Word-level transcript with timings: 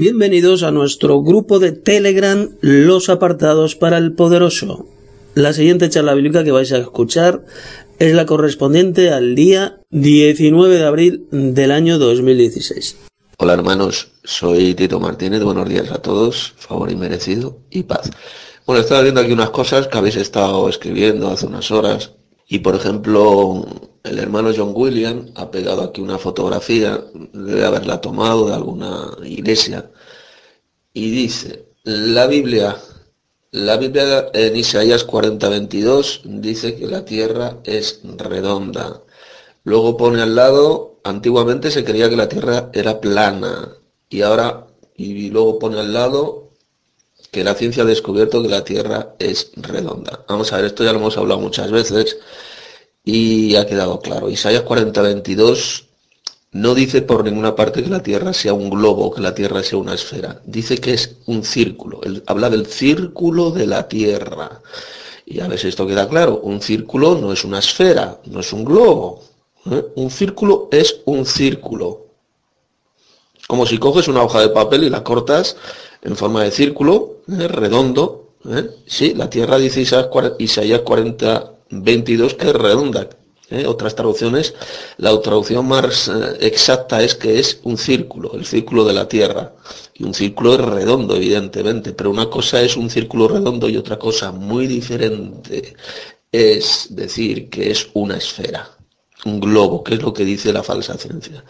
Bienvenidos 0.00 0.62
a 0.62 0.70
nuestro 0.70 1.22
grupo 1.24 1.58
de 1.58 1.72
Telegram 1.72 2.50
Los 2.60 3.08
Apartados 3.08 3.74
para 3.74 3.98
el 3.98 4.12
Poderoso. 4.12 4.86
La 5.34 5.52
siguiente 5.52 5.90
charla 5.90 6.14
bíblica 6.14 6.44
que 6.44 6.52
vais 6.52 6.70
a 6.70 6.78
escuchar 6.78 7.44
es 7.98 8.14
la 8.14 8.24
correspondiente 8.24 9.10
al 9.10 9.34
día 9.34 9.80
19 9.90 10.76
de 10.76 10.84
abril 10.84 11.26
del 11.32 11.72
año 11.72 11.98
2016. 11.98 12.96
Hola 13.38 13.54
hermanos, 13.54 14.12
soy 14.22 14.72
Tito 14.74 15.00
Martínez, 15.00 15.42
buenos 15.42 15.68
días 15.68 15.90
a 15.90 15.98
todos, 16.00 16.54
favor 16.58 16.92
inmerecido 16.92 17.58
y 17.68 17.82
paz. 17.82 18.12
Bueno, 18.66 18.80
estaba 18.80 19.02
viendo 19.02 19.20
aquí 19.20 19.32
unas 19.32 19.50
cosas 19.50 19.88
que 19.88 19.98
habéis 19.98 20.14
estado 20.14 20.68
escribiendo 20.68 21.28
hace 21.28 21.46
unas 21.46 21.72
horas 21.72 22.12
y 22.48 22.60
por 22.60 22.74
ejemplo 22.74 23.64
el 24.02 24.18
hermano 24.18 24.52
John 24.56 24.72
William 24.74 25.26
ha 25.34 25.50
pegado 25.50 25.82
aquí 25.82 26.00
una 26.00 26.18
fotografía, 26.18 27.04
debe 27.32 27.64
haberla 27.64 28.00
tomado 28.00 28.48
de 28.48 28.54
alguna 28.54 29.16
iglesia 29.24 29.90
y 30.92 31.10
dice, 31.10 31.66
la 31.84 32.26
Biblia 32.26 32.76
la 33.50 33.78
Biblia 33.78 34.28
en 34.34 34.56
Isaías 34.56 35.06
40:22 35.06 36.20
dice 36.24 36.76
que 36.76 36.86
la 36.86 37.06
tierra 37.06 37.56
es 37.64 38.00
redonda. 38.04 39.02
Luego 39.64 39.96
pone 39.96 40.20
al 40.20 40.34
lado, 40.34 41.00
antiguamente 41.02 41.70
se 41.70 41.82
creía 41.82 42.10
que 42.10 42.16
la 42.16 42.28
tierra 42.28 42.70
era 42.74 43.00
plana 43.00 43.72
y 44.10 44.20
ahora, 44.20 44.66
y 44.96 45.30
luego 45.30 45.58
pone 45.58 45.80
al 45.80 45.94
lado 45.94 46.47
que 47.30 47.44
la 47.44 47.54
ciencia 47.54 47.82
ha 47.82 47.86
descubierto 47.86 48.42
que 48.42 48.48
la 48.48 48.64
tierra 48.64 49.14
es 49.18 49.50
redonda. 49.56 50.24
Vamos 50.28 50.52
a 50.52 50.56
ver, 50.56 50.66
esto 50.66 50.84
ya 50.84 50.92
lo 50.92 50.98
hemos 50.98 51.16
hablado 51.16 51.40
muchas 51.40 51.70
veces 51.70 52.18
y 53.04 53.56
ha 53.56 53.66
quedado 53.66 54.00
claro. 54.00 54.30
Isaías 54.30 54.64
40:22 54.64 55.88
no 56.52 56.74
dice 56.74 57.02
por 57.02 57.24
ninguna 57.24 57.54
parte 57.54 57.82
que 57.82 57.90
la 57.90 58.02
Tierra 58.02 58.32
sea 58.32 58.54
un 58.54 58.70
globo, 58.70 59.12
que 59.12 59.20
la 59.20 59.34
Tierra 59.34 59.62
sea 59.62 59.78
una 59.78 59.94
esfera. 59.94 60.40
Dice 60.44 60.78
que 60.78 60.94
es 60.94 61.16
un 61.26 61.44
círculo. 61.44 62.00
Él 62.02 62.22
habla 62.26 62.48
del 62.48 62.66
círculo 62.66 63.50
de 63.50 63.66
la 63.66 63.86
Tierra. 63.86 64.62
Y 65.26 65.40
a 65.40 65.48
ver 65.48 65.58
si 65.58 65.68
esto 65.68 65.86
queda 65.86 66.08
claro. 66.08 66.40
Un 66.42 66.62
círculo 66.62 67.16
no 67.16 67.32
es 67.32 67.44
una 67.44 67.58
esfera, 67.58 68.18
no 68.24 68.40
es 68.40 68.52
un 68.54 68.64
globo. 68.64 69.22
¿eh? 69.70 69.84
Un 69.96 70.10
círculo 70.10 70.68
es 70.72 71.00
un 71.04 71.26
círculo. 71.26 72.06
Como 73.46 73.66
si 73.66 73.78
coges 73.78 74.08
una 74.08 74.22
hoja 74.22 74.40
de 74.40 74.48
papel 74.48 74.84
y 74.84 74.90
la 74.90 75.04
cortas 75.04 75.56
en 76.02 76.16
forma 76.16 76.44
de 76.44 76.50
círculo, 76.50 77.18
¿eh? 77.28 77.48
redondo. 77.48 78.32
¿eh? 78.48 78.68
Sí, 78.86 79.14
la 79.14 79.28
Tierra 79.28 79.58
dice 79.58 79.80
Isaías 79.80 80.80
40, 80.80 81.52
22 81.70 82.34
que 82.34 82.48
es 82.48 82.52
redonda, 82.52 83.08
¿eh? 83.50 83.66
otras 83.66 83.94
traducciones, 83.94 84.54
la 84.96 85.20
traducción 85.20 85.66
más 85.66 86.10
exacta 86.40 87.02
es 87.02 87.14
que 87.14 87.38
es 87.38 87.60
un 87.64 87.76
círculo, 87.78 88.32
el 88.34 88.46
círculo 88.46 88.84
de 88.84 88.94
la 88.94 89.08
Tierra. 89.08 89.52
Y 89.94 90.04
un 90.04 90.14
círculo 90.14 90.54
es 90.54 90.60
redondo, 90.60 91.16
evidentemente, 91.16 91.92
pero 91.92 92.10
una 92.10 92.30
cosa 92.30 92.62
es 92.62 92.76
un 92.76 92.88
círculo 92.88 93.28
redondo 93.28 93.68
y 93.68 93.76
otra 93.76 93.98
cosa 93.98 94.30
muy 94.32 94.66
diferente 94.66 95.74
es 96.32 96.88
decir 96.90 97.48
que 97.48 97.70
es 97.70 97.88
una 97.94 98.16
esfera, 98.16 98.77
un 99.24 99.40
globo, 99.40 99.82
que 99.82 99.94
es 99.94 100.02
lo 100.02 100.12
que 100.12 100.24
dice 100.24 100.52
la 100.52 100.62
falsa 100.62 100.96
ciencia. 100.96 101.44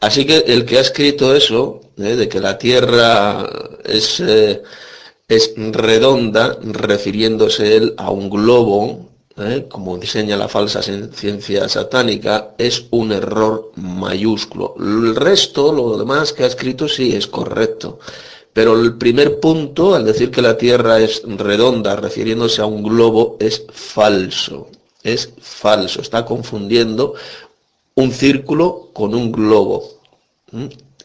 Así 0.00 0.24
que 0.24 0.38
el 0.38 0.64
que 0.64 0.78
ha 0.78 0.80
escrito 0.80 1.34
eso, 1.34 1.80
¿eh? 1.98 2.16
de 2.16 2.28
que 2.28 2.40
la 2.40 2.58
Tierra 2.58 3.46
es, 3.84 4.20
es 4.20 5.54
redonda, 5.56 6.58
refiriéndose 6.62 7.76
él 7.76 7.94
a 7.98 8.10
un 8.10 8.30
globo, 8.30 9.10
¿eh? 9.36 9.66
como 9.68 9.98
diseña 9.98 10.36
la 10.36 10.48
falsa 10.48 10.82
ciencia 10.82 11.68
satánica, 11.68 12.54
es 12.58 12.86
un 12.90 13.12
error 13.12 13.72
mayúsculo. 13.76 14.74
El 14.78 15.14
resto, 15.14 15.72
lo 15.72 15.96
demás 15.96 16.32
que 16.32 16.44
ha 16.44 16.48
escrito, 16.48 16.88
sí 16.88 17.14
es 17.14 17.26
correcto. 17.26 17.98
Pero 18.52 18.78
el 18.78 18.98
primer 18.98 19.40
punto, 19.40 19.94
al 19.94 20.04
decir 20.04 20.30
que 20.30 20.42
la 20.42 20.58
Tierra 20.58 21.00
es 21.00 21.22
redonda, 21.24 21.96
refiriéndose 21.96 22.60
a 22.60 22.66
un 22.66 22.82
globo, 22.82 23.36
es 23.40 23.64
falso. 23.72 24.68
Es 25.02 25.32
falso. 25.40 26.00
Está 26.00 26.24
confundiendo 26.24 27.14
un 27.94 28.12
círculo 28.12 28.90
con 28.92 29.14
un 29.14 29.32
globo. 29.32 29.84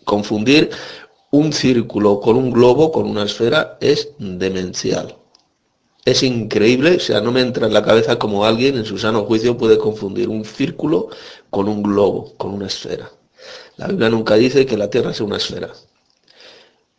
Confundir 0.04 0.70
un 1.32 1.52
círculo 1.54 2.20
con 2.20 2.36
un 2.38 2.52
globo, 2.52 2.92
con 2.92 3.08
una 3.08 3.24
esfera, 3.24 3.78
es 3.82 4.10
demencial. 4.18 5.18
Es 6.06 6.24
increíble, 6.24 6.96
o 6.96 7.00
sea, 7.00 7.20
no 7.20 7.34
me 7.34 7.42
entra 7.42 7.68
en 7.68 7.74
la 7.74 7.84
cabeza 7.84 8.18
como 8.18 8.46
alguien 8.46 8.78
en 8.78 8.86
su 8.86 8.98
sano 8.98 9.26
juicio 9.26 9.58
puede 9.58 9.78
confundir 9.78 10.30
un 10.30 10.46
círculo 10.46 11.10
con 11.50 11.68
un 11.68 11.84
globo, 11.84 12.34
con 12.38 12.54
una 12.54 12.68
esfera. 12.68 13.12
La 13.76 13.88
Biblia 13.88 14.10
nunca 14.10 14.36
dice 14.36 14.66
que 14.66 14.78
la 14.78 14.90
Tierra 14.90 15.14
sea 15.14 15.26
una 15.26 15.38
esfera. 15.38 15.70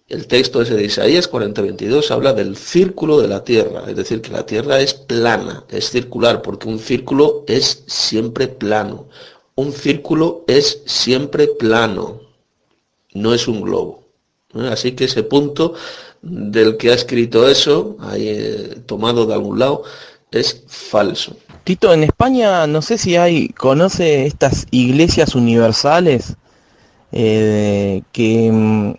El 0.08 0.26
texto 0.26 0.62
ese 0.62 0.74
de 0.74 0.84
Isaías 0.84 1.30
40:22 1.30 2.10
habla 2.10 2.32
del 2.32 2.56
círculo 2.56 3.20
de 3.20 3.28
la 3.28 3.44
Tierra, 3.44 3.84
es 3.88 3.94
decir, 3.94 4.22
que 4.22 4.30
la 4.30 4.46
Tierra 4.46 4.80
es 4.80 4.94
plana, 4.94 5.64
es 5.68 5.90
circular, 5.90 6.40
porque 6.40 6.66
un 6.66 6.78
círculo 6.78 7.44
es 7.46 7.84
siempre 7.86 8.48
plano. 8.48 9.08
Un 9.54 9.72
círculo 9.72 10.44
es 10.46 10.82
siempre 10.86 11.48
plano, 11.48 12.22
no 13.12 13.34
es 13.34 13.48
un 13.48 13.60
globo. 13.60 14.04
Así 14.54 14.92
que 14.92 15.04
ese 15.04 15.24
punto 15.24 15.74
del 16.22 16.78
que 16.78 16.90
ha 16.90 16.94
escrito 16.94 17.46
eso, 17.46 17.98
eh, 18.14 18.80
tomado 18.86 19.26
de 19.26 19.34
algún 19.34 19.58
lado, 19.58 19.82
es 20.30 20.62
falso. 20.66 21.36
Tito, 21.64 21.92
en 21.92 22.04
España 22.04 22.66
no 22.66 22.80
sé 22.80 22.96
si 22.96 23.16
hay, 23.16 23.48
conoce 23.50 24.24
estas 24.24 24.66
iglesias 24.70 25.34
universales 25.34 26.34
eh, 27.12 28.02
que 28.12 28.50
mm, 28.50 28.94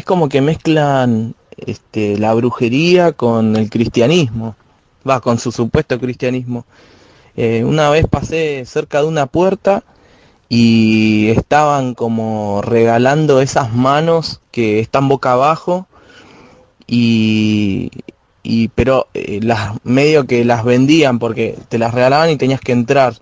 es 0.00 0.06
como 0.06 0.30
que 0.30 0.40
mezclan 0.40 1.34
este, 1.58 2.18
la 2.18 2.32
brujería 2.32 3.12
con 3.12 3.54
el 3.54 3.68
cristianismo, 3.68 4.56
va, 5.06 5.20
con 5.20 5.38
su 5.38 5.52
supuesto 5.52 6.00
cristianismo. 6.00 6.64
Eh, 7.36 7.64
una 7.64 7.90
vez 7.90 8.06
pasé 8.08 8.64
cerca 8.64 9.02
de 9.02 9.08
una 9.08 9.26
puerta 9.26 9.84
y 10.48 11.28
estaban 11.28 11.94
como 11.94 12.62
regalando 12.62 13.42
esas 13.42 13.74
manos 13.74 14.40
que 14.50 14.80
están 14.80 15.06
boca 15.06 15.32
abajo 15.32 15.86
y, 16.86 17.90
y 18.42 18.68
pero 18.68 19.06
eh, 19.12 19.40
las 19.42 19.74
medio 19.84 20.26
que 20.26 20.46
las 20.46 20.64
vendían 20.64 21.18
porque 21.18 21.58
te 21.68 21.78
las 21.78 21.92
regalaban 21.92 22.30
y 22.30 22.36
tenías 22.36 22.60
que 22.62 22.72
entrar 22.72 23.14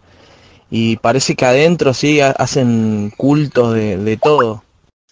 y 0.71 0.97
parece 0.99 1.35
que 1.35 1.45
adentro 1.45 1.93
sí 1.93 2.21
hacen 2.21 3.13
cultos 3.17 3.75
de, 3.75 3.97
de 3.99 4.17
todo. 4.17 4.63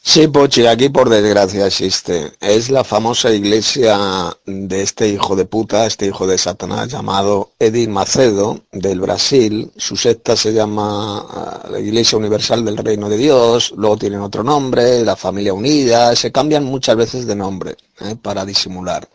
Sí, 0.09 0.29
Pochi, 0.29 0.67
aquí 0.67 0.89
por 0.89 1.11
desgracia 1.11 1.67
existe. 1.67 2.33
Es 2.41 2.71
la 2.71 2.85
famosa 2.85 3.33
iglesia 3.33 3.99
de 4.47 4.81
este 4.81 5.09
hijo 5.09 5.35
de 5.35 5.47
puta, 5.47 5.85
este 5.85 6.07
hijo 6.07 6.29
de 6.29 6.39
Satanás 6.39 6.89
llamado 6.89 7.51
Edith 7.59 7.89
Macedo 7.89 8.61
del 8.71 9.01
Brasil. 9.01 9.71
Su 9.77 9.97
secta 9.97 10.37
se 10.37 10.53
llama 10.55 11.27
ah, 11.29 11.69
la 11.71 11.81
Iglesia 11.81 12.17
Universal 12.17 12.65
del 12.65 12.77
Reino 12.79 13.09
de 13.09 13.19
Dios, 13.19 13.75
luego 13.77 13.99
tienen 13.99 14.21
otro 14.21 14.45
nombre, 14.45 15.05
la 15.05 15.17
Familia 15.17 15.53
Unida, 15.53 16.15
se 16.15 16.31
cambian 16.31 16.65
muchas 16.65 16.97
veces 16.97 17.27
de 17.27 17.35
nombre 17.35 17.77
¿eh? 18.01 18.15
para 18.23 18.45
disimular. 18.47 19.07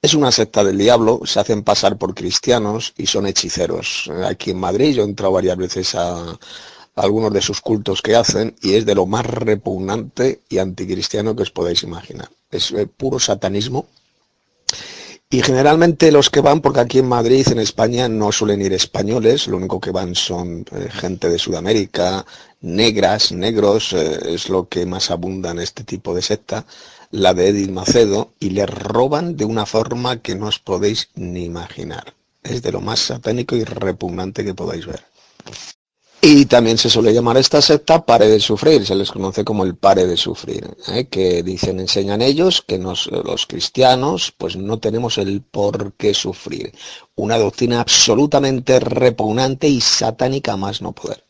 Es 0.00 0.14
una 0.14 0.32
secta 0.32 0.64
del 0.64 0.78
diablo, 0.78 1.20
se 1.24 1.40
hacen 1.40 1.62
pasar 1.62 1.98
por 1.98 2.14
cristianos 2.14 2.94
y 2.96 3.06
son 3.06 3.26
hechiceros. 3.26 4.10
Aquí 4.26 4.50
en 4.52 4.58
Madrid 4.58 4.94
yo 4.94 5.02
he 5.02 5.06
entrado 5.06 5.34
varias 5.34 5.58
veces 5.58 5.94
a, 5.94 6.38
algunos 6.94 7.32
de 7.32 7.40
sus 7.40 7.60
cultos 7.60 8.02
que 8.02 8.16
hacen 8.16 8.54
y 8.60 8.74
es 8.74 8.84
de 8.84 8.94
lo 8.94 9.06
más 9.06 9.26
repugnante 9.26 10.40
y 10.48 10.58
anticristiano 10.58 11.34
que 11.34 11.42
os 11.42 11.50
podéis 11.50 11.82
imaginar. 11.82 12.28
Es 12.50 12.70
eh, 12.72 12.86
puro 12.86 13.18
satanismo. 13.18 13.86
Y 15.30 15.40
generalmente 15.40 16.12
los 16.12 16.28
que 16.28 16.42
van, 16.42 16.60
porque 16.60 16.80
aquí 16.80 16.98
en 16.98 17.08
Madrid, 17.08 17.46
en 17.50 17.58
España, 17.58 18.06
no 18.06 18.32
suelen 18.32 18.60
ir 18.60 18.74
españoles, 18.74 19.46
lo 19.48 19.56
único 19.56 19.80
que 19.80 19.90
van 19.90 20.14
son 20.14 20.66
eh, 20.72 20.90
gente 20.90 21.30
de 21.30 21.38
Sudamérica, 21.38 22.26
negras, 22.60 23.32
negros, 23.32 23.94
eh, 23.94 24.34
es 24.34 24.50
lo 24.50 24.68
que 24.68 24.84
más 24.84 25.10
abunda 25.10 25.52
en 25.52 25.60
este 25.60 25.84
tipo 25.84 26.14
de 26.14 26.20
secta, 26.20 26.66
la 27.10 27.32
de 27.32 27.48
Edith 27.48 27.70
Macedo, 27.70 28.32
y 28.40 28.50
le 28.50 28.66
roban 28.66 29.38
de 29.38 29.46
una 29.46 29.64
forma 29.64 30.20
que 30.20 30.34
no 30.34 30.48
os 30.48 30.58
podéis 30.58 31.08
ni 31.14 31.44
imaginar. 31.44 32.12
Es 32.42 32.60
de 32.60 32.72
lo 32.72 32.82
más 32.82 33.00
satánico 33.00 33.56
y 33.56 33.64
repugnante 33.64 34.44
que 34.44 34.52
podáis 34.52 34.84
ver. 34.84 35.02
Y 36.24 36.46
también 36.46 36.78
se 36.78 36.88
suele 36.88 37.12
llamar 37.12 37.36
esta 37.36 37.60
secta 37.60 38.06
pare 38.06 38.28
de 38.28 38.38
sufrir, 38.38 38.86
se 38.86 38.94
les 38.94 39.10
conoce 39.10 39.42
como 39.42 39.64
el 39.64 39.74
pare 39.74 40.06
de 40.06 40.16
sufrir, 40.16 40.64
¿eh? 40.86 41.08
que 41.08 41.42
dicen, 41.42 41.80
enseñan 41.80 42.22
ellos 42.22 42.62
que 42.64 42.78
los 42.78 43.46
cristianos 43.48 44.32
pues 44.38 44.54
no 44.54 44.78
tenemos 44.78 45.18
el 45.18 45.42
por 45.42 45.94
qué 45.94 46.14
sufrir. 46.14 46.72
Una 47.16 47.38
doctrina 47.38 47.80
absolutamente 47.80 48.78
repugnante 48.78 49.66
y 49.66 49.80
satánica 49.80 50.56
más 50.56 50.80
no 50.80 50.92
poder. 50.92 51.24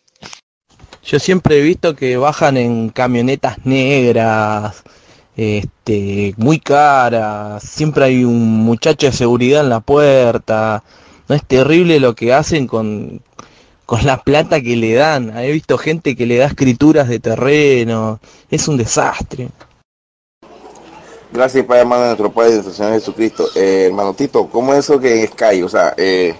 Yo 1.03 1.19
siempre 1.19 1.59
he 1.59 1.63
visto 1.63 1.97
que 1.97 2.19
bajan 2.19 2.59
en 2.59 2.91
camionetas 2.91 3.65
negras, 3.65 4.85
este, 5.35 6.35
muy 6.37 6.61
caras, 6.61 7.63
siempre 7.63 8.05
hay 8.05 8.25
un 8.25 8.59
muchacho 8.59 9.07
de 9.07 9.13
seguridad 9.13 9.63
en 9.63 9.71
la 9.71 9.81
puerta. 9.81 10.85
No 11.31 11.35
es 11.35 11.47
terrible 11.47 11.99
lo 11.99 12.15
que 12.15 12.35
hacen 12.35 12.67
con, 12.67 13.23
con 13.93 14.07
la 14.07 14.23
plata 14.23 14.63
que 14.63 14.75
le 14.75 14.95
dan. 14.95 15.37
He 15.37 15.53
visto 15.53 15.77
gente 15.77 16.17
que 16.17 16.25
le 16.25 16.39
da 16.39 16.47
escrituras 16.47 17.11
de 17.11 17.21
terreno. 17.21 18.21
Es 18.51 18.67
un 18.67 18.79
desastre. 18.79 19.51
Gracias, 21.31 21.67
Padre 21.67 21.83
hermano, 21.83 22.01
de 22.01 22.07
nuestro 22.07 22.33
Padre 22.33 22.63
y 22.67 22.73
Señor 22.73 22.93
Jesucristo. 22.95 23.49
Eh, 23.55 23.89
hermano 23.89 24.15
Tito, 24.15 24.49
¿cómo 24.49 24.73
es 24.73 24.79
eso 24.79 24.99
que 24.99 25.21
en 25.21 25.29
Sky? 25.29 25.63
O 25.63 25.69
sea, 25.69 25.93
eh, 25.99 26.35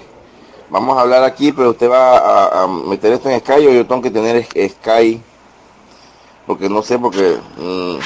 vamos 0.71 0.97
a 0.97 1.03
hablar 1.03 1.25
aquí, 1.25 1.53
pero 1.53 1.73
usted 1.73 1.91
va 1.91 2.63
a, 2.63 2.67
meter 2.67 3.13
esto 3.13 3.29
en 3.29 3.41
Sky 3.41 3.67
o 3.67 3.71
yo 3.71 3.87
tengo 3.87 4.01
que 4.01 4.11
tener 4.11 4.47
Sky, 4.47 5.21
porque 6.47 6.71
no 6.71 6.83
sé, 6.83 6.99
porque 6.99 7.37
mmm, 7.59 7.97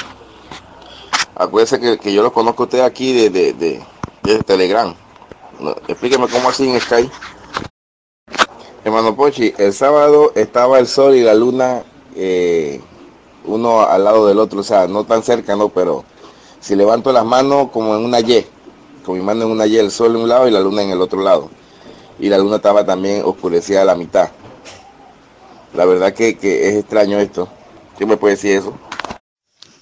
acuérdese 1.35 1.97
que, 1.97 2.11
yo 2.11 2.21
lo 2.21 2.33
conozco 2.33 2.63
a 2.63 2.65
usted 2.65 2.81
aquí 2.81 3.29
de, 3.29 3.53
de, 3.53 4.43
Telegram. 4.45 4.93
explíqueme 5.87 6.27
cómo 6.27 6.49
así 6.49 6.69
en 6.69 6.81
Sky. 6.81 7.09
Hermano 8.87 9.17
Pochi, 9.17 9.53
el 9.57 9.73
sábado 9.73 10.31
estaba 10.33 10.79
el 10.79 10.87
sol 10.87 11.13
y 11.13 11.21
la 11.21 11.33
luna 11.33 11.83
eh, 12.15 12.79
uno 13.43 13.81
al 13.81 14.05
lado 14.05 14.25
del 14.27 14.39
otro, 14.39 14.61
o 14.61 14.63
sea, 14.63 14.87
no 14.87 15.03
tan 15.03 15.23
cerca, 15.23 15.57
no, 15.57 15.67
pero 15.67 16.05
si 16.61 16.73
levanto 16.73 17.11
las 17.11 17.25
manos 17.25 17.69
como 17.71 17.97
en 17.97 18.05
una 18.05 18.21
Y, 18.21 18.45
con 19.05 19.17
mi 19.17 19.21
mano 19.25 19.43
en 19.43 19.51
una 19.51 19.67
Y, 19.67 19.75
el 19.75 19.91
sol 19.91 20.15
en 20.15 20.21
un 20.21 20.29
lado 20.29 20.47
y 20.47 20.51
la 20.51 20.61
luna 20.61 20.83
en 20.83 20.91
el 20.91 21.01
otro 21.01 21.21
lado. 21.21 21.49
Y 22.17 22.29
la 22.29 22.37
luna 22.37 22.55
estaba 22.55 22.85
también 22.85 23.23
oscurecida 23.25 23.81
a 23.81 23.85
la 23.85 23.95
mitad. 23.95 24.29
La 25.75 25.83
verdad 25.83 26.13
que, 26.13 26.29
es 26.39 26.75
extraño 26.77 27.19
esto. 27.19 27.49
¿Qué 27.97 28.05
me 28.05 28.15
puede 28.15 28.35
decir 28.35 28.55
eso? 28.55 28.73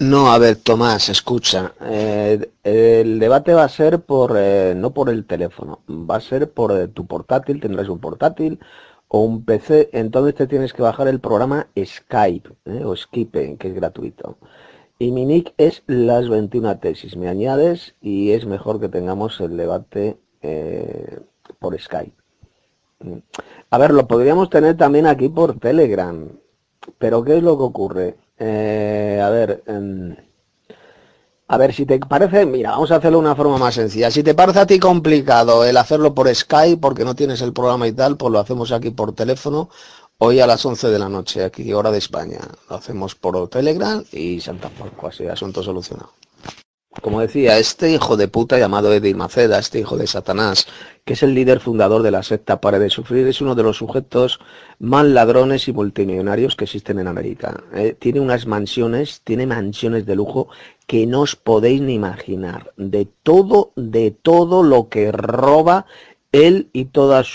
No, 0.00 0.32
a 0.32 0.38
ver, 0.38 0.56
Tomás, 0.56 1.10
escucha. 1.10 1.74
Eh, 1.80 2.50
el 2.64 3.20
debate 3.20 3.54
va 3.54 3.62
a 3.62 3.68
ser 3.68 4.00
por 4.00 4.34
eh, 4.36 4.74
no 4.76 4.90
por 4.90 5.10
el 5.10 5.26
teléfono, 5.26 5.78
va 5.88 6.16
a 6.16 6.20
ser 6.20 6.50
por 6.50 6.88
tu 6.88 7.06
portátil, 7.06 7.60
tendrás 7.60 7.88
un 7.88 8.00
portátil 8.00 8.58
o 9.08 9.20
un 9.20 9.44
PC, 9.44 9.90
entonces 9.92 10.34
te 10.34 10.46
tienes 10.46 10.72
que 10.72 10.82
bajar 10.82 11.08
el 11.08 11.20
programa 11.20 11.68
Skype 11.78 12.50
o 12.84 12.96
Skype, 12.96 13.56
que 13.58 13.68
es 13.68 13.74
gratuito. 13.74 14.36
Y 14.98 15.12
mi 15.12 15.26
nick 15.26 15.52
es 15.58 15.82
las 15.86 16.28
21 16.28 16.78
tesis. 16.78 17.16
Me 17.16 17.28
añades 17.28 17.94
y 18.00 18.30
es 18.32 18.46
mejor 18.46 18.80
que 18.80 18.88
tengamos 18.88 19.40
el 19.40 19.56
debate 19.56 20.16
eh, 20.42 21.20
por 21.58 21.78
Skype. 21.78 22.16
Mm. 23.00 23.18
A 23.70 23.78
ver, 23.78 23.90
lo 23.92 24.06
podríamos 24.06 24.48
tener 24.48 24.76
también 24.76 25.06
aquí 25.06 25.28
por 25.28 25.58
Telegram. 25.58 26.28
Pero 26.98 27.24
¿qué 27.24 27.36
es 27.36 27.42
lo 27.42 27.56
que 27.58 27.64
ocurre? 27.64 28.16
Eh, 28.38 29.20
a 29.22 29.28
ver, 29.30 29.62
em, 29.66 30.16
a 31.48 31.58
ver, 31.58 31.72
si 31.72 31.86
te 31.86 31.98
parece, 32.00 32.44
mira, 32.46 32.72
vamos 32.72 32.90
a 32.90 32.96
hacerlo 32.96 33.18
de 33.18 33.26
una 33.26 33.36
forma 33.36 33.58
más 33.58 33.74
sencilla. 33.74 34.10
Si 34.10 34.22
te 34.22 34.34
parece 34.34 34.60
a 34.60 34.66
ti 34.66 34.78
complicado 34.78 35.64
el 35.64 35.76
hacerlo 35.76 36.14
por 36.14 36.34
Skype 36.34 36.78
porque 36.80 37.04
no 37.04 37.14
tienes 37.14 37.40
el 37.40 37.52
programa 37.52 37.86
y 37.86 37.92
tal, 37.92 38.16
pues 38.16 38.32
lo 38.32 38.38
hacemos 38.40 38.72
aquí 38.72 38.90
por 38.90 39.14
teléfono 39.14 39.68
Hoy 40.18 40.40
a 40.40 40.46
las 40.46 40.64
11 40.64 40.88
de 40.88 40.98
la 40.98 41.10
noche, 41.10 41.44
aquí 41.44 41.74
hora 41.74 41.90
de 41.90 41.98
España. 41.98 42.40
Lo 42.70 42.76
hacemos 42.76 43.14
por 43.14 43.50
Telegram 43.50 44.02
y 44.12 44.40
Santa 44.40 44.70
Porco, 44.70 45.08
así, 45.08 45.26
asunto 45.26 45.62
solucionado. 45.62 46.10
Como 47.02 47.20
decía, 47.20 47.58
este 47.58 47.90
hijo 47.90 48.16
de 48.16 48.28
puta 48.28 48.58
llamado 48.58 48.92
Eddie 48.92 49.14
Maceda, 49.14 49.58
este 49.58 49.78
hijo 49.78 49.96
de 49.96 50.06
Satanás, 50.06 50.66
que 51.04 51.12
es 51.12 51.22
el 51.22 51.34
líder 51.34 51.60
fundador 51.60 52.02
de 52.02 52.10
la 52.10 52.22
secta 52.22 52.60
Pare 52.60 52.78
de 52.78 52.90
Sufrir, 52.90 53.26
es 53.26 53.40
uno 53.40 53.54
de 53.54 53.62
los 53.62 53.76
sujetos 53.76 54.40
más 54.78 55.04
ladrones 55.04 55.68
y 55.68 55.72
multimillonarios 55.72 56.56
que 56.56 56.64
existen 56.64 56.98
en 56.98 57.06
América. 57.06 57.62
Eh, 57.74 57.94
tiene 57.98 58.20
unas 58.20 58.46
mansiones, 58.46 59.20
tiene 59.22 59.46
mansiones 59.46 60.06
de 60.06 60.16
lujo 60.16 60.48
que 60.86 61.06
no 61.06 61.22
os 61.22 61.36
podéis 61.36 61.82
ni 61.82 61.94
imaginar. 61.94 62.72
De 62.76 63.06
todo, 63.22 63.72
de 63.76 64.10
todo 64.10 64.62
lo 64.62 64.88
que 64.88 65.12
roba 65.12 65.86
él 66.32 66.70
y, 66.72 66.80
y 66.80 66.84
todos 66.84 67.28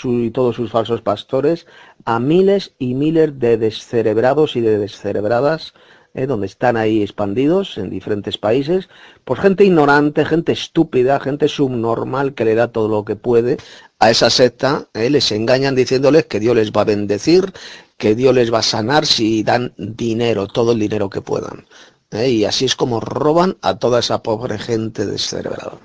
sus 0.56 0.70
falsos 0.70 1.02
pastores 1.02 1.66
a 2.04 2.18
miles 2.18 2.74
y 2.78 2.94
miles 2.94 3.38
de 3.38 3.58
descerebrados 3.58 4.56
y 4.56 4.60
de 4.60 4.78
descerebradas, 4.78 5.74
eh, 6.14 6.26
donde 6.26 6.46
están 6.46 6.76
ahí 6.76 7.02
expandidos 7.02 7.78
en 7.78 7.90
diferentes 7.90 8.38
países, 8.38 8.88
pues 9.24 9.40
gente 9.40 9.64
ignorante, 9.64 10.24
gente 10.24 10.52
estúpida, 10.52 11.20
gente 11.20 11.48
subnormal 11.48 12.34
que 12.34 12.44
le 12.44 12.54
da 12.54 12.68
todo 12.68 12.88
lo 12.88 13.04
que 13.04 13.16
puede 13.16 13.56
a 13.98 14.10
esa 14.10 14.30
secta, 14.30 14.88
eh, 14.94 15.10
les 15.10 15.32
engañan 15.32 15.74
diciéndoles 15.74 16.26
que 16.26 16.40
Dios 16.40 16.56
les 16.56 16.72
va 16.72 16.82
a 16.82 16.86
bendecir, 16.86 17.52
que 17.96 18.14
Dios 18.14 18.34
les 18.34 18.52
va 18.52 18.58
a 18.58 18.62
sanar 18.62 19.06
si 19.06 19.42
dan 19.42 19.72
dinero, 19.76 20.48
todo 20.48 20.72
el 20.72 20.80
dinero 20.80 21.08
que 21.08 21.20
puedan. 21.20 21.66
Eh, 22.10 22.28
y 22.30 22.44
así 22.44 22.66
es 22.66 22.76
como 22.76 23.00
roban 23.00 23.56
a 23.62 23.78
toda 23.78 24.00
esa 24.00 24.22
pobre 24.22 24.58
gente 24.58 25.06
descerebrada. 25.06 25.78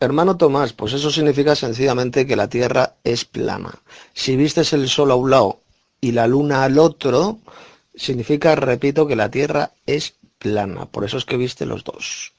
Hermano 0.00 0.36
Tomás, 0.36 0.72
pues 0.72 0.92
eso 0.92 1.10
significa 1.10 1.56
sencillamente 1.56 2.24
que 2.24 2.36
la 2.36 2.48
Tierra 2.48 2.94
es 3.02 3.24
plana. 3.24 3.80
Si 4.14 4.36
vistes 4.36 4.72
el 4.72 4.88
Sol 4.88 5.10
a 5.10 5.16
un 5.16 5.30
lado 5.30 5.60
y 6.00 6.12
la 6.12 6.28
Luna 6.28 6.62
al 6.62 6.78
otro, 6.78 7.38
significa, 7.98 8.54
repito, 8.54 9.06
que 9.06 9.16
la 9.16 9.30
Tierra 9.30 9.72
es 9.86 10.16
plana. 10.38 10.86
Por 10.86 11.04
eso 11.04 11.18
es 11.18 11.24
que 11.24 11.36
viste 11.36 11.66
los 11.66 11.84
dos. 11.84 12.32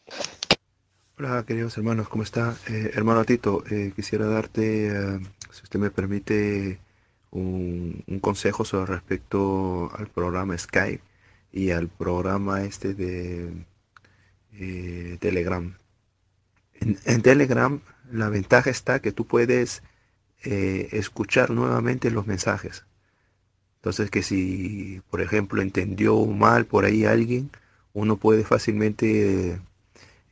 Hola, 1.17 1.43
queridos 1.45 1.77
hermanos, 1.77 2.07
¿cómo 2.07 2.23
está? 2.23 2.55
Eh, 2.67 2.91
hermano 2.93 3.25
Tito, 3.25 3.63
eh, 3.69 3.91
quisiera 3.95 4.25
darte, 4.25 4.87
eh, 4.87 5.19
si 5.51 5.63
usted 5.63 5.79
me 5.79 5.91
permite, 5.91 6.79
un, 7.31 8.03
consejo 8.21 8.65
sobre 8.65 8.93
respecto 8.93 9.91
al 9.95 10.07
programa 10.07 10.57
Skype 10.57 11.03
y 11.51 11.71
al 11.71 11.87
programa 11.87 12.63
este 12.63 12.93
de 12.93 13.65
Telegram. 15.19 15.75
En, 17.05 17.21
Telegram 17.21 17.81
la 18.11 18.29
ventaja 18.29 18.69
está 18.69 18.99
que 18.99 19.11
tú 19.11 19.25
puedes 19.27 19.83
eh, 20.43 20.89
escuchar 20.91 21.49
nuevamente 21.51 22.11
los 22.11 22.27
mensajes. 22.27 22.85
Entonces 23.79 24.11
que 24.11 24.23
si, 24.23 25.01
por 25.09 25.21
ejemplo, 25.21 25.61
entendió 25.61 26.25
mal 26.25 26.65
por 26.65 26.83
ahí 26.85 27.05
alguien, 27.05 27.49
uno 27.93 28.17
puede 28.17 28.43
fácilmente 28.43 29.61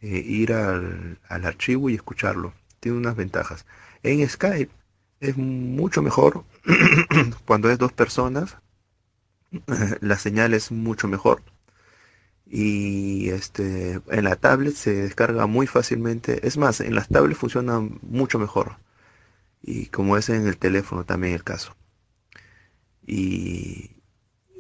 eh, 0.02 0.24
ir 0.26 0.54
al, 0.54 1.20
archivo 1.30 1.90
y 1.90 1.96
escucharlo. 1.96 2.54
Tiene 2.82 2.98
unas 2.98 3.16
ventajas. 3.16 3.66
En 4.04 4.28
Skype 4.28 4.72
es 5.22 5.38
mucho 5.38 6.02
mejor 6.02 6.44
cuando 7.46 7.70
es 7.70 7.78
dos 7.78 7.94
personas. 7.94 8.58
La 10.02 10.18
señal 10.18 10.54
es 10.54 10.72
mucho 10.72 11.08
mejor 11.08 11.42
y 12.50 13.30
este 13.30 14.00
en 14.10 14.24
la 14.24 14.36
tablet 14.38 14.74
se 14.74 14.94
descarga 14.94 15.48
muy 15.48 15.68
fácilmente 15.68 16.48
es 16.48 16.58
más 16.58 16.80
en 16.80 16.96
las 16.96 17.10
tablets 17.10 17.40
funciona 17.40 17.82
mucho 18.02 18.40
mejor 18.40 18.78
y 19.62 19.88
como 19.88 20.18
es 20.18 20.30
en 20.30 20.48
el 20.48 20.58
teléfono 20.58 21.04
también 21.04 21.34
el 21.34 21.44
caso 21.44 21.76
y 23.08 23.92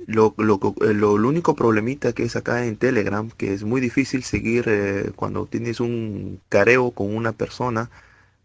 lo, 0.07 0.33
lo, 0.37 0.59
lo, 0.79 1.13
único 1.13 1.55
problemita 1.55 2.13
que 2.13 2.23
es 2.23 2.35
acá 2.35 2.65
en 2.65 2.77
Telegram 2.77 3.29
que 3.29 3.53
es 3.53 3.63
muy 3.63 3.81
difícil 3.81 4.23
seguir 4.23 4.65
eh, 4.67 5.11
cuando 5.15 5.45
tienes 5.45 5.79
un 5.81 6.41
careo 6.49 6.91
con 6.91 7.15
una 7.15 7.33
persona 7.33 7.89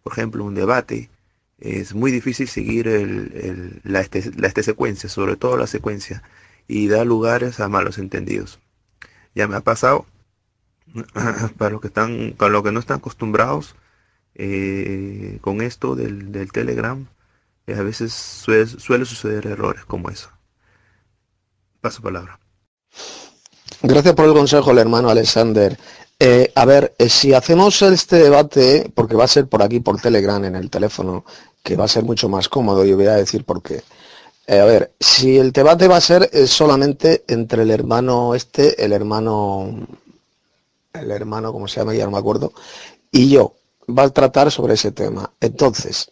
por 0.02 0.12
ejemplo 0.14 0.44
un 0.44 0.54
debate 0.54 1.08
es 1.60 1.94
muy 1.94 2.10
difícil 2.10 2.48
seguir 2.48 2.88
el, 2.88 3.80
la, 3.84 4.00
este, 4.00 4.30
la 4.36 4.48
este 4.48 4.62
secuencia 4.64 5.08
sobre 5.08 5.36
todo 5.36 5.56
la 5.56 5.68
secuencia 5.68 6.22
y 6.68 6.88
da 6.88 7.04
lugares 7.04 7.60
a 7.60 7.68
malos 7.68 7.98
entendidos 7.98 8.58
ya 9.34 9.48
me 9.48 9.56
ha 9.56 9.60
pasado. 9.60 10.06
Para 11.58 11.70
los 11.70 11.80
que 11.80 11.88
están, 11.88 12.34
para 12.36 12.50
los 12.50 12.62
que 12.62 12.72
no 12.72 12.80
están 12.80 12.98
acostumbrados 12.98 13.74
eh, 14.34 15.38
con 15.40 15.62
esto 15.62 15.94
del, 15.94 16.50
Telegram, 16.52 17.06
eh, 17.66 17.74
a 17.74 17.82
veces 17.82 18.12
suele, 18.12 19.04
suceder 19.04 19.46
errores 19.46 19.84
como 19.84 20.10
eso. 20.10 20.30
Paso 21.80 22.02
palabra. 22.02 22.38
Gracias 23.82 24.14
por 24.14 24.26
el 24.26 24.34
consejo, 24.34 24.70
el 24.70 24.78
hermano 24.78 25.10
Alexander. 25.10 25.78
Eh, 26.18 26.52
a 26.54 26.64
ver, 26.64 26.94
si 27.08 27.34
hacemos 27.34 27.82
este 27.82 28.16
debate, 28.16 28.92
porque 28.94 29.16
va 29.16 29.24
a 29.24 29.28
ser 29.28 29.48
por 29.48 29.62
aquí, 29.62 29.80
por 29.80 30.00
Telegram, 30.00 30.44
en 30.44 30.54
el 30.54 30.70
teléfono, 30.70 31.24
que 31.64 31.74
va 31.74 31.86
a 31.86 31.88
ser 31.88 32.04
mucho 32.04 32.28
más 32.28 32.48
cómodo, 32.48 32.84
y 32.84 32.92
voy 32.92 33.06
a 33.06 33.16
decir 33.16 33.44
por 33.44 33.60
qué. 33.60 33.82
Eh, 34.46 34.60
a 34.60 34.64
ver, 34.64 34.92
si 35.00 35.36
el 35.38 35.50
debate 35.50 35.88
va 35.88 35.96
a 35.96 36.00
ser 36.00 36.30
eh, 36.32 36.46
solamente 36.46 37.24
entre 37.26 37.62
el 37.62 37.70
hermano 37.72 38.34
este, 38.36 38.84
el 38.84 38.92
hermano, 38.92 39.86
el 40.92 41.10
hermano, 41.10 41.52
como 41.52 41.66
se 41.66 41.80
llama, 41.80 41.94
ya 41.94 42.04
no 42.04 42.12
me 42.12 42.18
acuerdo, 42.18 42.52
y 43.10 43.30
yo, 43.30 43.56
va 43.88 44.04
a 44.04 44.10
tratar 44.10 44.52
sobre 44.52 44.74
ese 44.74 44.92
tema. 44.92 45.32
Entonces, 45.40 46.11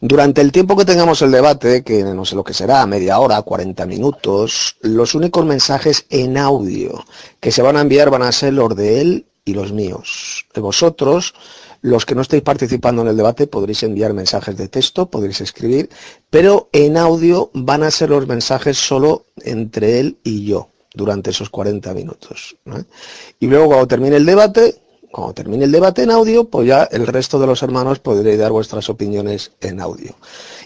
durante 0.00 0.40
el 0.40 0.52
tiempo 0.52 0.76
que 0.76 0.84
tengamos 0.84 1.20
el 1.22 1.30
debate, 1.30 1.82
que 1.82 2.02
no 2.02 2.24
sé 2.24 2.34
lo 2.34 2.44
que 2.44 2.54
será, 2.54 2.86
media 2.86 3.18
hora, 3.18 3.42
40 3.42 3.84
minutos, 3.86 4.76
los 4.80 5.14
únicos 5.14 5.44
mensajes 5.44 6.06
en 6.08 6.38
audio 6.38 7.04
que 7.38 7.52
se 7.52 7.62
van 7.62 7.76
a 7.76 7.82
enviar 7.82 8.10
van 8.10 8.22
a 8.22 8.32
ser 8.32 8.54
los 8.54 8.74
de 8.74 9.00
él 9.00 9.26
y 9.44 9.54
los 9.54 9.72
míos. 9.72 10.46
Vosotros 10.54 11.34
los 11.82 12.04
que 12.04 12.14
no 12.14 12.22
estéis 12.22 12.42
participando 12.42 13.02
en 13.02 13.08
el 13.08 13.16
debate 13.16 13.46
podréis 13.46 13.82
enviar 13.82 14.12
mensajes 14.12 14.56
de 14.56 14.68
texto, 14.68 15.10
podréis 15.10 15.40
escribir, 15.40 15.88
pero 16.28 16.68
en 16.72 16.96
audio 16.96 17.50
van 17.54 17.82
a 17.82 17.90
ser 17.90 18.10
los 18.10 18.26
mensajes 18.26 18.76
solo 18.76 19.26
entre 19.42 20.00
él 20.00 20.18
y 20.22 20.44
yo 20.44 20.68
durante 20.94 21.30
esos 21.30 21.50
40 21.50 21.94
minutos. 21.94 22.56
Y 23.38 23.46
luego 23.46 23.66
cuando 23.66 23.88
termine 23.88 24.16
el 24.16 24.26
debate, 24.26 24.80
cuando 25.10 25.34
termine 25.34 25.64
el 25.64 25.72
debate 25.72 26.02
en 26.02 26.10
audio, 26.10 26.44
pues 26.44 26.68
ya 26.68 26.84
el 26.84 27.06
resto 27.06 27.38
de 27.38 27.46
los 27.46 27.62
hermanos 27.62 27.98
podréis 27.98 28.38
dar 28.38 28.52
vuestras 28.52 28.88
opiniones 28.88 29.52
en 29.60 29.80
audio. 29.80 30.14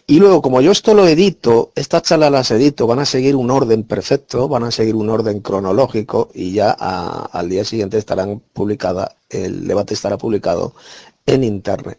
Y 0.06 0.18
luego, 0.18 0.42
como 0.42 0.60
yo 0.60 0.70
esto 0.70 0.92
lo 0.92 1.06
edito, 1.06 1.72
estas 1.74 2.02
charlas 2.02 2.30
las 2.30 2.50
edito, 2.50 2.86
van 2.86 2.98
a 2.98 3.06
seguir 3.06 3.36
un 3.36 3.50
orden 3.50 3.84
perfecto, 3.84 4.48
van 4.48 4.64
a 4.64 4.70
seguir 4.70 4.96
un 4.96 5.08
orden 5.08 5.40
cronológico 5.40 6.30
y 6.34 6.52
ya 6.52 6.72
al 6.72 7.48
día 7.48 7.64
siguiente 7.64 7.96
estarán 7.96 8.42
publicada, 8.52 9.16
el 9.30 9.66
debate 9.66 9.94
estará 9.94 10.18
publicado 10.18 10.74
en 11.24 11.42
internet. 11.42 11.98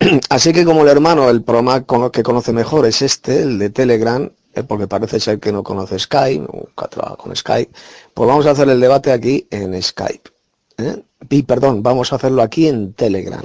Así 0.30 0.52
que 0.52 0.64
como 0.64 0.82
el 0.82 0.88
hermano, 0.88 1.30
el 1.30 1.42
programa 1.42 1.84
que 2.10 2.22
conoce 2.22 2.52
mejor 2.52 2.86
es 2.86 3.02
este, 3.02 3.42
el 3.42 3.58
de 3.58 3.70
Telegram, 3.70 4.28
eh, 4.54 4.62
porque 4.64 4.88
parece 4.88 5.20
ser 5.20 5.38
que 5.38 5.52
no 5.52 5.62
conoce 5.62 5.98
Skype, 5.98 6.40
nunca 6.52 6.88
trabaja 6.88 7.16
con 7.16 7.34
Skype, 7.36 7.72
pues 8.14 8.28
vamos 8.28 8.46
a 8.46 8.50
hacer 8.50 8.68
el 8.68 8.80
debate 8.80 9.12
aquí 9.12 9.46
en 9.50 9.80
Skype. 9.80 10.37
¿Eh? 10.78 11.02
Y 11.28 11.42
perdón, 11.42 11.82
vamos 11.82 12.12
a 12.12 12.16
hacerlo 12.16 12.42
aquí 12.42 12.68
en 12.68 12.94
Telegram, 12.94 13.44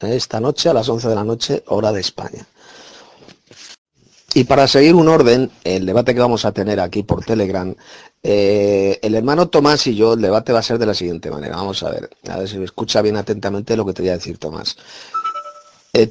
¿eh? 0.00 0.16
esta 0.16 0.40
noche 0.40 0.68
a 0.68 0.74
las 0.74 0.88
11 0.88 1.08
de 1.08 1.14
la 1.14 1.24
noche, 1.24 1.62
hora 1.68 1.92
de 1.92 2.00
España. 2.00 2.46
Y 4.32 4.44
para 4.44 4.68
seguir 4.68 4.94
un 4.94 5.08
orden, 5.08 5.50
el 5.64 5.86
debate 5.86 6.14
que 6.14 6.20
vamos 6.20 6.44
a 6.44 6.52
tener 6.52 6.78
aquí 6.78 7.02
por 7.02 7.24
Telegram, 7.24 7.74
el 8.22 9.14
hermano 9.14 9.48
Tomás 9.48 9.86
y 9.88 9.96
yo, 9.96 10.12
el 10.12 10.20
debate 10.20 10.52
va 10.52 10.60
a 10.60 10.62
ser 10.62 10.78
de 10.78 10.86
la 10.86 10.94
siguiente 10.94 11.30
manera. 11.32 11.56
Vamos 11.56 11.82
a 11.82 11.90
ver, 11.90 12.10
a 12.28 12.38
ver 12.38 12.48
si 12.48 12.58
me 12.58 12.64
escucha 12.64 13.02
bien 13.02 13.16
atentamente 13.16 13.76
lo 13.76 13.84
que 13.84 13.92
te 13.92 14.02
voy 14.02 14.10
a 14.10 14.18
decir, 14.18 14.38
Tomás. 14.38 14.76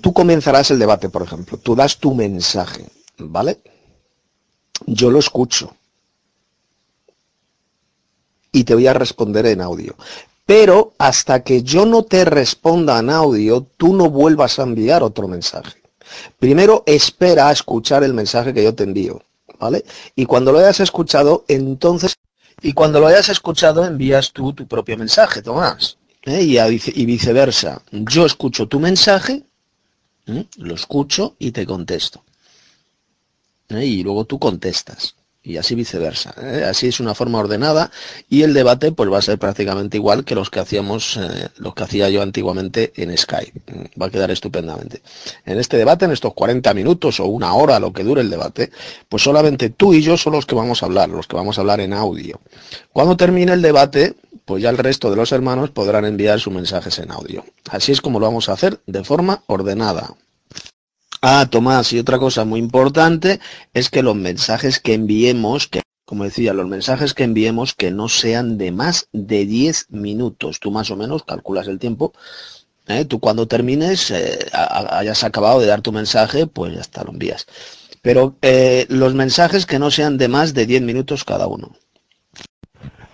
tú 0.02 0.12
comenzarás 0.12 0.70
el 0.72 0.80
debate, 0.80 1.08
por 1.08 1.22
ejemplo. 1.22 1.58
Tú 1.60 1.76
das 1.76 1.98
tu 1.98 2.14
mensaje, 2.14 2.88
¿vale? 3.20 3.62
Yo 4.86 5.10
lo 5.12 5.20
escucho. 5.20 5.74
Y 8.52 8.66
te 8.66 8.74
voy 8.74 8.88
a 8.88 8.94
responder 8.94 9.46
en 9.46 9.62
audio. 9.62 9.96
Pero 10.50 10.94
hasta 10.98 11.44
que 11.44 11.62
yo 11.62 11.86
no 11.86 12.02
te 12.02 12.26
responda 12.26 12.98
en 12.98 13.12
audio, 13.12 13.68
tú 13.78 13.94
no 13.94 14.10
vuelvas 14.10 14.58
a 14.58 14.64
enviar 14.64 15.04
otro 15.04 15.28
mensaje. 15.28 15.80
Primero 16.40 16.82
espera 16.88 17.50
a 17.50 17.52
escuchar 17.52 18.04
el 18.04 18.16
mensaje 18.16 18.52
que 18.52 18.64
yo 18.64 18.74
te 18.74 18.84
envío, 18.84 19.22
¿vale? 19.60 19.86
Y 20.16 20.26
cuando 20.26 20.52
lo 20.52 20.58
hayas 20.58 20.80
escuchado, 20.80 21.46
entonces, 21.48 22.16
y 22.64 22.74
cuando 22.74 23.00
lo 23.00 23.06
hayas 23.06 23.30
escuchado, 23.30 23.86
envías 23.86 24.32
tú 24.32 24.52
tu 24.54 24.66
propio 24.66 24.98
mensaje, 24.98 25.44
Tomás. 25.44 25.98
¿eh? 26.24 26.42
Y, 26.42 27.06
viceversa. 27.06 27.84
Yo 27.92 28.26
escucho 28.26 28.68
tu 28.68 28.80
mensaje, 28.80 29.44
lo 30.58 30.74
escucho 30.74 31.36
y 31.38 31.52
te 31.52 31.64
contesto. 31.68 32.24
¿eh? 33.70 33.86
y 33.86 34.02
luego 34.02 34.26
tú 34.26 34.40
contestas 34.40 35.14
y 35.50 35.58
así 35.58 35.74
viceversa. 35.74 36.36
¿eh? 36.42 36.64
Así 36.70 36.88
es 36.88 37.00
una 37.00 37.16
forma 37.16 37.40
ordenada 37.40 37.90
y 38.30 38.44
el 38.44 38.54
debate 38.54 38.92
pues 38.92 39.12
va 39.12 39.18
a 39.18 39.22
ser 39.22 39.40
prácticamente 39.40 39.98
igual 39.98 40.24
que 40.24 40.36
los 40.36 40.52
que 40.52 40.60
hacíamos, 40.60 41.18
eh, 41.18 41.50
los 41.58 41.74
que 41.74 41.84
hacía 41.84 42.08
yo 42.10 42.22
antiguamente 42.22 42.94
en 42.96 43.18
Skype. 43.18 43.60
Va 44.00 44.06
a 44.06 44.10
quedar 44.12 44.30
estupendamente. 44.30 45.02
En 45.46 45.58
este 45.58 45.78
debate, 45.78 46.06
en 46.06 46.12
estos 46.12 46.36
40 46.36 46.72
minutos 46.76 47.20
o 47.20 47.26
una 47.26 47.54
hora, 47.56 47.80
lo 47.80 47.92
que 47.92 48.04
dure 48.04 48.22
el 48.22 48.30
debate, 48.30 48.70
pues 49.10 49.24
solamente 49.24 49.72
tú 49.72 49.94
y 49.94 50.04
yo 50.04 50.18
son 50.18 50.34
los 50.34 50.46
que 50.46 50.54
vamos 50.54 50.84
a 50.84 50.86
hablar, 50.86 51.10
los 51.10 51.26
que 51.26 51.36
vamos 51.36 51.58
a 51.58 51.62
hablar 51.62 51.82
en 51.82 51.94
audio. 51.94 52.40
Cuando 52.94 53.18
termine 53.18 53.54
el 53.54 53.64
debate, 53.64 54.14
pues 54.46 54.62
ya 54.62 54.70
el 54.70 54.78
resto 54.78 55.10
de 55.10 55.16
los 55.16 55.32
hermanos 55.32 55.72
podrán 55.72 56.06
enviar 56.06 56.40
sus 56.40 56.54
mensajes 56.54 57.00
en 57.00 57.12
audio. 57.12 57.44
Así 57.70 57.92
es 57.92 58.02
como 58.02 58.20
lo 58.20 58.28
vamos 58.28 58.50
a 58.50 58.54
hacer 58.54 58.80
de 58.86 59.04
forma 59.04 59.42
ordenada. 59.48 60.14
Ah, 61.22 61.48
Tomás, 61.50 61.92
y 61.92 62.00
otra 62.00 62.18
cosa 62.18 62.46
muy 62.46 62.60
importante 62.60 63.42
es 63.74 63.90
que 63.90 64.04
los 64.04 64.16
mensajes 64.16 64.80
que 64.80 64.94
enviemos, 64.94 65.68
que 65.68 65.82
como 66.06 66.24
decía, 66.24 66.54
los 66.54 66.68
mensajes 66.68 67.14
que 67.14 67.24
enviemos 67.24 67.74
que 67.76 67.92
no 67.92 68.10
sean 68.10 68.58
de 68.58 68.72
más 68.72 69.10
de 69.12 69.46
10 69.46 69.92
minutos. 69.92 70.60
Tú 70.60 70.72
más 70.72 70.90
o 70.92 70.96
menos 70.96 71.24
calculas 71.24 71.68
el 71.68 71.78
tiempo. 71.78 72.14
¿eh? 72.88 73.06
Tú 73.06 73.20
cuando 73.20 73.48
termines, 73.48 74.10
eh, 74.12 74.40
hayas 74.54 75.24
acabado 75.24 75.60
de 75.60 75.68
dar 75.68 75.82
tu 75.82 75.92
mensaje, 75.92 76.48
pues 76.48 76.74
ya 76.74 76.82
está, 76.82 77.04
lo 77.04 77.12
envías. 77.12 77.46
Pero 78.02 78.38
eh, 78.42 78.86
los 78.90 79.14
mensajes 79.14 79.66
que 79.66 79.78
no 79.78 79.92
sean 79.92 80.18
de 80.18 80.30
más 80.30 80.54
de 80.54 80.66
10 80.66 80.82
minutos 80.82 81.26
cada 81.26 81.48
uno. 81.48 81.76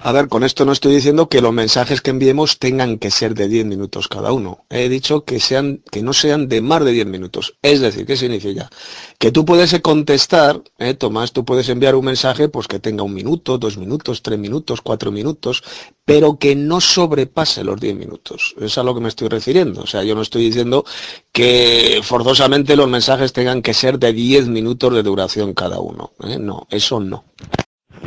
A 0.05 0.11
ver, 0.11 0.27
con 0.27 0.43
esto 0.43 0.65
no 0.65 0.71
estoy 0.71 0.93
diciendo 0.93 1.29
que 1.29 1.41
los 1.41 1.51
mensajes 1.51 1.99
que 1.99 2.11
enviemos 2.11 2.59
tengan 2.59 2.99
que 2.99 3.09
ser 3.09 3.33
de 3.33 3.47
10 3.47 3.65
minutos 3.65 4.07
cada 4.07 4.33
uno. 4.33 4.63
He 4.69 4.87
dicho 4.87 5.25
que 5.25 5.39
sean, 5.39 5.81
que 5.89 6.03
no 6.03 6.13
sean 6.13 6.47
de 6.47 6.61
más 6.61 6.85
de 6.85 6.91
10 6.91 7.07
minutos. 7.07 7.57
Es 7.63 7.81
decir, 7.81 8.05
¿qué 8.05 8.15
significa? 8.15 8.69
Que 9.17 9.31
tú 9.31 9.45
puedes 9.45 9.81
contestar, 9.81 10.61
eh, 10.77 10.93
Tomás, 10.93 11.31
tú 11.31 11.43
puedes 11.43 11.69
enviar 11.69 11.95
un 11.95 12.05
mensaje 12.05 12.49
pues 12.49 12.67
que 12.67 12.77
tenga 12.77 13.01
un 13.01 13.15
minuto, 13.15 13.57
dos 13.57 13.79
minutos, 13.79 14.21
tres 14.21 14.37
minutos, 14.37 14.79
cuatro 14.81 15.11
minutos, 15.11 15.63
pero 16.05 16.37
que 16.37 16.55
no 16.55 16.81
sobrepase 16.81 17.63
los 17.63 17.81
10 17.81 17.95
minutos. 17.95 18.53
Es 18.61 18.77
a 18.77 18.83
lo 18.83 18.93
que 18.93 19.01
me 19.01 19.09
estoy 19.09 19.27
refiriendo. 19.27 19.81
O 19.81 19.87
sea, 19.87 20.03
yo 20.03 20.13
no 20.13 20.21
estoy 20.21 20.43
diciendo 20.43 20.85
que 21.31 22.01
forzosamente 22.03 22.75
los 22.75 22.87
mensajes 22.87 23.33
tengan 23.33 23.63
que 23.63 23.73
ser 23.73 23.97
de 23.97 24.13
10 24.13 24.49
minutos 24.49 24.93
de 24.93 25.01
duración 25.01 25.55
cada 25.55 25.79
uno. 25.79 26.11
¿eh? 26.23 26.37
No, 26.37 26.67
eso 26.69 26.99
no. 26.99 27.23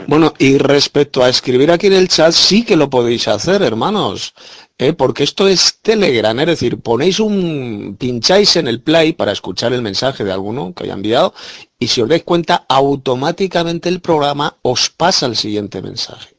Bueno, 0.07 0.33
y 0.39 0.57
respecto 0.59 1.23
a 1.23 1.29
escribir 1.29 1.71
aquí 1.71 1.87
en 1.87 1.93
el 1.93 2.09
chat, 2.09 2.33
sí 2.33 2.65
que 2.65 2.77
lo 2.77 2.89
podéis 2.89 3.29
hacer, 3.29 3.63
hermanos. 3.63 4.33
¿eh? 4.79 4.93
Porque 4.93 5.25
esto 5.25 5.47
es 5.49 5.81
Telegram, 5.83 6.39
es 6.41 6.47
decir, 6.47 6.79
ponéis 6.81 7.21
un, 7.21 7.97
pincháis 7.99 8.57
en 8.57 8.69
el 8.69 8.81
play 8.81 9.13
para 9.13 9.33
escuchar 9.33 9.73
el 9.73 9.83
mensaje 9.83 10.25
de 10.25 10.33
alguno 10.33 10.73
que 10.73 10.85
haya 10.85 10.95
enviado 10.95 11.35
y 11.79 11.89
si 11.89 12.01
os 12.01 12.09
dais 12.09 12.23
cuenta, 12.23 12.65
automáticamente 12.69 13.89
el 13.89 14.01
programa 14.01 14.57
os 14.63 14.89
pasa 14.89 15.27
el 15.27 15.37
siguiente 15.37 15.83
mensaje. 15.83 16.37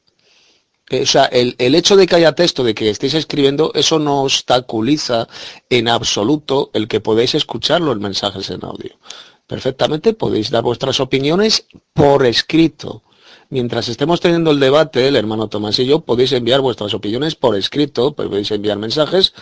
Eh, 0.89 1.03
o 1.03 1.05
sea, 1.05 1.25
el, 1.25 1.55
el, 1.59 1.75
hecho 1.75 1.95
de 1.95 2.07
que 2.07 2.15
haya 2.15 2.33
texto, 2.33 2.63
de 2.63 2.73
que 2.73 2.89
estéis 2.89 3.13
escribiendo, 3.13 3.71
eso 3.75 3.99
no 3.99 4.23
obstaculiza 4.23 5.27
en 5.69 5.87
absoluto 5.89 6.71
el 6.73 6.87
que 6.87 7.01
podáis 7.01 7.35
escuchar 7.35 7.81
los 7.81 7.99
mensajes 7.99 8.49
en 8.49 8.65
audio. 8.65 8.97
Perfectamente 9.45 10.13
podéis 10.13 10.49
dar 10.49 10.63
vuestras 10.63 10.99
opiniones 10.99 11.67
por 11.93 12.25
escrito 12.25 13.03
Mientras 13.51 13.87
estemos 13.87 14.21
teniendo 14.21 14.51
el 14.51 14.59
debate, 14.59 15.07
el 15.07 15.15
hermano 15.15 15.49
Tomás 15.49 15.79
y 15.79 15.87
yo, 15.87 16.01
podéis 16.01 16.33
enviar 16.33 16.61
vuestras 16.61 16.93
opiniones 16.93 17.33
por 17.33 17.55
escrito, 17.55 18.13
podéis 18.13 18.51
enviar 18.51 18.77
mensajes, 18.77 19.33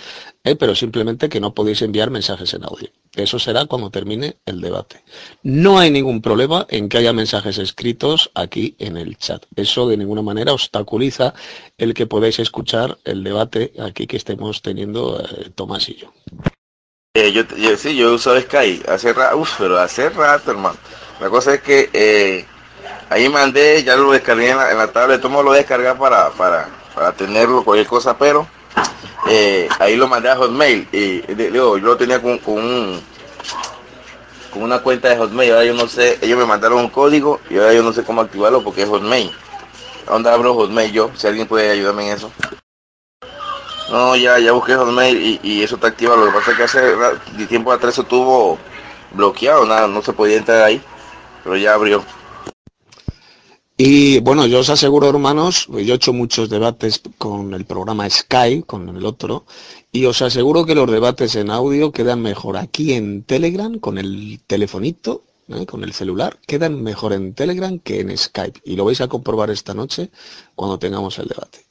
eh, 0.46 0.56
pero 0.56 0.76
simplemente 0.76 1.28
que 1.28 1.42
no 1.42 1.54
podéis 1.54 1.82
enviar 1.82 2.10
mensajes 2.10 2.54
en 2.54 2.64
audio. 2.64 2.88
Eso 3.14 3.38
será 3.38 3.66
cuando 3.66 3.90
termine 3.90 4.38
el 4.46 4.62
debate. 4.62 5.04
No 5.44 5.78
hay 5.78 5.92
ningún 5.92 6.22
problema 6.22 6.66
en 6.70 6.88
que 6.88 7.00
haya 7.00 7.12
mensajes 7.12 7.58
escritos 7.58 8.32
aquí 8.34 8.78
en 8.80 8.96
el 8.96 9.18
chat. 9.18 9.44
Eso 9.58 9.90
de 9.90 9.98
ninguna 9.98 10.22
manera 10.22 10.54
obstaculiza 10.54 11.34
el 11.78 11.94
que 11.94 12.08
podáis 12.08 12.40
escuchar 12.40 12.98
el 13.04 13.26
debate 13.26 13.74
aquí 13.78 14.08
que 14.08 14.16
estemos 14.16 14.62
teniendo 14.62 15.20
eh, 15.20 15.50
Tomás 15.54 15.90
y 15.90 15.96
yo. 15.96 16.14
Eh, 17.14 17.34
yo, 17.34 17.44
sí, 17.76 17.98
yo 17.98 18.14
uso 18.14 18.40
Skype 18.40 18.90
hace 18.90 19.12
rato, 19.12 19.44
pero 19.58 19.78
hace 19.78 20.10
rato, 20.10 20.52
hermano. 20.52 20.78
La 21.20 21.30
cosa 21.30 21.56
es 21.56 21.62
que 21.62 22.46
Ahí 23.10 23.30
mandé, 23.30 23.84
ya 23.84 23.96
lo 23.96 24.12
descargué 24.12 24.50
en 24.50 24.58
la, 24.58 24.88
tablet, 24.92 25.22
tomo 25.22 25.42
lo 25.42 25.54
descargar 25.54 25.98
para, 25.98 26.30
para, 26.32 26.68
para 26.94 27.14
tenerlo, 27.14 27.64
cualquier 27.64 27.88
cosa, 27.88 28.18
pero 28.18 28.48
eh, 29.30 29.70
ahí 29.80 29.96
lo 29.96 30.08
mandé 30.08 30.30
a 30.30 30.36
Hotmail 30.36 30.88
y 30.92 31.22
digo, 31.34 31.78
yo 31.78 31.86
lo 31.86 31.98
tenía 31.98 32.22
con, 32.22 32.38
con, 32.40 33.02
con 34.52 34.64
una 34.64 34.80
cuenta 34.80 35.10
de 35.10 35.18
Hotmail, 35.18 35.52
ahora 35.52 35.66
yo 35.66 35.74
no 35.74 35.88
sé, 35.88 36.20
ellos 36.22 36.38
me 36.38 36.46
mandaron 36.46 36.80
un 36.80 36.90
código 36.90 37.40
y 37.50 37.58
ahora 37.58 37.74
yo 37.74 37.84
no 37.84 37.94
sé 37.94 38.04
cómo 38.04 38.22
activarlo 38.22 38.64
porque 38.64 38.84
es 38.84 38.90
Hotmail. 38.90 39.32
¿Dónde 40.06 40.30
abro 40.30 40.54
Hotmail 40.56 40.92
yo? 40.92 41.12
Si 41.16 41.28
alguien 41.28 41.48
puede 41.48 41.70
ayudarme 41.70 42.10
en 42.10 42.16
eso. 42.16 42.32
No, 43.92 44.16
ya, 44.16 44.40
ya 44.40 44.52
busqué 44.52 44.76
Hotmail 44.76 45.40
y, 45.44 45.64
eso 45.64 45.76
está 45.76 45.88
activado. 45.88 46.26
Lo 46.26 46.32
que 46.32 46.38
pasa 46.38 46.52
es 46.52 46.58
que 46.58 46.64
hace 46.64 47.48
tiempo 47.48 47.72
atrás 47.72 47.94
eso 47.94 48.04
estuvo 48.04 48.58
bloqueado, 49.12 49.66
nada, 49.66 49.88
no 49.88 50.02
se 50.02 50.14
podía 50.14 50.38
entrar 50.38 50.64
ahí, 50.64 50.82
pero 51.44 51.56
ya 51.58 51.74
abrió. 51.74 52.04
Y 53.80 54.20
bueno, 54.22 54.48
yo 54.48 54.62
os 54.62 54.70
aseguro, 54.72 55.08
hermanos, 55.08 55.68
yo 55.68 55.94
he 55.94 55.96
hecho 55.96 56.12
muchos 56.12 56.50
debates 56.50 57.00
con 57.20 57.54
el 57.54 57.66
programa 57.66 58.10
Sky, 58.10 58.64
con 58.66 58.90
el 58.90 59.06
otro, 59.06 59.46
y 59.92 60.06
os 60.06 60.24
aseguro 60.24 60.66
que 60.66 60.74
los 60.74 60.90
debates 60.90 61.36
en 61.36 61.52
audio 61.52 61.92
quedan 61.92 62.24
mejor 62.24 62.58
aquí 62.58 62.94
en 62.94 63.22
Telegram, 63.22 63.78
con 63.78 64.00
el 64.00 64.42
telefonito, 64.48 65.22
¿eh? 65.50 65.68
con 65.68 65.84
el 65.84 65.94
celular, 65.94 66.40
quedan 66.48 66.82
mejor 66.82 67.14
en 67.14 67.36
Telegram 67.36 67.78
que 67.78 68.00
en 68.00 68.18
Skype. 68.18 68.62
Y 68.66 68.76
lo 68.76 68.86
vais 68.86 69.00
a 69.02 69.08
comprobar 69.08 69.52
esta 69.52 69.76
noche 69.76 70.10
cuando 70.56 70.80
tengamos 70.80 71.20
el 71.20 71.28
debate. 71.28 71.64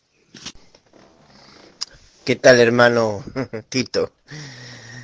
¿Qué 2.25 2.37
tal, 2.37 2.61
hermano 2.61 3.25
Tito? 3.69 4.13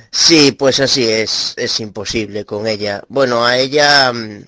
Sí, 0.09 0.53
pues 0.53 0.79
así 0.79 1.03
es, 1.03 1.53
es 1.57 1.81
imposible 1.81 2.45
con 2.45 2.65
ella. 2.65 3.03
Bueno, 3.09 3.45
a 3.45 3.57
ella 3.57 4.13
mm, 4.13 4.43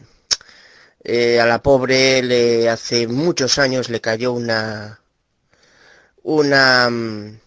eh, 1.06 1.40
a 1.40 1.46
la 1.46 1.62
pobre 1.62 2.24
le 2.24 2.68
hace 2.70 3.08
muchos 3.08 3.60
años 3.60 3.90
le 3.90 4.02
cayó 4.02 4.34
una 4.34 5.00
una 6.24 6.88
um, 6.90 7.38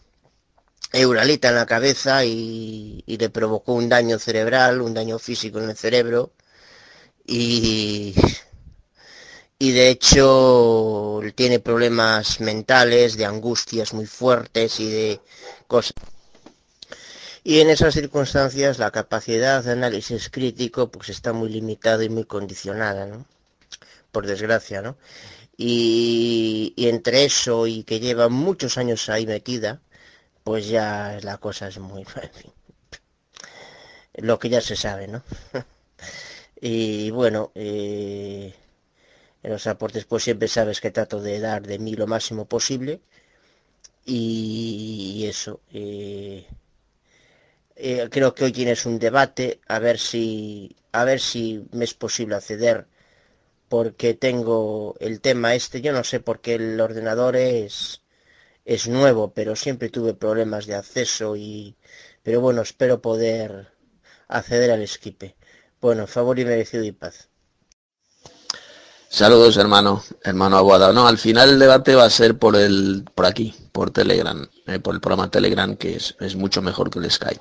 euralita 0.92 1.48
en 1.48 1.54
la 1.56 1.66
cabeza 1.66 2.24
y, 2.24 3.04
le 3.06 3.30
provocó 3.30 3.72
un 3.74 3.88
daño 3.88 4.18
cerebral, 4.20 4.80
un 4.80 4.94
daño 4.94 5.18
físico 5.18 5.58
en 5.60 5.70
el 5.70 5.76
cerebro 5.76 6.32
y, 7.26 8.14
y 9.58 9.72
de 9.72 9.90
hecho 9.90 11.20
tiene 11.34 11.58
problemas 11.60 12.40
mentales, 12.40 13.16
de 13.16 13.24
angustias 13.26 13.92
muy 13.94 14.06
fuertes 14.06 14.78
y 14.80 14.88
de 14.90 15.20
cosas 15.66 15.94
Y 17.44 17.60
en 17.60 17.70
esas 17.70 17.94
circunstancias 17.94 18.78
la 18.78 18.92
capacidad 18.92 19.64
de 19.64 19.72
análisis 19.72 20.30
crítico 20.30 20.90
pues 20.90 21.08
está 21.08 21.32
muy 21.32 21.48
limitada 21.50 22.04
y 22.04 22.08
muy 22.08 22.24
condicionada, 22.24 23.06
¿no? 23.06 23.26
Por 24.12 24.26
desgracia, 24.26 24.82
¿no? 24.82 24.96
Y, 25.56 26.72
y 26.76 26.88
entre 26.88 27.24
eso 27.24 27.66
y 27.66 27.84
que 27.84 28.00
lleva 28.00 28.28
muchos 28.28 28.78
años 28.78 29.08
ahí 29.08 29.26
metida, 29.26 29.80
pues 30.44 30.68
ya 30.68 31.18
la 31.22 31.38
cosa 31.38 31.68
es 31.68 31.78
muy... 31.78 32.04
En 32.22 32.30
fin, 32.32 32.52
lo 34.18 34.38
que 34.38 34.48
ya 34.48 34.60
se 34.60 34.76
sabe, 34.76 35.08
¿no? 35.08 35.22
y 36.60 37.10
bueno, 37.10 37.52
eh, 37.54 38.54
en 39.42 39.50
los 39.50 39.66
aportes 39.66 40.04
pues 40.04 40.24
siempre 40.24 40.48
sabes 40.48 40.80
que 40.80 40.90
trato 40.90 41.20
de 41.20 41.40
dar 41.40 41.66
de 41.66 41.78
mí 41.78 41.94
lo 41.94 42.06
máximo 42.06 42.46
posible 42.46 43.00
y, 44.04 45.26
eso. 45.28 45.60
Eh, 45.72 46.46
eh, 47.76 48.08
creo 48.10 48.34
que 48.34 48.44
hoy 48.44 48.52
tienes 48.52 48.86
un 48.86 48.98
debate 48.98 49.60
a 49.68 49.78
ver 49.78 49.98
si 49.98 50.74
a 50.92 51.04
ver 51.04 51.20
si 51.20 51.64
me 51.72 51.84
es 51.84 51.94
posible 51.94 52.34
acceder 52.34 52.86
porque 53.68 54.14
tengo 54.14 54.94
el 55.00 55.20
tema 55.20 55.54
este 55.54 55.80
yo 55.80 55.92
no 55.92 56.04
sé 56.04 56.20
por 56.20 56.40
qué 56.40 56.54
el 56.54 56.80
ordenador 56.80 57.36
es 57.36 58.02
es 58.64 58.88
nuevo 58.88 59.32
pero 59.34 59.56
siempre 59.56 59.90
tuve 59.90 60.14
problemas 60.14 60.66
de 60.66 60.74
acceso 60.74 61.36
y 61.36 61.76
pero 62.22 62.40
bueno 62.40 62.62
espero 62.62 63.00
poder 63.02 63.72
acceder 64.28 64.70
al 64.70 64.82
esquipe 64.82 65.36
bueno 65.80 66.06
favor 66.06 66.38
y 66.38 66.44
merecido 66.44 66.84
y 66.84 66.92
paz 66.92 67.28
Saludos, 69.10 69.56
hermano, 69.56 70.04
hermano 70.22 70.58
Aguada. 70.58 70.92
No, 70.92 71.08
al 71.08 71.16
final 71.16 71.48
el 71.48 71.58
debate 71.58 71.94
va 71.94 72.04
a 72.04 72.10
ser 72.10 72.38
por 72.38 72.56
el, 72.56 73.06
por 73.14 73.24
aquí, 73.24 73.54
por 73.72 73.90
Telegram, 73.90 74.46
eh, 74.66 74.80
por 74.80 74.94
el 74.94 75.00
programa 75.00 75.30
Telegram, 75.30 75.76
que 75.76 75.96
es, 75.96 76.14
es, 76.20 76.36
mucho 76.36 76.60
mejor 76.60 76.90
que 76.90 76.98
el 76.98 77.10
Skype. 77.10 77.40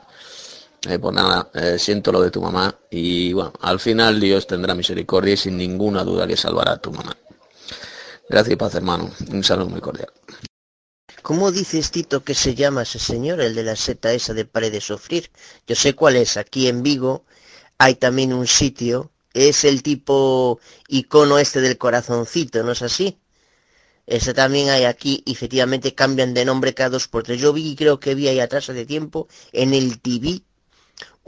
Eh, 0.87 0.99
pues 0.99 1.13
nada, 1.13 1.49
eh, 1.53 1.77
siento 1.77 2.11
lo 2.11 2.21
de 2.21 2.31
tu 2.31 2.41
mamá 2.41 2.73
y 2.89 3.33
bueno, 3.33 3.53
al 3.59 3.79
final 3.79 4.19
Dios 4.19 4.47
tendrá 4.47 4.73
misericordia 4.73 5.33
y 5.33 5.37
sin 5.37 5.57
ninguna 5.57 6.03
duda 6.03 6.25
que 6.25 6.37
salvará 6.37 6.73
a 6.73 6.77
tu 6.77 6.91
mamá. 6.91 7.15
Gracias 8.29 8.53
y 8.53 8.55
paz, 8.55 8.75
hermano. 8.75 9.11
Un 9.31 9.43
saludo 9.43 9.69
muy 9.69 9.81
cordial. 9.81 10.09
¿Cómo 11.21 11.51
dices, 11.51 11.91
Tito, 11.91 12.23
que 12.23 12.33
se 12.33 12.55
llama 12.55 12.83
ese 12.83 12.99
señor, 12.99 13.41
el 13.41 13.53
de 13.53 13.63
la 13.63 13.75
seta 13.75 14.13
esa 14.13 14.33
de 14.33 14.45
pared 14.45 14.71
de 14.71 14.79
sufrir? 14.79 15.29
Yo 15.65 15.75
sé 15.75 15.93
cuál 15.93 16.15
es. 16.15 16.37
Aquí 16.37 16.67
en 16.67 16.83
Vigo 16.83 17.25
hay 17.77 17.95
también 17.95 18.31
un 18.33 18.47
sitio 18.47 19.11
es 19.37 19.63
el 19.65 19.83
tipo 19.83 20.59
icono 20.87 21.37
este 21.37 21.61
del 21.61 21.77
corazoncito, 21.77 22.63
¿no 22.63 22.71
es 22.71 22.81
así? 22.81 23.19
Ese 24.07 24.33
también 24.33 24.69
hay 24.69 24.85
aquí, 24.85 25.23
efectivamente 25.27 25.93
cambian 25.93 26.33
de 26.33 26.45
nombre 26.45 26.73
cada 26.73 26.91
dos 26.91 27.07
por 27.07 27.23
tres. 27.23 27.39
Yo 27.41 27.53
vi, 27.53 27.75
creo 27.75 27.99
que 27.99 28.15
vi 28.15 28.27
ahí 28.29 28.39
atrás 28.39 28.69
hace 28.69 28.85
tiempo, 28.85 29.27
en 29.51 29.73
el 29.73 29.99
TV, 30.01 30.41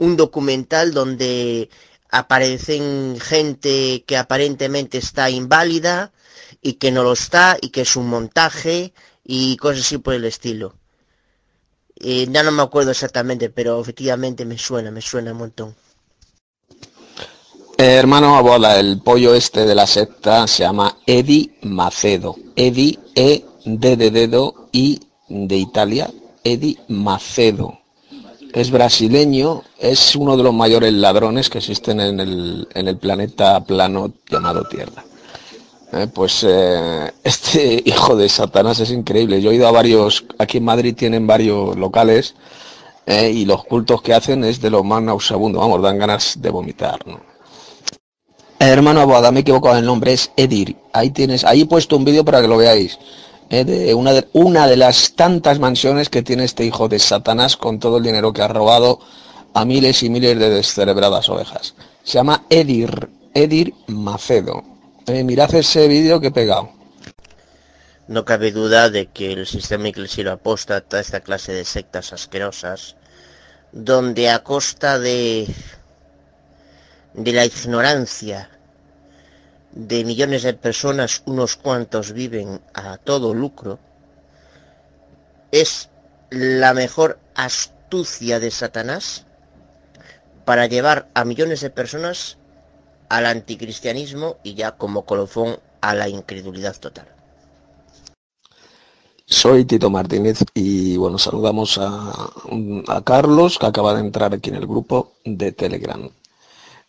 un 0.00 0.16
documental 0.16 0.92
donde 0.92 1.70
aparecen 2.10 3.18
gente 3.20 4.02
que 4.06 4.16
aparentemente 4.16 4.98
está 4.98 5.30
inválida 5.30 6.10
y 6.60 6.74
que 6.74 6.90
no 6.90 7.04
lo 7.04 7.12
está 7.12 7.56
y 7.60 7.68
que 7.68 7.82
es 7.82 7.94
un 7.96 8.08
montaje 8.08 8.92
y 9.24 9.56
cosas 9.58 9.86
así 9.86 9.98
por 9.98 10.14
el 10.14 10.24
estilo. 10.24 10.74
Eh, 11.96 12.26
ya 12.30 12.42
no 12.42 12.50
me 12.50 12.62
acuerdo 12.62 12.90
exactamente, 12.90 13.50
pero 13.50 13.80
efectivamente 13.80 14.44
me 14.46 14.56
suena, 14.56 14.90
me 14.90 15.02
suena 15.02 15.32
un 15.32 15.38
montón. 15.38 15.76
Eh, 17.76 17.94
hermano 17.96 18.36
Abola, 18.36 18.80
el 18.80 19.00
pollo 19.02 19.34
este 19.34 19.66
de 19.66 19.74
la 19.74 19.86
secta 19.86 20.46
se 20.46 20.62
llama 20.62 20.96
Edi 21.06 21.58
Macedo. 21.62 22.36
Edi, 22.56 22.98
E, 23.14 23.44
D 23.64 23.96
de 23.96 24.10
dedo, 24.10 24.68
I 24.72 24.98
de 25.28 25.56
Italia, 25.56 26.10
Edi 26.42 26.78
Macedo. 26.88 27.79
Es 28.52 28.70
brasileño, 28.70 29.62
es 29.78 30.16
uno 30.16 30.36
de 30.36 30.42
los 30.42 30.52
mayores 30.52 30.92
ladrones 30.92 31.48
que 31.48 31.58
existen 31.58 32.00
en 32.00 32.20
el, 32.20 32.96
planeta 32.96 33.62
plano 33.64 34.12
llamado 34.28 34.64
Tierra. 34.64 35.04
Eh, 35.92 36.08
pues 36.12 36.44
eh, 36.48 37.12
este 37.24 37.82
hijo 37.84 38.16
de 38.16 38.28
Satanás 38.28 38.80
es 38.80 38.90
increíble. 38.90 39.40
Yo 39.40 39.50
he 39.50 39.54
ido 39.56 39.68
a 39.68 39.72
varios, 39.72 40.24
aquí 40.38 40.58
en 40.58 40.64
Madrid 40.64 40.94
tienen 40.96 41.26
varios 41.26 41.76
locales 41.76 42.34
eh, 43.06 43.30
y 43.30 43.44
los 43.44 43.64
cultos 43.64 44.02
que 44.02 44.14
hacen 44.14 44.44
es 44.44 44.60
de 44.60 44.70
lo 44.70 44.82
más 44.82 45.02
nauseabundo. 45.02 45.60
Vamos, 45.60 45.82
dan 45.82 45.98
ganas 45.98 46.40
de 46.40 46.50
vomitar. 46.50 47.06
¿no? 47.06 47.20
Hermano 48.58 49.00
Abada, 49.00 49.30
me 49.30 49.38
he 49.38 49.42
equivocado 49.42 49.78
el 49.78 49.86
nombre, 49.86 50.12
es 50.12 50.32
Edir. 50.36 50.76
Ahí 50.92 51.10
tienes, 51.10 51.44
ahí 51.44 51.62
he 51.62 51.66
puesto 51.66 51.96
un 51.96 52.04
vídeo 52.04 52.24
para 52.24 52.42
que 52.42 52.48
lo 52.48 52.56
veáis. 52.56 52.98
Eh, 53.50 53.64
de 53.64 53.94
una, 53.94 54.12
de 54.12 54.28
una 54.32 54.68
de 54.68 54.76
las 54.76 55.14
tantas 55.14 55.58
mansiones 55.58 56.08
que 56.08 56.22
tiene 56.22 56.44
este 56.44 56.64
hijo 56.64 56.88
de 56.88 57.00
Satanás 57.00 57.56
con 57.56 57.80
todo 57.80 57.98
el 57.98 58.04
dinero 58.04 58.32
que 58.32 58.42
ha 58.42 58.48
robado 58.48 59.00
a 59.54 59.64
miles 59.64 60.04
y 60.04 60.08
miles 60.08 60.38
de 60.38 60.50
descerebradas 60.50 61.28
ovejas. 61.28 61.74
Se 62.04 62.14
llama 62.14 62.44
Edir, 62.48 63.08
Edir 63.34 63.74
Macedo. 63.88 64.62
Eh, 65.06 65.24
mirad 65.24 65.52
ese 65.54 65.88
vídeo 65.88 66.20
que 66.20 66.28
he 66.28 66.30
pegado. 66.30 66.70
No 68.06 68.24
cabe 68.24 68.52
duda 68.52 68.88
de 68.88 69.06
que 69.06 69.32
el 69.32 69.46
sistema 69.46 69.88
eclesiero 69.88 70.30
apóstata, 70.30 71.00
esta 71.00 71.20
clase 71.20 71.52
de 71.52 71.64
sectas 71.64 72.12
asquerosas, 72.12 72.96
donde 73.72 74.30
a 74.30 74.44
costa 74.44 74.98
de 74.98 75.48
de 77.14 77.32
la 77.32 77.44
ignorancia 77.44 78.48
de 79.72 80.04
millones 80.04 80.42
de 80.42 80.54
personas, 80.54 81.22
unos 81.26 81.56
cuantos 81.56 82.12
viven 82.12 82.60
a 82.74 82.98
todo 82.98 83.34
lucro, 83.34 83.78
es 85.52 85.90
la 86.30 86.74
mejor 86.74 87.18
astucia 87.34 88.40
de 88.40 88.50
Satanás 88.50 89.26
para 90.44 90.66
llevar 90.66 91.08
a 91.14 91.24
millones 91.24 91.60
de 91.60 91.70
personas 91.70 92.38
al 93.08 93.26
anticristianismo 93.26 94.36
y 94.42 94.54
ya 94.54 94.72
como 94.72 95.04
colofón 95.04 95.58
a 95.80 95.94
la 95.94 96.08
incredulidad 96.08 96.76
total. 96.78 97.06
Soy 99.26 99.64
Tito 99.64 99.90
Martínez 99.90 100.40
y 100.54 100.96
bueno, 100.96 101.16
saludamos 101.16 101.78
a, 101.78 102.30
a 102.88 103.02
Carlos 103.02 103.58
que 103.58 103.66
acaba 103.66 103.94
de 103.94 104.00
entrar 104.00 104.34
aquí 104.34 104.50
en 104.50 104.56
el 104.56 104.66
grupo 104.66 105.12
de 105.24 105.52
Telegram. 105.52 106.10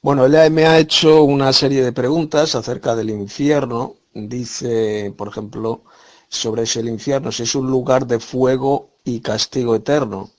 Bueno, 0.03 0.25
él 0.25 0.51
me 0.51 0.65
ha 0.65 0.79
hecho 0.79 1.23
una 1.23 1.53
serie 1.53 1.83
de 1.83 1.91
preguntas 1.93 2.55
acerca 2.55 2.95
del 2.95 3.11
infierno. 3.11 3.97
Dice, 4.15 5.13
por 5.15 5.27
ejemplo, 5.27 5.83
sobre 6.27 6.65
si 6.65 6.79
el 6.79 6.89
infierno, 6.89 7.31
si 7.31 7.43
es 7.43 7.53
un 7.53 7.69
lugar 7.69 8.07
de 8.07 8.19
fuego 8.19 8.89
y 9.03 9.19
castigo 9.19 9.75
eterno, 9.75 10.31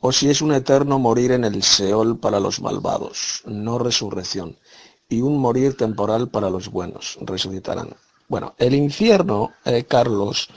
o 0.00 0.10
si 0.10 0.30
es 0.30 0.40
un 0.40 0.52
eterno 0.54 0.98
morir 0.98 1.32
en 1.32 1.44
el 1.44 1.62
Seol 1.62 2.18
para 2.18 2.40
los 2.40 2.62
malvados, 2.62 3.42
no 3.44 3.78
resurrección, 3.78 4.56
y 5.10 5.20
un 5.20 5.38
morir 5.38 5.76
temporal 5.76 6.30
para 6.30 6.48
los 6.48 6.70
buenos, 6.70 7.18
resucitarán. 7.20 7.90
Bueno, 8.26 8.54
el 8.56 8.74
infierno, 8.74 9.50
eh, 9.66 9.84
Carlos, 9.84 10.48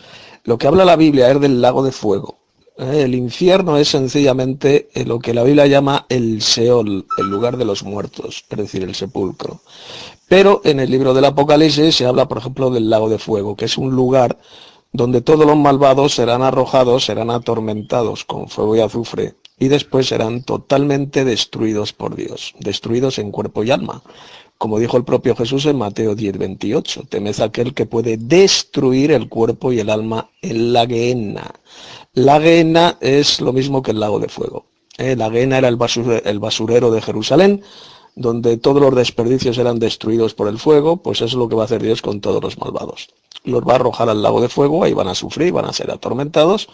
lo 0.45 0.57
que 0.57 0.67
habla 0.67 0.85
la 0.85 0.95
Biblia 0.95 1.29
es 1.29 1.41
del 1.41 1.59
lago 1.59 1.83
de 1.83 1.91
fuego. 1.91 2.37
Eh, 2.77 3.03
el 3.03 3.13
infierno 3.13 3.77
es 3.77 3.89
sencillamente 3.89 4.89
eh, 4.93 5.05
lo 5.05 5.19
que 5.19 5.33
la 5.33 5.43
Biblia 5.43 5.67
llama 5.67 6.05
el 6.09 6.41
Seol, 6.41 7.05
el 7.17 7.25
lugar 7.27 7.57
de 7.57 7.65
los 7.65 7.83
muertos, 7.83 8.45
es 8.49 8.57
decir, 8.57 8.83
el 8.83 8.95
sepulcro. 8.95 9.61
Pero 10.27 10.61
en 10.63 10.79
el 10.79 10.89
libro 10.89 11.13
del 11.13 11.25
Apocalipsis 11.25 11.95
se 11.95 12.05
habla, 12.05 12.27
por 12.27 12.39
ejemplo, 12.39 12.71
del 12.71 12.89
lago 12.89 13.09
de 13.09 13.19
fuego, 13.19 13.55
que 13.55 13.65
es 13.65 13.77
un 13.77 13.91
lugar 13.91 14.39
donde 14.91 15.21
todos 15.21 15.45
los 15.45 15.57
malvados 15.57 16.15
serán 16.15 16.41
arrojados, 16.41 17.05
serán 17.05 17.29
atormentados 17.29 18.25
con 18.25 18.47
fuego 18.47 18.75
y 18.75 18.79
azufre, 18.79 19.35
y 19.59 19.67
después 19.67 20.07
serán 20.07 20.43
totalmente 20.43 21.25
destruidos 21.25 21.93
por 21.93 22.15
Dios, 22.15 22.53
destruidos 22.59 23.19
en 23.19 23.31
cuerpo 23.31 23.63
y 23.63 23.71
alma. 23.71 24.01
Como 24.57 24.79
dijo 24.79 24.97
el 24.97 25.03
propio 25.03 25.35
Jesús 25.35 25.65
en 25.65 25.77
Mateo 25.77 26.15
10, 26.15 26.37
28, 26.37 27.03
temed 27.09 27.39
aquel 27.41 27.73
que 27.73 27.85
puede 27.85 28.17
destruir 28.17 29.11
el 29.11 29.27
cuerpo 29.29 29.73
y 29.73 29.79
el 29.79 29.89
alma 29.89 30.29
en 30.41 30.73
la 30.73 30.85
guena. 30.85 31.51
La 32.15 32.37
Guena 32.37 32.99
es 33.01 33.41
lo 33.41 33.53
mismo 33.53 33.81
que 33.81 33.89
el 33.89 33.99
lago 33.99 34.19
de 34.19 34.29
fuego. 34.29 34.67
¿eh? 34.99 35.15
La 35.15 35.29
Guena 35.29 35.57
era 35.57 35.67
el 35.67 35.77
basurero, 35.77 36.91
de 36.91 37.01
Jerusalén, 37.01 37.63
donde 38.15 38.57
todos 38.57 38.79
los 38.79 38.93
desperdicios 38.93 39.57
eran 39.57 39.79
destruidos 39.79 40.35
por 40.35 40.47
el 40.47 40.59
fuego, 40.59 40.97
pues 40.97 41.17
eso 41.17 41.25
es 41.25 41.33
lo 41.33 41.49
que 41.49 41.55
va 41.55 41.63
a 41.63 41.65
hacer 41.65 41.81
Dios 41.81 42.03
con 42.03 42.21
todos 42.21 42.43
los 42.43 42.59
malvados. 42.59 43.07
Los 43.43 43.63
va 43.63 43.73
a 43.73 43.75
arrojar 43.77 44.09
al 44.09 44.21
lago 44.21 44.41
de 44.41 44.49
fuego, 44.49 44.83
ahí 44.83 44.93
van 44.93 45.07
a 45.07 45.15
sufrir, 45.15 45.53
van 45.53 45.65
a 45.65 45.73
ser 45.73 45.89
atormentados 45.89 46.69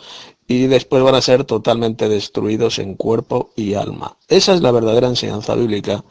y 0.46 0.68
después 0.68 1.04
van 1.04 1.16
a 1.16 1.22
ser 1.22 1.46
totalmente 1.46 2.10
destruidos 2.10 2.78
en 2.78 2.96
cuerpo 2.96 3.52
y 3.56 3.76
alma. 3.76 4.18
Esa 4.28 4.54
es 4.54 4.60
la 4.60 4.72
verdadera 4.72 5.08
enseñanza 5.08 5.56
bíblica 5.56 6.04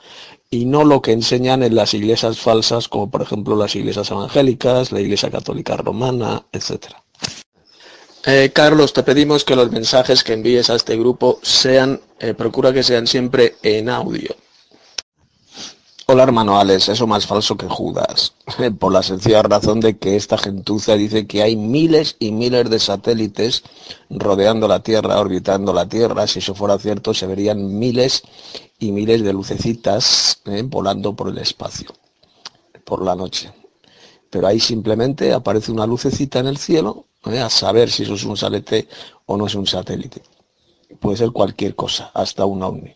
y 0.51 0.64
no 0.64 0.85
lo 0.85 1.03
que 1.03 1.12
enseñan 1.12 1.62
en 1.62 1.75
las 1.75 1.93
iglesias 1.93 2.38
falsas, 2.38 2.88
como 2.88 3.11
por 3.11 3.21
ejemplo 3.21 3.57
las 3.57 3.77
iglesias 3.77 4.11
evangélicas, 4.11 4.91
la 4.91 5.03
iglesia 5.03 5.31
católica 5.31 5.77
romana, 5.77 6.47
etcétera. 6.51 7.05
Eh, 8.31 8.51
Carlos, 8.53 8.93
te 8.93 9.03
pedimos 9.03 9.43
que 9.43 9.57
los 9.57 9.71
mensajes 9.71 10.23
que 10.23 10.35
envíes 10.35 10.69
a 10.69 10.75
este 10.75 10.99
grupo 10.99 11.38
sean, 11.41 11.99
eh, 12.21 12.35
procura 12.35 12.75
que 12.75 12.83
sean 12.83 13.07
siempre 13.07 13.57
en 13.62 13.88
audio. 13.88 14.37
Hola 16.05 16.25
hermano 16.25 16.61
Alex, 16.61 16.91
eso 16.91 17.07
más 17.07 17.27
falso 17.27 17.57
que 17.57 17.69
Judas, 17.69 18.35
por 18.79 18.93
la 18.93 19.03
sencilla 19.03 19.43
razón 19.43 19.81
de 19.81 19.97
que 19.97 20.14
esta 20.17 20.37
gentuza 20.37 20.95
dice 20.97 21.27
que 21.27 21.43
hay 21.43 21.57
miles 21.57 22.17
y 22.19 22.33
miles 22.33 22.69
de 22.69 22.79
satélites 22.79 23.62
rodeando 24.11 24.69
la 24.69 24.83
Tierra, 24.83 25.19
orbitando 25.19 25.73
la 25.73 25.88
Tierra. 25.88 26.27
Si 26.27 26.41
eso 26.41 26.55
fuera 26.55 26.79
cierto, 26.79 27.14
se 27.14 27.27
verían 27.27 27.79
miles 27.79 28.25
y 28.79 28.93
miles 28.93 29.23
de 29.23 29.33
lucecitas 29.33 30.43
eh, 30.45 30.64
volando 30.67 31.17
por 31.17 31.31
el 31.31 31.38
espacio, 31.38 31.95
por 32.85 33.03
la 33.03 33.17
noche. 33.17 33.51
Pero 34.29 34.49
ahí 34.49 34.61
simplemente 34.61 35.33
aparece 35.33 35.73
una 35.73 35.87
lucecita 35.87 36.41
en 36.41 36.49
el 36.49 36.59
cielo, 36.59 37.07
a 37.37 37.51
saber 37.51 37.91
si 37.91 38.05
eso 38.05 38.14
es 38.14 38.25
un 38.25 38.37
satélite 38.37 38.88
o 39.27 39.37
no 39.37 39.47
es 39.47 39.55
un 39.55 39.67
satélite. 39.67 40.23
Puede 41.01 41.19
ser 41.19 41.31
cualquier 41.31 41.75
cosa, 41.75 42.11
hasta 42.14 42.47
un 42.47 42.62
ovni. 42.62 42.95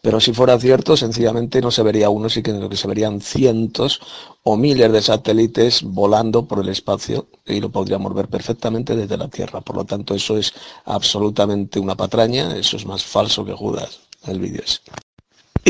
Pero 0.00 0.20
si 0.20 0.32
fuera 0.32 0.58
cierto, 0.58 0.96
sencillamente 0.96 1.60
no 1.60 1.70
se 1.70 1.82
vería 1.82 2.08
uno, 2.08 2.28
sino 2.28 2.68
que 2.68 2.76
se 2.76 2.88
verían 2.88 3.20
cientos 3.20 4.00
o 4.42 4.56
miles 4.56 4.90
de 4.92 5.02
satélites 5.02 5.82
volando 5.82 6.46
por 6.46 6.60
el 6.60 6.68
espacio 6.68 7.26
y 7.44 7.60
lo 7.60 7.70
podríamos 7.70 8.14
ver 8.14 8.28
perfectamente 8.28 8.96
desde 8.96 9.18
la 9.18 9.28
Tierra. 9.28 9.60
Por 9.60 9.76
lo 9.76 9.84
tanto, 9.84 10.14
eso 10.14 10.38
es 10.38 10.54
absolutamente 10.84 11.80
una 11.80 11.96
patraña, 11.96 12.56
eso 12.56 12.76
es 12.76 12.86
más 12.86 13.04
falso 13.04 13.44
que 13.44 13.52
Judas, 13.52 14.00
el 14.26 14.38
vídeo 14.38 14.62
es. 14.64 14.80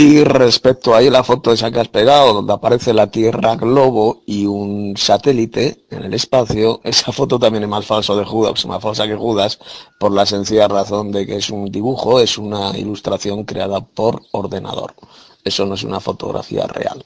Y 0.01 0.23
respecto 0.23 0.95
ahí 0.95 1.11
la 1.11 1.25
foto 1.25 1.53
esa 1.53 1.73
que 1.73 1.81
has 1.81 1.89
pegado, 1.89 2.33
donde 2.33 2.53
aparece 2.53 2.95
la 2.95 3.11
Tierra 3.11 3.57
globo 3.57 4.23
y 4.27 4.47
un 4.47 4.97
satélite 4.97 5.79
en 5.91 6.05
el 6.05 6.15
espacio, 6.15 6.81
esa 6.85 7.11
foto 7.11 7.37
también 7.37 7.65
es 7.65 7.69
más 7.69 7.85
falso 7.85 8.17
de 8.17 8.25
Judas, 8.25 8.65
más 8.67 8.81
falsa 8.81 9.09
que 9.09 9.17
Judas, 9.17 9.59
por 9.99 10.13
la 10.13 10.25
sencilla 10.25 10.69
razón 10.69 11.11
de 11.11 11.27
que 11.27 11.35
es 11.35 11.51
un 11.51 11.65
dibujo, 11.73 12.21
es 12.21 12.39
una 12.39 12.79
ilustración 12.79 13.43
creada 13.43 13.81
por 13.81 14.23
ordenador. 14.31 14.95
Eso 15.43 15.67
no 15.67 15.75
es 15.75 15.83
una 15.83 15.99
fotografía 15.99 16.69
real. 16.69 17.05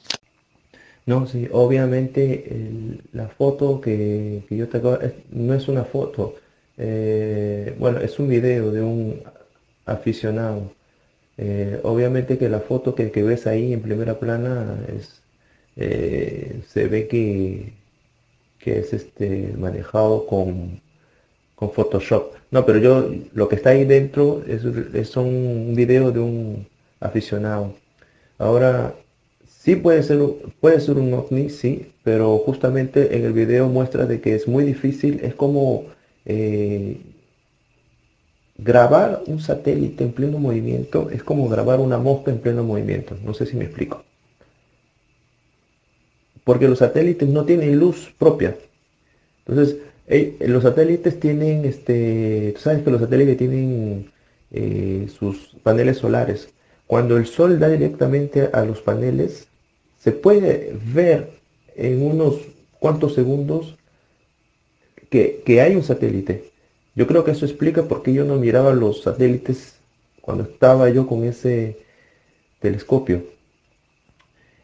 No, 1.06 1.26
sí, 1.26 1.48
obviamente 1.50 3.00
la 3.14 3.28
foto 3.28 3.80
que, 3.80 4.44
yo 4.50 4.68
tengo 4.68 4.98
no 5.30 5.54
es 5.54 5.66
una 5.66 5.84
foto, 5.84 6.34
eh, 6.76 7.74
bueno, 7.78 8.00
es 8.00 8.18
un 8.18 8.28
video 8.28 8.70
de 8.70 8.82
un 8.82 9.22
aficionado 9.86 10.81
eh, 11.38 11.80
obviamente 11.82 12.38
que 12.38 12.48
la 12.48 12.60
foto 12.60 12.94
que, 12.94 13.10
ves 13.22 13.46
ahí 13.46 13.72
en 13.72 13.82
primera 13.82 14.18
plana 14.18 14.78
es, 14.96 15.22
eh, 15.76 16.60
se 16.68 16.88
ve 16.88 17.08
que, 17.08 17.72
es 18.64 18.92
este, 18.92 19.54
manejado 19.58 20.26
con, 20.26 20.80
con 21.56 21.70
Photoshop. 21.72 22.34
No, 22.50 22.64
pero 22.66 22.78
yo 22.78 23.10
lo 23.34 23.48
que 23.48 23.56
está 23.56 23.70
ahí 23.70 23.84
dentro 23.84 24.42
es, 24.46 24.64
es 24.94 25.16
un 25.16 25.74
video 25.74 26.12
de 26.12 26.20
un 26.20 26.66
aficionado. 27.00 27.74
Ahora, 28.38 28.94
sí 29.46 29.76
puede 29.76 30.02
ser, 30.02 30.20
puede 30.60 30.80
ser 30.80 30.98
un 30.98 31.14
ovni, 31.14 31.48
sí, 31.50 31.92
pero 32.02 32.38
justamente 32.38 33.16
en 33.16 33.24
el 33.24 33.32
video 33.32 33.68
muestra 33.68 34.06
de 34.06 34.20
que 34.20 34.34
es 34.34 34.48
muy 34.48 34.64
difícil, 34.64 35.20
es 35.22 35.34
como 35.34 35.86
eh, 36.26 36.98
Grabar 38.64 39.22
un 39.26 39.40
satélite 39.40 40.04
en 40.04 40.12
pleno 40.12 40.38
movimiento 40.38 41.10
es 41.10 41.24
como 41.24 41.48
grabar 41.48 41.80
una 41.80 41.98
mosca 41.98 42.30
en 42.30 42.38
pleno 42.38 42.62
movimiento. 42.62 43.16
No 43.24 43.34
sé 43.34 43.46
si 43.46 43.56
me 43.56 43.64
explico. 43.64 44.04
Porque 46.44 46.68
los 46.68 46.78
satélites 46.78 47.28
no 47.28 47.44
tienen 47.44 47.78
luz 47.78 48.14
propia. 48.18 48.56
Entonces, 49.46 49.78
los 50.40 50.62
satélites 50.62 51.18
tienen, 51.18 51.64
este, 51.64 52.52
tú 52.54 52.60
sabes 52.60 52.82
que 52.82 52.90
los 52.90 53.00
satélites 53.00 53.36
tienen 53.36 54.12
eh, 54.52 55.08
sus 55.18 55.56
paneles 55.64 55.98
solares. 55.98 56.52
Cuando 56.86 57.16
el 57.16 57.26
sol 57.26 57.58
da 57.58 57.68
directamente 57.68 58.50
a 58.52 58.64
los 58.64 58.80
paneles, 58.80 59.48
se 59.98 60.12
puede 60.12 60.76
ver 60.94 61.30
en 61.74 62.02
unos 62.02 62.36
cuantos 62.78 63.14
segundos 63.14 63.76
que 65.10 65.60
hay 65.60 65.74
un 65.74 65.82
satélite. 65.82 66.51
Yo 66.94 67.06
creo 67.06 67.24
que 67.24 67.30
eso 67.30 67.46
explica 67.46 67.84
por 67.84 68.02
qué 68.02 68.12
yo 68.12 68.24
no 68.24 68.36
miraba 68.36 68.72
los 68.74 69.02
satélites 69.02 69.76
cuando 70.20 70.44
estaba 70.44 70.90
yo 70.90 71.06
con 71.06 71.24
ese 71.24 71.78
telescopio. 72.60 73.24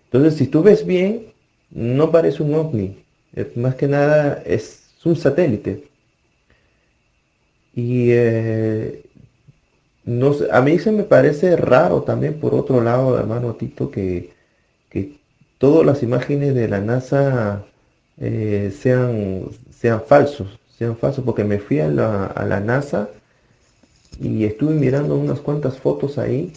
Entonces, 0.04 0.34
si 0.34 0.46
tú 0.46 0.62
ves 0.62 0.86
bien, 0.86 1.32
no 1.70 2.10
parece 2.10 2.42
un 2.42 2.54
ovni. 2.54 3.04
Más 3.56 3.74
que 3.76 3.88
nada 3.88 4.42
es 4.46 4.94
un 5.04 5.16
satélite. 5.16 5.88
Y 7.74 8.10
eh, 8.10 9.04
a 10.50 10.60
mí 10.60 10.78
se 10.78 10.92
me 10.92 11.04
parece 11.04 11.56
raro 11.56 12.02
también, 12.02 12.40
por 12.40 12.54
otro 12.54 12.82
lado, 12.82 13.18
hermano 13.18 13.54
Tito, 13.54 13.90
que, 13.90 14.32
que 14.90 15.18
todas 15.58 15.86
las 15.86 16.02
imágenes 16.02 16.54
de 16.54 16.68
la 16.68 16.80
NASA 16.80 17.64
eh, 18.18 18.72
sean, 18.76 19.50
sean 19.70 20.02
falsos 20.02 20.58
sean 20.78 20.96
falsos, 20.96 21.24
porque 21.24 21.44
me 21.44 21.58
fui 21.58 21.80
a 21.80 21.88
la, 21.88 22.60
NASA 22.64 23.10
y 24.20 24.44
estuve 24.44 24.74
mirando 24.74 25.16
unas 25.16 25.40
cuantas 25.40 25.78
fotos 25.78 26.18
ahí, 26.18 26.52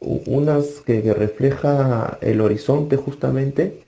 unas 0.00 0.66
que, 0.84 1.00
refleja 1.14 2.18
el 2.20 2.40
horizonte 2.42 2.96
justamente, 2.96 3.82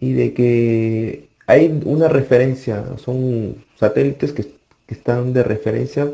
y 0.00 0.12
de 0.12 0.34
que 0.34 1.28
hay 1.46 1.80
una 1.84 2.08
referencia, 2.08 2.84
son 2.98 3.64
satélites 3.76 4.32
que, 4.32 4.60
están 4.88 5.32
de 5.32 5.42
referencia 5.42 6.10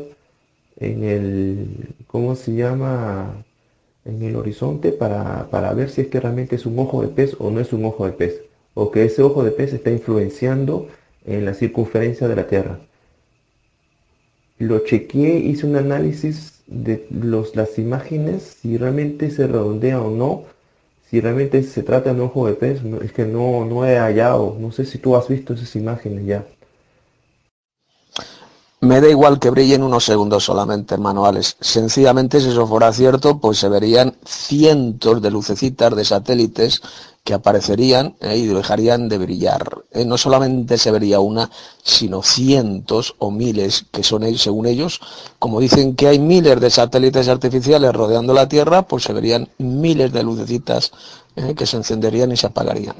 en 0.77 1.03
el, 1.03 1.93
¿cómo 2.07 2.35
se 2.35 2.53
llama? 2.53 3.43
En 4.05 4.23
el 4.23 4.37
horizonte 4.37 4.93
para, 4.93 5.49
para 5.49 5.73
ver 5.73 5.89
si 5.89 6.01
es 6.01 6.07
que 6.07 6.21
realmente 6.21 6.55
es 6.55 6.65
un 6.65 6.79
ojo 6.79 7.01
de 7.01 7.09
pez 7.09 7.35
o 7.39 7.51
no 7.51 7.59
es 7.59 7.73
un 7.73 7.83
ojo 7.83 8.05
de 8.05 8.13
pez, 8.13 8.41
o 8.75 8.89
que 8.89 9.03
ese 9.03 9.21
ojo 9.21 9.43
de 9.43 9.51
pez 9.51 9.73
está 9.73 9.91
influenciando 9.91 10.87
en 11.29 11.45
la 11.45 11.53
circunferencia 11.53 12.27
de 12.27 12.35
la 12.35 12.47
Tierra. 12.47 12.79
Lo 14.57 14.79
chequeé, 14.79 15.37
hice 15.37 15.65
un 15.65 15.75
análisis 15.75 16.61
de 16.67 17.07
los, 17.09 17.55
las 17.55 17.79
imágenes, 17.79 18.57
si 18.61 18.77
realmente 18.77 19.31
se 19.31 19.47
redondea 19.47 20.01
o 20.01 20.09
no, 20.11 20.43
si 21.09 21.21
realmente 21.21 21.63
se 21.63 21.83
trata 21.83 22.13
de 22.13 22.19
un 22.19 22.27
ojo 22.27 22.47
de 22.47 22.53
pez, 22.53 22.81
es 23.03 23.13
que 23.13 23.25
no, 23.25 23.65
no 23.65 23.85
he 23.85 23.97
hallado, 23.97 24.57
no 24.59 24.71
sé 24.71 24.85
si 24.85 24.97
tú 24.97 25.15
has 25.15 25.27
visto 25.27 25.53
esas 25.53 25.75
imágenes 25.75 26.25
ya. 26.25 26.45
Me 28.81 29.01
da 29.01 29.09
igual 29.09 29.39
que 29.39 29.49
brillen 29.49 29.83
unos 29.83 30.05
segundos 30.05 30.45
solamente, 30.45 30.97
manuales. 30.97 31.57
Sencillamente, 31.59 32.39
si 32.39 32.47
eso 32.47 32.65
fuera 32.65 32.93
cierto, 32.93 33.37
pues 33.37 33.59
se 33.59 33.67
verían 33.67 34.15
cientos 34.23 35.21
de 35.21 35.31
lucecitas 35.31 35.93
de 35.93 36.05
satélites 36.05 36.81
que 37.25 37.33
aparecerían 37.33 38.15
eh, 38.21 38.37
y 38.37 38.45
dejarían 38.45 39.09
de 39.09 39.17
brillar. 39.17 39.83
Eh, 39.91 40.05
no 40.05 40.17
solamente 40.17 40.77
se 40.77 40.91
vería 40.91 41.19
una, 41.19 41.51
sino 41.83 42.23
cientos 42.23 43.15
o 43.19 43.31
miles, 43.31 43.85
que 43.91 44.01
son, 44.01 44.23
según 44.37 44.65
ellos, 44.65 45.01
como 45.39 45.59
dicen 45.59 45.97
que 45.97 46.07
hay 46.07 46.19
miles 46.19 46.61
de 46.61 46.69
satélites 46.69 47.27
artificiales 47.27 47.91
rodeando 47.91 48.33
la 48.33 48.47
Tierra, 48.47 48.83
pues 48.83 49.03
se 49.03 49.11
verían 49.11 49.49
miles 49.57 50.13
de 50.13 50.23
lucecitas 50.23 50.93
eh, 51.35 51.53
que 51.53 51.65
se 51.65 51.75
encenderían 51.75 52.31
y 52.31 52.37
se 52.37 52.47
apagarían. 52.47 52.95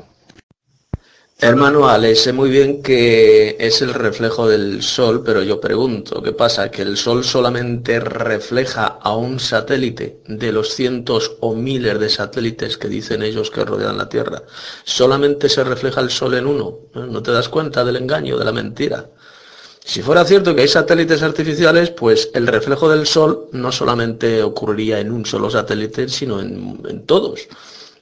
Hermano 1.41 1.87
Ale, 1.87 2.15
sé 2.15 2.33
muy 2.33 2.49
bien 2.49 2.83
que 2.83 3.55
es 3.61 3.81
el 3.81 3.93
reflejo 3.93 4.49
del 4.49 4.83
Sol, 4.83 5.23
pero 5.23 5.41
yo 5.41 5.61
pregunto, 5.61 6.21
¿qué 6.21 6.33
pasa? 6.33 6.69
¿Que 6.69 6.81
el 6.81 6.97
Sol 6.97 7.23
solamente 7.23 8.01
refleja 8.01 8.99
a 9.01 9.15
un 9.15 9.39
satélite 9.39 10.19
de 10.27 10.51
los 10.51 10.73
cientos 10.73 11.37
o 11.39 11.55
miles 11.55 11.97
de 11.97 12.09
satélites 12.09 12.77
que 12.77 12.89
dicen 12.89 13.23
ellos 13.23 13.51
que 13.51 13.63
rodean 13.63 13.97
la 13.97 14.09
Tierra? 14.09 14.43
¿Solamente 14.83 15.47
se 15.47 15.63
refleja 15.63 16.01
el 16.01 16.09
Sol 16.09 16.33
en 16.33 16.45
uno? 16.45 16.79
¿No 16.93 17.23
te 17.23 17.31
das 17.31 17.47
cuenta 17.47 17.85
del 17.85 17.95
engaño, 17.95 18.37
de 18.37 18.43
la 18.43 18.51
mentira? 18.51 19.09
Si 19.79 20.01
fuera 20.01 20.25
cierto 20.25 20.53
que 20.53 20.63
hay 20.63 20.67
satélites 20.67 21.23
artificiales, 21.23 21.91
pues 21.91 22.31
el 22.33 22.47
reflejo 22.47 22.89
del 22.89 23.07
Sol 23.07 23.47
no 23.53 23.71
solamente 23.71 24.43
ocurriría 24.43 24.99
en 24.99 25.13
un 25.13 25.25
solo 25.25 25.49
satélite, 25.49 26.09
sino 26.09 26.41
en, 26.41 27.05
todos. 27.05 27.47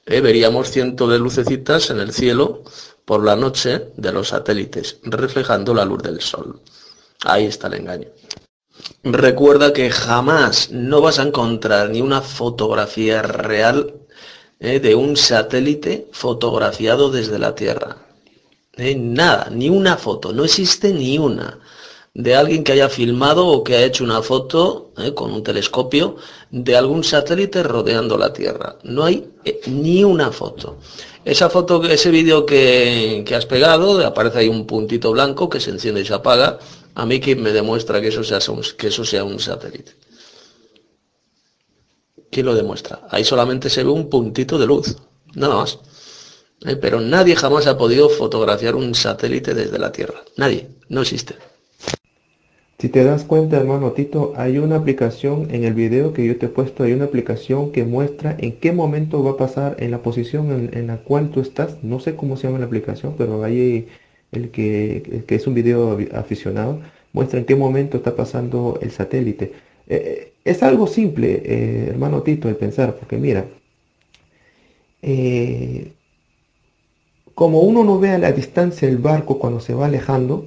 ¿Eh? 0.08 0.22
Veríamos 0.22 0.72
cientos 0.72 1.12
de 1.12 1.20
lucecitas 1.20 1.92
en 1.92 2.00
el 2.00 2.12
cielo 2.14 2.64
por 3.08 3.24
la 3.24 3.38
noche 3.38 3.94
de 3.96 4.12
los 4.12 4.28
satélites, 4.28 4.98
reflejando 5.04 5.74
la 5.74 5.86
luz 5.86 6.04
del 6.04 6.20
sol. 6.20 6.60
Ahí 7.24 7.46
está 7.46 7.68
el 7.68 7.76
engaño. 7.76 8.10
Recuerda 9.02 9.72
que 9.72 9.90
jamás 9.90 10.72
no 10.72 11.00
vas 11.00 11.18
a 11.18 11.24
encontrar 11.24 11.90
ni 11.90 12.02
una 12.02 12.22
fotografía 12.22 13.22
real 13.22 13.94
eh, 14.60 14.82
de 14.82 14.94
un 14.96 15.16
satélite 15.16 16.10
fotografiado 16.12 17.10
desde 17.10 17.40
la 17.40 17.56
Tierra. 17.56 17.96
Eh, 18.74 18.96
nada, 18.96 19.48
ni 19.52 19.70
una 19.70 19.96
foto, 19.96 20.34
no 20.34 20.44
existe 20.44 20.92
ni 20.92 21.18
una 21.18 21.62
de 22.18 22.36
alguien 22.36 22.64
que 22.64 22.72
haya 22.72 22.90
filmado 22.90 23.46
o 23.46 23.64
que 23.64 23.76
haya 23.76 23.86
hecho 23.86 24.04
una 24.04 24.24
foto 24.24 24.90
eh, 24.98 25.14
con 25.14 25.32
un 25.32 25.44
telescopio 25.44 26.16
de 26.50 26.76
algún 26.76 27.04
satélite 27.04 27.62
rodeando 27.62 28.18
la 28.18 28.34
Tierra. 28.34 28.78
No 28.82 29.04
hay 29.04 29.30
ni 29.68 30.04
una 30.04 30.32
foto. 30.32 30.78
Esa 31.24 31.48
foto, 31.52 31.84
ese 31.84 32.10
vídeo 32.10 32.44
que, 32.44 33.24
has 33.36 33.46
pegado, 33.46 34.04
aparece 34.04 34.40
ahí 34.40 34.48
un 34.50 34.66
puntito 34.66 35.12
blanco 35.12 35.48
que 35.48 35.60
se 35.60 35.70
enciende 35.70 36.02
y 36.02 36.06
se 36.06 36.16
apaga. 36.16 36.58
A 36.96 37.06
mí 37.06 37.20
que 37.20 37.36
me 37.36 37.52
demuestra 37.52 38.02
que 38.02 38.08
eso 38.08 38.24
sea 38.24 38.40
un, 38.52 38.64
que 38.76 38.88
eso 38.88 39.06
sea 39.06 39.24
un 39.24 39.40
satélite. 39.40 39.92
¿Quién 42.32 42.48
lo 42.48 42.56
demuestra? 42.56 43.08
Ahí 43.12 43.24
solamente 43.24 43.70
se 43.70 43.84
ve 43.84 43.92
un 43.92 44.10
puntito 44.10 44.58
de 44.58 44.66
luz, 44.66 44.98
nada 45.36 45.58
más. 45.58 45.78
Eh, 46.66 46.78
pero 46.78 47.00
nadie 47.00 47.36
jamás 47.36 47.68
ha 47.68 47.78
podido 47.78 48.10
fotografiar 48.10 48.74
un 48.74 48.96
satélite 48.96 49.54
desde 49.54 49.78
la 49.78 49.92
Tierra. 49.92 50.24
Nadie, 50.36 50.68
no 50.90 51.04
existe. 51.04 51.36
Si 52.80 52.90
te 52.90 53.04
das 53.04 53.24
cuenta, 53.24 53.58
hermano 53.58 53.94
Tito, 53.94 54.34
hay 54.36 54.60
una 54.60 54.76
aplicación 54.76 55.48
en 55.52 55.64
el 55.64 55.74
video 55.74 56.14
que 56.14 56.26
yo 56.26 56.38
te 56.38 56.46
he 56.46 56.50
puesto, 56.50 56.84
hay 56.84 56.94
una 56.94 57.06
aplicación 57.06 57.72
que 57.72 57.84
muestra 57.84 58.36
en 58.38 58.60
qué 58.60 58.72
momento 58.72 59.24
va 59.24 59.32
a 59.32 59.38
pasar 59.38 59.76
en 59.80 59.90
la 59.90 60.04
posición 60.04 60.70
en, 60.72 60.88
la 60.88 60.98
cual 60.98 61.32
tú 61.32 61.40
estás. 61.42 61.84
No 61.84 62.00
sé 62.00 62.16
cómo 62.16 62.38
se 62.38 62.46
llama 62.48 62.60
la 62.60 62.68
aplicación, 62.68 63.16
pero 63.18 63.44
ahí 63.44 63.88
el 64.32 64.52
que, 64.52 65.24
que 65.28 65.36
es 65.36 65.48
un 65.48 65.56
video 65.56 65.98
aficionado, 66.14 66.82
muestra 67.14 67.40
en 67.40 67.46
qué 67.46 67.56
momento 67.56 67.98
está 67.98 68.16
pasando 68.16 68.78
el 68.82 68.92
satélite. 68.92 69.54
Eh, 69.88 70.34
eh, 70.34 70.34
es 70.46 70.62
algo 70.64 70.86
simple, 70.88 71.42
eh, 71.46 71.88
hermano 71.90 72.22
Tito, 72.24 72.48
el 72.50 72.58
pensar, 72.58 72.96
porque 72.98 73.18
mira, 73.18 73.46
como 77.34 77.62
uno 77.62 77.84
no 77.84 78.00
ve 78.00 78.12
a 78.12 78.18
la 78.20 78.32
distancia 78.32 78.88
el 78.88 78.98
barco 78.98 79.40
cuando 79.40 79.60
se 79.60 79.74
va 79.74 79.88
alejando, 79.88 80.46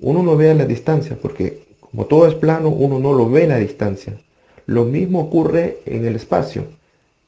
uno 0.00 0.22
no 0.22 0.36
ve 0.36 0.50
a 0.50 0.54
la 0.54 0.64
distancia, 0.64 1.18
porque 1.20 1.62
como 1.80 2.06
todo 2.06 2.26
es 2.26 2.34
plano, 2.34 2.68
uno 2.68 2.98
no 2.98 3.12
lo 3.12 3.28
ve 3.28 3.44
a 3.44 3.48
la 3.48 3.58
distancia. 3.58 4.18
Lo 4.66 4.84
mismo 4.84 5.20
ocurre 5.20 5.78
en 5.86 6.06
el 6.06 6.16
espacio. 6.16 6.64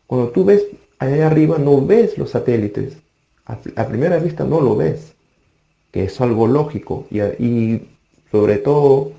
Cuando 0.06 0.30
tú 0.30 0.44
ves 0.44 0.66
allá 0.98 1.26
arriba, 1.26 1.58
no 1.58 1.84
ves 1.84 2.16
los 2.16 2.30
satélites. 2.30 2.96
A, 3.44 3.86
primera 3.88 4.18
vista 4.18 4.44
no 4.44 4.60
lo 4.60 4.76
ves, 4.76 5.14
que 5.90 6.04
es 6.04 6.20
algo 6.20 6.46
lógico. 6.46 7.06
Y, 7.10 7.80
sobre 8.30 8.58
todo, 8.58 9.12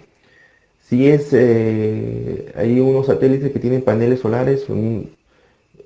si 0.88 1.08
es, 1.08 1.30
eh, 1.34 2.54
hay 2.56 2.80
unos 2.80 3.08
satélites 3.08 3.52
que 3.52 3.60
tienen 3.60 3.82
paneles 3.82 4.22
solares, 4.22 4.66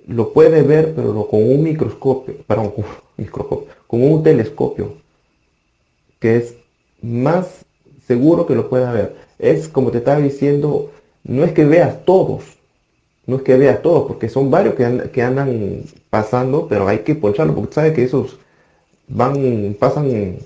lo 0.05 0.33
puede 0.33 0.61
ver, 0.61 0.93
pero 0.95 1.27
con 1.27 1.43
un 1.43 1.63
microscopio, 1.63 2.35
perdón, 2.45 2.71
con, 2.75 2.85
microscopio, 3.17 3.67
con 3.87 4.03
un 4.03 4.23
telescopio, 4.23 4.93
que 6.19 6.37
es 6.37 6.56
más 7.07 7.65
seguro 8.05 8.45
que 8.45 8.55
lo 8.55 8.69
pueda 8.69 8.91
ver. 8.91 9.15
Es 9.39 9.67
como 9.67 9.91
te 9.91 9.99
estaba 9.99 10.19
diciendo, 10.19 10.91
no 11.23 11.43
es 11.43 11.51
que 11.53 11.65
veas 11.65 12.05
todos, 12.05 12.43
no 13.25 13.37
es 13.37 13.41
que 13.43 13.57
veas 13.57 13.81
todos, 13.81 14.07
porque 14.07 14.29
son 14.29 14.49
varios 14.51 14.75
que, 14.75 15.09
que 15.11 15.21
andan 15.21 15.83
pasando, 16.09 16.67
pero 16.67 16.87
hay 16.87 16.99
que 16.99 17.15
poncharlo, 17.15 17.55
porque 17.55 17.73
sabes 17.73 17.93
que 17.93 18.03
esos 18.03 18.37
van, 19.07 19.75
pasan 19.79 20.39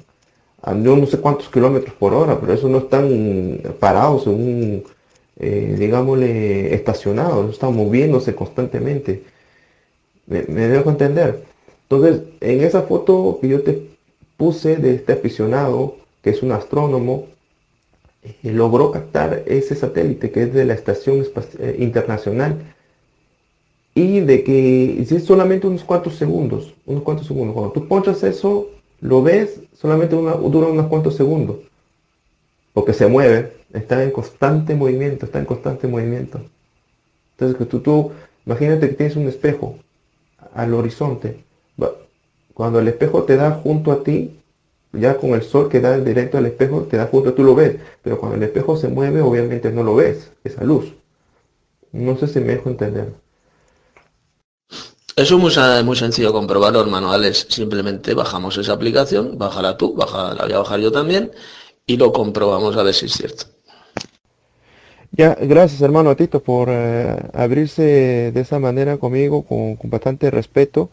a 0.61 0.73
yo 0.75 0.95
no 0.95 1.05
sé 1.07 1.17
cuántos 1.17 1.49
kilómetros 1.49 1.93
por 1.95 2.13
hora, 2.13 2.39
pero 2.39 2.53
esos 2.53 2.69
no 2.69 2.79
están 2.79 3.61
parados 3.79 4.27
en 4.27 4.33
un, 4.33 4.83
eh, 5.39 5.75
digámosle, 5.77 6.73
estacionados, 6.75 7.53
están 7.53 7.75
moviéndose 7.75 8.35
constantemente. 8.35 9.23
Me, 10.27 10.43
me 10.43 10.67
dejo 10.67 10.91
entender. 10.91 11.43
Entonces, 11.83 12.21
en 12.41 12.61
esa 12.61 12.83
foto 12.83 13.39
que 13.41 13.47
yo 13.47 13.61
te 13.63 13.89
puse 14.37 14.77
de 14.77 14.95
este 14.95 15.13
aficionado, 15.13 15.95
que 16.21 16.29
es 16.29 16.43
un 16.43 16.51
astrónomo, 16.51 17.27
eh, 18.23 18.51
logró 18.51 18.91
captar 18.91 19.43
ese 19.47 19.75
satélite 19.75 20.31
que 20.31 20.43
es 20.43 20.53
de 20.53 20.65
la 20.65 20.73
Estación 20.73 21.25
eh, 21.59 21.75
Internacional 21.79 22.75
y 23.95 24.19
de 24.21 24.43
que 24.43 25.01
es 25.01 25.23
solamente 25.23 25.67
unos 25.67 25.83
cuantos 25.83 26.15
segundos, 26.15 26.73
unos 26.85 27.03
cuantos 27.03 27.27
segundos. 27.27 27.53
Cuando 27.53 27.73
tú 27.73 27.87
ponchas 27.87 28.23
eso, 28.23 28.69
lo 29.01 29.23
ves, 29.23 29.61
solamente 29.73 30.15
dura 30.15 30.67
unos 30.67 30.87
cuantos 30.87 31.15
segundos, 31.15 31.57
porque 32.73 32.93
se 32.93 33.07
mueve, 33.07 33.53
está 33.73 34.03
en 34.03 34.11
constante 34.11 34.75
movimiento, 34.75 35.25
está 35.25 35.39
en 35.39 35.45
constante 35.45 35.87
movimiento. 35.87 36.41
Entonces 37.31 37.57
que 37.57 37.65
tú, 37.65 37.79
tú 37.79 38.11
imagínate 38.45 38.89
que 38.89 38.95
tienes 38.95 39.15
un 39.15 39.27
espejo 39.27 39.77
al 40.53 40.73
horizonte, 40.73 41.43
cuando 42.53 42.79
el 42.79 42.87
espejo 42.89 43.23
te 43.23 43.37
da 43.37 43.51
junto 43.51 43.91
a 43.91 44.03
ti, 44.03 44.40
ya 44.93 45.17
con 45.17 45.31
el 45.31 45.43
sol 45.43 45.69
que 45.69 45.79
da 45.79 45.97
directo 45.97 46.37
al 46.37 46.45
espejo, 46.45 46.83
te 46.83 46.97
da 46.97 47.07
junto, 47.07 47.33
tú 47.33 47.43
lo 47.43 47.55
ves, 47.55 47.77
pero 48.01 48.19
cuando 48.19 48.37
el 48.37 48.43
espejo 48.43 48.77
se 48.77 48.87
mueve, 48.87 49.21
obviamente 49.21 49.71
no 49.71 49.83
lo 49.83 49.95
ves, 49.95 50.31
esa 50.43 50.63
luz. 50.63 50.93
No 51.91 52.17
sé 52.17 52.27
si 52.27 52.39
me 52.39 52.53
dejo 52.53 52.69
entender. 52.69 53.13
Eso 55.15 55.35
es 55.35 55.41
muy, 55.41 55.83
muy 55.83 55.95
sencillo 55.97 56.31
comprobarlo, 56.31 56.81
hermano 56.81 57.11
Alex. 57.11 57.47
Simplemente 57.49 58.13
bajamos 58.13 58.57
esa 58.57 58.73
aplicación, 58.73 59.37
bájala 59.37 59.77
tú, 59.77 59.93
baja, 59.93 60.33
la 60.33 60.43
voy 60.43 60.53
a 60.53 60.59
bajar 60.59 60.79
yo 60.79 60.91
también, 60.91 61.31
y 61.85 61.97
lo 61.97 62.13
comprobamos 62.13 62.77
a 62.77 62.83
ver 62.83 62.93
si 62.93 63.07
es 63.07 63.13
cierto. 63.13 63.45
Ya, 65.11 65.35
gracias 65.35 65.81
hermano 65.81 66.15
Tito 66.15 66.41
por 66.41 66.69
eh, 66.71 67.17
abrirse 67.33 68.31
de 68.33 68.39
esa 68.39 68.59
manera 68.59 68.97
conmigo, 68.97 69.43
con 69.43 69.77
bastante 69.83 70.31
respeto. 70.31 70.89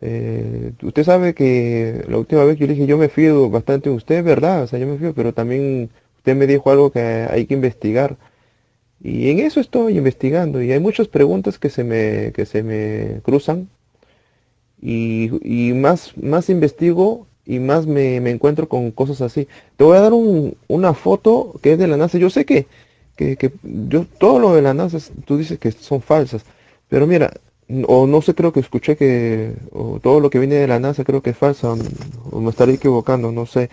Eh, 0.00 0.72
usted 0.82 1.04
sabe 1.04 1.34
que 1.34 2.04
la 2.08 2.18
última 2.18 2.44
vez 2.44 2.58
yo 2.58 2.66
le 2.66 2.74
dije, 2.74 2.86
yo 2.86 2.98
me 2.98 3.08
fío 3.08 3.48
bastante 3.50 3.90
de 3.90 3.96
usted, 3.96 4.22
¿verdad? 4.24 4.62
O 4.64 4.66
sea, 4.66 4.78
yo 4.78 4.86
me 4.86 4.98
fío, 4.98 5.14
pero 5.14 5.32
también 5.32 5.90
usted 6.18 6.36
me 6.36 6.46
dijo 6.46 6.70
algo 6.70 6.90
que 6.90 7.00
hay 7.00 7.46
que 7.46 7.54
investigar. 7.54 8.16
Y 9.02 9.30
en 9.30 9.40
eso 9.40 9.60
estoy 9.60 9.98
investigando. 9.98 10.62
Y 10.62 10.72
hay 10.72 10.80
muchas 10.80 11.08
preguntas 11.08 11.58
que 11.58 11.70
se 11.70 11.84
me, 11.84 12.32
que 12.32 12.46
se 12.46 12.62
me 12.62 13.20
cruzan. 13.22 13.68
Y, 14.80 15.30
y 15.42 15.72
más, 15.74 16.16
más 16.16 16.50
investigo 16.50 17.26
y 17.44 17.58
más 17.60 17.86
me, 17.86 18.20
me, 18.20 18.30
encuentro 18.30 18.68
con 18.68 18.90
cosas 18.90 19.20
así. 19.22 19.48
Te 19.76 19.84
voy 19.84 19.96
a 19.96 20.00
dar 20.00 20.12
un, 20.12 20.56
una 20.68 20.94
foto 20.94 21.54
que 21.62 21.72
es 21.72 21.78
de 21.78 21.86
la 21.86 21.96
NASA. 21.96 22.18
Yo 22.18 22.30
sé 22.30 22.44
que, 22.44 22.66
que, 23.16 23.36
que 23.36 23.52
yo 23.62 24.06
todo 24.18 24.38
lo 24.38 24.54
de 24.54 24.62
la 24.62 24.74
NASA 24.74 24.98
tú 25.24 25.38
dices 25.38 25.58
que 25.58 25.72
son 25.72 26.02
falsas. 26.02 26.44
Pero 26.88 27.06
mira, 27.06 27.32
o 27.86 28.06
no 28.06 28.22
sé, 28.22 28.34
creo 28.34 28.52
que 28.52 28.60
escuché 28.60 28.96
que 28.96 29.54
todo 30.02 30.20
lo 30.20 30.30
que 30.30 30.38
viene 30.38 30.56
de 30.56 30.66
la 30.68 30.78
NASA 30.78 31.04
creo 31.04 31.22
que 31.22 31.30
es 31.30 31.36
falso, 31.36 31.76
o 32.30 32.40
me 32.40 32.50
estaré 32.50 32.74
equivocando, 32.74 33.32
no 33.32 33.46
sé. 33.46 33.70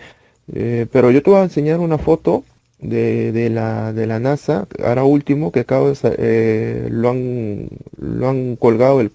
Eh, 0.52 0.86
pero 0.92 1.10
yo 1.10 1.22
te 1.22 1.30
voy 1.30 1.40
a 1.40 1.44
enseñar 1.44 1.80
una 1.80 1.98
foto 1.98 2.44
de, 2.80 3.32
de, 3.32 3.50
la, 3.50 3.92
de 3.92 4.06
la 4.06 4.18
NASA, 4.18 4.66
ahora 4.84 5.04
último, 5.04 5.52
que 5.52 5.60
acabo 5.60 5.90
de, 5.90 5.96
eh, 6.18 6.88
lo, 6.90 7.10
han, 7.10 7.68
lo 7.98 8.28
han 8.28 8.56
colgado 8.56 9.00
el, 9.00 9.12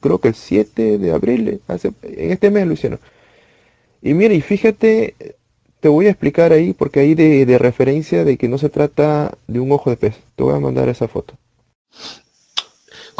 creo 0.00 0.18
que 0.18 0.28
el 0.28 0.34
7 0.34 0.98
de 0.98 1.12
abril, 1.12 1.60
hace, 1.68 1.92
en 2.02 2.32
este 2.32 2.50
mes 2.50 2.66
lo 2.66 2.72
hicieron. 2.72 3.00
Y 4.02 4.14
mira, 4.14 4.34
y 4.34 4.40
fíjate, 4.40 5.14
te 5.80 5.88
voy 5.88 6.06
a 6.06 6.10
explicar 6.10 6.52
ahí, 6.52 6.72
porque 6.72 7.00
ahí 7.00 7.14
de, 7.14 7.46
de 7.46 7.58
referencia 7.58 8.24
de 8.24 8.36
que 8.38 8.48
no 8.48 8.58
se 8.58 8.70
trata 8.70 9.36
de 9.46 9.60
un 9.60 9.72
ojo 9.72 9.90
de 9.90 9.96
pez. 9.96 10.16
Te 10.36 10.42
voy 10.42 10.54
a 10.54 10.60
mandar 10.60 10.88
esa 10.88 11.08
foto. 11.08 11.34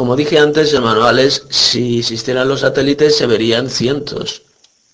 Como 0.00 0.16
dije 0.16 0.38
antes, 0.38 0.72
manuales, 0.80 1.44
si 1.50 1.98
existieran 1.98 2.48
los 2.48 2.60
satélites 2.60 3.14
se 3.14 3.26
verían 3.26 3.68
cientos. 3.68 4.44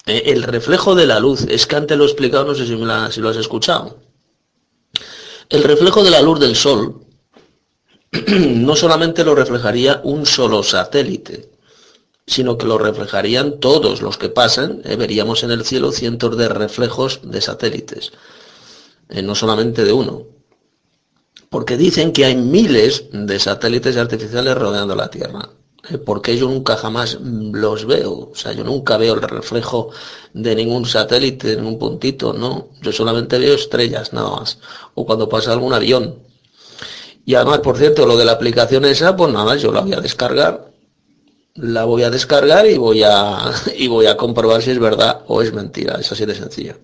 Eh, 0.04 0.24
el 0.26 0.42
reflejo 0.42 0.96
de 0.96 1.06
la 1.06 1.20
luz, 1.20 1.46
es 1.48 1.68
que 1.68 1.76
antes 1.76 1.96
lo 1.96 2.02
he 2.02 2.08
explicado, 2.08 2.44
no 2.44 2.56
sé 2.56 2.66
si, 2.66 2.76
si 3.12 3.20
lo 3.20 3.28
has 3.28 3.36
escuchado. 3.36 4.00
El 5.48 5.62
reflejo 5.62 6.02
de 6.02 6.10
la 6.10 6.20
luz 6.22 6.40
del 6.40 6.56
Sol 6.56 7.06
no 8.26 8.74
solamente 8.74 9.22
lo 9.22 9.36
reflejaría 9.36 10.00
un 10.02 10.26
solo 10.26 10.64
satélite, 10.64 11.52
sino 12.26 12.58
que 12.58 12.66
lo 12.66 12.76
reflejarían 12.76 13.60
todos 13.60 14.02
los 14.02 14.18
que 14.18 14.28
pasan. 14.28 14.82
Eh, 14.84 14.96
veríamos 14.96 15.44
en 15.44 15.52
el 15.52 15.64
cielo 15.64 15.92
cientos 15.92 16.36
de 16.36 16.48
reflejos 16.48 17.20
de 17.22 17.40
satélites, 17.40 18.10
eh, 19.10 19.22
no 19.22 19.36
solamente 19.36 19.84
de 19.84 19.92
uno 19.92 20.35
porque 21.50 21.76
dicen 21.76 22.12
que 22.12 22.24
hay 22.24 22.36
miles 22.36 23.04
de 23.12 23.38
satélites 23.38 23.96
artificiales 23.96 24.56
rodeando 24.56 24.94
la 24.94 25.08
Tierra. 25.08 25.48
¿eh? 25.90 25.98
Porque 25.98 26.36
yo 26.36 26.48
nunca 26.48 26.76
jamás 26.76 27.18
los 27.20 27.86
veo. 27.86 28.30
O 28.30 28.34
sea, 28.34 28.52
yo 28.52 28.64
nunca 28.64 28.96
veo 28.96 29.14
el 29.14 29.22
reflejo 29.22 29.90
de 30.32 30.54
ningún 30.54 30.86
satélite, 30.86 31.48
de 31.48 31.56
ningún 31.56 31.78
puntito, 31.78 32.32
no. 32.32 32.68
Yo 32.82 32.92
solamente 32.92 33.38
veo 33.38 33.54
estrellas, 33.54 34.12
nada 34.12 34.30
más. 34.30 34.58
O 34.94 35.06
cuando 35.06 35.28
pasa 35.28 35.52
algún 35.52 35.72
avión. 35.72 36.16
Y 37.24 37.34
además, 37.34 37.60
por 37.60 37.76
cierto, 37.76 38.06
lo 38.06 38.16
de 38.16 38.24
la 38.24 38.32
aplicación 38.32 38.84
esa, 38.84 39.16
pues 39.16 39.32
nada, 39.32 39.56
yo 39.56 39.72
la 39.72 39.80
voy 39.80 39.94
a 39.94 40.00
descargar. 40.00 40.70
La 41.54 41.84
voy 41.84 42.02
a 42.02 42.10
descargar 42.10 42.66
y 42.66 42.76
voy 42.76 43.02
a, 43.02 43.52
y 43.76 43.88
voy 43.88 44.06
a 44.06 44.16
comprobar 44.16 44.62
si 44.62 44.70
es 44.72 44.78
verdad 44.78 45.22
o 45.26 45.42
es 45.42 45.52
mentira. 45.52 45.96
Es 46.00 46.12
así 46.12 46.26
de 46.26 46.34
sencillo. 46.34 46.76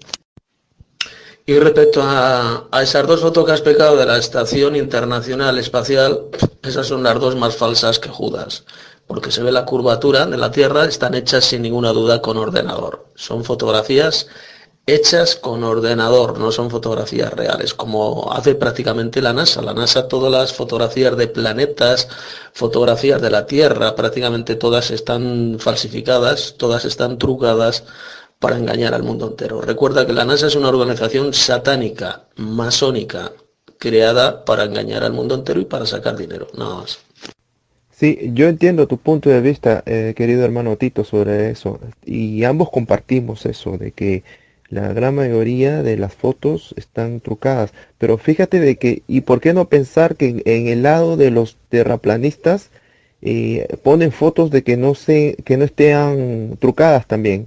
Y 1.45 1.59
respecto 1.59 2.01
a, 2.05 2.69
esas 2.83 3.07
dos 3.07 3.21
fotos 3.21 3.45
que 3.45 3.53
has 3.53 3.61
pecado 3.61 3.97
de 3.97 4.07
la 4.07 4.17
Estación 4.17 4.77
Internacional 4.77 5.59
Espacial, 5.59 6.27
esas 6.63 6.87
son 6.87 7.03
las 7.03 7.19
dos 7.19 7.35
más 7.35 7.57
falsas 7.57 7.99
que 7.99 8.09
Judas, 8.09 8.65
porque 9.09 9.33
se 9.33 9.43
ve 9.43 9.51
la 9.51 9.65
curvatura 9.65 10.25
de 10.27 10.37
la 10.37 10.53
Tierra, 10.53 10.85
están 10.85 11.15
hechas 11.15 11.45
sin 11.45 11.63
ninguna 11.63 11.93
duda 11.93 12.23
con 12.23 12.37
ordenador. 12.37 13.07
Son 13.17 13.45
fotografías 13.45 14.29
hechas 14.87 15.35
con 15.35 15.65
ordenador, 15.65 16.39
no 16.39 16.53
son 16.53 16.71
fotografías 16.71 17.33
reales, 17.33 17.75
como 17.75 18.33
hace 18.33 18.55
prácticamente 18.55 19.21
la 19.21 19.33
NASA. 19.33 19.63
La 19.63 19.75
NASA, 19.75 20.07
todas 20.07 20.31
las 20.31 20.53
fotografías 20.53 21.17
de 21.17 21.27
planetas, 21.27 22.07
fotografías 22.53 23.21
de 23.21 23.31
la 23.31 23.47
Tierra, 23.47 23.97
prácticamente 23.97 24.55
todas 24.55 24.93
están 24.93 25.57
falsificadas, 25.59 26.55
todas 26.57 26.85
están 26.85 27.19
trucadas 27.19 27.83
para 28.43 28.59
engañar 28.59 28.93
al 28.93 29.05
mundo 29.05 29.29
entero. 29.29 29.63
Recuerda 29.63 30.05
que 30.05 30.13
la 30.13 30.25
NASA 30.25 30.49
es 30.49 30.57
una 30.57 30.69
organización 30.69 31.33
satánica, 31.33 32.25
masónica, 32.37 33.31
creada 33.79 34.45
para 34.45 34.65
engañar 34.65 35.05
al 35.05 35.13
mundo 35.13 35.37
entero 35.37 35.61
y 35.61 35.65
para 35.65 35.87
sacar 35.87 36.17
dinero, 36.17 36.49
nada 36.59 36.75
más. 36.75 36.99
Sí, 37.93 38.33
yo 38.35 38.49
entiendo 38.49 38.89
tu 38.89 38.99
punto 38.99 39.31
de 39.31 39.41
vista, 39.41 39.85
eh, 39.87 40.13
querido 40.17 40.45
hermano 40.45 40.77
Tito, 40.77 41.05
sobre 41.05 41.51
eso. 41.51 41.79
Y 42.05 42.43
ambos 42.43 42.69
compartimos 42.69 43.47
eso, 43.47 43.79
de 43.79 43.93
que 43.93 44.25
la 44.69 44.93
gran 44.93 45.15
mayoría 45.15 45.85
de 45.85 45.97
las 45.97 46.13
fotos 46.13 46.75
están 46.77 47.21
trucadas. 47.21 47.73
Pero 47.99 48.19
fíjate 48.19 48.59
de 48.59 48.75
que, 48.75 49.05
¿y 49.07 49.21
por 49.21 49.41
qué 49.41 49.55
no 49.55 49.69
pensar 49.69 50.17
que 50.17 50.43
en, 50.45 50.67
el 50.67 50.83
lado 50.83 51.17
de 51.17 51.31
los 51.31 51.59
terraplanistas 51.69 52.71
eh, 53.21 53.69
ponen 53.85 54.11
fotos 54.11 54.51
de 54.51 54.65
que 54.65 54.77
no 54.77 54.97
se, 54.97 55.37
que 55.45 55.57
no 55.57 55.65
estén 55.65 56.57
trucadas 56.59 57.07
también? 57.07 57.47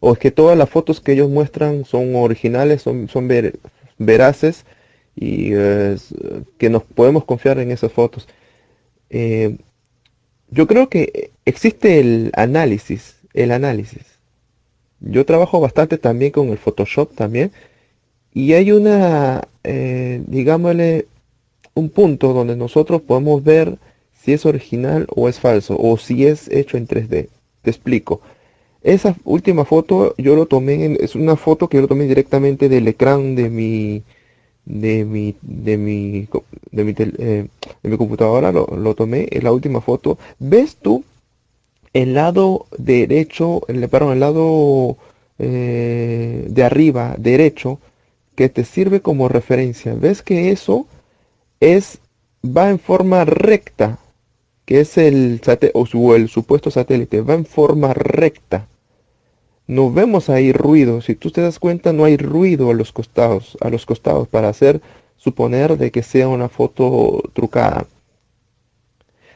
O 0.00 0.12
es 0.12 0.18
que 0.18 0.30
todas 0.30 0.56
las 0.56 0.70
fotos 0.70 1.00
que 1.00 1.12
ellos 1.12 1.28
muestran 1.28 1.84
son 1.84 2.14
originales, 2.14 2.82
son, 2.82 3.08
son 3.08 3.28
veraces 3.98 4.64
y 5.16 5.50
que 5.50 6.70
nos 6.70 6.84
podemos 6.84 7.24
confiar 7.24 7.58
en 7.58 7.72
esas 7.72 7.92
fotos. 7.92 8.28
Eh, 9.10 9.58
yo 10.50 10.66
creo 10.66 10.88
que 10.88 11.32
existe 11.44 12.00
el 12.00 12.30
análisis, 12.34 13.16
el 13.34 13.52
análisis. 13.52 14.18
Yo 15.00 15.24
trabajo 15.26 15.60
bastante 15.60 15.98
también 15.98 16.32
con 16.32 16.48
el 16.48 16.58
Photoshop 16.58 17.14
también. 17.14 17.52
Y 18.32 18.52
hay 18.54 18.72
una, 18.72 19.48
eh, 19.64 20.22
digámosle, 20.26 21.06
un 21.74 21.90
punto 21.90 22.32
donde 22.32 22.56
nosotros 22.56 23.02
podemos 23.02 23.42
ver 23.44 23.78
si 24.12 24.32
es 24.32 24.46
original 24.46 25.06
o 25.14 25.28
es 25.28 25.38
falso, 25.38 25.76
o 25.78 25.96
si 25.96 26.26
es 26.26 26.48
hecho 26.48 26.76
en 26.76 26.86
3D. 26.86 27.28
Te 27.62 27.70
explico. 27.70 28.20
Esa 28.82 29.16
última 29.24 29.64
foto 29.64 30.14
yo 30.18 30.36
lo 30.36 30.46
tomé, 30.46 30.96
es 31.00 31.14
una 31.14 31.36
foto 31.36 31.68
que 31.68 31.76
yo 31.76 31.82
lo 31.82 31.88
tomé 31.88 32.06
directamente 32.06 32.68
del 32.68 32.88
ecrán 32.88 33.34
de 33.34 33.50
mi, 33.50 34.02
de 34.64 35.04
mi, 35.04 35.34
de 35.42 35.76
mi, 35.76 36.28
de 36.70 36.84
mi, 36.84 36.94
eh, 36.98 37.48
de 37.82 37.90
mi 37.90 37.96
computadora, 37.96 38.52
lo, 38.52 38.66
lo 38.66 38.94
tomé, 38.94 39.26
es 39.30 39.42
la 39.42 39.52
última 39.52 39.80
foto. 39.80 40.18
¿Ves 40.38 40.76
tú 40.76 41.04
el 41.92 42.14
lado 42.14 42.66
derecho, 42.76 43.62
el, 43.68 43.88
perdón, 43.88 44.12
el 44.12 44.20
lado 44.20 44.96
eh, 45.38 46.46
de 46.48 46.64
arriba 46.64 47.14
derecho 47.18 47.78
que 48.34 48.48
te 48.48 48.64
sirve 48.64 49.00
como 49.00 49.28
referencia. 49.28 49.94
Ves 49.94 50.22
que 50.22 50.50
eso 50.50 50.86
es 51.60 51.98
va 52.44 52.70
en 52.70 52.78
forma 52.78 53.24
recta, 53.24 53.98
que 54.68 54.80
es 54.80 54.98
el, 54.98 55.40
o 55.72 56.14
el 56.14 56.28
supuesto 56.28 56.70
satélite, 56.70 57.22
va 57.22 57.32
en 57.32 57.46
forma 57.46 57.94
recta. 57.94 58.68
No 59.66 59.90
vemos 59.90 60.28
ahí 60.28 60.52
ruido. 60.52 61.00
Si 61.00 61.14
tú 61.14 61.30
te 61.30 61.40
das 61.40 61.58
cuenta, 61.58 61.94
no 61.94 62.04
hay 62.04 62.18
ruido 62.18 62.68
a 62.68 62.74
los 62.74 62.92
costados, 62.92 63.56
a 63.62 63.70
los 63.70 63.86
costados 63.86 64.28
para 64.28 64.50
hacer 64.50 64.82
suponer 65.16 65.78
de 65.78 65.90
que 65.90 66.02
sea 66.02 66.28
una 66.28 66.50
foto 66.50 67.22
trucada. 67.32 67.86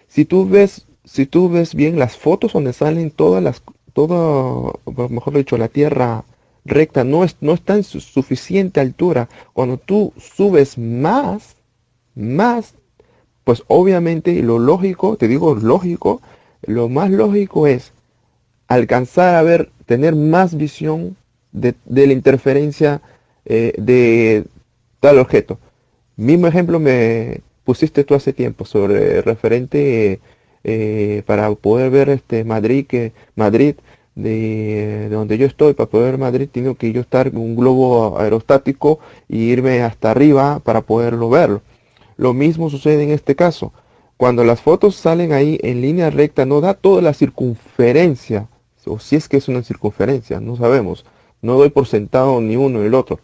Si 0.06 0.26
tú 0.26 0.46
ves 0.46 0.84
si 1.06 1.24
tú 1.24 1.48
ves 1.48 1.74
bien 1.74 1.98
las 1.98 2.18
fotos 2.18 2.52
donde 2.52 2.74
salen 2.74 3.10
todas 3.10 3.42
las, 3.42 3.62
toda, 3.94 4.70
mejor 5.08 5.32
dicho, 5.32 5.56
la 5.56 5.68
tierra 5.68 6.26
recta 6.66 7.04
no, 7.04 7.24
es, 7.24 7.38
no 7.40 7.54
está 7.54 7.74
en 7.76 7.84
suficiente 7.84 8.80
altura. 8.80 9.30
Cuando 9.54 9.78
tú 9.78 10.12
subes 10.18 10.76
más, 10.76 11.56
más, 12.14 12.74
pues 13.44 13.62
obviamente 13.66 14.42
lo 14.42 14.59
lógico, 14.59 15.16
te 15.16 15.28
digo 15.28 15.55
lógico, 15.55 16.20
lo 16.62 16.88
más 16.88 17.11
lógico 17.11 17.66
es 17.66 17.92
alcanzar 18.68 19.35
a 19.35 19.42
ver, 19.42 19.70
tener 19.87 20.14
más 20.14 20.57
visión 20.57 21.16
de, 21.52 21.74
la 21.87 22.12
interferencia 22.12 23.02
eh, 23.44 23.74
de 23.76 24.44
tal 25.00 25.18
objeto. 25.18 25.59
Mismo 26.16 26.46
ejemplo 26.46 26.78
me 26.78 27.40
pusiste 27.64 28.05
tú 28.05 28.14
hace 28.14 28.33
tiempo 28.33 28.64
sobre 28.64 29.22
referente 29.22 30.20
eh, 30.64 31.22
para 31.26 31.52
poder 31.55 31.90
ver 31.90 32.09
este 32.09 32.44
Madrid, 32.44 32.87
que 32.87 33.12
Madrid 33.35 33.74
de, 34.14 35.09
donde 35.11 35.38
yo 35.38 35.46
estoy, 35.46 35.74
para 35.74 35.90
poder 35.90 36.12
ver 36.12 36.20
Madrid 36.20 36.48
tengo 36.50 36.74
que 36.74 36.92
yo 36.92 37.00
estar 37.00 37.28
en 37.28 37.37
un 37.37 37.57
globo 37.57 38.18
aerostático 38.18 39.00
y 39.28 39.50
irme 39.50 39.83
hasta 39.83 40.11
arriba 40.11 40.61
para 40.61 40.83
poderlo 40.83 41.31
verlo. 41.31 41.62
Lo 42.22 42.35
mismo 42.35 42.70
sucede 42.70 43.02
en 43.02 43.11
este 43.11 43.35
caso. 43.35 43.72
Cuando 44.16 44.44
las 44.44 44.61
fotos 44.61 44.94
salen 44.94 45.32
ahí 45.32 45.58
en 45.61 45.80
línea 45.80 46.08
recta, 46.08 46.46
no 46.46 46.61
da 46.61 46.74
toda 46.74 47.02
la 47.02 47.14
circunferencia, 47.14 48.46
o 48.87 49.00
si 49.00 49.16
es 49.16 49.28
que 49.28 49.38
es 49.38 49.48
una 49.48 49.64
circunferencia, 49.64 50.38
no 50.38 50.54
sabemos. 50.54 51.04
No 51.40 51.54
doy 51.54 51.70
por 51.70 51.88
sentado 51.88 52.40
ni 52.40 52.54
uno 52.54 52.78
ni 52.78 52.87
el 52.87 52.94
otro. 52.94 53.18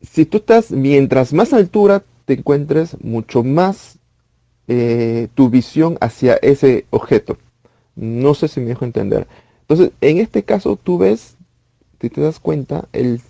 Si 0.00 0.26
tú 0.26 0.36
estás, 0.36 0.70
mientras 0.70 1.32
más 1.32 1.52
altura 1.52 2.04
te 2.24 2.34
encuentres, 2.34 2.96
mucho 3.02 3.42
más 3.42 3.98
eh, 4.68 5.26
tu 5.34 5.50
visión 5.50 5.98
hacia 6.00 6.34
ese 6.34 6.86
objeto. 6.90 7.36
No 7.96 8.34
sé 8.34 8.46
si 8.46 8.60
me 8.60 8.66
dejo 8.66 8.84
entender. 8.84 9.26
Entonces, 9.62 9.90
en 10.00 10.18
este 10.18 10.44
caso 10.44 10.78
tú 10.80 10.98
ves, 10.98 11.36
si 12.00 12.10
te 12.10 12.20
das 12.20 12.38
cuenta, 12.38 12.86
el 12.92 13.22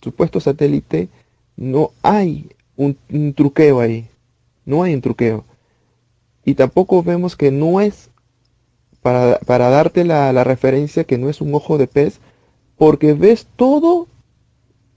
supuesto 0.00 0.40
satélite, 0.40 1.10
no 1.56 1.92
hay 2.02 2.48
un, 2.76 3.34
truqueo 3.34 3.80
ahí. 3.80 4.08
No 4.64 4.82
hay 4.82 4.94
un 4.94 5.00
truqueo. 5.00 5.44
Y 6.44 6.54
tampoco 6.54 7.02
vemos 7.02 7.36
que 7.36 7.50
no 7.50 7.80
es, 7.80 8.10
para, 9.02 9.38
darte 9.46 10.04
la, 10.04 10.44
referencia, 10.44 11.04
que 11.04 11.18
no 11.18 11.28
es 11.28 11.40
un 11.40 11.54
ojo 11.54 11.78
de 11.78 11.86
pez, 11.86 12.20
porque 12.76 13.12
ves 13.14 13.46
todo 13.56 14.08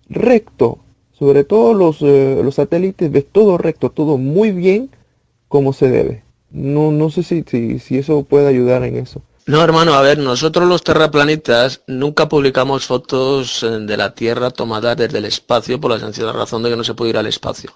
recto. 0.10 0.80
Sobre 1.12 1.44
todo 1.44 1.74
los, 1.74 2.02
eh, 2.02 2.40
los 2.44 2.56
satélites, 2.56 3.12
ves 3.12 3.26
todo 3.32 3.58
recto, 3.58 3.90
todo 3.90 4.18
muy 4.18 4.52
bien 4.52 4.90
como 5.48 5.74
se 5.74 5.90
debe. 5.90 6.24
No, 6.52 6.92
no 6.92 7.10
sé 7.10 7.24
si, 7.24 7.44
si, 7.48 7.80
si 7.80 7.98
eso 7.98 8.24
puede 8.24 8.48
ayudar 8.48 8.84
en 8.84 8.98
eso. 8.98 9.22
No, 9.48 9.64
hermano, 9.64 9.94
a 9.94 10.02
ver, 10.02 10.18
nosotros 10.18 10.68
los 10.68 10.84
terraplanistas 10.84 11.82
nunca 11.88 12.28
publicamos 12.28 12.86
fotos 12.86 13.64
eh, 13.64 13.80
de 13.80 13.96
la 13.96 14.14
Tierra 14.14 14.50
tomadas 14.52 14.98
desde 14.98 15.20
el 15.20 15.26
espacio 15.26 15.80
por 15.80 15.90
la 15.90 16.00
sencilla 16.00 16.34
razón 16.34 16.64
de 16.64 16.70
que 16.70 16.76
no 16.76 16.84
se 16.84 16.94
puede 16.96 17.12
ir 17.12 17.18
al 17.18 17.28
espacio. 17.28 17.72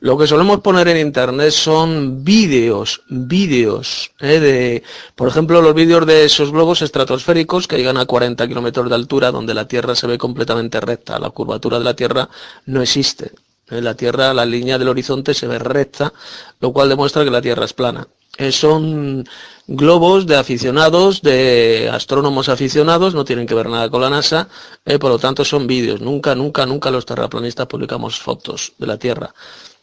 Lo 0.00 0.16
que 0.16 0.26
solemos 0.26 0.60
poner 0.62 0.88
en 0.88 0.96
Internet 0.96 1.50
son 1.50 2.24
vídeos, 2.24 3.02
vídeos, 3.10 4.12
eh, 4.18 4.40
de, 4.40 4.82
por 5.14 5.28
ejemplo, 5.28 5.60
los 5.60 5.74
vídeos 5.74 6.06
de 6.06 6.24
esos 6.24 6.52
globos 6.52 6.80
estratosféricos 6.80 7.68
que 7.68 7.76
llegan 7.76 7.98
a 7.98 8.06
40 8.06 8.48
kilómetros 8.48 8.88
de 8.88 8.94
altura, 8.94 9.30
donde 9.30 9.52
la 9.52 9.68
Tierra 9.68 9.94
se 9.94 10.06
ve 10.06 10.16
completamente 10.16 10.80
recta. 10.80 11.18
La 11.18 11.28
curvatura 11.28 11.78
de 11.78 11.84
la 11.84 11.94
Tierra 11.94 12.30
no 12.64 12.80
existe. 12.80 13.32
En 13.68 13.84
la 13.84 13.94
Tierra 13.94 14.32
la 14.32 14.46
línea 14.46 14.78
del 14.78 14.88
horizonte 14.88 15.34
se 15.34 15.46
ve 15.46 15.58
recta, 15.58 16.14
lo 16.60 16.72
cual 16.72 16.88
demuestra 16.88 17.24
que 17.24 17.30
la 17.30 17.42
Tierra 17.42 17.66
es 17.66 17.74
plana. 17.74 18.08
Eh, 18.38 18.52
son 18.52 19.24
globos 19.66 20.26
de 20.26 20.36
aficionados, 20.36 21.22
de 21.22 21.88
astrónomos 21.92 22.48
aficionados, 22.48 23.14
no 23.14 23.24
tienen 23.24 23.46
que 23.46 23.54
ver 23.54 23.68
nada 23.68 23.88
con 23.88 24.00
la 24.00 24.10
NASA, 24.10 24.48
eh, 24.84 24.98
por 24.98 25.10
lo 25.10 25.18
tanto 25.18 25.44
son 25.44 25.66
vídeos. 25.66 26.00
Nunca, 26.00 26.34
nunca, 26.34 26.66
nunca 26.66 26.90
los 26.90 27.06
terraplanistas 27.06 27.66
publicamos 27.66 28.18
fotos 28.18 28.72
de 28.78 28.86
la 28.86 28.98
Tierra, 28.98 29.32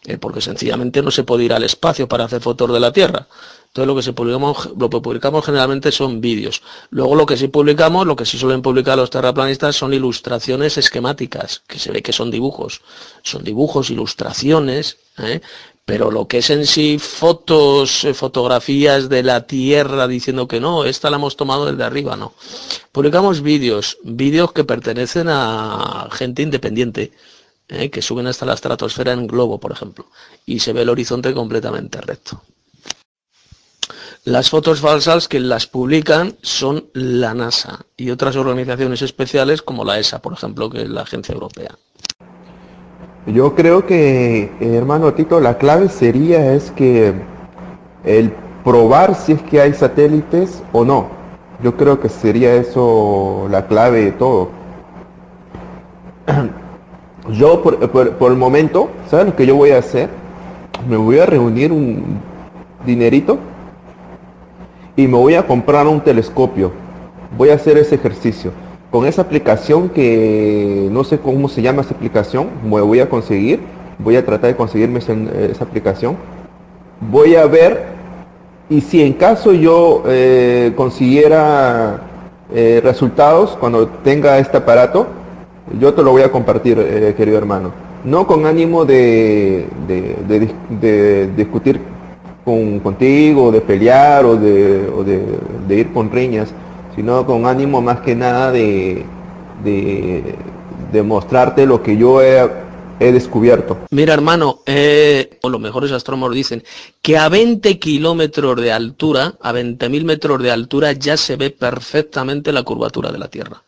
eh, 0.05 0.17
porque 0.17 0.41
sencillamente 0.41 1.01
no 1.01 1.11
se 1.11 1.23
puede 1.23 1.45
ir 1.45 1.53
al 1.53 1.63
espacio 1.63 2.07
para 2.07 2.25
hacer 2.25 2.41
fotos 2.41 2.71
de 2.73 2.79
la 2.79 2.91
Tierra. 2.91 3.27
Entonces 3.67 3.87
lo 3.87 3.95
que, 3.95 4.01
se 4.01 4.13
publicamos, 4.13 4.69
lo 4.77 4.89
que 4.89 4.99
publicamos 4.99 5.45
generalmente 5.45 5.91
son 5.91 6.19
vídeos. 6.19 6.63
Luego 6.89 7.15
lo 7.15 7.25
que 7.25 7.37
sí 7.37 7.47
publicamos, 7.47 8.07
lo 8.07 8.15
que 8.15 8.25
sí 8.25 8.37
suelen 8.37 8.61
publicar 8.61 8.97
los 8.97 9.09
terraplanistas 9.09 9.75
son 9.75 9.93
ilustraciones 9.93 10.77
esquemáticas, 10.77 11.61
que 11.67 11.77
se 11.77 11.91
ve 11.91 12.01
que 12.01 12.11
son 12.11 12.31
dibujos. 12.31 12.81
Son 13.21 13.43
dibujos, 13.43 13.89
ilustraciones. 13.89 14.97
Pero 15.87 16.11
lo 16.11 16.27
que 16.27 16.39
es 16.39 16.49
en 16.49 16.67
sí 16.67 16.99
fotos, 16.99 18.03
eh, 18.03 18.13
fotografías 18.13 19.07
de 19.07 19.23
la 19.23 19.47
Tierra 19.47 20.05
diciendo 20.05 20.45
que 20.45 20.59
no, 20.59 20.83
esta 20.83 21.09
la 21.09 21.15
hemos 21.15 21.37
tomado 21.37 21.65
desde 21.65 21.85
arriba, 21.85 22.17
no. 22.17 22.33
Publicamos 22.91 23.41
vídeos, 23.41 23.97
vídeos 24.03 24.51
que 24.51 24.65
pertenecen 24.65 25.27
a 25.29 26.09
gente 26.11 26.41
independiente. 26.41 27.13
¿eh? 27.69 27.89
que 27.89 28.01
suben 28.01 28.27
hasta 28.27 28.45
la 28.45 28.53
estratosfera 28.53 29.13
en 29.13 29.27
globo, 29.27 29.59
por 29.59 29.71
ejemplo, 29.71 30.07
y 30.45 30.59
se 30.59 30.73
ve 30.73 30.81
el 30.81 30.89
horizonte 30.89 31.33
completamente 31.33 32.01
recto. 32.01 32.41
Las 34.25 34.49
fotos 34.49 34.81
falsas 34.81 35.29
que 35.29 35.39
las 35.39 35.67
publican 35.67 36.35
son 36.41 36.89
la 36.93 37.33
NASA 37.33 37.85
y 37.95 38.09
otras 38.09 38.35
organizaciones 38.35 39.01
especiales 39.01 39.61
como 39.61 39.85
la 39.85 39.99
ESA, 39.99 40.21
por 40.21 40.33
ejemplo, 40.33 40.69
que 40.69 40.81
es 40.81 40.89
la 40.89 41.03
agencia 41.03 41.31
europea. 41.33 41.77
Yo 43.27 43.55
creo 43.55 43.85
que, 43.85 44.43
eh, 44.61 44.75
hermano 44.75 45.13
Tito, 45.13 45.41
la 45.41 45.57
clave 45.57 45.89
sería 45.89 46.53
es 46.53 46.71
que 46.71 47.13
el 48.05 48.31
probar 48.63 49.15
si 49.15 49.33
es 49.33 49.41
que 49.41 49.59
hay 49.59 49.73
satélites 49.73 50.63
o 50.71 50.85
no. 50.85 51.07
Yo 51.61 51.75
creo 51.75 51.99
que 51.99 52.07
sería 52.07 52.55
eso 52.55 53.47
la 53.51 53.67
clave 53.67 54.05
de 54.05 54.11
todo. 54.13 54.49
Yo 57.33 57.61
por, 57.61 57.89
por 58.17 58.31
el 58.31 58.37
momento, 58.37 58.89
¿sabes 59.09 59.25
lo 59.25 59.35
que 59.35 59.45
yo 59.45 59.57
voy 59.57 59.71
a 59.71 59.79
hacer? 59.79 60.07
Me 60.87 60.95
voy 60.95 61.19
a 61.19 61.25
reunir 61.25 61.73
un 61.73 62.21
dinerito 62.85 63.37
y 64.95 65.07
me 65.07 65.17
voy 65.17 65.35
a 65.35 65.45
comprar 65.45 65.85
un 65.87 65.99
telescopio. 65.99 66.71
Voy 67.37 67.49
a 67.49 67.55
hacer 67.55 67.77
ese 67.77 67.95
ejercicio. 67.95 68.53
Con 68.97 69.05
esa 69.05 69.21
aplicación 69.21 69.89
que 69.89 70.89
no 70.91 71.03
sé 71.03 71.19
cómo 71.19 71.49
se 71.49 71.61
llama 71.61 71.83
esa 71.83 71.93
aplicación, 71.93 72.47
me 72.63 72.81
voy 72.81 72.99
a 72.99 73.07
conseguir. 73.07 73.59
Voy 73.99 74.15
a 74.15 74.25
tratar 74.25 74.49
de 74.49 74.55
conseguirme 74.55 74.97
esa, 74.97 75.63
aplicación. 75.63 76.17
voy 77.11 77.35
a 77.35 77.45
ver 77.45 77.83
y 78.71 78.81
si 78.81 79.03
en 79.03 79.13
caso 79.13 79.53
yo 79.53 80.01
eh, 80.07 80.73
consiguiera 80.75 82.01
eh, 82.51 82.81
resultados 82.83 83.55
cuando 83.59 83.87
tenga 84.03 84.39
este 84.39 84.57
aparato, 84.57 85.05
yo 85.79 85.93
te 85.93 86.01
lo 86.01 86.09
voy 86.09 86.23
a 86.23 86.31
compartir, 86.31 86.79
eh, 86.79 87.13
querido 87.15 87.37
hermano. 87.37 87.73
No 88.03 88.25
con 88.25 88.47
ánimo 88.47 88.83
de, 88.83 89.67
discutir 91.37 91.81
con, 92.43 92.79
contigo, 92.79 93.51
de 93.51 93.61
pelear 93.61 94.25
o 94.25 94.35
de, 94.37 95.29
ir 95.69 95.93
con 95.93 96.09
riñas, 96.09 96.51
sino 96.97 97.27
con 97.27 97.45
ánimo 97.45 97.79
más 97.79 98.01
que 98.01 98.15
nada 98.15 98.51
de, 98.51 99.05
de, 99.63 101.03
mostrarte 101.03 101.67
lo 101.67 101.83
que 101.83 101.95
yo 101.95 102.23
he, 102.23 102.65
descubierto. 102.99 103.77
Mira, 103.91 104.15
hermano, 104.15 104.61
eh, 104.65 105.37
o 105.43 105.49
los 105.49 105.61
mejores 105.61 105.91
astrónomos 105.91 106.33
dicen 106.33 106.63
que 107.03 107.15
a 107.19 107.29
20 107.29 107.77
kilómetros 107.77 108.59
de 108.59 108.71
altura, 108.71 109.35
a 109.39 109.53
20.000 109.53 110.03
metros 110.05 110.41
de 110.41 110.49
altura, 110.49 110.93
ya 110.93 111.17
se 111.17 111.35
ve 111.35 111.51
perfectamente 111.51 112.51
la 112.51 112.63
curvatura 112.63 113.11
de 113.11 113.19
la 113.19 113.27
Tierra. 113.27 113.61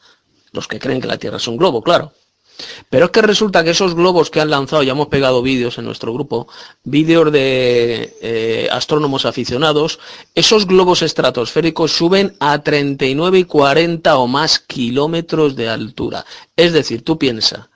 Los 0.52 0.68
que 0.68 0.80
creen 0.80 1.00
que 1.00 1.08
la 1.08 1.20
Tierra 1.20 1.38
es 1.38 1.48
un 1.48 1.58
globo, 1.58 1.84
claro. 1.84 2.12
Pero 2.89 3.05
es 3.05 3.12
que 3.12 3.22
resulta 3.22 3.64
que 3.64 3.72
esos 3.72 3.95
globos 3.95 4.30
que 4.30 4.41
han 4.41 4.49
lanzado, 4.49 4.84
ya 4.84 4.91
hemos 4.91 5.07
pegado 5.07 5.41
vídeos 5.41 5.78
en 5.78 5.86
nuestro 5.86 6.14
grupo, 6.14 6.47
vídeos 6.84 7.32
de 7.32 8.16
eh, 8.22 8.68
astrónomos 8.72 9.26
aficionados, 9.26 9.99
esos 10.36 10.68
globos 10.68 11.01
estratosféricos 11.01 11.91
suben 11.91 12.36
a 12.39 12.62
39 12.62 13.39
y 13.39 13.43
40 13.45 14.18
o 14.18 14.28
más 14.28 14.60
kilómetros 14.60 15.55
de 15.55 15.70
altura. 15.70 16.26
Es 16.55 16.74
decir, 16.74 17.03
tú 17.03 17.18
piensas, 17.18 17.69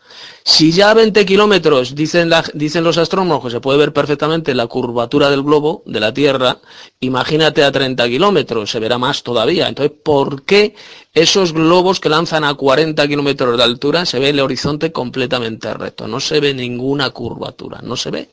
si 0.45 0.73
ya 0.73 0.91
a 0.91 0.93
20 0.93 1.25
kilómetros 1.25 1.95
dicen, 1.95 2.29
dicen 2.53 2.83
los 2.83 2.97
astrónomos 2.97 3.41
que 3.43 3.49
se 3.49 3.61
puede 3.61 3.77
ver 3.77 3.93
perfectamente 3.93 4.53
la 4.53 4.67
curvatura 4.67 5.29
del 5.29 5.41
globo, 5.41 5.83
de 5.85 6.01
la 6.01 6.13
Tierra, 6.13 6.57
imagínate 6.99 7.63
a 7.63 7.71
30 7.71 8.05
kilómetros, 8.09 8.69
se 8.69 8.79
verá 8.79 8.97
más 8.97 9.23
todavía. 9.23 9.69
Entonces, 9.69 9.97
¿por 10.03 10.43
qué 10.43 10.75
esos 11.13 11.53
globos 11.53 12.01
que 12.01 12.09
lanzan 12.09 12.43
a 12.43 12.55
40 12.55 13.07
kilómetros 13.07 13.57
de 13.57 13.63
altura 13.63 14.05
se 14.05 14.19
ve 14.19 14.29
el 14.29 14.39
horizonte 14.41 14.91
completamente 14.91 15.73
recto? 15.73 16.09
No 16.09 16.19
se 16.19 16.41
ve 16.41 16.53
ninguna 16.53 17.11
curvatura, 17.11 17.79
no 17.81 17.95
se 17.95 18.11
ve. 18.11 18.29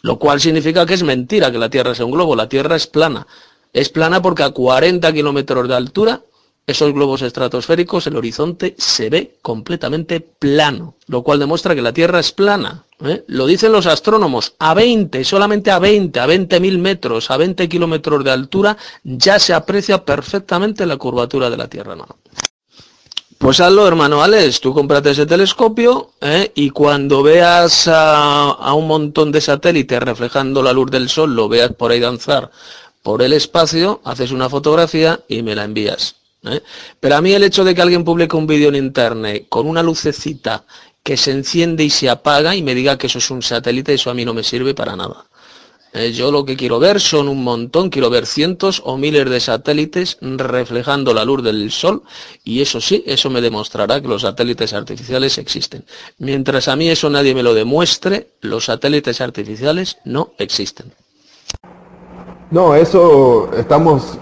Lo 0.00 0.18
cual 0.18 0.40
significa 0.40 0.86
que 0.86 0.94
es 0.94 1.02
mentira 1.02 1.52
que 1.52 1.58
la 1.58 1.68
Tierra 1.68 1.94
sea 1.94 2.06
un 2.06 2.12
globo, 2.12 2.34
la 2.34 2.48
Tierra 2.48 2.76
es 2.76 2.86
plana. 2.86 3.26
Es 3.74 3.90
plana 3.90 4.22
porque 4.22 4.42
a 4.42 4.50
40 4.50 5.12
kilómetros 5.12 5.68
de 5.68 5.74
altura 5.74 6.22
esos 6.66 6.92
globos 6.94 7.22
estratosféricos, 7.22 8.06
el 8.06 8.16
horizonte 8.16 8.74
se 8.78 9.10
ve 9.10 9.36
completamente 9.42 10.20
plano, 10.20 10.96
lo 11.06 11.22
cual 11.22 11.38
demuestra 11.38 11.74
que 11.74 11.82
la 11.82 11.92
Tierra 11.92 12.20
es 12.20 12.32
plana. 12.32 12.84
¿eh? 13.04 13.24
Lo 13.26 13.46
dicen 13.46 13.72
los 13.72 13.86
astrónomos, 13.86 14.54
a 14.58 14.72
20, 14.74 15.24
solamente 15.24 15.70
a 15.70 15.78
20, 15.78 16.18
a 16.18 16.26
20 16.26 16.60
mil 16.60 16.78
metros, 16.78 17.30
a 17.30 17.36
20 17.36 17.68
kilómetros 17.68 18.24
de 18.24 18.30
altura, 18.30 18.76
ya 19.02 19.38
se 19.38 19.52
aprecia 19.52 20.04
perfectamente 20.04 20.86
la 20.86 20.96
curvatura 20.96 21.50
de 21.50 21.56
la 21.56 21.68
Tierra. 21.68 21.96
Pues 23.36 23.60
hazlo, 23.60 23.86
hermano 23.86 24.22
Alex, 24.22 24.60
tú 24.60 24.72
cómprate 24.72 25.10
ese 25.10 25.26
telescopio 25.26 26.12
¿eh? 26.22 26.50
y 26.54 26.70
cuando 26.70 27.22
veas 27.22 27.88
a 27.88 28.72
un 28.74 28.86
montón 28.86 29.32
de 29.32 29.42
satélites 29.42 30.00
reflejando 30.00 30.62
la 30.62 30.72
luz 30.72 30.90
del 30.90 31.10
sol, 31.10 31.34
lo 31.34 31.48
veas 31.48 31.72
por 31.74 31.90
ahí 31.90 32.00
danzar 32.00 32.50
por 33.04 33.20
el 33.20 33.34
espacio, 33.34 34.00
haces 34.02 34.32
una 34.32 34.48
fotografía 34.48 35.20
y 35.28 35.42
me 35.42 35.54
la 35.54 35.64
envías. 35.64 36.23
¿Eh? 36.46 36.62
Pero 37.00 37.16
a 37.16 37.20
mí 37.20 37.32
el 37.32 37.44
hecho 37.44 37.64
de 37.64 37.74
que 37.74 37.82
alguien 37.82 38.04
publique 38.04 38.36
un 38.36 38.46
vídeo 38.46 38.68
en 38.68 38.76
internet 38.76 39.46
con 39.48 39.66
una 39.66 39.82
lucecita 39.82 40.64
que 41.02 41.16
se 41.16 41.32
enciende 41.32 41.84
y 41.84 41.90
se 41.90 42.08
apaga 42.08 42.54
y 42.56 42.62
me 42.62 42.74
diga 42.74 42.96
que 42.96 43.08
eso 43.08 43.18
es 43.18 43.30
un 43.30 43.42
satélite, 43.42 43.94
eso 43.94 44.10
a 44.10 44.14
mí 44.14 44.24
no 44.24 44.34
me 44.34 44.42
sirve 44.42 44.74
para 44.74 44.96
nada. 44.96 45.26
¿Eh? 45.94 46.10
yo 46.10 46.32
lo 46.32 46.44
que 46.44 46.56
quiero 46.56 46.80
ver 46.80 47.00
son 47.00 47.28
un 47.28 47.44
montón, 47.44 47.88
quiero 47.88 48.10
ver 48.10 48.26
cientos 48.26 48.82
o 48.84 48.96
miles 48.96 49.30
de 49.30 49.38
satélites 49.38 50.18
reflejando 50.20 51.14
la 51.14 51.24
luz 51.24 51.44
del 51.44 51.70
sol 51.70 52.02
y 52.42 52.60
eso 52.62 52.80
sí, 52.80 53.04
eso 53.06 53.30
me 53.30 53.40
demostrará 53.40 54.00
que 54.00 54.08
los 54.08 54.22
satélites 54.22 54.72
artificiales 54.72 55.38
existen. 55.38 55.84
Mientras 56.18 56.66
a 56.66 56.74
mí 56.74 56.88
eso 56.88 57.08
nadie 57.10 57.32
me 57.32 57.44
lo 57.44 57.54
demuestre, 57.54 58.30
los 58.40 58.64
satélites 58.64 59.20
artificiales 59.20 59.98
no 60.04 60.32
existen. 60.38 60.92
No, 62.50 62.74
eso 62.74 63.50
estamos 63.56 64.18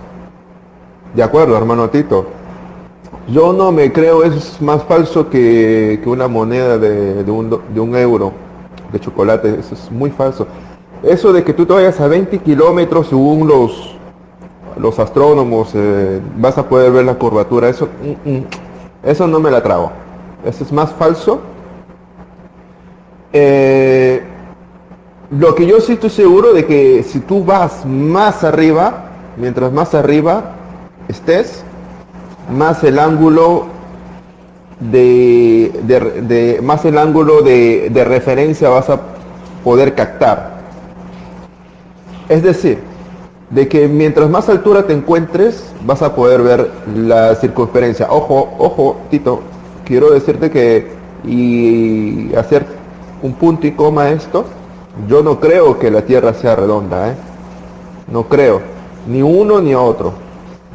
de 1.15 1.23
acuerdo, 1.23 1.57
hermano 1.57 1.91
Tito. 1.91 2.27
Yo 3.29 3.53
no 3.53 3.71
me 3.71 3.93
creo, 3.93 4.25
es 4.25 4.61
más 4.61 4.83
falso 4.85 5.31
que, 5.31 6.01
una 6.07 6.27
moneda 6.27 6.77
de, 6.79 7.31
un, 7.31 7.97
euro 7.97 8.33
de 8.91 8.99
chocolate, 8.99 9.61
eso 9.61 9.75
es 9.75 9.91
muy 9.91 10.11
falso. 10.11 10.47
Eso 11.03 11.33
de 11.33 11.45
que 11.45 11.53
tú 11.53 11.65
te 11.65 11.73
vayas 11.73 12.01
a 12.01 12.09
20 12.09 12.39
kilómetros 12.39 13.09
según 13.09 13.47
los, 13.47 13.97
los 14.77 14.99
astrónomos, 14.99 15.71
eh, 15.75 16.21
vas 16.37 16.59
a 16.59 16.69
poder 16.69 16.91
ver 16.93 17.05
la 17.05 17.15
curvatura, 17.15 17.69
eso, 17.69 17.89
mm, 18.25 18.31
mm, 18.31 18.45
eso 19.05 19.27
no 19.29 19.39
me 19.39 19.51
la 19.51 19.63
trago. 19.63 19.93
Eso 20.45 20.65
es 20.65 20.73
más 20.73 20.91
falso. 20.93 21.41
Eh, 23.33 24.23
lo 25.31 25.55
que 25.55 25.65
yo 25.65 25.81
sí 25.81 25.93
estoy 25.93 26.11
seguro 26.11 26.53
de 26.53 26.67
que 26.67 27.03
si 27.05 27.21
tú 27.21 27.45
vas 27.45 27.87
más 27.87 28.43
arriba, 28.45 29.05
mientras 29.37 29.73
más 29.73 29.95
arriba, 29.95 30.57
estés, 31.13 31.63
más 32.51 32.83
el 32.85 32.99
ángulo 32.99 33.67
de, 34.81 36.59
más 36.63 36.85
el 36.85 36.99
ángulo 36.99 37.43
de, 37.43 38.05
referencia 38.07 38.69
vas 38.69 38.91
a 38.91 39.01
poder 39.63 39.95
captar. 39.95 40.61
Es 42.29 42.43
decir, 42.43 42.79
de 43.51 43.69
que 43.69 43.89
mientras 43.89 44.29
más 44.31 44.49
altura 44.49 44.87
te 44.87 44.93
encuentres, 44.93 45.73
vas 45.85 46.03
a 46.03 46.15
poder 46.15 46.43
ver 46.43 46.71
la 46.95 47.35
circunferencia. 47.37 48.07
Ojo, 48.11 48.55
ojo, 48.59 48.97
Tito, 49.11 49.41
quiero 49.85 50.11
decirte 50.11 50.51
que 50.51 50.91
y 51.25 52.35
hacer 52.35 52.67
un 53.23 53.35
punto 53.35 53.67
y 53.67 53.73
coma 53.73 54.11
esto, 54.11 54.45
yo 55.09 55.23
no 55.23 55.39
creo 55.39 55.79
que 55.79 55.91
la 55.91 56.03
Tierra 56.03 56.35
sea 56.35 56.57
redonda, 56.57 57.11
¿eh? 57.11 57.15
No 58.11 58.25
creo, 58.25 58.61
ni 59.07 59.23
uno 59.23 59.61
ni 59.61 59.75
otro. 59.75 60.13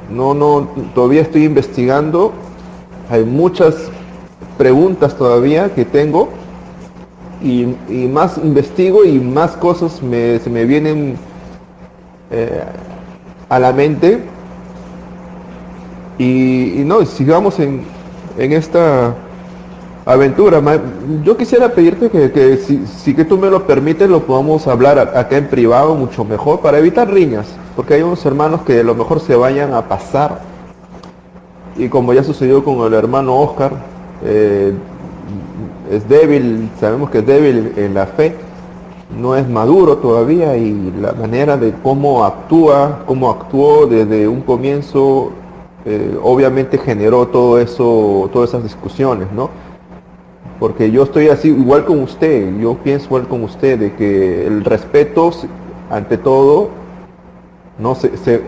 No, 0.10 0.34
no, 0.34 0.68
todavía 0.96 1.22
estoy 1.22 1.46
investigando. 1.46 2.32
Hay 3.10 3.24
muchas 3.24 3.90
preguntas 4.58 5.16
todavía 5.18 5.74
que 5.74 5.86
tengo 5.86 6.30
y, 7.42 7.66
más 8.08 8.38
investigo 8.38 9.06
y 9.06 9.20
más 9.20 9.52
cosas 9.52 9.94
se 9.94 10.50
me 10.50 10.66
vienen 10.66 11.18
eh, 12.32 12.64
a 13.50 13.60
la 13.60 13.74
mente. 13.74 14.20
Y, 16.18 16.82
no, 16.86 17.06
sigamos 17.06 17.60
en, 17.60 17.84
en 18.38 18.54
esta 18.54 19.14
aventura. 20.06 20.62
Yo 21.24 21.38
quisiera 21.38 21.70
pedirte 21.70 22.10
que, 22.10 22.58
si, 22.58 22.86
si, 22.88 23.14
que 23.14 23.26
tú 23.26 23.38
me 23.38 23.50
lo 23.50 23.68
permites 23.68 24.10
lo 24.10 24.24
podamos 24.24 24.68
hablar 24.68 24.98
acá 25.00 25.38
en 25.38 25.48
privado 25.48 25.96
mucho 25.96 26.24
mejor 26.24 26.62
para 26.62 26.80
evitar 26.80 27.12
riñas 27.12 27.48
porque 27.78 27.94
hay 27.94 28.02
unos 28.02 28.26
hermanos 28.26 28.62
que 28.64 28.80
a 28.80 28.84
lo 28.84 28.96
mejor 28.96 29.20
se 29.20 29.36
vayan 29.36 29.76
a 29.76 29.88
pasar 29.88 30.40
y 31.76 31.90
como 31.90 32.12
ya 32.12 32.24
sucedió 32.24 32.64
con 32.64 32.80
el 32.80 32.94
hermano 32.96 33.40
Oscar, 33.40 33.72
eh, 34.24 34.74
es 35.92 36.10
débil, 36.10 36.72
sabemos 36.80 37.12
que 37.12 37.20
es 37.20 37.26
débil 37.28 37.74
en 37.78 37.94
la 37.94 38.08
fe, 38.08 38.36
no 39.22 39.36
es 39.36 39.48
maduro 39.48 39.98
todavía 39.98 40.58
y 40.58 40.92
la 41.00 41.14
manera 41.14 41.56
de 41.56 41.72
cómo 41.84 42.26
actúa, 42.26 43.04
cómo 43.06 43.30
actuó 43.30 43.86
desde 43.86 44.28
un 44.28 44.42
comienzo, 44.42 45.32
eh, 45.86 46.18
obviamente 46.24 46.80
generó 46.80 47.28
todo 47.28 47.60
eso, 47.60 48.28
todas 48.34 48.50
esas 48.50 48.64
discusiones, 48.64 49.32
¿no? 49.32 49.52
Porque 50.60 50.90
yo 50.90 51.04
estoy 51.04 51.30
así 51.30 51.50
igual 51.50 51.86
con 51.86 52.02
usted, 52.02 52.58
yo 52.58 52.74
pienso 52.74 53.06
igual 53.06 53.28
con 53.28 53.44
usted, 53.44 53.78
de 53.78 53.94
que 53.94 54.48
el 54.48 54.66
respeto 54.66 55.30
ante 55.92 56.18
todo 56.18 56.87
no 57.80 57.96
se, 57.96 58.16
se, 58.18 58.42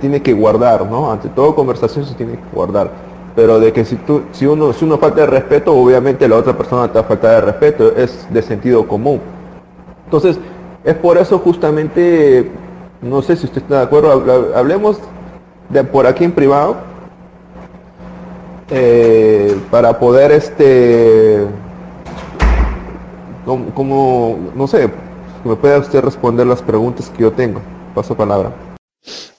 tiene 0.00 0.22
que 0.22 0.32
guardar, 0.32 0.86
¿no? 0.86 1.12
Ante 1.12 1.28
toda 1.28 1.54
conversación 1.54 2.04
se 2.04 2.14
tiene 2.14 2.32
que 2.32 2.44
guardar. 2.52 2.90
Pero 3.36 3.60
de 3.60 3.72
que 3.72 3.84
si, 3.84 3.96
tú, 3.96 4.22
si, 4.32 4.46
uno, 4.46 4.72
si 4.72 4.84
uno 4.84 4.98
falta 4.98 5.20
de 5.20 5.26
respeto, 5.26 5.72
obviamente 5.72 6.26
la 6.26 6.36
otra 6.36 6.56
persona 6.56 6.88
te 6.88 6.94
va 6.94 7.00
a 7.00 7.04
faltar 7.04 7.30
de 7.36 7.40
respeto, 7.42 7.96
es 7.96 8.26
de 8.30 8.42
sentido 8.42 8.86
común. 8.88 9.20
Entonces, 10.04 10.38
es 10.84 10.94
por 10.96 11.16
eso 11.16 11.38
justamente, 11.38 12.50
no 13.00 13.22
sé 13.22 13.36
si 13.36 13.46
usted 13.46 13.62
está 13.62 13.78
de 13.78 13.84
acuerdo, 13.84 14.52
hablemos 14.56 14.98
de 15.68 15.84
por 15.84 16.06
aquí 16.06 16.24
en 16.24 16.32
privado, 16.32 16.76
eh, 18.70 19.56
para 19.70 19.98
poder 19.98 20.32
este 20.32 21.46
como, 23.44 24.38
no 24.54 24.66
sé 24.66 24.90
me 25.44 25.54
pueda 25.54 25.78
usted 25.78 26.02
responder 26.02 26.46
las 26.46 26.62
preguntas 26.62 27.10
que 27.10 27.22
yo 27.22 27.32
tengo 27.32 27.60
Paso 27.94 28.16
palabra. 28.16 28.74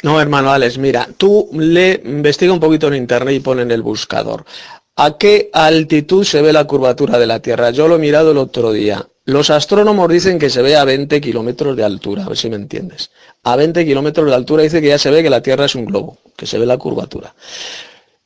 No, 0.03 0.21
hermano 0.21 0.51
Alex, 0.51 0.77
mira, 0.77 1.09
tú 1.17 1.49
le 1.53 2.01
investiga 2.05 2.53
un 2.53 2.59
poquito 2.59 2.87
en 2.87 2.95
internet 2.95 3.35
y 3.35 3.39
pon 3.39 3.59
en 3.59 3.71
el 3.71 3.81
buscador. 3.81 4.45
¿A 4.95 5.17
qué 5.17 5.49
altitud 5.51 6.23
se 6.23 6.41
ve 6.41 6.53
la 6.53 6.65
curvatura 6.65 7.17
de 7.17 7.25
la 7.25 7.41
Tierra? 7.41 7.71
Yo 7.71 7.87
lo 7.87 7.95
he 7.95 7.99
mirado 7.99 8.31
el 8.31 8.37
otro 8.37 8.71
día. 8.71 9.05
Los 9.25 9.49
astrónomos 9.49 10.07
dicen 10.07 10.37
que 10.37 10.49
se 10.49 10.61
ve 10.61 10.75
a 10.75 10.85
20 10.85 11.19
kilómetros 11.19 11.75
de 11.75 11.83
altura, 11.83 12.25
a 12.25 12.29
ver 12.29 12.37
si 12.37 12.49
me 12.49 12.55
entiendes. 12.55 13.09
A 13.43 13.55
20 13.55 13.83
kilómetros 13.83 14.27
de 14.27 14.35
altura 14.35 14.63
dice 14.63 14.81
que 14.81 14.89
ya 14.89 14.99
se 14.99 15.09
ve 15.09 15.23
que 15.23 15.29
la 15.29 15.41
Tierra 15.41 15.65
es 15.65 15.75
un 15.75 15.85
globo, 15.85 16.19
que 16.37 16.45
se 16.45 16.59
ve 16.59 16.65
la 16.65 16.77
curvatura. 16.77 17.33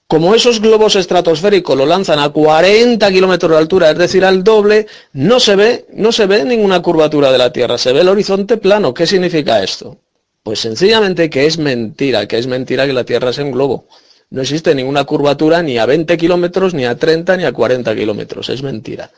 Como 0.08 0.36
esos 0.36 0.60
globos 0.60 0.96
estratosféricos 0.96 1.78
lo 1.78 1.86
lanzan 1.86 2.20
a 2.20 2.30
40 2.30 3.10
kilómetros 3.12 3.52
de 3.52 3.58
altura, 3.58 3.92
es 3.92 3.98
decir, 3.98 4.26
al 4.26 4.44
doble, 4.44 4.88
no 5.14 5.40
se 5.40 5.56
ve, 5.56 5.86
no 5.94 6.12
se 6.12 6.26
ve 6.26 6.44
ninguna 6.44 6.82
curvatura 6.82 7.32
de 7.32 7.38
la 7.38 7.54
Tierra, 7.54 7.78
se 7.78 7.94
ve 7.94 8.02
el 8.02 8.10
horizonte 8.10 8.58
plano. 8.58 8.94
¿Qué 8.94 9.08
significa 9.08 9.64
esto? 9.64 9.98
Pues 10.44 10.60
sencillamente 10.60 11.30
que 11.30 11.46
es 11.46 11.58
mentira, 11.58 12.28
que 12.28 12.38
es 12.38 12.48
mentira 12.48 12.86
que 12.86 12.94
la 12.94 13.04
Tierra 13.04 13.30
es 13.30 13.38
un 13.38 13.52
globo. 13.52 13.88
No 14.30 14.42
existe 14.42 14.76
ninguna 14.76 15.04
curvatura 15.06 15.62
ni 15.64 15.78
a 15.78 15.86
20 15.86 16.18
kilómetros, 16.18 16.74
ni 16.74 16.86
a 16.86 16.98
30, 16.98 17.38
ni 17.38 17.46
a 17.46 17.52
40 17.52 17.96
kilómetros. 17.96 18.50
Es 18.50 18.62
mentira. 18.62 19.10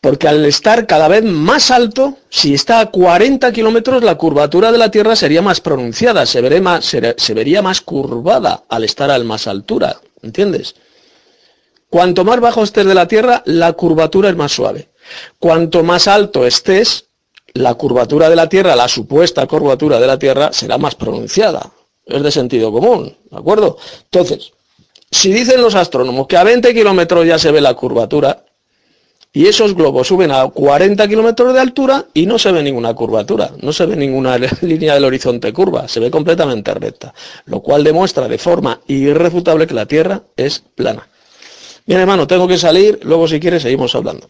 Porque 0.00 0.28
al 0.28 0.44
estar 0.44 0.86
cada 0.86 1.08
vez 1.08 1.24
más 1.24 1.70
alto, 1.70 2.18
si 2.28 2.54
está 2.54 2.80
a 2.80 2.90
40 2.90 3.52
kilómetros, 3.52 4.02
la 4.02 4.16
curvatura 4.16 4.72
de 4.72 4.78
la 4.78 4.90
Tierra 4.90 5.16
sería 5.16 5.42
más 5.42 5.60
pronunciada, 5.60 6.26
se, 6.26 6.40
se, 7.16 7.34
vería 7.34 7.62
más 7.62 7.80
curvada 7.80 8.64
al 8.68 8.84
estar 8.84 9.10
a 9.10 9.18
más 9.20 9.46
altura. 9.46 9.96
¿Entiendes? 10.22 10.74
Cuanto 11.88 12.24
más 12.24 12.40
bajo 12.40 12.62
estés 12.62 12.86
de 12.86 12.94
la 12.94 13.08
Tierra, 13.08 13.42
la 13.46 13.72
curvatura 13.72 14.28
es 14.28 14.36
más 14.36 14.52
suave. 14.52 14.88
Cuanto 15.38 15.82
más 15.82 16.08
alto 16.08 16.46
estés, 16.46 17.05
la 17.56 17.74
curvatura 17.74 18.28
de 18.28 18.36
la 18.36 18.48
Tierra, 18.48 18.76
la 18.76 18.88
supuesta 18.88 19.46
curvatura 19.46 19.98
de 19.98 20.06
la 20.06 20.18
Tierra, 20.18 20.52
será 20.52 20.78
más 20.78 20.94
pronunciada. 20.94 21.70
Es 22.04 22.22
de 22.22 22.30
sentido 22.30 22.70
común, 22.72 23.16
¿de 23.30 23.36
acuerdo? 23.36 23.78
Entonces, 24.04 24.52
si 25.10 25.32
dicen 25.32 25.60
los 25.60 25.74
astrónomos 25.74 26.26
que 26.26 26.36
a 26.36 26.44
20 26.44 26.72
kilómetros 26.72 27.26
ya 27.26 27.38
se 27.38 27.50
ve 27.50 27.60
la 27.60 27.74
curvatura, 27.74 28.44
y 29.36 29.48
esos 29.48 29.74
globos 29.74 30.08
suben 30.08 30.30
a 30.30 30.48
40 30.48 31.06
kilómetros 31.08 31.52
de 31.52 31.60
altura 31.60 32.06
y 32.14 32.24
no 32.24 32.38
se 32.38 32.52
ve 32.52 32.62
ninguna 32.62 32.94
curvatura, 32.94 33.50
no 33.60 33.70
se 33.70 33.84
ve 33.84 33.94
ninguna 33.94 34.38
línea 34.62 34.94
del 34.94 35.04
horizonte 35.04 35.52
curva, 35.52 35.88
se 35.88 36.00
ve 36.00 36.10
completamente 36.10 36.72
recta, 36.72 37.12
lo 37.44 37.60
cual 37.60 37.84
demuestra 37.84 38.28
de 38.28 38.38
forma 38.38 38.80
irrefutable 38.86 39.66
que 39.66 39.74
la 39.74 39.84
Tierra 39.84 40.22
es 40.38 40.60
plana. 40.74 41.06
Bien, 41.84 42.00
hermano, 42.00 42.26
tengo 42.26 42.48
que 42.48 42.56
salir, 42.56 42.98
luego 43.02 43.28
si 43.28 43.38
quieres 43.38 43.62
seguimos 43.62 43.94
hablando. 43.94 44.26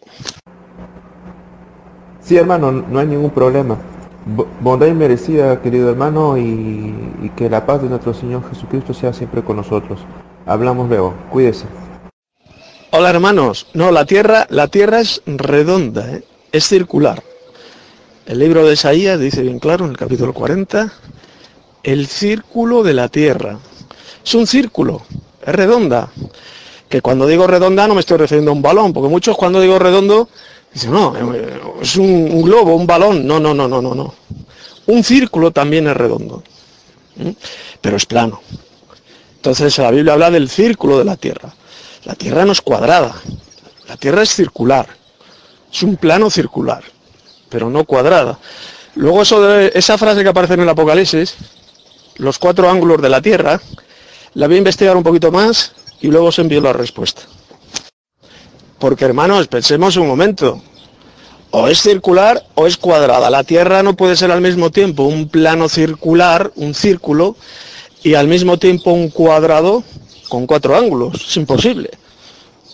Sí, 2.27 2.35
hermano, 2.35 2.73
no 2.73 2.99
hay 2.99 3.07
ningún 3.07 3.29
problema. 3.29 3.77
Bondad 4.59 4.87
inmerecida, 4.87 5.61
querido 5.61 5.89
hermano, 5.89 6.37
y, 6.37 7.31
que 7.37 7.49
la 7.49 7.65
paz 7.65 7.81
de 7.81 7.87
nuestro 7.87 8.13
Señor 8.13 8.43
Jesucristo 8.49 8.93
sea 8.93 9.13
siempre 9.13 9.41
con 9.41 9.55
nosotros. 9.55 10.01
Hablamos 10.45 10.89
luego. 10.89 11.13
Cuídese. 11.29 11.65
Hola, 12.91 13.11
hermanos. 13.11 13.67
No, 13.73 13.91
la 13.91 14.03
tierra, 14.03 14.45
la 14.49 14.67
tierra 14.67 14.99
es 14.99 15.21
redonda, 15.25 16.15
¿eh? 16.15 16.23
es 16.51 16.67
circular. 16.67 17.23
El 18.25 18.39
libro 18.39 18.65
de 18.65 18.73
Isaías 18.73 19.17
dice 19.17 19.41
bien 19.41 19.59
claro 19.59 19.85
en 19.85 19.91
el 19.91 19.97
capítulo 19.97 20.33
40, 20.33 20.91
el 21.83 22.07
círculo 22.07 22.83
de 22.83 22.93
la 22.93 23.07
tierra. 23.07 23.57
Es 24.25 24.35
un 24.35 24.47
círculo, 24.47 25.01
es 25.45 25.55
redonda. 25.55 26.09
Que 26.89 26.99
cuando 26.99 27.25
digo 27.25 27.47
redonda 27.47 27.87
no 27.87 27.93
me 27.93 28.01
estoy 28.01 28.17
refiriendo 28.17 28.51
a 28.51 28.53
un 28.53 28.61
balón, 28.61 28.91
porque 28.91 29.07
muchos 29.07 29.37
cuando 29.37 29.61
digo 29.61 29.79
redondo 29.79 30.27
Dice, 30.73 30.89
no, 30.89 31.15
es 31.81 31.95
un, 31.95 32.41
globo, 32.41 32.75
un 32.75 32.85
balón. 32.85 33.25
No, 33.25 33.39
no, 33.39 33.53
no, 33.53 33.67
no, 33.67 33.81
no, 33.81 33.95
no. 33.95 34.13
Un 34.87 35.03
círculo 35.03 35.51
también 35.51 35.87
es 35.87 35.97
redondo, 35.97 36.43
pero 37.81 37.97
es 37.97 38.05
plano. 38.05 38.41
Entonces 39.35 39.77
la 39.77 39.91
Biblia 39.91 40.13
habla 40.13 40.31
del 40.31 40.49
círculo 40.49 40.97
de 40.97 41.05
la 41.05 41.15
Tierra. 41.15 41.53
La 42.05 42.15
Tierra 42.15 42.45
no 42.45 42.51
es 42.51 42.61
cuadrada, 42.61 43.15
la 43.87 43.97
Tierra 43.97 44.21
es 44.21 44.33
circular. 44.33 44.87
Es 45.71 45.83
un 45.83 45.97
plano 45.97 46.29
circular, 46.29 46.83
pero 47.49 47.69
no 47.69 47.83
cuadrada. 47.83 48.39
Luego 48.95 49.21
eso 49.21 49.41
de, 49.41 49.71
esa 49.75 49.97
frase 49.97 50.23
que 50.23 50.29
aparece 50.29 50.53
en 50.55 50.61
el 50.61 50.69
Apocalipsis, 50.69 51.35
los 52.15 52.39
cuatro 52.39 52.69
ángulos 52.69 53.01
de 53.01 53.09
la 53.09 53.21
Tierra, 53.21 53.61
la 54.33 54.47
voy 54.47 54.55
a 54.55 54.59
investigar 54.59 54.95
un 54.95 55.03
poquito 55.03 55.31
más 55.31 55.73
y 56.01 56.07
luego 56.07 56.27
os 56.27 56.39
envío 56.39 56.61
la 56.61 56.73
respuesta. 56.73 57.23
Porque 58.79 59.05
hermanos, 59.05 59.47
pensemos 59.47 59.97
un 59.97 60.07
momento. 60.07 60.61
O 61.51 61.67
es 61.67 61.81
circular 61.81 62.43
o 62.55 62.67
es 62.67 62.77
cuadrada. 62.77 63.29
La 63.29 63.43
Tierra 63.43 63.81
no 63.81 63.95
puede 63.95 64.15
ser 64.15 64.31
al 64.31 64.41
mismo 64.41 64.69
tiempo 64.69 65.03
un 65.03 65.29
plano 65.29 65.69
circular, 65.69 66.51
un 66.55 66.73
círculo, 66.73 67.35
y 68.03 68.13
al 68.13 68.27
mismo 68.27 68.57
tiempo 68.57 68.91
un 68.91 69.09
cuadrado 69.09 69.83
con 70.29 70.45
cuatro 70.45 70.75
ángulos. 70.75 71.25
Es 71.27 71.37
imposible. 71.37 71.91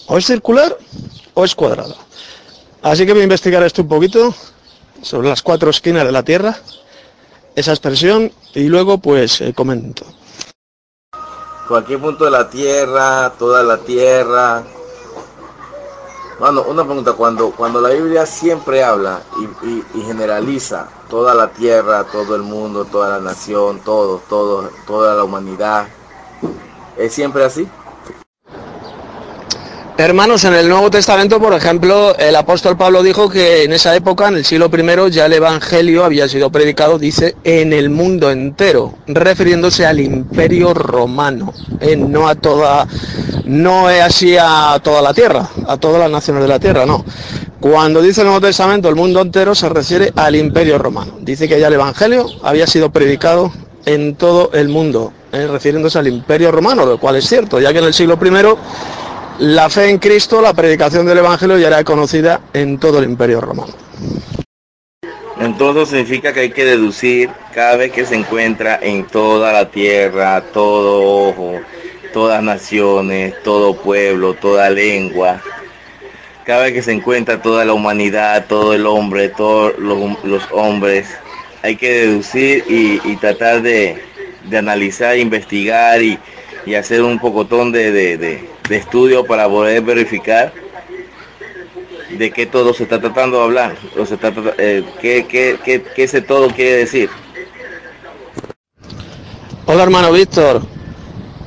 O 0.07 0.17
es 0.17 0.25
circular 0.25 0.77
o 1.33 1.45
es 1.45 1.55
cuadrada. 1.55 1.95
Así 2.81 3.05
que 3.05 3.13
voy 3.13 3.21
a 3.21 3.23
investigar 3.23 3.63
esto 3.63 3.83
un 3.83 3.87
poquito 3.87 4.35
sobre 5.01 5.29
las 5.29 5.41
cuatro 5.41 5.69
esquinas 5.69 6.05
de 6.05 6.11
la 6.11 6.23
Tierra, 6.23 6.57
esa 7.55 7.71
expresión, 7.71 8.31
y 8.53 8.63
luego 8.63 8.97
pues 8.97 9.39
eh, 9.41 9.53
comento. 9.53 10.05
Cualquier 11.67 11.99
punto 11.99 12.25
de 12.25 12.31
la 12.31 12.49
Tierra, 12.49 13.31
toda 13.39 13.63
la 13.63 13.77
Tierra, 13.77 14.63
bueno, 16.39 16.63
una 16.63 16.83
pregunta, 16.83 17.13
cuando, 17.13 17.51
cuando 17.51 17.79
la 17.79 17.89
Biblia 17.89 18.25
siempre 18.25 18.83
habla 18.83 19.21
y, 19.95 20.01
generaliza 20.01 20.87
toda 21.09 21.33
la 21.33 21.49
tierra, 21.51 22.03
todo 22.05 22.35
el 22.35 22.41
mundo, 22.41 22.85
toda 22.85 23.09
la 23.09 23.19
nación, 23.19 23.79
todo, 23.79 24.21
todo, 24.27 24.69
toda 24.87 25.15
la 25.15 25.23
humanidad, 25.23 25.87
¿es 26.97 27.13
siempre 27.13 27.45
así? 27.45 27.67
Hermanos, 29.95 30.43
en 30.45 30.55
el 30.55 30.67
Nuevo 30.67 30.89
Testamento, 30.89 31.39
por 31.39 31.53
ejemplo, 31.53 32.17
el 32.17 32.35
apóstol 32.35 32.75
Pablo 32.75 33.03
dijo 33.03 33.29
que 33.29 33.63
en 33.63 33.73
esa 33.73 33.95
época, 33.95 34.27
en 34.27 34.37
el 34.37 34.43
siglo 34.43 34.71
I, 34.75 35.11
ya 35.11 35.27
el 35.27 35.33
Evangelio 35.33 36.03
había 36.03 36.27
sido 36.27 36.49
predicado, 36.51 36.97
dice, 36.97 37.35
en 37.43 37.73
el 37.73 37.91
mundo 37.91 38.31
entero, 38.31 38.95
refiriéndose 39.05 39.85
al 39.85 39.99
imperio 39.99 40.73
romano, 40.73 41.53
eh, 41.79 41.95
no 41.95 42.27
a 42.27 42.33
toda, 42.33 42.87
no 43.45 43.87
es 43.87 44.01
así 44.01 44.35
a 44.35 44.79
toda 44.83 45.03
la 45.03 45.13
tierra, 45.13 45.47
a 45.67 45.77
todas 45.77 45.99
las 45.99 46.09
naciones 46.09 46.41
de 46.41 46.49
la 46.49 46.59
tierra, 46.59 46.87
no. 46.87 47.05
Cuando 47.59 48.01
dice 48.01 48.21
el 48.21 48.27
Nuevo 48.27 48.41
Testamento 48.41 48.89
el 48.89 48.95
mundo 48.95 49.21
entero 49.21 49.53
se 49.53 49.69
refiere 49.69 50.11
al 50.15 50.35
imperio 50.35 50.79
romano. 50.79 51.17
Dice 51.21 51.47
que 51.47 51.59
ya 51.59 51.67
el 51.67 51.73
Evangelio 51.73 52.25
había 52.41 52.65
sido 52.65 52.91
predicado 52.91 53.53
en 53.85 54.15
todo 54.15 54.49
el 54.53 54.69
mundo, 54.69 55.13
eh, 55.31 55.45
refiriéndose 55.45 55.99
al 55.99 56.07
imperio 56.07 56.51
romano, 56.51 56.83
lo 56.83 56.99
cual 56.99 57.17
es 57.17 57.27
cierto, 57.27 57.59
ya 57.59 57.71
que 57.71 57.77
en 57.77 57.85
el 57.85 57.93
siglo 57.93 58.17
I 58.19 58.29
la 59.43 59.69
fe 59.69 59.89
en 59.89 59.97
Cristo, 59.97 60.41
la 60.41 60.53
predicación 60.53 61.05
del 61.05 61.17
Evangelio 61.17 61.57
ya 61.57 61.67
era 61.67 61.83
conocida 61.83 62.39
en 62.53 62.77
todo 62.77 62.99
el 62.99 63.05
imperio 63.05 63.41
romano. 63.41 63.73
Entonces 65.37 65.89
significa 65.89 66.31
que 66.31 66.39
hay 66.39 66.51
que 66.51 66.63
deducir 66.63 67.29
cada 67.53 67.75
vez 67.75 67.91
que 67.91 68.05
se 68.05 68.15
encuentra 68.15 68.79
en 68.81 69.03
toda 69.05 69.51
la 69.51 69.69
tierra, 69.69 70.41
todo 70.53 71.27
ojo, 71.27 71.59
todas 72.13 72.41
naciones, 72.41 73.33
todo 73.43 73.75
pueblo, 73.75 74.33
toda 74.33 74.69
lengua, 74.69 75.41
cada 76.45 76.63
vez 76.63 76.73
que 76.73 76.81
se 76.81 76.93
encuentra 76.93 77.41
toda 77.41 77.65
la 77.65 77.73
humanidad, 77.73 78.45
todo 78.47 78.73
el 78.73 78.85
hombre, 78.85 79.27
todos 79.27 79.77
los, 79.77 80.43
hombres, 80.51 81.09
hay 81.61 81.75
que 81.75 81.89
deducir 81.89 82.63
y, 82.69 83.17
tratar 83.17 83.61
de, 83.61 84.01
analizar, 84.57 85.17
investigar 85.17 86.01
y, 86.01 86.17
hacer 86.77 87.01
un 87.01 87.19
pocotón 87.19 87.73
de, 87.73 87.91
de 87.91 88.52
estudio 88.69 89.25
para 89.25 89.47
poder 89.47 89.81
verificar 89.81 90.53
de 92.17 92.31
qué 92.31 92.45
todo 92.45 92.73
se 92.73 92.83
está 92.83 92.99
tratando 92.99 93.37
de 93.37 93.43
hablar, 93.43 93.75
o 93.97 94.05
se 94.05 94.17
eh, 94.57 94.83
qué, 95.01 95.25
qué, 95.63 95.83
ese 95.95 96.21
todo 96.21 96.47
quiere 96.49 96.77
decir. 96.77 97.09
Hola 99.65 99.83
hermano 99.83 100.11
Víctor, 100.11 100.61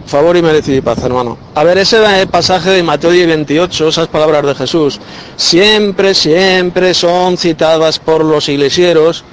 favor 0.06 0.36
y 0.36 0.42
merecido 0.42 0.82
paz 0.82 1.02
hermano. 1.04 1.38
A 1.54 1.64
ver, 1.64 1.78
ese 1.78 2.26
pasaje 2.26 2.70
de 2.70 2.82
Mateo 2.82 3.10
28, 3.10 3.88
esas 3.88 4.08
palabras 4.08 4.44
de 4.44 4.54
Jesús, 4.54 5.00
siempre, 5.36 6.14
siempre 6.14 6.94
son 6.94 7.36
citadas 7.36 7.98
por 7.98 8.24
los 8.24 8.48
iglesieros, 8.48 9.24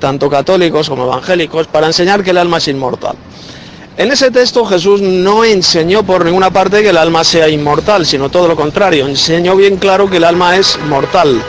tanto 0.00 0.28
católicos 0.28 0.88
como 0.88 1.04
evangélicos, 1.04 1.66
para 1.68 1.86
enseñar 1.86 2.22
que 2.22 2.30
el 2.30 2.38
alma 2.38 2.58
es 2.58 2.68
inmortal. 2.68 3.16
En 3.96 4.10
ese 4.10 4.32
texto 4.32 4.64
Jesús 4.64 5.00
no 5.00 5.44
enseñó 5.44 6.02
por 6.02 6.24
ninguna 6.24 6.50
parte 6.50 6.82
que 6.82 6.88
el 6.88 6.96
alma 6.96 7.22
sea 7.22 7.48
inmortal, 7.48 8.04
sino 8.04 8.28
todo 8.28 8.48
lo 8.48 8.56
contrario, 8.56 9.06
enseñó 9.06 9.54
bien 9.54 9.76
claro 9.76 10.10
que 10.10 10.16
el 10.16 10.24
alma 10.24 10.56
es 10.56 10.76
mortal. 10.88 11.40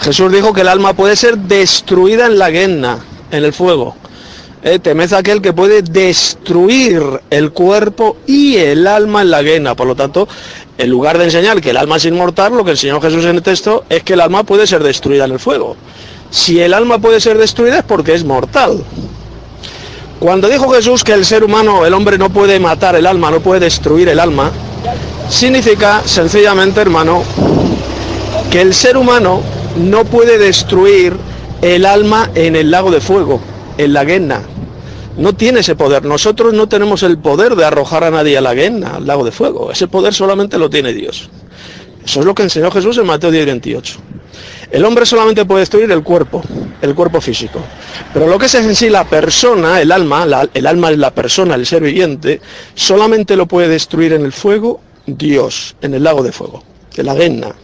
Jesús 0.00 0.32
dijo 0.32 0.54
que 0.54 0.62
el 0.62 0.68
alma 0.68 0.94
puede 0.94 1.14
ser 1.14 1.36
destruida 1.36 2.24
en 2.24 2.38
la 2.38 2.50
guerra, 2.50 3.00
en 3.30 3.44
el 3.44 3.52
fuego. 3.52 3.94
Eh, 4.62 4.78
temez 4.78 5.12
aquel 5.12 5.42
que 5.42 5.52
puede 5.52 5.82
destruir 5.82 7.02
el 7.28 7.50
cuerpo 7.50 8.16
y 8.26 8.56
el 8.56 8.86
alma 8.86 9.20
en 9.20 9.30
la 9.30 9.42
guerra. 9.42 9.74
Por 9.74 9.86
lo 9.86 9.94
tanto, 9.94 10.28
en 10.78 10.88
lugar 10.88 11.18
de 11.18 11.24
enseñar 11.24 11.60
que 11.60 11.70
el 11.70 11.76
alma 11.76 11.96
es 11.96 12.06
inmortal, 12.06 12.56
lo 12.56 12.64
que 12.64 12.70
enseñó 12.70 12.98
Jesús 12.98 13.26
en 13.26 13.36
el 13.36 13.42
texto 13.42 13.84
es 13.90 14.02
que 14.02 14.14
el 14.14 14.20
alma 14.20 14.44
puede 14.44 14.66
ser 14.66 14.82
destruida 14.82 15.26
en 15.26 15.32
el 15.32 15.38
fuego. 15.38 15.76
Si 16.30 16.60
el 16.60 16.72
alma 16.72 16.98
puede 16.98 17.20
ser 17.20 17.36
destruida 17.36 17.80
es 17.80 17.84
porque 17.84 18.14
es 18.14 18.24
mortal. 18.24 18.82
Cuando 20.22 20.48
dijo 20.48 20.70
Jesús 20.70 21.02
que 21.02 21.14
el 21.14 21.24
ser 21.24 21.42
humano, 21.42 21.84
el 21.84 21.92
hombre 21.92 22.16
no 22.16 22.30
puede 22.30 22.60
matar 22.60 22.94
el 22.94 23.08
alma, 23.08 23.28
no 23.28 23.40
puede 23.40 23.58
destruir 23.58 24.08
el 24.08 24.20
alma, 24.20 24.52
significa 25.28 26.00
sencillamente, 26.04 26.80
hermano, 26.80 27.24
que 28.48 28.60
el 28.60 28.72
ser 28.72 28.96
humano 28.96 29.42
no 29.76 30.04
puede 30.04 30.38
destruir 30.38 31.16
el 31.60 31.84
alma 31.84 32.30
en 32.36 32.54
el 32.54 32.70
lago 32.70 32.92
de 32.92 33.00
fuego, 33.00 33.40
en 33.76 33.92
la 33.92 34.04
guena. 34.04 34.42
No 35.18 35.32
tiene 35.32 35.58
ese 35.58 35.74
poder. 35.74 36.04
Nosotros 36.04 36.54
no 36.54 36.68
tenemos 36.68 37.02
el 37.02 37.18
poder 37.18 37.56
de 37.56 37.64
arrojar 37.64 38.04
a 38.04 38.12
nadie 38.12 38.38
a 38.38 38.42
la 38.42 38.54
guena, 38.54 38.98
al 38.98 39.06
lago 39.08 39.24
de 39.24 39.32
fuego. 39.32 39.72
Ese 39.72 39.88
poder 39.88 40.14
solamente 40.14 40.56
lo 40.56 40.70
tiene 40.70 40.92
Dios. 40.92 41.30
Eso 42.04 42.20
es 42.20 42.26
lo 42.26 42.32
que 42.32 42.44
enseñó 42.44 42.70
Jesús 42.70 42.96
en 42.96 43.06
Mateo 43.06 43.32
10, 43.32 43.44
28. 43.44 43.98
El 44.72 44.86
hombre 44.86 45.04
solamente 45.04 45.44
puede 45.44 45.60
destruir 45.60 45.90
el 45.92 46.02
cuerpo, 46.02 46.42
el 46.80 46.94
cuerpo 46.94 47.20
físico. 47.20 47.60
Pero 48.14 48.26
lo 48.26 48.38
que 48.38 48.46
es 48.46 48.54
en 48.54 48.74
sí 48.74 48.88
la 48.88 49.04
persona, 49.04 49.82
el 49.82 49.92
alma, 49.92 50.26
el 50.54 50.66
alma 50.66 50.90
es 50.90 50.96
la 50.96 51.10
persona, 51.10 51.56
el 51.56 51.66
ser 51.66 51.82
viviente, 51.82 52.40
solamente 52.74 53.36
lo 53.36 53.44
puede 53.44 53.68
destruir 53.68 54.14
en 54.14 54.24
el 54.24 54.32
fuego 54.32 54.80
Dios, 55.04 55.76
en 55.82 55.92
el 55.92 56.02
lago 56.02 56.22
de 56.22 56.32
fuego, 56.32 56.62
en 56.96 57.04
la 57.04 57.14
guena, 57.14 57.54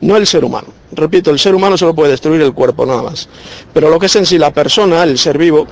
no 0.00 0.16
el 0.16 0.26
ser 0.26 0.42
humano. 0.42 0.68
Repito, 0.92 1.30
el 1.30 1.38
ser 1.38 1.54
humano 1.54 1.76
solo 1.76 1.94
puede 1.94 2.12
destruir 2.12 2.40
el 2.40 2.54
cuerpo 2.54 2.86
nada 2.86 3.02
más. 3.02 3.28
Pero 3.74 3.90
lo 3.90 3.98
que 3.98 4.06
es 4.06 4.16
en 4.16 4.24
sí 4.24 4.38
la 4.38 4.54
persona, 4.54 5.02
el 5.02 5.18
ser 5.18 5.36
vivo, 5.36 5.66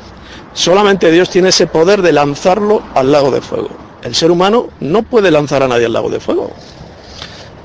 solamente 0.53 1.11
Dios 1.11 1.31
tiene 1.31 1.49
ese 1.49 1.69
poder 1.69 2.03
de 2.03 2.13
lanzarlo 2.13 2.83
al 2.95 3.11
lago 3.11 3.31
de 3.31 3.41
fuego. 3.41 3.71
El 4.03 4.15
ser 4.15 4.31
humano 4.31 4.69
no 4.81 5.05
puede 5.05 5.31
lanzar 5.31 5.63
a 5.63 5.69
nadie 5.69 5.87
al 5.87 5.95
lago 5.95 6.11
de 6.11 6.21
fuego. 6.21 6.51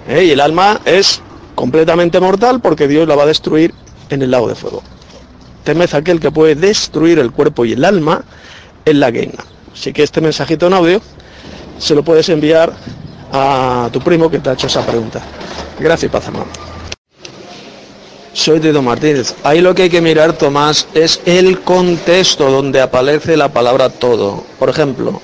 ¿Eh? 0.08 0.24
Y 0.26 0.32
el 0.32 0.40
alma 0.40 0.80
es 0.86 1.22
completamente 1.56 2.20
mortal 2.20 2.60
porque 2.62 2.88
Dios 2.88 3.08
la 3.08 3.16
va 3.16 3.24
a 3.24 3.28
destruir 3.28 3.74
en 4.10 4.22
el 4.22 4.32
lago 4.32 4.48
de 4.48 4.56
fuego. 4.56 4.84
Temed 5.64 5.94
aquel 5.96 6.20
que 6.20 6.32
puede 6.32 6.56
destruir 6.56 7.18
el 7.18 7.32
cuerpo 7.32 7.66
y 7.66 7.74
el 7.74 7.84
alma 7.84 8.24
en 8.86 9.00
la 9.00 9.10
guena. 9.10 9.44
Así 9.74 9.92
que 9.92 10.04
este 10.04 10.22
mensajito 10.22 10.68
en 10.68 10.74
audio 10.74 11.02
se 11.80 11.96
lo 11.96 12.04
puedes 12.04 12.30
enviar 12.30 12.74
a 13.32 13.90
tu 13.92 14.00
primo 14.00 14.30
que 14.30 14.40
te 14.40 14.50
ha 14.50 14.54
hecho 14.54 14.68
esa 14.68 14.86
pregunta. 14.86 15.22
Gracias, 15.80 16.12
paz, 16.12 16.28
hermano. 16.28 16.48
Soy 18.34 18.60
Tito 18.60 18.82
Martínez. 18.82 19.34
Ahí 19.44 19.62
lo 19.62 19.74
que 19.74 19.84
hay 19.84 19.90
que 19.90 20.02
mirar, 20.02 20.34
Tomás, 20.34 20.88
es 20.94 21.22
el 21.26 21.62
contexto 21.62 22.52
donde 22.52 22.82
aparece 22.82 23.38
la 23.38 23.50
palabra 23.50 23.90
todo. 23.90 24.44
Por 24.60 24.70
ejemplo, 24.70 25.22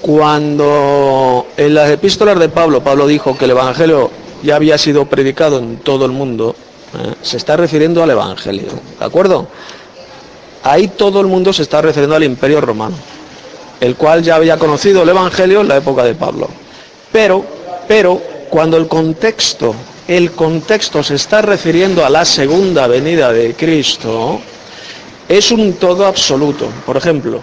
cuando 0.00 1.46
en 1.56 1.74
las 1.74 1.90
epístolas 1.90 2.38
de 2.38 2.48
Pablo, 2.48 2.82
Pablo 2.82 3.06
dijo 3.06 3.36
que 3.36 3.44
el 3.44 3.52
Evangelio 3.52 4.10
ya 4.42 4.56
había 4.56 4.78
sido 4.78 5.06
predicado 5.06 5.58
en 5.58 5.78
todo 5.78 6.04
el 6.04 6.12
mundo, 6.12 6.54
¿eh? 6.94 7.14
se 7.22 7.36
está 7.36 7.56
refiriendo 7.56 8.02
al 8.02 8.10
Evangelio. 8.10 8.68
¿De 8.98 9.04
acuerdo? 9.04 9.48
Ahí 10.62 10.88
todo 10.88 11.20
el 11.20 11.26
mundo 11.26 11.52
se 11.52 11.62
está 11.62 11.80
refiriendo 11.80 12.16
al 12.16 12.24
Imperio 12.24 12.60
Romano, 12.60 12.96
el 13.80 13.96
cual 13.96 14.22
ya 14.22 14.36
había 14.36 14.58
conocido 14.58 15.02
el 15.02 15.08
Evangelio 15.08 15.60
en 15.60 15.68
la 15.68 15.76
época 15.76 16.04
de 16.04 16.14
Pablo. 16.14 16.48
Pero, 17.12 17.44
pero, 17.86 18.20
cuando 18.50 18.76
el 18.76 18.88
contexto, 18.88 19.74
el 20.06 20.32
contexto 20.32 21.02
se 21.02 21.14
está 21.14 21.42
refiriendo 21.42 22.04
a 22.04 22.10
la 22.10 22.24
segunda 22.24 22.86
venida 22.86 23.32
de 23.32 23.54
Cristo, 23.54 24.40
es 25.28 25.50
un 25.52 25.74
todo 25.74 26.06
absoluto. 26.06 26.66
Por 26.84 26.96
ejemplo, 26.96 27.40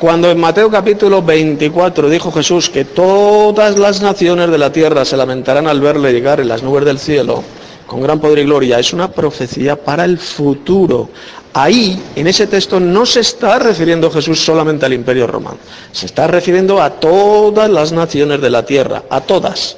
cuando 0.00 0.30
en 0.30 0.40
Mateo 0.40 0.70
capítulo 0.70 1.20
24 1.20 2.08
dijo 2.08 2.32
Jesús 2.32 2.70
que 2.70 2.86
todas 2.86 3.78
las 3.78 4.00
naciones 4.00 4.50
de 4.50 4.56
la 4.56 4.72
tierra 4.72 5.04
se 5.04 5.14
lamentarán 5.14 5.66
al 5.66 5.82
verle 5.82 6.10
llegar 6.10 6.40
en 6.40 6.48
las 6.48 6.62
nubes 6.62 6.86
del 6.86 6.98
cielo, 6.98 7.44
con 7.86 8.00
gran 8.00 8.18
poder 8.18 8.38
y 8.38 8.44
gloria, 8.44 8.78
es 8.78 8.94
una 8.94 9.12
profecía 9.12 9.76
para 9.76 10.06
el 10.06 10.16
futuro. 10.18 11.10
Ahí, 11.52 12.02
en 12.16 12.26
ese 12.26 12.46
texto, 12.46 12.80
no 12.80 13.04
se 13.04 13.20
está 13.20 13.58
refiriendo 13.58 14.10
Jesús 14.10 14.42
solamente 14.42 14.86
al 14.86 14.94
imperio 14.94 15.26
romano, 15.26 15.58
se 15.92 16.06
está 16.06 16.26
refiriendo 16.26 16.80
a 16.80 16.88
todas 16.88 17.68
las 17.68 17.92
naciones 17.92 18.40
de 18.40 18.48
la 18.48 18.64
tierra, 18.64 19.02
a 19.10 19.20
todas, 19.20 19.76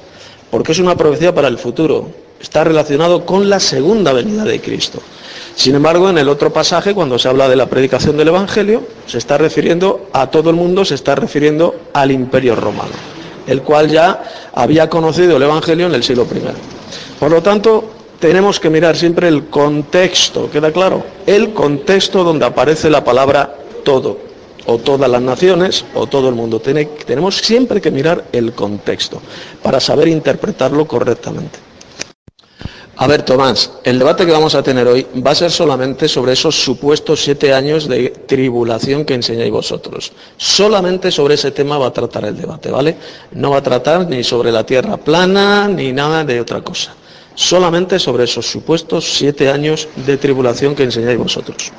porque 0.53 0.71
es 0.71 0.79
una 0.79 0.97
profecía 0.97 1.35
para 1.35 1.49
el 1.49 1.59
futuro, 1.59 2.11
está 2.41 2.63
relacionado 2.63 3.27
con 3.27 3.51
la 3.51 3.59
segunda 3.59 4.13
venida 4.13 4.45
de 4.45 4.61
Cristo. 4.61 5.03
Sin 5.55 5.75
embargo, 5.75 6.09
en 6.09 6.19
el 6.19 6.29
otro 6.29 6.53
pasaje, 6.53 6.95
cuando 6.95 7.19
se 7.19 7.29
habla 7.29 7.49
de 7.49 7.57
la 7.57 7.67
predicación 7.67 8.17
del 8.17 8.29
Evangelio, 8.29 8.83
se 9.07 9.19
está 9.19 9.39
refiriendo 9.39 10.09
a 10.13 10.31
todo 10.31 10.51
el 10.51 10.57
mundo, 10.57 10.85
se 10.85 10.95
está 10.95 11.15
refiriendo 11.15 11.75
al 11.93 12.11
imperio 12.11 12.57
romano, 12.57 12.93
el 13.47 13.63
cual 13.63 13.89
ya 13.89 14.23
había 14.55 14.89
conocido 14.89 15.37
el 15.37 15.43
Evangelio 15.43 15.87
en 15.87 15.95
el 15.95 16.03
siglo 16.03 16.27
I. 16.33 16.41
Por 17.21 17.31
lo 17.31 17.43
tanto, 17.43 17.85
tenemos 18.19 18.61
que 18.61 18.71
mirar 18.71 18.97
siempre 18.97 19.29
el 19.29 19.47
contexto, 19.47 20.51
¿queda 20.51 20.73
claro? 20.73 21.05
El 21.27 21.53
contexto 21.53 22.25
donde 22.25 22.47
aparece 22.47 22.89
la 22.89 23.05
palabra 23.05 23.57
todo, 23.85 24.19
o 24.67 24.79
todas 24.79 25.11
las 25.11 25.23
naciones, 25.23 25.85
o 25.95 26.07
todo 26.07 26.29
el 26.29 26.35
mundo. 26.35 26.61
tenemos 26.61 27.37
siempre 27.37 27.81
que 27.81 27.91
mirar 27.91 28.25
el 28.33 28.53
contexto 28.53 29.21
para 29.63 29.81
saber 29.81 30.09
interpretarlo 30.09 30.87
correctamente. 30.87 31.72
A 32.97 33.07
ver, 33.07 33.23
Tomás, 33.23 33.73
el 33.85 33.99
debate 33.99 34.27
que 34.27 34.33
vamos 34.33 34.55
a 34.55 34.63
tener 34.63 34.87
hoy 34.87 35.07
va 35.27 35.31
a 35.31 35.35
ser 35.35 35.51
solamente 35.51 36.09
sobre 36.09 36.33
esos 36.33 36.63
supuestos 36.63 37.23
siete 37.23 37.55
años 37.55 37.89
de 37.89 38.11
tribulación 38.11 39.05
que 39.05 39.15
enseñáis 39.15 39.51
vosotros. 39.51 40.13
Solamente 40.37 41.11
sobre 41.11 41.35
ese 41.35 41.51
tema 41.51 41.79
va 41.79 41.87
a 41.87 41.93
tratar 41.93 42.27
el 42.27 42.37
debate, 42.37 42.71
¿vale? 42.71 42.97
No 43.33 43.51
va 43.51 43.59
a 43.59 43.63
tratar 43.63 44.07
ni 44.09 44.23
sobre 44.23 44.53
la 44.53 44.65
tierra 44.65 44.99
plana 44.99 45.69
ni 45.69 45.93
nada 45.93 46.25
de 46.25 46.41
otra 46.41 46.61
cosa 46.61 46.95
solamente 47.35 47.99
sobre 47.99 48.25
esos 48.25 48.47
supuestos 48.47 49.15
siete 49.15 49.51
años 49.51 49.89
de 50.07 50.17
tribulación 50.17 50.75
que 50.75 50.85
enseñáis 50.85 51.19
vosotros. 51.19 51.73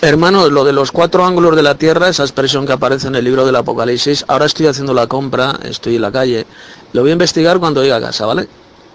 Hermanos, 0.00 0.52
lo 0.52 0.64
de 0.64 0.72
los 0.72 0.92
cuatro 0.92 1.24
ángulos 1.24 1.56
de 1.56 1.62
la 1.62 1.76
tierra, 1.76 2.08
esa 2.08 2.24
expresión 2.24 2.66
que 2.66 2.72
aparece 2.72 3.08
en 3.08 3.14
el 3.14 3.24
libro 3.24 3.46
del 3.46 3.56
Apocalipsis, 3.56 4.24
ahora 4.28 4.46
estoy 4.46 4.66
haciendo 4.66 4.92
la 4.92 5.06
compra, 5.06 5.58
estoy 5.62 5.96
en 5.96 6.02
la 6.02 6.12
calle, 6.12 6.46
lo 6.92 7.02
voy 7.02 7.10
a 7.10 7.12
investigar 7.12 7.58
cuando 7.58 7.80
llegue 7.80 7.94
a 7.94 8.00
casa, 8.00 8.26
¿vale? 8.26 8.46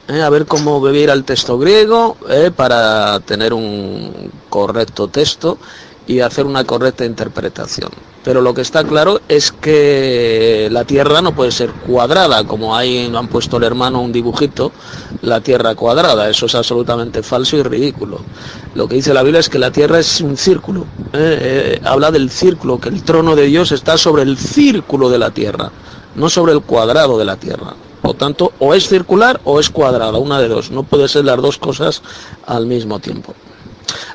Eh, 0.09 0.23
a 0.23 0.29
ver 0.29 0.47
cómo 0.47 0.79
voy 0.79 0.97
a 0.97 1.03
ir 1.03 1.11
al 1.11 1.23
texto 1.23 1.59
griego 1.59 2.17
eh, 2.27 2.49
para 2.55 3.19
tener 3.19 3.53
un 3.53 4.31
correcto 4.49 5.07
texto 5.07 5.59
y 6.07 6.21
hacer 6.21 6.47
una 6.47 6.63
correcta 6.63 7.05
interpretación. 7.05 7.91
Pero 8.23 8.41
lo 8.41 8.55
que 8.55 8.61
está 8.61 8.83
claro 8.83 9.21
es 9.29 9.51
que 9.51 10.67
la 10.71 10.83
Tierra 10.83 11.21
no 11.21 11.35
puede 11.35 11.51
ser 11.51 11.71
cuadrada, 11.71 12.43
como 12.43 12.75
ahí 12.75 13.11
han 13.15 13.27
puesto 13.27 13.57
el 13.57 13.63
hermano 13.63 14.01
un 14.01 14.11
dibujito, 14.11 14.71
la 15.21 15.41
Tierra 15.41 15.75
cuadrada. 15.75 16.27
Eso 16.27 16.47
es 16.47 16.55
absolutamente 16.55 17.21
falso 17.21 17.57
y 17.57 17.63
ridículo. 17.63 18.19
Lo 18.73 18.87
que 18.87 18.95
dice 18.95 19.13
la 19.13 19.21
Biblia 19.21 19.39
es 19.41 19.49
que 19.49 19.59
la 19.59 19.71
Tierra 19.71 19.99
es 19.99 20.21
un 20.21 20.37
círculo. 20.37 20.87
Eh, 21.13 21.79
habla 21.85 22.09
del 22.09 22.31
círculo, 22.31 22.79
que 22.79 22.89
el 22.89 23.03
trono 23.03 23.35
de 23.35 23.45
Dios 23.45 23.71
está 23.71 23.95
sobre 23.95 24.23
el 24.23 24.39
círculo 24.39 25.09
de 25.11 25.19
la 25.19 25.29
Tierra, 25.29 25.71
no 26.15 26.29
sobre 26.29 26.53
el 26.53 26.61
cuadrado 26.61 27.17
de 27.19 27.25
la 27.25 27.35
Tierra. 27.35 27.75
Por 28.01 28.15
tanto, 28.15 28.53
o 28.59 28.73
es 28.73 28.87
circular 28.87 29.41
o 29.43 29.59
es 29.59 29.69
cuadrada, 29.69 30.17
una 30.17 30.39
de 30.39 30.47
dos. 30.47 30.71
No 30.71 30.83
puede 30.83 31.07
ser 31.07 31.25
las 31.25 31.41
dos 31.41 31.57
cosas 31.57 32.01
al 32.45 32.65
mismo 32.65 32.99
tiempo. 32.99 33.35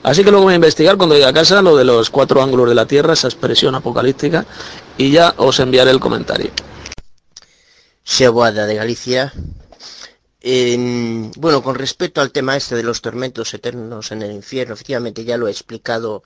Así 0.03 0.23
que 0.23 0.31
luego 0.31 0.45
voy 0.45 0.53
a 0.53 0.57
investigar 0.57 0.97
cuando 0.97 1.15
llegue 1.15 1.27
a 1.27 1.33
casa 1.33 1.63
lo 1.63 1.77
de 1.77 1.85
los 1.85 2.11
cuatro 2.11 2.43
ángulos 2.43 2.69
de 2.69 2.75
la 2.75 2.87
Tierra, 2.87 3.15
esa 3.15 3.29
expresión 3.29 3.75
apocalíptica, 3.75 4.47
y 4.97 5.11
ya 5.11 5.35
os 5.37 5.59
enviaré 5.61 5.91
el 5.91 6.01
comentario. 6.01 6.51
Sebuada 8.03 8.67
de 8.67 8.75
Galicia. 8.75 9.33
bueno, 11.37 11.63
con 11.63 11.75
respecto 11.75 12.21
al 12.21 12.33
tema 12.33 12.57
este 12.57 12.77
de 12.77 12.83
los 12.83 13.01
tormentos 13.01 13.55
eternos 13.55 14.13
en 14.13 14.23
el 14.23 14.33
infierno, 14.33 14.75
efectivamente 14.75 15.25
ya 15.25 15.39
lo 15.39 15.49
he 15.49 15.51
explicado 15.51 16.23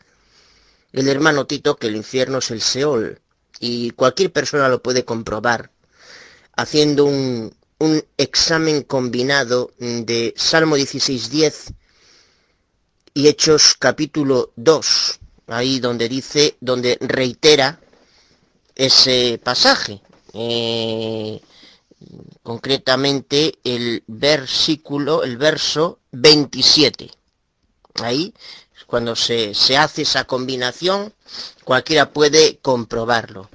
el 0.93 1.09
hermano 1.09 1.47
Tito 1.47 1.77
que 1.77 1.87
el 1.87 1.97
infierno 1.97 2.39
es 2.39 2.51
el 2.51 2.61
Seol 2.61 3.21
y 3.61 3.91
cualquier 3.91 4.33
persona 4.33 4.69
lo 4.69 4.83
puede 4.83 5.05
comprobar 5.05 5.71
haciendo 6.59 7.05
un, 7.05 7.57
examen 8.17 8.83
combinado 8.83 9.71
de 9.79 10.35
Salmo 10.37 10.77
16.10 10.77 11.73
y 13.15 13.29
Hechos 13.29 13.77
capítulo 13.79 14.51
2, 14.57 15.21
ahí 15.47 15.79
donde 15.79 16.09
dice, 16.09 16.57
donde 16.61 16.99
reitera 17.01 17.79
ese 18.75 19.41
pasaje. 19.45 20.03
Eh, 20.35 21.41
concretamente 22.43 23.61
el 23.63 24.03
versículo, 24.09 25.23
el 25.23 25.37
verso 25.37 26.01
27. 26.11 27.09
Ahí, 28.03 28.35
cuando 28.89 29.15
se, 29.15 29.55
se 29.55 29.77
hace 29.77 30.03
esa 30.03 30.25
combinación, 30.25 31.15
cualquiera 31.63 32.11
puede 32.13 32.59
comprobarlo. 32.59 33.49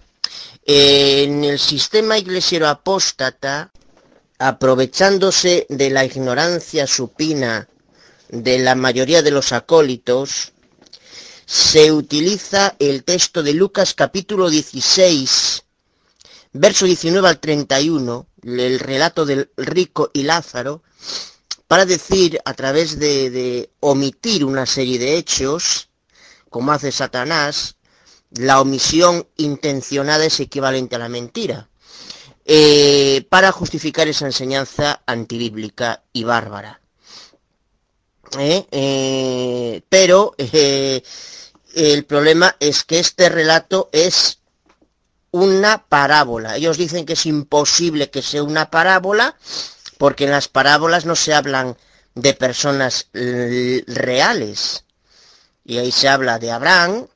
En 0.66 1.44
el 1.44 1.60
sistema 1.60 2.18
iglesiero 2.18 2.70
apóstata, 2.70 3.74
aprovechándose 4.40 5.66
de 5.68 5.90
la 5.90 6.06
ignorancia 6.06 6.88
supina 6.88 7.68
de 8.30 8.60
la 8.60 8.74
mayoría 8.74 9.22
de 9.22 9.32
los 9.32 9.52
acólitos, 9.52 10.54
se 11.46 11.92
utiliza 11.92 12.78
el 12.80 13.04
texto 13.04 13.44
de 13.44 13.54
Lucas 13.54 13.94
capítulo 13.94 14.50
16, 14.50 15.64
verso 16.54 16.86
19 16.86 17.28
al 17.28 17.40
31, 17.40 18.26
el 18.44 18.80
relato 18.80 19.26
del 19.26 19.50
rico 19.58 20.12
y 20.14 20.24
Lázaro, 20.24 20.82
para 21.68 21.86
decir 21.86 22.40
a 22.46 22.54
través 22.54 23.00
de, 23.00 23.70
omitir 23.82 24.46
una 24.46 24.66
serie 24.66 24.98
de 24.98 25.18
hechos, 25.18 25.90
como 26.50 26.72
hace 26.72 26.92
Satanás, 26.94 27.76
la 28.36 28.62
omisión 28.62 29.28
intencionada 29.38 30.26
es 30.26 30.40
equivalente 30.40 30.96
a 30.96 31.00
la 31.00 31.10
mentira, 31.10 31.70
eh, 32.46 33.26
para 33.30 33.52
justificar 33.52 34.08
esa 34.08 34.26
enseñanza 34.26 35.02
antibíblica 35.06 36.04
y 36.12 36.24
bárbara. 36.24 36.82
¿eh? 38.38 38.66
Eh, 38.72 39.82
pero 39.88 40.36
el 40.38 42.06
problema 42.06 42.56
es 42.60 42.84
que 42.84 43.00
este 43.00 43.30
relato 43.30 43.90
es 43.92 44.40
una 45.32 45.86
parábola. 45.88 46.58
Ellos 46.58 46.78
dicen 46.78 47.06
que 47.06 47.14
es 47.14 47.26
imposible 47.26 48.10
que 48.10 48.22
sea 48.22 48.44
una 48.44 48.70
parábola 48.70 49.38
porque 49.98 50.26
en 50.26 50.32
las 50.32 50.48
parábolas 50.48 51.06
no 51.06 51.16
se 51.16 51.34
hablan 51.34 51.78
de 52.16 52.34
personas 52.34 53.08
reales. 53.14 54.84
Y 55.66 55.78
ahí 55.78 55.92
se 55.92 56.10
habla 56.10 56.40
de 56.40 56.52
Abraham 56.52 57.08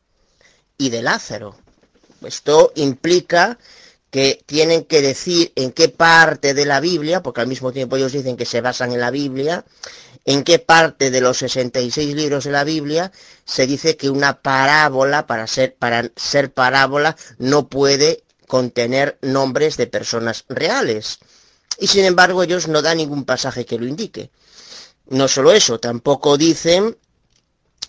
y 0.77 0.89
de 0.89 1.01
Lázaro. 1.01 1.55
Esto 2.23 2.71
implica 2.75 3.57
que 4.09 4.41
tienen 4.45 4.85
que 4.85 5.01
decir 5.01 5.51
en 5.55 5.71
qué 5.71 5.89
parte 5.89 6.53
de 6.53 6.65
la 6.65 6.79
Biblia, 6.79 7.21
porque 7.21 7.41
al 7.41 7.47
mismo 7.47 7.71
tiempo 7.71 7.97
ellos 7.97 8.13
dicen 8.13 8.37
que 8.37 8.45
se 8.45 8.61
basan 8.61 8.91
en 8.93 8.99
la 8.99 9.11
Biblia, 9.11 9.65
en 10.25 10.43
qué 10.43 10.59
parte 10.59 11.11
de 11.11 11.21
los 11.21 11.37
66 11.37 12.15
libros 12.15 12.43
de 12.45 12.51
la 12.51 12.63
Biblia 12.63 13.11
se 13.45 13.67
dice 13.67 13.95
que 13.95 14.09
una 14.09 14.41
parábola, 14.41 15.27
para 15.27 15.47
ser, 15.47 15.75
para 15.75 16.11
ser 16.15 16.53
parábola, 16.53 17.15
no 17.37 17.67
puede 17.67 18.23
contener 18.47 19.17
nombres 19.21 19.77
de 19.77 19.87
personas 19.87 20.45
reales. 20.49 21.19
Y 21.79 21.87
sin 21.87 22.05
embargo 22.05 22.43
ellos 22.43 22.67
no 22.67 22.81
dan 22.81 22.97
ningún 22.97 23.25
pasaje 23.25 23.65
que 23.65 23.77
lo 23.77 23.85
indique. 23.85 24.31
No 25.09 25.27
solo 25.27 25.51
eso, 25.51 25.79
tampoco 25.79 26.37
dicen 26.37 26.97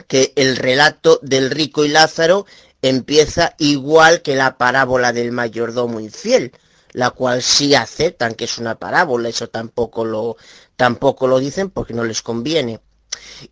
que 0.06 0.32
el 0.36 0.56
relato 0.56 1.18
del 1.22 1.50
rico 1.50 1.84
y 1.84 1.88
Lázaro 1.88 2.46
empieza 2.82 3.54
igual 3.58 4.22
que 4.22 4.36
la 4.36 4.56
parábola 4.58 5.12
del 5.12 5.32
mayordomo 5.32 6.00
infiel, 6.00 6.52
la 6.92 7.10
cual 7.10 7.42
sí 7.42 7.74
aceptan 7.74 8.34
que 8.34 8.44
es 8.44 8.58
una 8.58 8.76
parábola, 8.76 9.28
eso 9.28 9.48
tampoco 9.48 10.04
lo, 10.04 10.36
tampoco 10.76 11.26
lo 11.26 11.38
dicen 11.38 11.70
porque 11.70 11.94
no 11.94 12.04
les 12.04 12.22
conviene. 12.22 12.80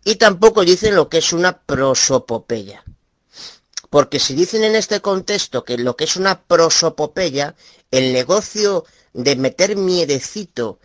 Y 0.03 0.15
tampoco 0.15 0.63
dicen 0.63 0.95
lo 0.95 1.09
que 1.09 1.19
es 1.19 1.33
una 1.33 1.59
prosopopeya. 1.59 2.83
Porque 3.89 4.19
si 4.19 4.33
dicen 4.33 4.63
en 4.63 4.75
este 4.75 4.99
contexto 5.01 5.63
que 5.63 5.77
lo 5.77 5.95
que 5.95 6.03
es 6.05 6.17
una 6.17 6.41
prosopopeya, 6.41 7.55
el 7.91 8.11
negocio 8.11 8.85
de 9.13 9.35
meter 9.35 9.77
miedecito 9.77 10.79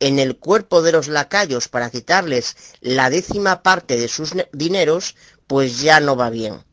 en 0.00 0.18
el 0.18 0.38
cuerpo 0.38 0.82
de 0.82 0.92
los 0.92 1.08
lacayos 1.08 1.68
para 1.68 1.90
quitarles 1.90 2.56
la 2.80 3.10
décima 3.10 3.62
parte 3.62 3.96
de 3.96 4.08
sus 4.08 4.32
dineros, 4.52 5.14
pues 5.46 5.80
ya 5.80 6.00
no 6.00 6.16
va 6.16 6.30
bien. 6.30 6.64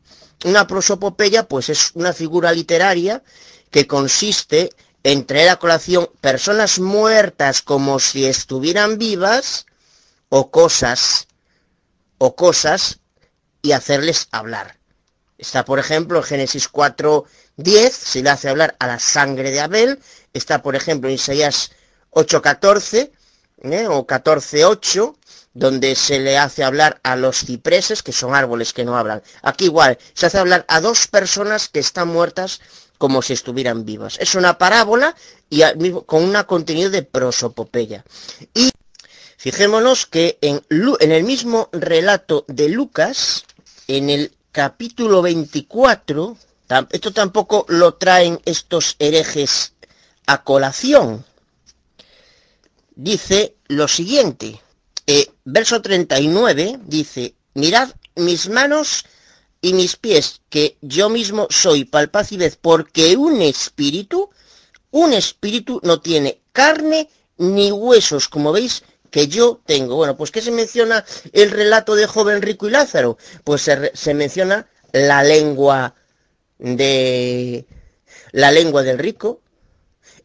Una 0.44 0.66
prosopopeya, 0.66 1.48
pues 1.48 1.68
es 1.68 1.90
una 1.94 2.12
figura 2.12 2.52
literaria 2.52 3.22
que 3.70 3.86
consiste 3.86 4.70
en 5.02 5.24
traer 5.24 5.50
a 5.50 5.56
colación 5.56 6.10
personas 6.20 6.78
muertas 6.78 7.62
como 7.62 7.98
si 8.00 8.26
estuvieran 8.26 8.98
vivas 8.98 9.66
o 10.28 10.50
cosas 10.50 11.28
o 12.18 12.34
cosas 12.34 13.00
y 13.62 13.72
hacerles 13.72 14.28
hablar. 14.30 14.78
Está, 15.38 15.64
por 15.64 15.78
ejemplo, 15.78 16.18
en 16.18 16.24
Génesis 16.24 16.70
4.10, 16.72 17.90
se 17.90 18.22
le 18.22 18.30
hace 18.30 18.48
hablar 18.48 18.74
a 18.78 18.86
la 18.86 18.98
sangre 18.98 19.50
de 19.50 19.60
Abel. 19.60 20.00
Está, 20.32 20.62
por 20.62 20.76
ejemplo, 20.76 21.08
en 21.08 21.16
Isaías 21.16 21.72
8.14 22.12 23.10
¿eh? 23.62 23.86
o 23.88 24.06
14.8, 24.06 25.16
donde 25.56 25.94
se 25.94 26.20
le 26.20 26.36
hace 26.36 26.64
hablar 26.64 27.00
a 27.02 27.16
los 27.16 27.38
cipreses, 27.38 28.02
que 28.02 28.12
son 28.12 28.34
árboles 28.34 28.74
que 28.74 28.84
no 28.84 28.98
hablan. 28.98 29.22
Aquí 29.40 29.64
igual, 29.64 29.98
se 30.12 30.26
hace 30.26 30.36
hablar 30.38 30.66
a 30.68 30.82
dos 30.82 31.06
personas 31.06 31.70
que 31.70 31.80
están 31.80 32.08
muertas 32.08 32.60
como 32.98 33.22
si 33.22 33.32
estuvieran 33.32 33.86
vivas. 33.86 34.18
Es 34.20 34.34
una 34.34 34.58
parábola 34.58 35.16
y 35.48 35.62
con 36.04 36.24
un 36.24 36.34
contenido 36.42 36.90
de 36.90 37.02
prosopopeya. 37.02 38.04
Y 38.52 38.70
fijémonos 39.38 40.04
que 40.04 40.38
en, 40.42 40.62
en 40.68 41.12
el 41.12 41.24
mismo 41.24 41.70
relato 41.72 42.44
de 42.48 42.68
Lucas, 42.68 43.46
en 43.88 44.10
el 44.10 44.32
capítulo 44.52 45.22
24, 45.22 46.36
esto 46.90 47.12
tampoco 47.14 47.64
lo 47.68 47.94
traen 47.94 48.40
estos 48.44 48.96
herejes 48.98 49.72
a 50.26 50.44
colación, 50.44 51.24
dice 52.94 53.54
lo 53.68 53.88
siguiente. 53.88 54.60
Eh, 55.08 55.30
verso 55.44 55.80
39 55.80 56.80
dice, 56.84 57.36
mirad 57.54 57.90
mis 58.16 58.48
manos 58.48 59.04
y 59.60 59.72
mis 59.72 59.94
pies, 59.94 60.40
que 60.48 60.78
yo 60.80 61.08
mismo 61.08 61.46
soy 61.48 61.84
palpaz 61.84 62.32
y 62.32 62.36
vez, 62.36 62.58
porque 62.60 63.16
un 63.16 63.40
espíritu, 63.40 64.30
un 64.90 65.12
espíritu 65.12 65.80
no 65.84 66.00
tiene 66.00 66.40
carne 66.52 67.08
ni 67.38 67.70
huesos, 67.70 68.28
como 68.28 68.50
veis 68.52 68.82
que 69.10 69.28
yo 69.28 69.60
tengo. 69.64 69.94
Bueno, 69.94 70.16
pues 70.16 70.32
¿qué 70.32 70.42
se 70.42 70.50
menciona 70.50 71.04
el 71.32 71.52
relato 71.52 71.94
de 71.94 72.06
joven 72.08 72.42
rico 72.42 72.66
y 72.66 72.72
Lázaro? 72.72 73.16
Pues 73.44 73.62
se, 73.62 73.92
se 73.94 74.12
menciona 74.12 74.68
la 74.92 75.22
lengua 75.22 75.94
de 76.58 77.64
la 78.32 78.50
lengua 78.50 78.82
del 78.82 78.98
rico, 78.98 79.40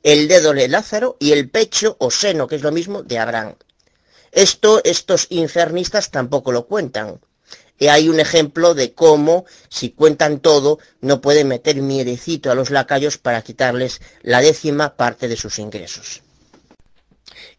el 0.02 0.28
dedo 0.28 0.54
de 0.54 0.68
Lázaro 0.68 1.18
y 1.20 1.34
el 1.34 1.50
pecho 1.50 1.98
o 2.00 2.10
seno, 2.10 2.48
que 2.48 2.56
es 2.56 2.64
lo 2.64 2.72
mismo, 2.72 3.04
de 3.04 3.20
Abraham. 3.20 3.56
Esto 4.32 4.82
estos 4.84 5.28
infernistas 5.30 6.12
tampoco 6.12 6.52
lo 6.52 6.68
cuentan. 6.68 7.20
Y 7.78 7.88
hay 7.88 8.10
un 8.10 8.20
ejemplo 8.20 8.76
de 8.76 8.94
cómo, 8.94 9.46
si 9.70 9.90
cuentan 9.90 10.40
todo, 10.40 10.78
no 11.02 11.20
pueden 11.20 11.48
meter 11.48 11.82
miedecito 11.82 12.52
a 12.52 12.56
los 12.56 12.70
lacayos 12.70 13.18
para 13.18 13.42
quitarles 13.42 14.02
la 14.22 14.40
décima 14.40 14.96
parte 14.96 15.28
de 15.28 15.36
sus 15.36 15.58
ingresos. 15.58 16.22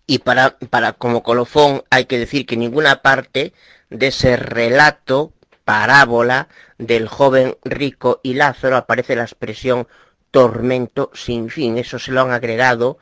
Y 0.06 0.18
para, 0.18 0.58
para 0.58 0.92
como 0.92 1.22
colofón 1.22 1.82
hay 1.90 2.04
que 2.04 2.18
decir 2.18 2.46
que 2.46 2.56
ninguna 2.56 3.02
parte 3.02 3.52
de 3.90 4.06
ese 4.08 4.36
relato, 4.36 5.32
parábola, 5.64 6.48
del 6.78 7.08
joven 7.08 7.56
rico 7.64 8.20
y 8.22 8.34
Lázaro 8.34 8.76
aparece 8.76 9.16
la 9.16 9.22
expresión 9.22 9.88
tormento 10.30 11.10
sin 11.14 11.50
fin. 11.50 11.78
Eso 11.78 11.98
se 11.98 12.12
lo 12.12 12.22
han 12.22 12.30
agregado 12.30 12.98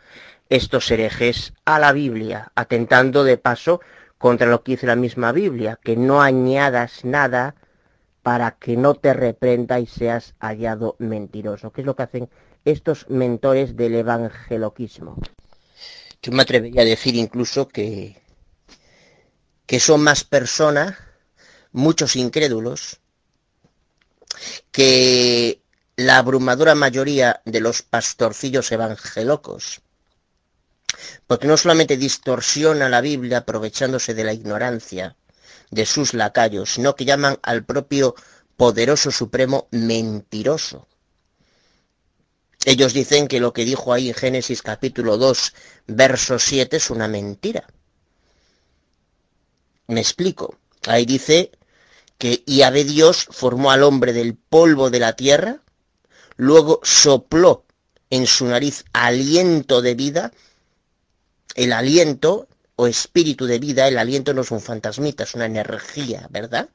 estos 0.51 0.91
herejes 0.91 1.55
a 1.65 1.79
la 1.79 1.93
Biblia, 1.93 2.53
atentando 2.55 3.25
de 3.25 3.39
paso 3.39 3.81
contra 4.19 4.49
lo 4.49 4.63
que 4.63 4.73
dice 4.73 4.87
la 4.87 4.97
misma 4.97 5.33
Biblia, 5.33 5.79
que 5.83 5.97
no 5.97 6.21
añadas 6.21 7.05
nada 7.05 7.55
para 8.23 8.51
que 8.51 8.77
no 8.77 8.95
te 8.95 9.15
reprenda 9.15 9.81
y 9.81 9.87
seas 9.87 10.35
hallado 10.41 10.97
mentiroso, 10.99 11.73
que 11.73 11.81
es 11.81 11.87
lo 11.87 11.97
que 11.97 12.03
hacen 12.03 12.29
estos 12.65 13.09
mentores 13.09 13.77
del 13.77 13.95
evangeloquismo. 13.95 15.17
Yo 16.21 16.33
me 16.33 16.43
atrevería 16.43 16.83
a 16.83 16.85
decir 16.85 17.15
incluso 17.15 17.69
que, 17.69 18.21
que 19.65 19.81
son 19.81 20.03
más 20.03 20.25
personas, 20.25 20.97
muchos 21.73 22.17
incrédulos, 22.17 23.01
que 24.71 25.63
la 25.97 26.19
abrumadora 26.19 26.75
mayoría 26.75 27.41
de 27.45 27.61
los 27.61 27.83
pastorcillos 27.83 28.71
evangelocos, 28.73 29.81
porque 31.27 31.47
no 31.47 31.57
solamente 31.57 31.97
distorsiona 31.97 32.89
la 32.89 33.01
Biblia 33.01 33.39
aprovechándose 33.39 34.15
de 34.15 34.25
la 34.25 34.33
ignorancia 34.33 35.17
de 35.71 35.87
sus 35.87 36.15
lacayos, 36.15 36.73
sino 36.73 36.97
que 36.97 37.05
llaman 37.05 37.39
al 37.43 37.65
propio 37.65 38.15
poderoso 38.57 39.11
supremo 39.11 39.69
mentiroso. 39.71 40.87
Ellos 42.65 42.93
dicen 42.93 43.29
que 43.29 43.41
lo 43.41 43.53
que 43.53 43.65
dijo 43.65 43.93
ahí 43.93 44.09
en 44.09 44.15
Génesis 44.15 44.63
capítulo 44.63 45.17
2, 45.17 45.55
verso 45.87 46.39
7 46.39 46.77
es 46.77 46.91
una 46.91 47.09
mentira. 47.09 47.67
Me 49.87 50.01
explico. 50.01 50.59
Ahí 50.87 51.07
dice 51.07 51.53
que 52.19 52.43
Yahvé 52.47 52.85
Dios 52.85 53.27
formó 53.31 53.71
al 53.71 53.83
hombre 53.83 54.13
del 54.13 54.35
polvo 54.35 54.91
de 54.91 55.01
la 55.01 55.15
tierra 55.15 55.63
luego 56.41 56.81
sopló 56.83 57.67
en 58.09 58.27
su 58.27 58.47
nariz 58.47 58.85
aliento 58.95 59.83
de 59.83 59.95
vida, 59.95 60.33
el 61.55 61.73
aliento 61.73 62.49
o 62.77 62.87
espíritu 62.87 63.47
de 63.47 63.59
vida, 63.59 63.89
el 63.89 63.99
aliento 63.99 64.33
no 64.33 64.43
es 64.43 64.51
un 64.51 64.61
fantasmita, 64.61 65.25
es 65.25 65.35
una 65.35 65.47
energía, 65.47 66.27
¿verdad? 66.31 66.69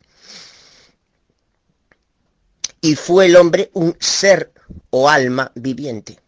Y 2.82 2.96
fue 2.96 3.26
el 3.26 3.36
hombre 3.36 3.72
un 3.74 3.98
ser 4.00 4.52
o 4.92 5.10
alma 5.10 5.52
viviente. 5.56 6.20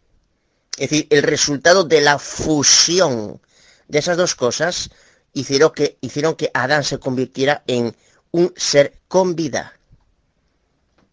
Es 0.76 0.90
decir, 0.90 1.06
el 1.10 1.22
resultado 1.22 1.84
de 1.84 2.00
la 2.00 2.18
fusión 2.18 3.40
de 3.86 3.98
esas 3.98 4.16
dos 4.16 4.34
cosas 4.34 4.90
hicieron 5.32 5.72
que, 5.72 5.98
hicieron 6.00 6.34
que 6.34 6.50
Adán 6.54 6.84
se 6.84 6.98
convirtiera 6.98 7.62
en 7.66 7.94
un 8.30 8.52
ser 8.56 8.98
con 9.08 9.36
vida. 9.36 9.78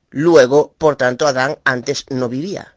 Luego, 0.09 0.73
por 0.77 0.95
tanto, 0.95 1.27
Adán 1.27 1.57
antes 1.63 2.05
no 2.09 2.29
vivía. 2.29 2.75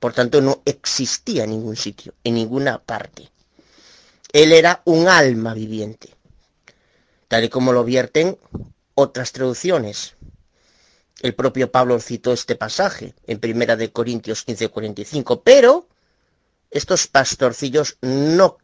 Por 0.00 0.12
tanto, 0.12 0.40
no 0.40 0.62
existía 0.64 1.44
en 1.44 1.50
ningún 1.50 1.76
sitio, 1.76 2.14
en 2.24 2.34
ninguna 2.34 2.78
parte. 2.78 3.30
Él 4.32 4.52
era 4.52 4.82
un 4.84 5.08
alma 5.08 5.54
viviente, 5.54 6.10
tal 7.28 7.44
y 7.44 7.48
como 7.48 7.72
lo 7.72 7.84
vierten 7.84 8.38
otras 8.94 9.32
traducciones. 9.32 10.14
El 11.20 11.34
propio 11.34 11.70
Pablo 11.70 11.98
citó 12.00 12.32
este 12.32 12.56
pasaje 12.56 13.14
en 13.26 13.38
Primera 13.38 13.76
de 13.76 13.90
Corintios 13.90 14.44
15:45, 14.46 15.42
pero 15.42 15.88
estos 16.70 17.06
pastorcillos 17.06 17.96
no 18.02 18.58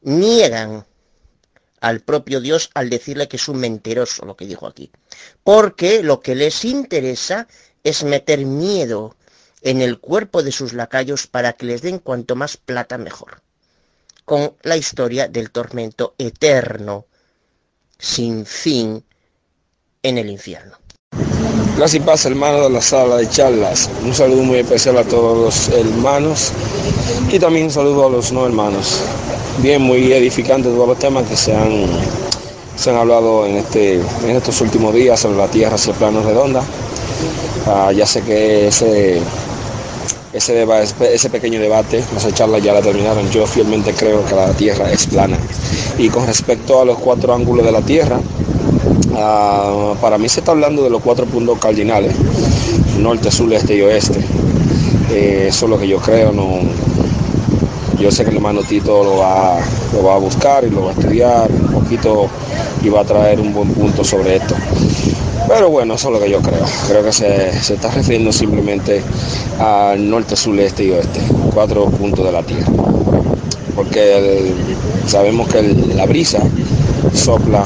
niegan 0.00 0.86
al 1.80 2.00
propio 2.00 2.40
Dios 2.40 2.70
al 2.74 2.90
decirle 2.90 3.28
que 3.28 3.36
es 3.36 3.48
un 3.48 3.58
mentiroso, 3.58 4.24
lo 4.24 4.36
que 4.36 4.46
dijo 4.46 4.66
aquí. 4.66 4.90
Porque 5.42 6.02
lo 6.02 6.20
que 6.20 6.34
les 6.34 6.64
interesa 6.64 7.48
es 7.82 8.04
meter 8.04 8.46
miedo 8.46 9.16
en 9.62 9.82
el 9.82 9.98
cuerpo 9.98 10.42
de 10.42 10.52
sus 10.52 10.72
lacayos 10.72 11.26
para 11.26 11.52
que 11.54 11.66
les 11.66 11.82
den 11.82 11.98
cuanto 11.98 12.36
más 12.36 12.56
plata 12.56 12.98
mejor. 12.98 13.42
Con 14.24 14.54
la 14.62 14.76
historia 14.76 15.28
del 15.28 15.50
tormento 15.50 16.14
eterno, 16.18 17.06
sin 17.98 18.46
fin, 18.46 19.04
en 20.02 20.18
el 20.18 20.30
infierno. 20.30 20.76
Gracias 21.76 22.02
y 22.02 22.06
paz, 22.06 22.26
hermano 22.26 22.64
de 22.64 22.70
la 22.70 22.80
sala 22.80 23.16
de 23.16 23.28
charlas. 23.28 23.88
Un 24.04 24.14
saludo 24.14 24.42
muy 24.42 24.58
especial 24.58 24.98
a 24.98 25.04
todos 25.04 25.38
los 25.38 25.68
hermanos 25.76 26.52
y 27.30 27.38
también 27.38 27.66
un 27.66 27.72
saludo 27.72 28.06
a 28.06 28.10
los 28.10 28.30
no 28.30 28.46
hermanos. 28.46 29.00
Bien, 29.58 29.80
muy 29.80 30.12
edificante 30.12 30.68
todos 30.68 30.88
los 30.88 30.98
temas 30.98 31.26
que 31.28 31.36
se 31.36 31.54
han, 31.54 31.86
se 32.76 32.90
han 32.90 32.96
hablado 32.96 33.46
en, 33.46 33.56
este, 33.56 33.94
en 33.94 34.30
estos 34.30 34.60
últimos 34.60 34.94
días 34.94 35.20
sobre 35.20 35.38
la 35.38 35.48
Tierra 35.48 35.76
hacia 35.76 35.92
el 35.92 35.98
plano 35.98 36.22
redonda. 36.22 36.62
Ah, 37.66 37.90
ya 37.92 38.06
sé 38.06 38.22
que 38.22 38.68
ese, 38.68 39.20
ese, 40.32 40.66
ese 41.12 41.30
pequeño 41.30 41.60
debate, 41.60 42.02
esa 42.16 42.32
charla 42.32 42.58
ya 42.58 42.72
la 42.72 42.82
terminaron. 42.82 43.30
Yo 43.30 43.46
fielmente 43.46 43.92
creo 43.92 44.24
que 44.24 44.34
la 44.34 44.52
Tierra 44.52 44.90
es 44.90 45.06
plana. 45.06 45.38
Y 45.98 46.08
con 46.08 46.26
respecto 46.26 46.80
a 46.80 46.84
los 46.84 46.98
cuatro 46.98 47.34
ángulos 47.34 47.64
de 47.64 47.72
la 47.72 47.82
Tierra, 47.82 48.18
Ah, 49.14 49.94
para 50.00 50.16
mí 50.16 50.28
se 50.28 50.40
está 50.40 50.52
hablando 50.52 50.82
de 50.82 50.90
los 50.90 51.02
cuatro 51.02 51.26
puntos 51.26 51.58
cardinales, 51.58 52.14
norte, 52.98 53.30
sur, 53.30 53.52
este 53.52 53.76
y 53.76 53.82
oeste. 53.82 54.20
Eh, 55.10 55.46
eso 55.48 55.66
es 55.66 55.70
lo 55.70 55.78
que 55.78 55.86
yo 55.86 55.98
creo. 55.98 56.32
No, 56.32 56.60
yo 57.98 58.10
sé 58.10 58.24
que 58.24 58.30
el 58.30 58.36
hermano 58.36 58.62
Tito 58.62 59.04
lo 59.04 59.18
va, 59.18 59.58
lo 59.92 60.04
va 60.04 60.14
a 60.14 60.18
buscar 60.18 60.64
y 60.64 60.70
lo 60.70 60.84
va 60.84 60.90
a 60.90 60.94
estudiar 60.94 61.50
un 61.50 61.72
poquito 61.72 62.26
y 62.82 62.88
va 62.88 63.02
a 63.02 63.04
traer 63.04 63.38
un 63.38 63.52
buen 63.52 63.68
punto 63.74 64.02
sobre 64.02 64.36
esto. 64.36 64.54
Pero 65.48 65.70
bueno, 65.70 65.94
eso 65.94 66.08
es 66.08 66.14
lo 66.14 66.20
que 66.20 66.30
yo 66.30 66.40
creo. 66.40 66.64
Creo 66.88 67.04
que 67.04 67.12
se, 67.12 67.48
está 67.50 67.90
refiriendo 67.90 68.32
simplemente 68.32 69.02
al 69.58 70.08
norte, 70.08 70.36
sur, 70.36 70.58
este 70.58 70.84
y 70.84 70.90
oeste, 70.90 71.20
cuatro 71.52 71.86
puntos 71.86 72.24
de 72.24 72.32
la 72.32 72.42
Tierra. 72.42 72.72
Porque 73.74 74.52
sabemos 75.06 75.48
que 75.48 75.62
la 75.94 76.06
brisa 76.06 76.40
sopla 77.14 77.64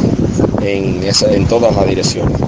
en, 0.63 1.03
en 1.05 1.47
todas 1.47 1.75
las 1.75 1.87
direcciones. 1.87 2.39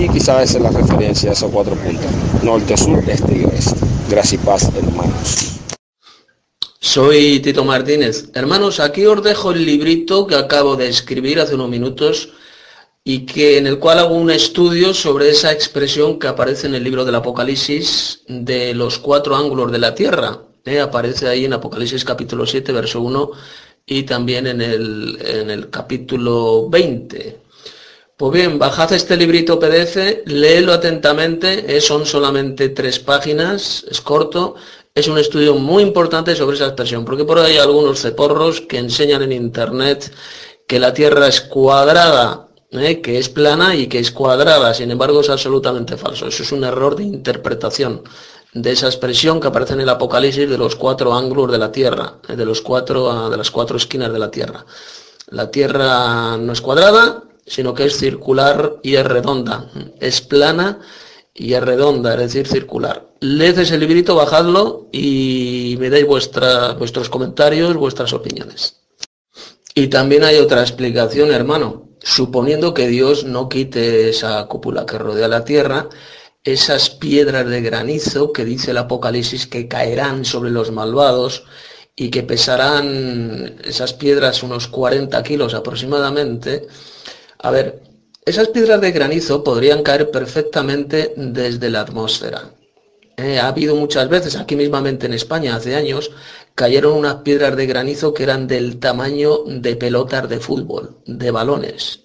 Y 0.00 0.08
quizás 0.08 0.50
esa 0.50 0.58
es 0.58 0.62
la 0.62 0.70
referencia 0.70 1.30
a 1.30 1.32
esos 1.32 1.50
cuatro 1.50 1.74
puntos, 1.76 2.06
norte, 2.42 2.76
sur, 2.76 3.02
este 3.06 3.38
y 3.38 3.44
oeste. 3.44 3.76
Gracias 4.08 4.34
y 4.34 4.44
paz, 4.44 4.70
hermanos. 4.76 5.52
Soy 6.80 7.40
Tito 7.40 7.64
Martínez. 7.64 8.30
Hermanos, 8.34 8.80
aquí 8.80 9.06
os 9.06 9.22
dejo 9.22 9.52
el 9.52 9.64
librito 9.64 10.26
que 10.26 10.34
acabo 10.34 10.76
de 10.76 10.88
escribir 10.88 11.40
hace 11.40 11.54
unos 11.54 11.70
minutos 11.70 12.30
y 13.04 13.26
que 13.26 13.58
en 13.58 13.66
el 13.66 13.78
cual 13.78 13.98
hago 13.98 14.14
un 14.14 14.30
estudio 14.30 14.94
sobre 14.94 15.30
esa 15.30 15.52
expresión 15.52 16.18
que 16.18 16.28
aparece 16.28 16.68
en 16.68 16.74
el 16.74 16.84
libro 16.84 17.04
del 17.04 17.16
Apocalipsis 17.16 18.22
de 18.28 18.74
los 18.74 18.98
cuatro 18.98 19.34
ángulos 19.34 19.72
de 19.72 19.78
la 19.78 19.94
tierra. 19.94 20.38
¿eh? 20.64 20.80
Aparece 20.80 21.28
ahí 21.28 21.44
en 21.44 21.52
Apocalipsis 21.52 22.04
capítulo 22.04 22.46
7, 22.46 22.72
verso 22.72 23.00
1 23.00 23.30
y 23.86 24.04
también 24.04 24.46
en 24.46 24.60
el, 24.60 25.18
en 25.20 25.50
el 25.50 25.68
capítulo 25.70 26.68
20. 26.68 27.40
Pues 28.16 28.32
bien, 28.32 28.56
bajad 28.56 28.92
este 28.92 29.16
librito 29.16 29.58
PDF, 29.58 30.24
léelo 30.26 30.72
atentamente, 30.72 31.80
son 31.80 32.06
solamente 32.06 32.68
tres 32.68 33.00
páginas, 33.00 33.84
es 33.90 34.00
corto, 34.00 34.54
es 34.94 35.08
un 35.08 35.18
estudio 35.18 35.56
muy 35.56 35.82
importante 35.82 36.36
sobre 36.36 36.54
esa 36.54 36.66
expresión, 36.66 37.04
porque 37.04 37.24
por 37.24 37.40
ahí 37.40 37.54
hay 37.54 37.58
algunos 37.58 38.00
ceporros 38.00 38.60
que 38.60 38.78
enseñan 38.78 39.22
en 39.22 39.32
internet 39.32 40.12
que 40.68 40.78
la 40.78 40.94
Tierra 40.94 41.26
es 41.26 41.40
cuadrada, 41.40 42.51
¿eh? 42.72 43.00
que 43.00 43.18
es 43.18 43.28
plana 43.28 43.74
y 43.74 43.86
que 43.86 43.98
es 43.98 44.10
cuadrada, 44.10 44.74
sin 44.74 44.90
embargo 44.90 45.20
es 45.20 45.30
absolutamente 45.30 45.96
falso, 45.96 46.26
eso 46.26 46.42
es 46.42 46.52
un 46.52 46.64
error 46.64 46.96
de 46.96 47.04
interpretación 47.04 48.02
de 48.54 48.72
esa 48.72 48.86
expresión 48.86 49.40
que 49.40 49.48
aparece 49.48 49.72
en 49.74 49.80
el 49.80 49.88
Apocalipsis 49.88 50.48
de 50.48 50.58
los 50.58 50.76
cuatro 50.76 51.14
ángulos 51.14 51.50
de 51.50 51.58
la 51.58 51.72
Tierra, 51.72 52.16
eh, 52.28 52.36
de, 52.36 52.44
los 52.44 52.60
cuatro, 52.60 53.30
de 53.30 53.36
las 53.36 53.50
cuatro 53.50 53.76
esquinas 53.76 54.12
de 54.12 54.18
la 54.18 54.30
Tierra. 54.30 54.64
La 55.28 55.50
Tierra 55.50 56.36
no 56.36 56.52
es 56.52 56.60
cuadrada, 56.60 57.22
sino 57.46 57.74
que 57.74 57.84
es 57.84 57.96
circular 57.96 58.76
y 58.82 58.96
es 58.96 59.06
redonda. 59.06 59.70
Es 59.98 60.20
plana 60.20 60.80
y 61.34 61.54
es 61.54 61.62
redonda, 61.62 62.12
es 62.14 62.20
decir, 62.20 62.46
circular. 62.46 63.08
Leed 63.20 63.58
ese 63.58 63.78
librito, 63.78 64.14
bajadlo 64.14 64.88
y 64.92 65.76
me 65.78 65.88
dais 65.88 66.06
vuestros 66.06 67.08
comentarios, 67.08 67.74
vuestras 67.74 68.12
opiniones. 68.12 68.80
Y 69.74 69.86
también 69.86 70.24
hay 70.24 70.36
otra 70.36 70.60
explicación, 70.60 71.30
hermano. 71.30 71.88
Suponiendo 72.02 72.74
que 72.74 72.88
Dios 72.88 73.24
no 73.24 73.48
quite 73.48 74.08
esa 74.08 74.44
cúpula 74.46 74.86
que 74.86 74.98
rodea 74.98 75.28
la 75.28 75.44
Tierra, 75.44 75.88
esas 76.44 76.90
piedras 76.90 77.46
de 77.46 77.60
granizo 77.60 78.32
que 78.32 78.44
dice 78.44 78.72
el 78.72 78.78
Apocalipsis 78.78 79.46
que 79.46 79.68
caerán 79.68 80.24
sobre 80.24 80.50
los 80.50 80.72
malvados 80.72 81.44
y 81.94 82.10
que 82.10 82.22
pesarán 82.22 83.56
esas 83.64 83.92
piedras 83.92 84.42
unos 84.42 84.66
40 84.66 85.22
kilos 85.22 85.54
aproximadamente. 85.54 86.66
A 87.38 87.50
ver, 87.50 87.82
esas 88.24 88.48
piedras 88.48 88.80
de 88.80 88.92
granizo 88.92 89.44
podrían 89.44 89.82
caer 89.82 90.10
perfectamente 90.10 91.14
desde 91.16 91.70
la 91.70 91.82
atmósfera. 91.82 92.50
Eh, 93.22 93.38
ha 93.38 93.46
habido 93.48 93.76
muchas 93.76 94.08
veces, 94.08 94.34
aquí 94.34 94.56
mismamente 94.56 95.06
en 95.06 95.14
España, 95.14 95.54
hace 95.54 95.76
años, 95.76 96.10
cayeron 96.56 96.94
unas 96.94 97.16
piedras 97.16 97.56
de 97.56 97.66
granizo 97.66 98.12
que 98.12 98.24
eran 98.24 98.48
del 98.48 98.80
tamaño 98.80 99.44
de 99.46 99.76
pelotas 99.76 100.28
de 100.28 100.40
fútbol, 100.40 100.96
de 101.06 101.30
balones. 101.30 102.00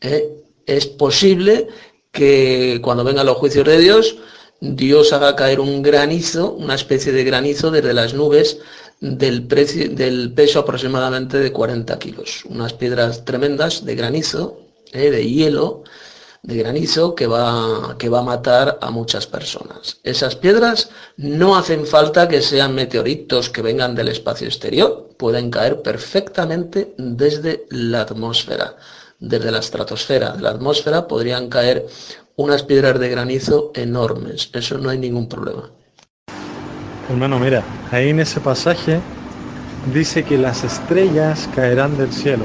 Eh, 0.00 0.44
es 0.64 0.86
posible 0.86 1.66
que 2.12 2.78
cuando 2.84 3.02
vengan 3.02 3.26
los 3.26 3.36
juicios 3.36 3.66
de 3.66 3.80
Dios, 3.80 4.16
Dios 4.60 5.12
haga 5.12 5.34
caer 5.34 5.58
un 5.58 5.82
granizo, 5.82 6.52
una 6.52 6.76
especie 6.76 7.10
de 7.10 7.24
granizo 7.24 7.72
desde 7.72 7.92
las 7.92 8.14
nubes 8.14 8.58
del, 9.00 9.42
peso 10.34 10.60
aproximadamente 10.60 11.38
de 11.38 11.50
40 11.50 11.98
kilos. 11.98 12.44
Unas 12.44 12.74
piedras 12.74 13.24
tremendas 13.24 13.84
de 13.84 13.96
granizo, 13.96 14.60
eh, 14.92 15.10
de 15.10 15.28
hielo, 15.28 15.82
de 16.44 16.56
granizo 16.56 17.14
que 17.14 17.26
va, 17.26 17.96
que 17.98 18.08
va 18.08 18.20
a 18.20 18.22
matar 18.22 18.78
a 18.80 18.90
muchas 18.90 19.26
personas. 19.26 19.98
Esas 20.04 20.36
piedras 20.36 20.90
no 21.16 21.56
hacen 21.56 21.86
falta 21.86 22.28
que 22.28 22.42
sean 22.42 22.74
meteoritos 22.74 23.50
que 23.50 23.62
vengan 23.62 23.94
del 23.94 24.08
espacio 24.08 24.46
exterior, 24.46 25.08
pueden 25.16 25.50
caer 25.50 25.82
perfectamente 25.82 26.94
desde 26.96 27.66
la 27.70 28.02
atmósfera 28.02 28.76
desde 29.20 29.50
la 29.50 29.58
estratosfera, 29.58 30.32
de 30.32 30.42
la 30.42 30.50
atmósfera, 30.50 31.08
podrían 31.08 31.48
caer 31.48 31.86
unas 32.36 32.62
piedras 32.62 32.98
de 32.98 33.08
granizo 33.08 33.72
enormes. 33.74 34.50
Eso 34.52 34.78
no 34.78 34.90
hay 34.90 34.98
ningún 34.98 35.28
problema. 35.28 35.70
Hermano, 37.08 37.38
mira, 37.38 37.62
ahí 37.90 38.10
en 38.10 38.20
ese 38.20 38.40
pasaje 38.40 39.00
dice 39.92 40.24
que 40.24 40.38
las 40.38 40.64
estrellas 40.64 41.48
caerán 41.54 41.96
del 41.96 42.12
cielo. 42.12 42.44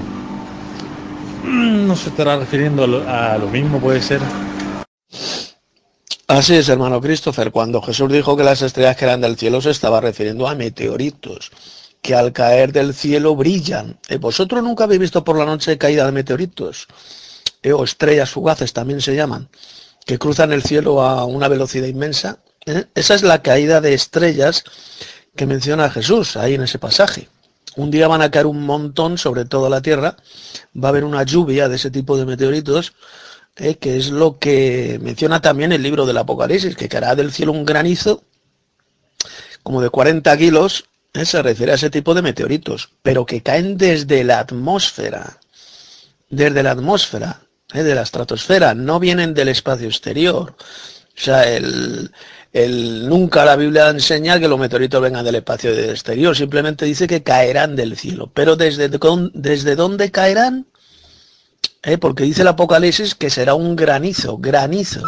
Mm, 1.50 1.88
no 1.88 1.96
se 1.96 2.10
estará 2.10 2.38
refiriendo 2.38 2.84
a 2.84 3.38
lo, 3.40 3.48
mismo, 3.48 3.80
puede 3.80 4.04
ser. 4.04 4.22
Así 6.28 6.56
es, 6.56 6.70
hermano 6.70 7.02
Christopher. 7.02 7.52
Cuando 7.52 7.82
Jesús 7.82 8.12
dijo 8.12 8.38
que 8.38 8.44
las 8.44 8.62
estrellas 8.62 8.96
caerán 8.96 9.22
del 9.22 9.36
cielo, 9.36 9.60
se 9.60 9.72
estaba 9.72 10.00
refiriendo 10.00 10.48
a 10.48 10.54
meteoritos 10.54 11.52
que 12.04 12.14
al 12.14 12.34
caer 12.34 12.72
del 12.72 12.94
cielo 12.94 13.36
brillan. 13.36 13.98
Eh, 14.10 14.18
¿Vosotros 14.18 14.64
nunca 14.64 14.84
habéis 14.84 15.02
visto 15.02 15.24
por 15.24 15.40
la 15.40 15.46
noche 15.46 15.80
caída 15.80 16.06
de 16.06 16.12
meteoritos? 16.12 16.88
Eh, 17.64 17.74
o 17.74 17.84
estrellas 17.84 18.30
fugaces 18.30 18.72
también 18.72 19.02
se 19.02 19.16
llaman, 19.16 19.50
que 20.06 20.20
cruzan 20.20 20.54
el 20.54 20.62
cielo 20.62 21.02
a 21.02 21.26
una 21.26 21.48
velocidad 21.48 21.88
inmensa. 21.88 22.38
Eh, 22.68 22.86
esa 22.94 23.16
es 23.16 23.24
la 23.24 23.42
caída 23.42 23.82
de 23.82 23.96
estrellas 23.96 24.64
que 25.36 25.48
menciona 25.48 25.90
Jesús 25.90 26.38
ahí 26.38 26.54
en 26.54 26.62
ese 26.62 26.78
pasaje. 26.78 27.28
Un 27.76 27.92
día 27.92 28.08
van 28.08 28.22
a 28.22 28.32
caer 28.32 28.46
un 28.46 28.62
montón 28.62 29.18
sobre 29.18 29.46
toda 29.46 29.70
la 29.70 29.82
Tierra, 29.82 30.18
va 30.76 30.88
a 30.88 30.92
haber 30.92 31.04
una 31.04 31.24
lluvia 31.24 31.70
de 31.70 31.76
ese 31.76 31.92
tipo 31.92 32.18
de 32.18 32.26
meteoritos, 32.26 32.94
que 33.56 33.98
es 33.98 34.10
lo 34.10 34.40
que 34.40 35.00
menciona 35.02 35.42
también 35.42 35.72
el 35.72 35.84
libro 35.84 36.06
del 36.06 36.18
Apocalipsis, 36.18 36.76
que 36.76 36.90
caerá 36.90 37.16
del 37.16 37.32
cielo 37.32 37.52
un 37.52 37.66
granizo 37.66 38.24
como 39.64 39.82
de 39.82 39.90
40 39.90 40.38
kilos 40.38 40.86
eh, 41.14 41.26
se 41.26 41.42
refiere 41.42 41.72
a 41.72 41.76
ese 41.76 41.90
tipo 41.90 42.14
de 42.14 42.22
meteoritos, 42.22 42.90
pero 43.02 43.26
que 43.26 43.42
caen 43.42 43.78
desde 43.78 44.24
la 44.24 44.40
atmósfera, 44.40 45.40
desde 46.30 46.64
la 46.64 46.72
atmósfera, 46.72 47.42
eh, 47.74 47.84
de 47.84 47.96
la 47.96 48.04
estratosfera, 48.04 48.74
no 48.74 49.00
vienen 49.00 49.34
del 49.34 49.50
espacio 49.50 49.88
exterior. 49.88 50.56
O 50.58 51.22
sea, 51.22 51.44
el, 51.44 52.12
nunca 52.54 53.46
la 53.46 53.56
Biblia 53.56 53.90
enseña 53.90 54.40
que 54.40 54.48
los 54.48 54.60
meteoritos 54.60 55.02
vengan 55.02 55.24
del 55.24 55.36
espacio 55.36 55.72
exterior, 55.72 56.36
simplemente 56.36 56.86
dice 56.86 57.08
que 57.08 57.22
caerán 57.22 57.76
del 57.76 57.96
cielo. 57.96 58.32
Pero 58.34 58.56
¿desde, 58.56 58.90
desde 59.34 59.76
dónde 59.76 60.12
caerán? 60.12 60.66
Eh, 61.84 61.98
porque 61.98 62.24
dice 62.24 62.42
el 62.42 62.48
Apocalipsis 62.48 63.16
que 63.16 63.30
será 63.30 63.54
un 63.54 63.76
granizo, 63.76 64.38
granizo. 64.38 65.04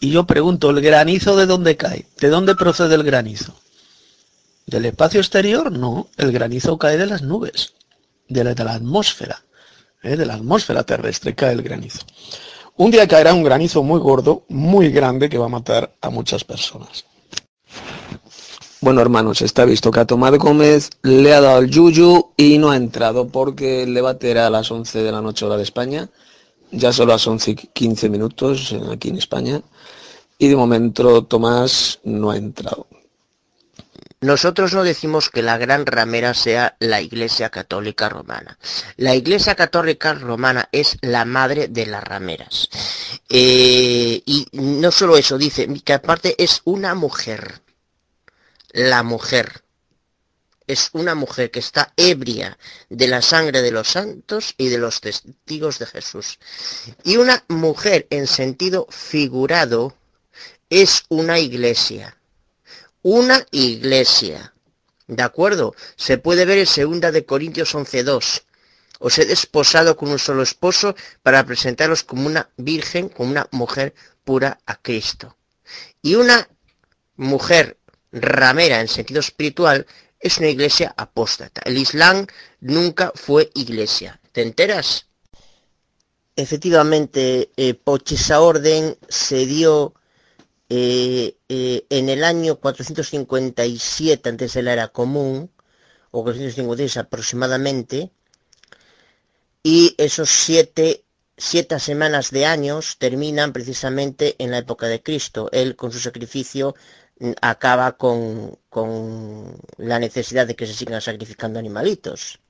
Y 0.00 0.10
yo 0.10 0.26
pregunto, 0.26 0.70
¿el 0.70 0.80
granizo 0.80 1.36
de 1.36 1.46
dónde 1.46 1.76
cae? 1.76 2.06
¿De 2.20 2.28
dónde 2.28 2.56
procede 2.56 2.94
el 2.96 3.04
granizo? 3.04 3.54
Del 4.66 4.86
espacio 4.86 5.20
exterior, 5.20 5.70
no. 5.70 6.08
El 6.16 6.32
granizo 6.32 6.78
cae 6.78 6.96
de 6.96 7.06
las 7.06 7.22
nubes, 7.22 7.74
de 8.28 8.42
la, 8.42 8.50
atmósfera. 8.50 9.44
¿eh? 10.02 10.16
de 10.16 10.26
la 10.26 10.34
atmósfera 10.34 10.82
terrestre, 10.82 11.34
cae 11.34 11.52
el 11.52 11.62
granizo. 11.62 12.00
Un 12.76 12.90
día 12.90 13.06
caerá 13.06 13.34
un 13.34 13.44
granizo 13.44 13.82
muy 13.82 14.00
gordo, 14.00 14.44
muy 14.48 14.90
grande, 14.90 15.28
que 15.28 15.36
va 15.36 15.46
a 15.46 15.50
matar 15.50 15.94
a 16.00 16.08
muchas 16.08 16.42
personas. 16.42 17.04
Bueno, 18.80 19.00
hermanos, 19.00 19.42
está 19.42 19.64
visto 19.64 19.90
que 19.90 20.00
a 20.00 20.06
Tomás 20.06 20.36
Gómez 20.38 20.90
le 21.02 21.34
ha 21.34 21.40
dado 21.40 21.60
el 21.60 21.70
yuyu 21.70 22.32
y 22.36 22.58
no 22.58 22.70
ha 22.70 22.76
entrado 22.76 23.28
porque 23.28 23.82
el 23.82 23.94
debate 23.94 24.30
era 24.30 24.46
a 24.46 24.50
las 24.50 24.70
11 24.70 25.02
de 25.02 25.12
la 25.12 25.20
noche 25.20 25.44
hora 25.44 25.56
de 25.56 25.62
España. 25.62 26.08
Ya 26.70 26.92
son 26.92 27.08
las 27.08 27.26
11 27.26 27.50
y 27.50 27.54
15 27.54 28.08
minutos 28.08 28.74
aquí 28.90 29.10
en 29.10 29.18
España. 29.18 29.62
Y 30.38 30.48
de 30.48 30.56
momento 30.56 31.24
Tomás 31.24 32.00
no 32.02 32.30
ha 32.30 32.36
entrado. 32.36 32.86
Nosotros 34.22 34.72
no 34.72 34.82
decimos 34.82 35.30
que 35.30 35.42
la 35.42 35.58
gran 35.58 35.84
ramera 35.84 36.32
sea 36.32 36.76
la 36.80 37.00
Iglesia 37.00 37.50
Católica 37.50 38.08
Romana. 38.08 38.58
La 38.96 39.14
Iglesia 39.14 39.54
Católica 39.54 40.14
Romana 40.14 40.68
es 40.72 40.96
la 41.02 41.24
madre 41.24 41.68
de 41.68 41.86
las 41.86 42.02
rameras. 42.02 42.68
Eh, 43.28 44.22
y 44.24 44.46
no 44.52 44.90
solo 44.90 45.16
eso, 45.16 45.36
dice 45.36 45.68
que 45.84 45.92
aparte 45.92 46.34
es 46.42 46.62
una 46.64 46.94
mujer 46.94 47.62
la 48.72 49.02
mujer. 49.02 49.62
Es 50.66 50.90
una 50.92 51.14
mujer 51.14 51.50
que 51.50 51.58
está 51.58 51.92
ebria 51.96 52.56
de 52.88 53.08
la 53.08 53.20
sangre 53.20 53.62
de 53.62 53.70
los 53.70 53.88
santos 53.88 54.54
y 54.56 54.68
de 54.68 54.78
los 54.78 55.00
testigos 55.00 55.78
de 55.78 55.86
Jesús. 55.86 56.38
Y 57.04 57.16
una 57.16 57.44
mujer 57.48 58.06
en 58.10 58.26
sentido 58.26 58.86
figurado 58.90 59.96
es 60.70 61.04
una 61.08 61.38
iglesia. 61.38 62.16
Una 63.02 63.44
iglesia. 63.50 64.54
¿De 65.08 65.22
acuerdo? 65.22 65.74
Se 65.96 66.18
puede 66.18 66.44
ver 66.44 66.58
en 66.58 67.00
2 67.00 67.12
de 67.12 67.26
Corintios 67.26 67.74
11.2. 67.74 68.42
Os 69.00 69.18
he 69.18 69.26
desposado 69.26 69.96
con 69.96 70.10
un 70.10 70.20
solo 70.20 70.42
esposo 70.42 70.94
para 71.22 71.44
presentaros 71.44 72.04
como 72.04 72.26
una 72.26 72.48
virgen, 72.56 73.08
como 73.08 73.30
una 73.30 73.48
mujer 73.50 73.94
pura 74.22 74.60
a 74.64 74.80
Cristo. 74.80 75.36
Y 76.00 76.14
una 76.14 76.48
mujer 77.16 77.78
ramera 78.12 78.80
en 78.80 78.86
sentido 78.86 79.18
espiritual 79.18 79.86
es 80.20 80.38
una 80.38 80.48
iglesia 80.48 80.94
apóstata. 80.96 81.62
El 81.64 81.78
Islam 81.78 82.26
nunca 82.60 83.10
fue 83.16 83.50
iglesia. 83.54 84.20
¿Te 84.30 84.42
enteras? 84.42 85.06
Efectivamente, 86.36 87.50
eh, 87.56 87.74
orden 88.38 88.96
se 89.08 89.46
dio 89.46 89.94
eh, 90.68 91.36
eh, 91.54 91.84
en 91.90 92.08
el 92.08 92.24
año 92.24 92.56
457 92.56 94.26
antes 94.26 94.54
de 94.54 94.62
la 94.62 94.72
era 94.72 94.88
común, 94.88 95.50
o 96.10 96.24
456 96.24 96.96
aproximadamente, 96.96 98.10
y 99.62 99.94
esos 99.98 100.30
siete, 100.30 101.04
siete 101.36 101.78
semanas 101.78 102.30
de 102.30 102.46
años 102.46 102.96
terminan 102.98 103.52
precisamente 103.52 104.34
en 104.38 104.50
la 104.50 104.58
época 104.64 104.86
de 104.86 105.02
Cristo. 105.02 105.50
Él 105.52 105.76
con 105.76 105.92
su 105.92 106.00
sacrificio 106.00 106.74
acaba 107.42 107.98
con, 107.98 108.58
la 109.76 109.98
necesidad 109.98 110.46
de 110.46 110.56
que 110.56 110.66
se 110.66 110.72
sigan 110.72 111.02
sacrificando 111.02 111.58
animalitos. 111.58 112.40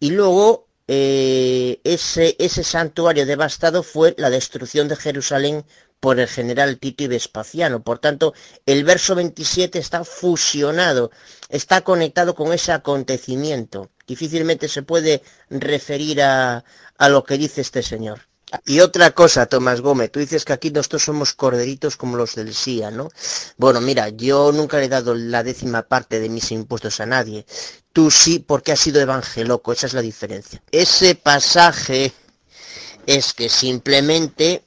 Y 0.00 0.10
luego 0.10 0.66
eh, 0.86 1.80
ese, 1.82 2.36
ese 2.38 2.62
santuario 2.62 3.24
devastado 3.24 3.82
fue 3.82 4.14
la 4.18 4.28
destrucción 4.28 4.86
de 4.86 4.96
Jerusalén 4.96 5.64
por 6.00 6.20
el 6.20 6.28
general 6.28 6.78
Tito 6.78 7.04
y 7.04 7.08
Vespasiano. 7.08 7.82
Por 7.82 7.98
tanto, 7.98 8.34
el 8.66 8.84
verso 8.84 9.14
27 9.14 9.78
está 9.78 10.04
fusionado, 10.04 11.10
está 11.48 11.82
conectado 11.82 12.34
con 12.34 12.52
ese 12.52 12.72
acontecimiento. 12.72 13.90
Difícilmente 14.06 14.68
se 14.68 14.82
puede 14.82 15.22
referir 15.50 16.22
a, 16.22 16.64
a 16.98 17.08
lo 17.08 17.24
que 17.24 17.38
dice 17.38 17.60
este 17.60 17.82
señor. 17.82 18.20
Y 18.64 18.78
otra 18.78 19.10
cosa, 19.10 19.46
Tomás 19.46 19.80
Gómez, 19.80 20.12
tú 20.12 20.20
dices 20.20 20.44
que 20.44 20.52
aquí 20.52 20.70
nosotros 20.70 21.02
somos 21.02 21.32
corderitos 21.32 21.96
como 21.96 22.16
los 22.16 22.36
del 22.36 22.54
SIA, 22.54 22.92
¿no? 22.92 23.08
Bueno, 23.56 23.80
mira, 23.80 24.08
yo 24.10 24.52
nunca 24.52 24.78
le 24.78 24.84
he 24.84 24.88
dado 24.88 25.16
la 25.16 25.42
décima 25.42 25.82
parte 25.82 26.20
de 26.20 26.28
mis 26.28 26.52
impuestos 26.52 27.00
a 27.00 27.06
nadie. 27.06 27.44
Tú 27.92 28.10
sí, 28.10 28.38
porque 28.38 28.70
has 28.70 28.78
sido 28.78 29.00
evangeloco, 29.00 29.72
esa 29.72 29.86
es 29.86 29.94
la 29.94 30.02
diferencia. 30.02 30.62
Ese 30.70 31.16
pasaje 31.16 32.12
es 33.06 33.34
que 33.34 33.48
simplemente 33.48 34.64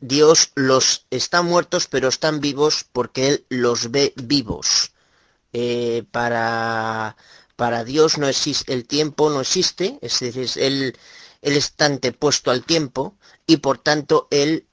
Dios 0.00 0.52
los 0.54 1.06
está 1.10 1.42
muertos, 1.42 1.86
pero 1.86 2.08
están 2.08 2.40
vivos 2.40 2.86
porque 2.92 3.28
Él 3.28 3.46
los 3.48 3.90
ve 3.90 4.12
vivos. 4.16 4.92
Eh, 5.52 6.04
para, 6.10 7.16
para 7.56 7.84
Dios 7.84 8.18
no 8.18 8.28
existe, 8.28 8.72
el 8.72 8.86
tiempo 8.86 9.30
no 9.30 9.40
existe, 9.40 9.98
es 10.02 10.20
decir, 10.20 10.48
Él 10.56 10.96
él 11.42 11.56
está 11.56 11.86
antepuesto 11.86 12.50
al 12.50 12.64
tiempo 12.64 13.16
y 13.46 13.58
por 13.58 13.78
tanto 13.78 14.28
él 14.30 14.66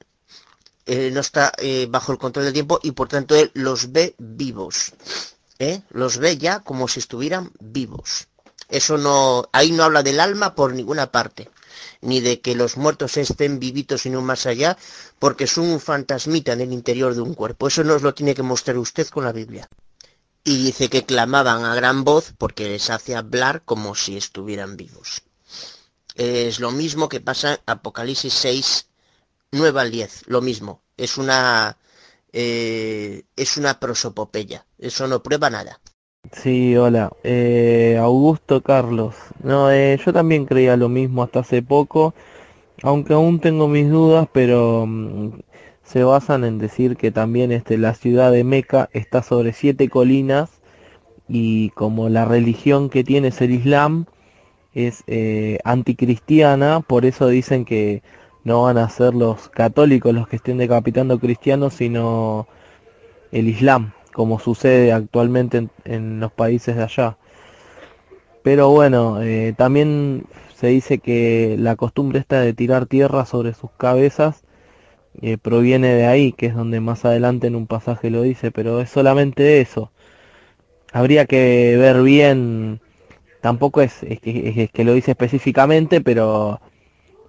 eh, 0.86 1.10
no 1.12 1.20
está 1.20 1.52
eh, 1.58 1.88
bajo 1.90 2.12
el 2.12 2.18
control 2.18 2.46
del 2.46 2.54
tiempo 2.54 2.80
y 2.82 2.92
por 2.92 3.08
tanto 3.08 3.36
él 3.36 3.52
los 3.54 3.92
ve 3.92 4.16
vivos. 4.18 4.94
Los 5.90 6.18
ve 6.18 6.38
ya 6.38 6.60
como 6.60 6.88
si 6.88 7.00
estuvieran 7.00 7.52
vivos. 7.60 8.28
Eso 8.68 8.98
no, 8.98 9.48
ahí 9.54 9.72
no 9.72 9.84
habla 9.84 10.04
del 10.04 10.20
alma 10.20 10.54
por 10.54 10.74
ninguna 10.74 11.12
parte, 11.12 11.50
ni 12.02 12.22
de 12.22 12.42
que 12.42 12.56
los 12.56 12.78
muertos 12.78 13.18
estén 13.18 13.60
vivitos 13.60 14.06
y 14.06 14.10
no 14.10 14.22
más 14.22 14.46
allá, 14.46 14.78
porque 15.20 15.48
son 15.48 15.68
un 15.68 15.80
fantasmita 15.80 16.54
en 16.54 16.62
el 16.62 16.74
interior 16.74 17.16
de 17.16 17.22
un 17.22 17.34
cuerpo. 17.34 17.68
Eso 17.68 17.84
nos 17.84 18.02
lo 18.02 18.14
tiene 18.14 18.36
que 18.36 18.44
mostrar 18.44 18.78
usted 18.78 19.08
con 19.08 19.26
la 19.26 19.32
Biblia. 19.32 19.68
Y 20.44 20.64
dice 20.64 20.90
que 20.90 21.06
clamaban 21.06 21.66
a 21.66 21.76
gran 21.76 22.04
voz 22.04 22.34
porque 22.38 22.70
les 22.70 22.90
hace 22.90 23.16
hablar 23.16 23.64
como 23.66 23.96
si 23.96 24.16
estuvieran 24.18 24.78
vivos 24.78 25.24
es 26.16 26.60
lo 26.60 26.72
mismo 26.72 27.10
que 27.10 27.22
pasa 27.22 27.54
en 27.54 27.60
Apocalipsis 27.66 28.34
6, 28.34 28.88
9 29.52 29.82
al 29.82 29.92
10, 29.92 30.24
lo 30.28 30.42
mismo. 30.42 30.82
Es 30.98 31.18
una, 31.18 31.78
eh, 32.32 33.26
es 33.36 33.58
una 33.58 33.80
prosopopeya, 33.80 34.66
eso 34.78 35.08
no 35.08 35.22
prueba 35.22 35.50
nada. 35.50 35.80
Sí, 36.32 36.76
hola, 36.76 37.12
eh, 37.24 37.98
Augusto 38.00 38.62
Carlos. 38.62 39.16
No, 39.44 39.72
eh, 39.72 39.98
yo 40.04 40.14
también 40.14 40.46
creía 40.46 40.76
lo 40.78 40.90
mismo 40.90 41.24
hasta 41.24 41.40
hace 41.40 41.62
poco, 41.62 42.14
aunque 42.84 43.14
aún 43.14 43.40
tengo 43.40 43.68
mis 43.68 43.90
dudas, 43.90 44.28
pero 44.34 44.86
mm, 44.88 45.40
se 45.84 46.04
basan 46.04 46.44
en 46.46 46.60
decir 46.60 46.98
que 46.98 47.12
también 47.12 47.52
este, 47.52 47.78
la 47.78 47.94
ciudad 47.96 48.32
de 48.32 48.44
Meca 48.44 48.90
está 48.94 49.24
sobre 49.24 49.54
siete 49.54 49.90
colinas 49.90 50.52
y 51.30 51.72
como 51.72 52.10
la 52.10 52.26
religión 52.26 52.90
que 52.90 53.04
tiene 53.04 53.30
es 53.30 53.42
el 53.42 53.52
Islam, 53.52 54.06
es 54.74 55.04
eh, 55.08 55.60
anticristiana, 55.66 56.82
por 56.82 57.06
eso 57.06 57.28
dicen 57.30 57.66
que 57.66 58.04
no 58.44 58.64
van 58.64 58.78
a 58.78 58.90
ser 58.90 59.16
los 59.16 59.50
católicos 59.50 60.14
los 60.14 60.28
que 60.28 60.38
estén 60.38 60.58
decapitando 60.60 61.20
cristianos, 61.20 61.76
sino 61.76 62.48
el 63.32 63.48
Islam, 63.50 63.94
como 64.16 64.40
sucede 64.40 64.94
actualmente 64.94 65.68
en, 65.84 66.22
los 66.22 66.32
países 66.32 66.78
de 66.78 66.84
allá. 66.84 67.18
Pero 68.44 68.70
bueno, 68.70 69.22
eh, 69.22 69.54
también 69.58 70.24
se 70.56 70.68
dice 70.68 71.00
que 71.00 71.58
la 71.60 71.76
costumbre 71.76 72.20
esta 72.20 72.40
de 72.40 72.54
tirar 72.54 72.86
tierra 72.86 73.26
sobre 73.26 73.54
sus 73.54 73.72
cabezas 73.72 74.46
eh, 75.22 75.38
proviene 75.38 75.90
de 75.96 76.06
ahí, 76.06 76.32
que 76.32 76.46
es 76.46 76.56
donde 76.56 76.80
más 76.80 77.04
adelante 77.04 77.48
en 77.48 77.58
un 77.58 77.68
pasaje 77.68 78.10
lo 78.10 78.22
dice, 78.22 78.52
pero 78.52 78.80
es 78.80 78.90
solamente 78.90 79.60
eso. 79.60 79.92
Habría 80.94 81.26
que 81.26 81.76
ver 81.78 82.02
bien 82.02 82.80
tampoco 83.42 83.82
es, 83.82 83.96
que, 84.22 84.70
que, 84.74 84.84
lo 84.86 84.94
dice 84.94 85.12
específicamente, 85.12 86.00
pero, 86.00 86.62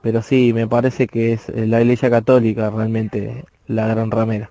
pero 0.02 0.22
sí, 0.22 0.52
me 0.52 0.68
parece 0.68 1.08
que 1.08 1.32
es 1.32 1.48
la 1.48 1.80
Iglesia 1.80 2.10
Católica 2.10 2.70
realmente 2.70 3.44
la 3.66 3.88
gran 3.88 4.12
ramera. 4.12 4.50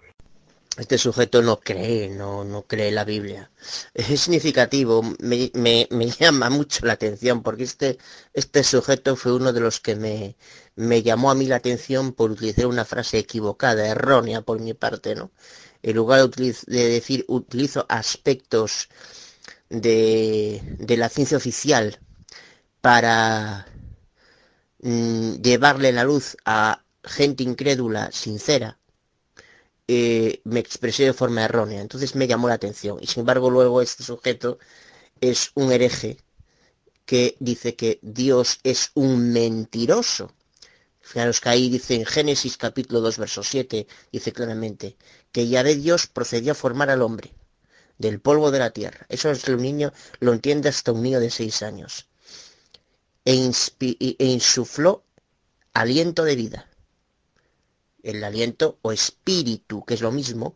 Este 0.77 0.97
sujeto 0.97 1.41
no 1.41 1.59
cree, 1.61 2.09
no, 2.09 2.43
no 2.43 2.63
cree 2.63 2.91
la 2.91 3.05
Biblia. 3.05 3.49
Es 3.93 4.21
significativo, 4.21 5.01
me, 5.19 5.49
me, 5.53 5.87
me, 5.89 6.09
llama 6.19 6.49
mucho 6.49 6.85
la 6.85 6.93
atención, 6.93 7.43
porque 7.43 7.63
este, 7.63 7.97
este 8.33 8.63
sujeto 8.63 9.15
fue 9.15 9.33
uno 9.33 9.53
de 9.53 9.61
los 9.61 9.79
que 9.79 9.95
me, 9.95 10.35
me 10.75 11.01
llamó 11.01 11.31
a 11.31 11.35
mí 11.35 11.45
la 11.45 11.57
atención 11.57 12.11
por 12.13 12.31
utilizar 12.31 12.67
una 12.67 12.83
frase 12.85 13.17
equivocada, 13.19 13.87
errónea 13.87 14.41
por 14.41 14.59
mi 14.59 14.73
parte, 14.73 15.15
¿no? 15.15 15.31
En 15.81 15.95
lugar 15.95 16.29
de, 16.29 16.55
de 16.67 16.89
decir 16.89 17.25
utilizo 17.27 17.85
aspectos 17.89 18.89
de, 19.69 20.61
la 20.97 21.09
ciencia 21.09 21.37
oficial 21.37 21.99
para 22.81 23.67
mm, 24.79 25.35
llevarle 25.41 25.91
la 25.91 26.03
luz 26.03 26.37
a 26.45 26.83
gente 27.03 27.43
incrédula, 27.43 28.11
sincera, 28.11 28.79
eh, 29.87 30.41
me 30.43 30.59
expresé 30.59 31.05
de 31.05 31.13
forma 31.13 31.43
errónea. 31.45 31.81
Entonces 31.81 32.15
me 32.15 32.27
llamó 32.27 32.47
la 32.47 32.55
atención. 32.55 32.97
Y 33.01 33.07
sin 33.07 33.21
embargo 33.21 33.49
luego 33.49 33.81
este 33.81 34.03
sujeto 34.03 34.59
es 35.21 35.51
un 35.55 35.71
hereje 35.71 36.17
que 37.05 37.37
dice 37.39 37.75
que 37.75 37.99
Dios 38.01 38.59
es 38.63 38.91
un 38.95 39.31
mentiroso. 39.31 40.33
Fijaros 41.01 41.39
que 41.39 41.49
ahí 41.49 41.69
dice 41.69 41.95
en 41.95 42.05
Génesis 42.05 42.57
capítulo 42.57 42.99
2, 43.01 43.19
verso 43.19 43.43
7, 43.43 43.87
dice 44.11 44.33
claramente 44.33 44.97
que 45.31 45.47
ya 45.47 45.63
de 45.63 45.75
Dios 45.75 46.07
procedía 46.07 46.53
a 46.53 46.55
formar 46.55 46.89
al 46.89 47.03
hombre 47.03 47.33
del 47.97 48.19
polvo 48.19 48.51
de 48.51 48.59
la 48.59 48.71
tierra. 48.71 49.05
Eso 49.09 49.29
es 49.29 49.47
un 49.47 49.61
niño, 49.61 49.93
lo 50.19 50.33
entiende 50.33 50.69
hasta 50.69 50.91
un 50.91 51.03
niño 51.03 51.19
de 51.19 51.29
seis 51.29 51.61
años. 51.61 52.07
e, 53.23 53.51
e 54.19 54.25
insufló 54.25 55.03
aliento 55.73 56.23
de 56.23 56.35
vida. 56.35 56.69
El 58.05 58.23
aliento 58.23 58.77
o 58.83 58.91
espíritu, 58.91 59.83
que 59.83 59.95
es 59.95 60.01
lo 60.01 60.11
mismo, 60.11 60.55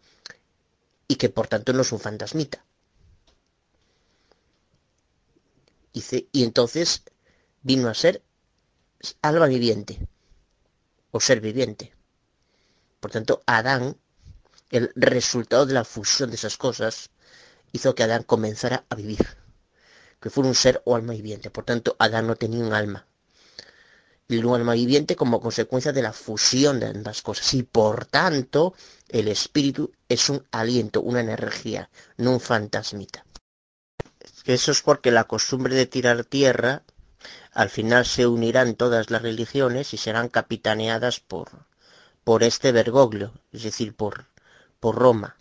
y 1.08 1.16
que 1.16 1.30
por 1.30 1.48
tanto 1.48 1.74
no 1.74 1.82
es 1.82 1.92
un 1.92 2.00
fantasmita. 2.00 2.64
Dice, 5.92 6.28
y 6.32 6.44
entonces 6.44 7.04
vino 7.64 7.90
a 7.90 7.96
ser 7.96 8.22
alma 9.24 9.48
viviente, 9.48 10.08
o 11.10 11.20
ser 11.20 11.42
viviente. 11.42 11.92
Por 13.00 13.10
tanto, 13.10 13.42
Adán, 13.48 13.98
el 14.70 14.92
resultado 14.96 15.66
de 15.66 15.74
la 15.74 15.86
fusión 15.86 16.30
de 16.30 16.36
esas 16.36 16.56
cosas, 16.56 17.10
hizo 17.72 17.96
que 17.96 18.04
Adán 18.04 18.22
comenzara 18.22 18.86
a 18.90 18.96
vivir, 18.96 19.26
que 20.22 20.30
fuera 20.30 20.50
un 20.50 20.56
ser 20.56 20.84
o 20.86 20.96
alma 20.96 21.14
viviente. 21.14 21.50
Por 21.50 21.66
tanto, 21.66 21.96
Adán 21.98 22.28
no 22.28 22.36
tenía 22.36 22.64
un 22.64 22.74
alma. 22.74 23.09
Un 24.30 24.56
alma 24.56 24.74
viviente 24.74 25.16
como 25.16 25.42
consecuencia 25.42 25.92
de 25.92 26.04
la 26.04 26.14
fusión 26.14 26.80
de 26.80 26.88
ambas 26.88 27.24
cosas. 27.24 27.52
Y 27.56 27.64
por 27.64 28.06
tanto, 28.06 28.76
el 29.08 29.28
espíritu 29.28 29.92
es 30.08 30.30
un 30.30 30.46
aliento, 30.52 31.02
una 31.02 31.22
energía, 31.22 31.90
no 32.18 32.34
un 32.34 32.40
fantasmita. 32.40 33.26
Eso 34.46 34.72
es 34.72 34.82
porque 34.82 35.12
la 35.12 35.24
costumbre 35.24 35.76
de 35.76 35.88
tirar 35.88 36.26
tierra, 36.26 36.84
al 37.54 37.70
final 37.70 38.06
se 38.06 38.28
unirán 38.28 38.76
todas 38.76 39.10
las 39.10 39.22
religiones 39.22 39.94
y 39.94 39.98
serán 39.98 40.30
capitaneadas 40.30 41.20
por, 41.20 41.66
por 42.24 42.44
este 42.44 42.72
Bergoglio, 42.72 43.34
es 43.52 43.64
decir, 43.64 43.96
por, 43.96 44.28
por 44.80 44.96
Roma, 44.96 45.38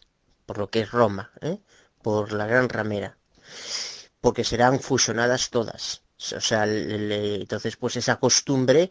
por 0.46 0.58
lo 0.58 0.70
que 0.70 0.80
es 0.80 0.90
Roma, 0.90 1.30
¿eh? 1.42 1.58
por 2.02 2.32
la 2.32 2.46
gran 2.46 2.68
ramera, 2.68 3.18
porque 4.20 4.44
serán 4.44 4.80
fusionadas 4.80 5.50
todas. 5.50 6.02
O 6.18 6.40
sea, 6.40 6.64
entonces 6.66 7.76
pues 7.76 7.96
esa 7.96 8.16
costumbre 8.16 8.90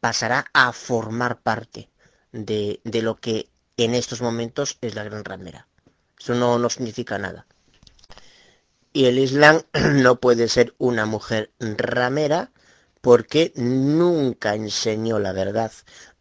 pasará 0.00 0.46
a 0.52 0.72
formar 0.72 1.40
parte 1.40 1.88
de, 2.32 2.80
de 2.84 3.02
lo 3.02 3.16
que 3.16 3.48
en 3.76 3.94
estos 3.94 4.20
momentos 4.20 4.78
es 4.80 4.94
la 4.94 5.04
gran 5.04 5.24
ramera. 5.24 5.68
Eso 6.18 6.34
no, 6.34 6.58
no 6.58 6.68
significa 6.70 7.18
nada. 7.18 7.46
Y 8.92 9.06
el 9.06 9.18
Islam 9.18 9.62
no 9.94 10.20
puede 10.20 10.48
ser 10.48 10.74
una 10.78 11.06
mujer 11.06 11.50
ramera 11.60 12.50
porque 13.00 13.52
nunca 13.56 14.54
enseñó 14.54 15.18
la 15.18 15.32
verdad. 15.32 15.72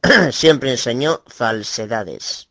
Siempre 0.32 0.72
enseñó 0.72 1.24
falsedades. 1.28 2.50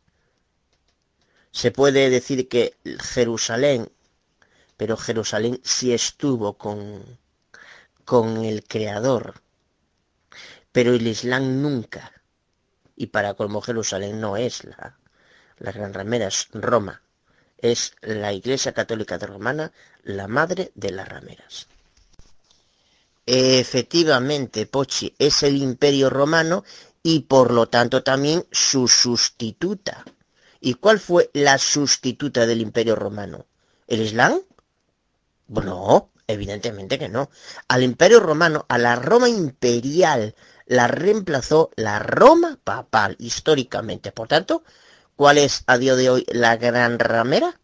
Se 1.51 1.71
puede 1.71 2.09
decir 2.09 2.49
que 2.49 2.75
Jerusalén, 2.99 3.89
pero 4.77 4.97
Jerusalén 4.97 5.61
sí 5.63 5.93
estuvo 5.93 6.57
con, 6.57 7.17
con 8.05 8.45
el 8.45 8.63
Creador, 8.63 9.41
pero 10.71 10.93
el 10.93 11.05
Islam 11.05 11.61
nunca. 11.61 12.11
Y 12.95 13.07
para 13.07 13.33
colmo 13.33 13.61
Jerusalén 13.61 14.21
no 14.21 14.37
es 14.37 14.63
la, 14.63 14.97
la 15.57 15.71
gran 15.71 15.93
ramera, 15.93 16.27
es 16.27 16.47
Roma. 16.53 17.01
Es 17.57 17.95
la 18.01 18.31
Iglesia 18.31 18.73
Católica 18.73 19.17
de 19.17 19.27
Romana, 19.27 19.71
la 20.03 20.27
madre 20.27 20.71
de 20.75 20.91
las 20.91 21.09
rameras. 21.09 21.67
Efectivamente, 23.25 24.67
Pochi 24.67 25.15
es 25.17 25.41
el 25.43 25.57
imperio 25.57 26.09
romano 26.09 26.63
y 27.01 27.21
por 27.21 27.51
lo 27.51 27.67
tanto 27.67 28.03
también 28.03 28.45
su 28.51 28.87
sustituta. 28.87 30.05
¿Y 30.59 30.75
cuál 30.75 30.99
fue 30.99 31.29
la 31.33 31.57
sustituta 31.57 32.45
del 32.45 32.61
Imperio 32.61 32.95
Romano? 32.95 33.45
¿El 33.87 34.01
Islam? 34.01 34.39
Bueno, 35.47 36.11
evidentemente 36.27 36.99
que 36.99 37.09
no. 37.09 37.29
Al 37.67 37.83
Imperio 37.83 38.19
Romano, 38.19 38.65
a 38.69 38.77
la 38.77 38.95
Roma 38.95 39.29
imperial, 39.29 40.35
la 40.65 40.87
reemplazó 40.87 41.71
la 41.75 41.99
Roma 41.99 42.59
papal, 42.63 43.15
históricamente. 43.19 44.11
Por 44.11 44.27
tanto, 44.27 44.63
¿cuál 45.15 45.37
es 45.37 45.63
a 45.67 45.77
día 45.77 45.95
de 45.95 46.09
hoy 46.09 46.25
la 46.29 46.57
gran 46.57 46.99
ramera? 46.99 47.59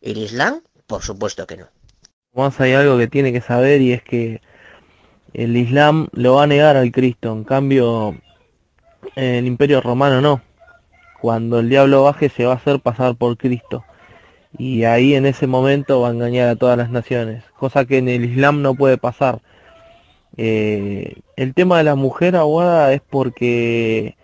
¿El 0.00 0.18
Islam? 0.18 0.62
Por 0.86 1.02
supuesto 1.02 1.46
que 1.46 1.56
no. 1.56 1.68
Más 2.34 2.60
hay 2.60 2.72
algo 2.72 2.98
que 2.98 3.08
tiene 3.08 3.32
que 3.32 3.40
saber 3.40 3.80
y 3.82 3.92
es 3.92 4.02
que 4.02 4.40
el 5.34 5.56
Islam 5.56 6.08
lo 6.12 6.34
va 6.34 6.44
a 6.44 6.46
negar 6.46 6.76
al 6.76 6.92
Cristo, 6.92 7.32
en 7.32 7.44
cambio 7.44 8.16
el 9.16 9.46
Imperio 9.46 9.80
Romano 9.80 10.20
no 10.20 10.42
cuando 11.22 11.60
el 11.60 11.68
diablo 11.68 12.02
baje 12.02 12.28
se 12.28 12.44
va 12.44 12.54
a 12.54 12.56
hacer 12.56 12.80
pasar 12.80 13.14
por 13.14 13.38
Cristo. 13.38 13.84
Y 14.58 14.84
ahí 14.84 15.14
en 15.14 15.26
ese 15.26 15.46
momento 15.46 16.00
va 16.00 16.08
a 16.08 16.12
engañar 16.12 16.48
a 16.48 16.56
todas 16.56 16.76
las 16.76 16.90
naciones, 16.90 17.44
cosa 17.58 17.84
que 17.86 17.98
en 17.98 18.08
el 18.08 18.24
Islam 18.24 18.62
no 18.62 18.74
puede 18.74 18.98
pasar. 18.98 19.40
Eh, 20.36 21.20
el 21.36 21.54
tema 21.54 21.78
de 21.78 21.84
la 21.84 21.94
mujer 21.94 22.36
aguada 22.36 22.92
es 22.92 23.02
porque 23.02 24.16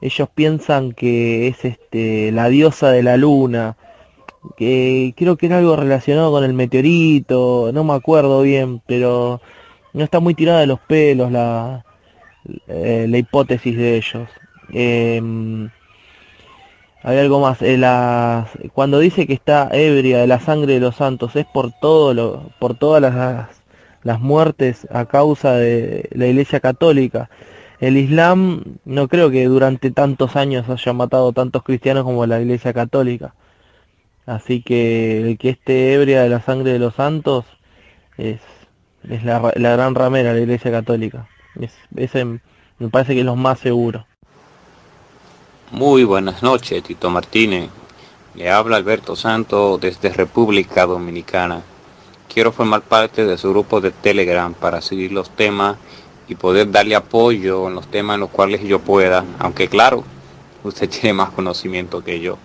ellos 0.00 0.28
piensan 0.34 0.92
que 0.92 1.48
es 1.48 1.64
este 1.64 2.32
la 2.32 2.48
diosa 2.48 2.90
de 2.90 3.02
la 3.02 3.16
luna, 3.16 3.76
que 4.56 5.14
creo 5.16 5.36
que 5.36 5.46
era 5.46 5.58
algo 5.58 5.76
relacionado 5.76 6.30
con 6.32 6.44
el 6.44 6.54
meteorito, 6.54 7.70
no 7.72 7.84
me 7.84 7.94
acuerdo 7.94 8.42
bien, 8.42 8.80
pero 8.86 9.40
no 9.92 10.04
está 10.04 10.20
muy 10.20 10.34
tirada 10.34 10.60
de 10.60 10.66
los 10.66 10.80
pelos 10.80 11.30
la, 11.32 11.84
eh, 12.68 13.06
la 13.08 13.18
hipótesis 13.18 13.76
de 13.76 13.96
ellos. 13.96 14.28
Em, 14.72 15.70
hay 17.02 17.18
algo 17.18 17.40
más. 17.40 17.62
Eh, 17.62 17.78
cuando 18.72 18.98
dice 18.98 19.26
que 19.26 19.34
está 19.34 19.68
ebria 19.72 20.18
de 20.18 20.26
la 20.26 20.40
sangre 20.40 20.74
de 20.74 20.80
los 20.80 20.96
santos, 20.96 21.36
es 21.36 21.46
por 21.46 21.72
todo 21.72 22.14
lo, 22.14 22.50
por 22.58 22.74
todas 22.76 23.00
las, 23.02 23.62
las 24.02 24.20
muertes 24.20 24.86
a 24.90 25.06
causa 25.06 25.54
de 25.54 26.08
la 26.12 26.26
Iglesia 26.26 26.60
Católica. 26.60 27.30
El 27.80 27.96
Islam 27.96 28.64
no 28.84 29.08
creo 29.08 29.30
que 29.30 29.44
durante 29.46 29.90
tantos 29.90 30.36
años 30.36 30.68
haya 30.68 30.92
matado 30.92 31.32
tantos 31.32 31.62
cristianos 31.62 32.04
como 32.04 32.26
la 32.26 32.40
Iglesia 32.40 32.72
Católica. 32.74 33.34
Así 34.26 34.62
que 34.62 35.22
el 35.22 35.38
que 35.38 35.50
esté 35.50 35.94
ebria 35.94 36.22
de 36.22 36.28
la 36.28 36.40
sangre 36.40 36.72
de 36.72 36.78
los 36.78 36.94
santos 36.94 37.46
es, 38.18 38.40
es 39.08 39.24
la, 39.24 39.52
la 39.56 39.72
gran 39.72 39.94
ramera 39.94 40.30
de 40.30 40.36
la 40.36 40.42
Iglesia 40.42 40.70
Católica. 40.70 41.28
Es, 41.58 41.74
me 42.78 42.88
parece 42.90 43.14
que 43.14 43.20
es 43.20 43.26
lo 43.26 43.36
más 43.36 43.58
seguro. 43.58 44.06
Muy 45.72 46.02
buenas 46.02 46.42
noches, 46.42 46.82
Tito 46.82 47.10
Martínez. 47.10 47.70
Le 48.34 48.50
habla 48.50 48.76
Alberto 48.76 49.14
Santo 49.14 49.78
desde 49.78 50.08
República 50.08 50.84
Dominicana. 50.84 51.62
Quiero 52.28 52.50
formar 52.50 52.82
parte 52.82 53.24
de 53.24 53.38
su 53.38 53.50
grupo 53.50 53.80
de 53.80 53.92
Telegram 53.92 54.52
para 54.52 54.80
seguir 54.80 55.12
los 55.12 55.30
temas 55.30 55.76
y 56.26 56.34
poder 56.34 56.72
darle 56.72 56.96
apoyo 56.96 57.68
en 57.68 57.76
los 57.76 57.86
temas 57.86 58.14
en 58.14 58.20
los 58.20 58.30
cuales 58.30 58.64
yo 58.64 58.80
pueda, 58.80 59.24
aunque 59.38 59.68
claro, 59.68 60.02
usted 60.64 60.90
tiene 60.90 61.12
más 61.12 61.30
conocimiento 61.30 62.02
que 62.02 62.18
yo. 62.18 62.36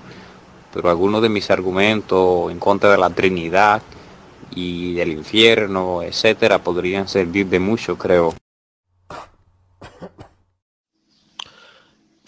Pero 0.71 0.91
algunos 0.91 1.23
de 1.23 1.29
mis 1.29 1.49
argumentos 1.49 2.51
en 2.51 2.59
contra 2.59 2.91
de 2.91 2.99
la 2.99 3.09
Trinidad 3.09 3.81
y 4.53 4.93
del 4.93 5.13
infierno, 5.13 6.03
etcétera, 6.03 6.59
podrían 6.59 7.07
servir 7.07 7.47
de 7.47 7.59
mucho, 7.59 7.97
creo. 7.97 8.35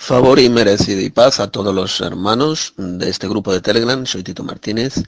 Favor 0.08 0.40
y 0.40 0.48
merecido 0.48 1.02
y 1.02 1.10
paz 1.10 1.42
a 1.42 1.52
todos 1.52 1.76
los 1.76 2.00
hermanos 2.00 2.74
de 2.78 3.10
este 3.10 3.28
grupo 3.28 3.52
de 3.52 3.60
Telegram. 3.60 4.06
Soy 4.06 4.24
Tito 4.24 4.42
Martínez. 4.42 5.04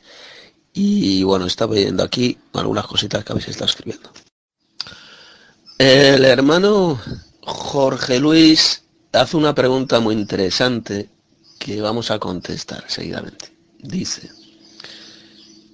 Y 0.74 1.24
bueno, 1.24 1.46
estaba 1.46 1.74
viendo 1.74 2.04
aquí 2.04 2.38
algunas 2.52 2.86
cositas 2.86 3.24
que 3.24 3.32
habéis 3.32 3.48
estado 3.48 3.68
escribiendo. 3.70 4.12
El 5.78 6.26
hermano 6.26 7.00
Jorge 7.40 8.20
Luis 8.20 8.84
hace 9.14 9.38
una 9.38 9.56
pregunta 9.56 10.02
muy 10.02 10.16
interesante 10.16 11.08
que 11.60 11.80
vamos 11.80 12.12
a 12.12 12.20
contestar 12.20 12.84
seguidamente. 12.88 13.56
Dice, 13.78 14.30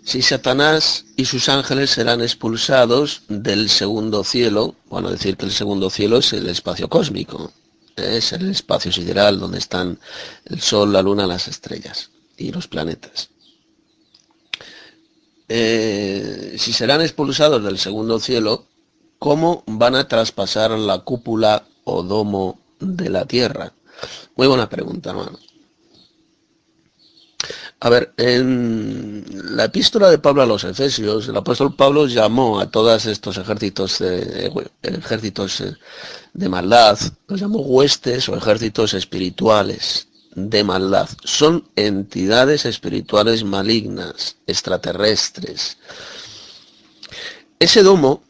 si 0.04 0.22
Satanás 0.22 1.06
y 1.16 1.26
sus 1.26 1.50
ángeles 1.50 1.90
serán 1.90 2.22
expulsados 2.22 3.24
del 3.28 3.72
segundo 3.72 4.24
cielo, 4.24 4.76
bueno, 4.88 5.10
decir 5.10 5.36
que 5.36 5.46
el 5.46 5.52
segundo 5.52 5.90
cielo 5.90 6.20
es 6.20 6.32
el 6.34 6.48
espacio 6.48 6.88
cósmico, 6.88 7.52
es 7.96 8.34
el 8.34 8.50
espacio 8.50 8.92
sideral 8.92 9.40
donde 9.40 9.58
están 9.58 10.00
el 10.46 10.62
Sol, 10.62 10.92
la 10.94 11.02
Luna, 11.02 11.28
las 11.28 11.48
estrellas 11.48 12.12
y 12.38 12.52
los 12.52 12.68
planetas. 12.68 13.30
Eh, 15.48 16.56
si 16.58 16.74
serán 16.74 17.02
expulsados 17.02 17.64
del 17.64 17.78
segundo 17.78 18.20
cielo, 18.20 18.66
¿cómo 19.20 19.64
van 19.68 19.96
a 19.96 20.08
traspasar 20.08 20.72
la 20.72 21.00
cúpula 21.00 21.68
o 21.84 22.04
domo 22.04 22.60
de 22.80 23.10
la 23.10 23.26
Tierra? 23.26 23.74
Muy 24.36 24.48
buena 24.48 24.68
pregunta, 24.68 25.12
hermano. 25.12 25.38
A 27.86 27.90
ver, 27.92 28.16
en 28.18 29.24
la 29.56 29.66
epístola 29.66 30.10
de 30.10 30.18
Pablo 30.18 30.42
a 30.42 30.48
los 30.48 30.64
Efesios, 30.64 31.28
el 31.28 31.38
apóstol 31.38 31.76
Pablo 31.76 32.08
llamó 32.08 32.60
a 32.60 32.72
todos 32.72 33.06
estos 33.06 33.38
ejércitos, 33.38 34.02
ejércitos 34.82 35.62
eh, 35.62 35.76
de 36.34 36.50
maldad, 36.50 36.98
los 37.28 37.40
llamó 37.40 37.60
huestes 37.60 38.28
o 38.28 38.36
ejércitos 38.36 38.96
espirituales 38.96 40.08
de 40.34 40.64
maldad. 40.64 41.08
Son 41.26 41.70
entidades 41.76 42.66
espirituales 42.66 43.44
malignas, 43.44 44.38
extraterrestres. 44.48 45.78
Ese 47.60 47.84
domo 47.84 48.24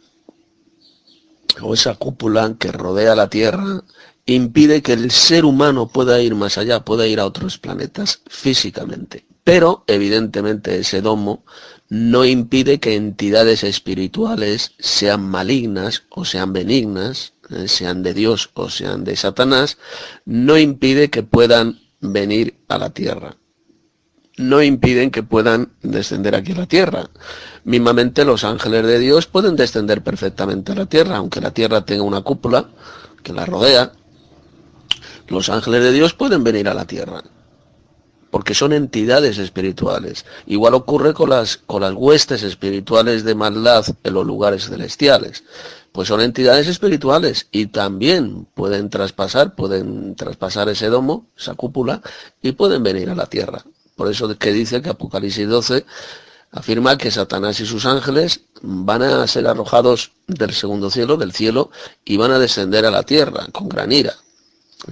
o 1.62 1.74
esa 1.74 1.96
cúpula 1.96 2.56
que 2.60 2.74
rodea 2.74 3.16
la 3.16 3.30
Tierra 3.30 3.86
impide 4.26 4.82
que 4.82 4.92
el 4.92 5.12
ser 5.12 5.46
humano 5.46 5.88
pueda 5.88 6.20
ir 6.20 6.36
más 6.36 6.58
allá, 6.58 6.84
pueda 6.84 7.08
ir 7.08 7.22
a 7.22 7.26
otros 7.26 7.58
planetas 7.58 8.20
físicamente. 8.28 9.24
Pero, 9.46 9.84
evidentemente, 9.86 10.80
ese 10.80 11.02
domo 11.02 11.46
no 11.88 12.26
impide 12.26 12.80
que 12.80 12.96
entidades 12.96 13.64
espirituales 13.64 14.74
sean 14.80 15.30
malignas 15.30 16.06
o 16.10 16.26
sean 16.26 16.52
benignas, 16.52 17.34
eh, 17.52 17.68
sean 17.68 18.02
de 18.02 18.16
Dios 18.16 18.50
o 18.56 18.72
sean 18.72 19.04
de 19.04 19.16
Satanás, 19.16 19.78
no 20.26 20.58
impide 20.58 21.12
que 21.12 21.22
puedan 21.22 21.80
venir 22.02 22.56
a 22.68 22.80
la 22.80 22.90
tierra. 22.90 23.38
No 24.36 24.64
impiden 24.64 25.12
que 25.12 25.22
puedan 25.22 25.74
descender 25.84 26.34
aquí 26.34 26.54
a 26.54 26.62
la 26.62 26.66
tierra. 26.66 27.12
Mismamente 27.66 28.26
los 28.26 28.44
ángeles 28.44 28.84
de 28.88 28.98
Dios 28.98 29.28
pueden 29.28 29.56
descender 29.56 30.04
perfectamente 30.04 30.72
a 30.72 30.76
la 30.76 30.88
tierra, 30.88 31.18
aunque 31.18 31.40
la 31.40 31.52
tierra 31.52 31.86
tenga 31.86 32.02
una 32.02 32.22
cúpula 32.22 32.72
que 33.22 33.32
la 33.32 33.46
rodea. 33.46 33.92
Los 35.28 35.50
ángeles 35.50 35.84
de 35.84 35.92
Dios 35.92 36.16
pueden 36.16 36.44
venir 36.44 36.68
a 36.68 36.74
la 36.74 36.86
tierra 36.86 37.24
porque 38.36 38.54
son 38.54 38.74
entidades 38.74 39.38
espirituales. 39.38 40.26
Igual 40.46 40.74
ocurre 40.74 41.14
con 41.14 41.30
las, 41.30 41.56
con 41.56 41.84
las 41.84 41.94
huestes 41.94 42.44
espirituales 42.44 43.24
de 43.24 43.34
maldad 43.34 43.86
en 44.04 44.14
los 44.14 44.26
lugares 44.26 44.66
celestiales. 44.66 45.46
Pues 45.94 46.10
son 46.10 46.20
entidades 46.20 46.68
espirituales 46.68 47.48
y 47.54 47.68
también 47.68 48.46
pueden 48.54 48.90
traspasar, 48.90 49.56
pueden 49.56 50.16
traspasar 50.16 50.68
ese 50.68 50.88
domo, 50.88 51.28
esa 51.38 51.54
cúpula, 51.54 52.02
y 52.42 52.52
pueden 52.52 52.84
venir 52.84 53.10
a 53.10 53.16
la 53.16 53.28
tierra. 53.28 53.64
Por 53.96 54.12
eso 54.12 54.38
que 54.38 54.52
dice 54.52 54.82
que 54.82 54.90
Apocalipsis 54.90 55.48
12 55.48 55.86
afirma 56.52 56.98
que 56.98 57.12
Satanás 57.12 57.62
y 57.62 57.66
sus 57.66 57.86
ángeles 57.86 58.42
van 58.62 59.02
a 59.02 59.26
ser 59.28 59.48
arrojados 59.48 60.12
del 60.28 60.52
segundo 60.52 60.92
cielo, 60.92 61.16
del 61.16 61.32
cielo, 61.32 61.72
y 62.04 62.18
van 62.18 62.32
a 62.32 62.40
descender 62.40 62.86
a 62.86 62.92
la 62.92 63.04
tierra 63.04 63.48
con 63.54 63.70
gran 63.70 63.94
ira. 63.94 64.14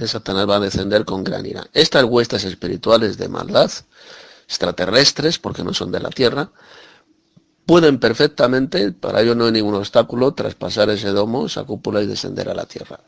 Satanás 0.07 0.49
va 0.49 0.57
a 0.57 0.59
descender 0.59 1.05
con 1.05 1.23
gran 1.23 1.45
ira. 1.45 1.67
Estas 1.73 2.03
huestes 2.03 2.43
espirituales 2.43 3.17
de 3.17 3.29
maldad, 3.29 3.71
extraterrestres, 4.47 5.39
porque 5.39 5.63
no 5.63 5.73
son 5.73 5.91
de 5.91 5.99
la 5.99 6.09
tierra, 6.09 6.51
pueden 7.65 7.99
perfectamente, 7.99 8.91
para 8.91 9.21
ello 9.21 9.35
no 9.35 9.45
hay 9.45 9.51
ningún 9.51 9.75
obstáculo, 9.75 10.33
traspasar 10.33 10.89
ese 10.89 11.09
domo, 11.09 11.45
esa 11.45 11.63
cúpula 11.63 12.01
y 12.01 12.07
descender 12.07 12.49
a 12.49 12.53
la 12.53 12.65
tierra. 12.65 12.99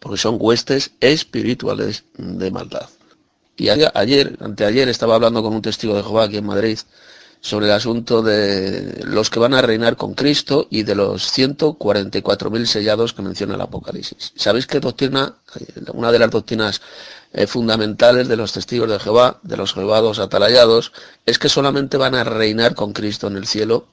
Porque 0.00 0.18
son 0.18 0.36
huestes 0.38 0.92
espirituales 1.00 2.04
de 2.16 2.50
maldad. 2.50 2.88
Y 3.56 3.70
ayer, 3.70 4.36
anteayer, 4.40 4.88
estaba 4.88 5.14
hablando 5.14 5.42
con 5.42 5.54
un 5.54 5.62
testigo 5.62 5.96
de 5.96 6.02
Jehová 6.02 6.24
aquí 6.24 6.36
en 6.36 6.46
Madrid, 6.46 6.78
sobre 7.46 7.66
el 7.66 7.72
asunto 7.72 8.22
de 8.22 9.04
los 9.04 9.30
que 9.30 9.38
van 9.38 9.54
a 9.54 9.62
reinar 9.62 9.96
con 9.96 10.14
Cristo 10.14 10.66
y 10.68 10.82
de 10.82 10.96
los 10.96 11.32
144.000 11.38 12.66
sellados 12.66 13.12
que 13.12 13.22
menciona 13.22 13.54
el 13.54 13.60
Apocalipsis. 13.60 14.32
¿Sabéis 14.34 14.66
qué 14.66 14.80
doctrina, 14.80 15.36
una 15.92 16.10
de 16.10 16.18
las 16.18 16.30
doctrinas 16.32 16.82
eh, 17.32 17.46
fundamentales 17.46 18.26
de 18.26 18.36
los 18.36 18.52
testigos 18.52 18.90
de 18.90 18.98
Jehová, 18.98 19.38
de 19.44 19.56
los 19.56 19.74
jehovados 19.74 20.18
atalayados, 20.18 20.92
es 21.24 21.38
que 21.38 21.48
solamente 21.48 21.96
van 21.96 22.16
a 22.16 22.24
reinar 22.24 22.74
con 22.74 22.92
Cristo 22.92 23.28
en 23.28 23.36
el 23.36 23.46
cielo 23.46 23.86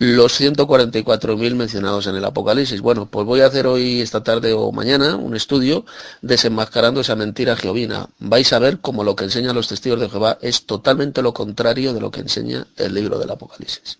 los 0.00 0.40
144.000 0.40 1.54
mencionados 1.54 2.06
en 2.06 2.16
el 2.16 2.24
Apocalipsis. 2.24 2.80
Bueno, 2.80 3.10
pues 3.10 3.26
voy 3.26 3.42
a 3.42 3.46
hacer 3.46 3.66
hoy, 3.66 4.00
esta 4.00 4.24
tarde 4.24 4.54
o 4.54 4.72
mañana, 4.72 5.16
un 5.16 5.36
estudio 5.36 5.84
desenmascarando 6.22 7.02
esa 7.02 7.16
mentira 7.16 7.54
geovina. 7.54 8.08
Vais 8.18 8.50
a 8.54 8.58
ver 8.58 8.78
cómo 8.80 9.04
lo 9.04 9.14
que 9.14 9.24
enseñan 9.24 9.54
los 9.54 9.68
testigos 9.68 10.00
de 10.00 10.08
Jehová 10.08 10.38
es 10.40 10.64
totalmente 10.64 11.20
lo 11.20 11.34
contrario 11.34 11.92
de 11.92 12.00
lo 12.00 12.10
que 12.10 12.20
enseña 12.20 12.66
el 12.78 12.94
libro 12.94 13.18
del 13.18 13.30
Apocalipsis. 13.30 13.98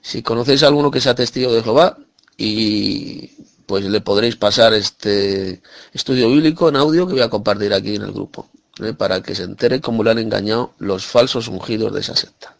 Si 0.00 0.22
conocéis 0.22 0.62
a 0.62 0.68
alguno 0.68 0.90
que 0.90 1.02
sea 1.02 1.14
testigo 1.14 1.52
de 1.52 1.62
Jehová 1.62 1.98
y 2.38 3.32
pues 3.66 3.84
le 3.84 4.00
podréis 4.00 4.36
pasar 4.36 4.72
este 4.72 5.60
estudio 5.92 6.30
bíblico 6.30 6.70
en 6.70 6.76
audio 6.76 7.06
que 7.06 7.12
voy 7.12 7.22
a 7.22 7.28
compartir 7.28 7.74
aquí 7.74 7.96
en 7.96 8.02
el 8.02 8.12
grupo, 8.12 8.48
¿eh? 8.80 8.94
para 8.94 9.22
que 9.22 9.34
se 9.34 9.42
entere 9.42 9.82
cómo 9.82 10.02
le 10.04 10.10
han 10.12 10.18
engañado 10.20 10.72
los 10.78 11.04
falsos 11.04 11.48
ungidos 11.48 11.92
de 11.92 12.00
esa 12.00 12.16
secta. 12.16 12.56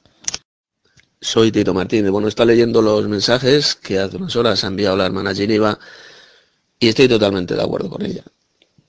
Soy 1.23 1.53
Tito 1.53 1.73
Martínez. 1.73 2.11
Bueno, 2.11 2.27
está 2.27 2.45
leyendo 2.45 2.83
los 2.83 3.07
mensajes 3.07 3.77
que 3.77 4.01
hace 4.01 4.17
unas 4.17 4.35
horas 4.35 4.65
ha 4.65 4.67
enviado 4.67 4.97
la 4.97 5.07
hermana 5.07 5.33
Geneva 5.33 5.79
y 6.81 6.89
estoy 6.89 7.07
totalmente 7.07 7.55
de 7.55 7.63
acuerdo 7.63 7.89
con 7.89 8.05
ella. 8.05 8.25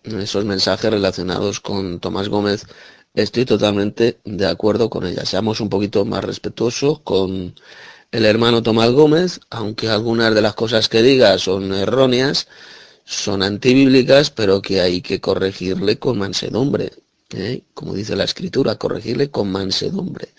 Esos 0.01 0.43
mensajes 0.43 0.89
relacionados 0.89 1.59
con 1.59 1.99
Tomás 1.99 2.29
Gómez, 2.29 2.65
estoy 3.13 3.45
totalmente 3.45 4.17
de 4.25 4.47
acuerdo 4.47 4.89
con 4.89 5.05
ella. 5.05 5.25
Seamos 5.25 5.59
un 5.61 5.69
poquito 5.69 6.05
más 6.05 6.23
respetuosos 6.23 7.01
con 7.01 7.53
el 8.11 8.25
hermano 8.25 8.63
Tomás 8.63 8.89
Gómez, 8.89 9.39
aunque 9.51 9.89
algunas 9.89 10.33
de 10.33 10.41
las 10.41 10.55
cosas 10.55 10.89
que 10.89 11.03
diga 11.03 11.37
son 11.37 11.71
erróneas, 11.71 12.47
son 13.05 13.43
antibíblicas, 13.43 14.31
pero 14.31 14.59
que 14.59 14.81
hay 14.81 15.01
que 15.03 15.21
corregirle 15.21 15.99
con 15.99 16.17
mansedumbre. 16.17 16.93
¿Eh? 17.33 17.63
como 17.73 17.93
dice 17.93 18.15
la 18.15 18.23
escritura, 18.23 18.75
corregirle 18.75 19.29
con 19.29 19.51
mansedumbre. 19.51 20.29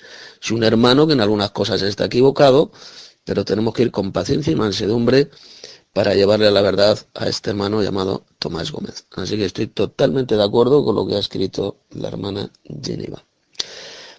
Es 0.42 0.50
un 0.50 0.64
hermano 0.64 1.06
que 1.06 1.14
en 1.14 1.20
algunas 1.20 1.50
cosas 1.50 1.82
está 1.82 2.06
equivocado, 2.06 2.70
pero 3.24 3.44
tenemos 3.44 3.74
que 3.74 3.82
ir 3.82 3.90
con 3.90 4.12
paciencia 4.12 4.52
y 4.52 4.56
mansedumbre 4.56 5.30
para 5.92 6.14
llevarle 6.14 6.50
la 6.50 6.60
verdad 6.60 6.98
a 7.14 7.28
este 7.28 7.50
hermano 7.50 7.82
llamado 7.82 8.24
Tomás 8.38 8.72
Gómez. 8.72 9.06
Así 9.16 9.36
que 9.36 9.44
estoy 9.44 9.68
totalmente 9.68 10.36
de 10.36 10.42
acuerdo 10.42 10.84
con 10.84 10.96
lo 10.96 11.06
que 11.06 11.14
ha 11.14 11.20
escrito 11.20 11.76
la 11.90 12.08
hermana 12.08 12.50
Geneva. 12.82 13.24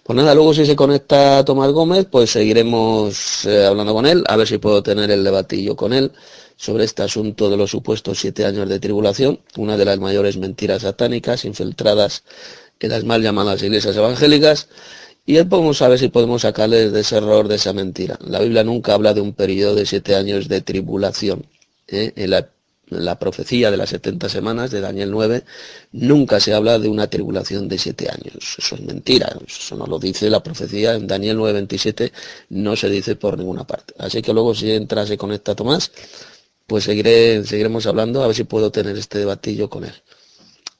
Pues 0.02 0.16
nada, 0.16 0.36
luego 0.36 0.54
si 0.54 0.64
se 0.64 0.76
conecta 0.76 1.44
Tomás 1.44 1.72
Gómez, 1.72 2.06
pues 2.08 2.30
seguiremos 2.30 3.44
eh, 3.44 3.66
hablando 3.66 3.92
con 3.92 4.06
él, 4.06 4.22
a 4.28 4.36
ver 4.36 4.46
si 4.46 4.58
puedo 4.58 4.82
tener 4.82 5.10
el 5.10 5.24
debatillo 5.24 5.74
con 5.74 5.92
él 5.92 6.12
sobre 6.56 6.84
este 6.84 7.02
asunto 7.02 7.50
de 7.50 7.56
los 7.56 7.72
supuestos 7.72 8.20
siete 8.20 8.46
años 8.46 8.68
de 8.68 8.78
tribulación, 8.78 9.40
una 9.56 9.76
de 9.76 9.84
las 9.84 9.98
mayores 9.98 10.36
mentiras 10.36 10.82
satánicas 10.82 11.44
infiltradas 11.44 12.22
en 12.80 12.90
las 12.90 13.04
mal 13.04 13.22
llamadas 13.22 13.62
iglesias 13.62 13.96
evangélicas, 13.96 14.68
y 15.26 15.38
él 15.38 15.48
podemos 15.48 15.78
saber 15.78 15.98
si 15.98 16.08
podemos 16.08 16.42
sacarle 16.42 16.90
de 16.90 17.00
ese 17.00 17.16
error, 17.16 17.48
de 17.48 17.56
esa 17.56 17.72
mentira. 17.72 18.16
La 18.24 18.38
Biblia 18.38 18.62
nunca 18.62 18.94
habla 18.94 19.12
de 19.12 19.20
un 19.20 19.32
periodo 19.32 19.74
de 19.74 19.84
siete 19.84 20.14
años 20.14 20.46
de 20.48 20.60
tribulación. 20.60 21.46
¿eh? 21.88 22.12
En, 22.14 22.30
la, 22.30 23.18
profecía 23.18 23.72
de 23.72 23.76
las 23.76 23.88
70 23.90 24.28
semanas 24.28 24.70
de 24.70 24.80
Daniel 24.80 25.10
9 25.10 25.42
nunca 25.90 26.38
se 26.38 26.54
habla 26.54 26.78
de 26.78 26.88
una 26.88 27.08
tribulación 27.10 27.66
de 27.66 27.76
siete 27.76 28.08
años. 28.08 28.56
Eso 28.56 28.76
es 28.76 28.80
mentira. 28.82 29.36
Eso 29.44 29.74
no 29.74 29.86
lo 29.86 29.98
dice 29.98 30.30
la 30.30 30.44
profecía 30.44 30.94
en 30.94 31.08
Daniel 31.08 31.38
9:27, 31.38 32.12
no 32.50 32.76
se 32.76 32.88
dice 32.88 33.16
por 33.16 33.36
ninguna 33.36 33.66
parte. 33.66 33.94
Así 33.98 34.22
que 34.22 34.32
luego 34.32 34.54
si 34.54 34.70
entra, 34.70 35.04
se 35.04 35.18
conecta 35.18 35.56
Tomás, 35.56 35.90
pues 36.68 36.84
seguiremos 36.84 37.86
hablando 37.86 38.22
a 38.22 38.28
ver 38.28 38.36
si 38.36 38.44
puedo 38.44 38.70
tener 38.70 38.96
este 38.96 39.18
debatillo 39.18 39.68
con 39.68 39.84
él. 39.84 39.94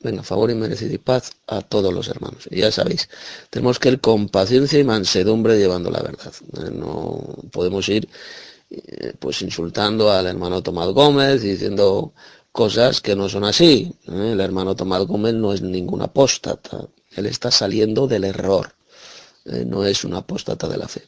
Venga, 0.01 0.23
favor 0.23 0.51
y 0.51 0.55
merecido 0.55 0.95
y 0.95 0.99
paz 0.99 1.33
a 1.47 1.63
todos 1.63 1.93
los 1.93 2.09
hermanos. 2.09 2.47
Y 2.51 2.61
ya 2.61 2.71
sabéis, 2.71 3.09
tenemos 3.51 3.79
que 3.79 3.89
ir 3.89 4.01
con 4.01 4.29
paciencia 4.29 4.79
y 4.79 4.85
mansedumbre 4.85 5.59
llevando 5.59 5.91
la 5.91 6.03
verdad. 6.03 6.33
Eh, 6.59 6.71
no 6.71 7.19
podemos 7.51 7.89
ir 7.89 8.09
eh, 8.71 9.15
pues 9.19 9.41
insultando 9.43 10.11
al 10.11 10.27
hermano 10.27 10.63
Tomás 10.63 10.89
Gómez, 10.89 11.41
diciendo 11.43 12.13
cosas 12.53 13.01
que 13.01 13.17
no 13.17 13.29
son 13.29 13.45
así. 13.45 13.91
Eh, 14.07 14.31
el 14.33 14.41
hermano 14.41 14.77
Tomás 14.77 15.07
Gómez 15.07 15.35
no 15.35 15.53
es 15.53 15.63
ningún 15.63 16.03
apóstata. 16.03 16.87
Él 17.17 17.27
está 17.27 17.51
saliendo 17.51 18.07
del 18.07 18.25
error. 18.25 18.75
No 19.45 19.85
es 19.85 20.05
un 20.05 20.15
apóstata 20.15 20.69
de 20.69 20.77
la 20.77 20.89
fe. 20.89 21.03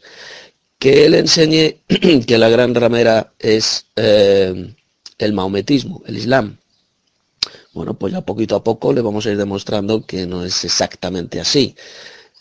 Que 0.78 1.04
él 1.04 1.14
enseñe 1.14 1.82
que 2.26 2.38
la 2.38 2.48
gran 2.48 2.74
ramera 2.74 3.32
es 3.38 3.86
el 3.96 5.32
maometismo, 5.32 6.02
el 6.06 6.18
islam 6.18 6.56
bueno, 7.72 7.94
pues 7.94 8.12
ya 8.12 8.22
poquito 8.22 8.56
a 8.56 8.64
poco 8.64 8.92
le 8.92 9.00
vamos 9.00 9.26
a 9.26 9.30
ir 9.30 9.36
demostrando 9.36 10.04
que 10.04 10.26
no 10.26 10.44
es 10.44 10.64
exactamente 10.64 11.40
así. 11.40 11.74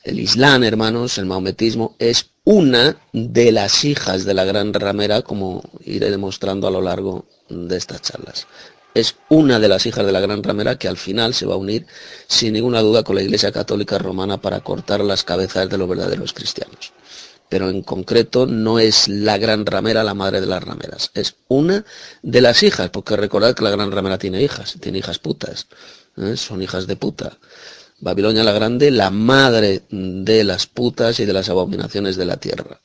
El 0.04 0.20
Islam, 0.20 0.64
hermanos, 0.64 1.18
el 1.18 1.26
maometismo, 1.26 1.96
es 2.00 2.30
una 2.44 2.98
de 3.12 3.52
las 3.52 3.84
hijas 3.84 4.24
de 4.24 4.34
la 4.34 4.46
gran 4.46 4.74
ramera, 4.74 5.22
como 5.22 5.64
iré 5.84 6.10
demostrando 6.10 6.68
a 6.68 6.72
lo 6.72 6.82
largo 6.82 7.26
de 7.50 7.76
estas 7.76 8.02
charlas. 8.02 8.48
Es 8.94 9.16
una 9.30 9.60
de 9.60 9.68
las 9.68 9.86
hijas 9.86 10.06
de 10.06 10.12
la 10.12 10.22
gran 10.22 10.42
ramera 10.42 10.80
que 10.80 10.88
al 10.88 10.98
final 10.98 11.34
se 11.34 11.46
va 11.46 11.56
a 11.56 11.58
unir 11.58 11.86
sin 12.28 12.54
ninguna 12.54 12.82
duda 12.82 13.04
con 13.04 13.16
la 13.16 13.22
Iglesia 13.22 13.52
Católica 13.52 13.98
Romana 13.98 14.42
para 14.42 14.62
cortar 14.62 15.02
las 15.02 15.24
cabezas 15.24 15.70
de 15.70 15.78
los 15.78 15.90
verdaderos 15.90 16.34
cristianos 16.34 16.94
pero 17.50 17.70
en 17.70 17.82
concreto 17.82 18.46
no 18.46 18.80
es 18.80 19.08
la 19.08 19.38
gran 19.38 19.66
ramera 19.66 20.04
la 20.04 20.14
madre 20.14 20.42
de 20.42 20.48
las 20.48 20.64
rameras, 20.64 21.12
es 21.14 21.36
una 21.48 21.86
de 22.22 22.42
las 22.42 22.64
hijas, 22.64 22.90
porque 22.90 23.16
recordad 23.16 23.56
que 23.56 23.64
la 23.64 23.72
gran 23.72 23.92
ramera 23.92 24.18
tiene 24.18 24.42
hijas, 24.42 24.78
tiene 24.80 25.00
hijas 25.00 25.20
putas, 25.20 25.68
¿eh? 26.18 26.36
son 26.36 26.62
hijas 26.62 26.88
de 26.88 26.96
puta. 26.96 27.38
Babilonia 28.00 28.44
la 28.44 28.52
Grande, 28.52 28.92
la 28.92 29.10
madre 29.10 29.82
de 29.90 30.44
las 30.44 30.68
putas 30.68 31.20
y 31.20 31.26
de 31.26 31.34
las 31.34 31.50
abominaciones 31.50 32.16
de 32.16 32.26
la 32.26 32.38
tierra. 32.38 32.80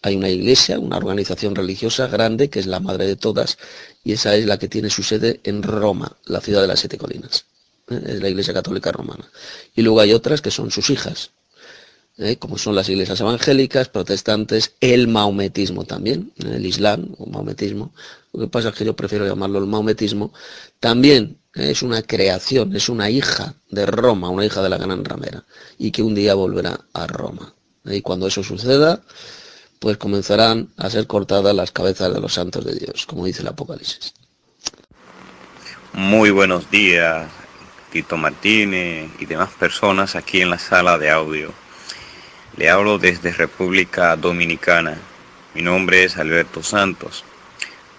Hay 0.00 0.16
una 0.16 0.30
iglesia, 0.30 0.78
una 0.78 0.96
organización 0.96 1.54
religiosa 1.54 2.06
grande 2.06 2.48
que 2.48 2.60
es 2.60 2.66
la 2.66 2.80
madre 2.80 3.06
de 3.06 3.16
todas 3.16 3.58
y 4.04 4.12
esa 4.12 4.34
es 4.36 4.46
la 4.46 4.58
que 4.58 4.68
tiene 4.68 4.90
su 4.90 5.02
sede 5.02 5.40
en 5.44 5.62
Roma, 5.62 6.16
la 6.26 6.40
ciudad 6.40 6.62
de 6.62 6.68
las 6.68 6.80
siete 6.80 6.98
colinas. 6.98 7.46
¿eh? 7.90 8.00
Es 8.06 8.22
la 8.22 8.28
iglesia 8.28 8.54
católica 8.54 8.92
romana. 8.92 9.28
Y 9.74 9.82
luego 9.82 10.00
hay 10.00 10.12
otras 10.12 10.40
que 10.40 10.50
son 10.50 10.70
sus 10.70 10.88
hijas, 10.90 11.30
¿eh? 12.18 12.36
como 12.36 12.58
son 12.58 12.74
las 12.74 12.88
iglesias 12.88 13.20
evangélicas, 13.20 13.88
protestantes, 13.88 14.74
el 14.80 15.08
maometismo 15.08 15.84
también, 15.84 16.32
¿eh? 16.38 16.54
el 16.56 16.66
islam 16.66 17.08
o 17.18 17.26
maometismo. 17.26 17.92
Lo 18.32 18.40
que 18.40 18.48
pasa 18.48 18.68
es 18.70 18.74
que 18.74 18.84
yo 18.84 18.96
prefiero 18.96 19.26
llamarlo 19.26 19.58
el 19.58 19.66
maometismo. 19.66 20.32
También 20.80 21.38
¿eh? 21.54 21.70
es 21.70 21.82
una 21.82 22.02
creación, 22.02 22.74
es 22.74 22.88
una 22.88 23.10
hija 23.10 23.54
de 23.70 23.86
Roma, 23.86 24.28
una 24.28 24.44
hija 24.44 24.62
de 24.62 24.68
la 24.68 24.78
gran 24.78 25.04
ramera, 25.04 25.44
y 25.78 25.90
que 25.90 26.02
un 26.02 26.14
día 26.14 26.34
volverá 26.34 26.80
a 26.92 27.06
Roma. 27.06 27.54
Y 27.84 28.00
cuando 28.00 28.26
eso 28.26 28.42
suceda, 28.42 29.02
pues 29.78 29.98
comenzarán 29.98 30.70
a 30.78 30.88
ser 30.88 31.06
cortadas 31.06 31.54
las 31.54 31.70
cabezas 31.70 32.12
de 32.14 32.20
los 32.20 32.34
santos 32.34 32.64
de 32.64 32.74
Dios, 32.74 33.04
como 33.06 33.26
dice 33.26 33.42
el 33.42 33.48
Apocalipsis. 33.48 34.14
Muy 35.92 36.30
buenos 36.30 36.70
días, 36.70 37.28
Tito 37.92 38.16
Martínez 38.16 39.10
y 39.20 39.26
demás 39.26 39.50
personas 39.58 40.16
aquí 40.16 40.40
en 40.40 40.50
la 40.50 40.58
sala 40.58 40.98
de 40.98 41.10
audio. 41.10 41.63
Le 42.56 42.70
hablo 42.70 42.98
desde 42.98 43.32
República 43.32 44.14
Dominicana. 44.14 44.96
Mi 45.54 45.62
nombre 45.62 46.04
es 46.04 46.16
Alberto 46.18 46.62
Santos. 46.62 47.24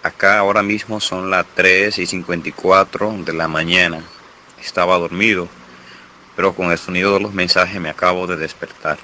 Acá 0.02 0.38
ahora 0.38 0.62
mismo 0.62 0.98
son 0.98 1.28
las 1.28 1.44
3 1.54 1.98
y 1.98 2.06
54 2.06 3.18
de 3.26 3.34
la 3.34 3.48
mañana. 3.48 4.02
Estaba 4.58 4.96
dormido, 4.96 5.46
pero 6.36 6.54
con 6.54 6.72
el 6.72 6.78
sonido 6.78 7.12
de 7.12 7.20
los 7.20 7.34
mensajes 7.34 7.78
me 7.82 7.90
acabo 7.90 8.26
de 8.26 8.38
despertar. 8.38 8.96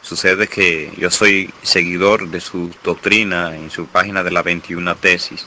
Sucede 0.00 0.48
que 0.48 0.92
yo 0.98 1.08
soy 1.12 1.54
seguidor 1.62 2.26
de 2.28 2.40
su 2.40 2.74
doctrina 2.82 3.54
en 3.54 3.70
su 3.70 3.86
página 3.86 4.24
de 4.24 4.32
la 4.32 4.42
21 4.42 4.96
tesis 4.96 5.46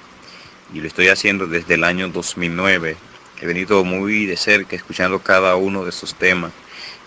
y 0.74 0.80
lo 0.80 0.88
estoy 0.88 1.10
haciendo 1.10 1.48
desde 1.48 1.74
el 1.74 1.84
año 1.84 2.08
2009. 2.08 2.96
He 3.42 3.46
venido 3.46 3.84
muy 3.84 4.26
de 4.26 4.38
cerca 4.38 4.78
escuchando 4.78 5.20
cada 5.20 5.58
uno 5.58 5.84
de 5.84 5.92
sus 5.92 6.16
temas 6.16 6.54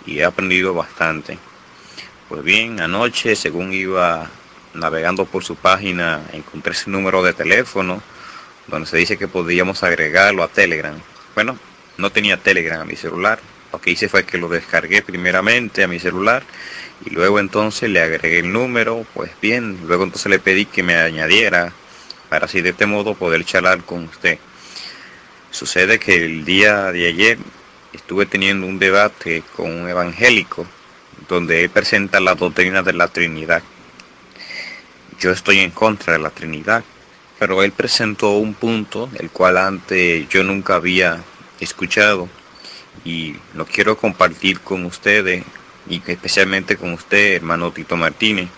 y 0.05 0.19
he 0.19 0.25
aprendido 0.27 0.75
bastante. 0.75 1.39
Pues 2.29 2.43
bien, 2.43 2.79
anoche, 2.81 3.35
según 3.37 3.73
iba 3.73 4.29
navegando 4.75 5.25
por 5.25 5.45
su 5.45 5.57
página, 5.57 6.21
encontré 6.35 6.73
ese 6.73 6.91
número 6.91 7.23
de 7.23 7.33
teléfono 7.33 8.03
donde 8.67 8.87
se 8.87 8.99
dice 8.99 9.17
que 9.17 9.29
podíamos 9.29 9.83
agregarlo 9.83 10.43
a 10.43 10.49
Telegram. 10.49 10.95
Bueno, 11.35 11.59
no 11.97 12.11
tenía 12.11 12.37
Telegram 12.37 12.83
a 12.83 12.85
mi 12.85 12.97
celular. 12.97 13.41
Lo 13.73 13.81
que 13.81 13.93
hice 13.93 14.11
fue 14.11 14.25
que 14.25 14.37
lo 14.37 14.49
descargué 14.49 15.01
primeramente 15.01 15.83
a 15.83 15.89
mi 15.89 15.99
celular 15.99 16.43
y 17.07 17.11
luego 17.11 17.41
entonces 17.41 17.89
le 17.89 18.03
agregué 18.03 18.41
el 18.41 18.53
número. 18.53 19.07
Pues 19.15 19.31
bien, 19.41 19.79
luego 19.87 20.05
entonces 20.05 20.29
le 20.29 20.39
pedí 20.39 20.67
que 20.67 20.83
me 20.83 20.97
añadiera 20.97 21.73
para 22.29 22.45
así 22.45 22.61
de 22.61 22.71
este 22.71 22.85
modo 22.85 23.15
poder 23.15 23.43
charlar 23.47 23.85
con 23.85 24.05
usted. 24.05 24.39
Sucede 25.51 25.99
que 25.99 26.27
el 26.27 26.45
día 26.45 26.93
de 26.93 27.09
ayer 27.09 27.39
estuve 27.95 28.27
teniendo 28.27 28.67
un 28.67 28.79
debate 28.79 29.43
con 29.57 29.73
un 29.73 29.89
evangélico 29.89 30.67
donde 31.29 31.65
él 31.65 31.71
presenta 31.71 32.21
la 32.21 32.35
doctrina 32.35 32.83
de 32.83 32.93
la 32.93 33.09
Trinidad. 33.09 33.63
Yo 35.21 35.31
estoy 35.31 35.61
en 35.61 35.71
contra 35.71 36.15
de 36.15 36.19
la 36.19 36.31
Trinidad, 36.31 36.85
pero 37.39 37.63
él 37.63 37.73
presentó 37.73 38.33
un 38.33 38.55
punto 38.55 39.09
el 39.19 39.31
cual 39.31 39.59
antes 39.59 40.29
yo 40.29 40.43
nunca 40.43 40.77
había 40.77 41.23
escuchado 41.61 42.29
y 43.05 43.37
lo 43.55 43.67
quiero 43.67 43.97
compartir 43.97 44.61
con 44.61 44.85
ustedes 44.85 45.45
y 45.89 46.03
especialmente 46.07 46.77
con 46.77 46.93
usted, 46.93 47.35
hermano 47.37 47.73
Tito 47.73 47.97
Martínez, 47.97 48.49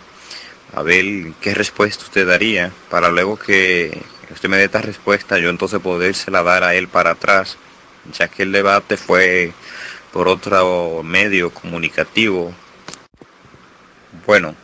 a 0.75 0.83
ver 0.83 1.33
qué 1.41 1.55
respuesta 1.55 2.05
usted 2.05 2.27
daría 2.27 2.73
para 2.89 3.11
luego 3.11 3.39
que 3.39 4.01
usted 4.33 4.49
me 4.49 4.57
dé 4.57 4.65
esta 4.65 4.81
respuesta, 4.81 5.39
yo 5.39 5.51
entonces 5.51 5.81
podérsela 5.81 6.43
dar 6.43 6.65
a 6.65 6.75
él 6.75 6.89
para 6.89 7.11
atrás, 7.11 7.57
ya 8.13 8.29
que 8.29 8.45
el 8.45 8.53
debate 8.53 8.97
fue 8.97 9.53
por 10.13 10.29
otro 10.29 11.03
medio 11.03 11.51
comunicativo. 11.51 12.53
Bueno, 14.27 14.55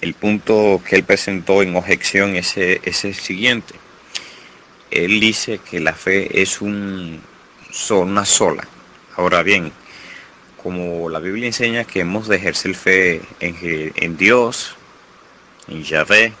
el 0.00 0.14
punto 0.14 0.82
que 0.86 0.96
él 0.96 1.04
presentó 1.04 1.62
en 1.62 1.76
objeción 1.76 2.36
es, 2.36 2.56
es 2.56 3.04
el 3.04 3.14
siguiente. 3.14 3.74
Él 4.90 5.18
dice 5.18 5.58
que 5.58 5.80
la 5.80 5.92
fe 5.92 6.42
es 6.42 6.60
un, 6.60 7.20
una 7.90 8.24
sola. 8.24 8.66
Ahora 9.16 9.42
bien, 9.42 9.72
como 10.62 11.08
la 11.10 11.18
Biblia 11.18 11.46
enseña 11.46 11.84
que 11.84 12.00
hemos 12.00 12.28
de 12.28 12.36
ejercer 12.36 12.74
fe 12.74 13.20
en, 13.40 14.16
Dios, 14.16 14.76
en 15.68 15.82
Yahvé, 15.82 16.32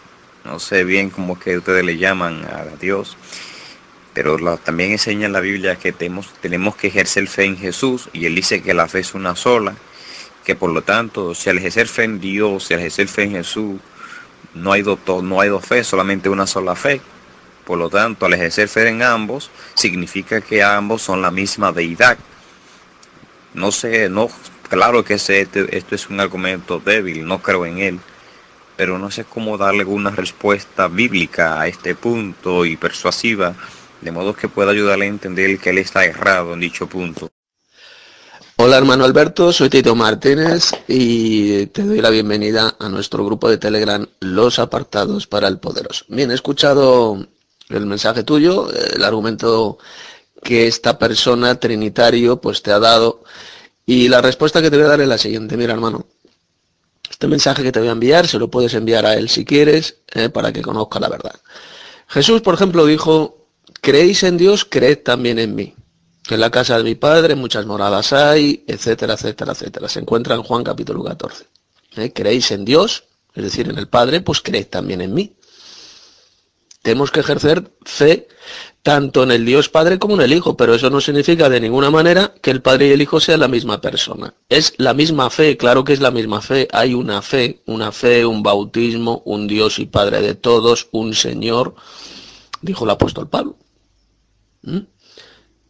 no 0.44 0.58
sé 0.58 0.84
bien 0.84 1.10
cómo 1.10 1.38
que 1.38 1.58
ustedes 1.58 1.84
le 1.84 1.98
llaman 1.98 2.44
a 2.44 2.64
Dios, 2.80 3.16
pero 4.14 4.38
también 4.58 4.92
enseña 4.92 5.28
la 5.28 5.40
Biblia 5.40 5.76
que 5.76 5.92
tenemos, 5.92 6.32
tenemos 6.40 6.76
que 6.76 6.86
ejercer 6.86 7.26
fe 7.26 7.44
en 7.44 7.56
Jesús 7.58 8.08
y 8.12 8.26
él 8.26 8.36
dice 8.36 8.62
que 8.62 8.72
la 8.72 8.86
fe 8.86 9.00
es 9.00 9.12
una 9.12 9.34
sola, 9.34 9.74
que 10.44 10.54
por 10.54 10.70
lo 10.70 10.82
tanto, 10.82 11.34
si 11.34 11.50
al 11.50 11.58
ejercer 11.58 11.88
fe 11.88 12.04
en 12.04 12.20
Dios, 12.20 12.64
si 12.64 12.74
al 12.74 12.80
ejercer 12.80 13.08
fe 13.08 13.24
en 13.24 13.32
Jesús, 13.32 13.80
no 14.54 14.72
hay, 14.72 14.82
dos, 14.82 15.00
no 15.22 15.40
hay 15.40 15.48
dos 15.48 15.66
fe, 15.66 15.82
solamente 15.82 16.28
una 16.28 16.46
sola 16.46 16.76
fe. 16.76 17.00
Por 17.66 17.78
lo 17.78 17.90
tanto, 17.90 18.26
al 18.26 18.34
ejercer 18.34 18.68
fe 18.68 18.88
en 18.88 19.02
ambos, 19.02 19.50
significa 19.74 20.40
que 20.40 20.62
ambos 20.62 21.02
son 21.02 21.20
la 21.20 21.30
misma 21.30 21.72
deidad. 21.72 22.16
No 23.52 23.72
sé, 23.72 24.08
no, 24.08 24.28
claro 24.68 25.04
que 25.04 25.18
sé, 25.18 25.40
este, 25.40 25.76
esto 25.76 25.94
es 25.96 26.08
un 26.08 26.20
argumento 26.20 26.78
débil, 26.78 27.26
no 27.26 27.42
creo 27.42 27.66
en 27.66 27.78
él, 27.78 28.00
pero 28.76 28.98
no 28.98 29.10
sé 29.10 29.24
cómo 29.24 29.56
darle 29.56 29.84
una 29.84 30.10
respuesta 30.10 30.86
bíblica 30.88 31.60
a 31.60 31.66
este 31.66 31.94
punto 31.94 32.64
y 32.64 32.76
persuasiva 32.76 33.54
de 34.04 34.12
modo 34.12 34.36
que 34.36 34.48
pueda 34.48 34.70
ayudarle 34.70 35.06
a 35.06 35.08
entender 35.08 35.58
que 35.58 35.70
él 35.70 35.78
está 35.78 36.04
errado 36.04 36.52
en 36.52 36.60
dicho 36.60 36.86
punto. 36.86 37.30
Hola 38.56 38.76
hermano 38.76 39.04
Alberto, 39.04 39.52
soy 39.52 39.70
Tito 39.70 39.96
Martínez 39.96 40.70
y 40.86 41.66
te 41.66 41.82
doy 41.82 42.00
la 42.00 42.10
bienvenida 42.10 42.76
a 42.78 42.88
nuestro 42.88 43.24
grupo 43.24 43.48
de 43.48 43.56
Telegram 43.56 44.06
Los 44.20 44.58
Apartados 44.58 45.26
para 45.26 45.48
el 45.48 45.58
Poderoso. 45.58 46.04
Bien, 46.08 46.30
he 46.30 46.34
escuchado 46.34 47.26
el 47.70 47.86
mensaje 47.86 48.22
tuyo, 48.22 48.70
el 48.70 49.02
argumento 49.02 49.78
que 50.42 50.66
esta 50.66 50.98
persona 50.98 51.58
trinitario 51.58 52.40
pues 52.40 52.62
te 52.62 52.70
ha 52.70 52.78
dado 52.78 53.24
y 53.86 54.08
la 54.08 54.20
respuesta 54.20 54.60
que 54.60 54.70
te 54.70 54.76
voy 54.76 54.84
a 54.84 54.90
dar 54.90 55.00
es 55.00 55.08
la 55.08 55.18
siguiente. 55.18 55.56
Mira 55.56 55.72
hermano, 55.72 56.06
este 57.10 57.26
mensaje 57.26 57.62
que 57.62 57.72
te 57.72 57.80
voy 57.80 57.88
a 57.88 57.92
enviar 57.92 58.28
se 58.28 58.38
lo 58.38 58.50
puedes 58.50 58.74
enviar 58.74 59.06
a 59.06 59.14
él 59.14 59.30
si 59.30 59.46
quieres 59.46 59.96
eh, 60.14 60.28
para 60.28 60.52
que 60.52 60.62
conozca 60.62 61.00
la 61.00 61.08
verdad. 61.08 61.34
Jesús, 62.06 62.42
por 62.42 62.54
ejemplo, 62.54 62.86
dijo 62.86 63.43
creéis 63.84 64.22
en 64.22 64.38
Dios, 64.38 64.64
creed 64.64 65.00
también 65.04 65.38
en 65.38 65.54
mí. 65.54 65.74
En 66.30 66.40
la 66.40 66.50
casa 66.50 66.78
de 66.78 66.84
mi 66.84 66.94
padre 66.94 67.34
muchas 67.34 67.66
moradas 67.66 68.14
hay, 68.14 68.64
etcétera, 68.66 69.12
etcétera, 69.12 69.52
etcétera. 69.52 69.88
Se 69.90 70.00
encuentra 70.00 70.34
en 70.34 70.42
Juan 70.42 70.64
capítulo 70.64 71.04
14. 71.04 71.46
¿Eh? 71.96 72.10
Creéis 72.14 72.50
en 72.50 72.64
Dios, 72.64 73.04
es 73.34 73.44
decir, 73.44 73.68
en 73.68 73.76
el 73.76 73.86
Padre, 73.86 74.22
pues 74.22 74.40
creed 74.40 74.68
también 74.68 75.02
en 75.02 75.12
mí. 75.12 75.36
Tenemos 76.80 77.10
que 77.10 77.20
ejercer 77.20 77.72
fe 77.84 78.26
tanto 78.82 79.22
en 79.22 79.30
el 79.30 79.44
Dios 79.44 79.68
Padre 79.68 79.98
como 79.98 80.14
en 80.14 80.22
el 80.22 80.32
Hijo, 80.32 80.56
pero 80.56 80.74
eso 80.74 80.88
no 80.88 81.02
significa 81.02 81.50
de 81.50 81.60
ninguna 81.60 81.90
manera 81.90 82.32
que 82.40 82.50
el 82.50 82.62
Padre 82.62 82.88
y 82.88 82.92
el 82.92 83.02
Hijo 83.02 83.20
sean 83.20 83.40
la 83.40 83.48
misma 83.48 83.82
persona. 83.82 84.32
Es 84.48 84.72
la 84.78 84.94
misma 84.94 85.28
fe, 85.28 85.58
claro 85.58 85.84
que 85.84 85.92
es 85.92 86.00
la 86.00 86.10
misma 86.10 86.40
fe. 86.40 86.68
Hay 86.72 86.94
una 86.94 87.20
fe, 87.20 87.62
una 87.66 87.92
fe, 87.92 88.24
un 88.24 88.42
bautismo, 88.42 89.22
un 89.26 89.46
Dios 89.46 89.78
y 89.78 89.84
Padre 89.84 90.22
de 90.22 90.34
todos, 90.34 90.88
un 90.90 91.14
Señor, 91.14 91.74
dijo 92.62 92.84
el 92.84 92.90
apóstol 92.90 93.28
Pablo. 93.28 93.58
¿Mm? 94.64 94.78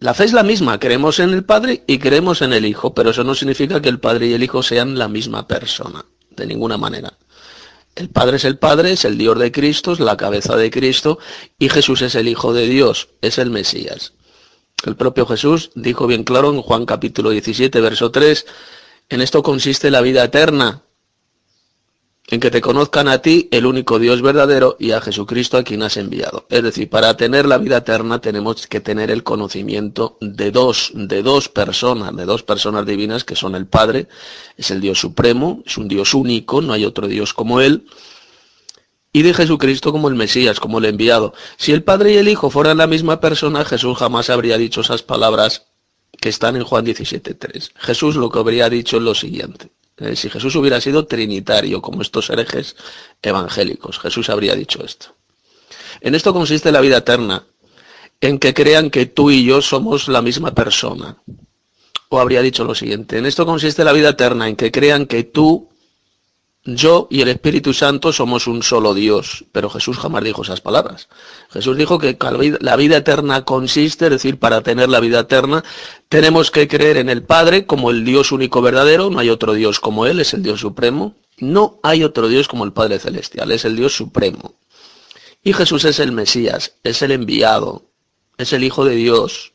La 0.01 0.12
fe 0.12 0.25
es 0.25 0.33
la 0.33 0.43
misma, 0.43 0.79
creemos 0.79 1.19
en 1.19 1.31
el 1.31 1.45
Padre 1.45 1.83
y 1.87 1.99
creemos 1.99 2.43
en 2.43 2.53
el 2.53 2.66
Hijo, 2.66 2.95
pero 2.95 3.11
eso 3.11 3.25
no 3.25 3.35
significa 3.35 3.81
que 3.81 3.89
el 3.89 4.01
Padre 4.01 4.27
y 4.27 4.33
el 4.35 4.43
Hijo 4.43 4.62
sean 4.62 4.99
la 4.99 5.09
misma 5.09 5.47
persona, 5.47 6.05
de 6.31 6.47
ninguna 6.47 6.77
manera. 6.77 7.16
El 7.95 8.11
Padre 8.11 8.37
es 8.37 8.45
el 8.45 8.59
Padre, 8.59 8.93
es 8.93 9.05
el 9.05 9.16
Dios 9.16 9.39
de 9.39 9.53
Cristo, 9.53 9.93
es 9.93 10.01
la 10.01 10.16
cabeza 10.16 10.57
de 10.57 10.71
Cristo, 10.71 11.19
y 11.59 11.69
Jesús 11.69 12.03
es 12.03 12.16
el 12.16 12.29
Hijo 12.29 12.53
de 12.53 12.66
Dios, 12.66 13.09
es 13.23 13.39
el 13.39 13.51
Mesías. 13.51 14.12
El 14.85 14.97
propio 14.97 15.27
Jesús 15.27 15.71
dijo 15.75 16.07
bien 16.07 16.25
claro 16.25 16.51
en 16.51 16.61
Juan 16.61 16.85
capítulo 16.85 17.31
17, 17.31 17.81
verso 17.81 18.11
3, 18.11 18.47
en 19.09 19.21
esto 19.21 19.43
consiste 19.43 19.91
la 19.91 20.01
vida 20.01 20.25
eterna, 20.25 20.83
en 22.28 22.40
que 22.40 22.51
te 22.51 22.62
conozcan 22.62 23.09
a 23.09 23.18
ti, 23.18 23.48
el 23.51 23.66
único 23.66 23.98
Dios 23.98 24.22
verdadero, 24.22 24.76
y 24.78 24.92
a 24.92 25.01
Jesucristo 25.01 25.59
a 25.59 25.62
quien 25.62 25.82
has 25.82 25.96
enviado. 25.98 26.46
Es 26.48 26.62
decir, 26.62 26.88
para 26.88 27.16
tener 27.16 27.44
la 27.44 27.59
vida 27.59 27.78
eterna 27.78 28.20
tenemos 28.20 28.66
que 28.66 28.80
tener 28.80 29.10
el 29.10 29.22
conocimiento 29.22 30.16
de 30.20 30.51
dos, 30.51 30.90
de 30.94 31.22
dos 31.22 31.51
personas, 31.51 32.16
de 32.16 32.24
dos 32.24 32.42
personas 32.42 32.86
divinas 32.86 33.24
que 33.24 33.36
son 33.36 33.55
el 33.55 33.66
Padre, 33.66 34.09
es 34.56 34.70
el 34.70 34.80
Dios 34.80 34.98
supremo, 34.98 35.62
es 35.66 35.76
un 35.76 35.86
Dios 35.86 36.14
único, 36.14 36.62
no 36.62 36.72
hay 36.72 36.86
otro 36.86 37.09
Dios 37.09 37.34
como 37.34 37.60
Él, 37.60 37.86
y 39.12 39.22
de 39.22 39.34
Jesucristo 39.34 39.92
como 39.92 40.09
el 40.09 40.14
Mesías, 40.14 40.59
como 40.60 40.78
el 40.78 40.86
enviado. 40.86 41.34
Si 41.59 41.72
el 41.72 41.84
Padre 41.84 42.14
y 42.14 42.16
el 42.16 42.28
Hijo 42.28 42.48
fueran 42.48 42.78
la 42.78 42.86
misma 42.86 43.20
persona, 43.20 43.64
Jesús 43.64 43.98
jamás 43.98 44.30
habría 44.30 44.56
dicho 44.56 44.80
esas 44.80 45.02
palabras 45.02 45.66
que 46.20 46.30
están 46.30 46.56
en 46.56 46.64
Juan 46.64 46.86
17.3. 46.86 47.72
Jesús 47.76 48.16
lo 48.16 48.30
que 48.30 48.38
habría 48.38 48.70
dicho 48.70 48.96
es 48.96 49.02
lo 49.02 49.14
siguiente. 49.14 49.68
Eh, 49.99 50.16
si 50.16 50.29
Jesús 50.29 50.57
hubiera 50.57 50.81
sido 50.81 51.07
trinitario, 51.07 51.81
como 51.81 52.03
estos 52.03 52.29
herejes 52.31 52.77
evangélicos, 53.23 53.99
Jesús 53.99 54.29
habría 54.29 54.55
dicho 54.55 54.85
esto. 54.85 55.15
En 56.01 56.15
esto 56.15 56.33
consiste 56.33 56.73
la 56.73 56.81
vida 56.81 56.99
eterna, 56.99 57.47
en 58.21 58.39
que 58.39 58.55
crean 58.55 58.91
que 58.91 59.07
tú 59.07 59.31
y 59.31 59.45
yo 59.45 59.62
somos 59.62 60.09
la 60.09 60.23
misma 60.23 60.55
persona. 60.55 61.19
o 62.11 62.21
habría 62.21 62.43
dicho 62.43 62.65
lo 62.65 62.77
siguiente, 62.77 63.19
en 63.19 63.27
esto 63.27 63.45
consiste 63.45 63.83
la 63.83 63.93
vida 63.93 64.11
eterna, 64.11 64.49
en 64.49 64.55
que 64.55 64.71
crean 64.71 65.07
que 65.07 65.25
tú, 65.25 65.69
yo 66.65 67.09
y 67.11 67.20
el 67.20 67.28
Espíritu 67.28 67.74
Santo 67.74 68.12
somos 68.12 68.47
un 68.47 68.62
solo 68.62 68.95
Dios. 68.95 69.45
Pero 69.53 69.69
Jesús 69.69 69.99
jamás 69.99 70.24
dijo 70.24 70.43
esas 70.43 70.61
palabras. 70.61 71.09
Jesús 71.51 71.77
dijo 71.77 71.99
que 71.99 72.16
la 72.61 72.77
vida 72.77 72.97
eterna 72.97 73.45
consiste, 73.45 74.07
es 74.07 74.11
decir, 74.11 74.39
para 74.39 74.62
tener 74.62 74.89
la 74.89 75.01
vida 75.01 75.20
eterna, 75.20 75.62
tenemos 76.09 76.51
que 76.51 76.66
creer 76.66 76.97
en 76.97 77.11
el 77.11 77.23
Padre 77.23 77.66
como 77.66 77.91
el 77.91 78.05
Dios 78.05 78.32
único 78.32 78.62
verdadero, 78.62 79.11
no 79.11 79.19
hay 79.19 79.28
otro 79.28 79.53
Dios 79.53 79.78
como 79.78 80.07
Él, 80.07 80.20
es 80.20 80.32
el 80.32 80.43
Dios 80.43 80.61
supremo. 80.61 81.15
No 81.39 81.81
hay 81.82 82.05
otro 82.05 82.28
Dios 82.28 82.49
como 82.49 82.65
el 82.65 82.73
Padre 82.73 82.99
Celestial, 82.99 83.51
es 83.51 83.65
el 83.65 83.77
Dios 83.77 83.95
supremo. 83.95 84.55
Y 85.43 85.53
Jesús 85.53 85.85
es 85.85 85.99
el 85.99 86.12
Mesías, 86.12 86.77
es 86.85 87.03
el 87.03 87.11
enviado, 87.12 87.91
es 88.39 88.53
el 88.53 88.65
Hijo 88.65 88.85
de 88.85 88.95
Dios, 88.95 89.53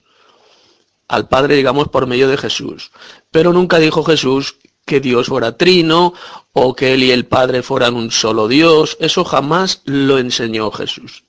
al 1.07 1.27
Padre, 1.27 1.55
digamos, 1.55 1.87
por 1.87 2.05
medio 2.05 2.27
de 2.27 2.37
Jesús. 2.37 2.91
Pero 3.31 3.53
nunca 3.53 3.79
dijo 3.79 4.03
Jesús 4.03 4.57
que 4.89 4.99
Dios 4.99 5.27
fuera 5.27 5.55
trino 5.55 6.15
o 6.51 6.75
que 6.75 6.95
Él 6.95 7.03
y 7.03 7.11
el 7.11 7.27
Padre 7.27 7.61
fueran 7.61 7.93
un 7.93 8.09
solo 8.09 8.47
Dios. 8.47 8.97
Eso 8.99 9.23
jamás 9.23 9.83
lo 9.85 10.17
enseñó 10.17 10.71
Jesús. 10.71 11.25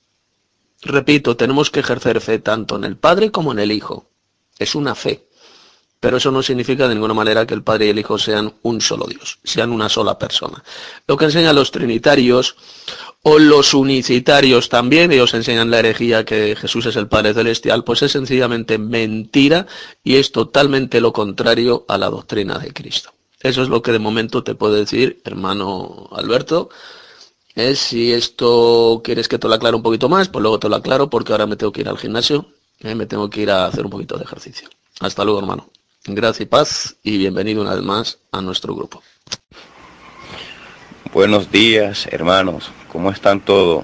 Repito, 0.81 1.37
tenemos 1.37 1.69
que 1.69 1.81
ejercer 1.81 2.21
fe 2.21 2.39
tanto 2.39 2.75
en 2.75 2.85
el 2.85 2.97
Padre 2.97 3.29
como 3.29 3.51
en 3.51 3.59
el 3.59 3.71
Hijo. 3.71 4.07
Es 4.57 4.73
una 4.73 4.95
fe. 4.95 5.27
Pero 5.99 6.17
eso 6.17 6.31
no 6.31 6.41
significa 6.41 6.87
de 6.87 6.95
ninguna 6.95 7.13
manera 7.13 7.45
que 7.45 7.53
el 7.53 7.61
Padre 7.61 7.85
y 7.85 7.89
el 7.89 7.99
Hijo 7.99 8.17
sean 8.17 8.51
un 8.63 8.81
solo 8.81 9.05
Dios, 9.05 9.37
sean 9.43 9.71
una 9.71 9.89
sola 9.89 10.17
persona. 10.17 10.63
Lo 11.05 11.15
que 11.15 11.25
enseñan 11.25 11.53
los 11.53 11.69
trinitarios 11.69 12.55
o 13.21 13.37
los 13.37 13.75
unicitarios 13.75 14.69
también, 14.69 15.11
ellos 15.11 15.35
enseñan 15.35 15.69
la 15.69 15.77
herejía 15.77 16.25
que 16.25 16.55
Jesús 16.55 16.87
es 16.87 16.95
el 16.95 17.07
Padre 17.07 17.35
Celestial, 17.35 17.83
pues 17.83 18.01
es 18.01 18.13
sencillamente 18.13 18.79
mentira 18.79 19.67
y 20.03 20.15
es 20.15 20.31
totalmente 20.31 20.99
lo 20.99 21.13
contrario 21.13 21.85
a 21.87 21.99
la 21.99 22.09
doctrina 22.09 22.57
de 22.57 22.73
Cristo. 22.73 23.13
Eso 23.43 23.63
es 23.63 23.69
lo 23.69 23.81
que 23.81 23.91
de 23.91 23.99
momento 23.99 24.43
te 24.43 24.55
puedo 24.55 24.73
decir, 24.73 25.21
hermano 25.25 26.09
Alberto. 26.11 26.69
Es 27.55 27.79
si 27.79 28.13
esto 28.13 29.01
quieres 29.03 29.27
que 29.27 29.37
te 29.37 29.47
lo 29.47 29.55
aclare 29.55 29.75
un 29.75 29.83
poquito 29.83 30.07
más, 30.07 30.29
pues 30.29 30.41
luego 30.41 30.59
te 30.59 30.69
lo 30.69 30.75
aclaro 30.75 31.09
porque 31.09 31.31
ahora 31.33 31.47
me 31.47 31.55
tengo 31.55 31.71
que 31.71 31.81
ir 31.81 31.89
al 31.89 31.97
gimnasio, 31.97 32.45
eh, 32.79 32.95
me 32.95 33.07
tengo 33.07 33.29
que 33.29 33.41
ir 33.41 33.51
a 33.51 33.65
hacer 33.65 33.83
un 33.83 33.91
poquito 33.91 34.17
de 34.17 34.23
ejercicio. 34.23 34.69
Hasta 34.99 35.25
luego, 35.25 35.39
hermano. 35.39 35.69
Gracias 36.05 36.41
y 36.41 36.45
paz 36.45 36.95
y 37.03 37.17
bienvenido 37.17 37.61
una 37.61 37.75
vez 37.75 37.83
más 37.83 38.19
a 38.31 38.41
nuestro 38.41 38.73
grupo. 38.73 39.03
Buenos 41.13 41.51
días, 41.51 42.07
hermanos. 42.07 42.71
¿Cómo 42.91 43.11
están 43.11 43.41
todos? 43.41 43.83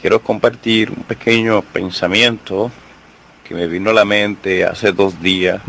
Quiero 0.00 0.22
compartir 0.22 0.90
un 0.90 1.04
pequeño 1.04 1.62
pensamiento 1.62 2.70
que 3.46 3.54
me 3.54 3.66
vino 3.66 3.90
a 3.90 3.94
la 3.94 4.04
mente 4.04 4.64
hace 4.64 4.92
dos 4.92 5.20
días 5.22 5.62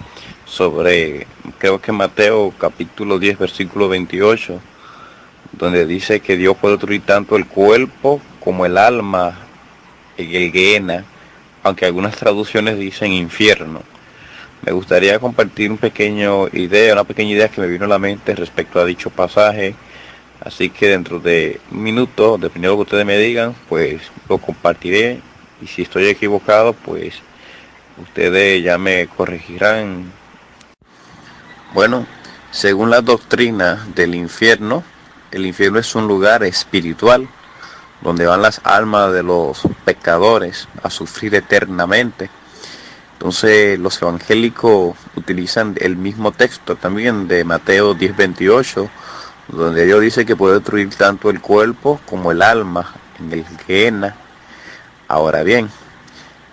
sobre, 0.51 1.27
creo 1.59 1.79
que 1.79 1.93
Mateo 1.93 2.53
capítulo 2.57 3.19
10, 3.19 3.39
versículo 3.39 3.87
28, 3.87 4.59
donde 5.53 5.85
dice 5.85 6.19
que 6.19 6.35
Dios 6.35 6.57
puede 6.57 6.75
destruir 6.75 7.03
tanto 7.03 7.37
el 7.37 7.47
cuerpo 7.47 8.21
como 8.41 8.65
el 8.65 8.77
alma 8.77 9.39
en 10.17 10.35
el 10.35 10.51
Gehenna, 10.51 11.05
aunque 11.63 11.85
algunas 11.85 12.17
traducciones 12.17 12.77
dicen 12.77 13.13
infierno. 13.13 13.81
Me 14.65 14.73
gustaría 14.73 15.19
compartir 15.19 15.71
un 15.71 15.77
pequeño 15.77 16.49
idea, 16.49 16.93
una 16.93 17.05
pequeña 17.05 17.31
idea 17.31 17.47
que 17.47 17.61
me 17.61 17.67
vino 17.67 17.85
a 17.85 17.87
la 17.87 17.97
mente 17.97 18.35
respecto 18.35 18.79
a 18.79 18.85
dicho 18.85 19.09
pasaje. 19.09 19.73
Así 20.43 20.69
que 20.69 20.89
dentro 20.89 21.19
de 21.19 21.61
un 21.71 21.81
minuto, 21.81 22.37
dependiendo 22.37 22.71
de 22.71 22.73
lo 22.73 22.77
que 22.77 22.89
ustedes 22.89 23.05
me 23.05 23.17
digan, 23.17 23.55
pues 23.69 24.01
lo 24.27 24.37
compartiré. 24.37 25.21
Y 25.61 25.67
si 25.67 25.83
estoy 25.83 26.07
equivocado, 26.07 26.73
pues 26.73 27.15
ustedes 27.97 28.61
ya 28.63 28.77
me 28.77 29.07
corregirán 29.07 30.11
bueno, 31.73 32.05
según 32.51 32.89
la 32.89 33.01
doctrina 33.01 33.87
del 33.95 34.15
infierno, 34.15 34.83
el 35.31 35.45
infierno 35.45 35.79
es 35.79 35.95
un 35.95 36.07
lugar 36.07 36.43
espiritual 36.43 37.27
donde 38.01 38.25
van 38.25 38.41
las 38.41 38.59
almas 38.63 39.13
de 39.13 39.23
los 39.23 39.61
pecadores 39.85 40.67
a 40.83 40.89
sufrir 40.89 41.35
eternamente. 41.35 42.29
Entonces 43.13 43.79
los 43.79 44.01
evangélicos 44.01 44.97
utilizan 45.15 45.75
el 45.79 45.95
mismo 45.95 46.31
texto 46.31 46.75
también 46.75 47.27
de 47.27 47.43
Mateo 47.43 47.93
10:28, 47.93 48.89
donde 49.47 49.85
Dios 49.85 50.01
dice 50.01 50.25
que 50.25 50.35
puede 50.35 50.55
destruir 50.55 50.89
tanto 50.95 51.29
el 51.29 51.39
cuerpo 51.39 52.01
como 52.05 52.31
el 52.31 52.41
alma 52.41 52.93
en 53.19 53.31
el 53.31 53.45
Gehenna. 53.65 54.15
Ahora 55.07 55.43
bien, 55.43 55.69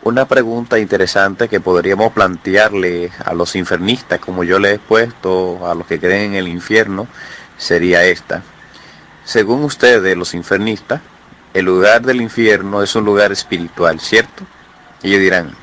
una 0.09 0.27
pregunta 0.27 0.79
interesante 0.79 1.49
que 1.49 1.61
podríamos 1.61 2.13
plantearle 2.13 3.13
a 3.25 3.35
los 3.35 3.55
infernistas, 3.55 4.19
como 4.19 4.43
yo 4.43 4.59
le 4.59 4.75
he 4.75 4.79
puesto 4.79 5.71
a 5.71 5.75
los 5.75 5.87
que 5.87 6.01
creen 6.01 6.33
en 6.33 6.35
el 6.35 6.49
infierno, 6.49 7.07
sería 7.59 8.05
esta. 8.05 8.43
Según 9.25 9.63
ustedes, 9.65 10.17
los 10.17 10.33
infernistas, 10.33 11.03
el 11.53 11.67
lugar 11.67 12.03
del 12.03 12.23
infierno 12.23 12.83
es 12.83 12.95
un 12.97 13.05
lugar 13.05 13.33
espiritual, 13.33 14.01
¿cierto? 14.01 14.45
Y 15.03 15.09
ellos 15.09 15.21
dirán, 15.21 15.55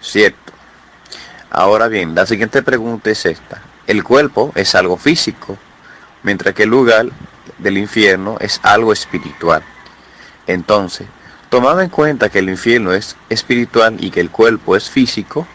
cierto. 0.00 0.52
Ahora 1.50 1.86
bien, 1.86 2.14
la 2.14 2.26
siguiente 2.26 2.62
pregunta 2.62 3.10
es 3.10 3.24
esta. 3.24 3.62
El 3.86 4.02
cuerpo 4.02 4.50
es 4.56 4.74
algo 4.74 4.96
físico, 4.96 5.56
mientras 6.24 6.54
que 6.54 6.64
el 6.64 6.70
lugar 6.70 7.06
del 7.58 7.78
infierno 7.78 8.36
es 8.40 8.58
algo 8.64 8.92
espiritual. 8.92 9.62
Entonces, 10.48 11.06
Tomando 11.48 11.80
en 11.80 11.90
cuenta 11.90 12.28
que 12.28 12.40
el 12.40 12.48
infierno 12.48 12.92
es 12.92 13.16
espiritual 13.28 13.96
y 14.00 14.10
que 14.10 14.20
el 14.20 14.30
cuerpo 14.30 14.74
es 14.74 14.90
físico, 14.90 15.46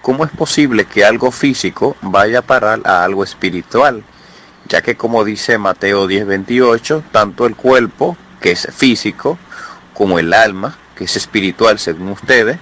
¿cómo 0.00 0.24
es 0.24 0.30
posible 0.30 0.86
que 0.86 1.04
algo 1.04 1.30
físico 1.30 1.96
vaya 2.00 2.38
a 2.38 2.42
parar 2.42 2.80
a 2.84 3.04
algo 3.04 3.24
espiritual? 3.24 4.04
Ya 4.68 4.80
que 4.80 4.96
como 4.96 5.24
dice 5.24 5.58
Mateo 5.58 6.08
10:28, 6.08 7.02
tanto 7.12 7.44
el 7.44 7.56
cuerpo, 7.56 8.16
que 8.40 8.52
es 8.52 8.68
físico, 8.74 9.38
como 9.92 10.18
el 10.18 10.32
alma, 10.32 10.78
que 10.96 11.04
es 11.04 11.16
espiritual 11.16 11.78
según 11.78 12.08
ustedes, 12.08 12.58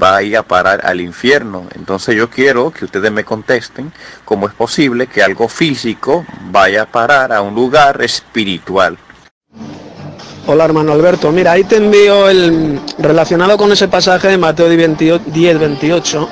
va 0.00 0.16
a 0.16 0.22
ir 0.22 0.36
a 0.36 0.42
parar 0.42 0.84
al 0.84 1.00
infierno. 1.00 1.68
Entonces 1.74 2.16
yo 2.16 2.28
quiero 2.28 2.70
que 2.70 2.84
ustedes 2.84 3.10
me 3.10 3.24
contesten 3.24 3.92
cómo 4.26 4.46
es 4.46 4.52
posible 4.52 5.06
que 5.06 5.22
algo 5.22 5.48
físico 5.48 6.26
vaya 6.50 6.82
a 6.82 6.86
parar 6.86 7.32
a 7.32 7.40
un 7.40 7.54
lugar 7.54 8.02
espiritual. 8.02 8.98
Hola 10.52 10.64
hermano 10.64 10.90
Alberto, 10.90 11.30
mira, 11.30 11.52
ahí 11.52 11.62
te 11.62 11.76
envío 11.76 12.28
el 12.28 12.80
relacionado 12.98 13.56
con 13.56 13.70
ese 13.70 13.86
pasaje 13.86 14.26
de 14.26 14.36
Mateo 14.36 14.68
10, 14.68 15.60
28, 15.60 16.28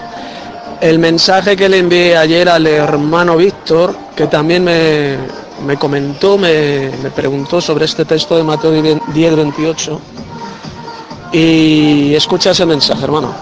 el 0.80 0.98
mensaje 0.98 1.56
que 1.56 1.68
le 1.68 1.78
envié 1.78 2.16
ayer 2.16 2.48
al 2.48 2.66
hermano 2.66 3.36
Víctor, 3.36 3.94
que 4.16 4.26
también 4.26 4.64
me, 4.64 5.76
comentó, 5.78 6.36
me, 6.36 6.90
preguntó 7.14 7.60
sobre 7.60 7.84
este 7.84 8.04
texto 8.04 8.36
de 8.36 8.42
Mateo 8.42 8.72
10, 8.72 9.36
28. 9.36 10.00
Y 11.30 12.12
escucha 12.16 12.50
ese 12.50 12.66
mensaje, 12.66 13.04
hermano, 13.04 13.32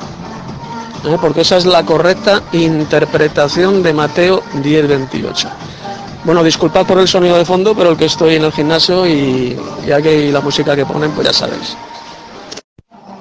¿eh? 1.06 1.16
porque 1.18 1.40
esa 1.40 1.56
es 1.56 1.64
la 1.64 1.84
correcta 1.84 2.42
interpretación 2.52 3.82
de 3.82 3.94
Mateo 3.94 4.42
10, 4.62 4.88
28. 4.88 5.48
Bueno, 6.26 6.42
disculpad 6.42 6.84
por 6.84 6.98
el 6.98 7.06
sonido 7.06 7.38
de 7.38 7.44
fondo, 7.44 7.72
pero 7.72 7.90
el 7.90 7.96
que 7.96 8.06
estoy 8.06 8.34
en 8.34 8.42
el 8.42 8.50
gimnasio 8.50 9.06
y 9.06 9.56
ya 9.86 10.02
que 10.02 10.32
la 10.32 10.40
música 10.40 10.74
que 10.74 10.84
ponen, 10.84 11.12
pues 11.12 11.28
ya 11.28 11.32
sabéis. 11.32 11.76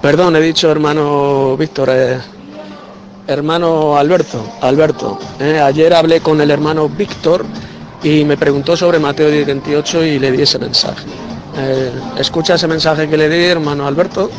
Perdón, 0.02 0.36
he 0.36 0.42
dicho 0.42 0.72
hermano 0.72 1.56
Víctor, 1.56 1.90
eh, 1.92 2.18
hermano 3.28 3.96
Alberto, 3.96 4.44
Alberto. 4.60 5.20
Eh, 5.40 5.60
ayer 5.60 5.94
hablé 5.94 6.22
con 6.22 6.42
el 6.42 6.50
hermano 6.50 6.90
Víctor 6.90 7.46
y 8.02 8.26
me 8.26 8.38
preguntó 8.38 8.76
sobre 8.76 8.98
Mateo 8.98 9.28
28 9.46 10.04
y 10.04 10.18
le 10.18 10.32
di 10.32 10.42
ese 10.42 10.58
mensaje. 10.58 11.06
Eh, 11.60 11.92
escucha 12.18 12.56
ese 12.56 12.68
mensaje 12.68 13.08
que 13.08 13.18
le 13.18 13.30
di, 13.30 13.46
hermano 13.46 13.86
Alberto, 13.86 14.32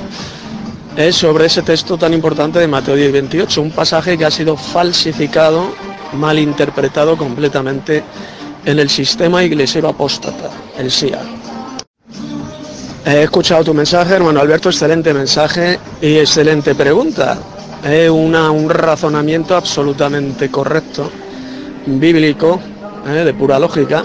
es 0.96 1.14
sobre 1.14 1.46
ese 1.46 1.62
texto 1.62 1.96
tan 1.96 2.12
importante 2.12 2.58
de 2.58 2.66
Mateo 2.66 2.96
28, 2.96 3.62
un 3.62 3.70
pasaje 3.70 4.18
que 4.18 4.24
ha 4.24 4.30
sido 4.32 4.56
falsificado, 4.56 5.68
malinterpretado 6.14 7.16
completamente 7.16 8.02
en 8.66 8.80
el 8.80 8.90
sistema 8.90 9.42
iglesiero 9.44 9.88
apóstata, 9.88 10.50
el 10.76 10.90
SIA. 10.90 11.20
He 13.06 13.22
escuchado 13.22 13.62
tu 13.62 13.72
mensaje, 13.72 14.14
hermano 14.14 14.40
Alberto, 14.40 14.68
excelente 14.68 15.14
mensaje 15.14 15.78
y 16.02 16.16
excelente 16.16 16.74
pregunta. 16.74 17.38
Es 17.84 18.10
un 18.10 18.68
razonamiento 18.68 19.56
absolutamente 19.56 20.50
correcto, 20.50 21.10
bíblico, 21.86 22.60
eh, 23.06 23.22
de 23.24 23.32
pura 23.32 23.60
lógica, 23.60 24.02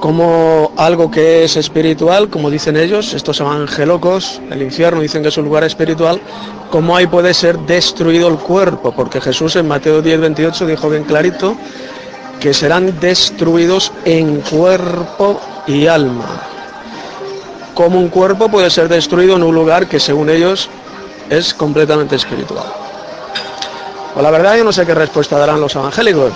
como 0.00 0.72
algo 0.76 1.08
que 1.08 1.44
es 1.44 1.56
espiritual, 1.56 2.28
como 2.28 2.50
dicen 2.50 2.76
ellos, 2.76 3.14
estos 3.14 3.38
evangelocos, 3.38 4.40
el 4.50 4.62
infierno 4.62 5.00
dicen 5.00 5.22
que 5.22 5.28
es 5.28 5.38
un 5.38 5.44
lugar 5.44 5.62
espiritual, 5.62 6.20
como 6.70 6.96
ahí 6.96 7.06
puede 7.06 7.32
ser 7.32 7.56
destruido 7.60 8.26
el 8.26 8.38
cuerpo, 8.38 8.92
porque 8.92 9.20
Jesús 9.20 9.54
en 9.54 9.68
Mateo 9.68 10.02
10, 10.02 10.20
28 10.20 10.66
dijo 10.66 10.90
bien 10.90 11.04
clarito 11.04 11.56
que 12.40 12.54
serán 12.54 12.98
destruidos 13.00 13.92
en 14.04 14.40
cuerpo 14.40 15.40
y 15.66 15.86
alma. 15.86 16.42
Como 17.74 18.00
un 18.00 18.08
cuerpo 18.08 18.48
puede 18.48 18.70
ser 18.70 18.88
destruido 18.88 19.36
en 19.36 19.42
un 19.42 19.54
lugar 19.54 19.88
que 19.88 20.00
según 20.00 20.30
ellos 20.30 20.68
es 21.30 21.54
completamente 21.54 22.16
espiritual. 22.16 22.66
Pues 24.14 24.22
la 24.24 24.30
verdad 24.30 24.56
yo 24.56 24.64
no 24.64 24.72
sé 24.72 24.86
qué 24.86 24.94
respuesta 24.94 25.38
darán 25.38 25.60
los 25.60 25.74
evangélicos. 25.76 26.32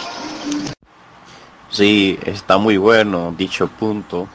Sí, 1.70 2.18
está 2.24 2.58
muy 2.58 2.76
bueno 2.76 3.34
dicho 3.36 3.66
punto, 3.66 4.28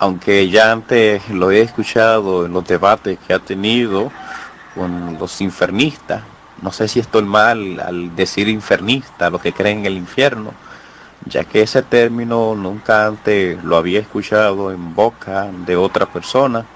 aunque 0.00 0.50
ya 0.50 0.72
antes 0.72 1.28
lo 1.30 1.50
he 1.50 1.60
escuchado 1.60 2.46
en 2.46 2.52
los 2.52 2.66
debates 2.66 3.18
que 3.26 3.32
ha 3.32 3.38
tenido 3.38 4.10
con 4.74 5.16
los 5.18 5.40
infernistas. 5.40 6.22
No 6.60 6.72
sé 6.72 6.88
si 6.88 6.98
estoy 6.98 7.22
mal 7.22 7.80
al 7.80 8.16
decir 8.16 8.48
infernista, 8.48 9.30
los 9.30 9.40
que 9.40 9.52
creen 9.52 9.80
en 9.80 9.86
el 9.86 9.96
infierno, 9.96 10.52
ya 11.26 11.44
que 11.44 11.62
ese 11.62 11.82
término 11.82 12.54
nunca 12.54 13.06
antes 13.06 13.62
lo 13.64 13.76
había 13.76 14.00
escuchado 14.00 14.70
en 14.70 14.94
boca 14.94 15.50
de 15.66 15.76
otra 15.76 16.06
persona, 16.06 16.66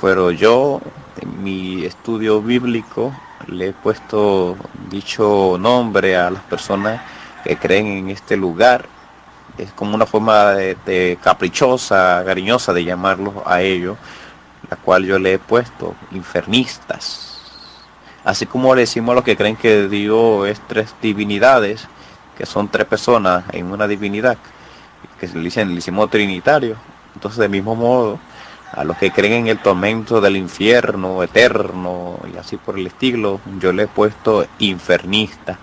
pero 0.00 0.30
yo 0.30 0.80
en 1.20 1.42
mi 1.42 1.84
estudio 1.84 2.42
bíblico 2.42 3.12
le 3.48 3.68
he 3.68 3.72
puesto 3.72 4.56
dicho 4.90 5.56
nombre 5.58 6.16
a 6.16 6.30
las 6.30 6.42
personas 6.42 7.00
que 7.44 7.56
creen 7.56 7.86
en 7.86 8.10
este 8.10 8.36
lugar. 8.36 8.86
Es 9.58 9.72
como 9.72 9.94
una 9.94 10.06
forma 10.06 10.52
de, 10.52 11.18
caprichosa, 11.22 12.22
cariñosa 12.26 12.72
de 12.72 12.84
llamarlos 12.84 13.34
a 13.46 13.62
ellos, 13.62 13.96
la 14.68 14.76
cual 14.76 15.04
yo 15.04 15.18
le 15.18 15.34
he 15.34 15.38
puesto 15.38 15.94
infernistas. 16.12 17.40
Así 18.24 18.44
como 18.44 18.74
le 18.74 18.82
decimos 18.82 19.12
a 19.12 19.14
los 19.16 19.24
que 19.24 19.36
creen 19.36 19.56
que 19.56 19.88
Dios 19.88 20.48
es 20.48 20.60
tres 20.66 20.94
divinidades, 21.00 21.86
que 22.36 22.46
son 22.46 22.68
tres 22.68 22.86
personas 22.86 23.44
en 23.52 23.70
una 23.70 23.86
divinidad, 23.88 24.36
que 25.18 25.26
le 25.28 25.40
dicen, 25.40 25.70
le 25.70 25.78
hicimos 25.78 26.10
trinitario. 26.10 26.76
Entonces, 27.14 27.38
del 27.38 27.50
mismo 27.50 27.74
modo, 27.74 28.18
a 28.72 28.84
los 28.84 28.96
que 28.98 29.10
creen 29.10 29.32
en 29.32 29.46
el 29.48 29.58
tormento 29.58 30.20
del 30.20 30.36
infierno 30.36 31.22
eterno 31.22 32.18
y 32.32 32.36
así 32.36 32.56
por 32.56 32.78
el 32.78 32.86
estilo, 32.88 33.40
yo 33.58 33.72
le 33.72 33.84
he 33.84 33.88
puesto 33.88 34.46
infernista. 34.58 35.58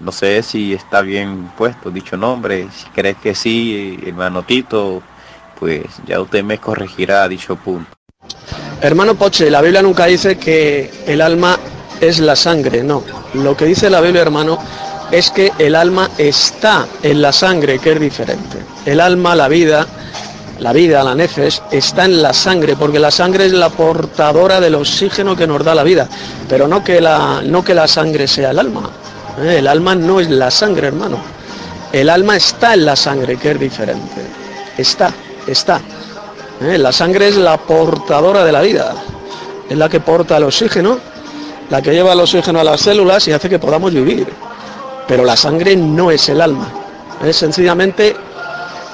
No 0.00 0.10
sé 0.10 0.42
si 0.42 0.72
está 0.72 1.02
bien 1.02 1.52
puesto 1.56 1.90
dicho 1.90 2.16
nombre, 2.16 2.68
si 2.74 2.86
crees 2.90 3.16
que 3.18 3.34
sí, 3.34 4.00
hermano 4.04 4.42
Tito, 4.42 5.02
pues 5.60 5.84
ya 6.06 6.20
usted 6.20 6.42
me 6.42 6.58
corregirá 6.58 7.28
dicho 7.28 7.54
punto. 7.56 7.90
Hermano 8.80 9.14
Poche, 9.14 9.48
la 9.48 9.60
Biblia 9.60 9.82
nunca 9.82 10.06
dice 10.06 10.38
que 10.38 10.90
el 11.06 11.20
alma 11.20 11.56
es 12.00 12.18
la 12.18 12.34
sangre, 12.34 12.82
no. 12.82 13.04
Lo 13.34 13.56
que 13.56 13.64
dice 13.64 13.88
la 13.88 14.00
Biblia, 14.00 14.22
hermano, 14.22 14.58
es 15.12 15.30
que 15.30 15.52
el 15.58 15.76
alma 15.76 16.10
está 16.16 16.86
en 17.02 17.20
la 17.20 17.32
sangre, 17.32 17.78
que 17.78 17.92
es 17.92 18.00
diferente. 18.00 18.58
El 18.86 18.98
alma, 18.98 19.36
la 19.36 19.46
vida, 19.46 19.86
la 20.58 20.72
vida, 20.72 21.04
la 21.04 21.14
nefes, 21.14 21.62
está 21.70 22.06
en 22.06 22.22
la 22.22 22.32
sangre, 22.32 22.76
porque 22.76 22.98
la 22.98 23.10
sangre 23.10 23.44
es 23.44 23.52
la 23.52 23.68
portadora 23.68 24.58
del 24.58 24.74
oxígeno 24.74 25.36
que 25.36 25.46
nos 25.46 25.62
da 25.62 25.74
la 25.74 25.82
vida, 25.82 26.08
pero 26.48 26.66
no 26.66 26.82
que 26.82 27.00
la, 27.00 27.42
no 27.44 27.62
que 27.62 27.74
la 27.74 27.86
sangre 27.86 28.26
sea 28.26 28.52
el 28.52 28.58
alma. 28.58 28.90
¿eh? 29.38 29.56
El 29.58 29.68
alma 29.68 29.94
no 29.94 30.18
es 30.18 30.30
la 30.30 30.50
sangre, 30.50 30.86
hermano. 30.86 31.18
El 31.92 32.08
alma 32.08 32.36
está 32.36 32.72
en 32.72 32.86
la 32.86 32.96
sangre, 32.96 33.36
que 33.36 33.50
es 33.50 33.60
diferente. 33.60 34.22
Está, 34.78 35.12
está. 35.46 35.78
¿eh? 36.62 36.78
La 36.78 36.90
sangre 36.90 37.28
es 37.28 37.36
la 37.36 37.58
portadora 37.58 38.44
de 38.44 38.52
la 38.52 38.62
vida, 38.62 38.94
es 39.68 39.76
la 39.76 39.90
que 39.90 40.00
porta 40.00 40.38
el 40.38 40.44
oxígeno, 40.44 40.98
la 41.68 41.82
que 41.82 41.92
lleva 41.92 42.14
el 42.14 42.20
oxígeno 42.20 42.60
a 42.60 42.64
las 42.64 42.80
células 42.80 43.28
y 43.28 43.32
hace 43.32 43.50
que 43.50 43.58
podamos 43.58 43.92
vivir. 43.92 44.26
Pero 45.08 45.24
la 45.24 45.36
sangre 45.36 45.76
no 45.76 46.10
es 46.10 46.28
el 46.28 46.40
alma, 46.40 46.68
es 47.22 47.36
sencillamente 47.36 48.16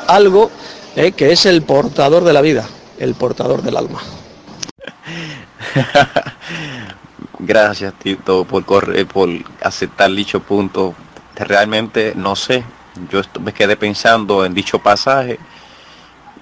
algo 0.06 0.50
¿eh? 0.96 1.12
que 1.12 1.32
es 1.32 1.46
el 1.46 1.62
portador 1.62 2.24
de 2.24 2.32
la 2.32 2.40
vida, 2.40 2.66
el 2.98 3.14
portador 3.14 3.62
del 3.62 3.76
alma. 3.76 4.00
Gracias 7.38 7.94
Tito 7.94 8.44
por, 8.44 8.64
correr, 8.64 9.06
por 9.06 9.28
aceptar 9.62 10.10
dicho 10.10 10.40
punto. 10.40 10.94
Realmente 11.36 12.14
no 12.16 12.34
sé, 12.34 12.64
yo 13.10 13.20
me 13.40 13.52
quedé 13.52 13.76
pensando 13.76 14.44
en 14.44 14.54
dicho 14.54 14.80
pasaje 14.80 15.38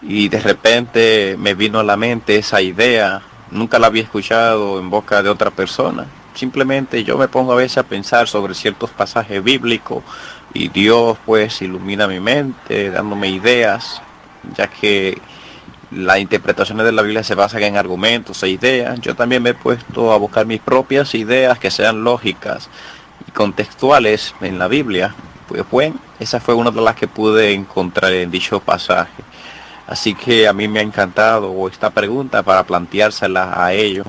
y 0.02 0.28
de 0.28 0.40
repente 0.40 1.36
me 1.38 1.54
vino 1.54 1.80
a 1.80 1.84
la 1.84 1.96
mente 1.96 2.36
esa 2.36 2.62
idea, 2.62 3.20
nunca 3.50 3.78
la 3.78 3.88
había 3.88 4.02
escuchado 4.02 4.78
en 4.78 4.88
boca 4.88 5.22
de 5.22 5.28
otra 5.28 5.50
persona. 5.50 6.06
Simplemente 6.36 7.02
yo 7.02 7.16
me 7.16 7.28
pongo 7.28 7.52
a 7.52 7.56
veces 7.56 7.78
a 7.78 7.82
pensar 7.82 8.28
sobre 8.28 8.54
ciertos 8.54 8.90
pasajes 8.90 9.42
bíblicos 9.42 10.04
y 10.52 10.68
Dios 10.68 11.16
pues 11.24 11.62
ilumina 11.62 12.06
mi 12.06 12.20
mente, 12.20 12.90
dándome 12.90 13.28
ideas 13.28 14.02
ya 14.54 14.68
que 14.68 15.18
las 15.90 16.18
interpretaciones 16.18 16.84
de 16.84 16.92
la 16.92 17.02
Biblia 17.02 17.22
se 17.22 17.34
basan 17.34 17.62
en 17.62 17.76
argumentos 17.76 18.42
e 18.42 18.50
ideas. 18.50 19.00
Yo 19.00 19.14
también 19.14 19.42
me 19.42 19.50
he 19.50 19.54
puesto 19.54 20.12
a 20.12 20.18
buscar 20.18 20.44
mis 20.44 20.60
propias 20.60 21.14
ideas 21.14 21.58
que 21.58 21.70
sean 21.70 22.04
lógicas 22.04 22.68
y 23.26 23.30
contextuales 23.30 24.34
en 24.42 24.58
la 24.58 24.68
Biblia. 24.68 25.14
Pues 25.48 25.64
bueno, 25.70 25.96
esa 26.20 26.38
fue 26.40 26.54
una 26.54 26.70
de 26.70 26.82
las 26.82 26.96
que 26.96 27.08
pude 27.08 27.52
encontrar 27.52 28.12
en 28.12 28.30
dicho 28.30 28.60
pasaje. 28.60 29.22
Así 29.86 30.14
que 30.14 30.48
a 30.48 30.52
mí 30.52 30.68
me 30.68 30.80
ha 30.80 30.82
encantado 30.82 31.66
esta 31.68 31.90
pregunta 31.90 32.42
para 32.42 32.64
planteársela 32.64 33.64
a 33.64 33.72
ellos. 33.72 34.06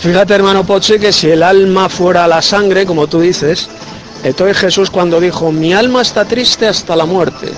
Fíjate 0.00 0.34
hermano 0.34 0.64
Poche 0.64 0.98
que 0.98 1.12
si 1.12 1.28
el 1.30 1.42
alma 1.42 1.88
fuera 1.88 2.26
la 2.26 2.40
sangre, 2.40 2.86
como 2.86 3.06
tú 3.06 3.20
dices, 3.20 3.68
entonces 4.24 4.56
Jesús 4.56 4.90
cuando 4.90 5.20
dijo, 5.20 5.52
mi 5.52 5.72
alma 5.72 6.02
está 6.02 6.24
triste 6.24 6.66
hasta 6.66 6.96
la 6.96 7.04
muerte, 7.04 7.52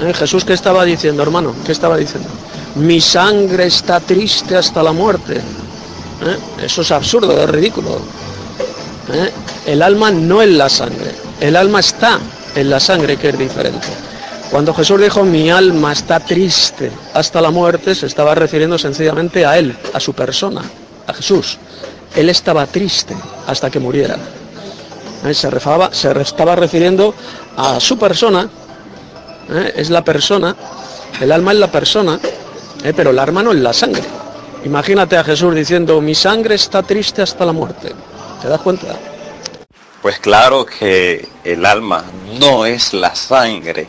¿Eh? 0.00 0.14
Jesús, 0.14 0.44
¿qué 0.44 0.54
estaba 0.54 0.84
diciendo, 0.84 1.22
hermano? 1.22 1.54
¿Qué 1.64 1.72
estaba 1.72 1.96
diciendo? 1.96 2.28
Mi 2.76 3.00
sangre 3.00 3.66
está 3.66 4.00
triste 4.00 4.56
hasta 4.56 4.82
la 4.82 4.92
muerte. 4.92 5.36
¿Eh? 5.36 6.64
Eso 6.64 6.82
es 6.82 6.90
absurdo, 6.90 7.38
es 7.42 7.50
ridículo. 7.50 8.00
¿Eh? 9.12 9.30
El 9.66 9.82
alma 9.82 10.10
no 10.10 10.40
es 10.40 10.48
la 10.48 10.68
sangre. 10.68 11.14
El 11.40 11.56
alma 11.56 11.80
está 11.80 12.18
en 12.54 12.70
la 12.70 12.80
sangre, 12.80 13.16
que 13.16 13.28
es 13.28 13.38
diferente. 13.38 13.88
Cuando 14.50 14.72
Jesús 14.72 15.00
dijo, 15.00 15.22
mi 15.24 15.50
alma 15.50 15.92
está 15.92 16.18
triste 16.18 16.90
hasta 17.14 17.40
la 17.40 17.50
muerte, 17.50 17.94
se 17.94 18.06
estaba 18.06 18.34
refiriendo 18.34 18.78
sencillamente 18.78 19.44
a 19.44 19.58
Él, 19.58 19.76
a 19.92 20.00
su 20.00 20.12
persona, 20.12 20.62
a 21.10 21.14
Jesús. 21.14 21.58
Él 22.14 22.28
estaba 22.28 22.66
triste 22.66 23.14
hasta 23.46 23.70
que 23.70 23.78
muriera. 23.78 24.16
Se, 25.32 25.50
se 25.92 26.20
estaba 26.20 26.56
refiriendo 26.56 27.14
a 27.56 27.78
su 27.78 27.98
persona 27.98 28.48
¿eh? 29.50 29.72
es 29.76 29.90
la 29.90 30.02
persona, 30.02 30.56
el 31.20 31.32
alma 31.32 31.52
es 31.52 31.58
la 31.58 31.70
persona, 31.70 32.18
¿eh? 32.84 32.92
pero 32.94 33.10
el 33.10 33.18
alma 33.18 33.42
no 33.42 33.52
es 33.52 33.58
la 33.58 33.72
sangre. 33.72 34.04
Imagínate 34.64 35.16
a 35.16 35.24
Jesús 35.24 35.54
diciendo, 35.54 36.00
mi 36.00 36.14
sangre 36.14 36.54
está 36.54 36.82
triste 36.82 37.22
hasta 37.22 37.44
la 37.44 37.52
muerte. 37.52 37.92
¿Te 38.42 38.48
das 38.48 38.60
cuenta? 38.60 38.88
Pues 40.02 40.18
claro 40.18 40.64
que 40.64 41.28
el 41.44 41.64
alma 41.64 42.04
no 42.38 42.66
es 42.66 42.92
la 42.94 43.14
sangre. 43.14 43.88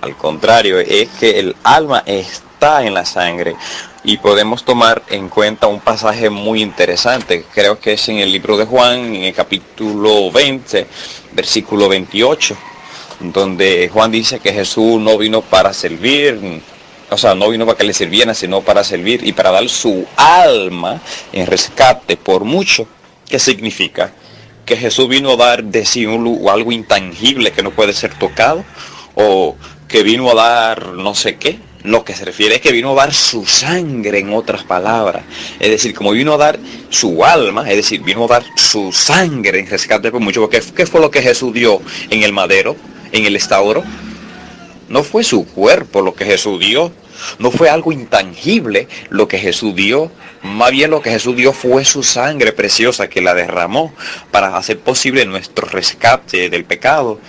Al 0.00 0.16
contrario, 0.16 0.78
es 0.78 1.08
que 1.20 1.38
el 1.38 1.56
alma 1.62 2.02
está 2.06 2.84
en 2.84 2.94
la 2.94 3.04
sangre. 3.04 3.54
Y 4.04 4.16
podemos 4.16 4.64
tomar 4.64 5.02
en 5.10 5.28
cuenta 5.28 5.68
un 5.68 5.80
pasaje 5.80 6.28
muy 6.28 6.60
interesante. 6.60 7.44
Creo 7.54 7.78
que 7.78 7.92
es 7.92 8.08
en 8.08 8.18
el 8.18 8.32
libro 8.32 8.56
de 8.56 8.64
Juan, 8.64 9.14
en 9.14 9.22
el 9.24 9.34
capítulo 9.34 10.30
20, 10.32 10.86
versículo 11.32 11.88
28 11.88 12.56
donde 13.30 13.88
Juan 13.92 14.10
dice 14.10 14.40
que 14.40 14.52
Jesús 14.52 15.00
no 15.00 15.16
vino 15.16 15.42
para 15.42 15.72
servir, 15.72 16.60
o 17.10 17.16
sea, 17.16 17.34
no 17.34 17.50
vino 17.50 17.66
para 17.66 17.78
que 17.78 17.84
le 17.84 17.94
sirvieran, 17.94 18.34
sino 18.34 18.62
para 18.62 18.82
servir 18.82 19.26
y 19.26 19.32
para 19.32 19.50
dar 19.50 19.68
su 19.68 20.06
alma 20.16 21.00
en 21.32 21.46
rescate 21.46 22.16
por 22.16 22.44
mucho. 22.44 22.86
¿Qué 23.28 23.38
significa? 23.38 24.12
Que 24.64 24.76
Jesús 24.76 25.08
vino 25.08 25.32
a 25.32 25.36
dar 25.36 25.64
de 25.64 25.84
sí 25.84 26.04
algo 26.04 26.72
intangible 26.72 27.52
que 27.52 27.62
no 27.62 27.70
puede 27.70 27.92
ser 27.92 28.14
tocado, 28.14 28.64
o 29.14 29.56
que 29.88 30.02
vino 30.02 30.30
a 30.30 30.34
dar 30.34 30.86
no 30.94 31.14
sé 31.14 31.36
qué. 31.36 31.58
Lo 31.84 32.04
que 32.04 32.14
se 32.14 32.24
refiere 32.24 32.56
es 32.56 32.60
que 32.60 32.72
vino 32.72 32.92
a 32.92 32.94
dar 32.94 33.12
su 33.12 33.44
sangre, 33.44 34.20
en 34.20 34.32
otras 34.32 34.64
palabras. 34.64 35.24
Es 35.58 35.70
decir, 35.70 35.94
como 35.94 36.12
vino 36.12 36.34
a 36.34 36.36
dar 36.36 36.58
su 36.90 37.24
alma, 37.24 37.68
es 37.68 37.76
decir, 37.76 38.02
vino 38.02 38.24
a 38.24 38.28
dar 38.28 38.44
su 38.56 38.92
sangre 38.92 39.58
en 39.58 39.66
rescate 39.66 40.10
por 40.10 40.20
mucho. 40.20 40.40
Porque 40.40 40.62
¿qué 40.74 40.86
fue 40.86 41.00
lo 41.00 41.10
que 41.10 41.22
Jesús 41.22 41.52
dio 41.52 41.80
en 42.10 42.22
el 42.22 42.32
madero? 42.32 42.76
en 43.12 43.26
el 43.26 43.36
estauro, 43.36 43.84
no 44.88 45.04
fue 45.04 45.22
su 45.22 45.46
cuerpo 45.46 46.02
lo 46.02 46.14
que 46.14 46.24
Jesús 46.24 46.58
dio, 46.58 46.92
no 47.38 47.50
fue 47.50 47.68
algo 47.68 47.92
intangible 47.92 48.88
lo 49.10 49.28
que 49.28 49.38
Jesús 49.38 49.74
dio, 49.74 50.10
más 50.42 50.72
bien 50.72 50.90
lo 50.90 51.02
que 51.02 51.10
Jesús 51.10 51.36
dio 51.36 51.52
fue 51.52 51.84
su 51.84 52.02
sangre 52.02 52.52
preciosa 52.52 53.08
que 53.08 53.20
la 53.20 53.34
derramó 53.34 53.94
para 54.30 54.56
hacer 54.56 54.80
posible 54.80 55.24
nuestro 55.24 55.68
rescate 55.68 56.50
del 56.50 56.64
pecado. 56.64 57.20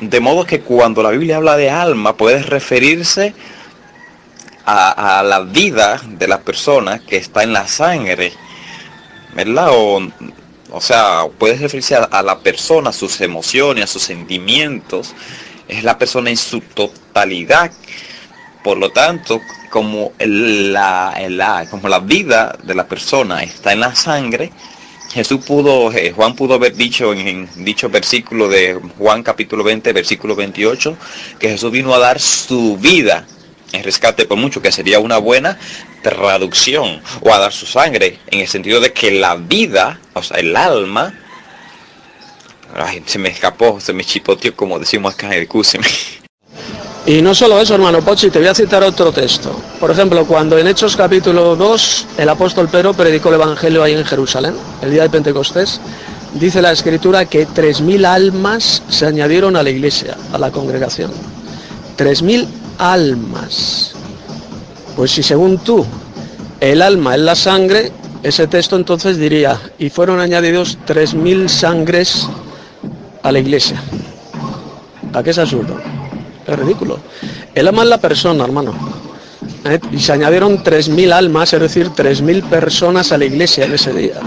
De 0.00 0.20
modo 0.20 0.44
que 0.44 0.60
cuando 0.60 1.02
la 1.02 1.10
Biblia 1.10 1.38
habla 1.38 1.56
de 1.56 1.70
alma 1.70 2.16
puede 2.16 2.42
referirse 2.42 3.32
la 4.68 5.40
vida 5.40 6.00
de 6.06 6.28
la 6.28 6.40
persona 6.40 6.98
que 6.98 7.16
está 7.16 7.42
en 7.42 7.52
la 7.52 7.66
sangre, 7.66 8.32
¿verdad? 9.34 9.68
O, 9.72 10.80
sea, 10.80 11.24
puede 11.38 11.56
referirse 11.56 11.96
a, 11.96 12.22
la 12.22 12.38
persona, 12.40 12.90
a 12.90 12.92
sus 12.92 13.20
emociones, 13.20 13.84
a 13.84 13.86
sus 13.86 14.02
sentimientos. 14.02 15.14
Es 15.66 15.84
la 15.84 15.96
persona 15.98 16.30
en 16.30 16.36
su 16.36 16.60
totalidad. 16.60 17.72
Por 18.62 18.76
lo 18.76 18.90
tanto, 18.90 19.40
como 19.70 20.12
la, 20.18 21.66
como 21.70 21.88
la 21.88 22.00
vida 22.00 22.58
de 22.62 22.74
la 22.74 22.86
persona 22.86 23.42
está 23.42 23.72
en 23.72 23.80
la 23.80 23.94
sangre, 23.94 24.52
Jesús 25.10 25.42
pudo, 25.46 25.90
eh, 25.92 26.12
Juan 26.14 26.34
pudo 26.34 26.54
haber 26.54 26.76
dicho 26.76 27.14
en, 27.14 27.26
en 27.26 27.64
dicho 27.64 27.88
versículo 27.88 28.46
de 28.48 28.78
Juan 28.98 29.22
capítulo 29.22 29.64
20, 29.64 29.94
versículo 29.94 30.36
28, 30.36 30.98
que 31.38 31.48
Jesús 31.48 31.72
vino 31.72 31.94
a 31.94 31.98
dar 31.98 32.20
su 32.20 32.76
vida 32.76 33.26
en 33.72 33.84
rescate 33.84 34.24
por 34.24 34.38
mucho, 34.38 34.62
que 34.62 34.72
sería 34.72 34.98
una 34.98 35.18
buena 35.18 35.58
traducción, 36.02 37.00
o 37.20 37.32
a 37.32 37.38
dar 37.38 37.52
su 37.52 37.66
sangre, 37.66 38.18
en 38.28 38.40
el 38.40 38.48
sentido 38.48 38.80
de 38.80 38.92
que 38.92 39.10
la 39.10 39.34
vida, 39.36 39.98
o 40.14 40.22
sea, 40.22 40.38
el 40.38 40.56
alma, 40.56 41.12
ay, 42.74 43.02
se 43.06 43.18
me 43.18 43.28
escapó, 43.28 43.80
se 43.80 43.92
me 43.92 44.04
chipoteó, 44.04 44.54
como 44.54 44.78
decimos 44.78 45.14
acá, 45.14 45.34
excúseme. 45.36 45.86
Y 47.06 47.22
no 47.22 47.34
solo 47.34 47.58
eso, 47.58 47.74
hermano 47.74 48.02
Pochi, 48.02 48.28
te 48.28 48.38
voy 48.38 48.48
a 48.48 48.54
citar 48.54 48.82
otro 48.82 49.12
texto. 49.12 49.58
Por 49.80 49.90
ejemplo, 49.90 50.26
cuando 50.26 50.58
en 50.58 50.66
Hechos 50.66 50.94
capítulo 50.94 51.56
2 51.56 52.06
el 52.18 52.28
apóstol 52.28 52.68
Pedro 52.68 52.92
predicó 52.92 53.30
el 53.30 53.36
Evangelio 53.36 53.82
ahí 53.82 53.94
en 53.94 54.04
Jerusalén, 54.04 54.54
el 54.82 54.90
día 54.90 55.04
de 55.04 55.08
Pentecostés, 55.08 55.80
dice 56.34 56.60
la 56.60 56.70
escritura 56.70 57.24
que 57.24 57.48
3.000 57.48 58.04
almas 58.04 58.82
se 58.90 59.06
añadieron 59.06 59.56
a 59.56 59.62
la 59.62 59.70
iglesia, 59.70 60.18
a 60.34 60.38
la 60.38 60.50
congregación. 60.50 61.10
3.000 61.96 62.46
almas. 62.78 63.94
Pues 64.96 65.10
si 65.10 65.22
según 65.22 65.58
tú 65.58 65.84
el 66.60 66.82
alma 66.82 67.14
es 67.14 67.20
la 67.20 67.34
sangre, 67.34 67.92
ese 68.22 68.46
texto 68.46 68.76
entonces 68.76 69.16
diría, 69.16 69.60
y 69.78 69.90
fueron 69.90 70.18
añadidos 70.20 70.78
3.000 70.86 71.48
sangres 71.48 72.28
a 73.22 73.30
la 73.30 73.38
iglesia. 73.38 73.80
¿A 75.12 75.22
qué 75.22 75.30
es 75.30 75.38
absurdo? 75.38 75.76
Es 76.46 76.58
ridículo. 76.58 76.98
El 77.54 77.68
alma 77.68 77.82
es 77.82 77.88
la 77.88 77.98
persona, 77.98 78.44
hermano. 78.44 78.72
¿Eh? 79.64 79.78
Y 79.92 79.98
se 80.00 80.12
añadieron 80.12 80.62
3.000 80.64 81.12
almas, 81.12 81.52
es 81.52 81.60
decir, 81.60 81.90
3.000 81.90 82.42
personas 82.44 83.12
a 83.12 83.18
la 83.18 83.24
iglesia 83.24 83.66
en 83.66 83.74
ese 83.74 83.92
día. 83.92 84.20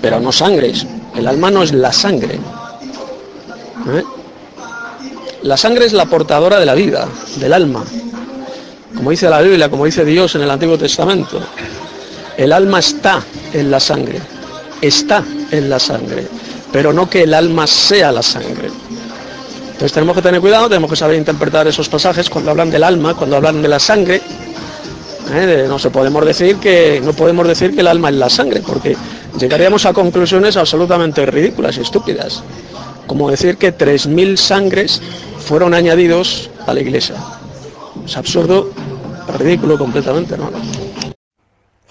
Pero 0.00 0.20
no 0.20 0.32
sangres. 0.32 0.86
El 1.16 1.26
alma 1.26 1.50
no 1.50 1.62
es 1.62 1.72
la 1.72 1.92
sangre. 1.92 2.34
¿Eh? 3.88 4.02
La 5.42 5.56
sangre 5.56 5.86
es 5.86 5.92
la 5.92 6.06
portadora 6.06 6.60
de 6.60 6.66
la 6.66 6.74
vida, 6.74 7.08
del 7.36 7.52
alma. 7.52 7.84
Como 8.94 9.10
dice 9.10 9.28
la 9.28 9.40
Biblia, 9.40 9.68
como 9.68 9.84
dice 9.84 10.04
Dios 10.04 10.34
en 10.36 10.42
el 10.42 10.50
Antiguo 10.50 10.78
Testamento. 10.78 11.40
El 12.36 12.52
alma 12.52 12.78
está 12.78 13.22
en 13.52 13.70
la 13.70 13.80
sangre. 13.80 14.20
Está 14.80 15.24
en 15.50 15.68
la 15.68 15.80
sangre. 15.80 16.28
Pero 16.70 16.92
no 16.92 17.10
que 17.10 17.24
el 17.24 17.34
alma 17.34 17.66
sea 17.66 18.12
la 18.12 18.22
sangre. 18.22 18.70
Entonces 19.72 19.92
tenemos 19.92 20.14
que 20.14 20.22
tener 20.22 20.40
cuidado, 20.40 20.68
tenemos 20.68 20.88
que 20.88 20.96
saber 20.96 21.16
interpretar 21.16 21.66
esos 21.66 21.88
pasajes 21.88 22.30
cuando 22.30 22.52
hablan 22.52 22.70
del 22.70 22.84
alma, 22.84 23.14
cuando 23.14 23.36
hablan 23.36 23.60
de 23.60 23.68
la 23.68 23.80
sangre. 23.80 24.22
¿eh? 25.32 25.66
No 25.68 25.80
se 25.80 25.90
podemos 25.90 26.24
decir 26.24 26.56
que 26.58 27.00
no 27.04 27.14
podemos 27.14 27.48
decir 27.48 27.74
que 27.74 27.80
el 27.80 27.88
alma 27.88 28.10
es 28.10 28.14
la 28.14 28.30
sangre, 28.30 28.62
porque 28.64 28.96
llegaríamos 29.40 29.86
a 29.86 29.92
conclusiones 29.92 30.56
absolutamente 30.56 31.26
ridículas 31.26 31.78
y 31.78 31.80
estúpidas, 31.80 32.44
como 33.08 33.28
decir 33.28 33.56
que 33.56 33.76
3.000 33.76 34.36
sangres 34.36 35.02
fueron 35.42 35.74
añadidos 35.74 36.50
a 36.66 36.74
la 36.74 36.80
iglesia. 36.80 37.16
Es 38.04 38.16
absurdo, 38.16 38.70
ridículo 39.38 39.78
completamente, 39.78 40.34
hermano. 40.34 40.58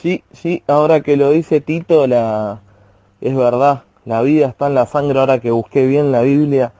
Sí, 0.01 0.23
sí, 0.33 0.63
ahora 0.67 1.01
que 1.01 1.15
lo 1.15 1.29
dice 1.31 1.61
Tito, 1.61 2.07
la 2.07 2.61
es 3.21 3.35
verdad, 3.35 3.83
la 4.03 4.23
vida 4.23 4.47
está 4.47 4.67
en 4.67 4.73
la 4.73 4.87
sangre, 4.87 5.19
ahora 5.19 5.39
que 5.39 5.51
busqué 5.51 5.85
bien 5.85 6.11
la 6.11 6.21
Biblia. 6.21 6.73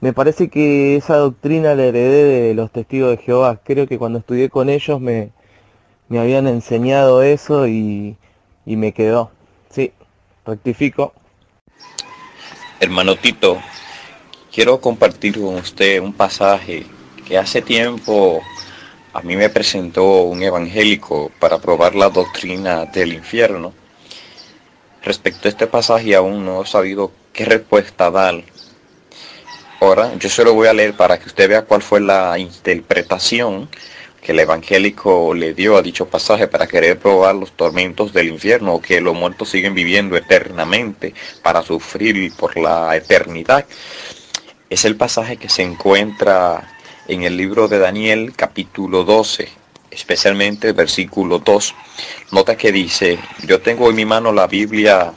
Me 0.00 0.12
parece 0.12 0.48
que 0.48 0.96
esa 0.96 1.16
doctrina 1.16 1.74
la 1.74 1.84
heredé 1.84 2.24
de 2.48 2.54
los 2.54 2.70
testigos 2.70 3.10
de 3.10 3.22
Jehová. 3.22 3.60
Creo 3.62 3.86
que 3.86 3.98
cuando 3.98 4.18
estudié 4.18 4.48
con 4.48 4.70
ellos 4.70 5.00
me, 5.00 5.30
me 6.08 6.18
habían 6.18 6.46
enseñado 6.46 7.22
eso 7.22 7.68
y, 7.68 8.16
y 8.64 8.76
me 8.76 8.92
quedó. 8.92 9.30
Sí, 9.70 9.92
rectifico. 10.46 11.12
Hermano 12.80 13.16
Tito, 13.16 13.58
quiero 14.54 14.80
compartir 14.80 15.40
con 15.40 15.56
usted 15.56 16.00
un 16.00 16.12
pasaje 16.12 16.86
que 17.26 17.36
hace 17.36 17.60
tiempo 17.60 18.40
a 19.12 19.20
mí 19.20 19.34
me 19.34 19.48
presentó 19.48 20.22
un 20.22 20.42
evangélico 20.42 21.32
para 21.40 21.58
probar 21.58 21.96
la 21.96 22.08
doctrina 22.08 22.84
del 22.84 23.14
infierno. 23.14 23.72
Respecto 25.02 25.48
a 25.48 25.50
este 25.50 25.66
pasaje 25.66 26.14
aún 26.14 26.44
no 26.44 26.62
he 26.62 26.66
sabido 26.66 27.10
qué 27.32 27.44
respuesta 27.44 28.10
dar. 28.10 28.44
Ahora 29.80 30.14
yo 30.18 30.28
se 30.28 30.44
lo 30.44 30.54
voy 30.54 30.68
a 30.68 30.72
leer 30.72 30.94
para 30.94 31.18
que 31.18 31.26
usted 31.26 31.48
vea 31.48 31.62
cuál 31.62 31.82
fue 31.82 32.00
la 32.00 32.38
interpretación 32.38 33.68
que 34.22 34.32
el 34.32 34.40
evangélico 34.40 35.34
le 35.34 35.52
dio 35.52 35.76
a 35.76 35.82
dicho 35.82 36.06
pasaje 36.06 36.46
para 36.46 36.66
querer 36.66 36.98
probar 36.98 37.34
los 37.34 37.52
tormentos 37.52 38.12
del 38.12 38.28
infierno 38.28 38.80
que 38.80 39.00
los 39.00 39.14
muertos 39.14 39.50
siguen 39.50 39.74
viviendo 39.74 40.16
eternamente 40.16 41.12
para 41.42 41.60
sufrir 41.62 42.32
por 42.36 42.56
la 42.56 42.96
eternidad. 42.96 43.66
Es 44.70 44.86
el 44.86 44.96
pasaje 44.96 45.36
que 45.36 45.50
se 45.50 45.62
encuentra 45.62 46.74
en 47.06 47.22
el 47.22 47.36
libro 47.36 47.68
de 47.68 47.78
Daniel 47.78 48.32
capítulo 48.34 49.04
12, 49.04 49.48
especialmente 49.90 50.68
el 50.68 50.74
versículo 50.74 51.38
2. 51.38 51.74
Nota 52.32 52.56
que 52.56 52.72
dice, 52.72 53.18
yo 53.46 53.60
tengo 53.60 53.90
en 53.90 53.96
mi 53.96 54.06
mano 54.06 54.32
la 54.32 54.46
Biblia, 54.46 55.12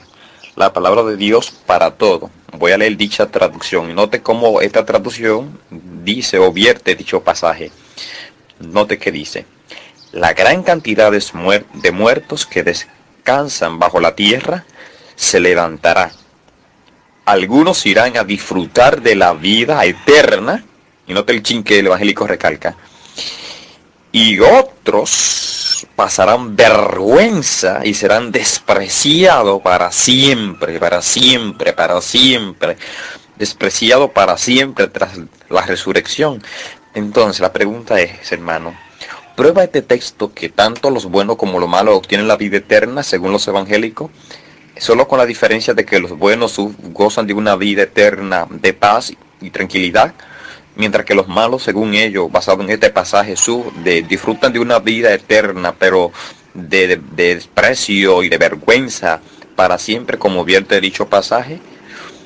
la 0.58 0.74
palabra 0.74 1.04
de 1.04 1.16
Dios 1.16 1.52
para 1.66 1.92
todo. 1.92 2.30
Voy 2.58 2.74
a 2.74 2.78
leer 2.78 2.98
dicha 2.98 3.28
traducción. 3.28 3.96
Note 3.96 4.22
cómo 4.22 4.60
esta 4.60 4.86
traducción 4.86 5.58
dice 5.72 6.40
o 6.40 6.52
vierte 6.52 6.96
dicho 6.96 7.24
pasaje. 7.24 7.72
Note 8.60 9.00
que 9.00 9.14
dice, 9.14 9.46
la 10.12 10.34
gran 10.34 10.62
cantidad 10.62 11.10
de 11.12 11.92
muertos 11.92 12.46
que 12.46 12.64
descansan 12.64 13.80
bajo 13.80 14.02
la 14.02 14.14
tierra 14.14 14.66
se 15.16 15.40
levantará. 15.40 16.12
Algunos 17.28 17.86
irán 17.86 18.16
a 18.16 18.24
disfrutar 18.24 19.02
de 19.02 19.14
la 19.14 19.34
vida 19.34 19.84
eterna, 19.84 20.64
y 21.06 21.14
note 21.14 21.34
el 21.34 21.44
chin 21.44 21.62
que 21.62 21.80
el 21.80 21.88
evangélico 21.88 22.26
recalca, 22.26 22.78
y 24.14 24.40
otros 24.40 25.86
pasarán 25.98 26.56
vergüenza 26.56 27.82
y 27.84 27.96
serán 27.96 28.32
despreciados 28.32 29.62
para 29.62 29.92
siempre, 29.92 30.80
para 30.80 31.02
siempre, 31.02 31.74
para 31.74 32.00
siempre, 32.00 32.78
despreciados 33.36 34.12
para 34.12 34.38
siempre 34.38 34.88
tras 34.88 35.20
la 35.50 35.64
resurrección. 35.64 36.42
Entonces 36.94 37.42
la 37.42 37.52
pregunta 37.52 38.00
es, 38.00 38.32
hermano, 38.32 38.74
¿prueba 39.36 39.66
este 39.66 39.82
texto 39.82 40.34
que 40.34 40.48
tanto 40.48 40.92
los 40.92 41.08
buenos 41.08 41.36
como 41.36 41.60
los 41.60 41.68
malos 41.68 41.98
obtienen 41.98 42.30
la 42.30 42.38
vida 42.38 42.56
eterna 42.56 43.04
según 43.04 43.34
los 43.34 43.46
evangélicos? 43.50 44.12
Solo 44.80 45.08
con 45.08 45.20
la 45.20 45.26
diferencia 45.26 45.74
de 45.74 45.86
que 45.86 46.00
los 46.00 46.18
buenos 46.18 46.56
gozan 46.94 47.28
de 47.28 47.34
una 47.34 47.56
vida 47.56 47.84
eterna 47.84 48.48
de 48.50 48.74
paz 48.74 49.14
y 49.42 49.50
tranquilidad, 49.50 50.14
mientras 50.76 51.06
que 51.06 51.16
los 51.16 51.28
malos, 51.28 51.64
según 51.64 51.94
ellos, 51.94 52.32
basado 52.32 52.64
en 52.64 52.70
este 52.70 52.90
pasaje, 52.90 53.36
su, 53.36 53.72
de, 53.84 54.04
disfrutan 54.04 54.54
de 54.54 54.60
una 54.60 54.80
vida 54.80 55.14
eterna, 55.14 55.74
pero 55.78 56.12
de, 56.54 56.88
de, 56.88 57.02
de, 57.16 57.36
desprecio 57.36 58.24
y 58.24 58.30
de 58.30 58.38
vergüenza 58.38 59.20
para 59.56 59.78
siempre, 59.78 60.18
como 60.18 60.46
vierte 60.46 60.80
dicho 60.80 61.08
pasaje? 61.08 61.60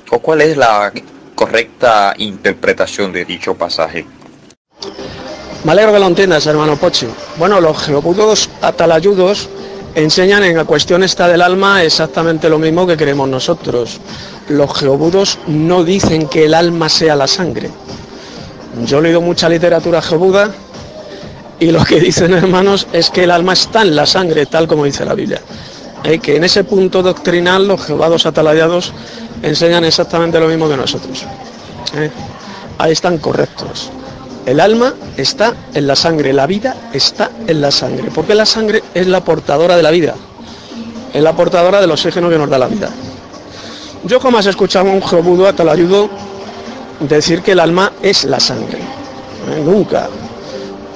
¿O 0.10 0.20
cuál 0.20 0.42
es 0.42 0.58
la 0.58 0.92
correcta 1.36 2.14
interpretación 2.18 3.14
de 3.14 3.26
dicho 3.26 3.56
pasaje? 3.56 4.06
Me 5.64 5.72
alegro 5.72 5.94
que 5.94 6.00
lo 6.00 6.08
entiendas, 6.08 6.46
hermano 6.48 6.76
Pochi. 6.76 7.08
Bueno, 7.38 7.62
los 7.62 7.78
geobudos 7.84 8.50
atalayudos 8.62 9.48
enseñan 9.96 10.44
en 10.44 10.58
la 10.58 10.66
cuestión 10.66 11.04
esta 11.04 11.28
del 11.28 11.42
alma 11.42 11.84
exactamente 11.84 12.50
lo 12.50 12.60
mismo 12.60 12.88
que 12.88 12.98
creemos 12.98 13.28
nosotros. 13.28 14.00
Los 14.50 14.78
geobudos 14.78 15.40
no 15.48 15.84
dicen 15.84 16.28
que 16.28 16.46
el 16.46 16.54
alma 16.54 16.90
sea 16.90 17.16
la 17.16 17.28
sangre. 17.28 17.70
Yo 18.86 19.00
he 19.00 19.02
leído 19.02 19.22
mucha 19.22 19.50
literatura 19.50 20.02
geobuda 20.02 20.52
y 21.60 21.72
lo 21.72 21.84
que 21.84 22.00
dicen 22.00 22.34
hermanos 22.34 22.88
es 22.92 23.10
que 23.10 23.24
el 23.24 23.32
alma 23.32 23.54
está 23.54 23.82
en 23.82 23.96
la 23.96 24.06
sangre, 24.06 24.46
tal 24.46 24.68
como 24.68 24.86
dice 24.86 25.06
la 25.06 25.14
Biblia. 25.14 25.42
¿Eh? 26.04 26.20
Que 26.20 26.38
en 26.38 26.44
ese 26.44 26.64
punto 26.64 27.04
doctrinal 27.04 27.68
los 27.68 27.86
geobados 27.86 28.26
atalayados 28.26 28.94
enseñan 29.44 29.84
exactamente 29.84 30.40
lo 30.40 30.48
mismo 30.48 30.68
que 30.68 30.78
nosotros. 30.78 31.24
¿Eh? 31.96 32.10
Ahí 32.78 32.94
están 32.94 33.20
correctos. 33.20 33.92
El 34.46 34.60
alma 34.60 34.94
está 35.18 35.54
en 35.74 35.86
la 35.86 35.96
sangre, 35.96 36.34
la 36.34 36.48
vida 36.48 36.76
está 36.94 37.30
en 37.48 37.62
la 37.62 37.70
sangre, 37.70 38.10
porque 38.14 38.34
la 38.34 38.46
sangre 38.46 38.84
es 38.94 39.08
la 39.08 39.24
portadora 39.24 39.76
de 39.76 39.84
la 39.84 39.92
vida, 39.92 40.16
es 41.14 41.22
la 41.22 41.36
portadora 41.36 41.80
del 41.80 41.92
oxígeno 41.92 42.30
que 42.30 42.38
nos 42.38 42.50
da 42.50 42.58
la 42.58 42.68
vida. 42.68 42.90
Yo 44.04 44.20
jamás 44.20 44.48
he 44.48 44.50
escuchado 44.50 44.90
a 44.90 44.94
un 44.94 45.04
geobudo 45.04 45.48
atalayudo 45.48 46.10
decir 47.02 47.44
que 47.44 47.52
el 47.52 47.60
alma 47.60 47.94
es 48.02 48.24
la 48.24 48.40
sangre, 48.40 48.80
¿Eh? 48.80 49.62
nunca. 49.64 50.10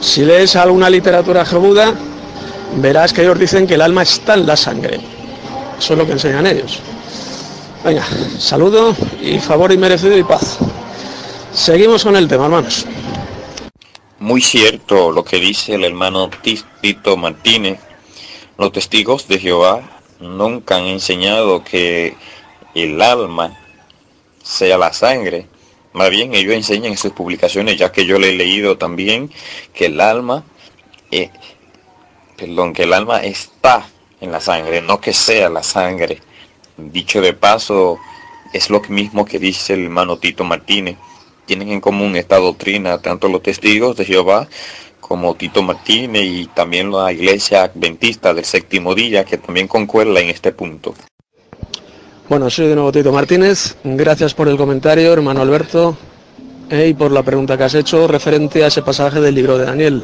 Si 0.01 0.25
lees 0.25 0.55
alguna 0.55 0.89
literatura 0.89 1.45
geobuda, 1.45 1.93
verás 2.77 3.13
que 3.13 3.21
ellos 3.21 3.37
dicen 3.37 3.67
que 3.67 3.75
el 3.75 3.81
alma 3.81 4.01
está 4.03 4.33
en 4.33 4.47
la 4.47 4.57
sangre. 4.57 4.99
Eso 5.77 5.93
es 5.93 5.99
lo 5.99 6.05
que 6.05 6.13
enseñan 6.13 6.47
ellos. 6.47 6.79
Venga, 7.83 8.03
saludo 8.39 8.95
y 9.21 9.37
favor 9.39 9.71
inmerecido 9.71 10.17
y 10.17 10.23
paz. 10.23 10.57
Seguimos 11.53 12.03
con 12.03 12.15
el 12.15 12.27
tema, 12.27 12.45
hermanos. 12.45 12.85
Muy 14.25 14.41
cierto 14.41 15.11
lo 15.11 15.23
que 15.23 15.37
dice 15.39 15.75
el 15.75 15.83
hermano 15.83 16.31
Tito 16.81 17.15
Martínez. 17.15 17.77
Los 18.57 18.71
testigos 18.71 19.27
de 19.27 19.37
Jehová 19.37 20.01
nunca 20.19 20.77
han 20.77 20.85
enseñado 20.85 21.63
que 21.63 22.15
el 22.73 22.99
alma 23.03 23.55
sea 24.41 24.79
la 24.79 24.93
sangre. 24.93 25.45
Más 25.93 26.09
bien 26.09 26.33
ellos 26.33 26.55
enseñan 26.55 26.93
en 26.93 26.97
sus 26.97 27.11
publicaciones, 27.11 27.77
ya 27.77 27.91
que 27.91 28.07
yo 28.07 28.17
le 28.17 28.29
he 28.29 28.33
leído 28.33 28.79
también, 28.79 29.29
que 29.75 29.85
el 29.85 30.01
alma, 30.01 30.43
eh, 31.11 31.29
perdón, 32.35 32.73
que 32.73 32.81
el 32.81 32.93
alma 32.93 33.21
está 33.21 33.87
en 34.21 34.31
la 34.31 34.41
sangre, 34.41 34.81
no 34.81 34.99
que 34.99 35.13
sea 35.13 35.49
la 35.49 35.61
sangre. 35.61 36.19
Dicho 36.77 37.21
de 37.21 37.33
paso, 37.33 37.99
es 38.53 38.71
lo 38.71 38.79
mismo 38.89 39.23
que 39.23 39.37
dice 39.37 39.75
el 39.75 39.83
hermano 39.83 40.17
Tito 40.17 40.43
Martínez. 40.43 40.97
Tienen 41.45 41.69
en 41.69 41.81
común 41.81 42.15
esta 42.15 42.37
doctrina 42.37 42.97
tanto 42.97 43.27
los 43.27 43.41
testigos 43.41 43.95
de 43.97 44.05
Jehová 44.05 44.47
como 44.99 45.35
Tito 45.35 45.61
Martínez 45.61 46.23
y 46.25 46.47
también 46.47 46.91
la 46.91 47.11
iglesia 47.11 47.63
adventista 47.63 48.33
del 48.33 48.45
séptimo 48.45 48.95
día 48.95 49.23
que 49.23 49.37
también 49.37 49.67
concuerda 49.67 50.19
en 50.19 50.29
este 50.29 50.51
punto. 50.51 50.95
Bueno, 52.27 52.49
soy 52.49 52.67
de 52.67 52.75
nuevo 52.75 52.91
Tito 52.91 53.11
Martínez. 53.11 53.77
Gracias 53.83 54.33
por 54.33 54.47
el 54.47 54.57
comentario, 54.57 55.13
hermano 55.13 55.41
Alberto, 55.41 55.95
eh, 56.71 56.87
y 56.89 56.93
por 56.95 57.11
la 57.11 57.21
pregunta 57.21 57.55
que 57.55 57.65
has 57.65 57.75
hecho 57.75 58.07
referente 58.07 58.63
a 58.63 58.67
ese 58.67 58.81
pasaje 58.81 59.21
del 59.21 59.35
libro 59.35 59.59
de 59.59 59.65
Daniel. 59.65 60.03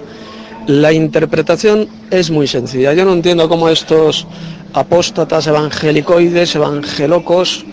La 0.68 0.94
interpretación 0.94 1.90
es 2.12 2.30
muy 2.30 2.46
sencilla. 2.46 2.94
Yo 2.94 3.04
no 3.04 3.14
entiendo 3.14 3.50
cómo 3.50 3.70
estos 3.70 4.28
apóstatas 4.74 5.48
evangelicoides, 5.48 6.56
evangelocos, 6.56 7.66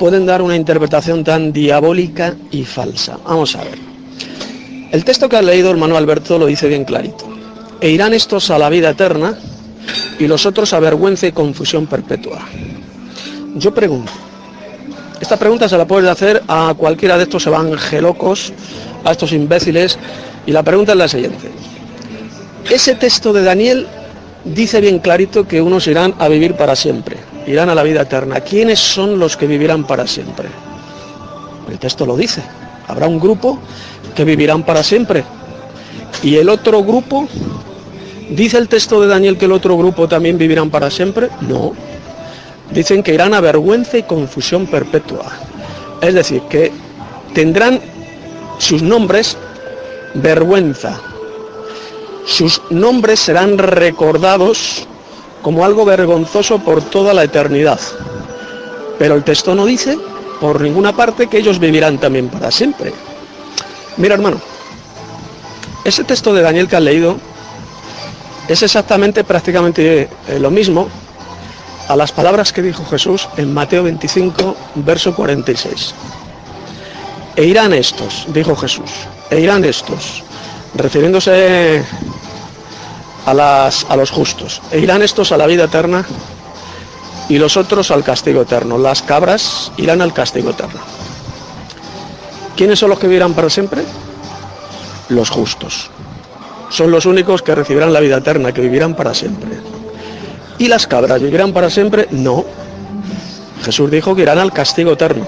pueden 0.00 0.24
dar 0.24 0.40
una 0.40 0.56
interpretación 0.56 1.22
tan 1.22 1.52
diabólica 1.52 2.34
y 2.50 2.64
falsa. 2.64 3.18
Vamos 3.22 3.54
a 3.54 3.62
ver. 3.62 3.78
El 4.92 5.04
texto 5.04 5.28
que 5.28 5.36
ha 5.36 5.42
leído 5.42 5.70
hermano 5.70 5.94
Alberto 5.94 6.38
lo 6.38 6.46
dice 6.46 6.68
bien 6.68 6.86
clarito. 6.86 7.28
E 7.82 7.90
irán 7.90 8.14
estos 8.14 8.50
a 8.50 8.58
la 8.58 8.70
vida 8.70 8.88
eterna 8.88 9.38
y 10.18 10.26
los 10.26 10.46
otros 10.46 10.72
a 10.72 10.80
vergüenza 10.80 11.26
y 11.26 11.32
confusión 11.32 11.86
perpetua. 11.86 12.38
Yo 13.56 13.74
pregunto, 13.74 14.10
esta 15.20 15.36
pregunta 15.36 15.68
se 15.68 15.76
la 15.76 15.86
puedes 15.86 16.08
hacer 16.08 16.42
a 16.48 16.72
cualquiera 16.74 17.18
de 17.18 17.24
estos 17.24 17.46
evangelocos, 17.46 18.54
a 19.04 19.12
estos 19.12 19.32
imbéciles, 19.32 19.98
y 20.46 20.52
la 20.52 20.62
pregunta 20.62 20.92
es 20.92 20.98
la 20.98 21.08
siguiente. 21.08 21.50
Ese 22.70 22.94
texto 22.94 23.34
de 23.34 23.42
Daniel 23.42 23.86
dice 24.46 24.80
bien 24.80 24.98
clarito 24.98 25.46
que 25.46 25.60
unos 25.60 25.86
irán 25.86 26.14
a 26.18 26.28
vivir 26.28 26.54
para 26.54 26.74
siempre, 26.74 27.18
irán 27.46 27.68
a 27.68 27.74
la 27.74 27.82
vida 27.82 28.02
eterna. 28.02 28.40
¿Quiénes 28.40 28.78
son 28.78 29.18
los 29.18 29.36
que 29.36 29.46
vivirán 29.46 29.84
para 29.84 30.06
siempre? 30.06 30.48
El 31.70 31.78
texto 31.78 32.06
lo 32.06 32.16
dice. 32.16 32.42
Habrá 32.88 33.06
un 33.06 33.20
grupo 33.20 33.58
que 34.14 34.24
vivirán 34.24 34.64
para 34.64 34.82
siempre. 34.82 35.24
Y 36.22 36.36
el 36.36 36.48
otro 36.48 36.82
grupo, 36.82 37.28
¿dice 38.30 38.58
el 38.58 38.68
texto 38.68 39.00
de 39.00 39.08
Daniel 39.08 39.38
que 39.38 39.44
el 39.44 39.52
otro 39.52 39.76
grupo 39.76 40.08
también 40.08 40.36
vivirán 40.36 40.70
para 40.70 40.90
siempre? 40.90 41.28
No. 41.42 41.72
Dicen 42.70 43.02
que 43.02 43.14
irán 43.14 43.34
a 43.34 43.40
vergüenza 43.40 43.98
y 43.98 44.02
confusión 44.02 44.66
perpetua. 44.66 45.32
Es 46.00 46.14
decir, 46.14 46.42
que 46.42 46.72
tendrán 47.34 47.80
sus 48.58 48.82
nombres 48.82 49.36
vergüenza, 50.14 51.00
sus 52.26 52.60
nombres 52.70 53.20
serán 53.20 53.58
recordados 53.58 54.86
como 55.42 55.64
algo 55.64 55.84
vergonzoso 55.84 56.58
por 56.58 56.82
toda 56.82 57.14
la 57.14 57.24
eternidad. 57.24 57.80
Pero 58.98 59.14
el 59.14 59.24
texto 59.24 59.54
no 59.54 59.66
dice 59.66 59.98
por 60.40 60.60
ninguna 60.60 60.94
parte 60.94 61.26
que 61.26 61.38
ellos 61.38 61.58
vivirán 61.58 61.98
también 61.98 62.28
para 62.28 62.50
siempre. 62.50 62.92
Mira 63.96 64.14
hermano, 64.14 64.40
ese 65.84 66.04
texto 66.04 66.32
de 66.32 66.42
Daniel 66.42 66.68
que 66.68 66.76
has 66.76 66.82
leído 66.82 67.16
es 68.48 68.62
exactamente 68.62 69.24
prácticamente 69.24 70.08
eh, 70.28 70.38
lo 70.40 70.50
mismo 70.50 70.88
a 71.88 71.96
las 71.96 72.12
palabras 72.12 72.52
que 72.52 72.62
dijo 72.62 72.84
Jesús 72.84 73.28
en 73.36 73.52
Mateo 73.52 73.82
25, 73.82 74.56
verso 74.76 75.14
46. 75.14 75.94
E 77.36 77.44
irán 77.44 77.72
estos, 77.72 78.26
dijo 78.28 78.54
Jesús, 78.56 78.90
e 79.30 79.40
irán 79.40 79.64
estos, 79.64 80.22
refiriéndose 80.74 81.84
a, 83.26 83.34
las, 83.34 83.86
a 83.88 83.96
los 83.96 84.10
justos. 84.10 84.60
E 84.70 84.78
irán 84.78 85.02
estos 85.02 85.32
a 85.32 85.36
la 85.36 85.46
vida 85.46 85.64
eterna 85.64 86.04
y 87.28 87.38
los 87.38 87.56
otros 87.56 87.90
al 87.90 88.02
castigo 88.02 88.42
eterno. 88.42 88.78
Las 88.78 89.02
cabras 89.02 89.72
irán 89.76 90.02
al 90.02 90.12
castigo 90.12 90.50
eterno. 90.50 90.80
¿Quiénes 92.56 92.78
son 92.78 92.90
los 92.90 92.98
que 92.98 93.06
vivirán 93.06 93.34
para 93.34 93.48
siempre? 93.48 93.82
Los 95.08 95.30
justos. 95.30 95.90
Son 96.68 96.90
los 96.90 97.06
únicos 97.06 97.42
que 97.42 97.54
recibirán 97.54 97.92
la 97.92 98.00
vida 98.00 98.18
eterna, 98.18 98.52
que 98.52 98.60
vivirán 98.60 98.94
para 98.94 99.14
siempre. 99.14 99.48
¿Y 100.58 100.68
las 100.68 100.86
cabras 100.86 101.22
vivirán 101.22 101.52
para 101.52 101.70
siempre? 101.70 102.06
No. 102.10 102.44
Jesús 103.64 103.90
dijo 103.90 104.14
que 104.14 104.22
irán 104.22 104.38
al 104.38 104.52
castigo 104.52 104.92
eterno. 104.92 105.26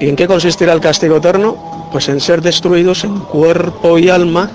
¿Y 0.00 0.08
en 0.08 0.16
qué 0.16 0.28
consistirá 0.28 0.72
el 0.72 0.80
castigo 0.80 1.16
eterno? 1.16 1.88
Pues 1.90 2.08
en 2.08 2.20
ser 2.20 2.42
destruidos 2.42 3.04
en 3.04 3.18
cuerpo 3.18 3.98
y 3.98 4.08
alma 4.08 4.50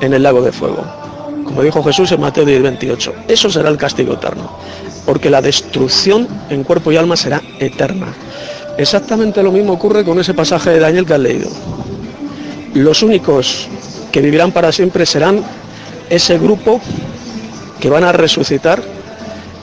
en 0.00 0.12
el 0.12 0.22
lago 0.22 0.42
de 0.42 0.52
fuego. 0.52 0.84
Como 1.44 1.62
dijo 1.62 1.82
Jesús 1.82 2.12
en 2.12 2.20
Mateo 2.20 2.44
10, 2.44 2.62
28. 2.62 3.14
Eso 3.28 3.50
será 3.50 3.68
el 3.68 3.76
castigo 3.76 4.14
eterno. 4.14 4.50
Porque 5.04 5.30
la 5.30 5.42
destrucción 5.42 6.28
en 6.48 6.64
cuerpo 6.64 6.92
y 6.92 6.96
alma 6.96 7.16
será 7.16 7.42
eterna. 7.58 8.08
Exactamente 8.78 9.42
lo 9.42 9.52
mismo 9.52 9.74
ocurre 9.74 10.04
con 10.04 10.18
ese 10.18 10.34
pasaje 10.34 10.70
de 10.70 10.78
Daniel 10.78 11.06
que 11.06 11.14
has 11.14 11.20
leído. 11.20 11.50
Los 12.74 13.02
únicos 13.02 13.68
que 14.10 14.20
vivirán 14.20 14.52
para 14.52 14.72
siempre 14.72 15.04
serán 15.04 15.42
ese 16.08 16.38
grupo 16.38 16.80
que 17.80 17.90
van 17.90 18.04
a 18.04 18.12
resucitar 18.12 18.82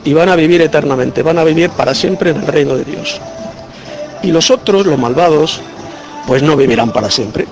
y 0.03 0.13
van 0.13 0.29
a 0.29 0.35
vivir 0.35 0.61
eternamente, 0.61 1.23
van 1.23 1.37
a 1.37 1.43
vivir 1.43 1.69
para 1.71 1.93
siempre 1.95 2.31
en 2.31 2.37
el 2.37 2.47
reino 2.47 2.75
de 2.75 2.83
Dios. 2.83 3.19
Y 4.21 4.31
los 4.31 4.51
otros, 4.51 4.85
los 4.85 4.99
malvados, 4.99 5.61
pues 6.27 6.43
no 6.43 6.55
vivirán 6.55 6.91
para 6.91 7.09
siempre. 7.09 7.47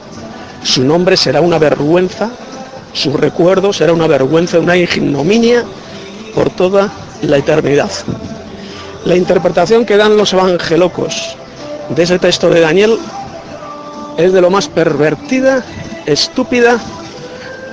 Su 0.63 0.83
nombre 0.83 1.17
será 1.17 1.41
una 1.41 1.57
vergüenza 1.57 2.29
su 2.97 3.15
recuerdo 3.15 3.71
será 3.71 3.93
una 3.93 4.07
vergüenza, 4.07 4.59
una 4.59 4.75
ignominia 4.75 5.63
por 6.33 6.49
toda 6.49 6.91
la 7.21 7.37
eternidad. 7.37 7.91
La 9.05 9.15
interpretación 9.15 9.85
que 9.85 9.97
dan 9.97 10.17
los 10.17 10.33
evangelocos 10.33 11.37
de 11.89 12.03
ese 12.03 12.19
texto 12.19 12.49
de 12.49 12.61
Daniel 12.61 12.97
es 14.17 14.33
de 14.33 14.41
lo 14.41 14.49
más 14.49 14.67
pervertida, 14.67 15.63
estúpida 16.05 16.81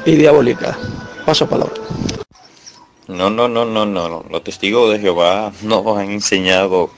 y 0.04 0.12
diabólica. 0.12 0.78
Paso 1.24 1.48
palabra. 1.48 1.74
No, 3.08 3.30
no, 3.30 3.48
no, 3.48 3.64
no, 3.64 3.86
no. 3.86 4.24
Los 4.30 4.44
testigos 4.44 4.92
de 4.92 5.00
Jehová 5.00 5.52
no 5.62 5.96
han 5.96 6.10
enseñado 6.10 6.90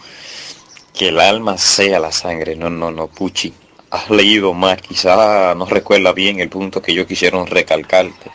que 0.93 1.09
el 1.09 1.21
alma 1.21 1.59
sea 1.59 2.01
la 2.01 2.11
sangre. 2.11 2.57
No, 2.57 2.71
no, 2.71 2.91
no, 2.91 3.07
Puchi 3.07 3.53
has 3.91 4.11
leído 4.11 4.53
más, 4.53 4.81
quizá 4.83 5.55
no 5.55 5.67
recuerda 5.67 6.13
bien 6.13 6.41
el 6.41 6.49
punto 6.49 6.83
que 6.83 6.95
yo 6.95 7.07
quisieron 7.07 7.47
recalcarte. 7.47 8.31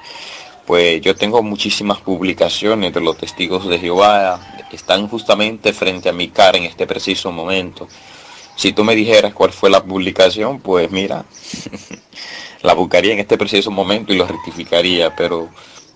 Pues 0.65 1.01
yo 1.01 1.15
tengo 1.15 1.43
muchísimas 1.43 1.99
publicaciones 1.99 2.93
de 2.93 3.01
los 3.01 3.17
testigos 3.17 3.67
de 3.67 3.79
Jehová 3.79 4.39
están 4.75 5.07
justamente 5.07 5.73
frente 5.73 6.09
a 6.09 6.13
mi 6.13 6.29
cara 6.29 6.57
en 6.57 6.65
este 6.65 6.87
preciso 6.87 7.31
momento. 7.31 7.87
Si 8.55 8.73
tú 8.73 8.83
me 8.83 8.95
dijeras 8.95 9.33
cuál 9.33 9.51
fue 9.51 9.69
la 9.69 9.83
publicación, 9.83 10.59
pues 10.59 10.91
mira, 10.91 11.25
la 12.61 12.73
buscaría 12.73 13.13
en 13.13 13.19
este 13.19 13.37
preciso 13.37 13.71
momento 13.71 14.13
y 14.13 14.17
lo 14.17 14.27
rectificaría, 14.27 15.15
pero 15.15 15.49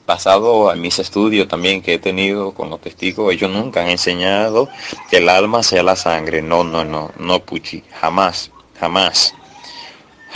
basado 0.05 0.71
en 0.71 0.81
mis 0.81 0.99
estudios 0.99 1.47
también 1.47 1.81
que 1.81 1.95
he 1.95 1.99
tenido 1.99 2.53
con 2.53 2.69
los 2.69 2.79
testigos, 2.79 3.33
ellos 3.33 3.51
nunca 3.51 3.81
han 3.81 3.89
enseñado 3.89 4.69
que 5.09 5.17
el 5.17 5.29
alma 5.29 5.63
sea 5.63 5.83
la 5.83 5.95
sangre. 5.95 6.41
No, 6.41 6.63
no, 6.63 6.83
no, 6.83 7.11
no, 7.17 7.39
Puchi, 7.39 7.83
jamás, 7.99 8.51
jamás. 8.79 9.33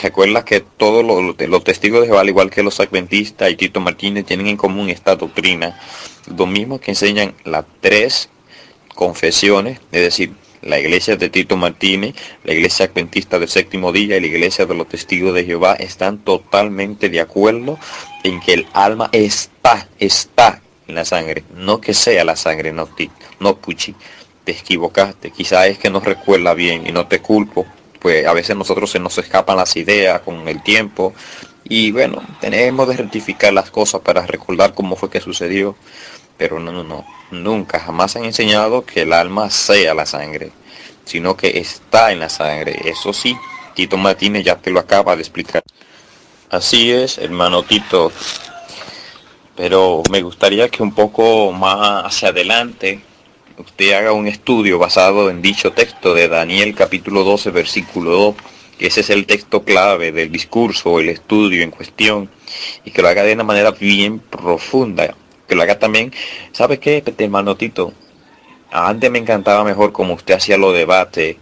Recuerda 0.02 0.46
que 0.46 0.62
todos 0.62 1.04
los, 1.04 1.64
testigos 1.64 2.02
de 2.02 2.08
Jehová, 2.08 2.22
al 2.22 2.30
igual 2.30 2.50
que 2.50 2.64
los 2.64 2.80
adventistas 2.80 3.52
y 3.52 3.56
Tito 3.56 3.82
Martínez, 3.82 4.26
tienen 4.26 4.48
en 4.48 4.58
común 4.58 4.90
esta 4.90 5.16
doctrina. 5.16 5.78
Lo 6.38 6.46
mismo 6.46 6.80
que 6.80 6.92
enseñan 6.92 7.34
las 7.44 7.66
tres 7.82 8.30
confesiones, 8.96 9.80
es 9.92 10.02
decir, 10.02 10.32
la 10.62 10.80
iglesia 10.80 11.18
de 11.18 11.30
Tito 11.30 11.58
Martínez, 11.58 12.16
la 12.44 12.54
iglesia 12.54 12.86
adventista 12.86 13.40
del 13.40 13.50
séptimo 13.50 13.92
día 13.92 14.18
y 14.18 14.22
la 14.22 14.28
iglesia 14.28 14.66
de 14.66 14.76
los 14.76 14.88
testigos 14.88 15.34
de 15.34 15.46
Jehová 15.46 15.74
están 15.74 16.20
totalmente 16.20 17.10
de 17.10 17.20
acuerdo 17.20 17.78
en 18.24 18.40
que 18.40 18.54
el 18.54 18.68
alma 18.74 19.10
está, 19.12 19.88
está 20.00 20.62
en 20.88 20.96
la 20.96 21.06
sangre, 21.06 21.44
no 21.56 21.80
que 21.82 21.94
sea 21.94 22.24
la 22.24 22.36
sangre, 22.36 22.72
no, 22.74 22.90
no 23.40 23.58
puchi, 23.58 23.96
te 24.44 24.52
equivocaste, 24.52 25.32
quizás 25.32 25.68
es 25.68 25.78
que 25.78 25.90
no 25.90 26.00
recuerda 26.00 26.54
bien 26.54 26.88
y 26.88 26.92
no 26.92 27.08
te 27.08 27.20
culpo, 27.20 27.66
pues 28.00 28.26
a 28.26 28.34
veces 28.34 28.56
nosotros 28.56 28.90
se 28.90 29.00
nos 29.00 29.18
escapan 29.18 29.58
las 29.58 29.76
ideas 29.76 30.22
con 30.22 30.48
el 30.48 30.64
tiempo. 30.64 31.14
Y 31.66 31.92
bueno, 31.92 32.24
tenemos 32.40 32.88
de 32.88 32.98
rectificar 32.98 33.54
las 33.54 33.70
cosas 33.70 34.02
para 34.02 34.26
recordar 34.26 34.74
cómo 34.74 34.96
fue 34.96 35.10
que 35.10 35.22
sucedió, 35.22 35.76
pero 36.38 36.60
no, 36.60 36.72
no, 36.72 36.84
no, 36.84 37.06
nunca, 37.32 37.80
jamás 37.80 38.16
han 38.16 38.26
enseñado 38.26 38.86
que 38.86 39.02
el 39.02 39.14
alma 39.14 39.50
sea 39.50 39.94
la 39.94 40.06
sangre, 40.06 40.52
sino 41.06 41.36
que 41.36 41.60
está 41.60 42.12
en 42.12 42.20
la 42.20 42.30
sangre, 42.30 42.80
eso 42.86 43.14
sí, 43.14 43.38
Tito 43.76 43.98
Martínez 43.98 44.46
ya 44.46 44.56
te 44.56 44.72
lo 44.72 44.80
acaba 44.80 45.16
de 45.16 45.22
explicar. 45.22 45.64
Así 46.50 46.92
es, 46.92 47.20
hermano 47.20 47.62
Tito, 47.64 48.12
pero 49.56 50.02
me 50.10 50.22
gustaría 50.24 50.70
que 50.70 50.82
un 50.82 50.94
poco 50.94 51.52
más 51.52 52.06
hacia 52.06 52.30
adelante 52.30 53.04
usted 53.60 53.92
haga 53.92 54.14
un 54.14 54.28
estudio 54.28 54.80
basado 54.80 55.30
en 55.30 55.42
dicho 55.42 55.74
texto 55.74 56.14
de 56.14 56.30
Daniel 56.30 56.74
capítulo 56.74 57.26
12 57.26 57.52
versículo 57.52 58.12
2, 58.12 58.36
que 58.78 58.88
ese 58.88 59.02
es 59.02 59.10
el 59.10 59.26
texto 59.26 59.64
clave 59.64 60.14
del 60.14 60.32
discurso 60.32 60.92
o 60.92 61.00
el 61.02 61.10
estudio 61.10 61.62
en 61.62 61.72
cuestión, 61.72 62.30
y 62.86 62.92
que 62.92 63.02
lo 63.02 63.10
haga 63.10 63.24
de 63.24 63.34
una 63.34 63.44
manera 63.44 63.72
bien 63.72 64.20
profunda, 64.20 65.14
que 65.48 65.56
lo 65.56 65.62
haga 65.62 65.78
también, 65.78 66.14
¿sabe 66.54 66.80
qué, 66.80 67.04
hermano 67.18 67.58
Tito? 67.58 67.94
Antes 68.72 69.12
me 69.12 69.20
encantaba 69.20 69.64
mejor 69.66 69.92
como 69.92 70.14
usted 70.14 70.36
hacía 70.36 70.58
los 70.58 70.74
debates, 70.74 71.36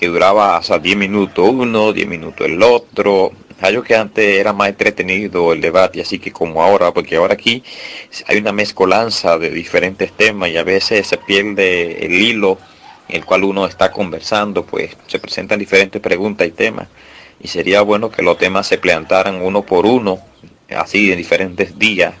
que 0.00 0.08
duraba 0.08 0.56
hasta 0.56 0.78
10 0.78 0.96
minutos 0.96 1.46
uno, 1.46 1.92
10 1.92 2.08
minutos 2.08 2.46
el 2.46 2.62
otro, 2.62 3.32
algo 3.60 3.82
que 3.82 3.94
antes 3.94 4.38
era 4.38 4.54
más 4.54 4.70
entretenido 4.70 5.52
el 5.52 5.60
debate, 5.60 6.00
así 6.00 6.18
que 6.18 6.32
como 6.32 6.62
ahora, 6.62 6.90
porque 6.90 7.16
ahora 7.16 7.34
aquí 7.34 7.62
hay 8.26 8.38
una 8.38 8.50
mezcolanza 8.50 9.36
de 9.36 9.50
diferentes 9.50 10.10
temas 10.12 10.48
y 10.48 10.56
a 10.56 10.64
veces 10.64 11.06
se 11.06 11.18
pierde 11.18 12.06
el 12.06 12.14
hilo 12.14 12.56
en 13.10 13.16
el 13.16 13.26
cual 13.26 13.44
uno 13.44 13.66
está 13.66 13.92
conversando, 13.92 14.64
pues 14.64 14.96
se 15.06 15.18
presentan 15.18 15.58
diferentes 15.58 16.00
preguntas 16.00 16.48
y 16.48 16.52
temas. 16.52 16.88
Y 17.38 17.48
sería 17.48 17.82
bueno 17.82 18.10
que 18.10 18.22
los 18.22 18.38
temas 18.38 18.66
se 18.66 18.78
plantaran 18.78 19.42
uno 19.42 19.66
por 19.66 19.84
uno, 19.84 20.18
así 20.74 21.12
en 21.12 21.18
diferentes 21.18 21.78
días, 21.78 22.14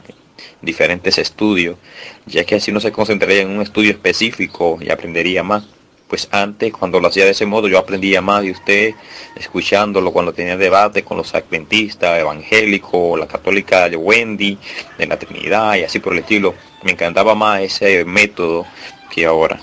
diferentes 0.60 1.16
estudios, 1.16 1.78
ya 2.26 2.44
que 2.44 2.56
así 2.56 2.72
uno 2.72 2.80
se 2.80 2.92
concentraría 2.92 3.40
en 3.40 3.48
un 3.48 3.62
estudio 3.62 3.92
específico 3.92 4.78
y 4.82 4.90
aprendería 4.90 5.42
más 5.42 5.64
pues 6.10 6.28
antes 6.32 6.72
cuando 6.72 6.98
lo 6.98 7.06
hacía 7.06 7.24
de 7.24 7.30
ese 7.30 7.46
modo 7.46 7.68
yo 7.68 7.78
aprendía 7.78 8.20
más 8.20 8.42
de 8.42 8.50
usted 8.50 8.94
escuchándolo 9.36 10.12
cuando 10.12 10.34
tenía 10.34 10.56
debate 10.56 11.04
con 11.04 11.16
los 11.16 11.32
adventistas, 11.34 12.18
evangélicos, 12.18 13.18
la 13.18 13.28
católica 13.28 13.88
de 13.88 13.96
Wendy, 13.96 14.58
de 14.98 15.06
la 15.06 15.18
Trinidad 15.18 15.76
y 15.76 15.84
así 15.84 16.00
por 16.00 16.12
el 16.12 16.18
estilo. 16.18 16.54
Me 16.82 16.92
encantaba 16.92 17.36
más 17.36 17.60
ese 17.60 18.04
método 18.04 18.66
que 19.08 19.24
ahora. 19.24 19.60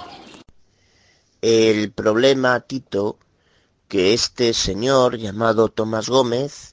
El 1.41 1.91
problema, 1.91 2.61
Tito, 2.61 3.17
que 3.87 4.13
este 4.13 4.53
señor 4.53 5.17
llamado 5.17 5.67
Tomás 5.67 6.07
Gómez, 6.07 6.71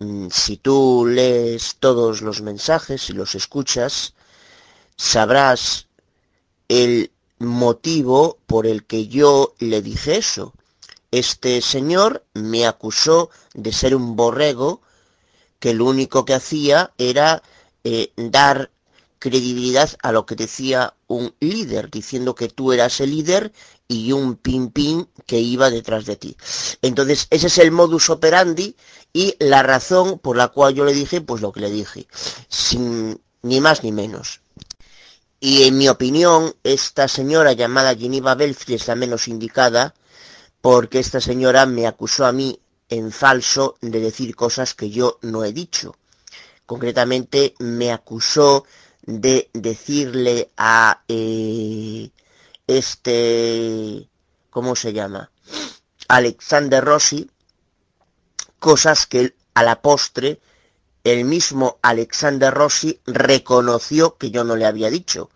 mm, 0.00 0.28
si 0.30 0.58
tú 0.58 1.06
lees 1.08 1.76
todos 1.80 2.20
los 2.20 2.42
mensajes 2.42 3.08
y 3.08 3.14
los 3.14 3.34
escuchas, 3.34 4.14
sabrás 4.96 5.88
el 6.68 7.11
motivo 7.46 8.38
por 8.46 8.66
el 8.66 8.84
que 8.84 9.08
yo 9.08 9.54
le 9.58 9.82
dije 9.82 10.16
eso. 10.16 10.52
Este 11.10 11.60
señor 11.60 12.24
me 12.34 12.66
acusó 12.66 13.30
de 13.54 13.72
ser 13.72 13.94
un 13.94 14.16
borrego 14.16 14.80
que 15.58 15.74
lo 15.74 15.84
único 15.84 16.24
que 16.24 16.34
hacía 16.34 16.92
era 16.98 17.42
eh, 17.84 18.12
dar 18.16 18.70
credibilidad 19.18 19.88
a 20.02 20.10
lo 20.10 20.26
que 20.26 20.34
decía 20.34 20.94
un 21.06 21.32
líder, 21.38 21.90
diciendo 21.90 22.34
que 22.34 22.48
tú 22.48 22.72
eras 22.72 22.98
el 23.00 23.10
líder 23.12 23.52
y 23.86 24.10
un 24.10 24.34
pin 24.34 24.70
pin 24.70 25.08
que 25.26 25.38
iba 25.38 25.70
detrás 25.70 26.06
de 26.06 26.16
ti. 26.16 26.36
Entonces, 26.82 27.28
ese 27.30 27.46
es 27.46 27.58
el 27.58 27.70
modus 27.70 28.10
operandi 28.10 28.74
y 29.12 29.36
la 29.38 29.62
razón 29.62 30.18
por 30.18 30.36
la 30.36 30.48
cual 30.48 30.74
yo 30.74 30.84
le 30.84 30.92
dije, 30.92 31.20
pues 31.20 31.40
lo 31.40 31.52
que 31.52 31.60
le 31.60 31.70
dije, 31.70 32.08
sin 32.48 33.20
ni 33.42 33.60
más 33.60 33.84
ni 33.84 33.92
menos. 33.92 34.41
Y 35.44 35.64
en 35.64 35.76
mi 35.76 35.88
opinión, 35.88 36.54
esta 36.62 37.08
señora 37.08 37.52
llamada 37.52 37.96
Geneva 37.96 38.36
Belfi 38.36 38.74
es 38.74 38.86
la 38.86 38.94
menos 38.94 39.26
indicada 39.26 39.92
porque 40.60 41.00
esta 41.00 41.20
señora 41.20 41.66
me 41.66 41.88
acusó 41.88 42.26
a 42.26 42.32
mí 42.32 42.60
en 42.88 43.10
falso 43.10 43.74
de 43.80 43.98
decir 43.98 44.36
cosas 44.36 44.74
que 44.74 44.90
yo 44.90 45.18
no 45.20 45.42
he 45.42 45.52
dicho. 45.52 45.96
Concretamente 46.64 47.54
me 47.58 47.90
acusó 47.90 48.64
de 49.02 49.50
decirle 49.52 50.52
a 50.56 51.02
eh, 51.08 52.10
este, 52.68 54.08
¿cómo 54.48 54.76
se 54.76 54.92
llama? 54.92 55.32
Alexander 56.06 56.84
Rossi, 56.84 57.28
cosas 58.60 59.08
que 59.08 59.34
a 59.54 59.64
la 59.64 59.82
postre 59.82 60.40
el 61.04 61.24
mismo 61.24 61.78
Alexander 61.82 62.52
Rossi 62.52 63.00
reconoció 63.06 64.16
que 64.16 64.30
yo 64.30 64.44
no 64.44 64.56
le 64.56 64.66
había 64.66 64.90
dicho, 64.90 65.30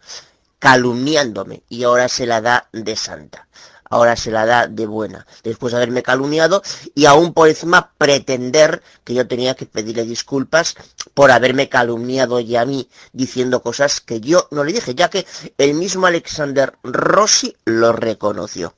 calumniándome, 0.58 1.62
y 1.68 1.84
ahora 1.84 2.08
se 2.08 2.26
la 2.26 2.40
da 2.40 2.68
de 2.72 2.96
santa. 2.96 3.46
Ahora 3.88 4.16
se 4.16 4.32
la 4.32 4.46
da 4.46 4.66
de 4.66 4.84
buena, 4.86 5.26
después 5.44 5.72
de 5.72 5.76
haberme 5.76 6.02
calumniado 6.02 6.60
y 6.94 7.06
aún 7.06 7.32
por 7.32 7.48
encima 7.48 7.92
pretender 7.96 8.82
que 9.04 9.14
yo 9.14 9.28
tenía 9.28 9.54
que 9.54 9.66
pedirle 9.66 10.02
disculpas 10.02 10.74
por 11.14 11.30
haberme 11.30 11.68
calumniado 11.68 12.40
y 12.40 12.56
a 12.56 12.64
mí 12.64 12.88
diciendo 13.12 13.62
cosas 13.62 14.00
que 14.00 14.20
yo 14.20 14.48
no 14.50 14.64
le 14.64 14.72
dije, 14.72 14.96
ya 14.96 15.08
que 15.08 15.24
el 15.56 15.74
mismo 15.74 16.06
Alexander 16.06 16.74
Rossi 16.82 17.56
lo 17.64 17.92
reconoció. 17.92 18.74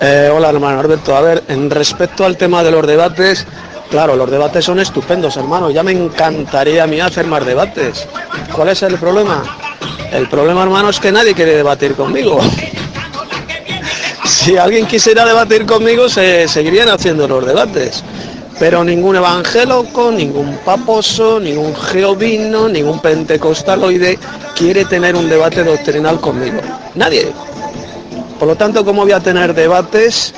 Eh, 0.00 0.30
hola 0.30 0.50
hermano 0.50 0.80
Alberto, 0.80 1.16
a 1.16 1.22
ver, 1.22 1.44
en 1.48 1.70
respecto 1.70 2.26
al 2.26 2.36
tema 2.36 2.62
de 2.62 2.70
los 2.70 2.86
debates, 2.86 3.46
Claro, 3.94 4.16
los 4.16 4.28
debates 4.28 4.64
son 4.64 4.80
estupendos, 4.80 5.36
hermano. 5.36 5.70
Ya 5.70 5.84
me 5.84 5.92
encantaría 5.92 6.82
a 6.82 6.86
mí 6.88 7.00
hacer 7.00 7.28
más 7.28 7.46
debates. 7.46 8.08
¿Cuál 8.52 8.70
es 8.70 8.82
el 8.82 8.98
problema? 8.98 9.44
El 10.10 10.28
problema, 10.28 10.64
hermano, 10.64 10.90
es 10.90 10.98
que 10.98 11.12
nadie 11.12 11.32
quiere 11.32 11.54
debatir 11.54 11.94
conmigo. 11.94 12.40
si 14.24 14.56
alguien 14.56 14.88
quisiera 14.88 15.24
debatir 15.24 15.64
conmigo, 15.64 16.08
se 16.08 16.48
seguirían 16.48 16.88
haciendo 16.88 17.28
los 17.28 17.46
debates. 17.46 18.02
Pero 18.58 18.82
ningún 18.82 19.14
evangélico, 19.14 20.10
ningún 20.10 20.58
paposo, 20.64 21.38
ningún 21.38 21.72
geovino, 21.76 22.68
ningún 22.68 22.98
pentecostaloide 22.98 24.18
quiere 24.56 24.86
tener 24.86 25.14
un 25.14 25.28
debate 25.28 25.62
doctrinal 25.62 26.18
conmigo. 26.18 26.60
Nadie. 26.96 27.30
Por 28.40 28.48
lo 28.48 28.56
tanto, 28.56 28.84
¿cómo 28.84 29.02
voy 29.02 29.12
a 29.12 29.20
tener 29.20 29.54
debates 29.54 30.34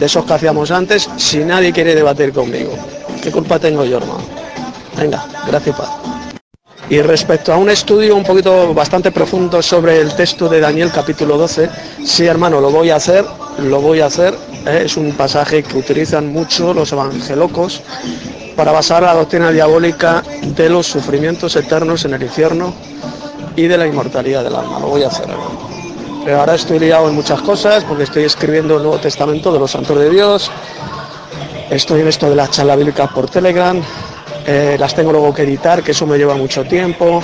de 0.00 0.06
esos 0.06 0.24
que 0.24 0.32
hacíamos 0.32 0.70
antes 0.70 1.08
si 1.16 1.38
nadie 1.44 1.72
quiere 1.72 1.94
debatir 1.94 2.32
conmigo. 2.32 2.72
¿Qué 3.22 3.30
culpa 3.30 3.58
tengo 3.58 3.84
yo, 3.84 3.98
hermano? 3.98 4.24
Venga, 4.96 5.26
gracias, 5.46 5.76
Paz. 5.76 5.90
Y 6.88 7.02
respecto 7.02 7.52
a 7.52 7.56
un 7.56 7.68
estudio 7.68 8.16
un 8.16 8.24
poquito 8.24 8.72
bastante 8.72 9.12
profundo 9.12 9.62
sobre 9.62 10.00
el 10.00 10.12
texto 10.16 10.48
de 10.48 10.58
Daniel 10.58 10.90
capítulo 10.92 11.36
12, 11.36 11.68
sí 12.04 12.26
hermano, 12.26 12.60
lo 12.60 12.70
voy 12.70 12.90
a 12.90 12.96
hacer, 12.96 13.24
lo 13.58 13.80
voy 13.80 14.00
a 14.00 14.06
hacer. 14.06 14.34
¿eh? 14.66 14.82
Es 14.86 14.96
un 14.96 15.12
pasaje 15.12 15.62
que 15.62 15.76
utilizan 15.76 16.32
mucho 16.32 16.72
los 16.72 16.90
evangelocos 16.90 17.82
para 18.56 18.72
basar 18.72 19.02
la 19.02 19.14
doctrina 19.14 19.52
diabólica 19.52 20.24
de 20.42 20.70
los 20.70 20.86
sufrimientos 20.86 21.54
eternos 21.56 22.06
en 22.06 22.14
el 22.14 22.22
infierno 22.22 22.72
y 23.54 23.68
de 23.68 23.76
la 23.78 23.86
inmortalidad 23.86 24.42
del 24.42 24.56
alma. 24.56 24.80
Lo 24.80 24.88
voy 24.88 25.02
a 25.02 25.08
hacer, 25.08 25.28
hermano. 25.28 25.69
Ahora 26.28 26.54
estoy 26.54 26.78
liado 26.78 27.08
en 27.08 27.14
muchas 27.14 27.40
cosas 27.40 27.82
porque 27.84 28.04
estoy 28.04 28.24
escribiendo 28.24 28.76
el 28.76 28.82
Nuevo 28.82 28.98
Testamento 28.98 29.52
de 29.52 29.58
los 29.58 29.70
Santos 29.70 29.98
de 29.98 30.10
Dios. 30.10 30.50
Estoy 31.70 32.02
en 32.02 32.08
esto 32.08 32.28
de 32.28 32.36
las 32.36 32.50
charlas 32.50 32.76
bíblicas 32.76 33.10
por 33.10 33.28
Telegram. 33.28 33.82
Eh, 34.46 34.76
las 34.78 34.94
tengo 34.94 35.12
luego 35.12 35.34
que 35.34 35.42
editar, 35.42 35.82
que 35.82 35.92
eso 35.92 36.06
me 36.06 36.18
lleva 36.18 36.34
mucho 36.36 36.64
tiempo. 36.64 37.22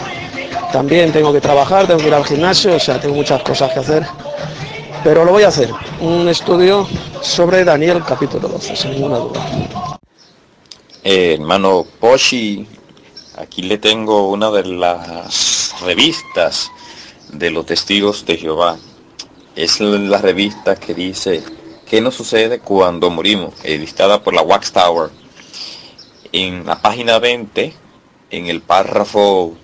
También 0.72 1.12
tengo 1.12 1.32
que 1.32 1.40
trabajar, 1.40 1.86
tengo 1.86 2.00
que 2.00 2.08
ir 2.08 2.14
al 2.14 2.24
gimnasio, 2.24 2.74
o 2.74 2.80
sea, 2.80 2.98
tengo 3.00 3.14
muchas 3.14 3.42
cosas 3.42 3.72
que 3.72 3.80
hacer. 3.80 4.06
Pero 5.04 5.24
lo 5.24 5.32
voy 5.32 5.44
a 5.44 5.48
hacer, 5.48 5.70
un 6.00 6.28
estudio 6.28 6.88
sobre 7.22 7.64
Daniel 7.64 8.02
capítulo 8.04 8.48
12, 8.48 8.74
sin 8.74 8.90
ninguna 8.92 9.18
duda. 9.18 9.40
Eh, 11.04 11.34
hermano 11.34 11.86
Poshi, 12.00 12.66
aquí 13.36 13.62
le 13.62 13.78
tengo 13.78 14.28
una 14.30 14.50
de 14.50 14.64
las 14.64 15.74
revistas 15.82 16.70
de 17.32 17.50
los 17.50 17.66
testigos 17.66 18.24
de 18.26 18.36
Jehová. 18.36 18.76
Es 19.56 19.80
la 19.80 20.18
revista 20.18 20.76
que 20.76 20.92
dice 20.92 21.42
¿Qué 21.88 22.02
nos 22.02 22.14
sucede 22.14 22.58
cuando 22.58 23.08
morimos? 23.08 23.54
editada 23.64 24.22
por 24.22 24.34
la 24.34 24.42
Wax 24.42 24.70
Tower. 24.70 25.08
En 26.30 26.66
la 26.66 26.82
página 26.82 27.18
20, 27.18 27.72
en 28.32 28.46
el 28.48 28.60
párrafo 28.60 29.54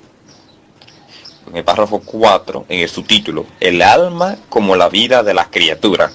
en 1.46 1.58
el 1.58 1.64
párrafo 1.64 2.00
4, 2.00 2.64
en 2.70 2.80
el 2.80 2.88
subtítulo, 2.88 3.44
el 3.60 3.82
alma 3.82 4.38
como 4.48 4.76
la 4.76 4.88
vida 4.88 5.22
de 5.22 5.34
la 5.34 5.50
criatura. 5.50 6.10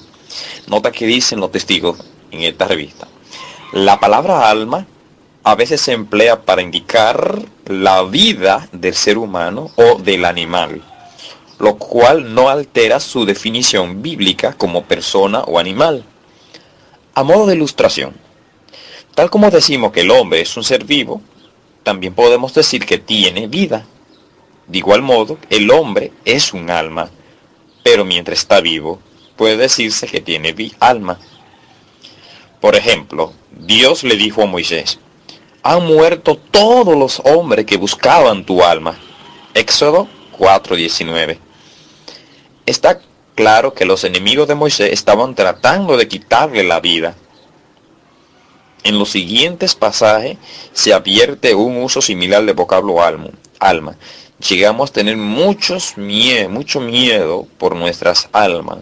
Nota 0.65 0.91
que 0.91 1.05
dicen 1.05 1.39
los 1.39 1.51
testigos 1.51 1.99
en 2.31 2.41
esta 2.41 2.67
revista. 2.67 3.07
La 3.73 3.99
palabra 3.99 4.49
alma 4.49 4.87
a 5.43 5.53
veces 5.53 5.81
se 5.81 5.91
emplea 5.91 6.41
para 6.41 6.63
indicar 6.63 7.43
la 7.67 8.01
vida 8.01 8.67
del 8.71 8.95
ser 8.95 9.19
humano 9.19 9.69
o 9.75 9.99
del 9.99 10.25
animal 10.25 10.81
lo 11.59 11.77
cual 11.77 12.33
no 12.33 12.49
altera 12.49 12.99
su 12.99 13.25
definición 13.25 14.01
bíblica 14.01 14.53
como 14.53 14.83
persona 14.83 15.41
o 15.41 15.59
animal. 15.59 16.03
A 17.13 17.23
modo 17.23 17.47
de 17.47 17.55
ilustración, 17.55 18.15
tal 19.15 19.29
como 19.29 19.49
decimos 19.49 19.91
que 19.91 20.01
el 20.01 20.11
hombre 20.11 20.41
es 20.41 20.55
un 20.55 20.63
ser 20.63 20.83
vivo, 20.83 21.21
también 21.83 22.13
podemos 22.13 22.53
decir 22.53 22.85
que 22.85 22.97
tiene 22.97 23.47
vida. 23.47 23.85
De 24.67 24.77
igual 24.77 25.01
modo, 25.01 25.37
el 25.49 25.71
hombre 25.71 26.11
es 26.25 26.53
un 26.53 26.69
alma, 26.69 27.09
pero 27.83 28.05
mientras 28.05 28.39
está 28.39 28.59
vivo, 28.59 28.99
puede 29.35 29.57
decirse 29.57 30.07
que 30.07 30.19
tiene 30.19 30.53
alma. 30.79 31.19
Por 32.59 32.75
ejemplo, 32.75 33.33
Dios 33.51 34.03
le 34.03 34.15
dijo 34.15 34.43
a 34.43 34.45
Moisés, 34.45 34.99
han 35.63 35.85
muerto 35.85 36.37
todos 36.37 36.97
los 36.97 37.21
hombres 37.25 37.65
que 37.65 37.77
buscaban 37.77 38.45
tu 38.45 38.63
alma. 38.63 38.97
Éxodo 39.53 40.07
4:19. 40.37 41.46
Está 42.67 42.99
claro 43.33 43.73
que 43.73 43.85
los 43.85 44.03
enemigos 44.03 44.45
de 44.49 44.53
Moisés 44.53 44.91
estaban 44.91 45.35
tratando 45.35 45.95
de 45.95 46.09
quitarle 46.09 46.65
la 46.65 46.81
vida. 46.81 47.15
En 48.83 48.99
los 48.99 49.09
siguientes 49.09 49.73
pasajes 49.73 50.37
se 50.73 50.93
advierte 50.93 51.55
un 51.55 51.77
uso 51.77 52.01
similar 52.01 52.43
del 52.43 52.55
vocablo 52.55 52.97
alma. 53.59 53.95
Llegamos 54.49 54.89
a 54.89 54.93
tener 54.93 55.15
muchos 55.15 55.95
mucho 55.97 56.81
miedo 56.81 57.47
por 57.57 57.73
nuestras 57.73 58.27
almas. 58.33 58.79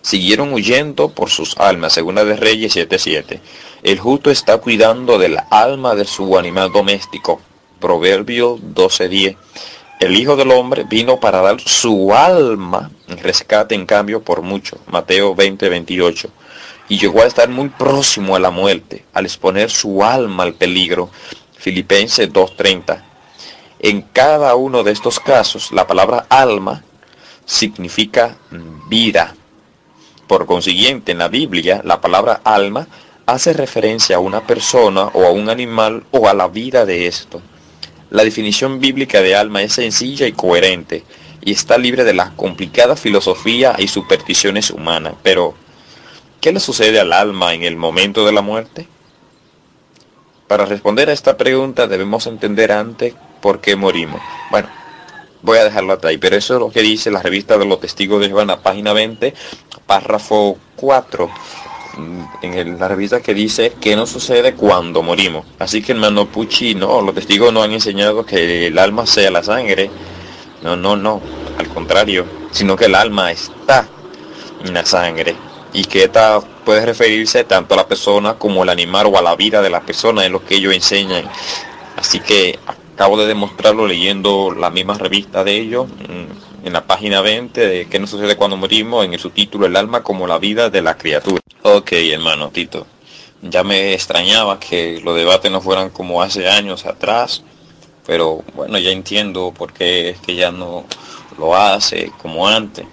Siguieron 0.00 0.54
huyendo 0.54 1.10
por 1.10 1.28
sus 1.28 1.58
almas, 1.58 1.92
segunda 1.92 2.24
de 2.24 2.36
Reyes 2.36 2.74
7.7. 2.74 3.38
El 3.82 3.98
justo 3.98 4.30
está 4.30 4.56
cuidando 4.56 5.18
del 5.18 5.36
alma 5.50 5.94
de 5.94 6.06
su 6.06 6.38
animal 6.38 6.72
doméstico. 6.72 7.38
Proverbio 7.80 8.56
12.10. 8.56 9.36
El 10.00 10.16
Hijo 10.16 10.34
del 10.34 10.50
Hombre 10.50 10.84
vino 10.84 11.20
para 11.20 11.42
dar 11.42 11.60
su 11.60 12.14
alma 12.14 12.90
en 13.06 13.18
rescate 13.18 13.74
en 13.74 13.84
cambio 13.84 14.22
por 14.22 14.40
mucho. 14.40 14.78
Mateo 14.86 15.36
20.28. 15.36 16.30
Y 16.88 16.98
llegó 16.98 17.20
a 17.20 17.26
estar 17.26 17.50
muy 17.50 17.68
próximo 17.68 18.34
a 18.34 18.40
la 18.40 18.50
muerte, 18.50 19.04
al 19.12 19.26
exponer 19.26 19.70
su 19.70 20.02
alma 20.02 20.44
al 20.44 20.54
peligro. 20.54 21.10
Filipenses 21.52 22.32
2.30. 22.32 23.02
En 23.80 24.00
cada 24.00 24.54
uno 24.54 24.82
de 24.82 24.92
estos 24.92 25.20
casos, 25.20 25.70
la 25.70 25.86
palabra 25.86 26.24
alma 26.30 26.82
significa 27.44 28.38
vida. 28.88 29.34
Por 30.26 30.46
consiguiente, 30.46 31.12
en 31.12 31.18
la 31.18 31.28
Biblia, 31.28 31.82
la 31.84 32.00
palabra 32.00 32.40
alma 32.42 32.88
hace 33.26 33.52
referencia 33.52 34.16
a 34.16 34.20
una 34.20 34.46
persona 34.46 35.10
o 35.12 35.26
a 35.26 35.30
un 35.30 35.50
animal 35.50 36.04
o 36.10 36.26
a 36.26 36.32
la 36.32 36.48
vida 36.48 36.86
de 36.86 37.06
esto. 37.06 37.42
La 38.10 38.24
definición 38.24 38.80
bíblica 38.80 39.22
de 39.22 39.36
alma 39.36 39.62
es 39.62 39.74
sencilla 39.74 40.26
y 40.26 40.32
coherente 40.32 41.04
y 41.42 41.52
está 41.52 41.78
libre 41.78 42.04
de 42.04 42.12
la 42.12 42.32
complicada 42.36 42.96
filosofía 42.96 43.76
y 43.78 43.88
supersticiones 43.88 44.70
humanas. 44.70 45.14
Pero, 45.22 45.54
¿qué 46.40 46.52
le 46.52 46.60
sucede 46.60 46.98
al 46.98 47.12
alma 47.12 47.54
en 47.54 47.62
el 47.62 47.76
momento 47.76 48.26
de 48.26 48.32
la 48.32 48.42
muerte? 48.42 48.88
Para 50.48 50.66
responder 50.66 51.08
a 51.08 51.12
esta 51.12 51.36
pregunta 51.36 51.86
debemos 51.86 52.26
entender 52.26 52.72
antes 52.72 53.14
por 53.40 53.60
qué 53.60 53.76
morimos. 53.76 54.20
Bueno, 54.50 54.68
voy 55.42 55.58
a 55.58 55.64
dejarlo 55.64 55.92
hasta 55.92 56.08
ahí, 56.08 56.18
pero 56.18 56.36
eso 56.36 56.54
es 56.54 56.60
lo 56.60 56.70
que 56.70 56.82
dice 56.82 57.12
la 57.12 57.22
revista 57.22 57.56
de 57.56 57.64
los 57.64 57.80
testigos 57.80 58.20
de 58.20 58.26
Jehová, 58.26 58.60
página 58.60 58.92
20, 58.92 59.32
párrafo 59.86 60.58
4, 60.74 61.30
en 62.42 62.78
la 62.78 62.88
revista 62.88 63.20
que 63.20 63.34
dice 63.34 63.74
qué 63.80 63.96
nos 63.96 64.10
sucede 64.10 64.54
cuando 64.54 65.02
morimos. 65.02 65.46
Así 65.58 65.82
que 65.82 65.92
hermano 65.92 66.26
Pucci, 66.26 66.74
no, 66.74 67.00
los 67.00 67.14
testigos 67.14 67.52
no 67.52 67.62
han 67.62 67.72
enseñado 67.72 68.24
que 68.24 68.68
el 68.68 68.78
alma 68.78 69.06
sea 69.06 69.30
la 69.30 69.42
sangre. 69.42 69.90
No, 70.62 70.76
no, 70.76 70.96
no, 70.96 71.20
al 71.58 71.68
contrario, 71.68 72.26
sino 72.50 72.76
que 72.76 72.86
el 72.86 72.94
alma 72.94 73.32
está 73.32 73.88
en 74.64 74.74
la 74.74 74.84
sangre 74.84 75.34
y 75.72 75.84
que 75.84 76.04
esta 76.04 76.40
puede 76.64 76.84
referirse 76.84 77.44
tanto 77.44 77.74
a 77.74 77.78
la 77.78 77.88
persona 77.88 78.34
como 78.34 78.62
al 78.62 78.68
animal 78.68 79.06
o 79.06 79.18
a 79.18 79.22
la 79.22 79.36
vida 79.36 79.62
de 79.62 79.70
la 79.70 79.80
persona, 79.80 80.24
en 80.24 80.32
lo 80.32 80.44
que 80.44 80.56
ellos 80.56 80.74
enseñan. 80.74 81.24
Así 81.96 82.20
que 82.20 82.58
acabo 82.94 83.18
de 83.18 83.26
demostrarlo 83.26 83.86
leyendo 83.86 84.50
la 84.50 84.70
misma 84.70 84.94
revista 84.94 85.44
de 85.44 85.56
ellos, 85.56 85.86
mm, 85.86 86.49
en 86.64 86.72
la 86.72 86.86
página 86.86 87.20
20 87.20 87.66
de 87.66 87.86
qué 87.88 87.98
nos 87.98 88.10
sucede 88.10 88.36
cuando 88.36 88.56
morimos, 88.56 89.04
en 89.04 89.14
el 89.14 89.20
subtítulo 89.20 89.66
El 89.66 89.76
alma 89.76 90.02
como 90.02 90.26
la 90.26 90.38
vida 90.38 90.70
de 90.70 90.82
la 90.82 90.96
criatura. 90.96 91.40
Ok, 91.62 91.92
hermano 91.92 92.50
Tito, 92.50 92.86
ya 93.42 93.62
me 93.62 93.94
extrañaba 93.94 94.58
que 94.60 95.00
los 95.02 95.16
debates 95.16 95.50
no 95.50 95.60
fueran 95.60 95.90
como 95.90 96.22
hace 96.22 96.48
años 96.48 96.86
atrás, 96.86 97.42
pero 98.06 98.42
bueno, 98.54 98.78
ya 98.78 98.90
entiendo 98.90 99.52
por 99.56 99.72
qué 99.72 100.10
es 100.10 100.18
que 100.20 100.34
ya 100.34 100.50
no 100.50 100.84
lo 101.38 101.56
hace 101.56 102.12
como 102.20 102.46
antes. 102.46 102.86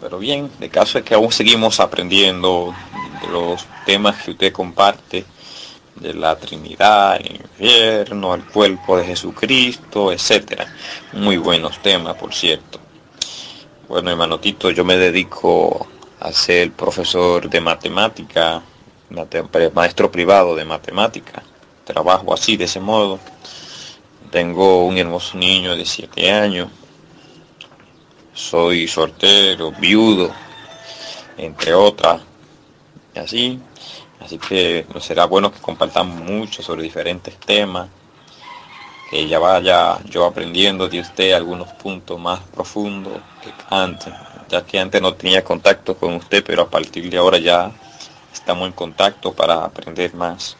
Pero 0.00 0.18
bien, 0.18 0.50
de 0.60 0.68
caso 0.68 0.98
es 0.98 1.04
que 1.04 1.14
aún 1.14 1.32
seguimos 1.32 1.80
aprendiendo 1.80 2.72
de 3.20 3.28
los 3.32 3.66
temas 3.84 4.22
que 4.22 4.30
usted 4.30 4.52
comparte 4.52 5.24
de 6.00 6.14
la 6.14 6.36
Trinidad, 6.36 7.16
el 7.16 7.36
infierno, 7.36 8.34
el 8.34 8.44
cuerpo 8.44 8.96
de 8.96 9.04
Jesucristo, 9.04 10.12
etcétera. 10.12 10.66
Muy 11.12 11.36
buenos 11.36 11.80
temas, 11.82 12.16
por 12.16 12.32
cierto. 12.34 12.78
Bueno, 13.88 14.10
hermano 14.10 14.38
Tito, 14.38 14.70
yo 14.70 14.84
me 14.84 14.96
dedico 14.96 15.86
a 16.20 16.32
ser 16.32 16.72
profesor 16.72 17.48
de 17.48 17.60
matemática, 17.60 18.62
maestro 19.74 20.10
privado 20.10 20.54
de 20.54 20.64
matemática. 20.64 21.42
Trabajo 21.84 22.34
así, 22.34 22.56
de 22.56 22.64
ese 22.64 22.80
modo. 22.80 23.18
Tengo 24.30 24.84
un 24.84 24.98
hermoso 24.98 25.38
niño 25.38 25.74
de 25.74 25.86
7 25.86 26.30
años. 26.30 26.68
Soy 28.34 28.86
soltero, 28.86 29.72
viudo, 29.72 30.30
entre 31.38 31.72
otras. 31.72 32.20
Así, 33.16 33.58
Así 34.20 34.38
que 34.38 34.86
será 35.00 35.26
bueno 35.26 35.52
que 35.52 35.60
compartamos 35.60 36.20
mucho 36.20 36.62
sobre 36.62 36.82
diferentes 36.82 37.36
temas, 37.38 37.88
que 39.10 39.26
ya 39.26 39.38
vaya 39.38 39.98
yo 40.04 40.26
aprendiendo 40.26 40.88
de 40.88 41.00
usted 41.00 41.32
algunos 41.32 41.68
puntos 41.74 42.20
más 42.20 42.40
profundos 42.40 43.20
que 43.42 43.50
antes, 43.70 44.12
ya 44.48 44.66
que 44.66 44.78
antes 44.78 45.00
no 45.00 45.14
tenía 45.14 45.42
contacto 45.42 45.96
con 45.96 46.14
usted, 46.14 46.44
pero 46.44 46.62
a 46.62 46.70
partir 46.70 47.08
de 47.08 47.16
ahora 47.16 47.38
ya 47.38 47.70
estamos 48.32 48.66
en 48.66 48.72
contacto 48.72 49.32
para 49.32 49.64
aprender 49.64 50.14
más. 50.14 50.56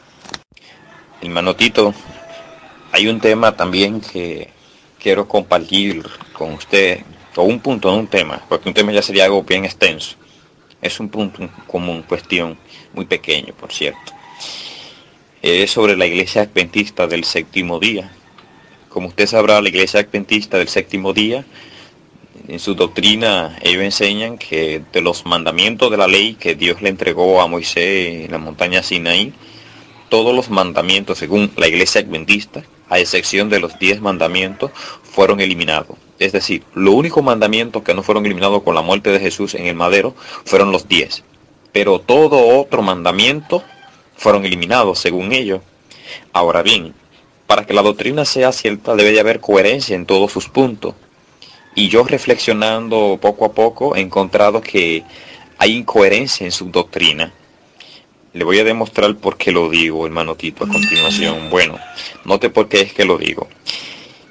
Hermano 1.20 1.54
Tito, 1.56 1.92
hay 2.92 3.08
un 3.08 3.20
tema 3.20 3.56
también 3.56 4.00
que 4.00 4.50
quiero 4.98 5.28
compartir 5.28 6.08
con 6.32 6.54
usted, 6.54 7.02
o 7.36 7.42
un 7.42 7.60
punto, 7.60 7.90
no 7.90 7.98
un 7.98 8.08
tema, 8.08 8.40
porque 8.48 8.68
un 8.68 8.74
tema 8.74 8.92
ya 8.92 9.02
sería 9.02 9.24
algo 9.24 9.42
bien 9.42 9.64
extenso. 9.64 10.16
Es 10.80 11.00
un 11.00 11.08
punto 11.08 11.48
común, 11.66 12.02
cuestión 12.02 12.56
muy 12.92 13.06
pequeño, 13.06 13.54
por 13.54 13.72
cierto. 13.72 14.12
Es 15.42 15.70
sobre 15.70 15.96
la 15.96 16.06
iglesia 16.06 16.42
adventista 16.42 17.06
del 17.06 17.24
séptimo 17.24 17.78
día. 17.78 18.10
Como 18.88 19.08
usted 19.08 19.26
sabrá, 19.26 19.60
la 19.60 19.68
iglesia 19.68 20.00
adventista 20.00 20.58
del 20.58 20.68
séptimo 20.68 21.12
día, 21.12 21.44
en 22.48 22.58
su 22.58 22.74
doctrina, 22.74 23.58
ellos 23.62 23.82
enseñan 23.82 24.38
que 24.38 24.82
de 24.92 25.00
los 25.00 25.26
mandamientos 25.26 25.90
de 25.90 25.96
la 25.96 26.06
ley 26.06 26.34
que 26.34 26.54
Dios 26.54 26.80
le 26.80 26.88
entregó 26.88 27.40
a 27.40 27.46
Moisés 27.46 28.24
en 28.24 28.32
la 28.32 28.38
montaña 28.38 28.82
Sinaí, 28.82 29.32
todos 30.08 30.34
los 30.34 30.48
mandamientos, 30.48 31.18
según 31.18 31.50
la 31.56 31.68
iglesia 31.68 32.00
adventista, 32.00 32.64
a 32.88 32.98
excepción 32.98 33.50
de 33.50 33.60
los 33.60 33.78
diez 33.78 34.00
mandamientos, 34.00 34.70
fueron 35.02 35.40
eliminados. 35.40 35.98
Es 36.18 36.32
decir, 36.32 36.62
los 36.74 36.94
únicos 36.94 37.22
mandamientos 37.22 37.82
que 37.82 37.94
no 37.94 38.02
fueron 38.02 38.24
eliminados 38.24 38.62
con 38.62 38.74
la 38.74 38.82
muerte 38.82 39.10
de 39.10 39.20
Jesús 39.20 39.54
en 39.54 39.66
el 39.66 39.74
madero 39.74 40.14
fueron 40.44 40.72
los 40.72 40.88
diez 40.88 41.22
pero 41.78 42.00
todo 42.00 42.58
otro 42.58 42.82
mandamiento 42.82 43.62
fueron 44.16 44.44
eliminados 44.44 44.98
según 44.98 45.30
ellos. 45.30 45.60
Ahora 46.32 46.62
bien, 46.62 46.92
para 47.46 47.66
que 47.66 47.72
la 47.72 47.82
doctrina 47.82 48.24
sea 48.24 48.50
cierta 48.50 48.96
debe 48.96 49.12
de 49.12 49.20
haber 49.20 49.38
coherencia 49.38 49.94
en 49.94 50.04
todos 50.04 50.32
sus 50.32 50.48
puntos. 50.48 50.96
Y 51.76 51.88
yo 51.88 52.02
reflexionando 52.02 53.16
poco 53.22 53.44
a 53.44 53.52
poco 53.52 53.94
he 53.94 54.00
encontrado 54.00 54.60
que 54.60 55.04
hay 55.56 55.76
incoherencia 55.76 56.44
en 56.44 56.50
su 56.50 56.64
doctrina. 56.64 57.32
Le 58.32 58.42
voy 58.42 58.58
a 58.58 58.64
demostrar 58.64 59.14
por 59.14 59.36
qué 59.36 59.52
lo 59.52 59.70
digo, 59.70 60.04
hermano 60.04 60.34
Tito, 60.34 60.64
a 60.64 60.68
continuación. 60.68 61.48
Bueno, 61.50 61.78
note 62.24 62.50
por 62.50 62.68
qué 62.68 62.80
es 62.80 62.92
que 62.92 63.04
lo 63.04 63.18
digo. 63.18 63.46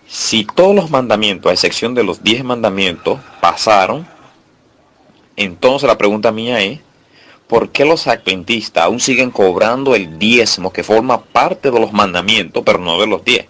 Si 0.06 0.44
todos 0.44 0.76
los 0.76 0.90
mandamientos, 0.90 1.50
a 1.50 1.54
excepción 1.54 1.96
de 1.96 2.04
los 2.04 2.22
diez 2.22 2.44
mandamientos, 2.44 3.22
pasaron, 3.40 4.06
entonces 5.38 5.88
la 5.88 5.98
pregunta 5.98 6.34
mía 6.34 6.60
es, 6.60 6.82
¿por 7.48 7.72
qué 7.72 7.86
los 7.86 8.08
adventistas 8.08 8.84
aún 8.84 9.00
siguen 9.00 9.32
cobrando 9.32 9.96
el 9.96 10.20
diezmo 10.20 10.72
que 10.72 10.84
forma 10.84 11.24
parte 11.24 11.72
de 11.72 11.80
los 11.80 11.94
mandamientos, 11.94 12.64
pero 12.66 12.80
no 12.80 13.00
de 13.00 13.08
los 13.08 13.24
diez? 13.24 13.46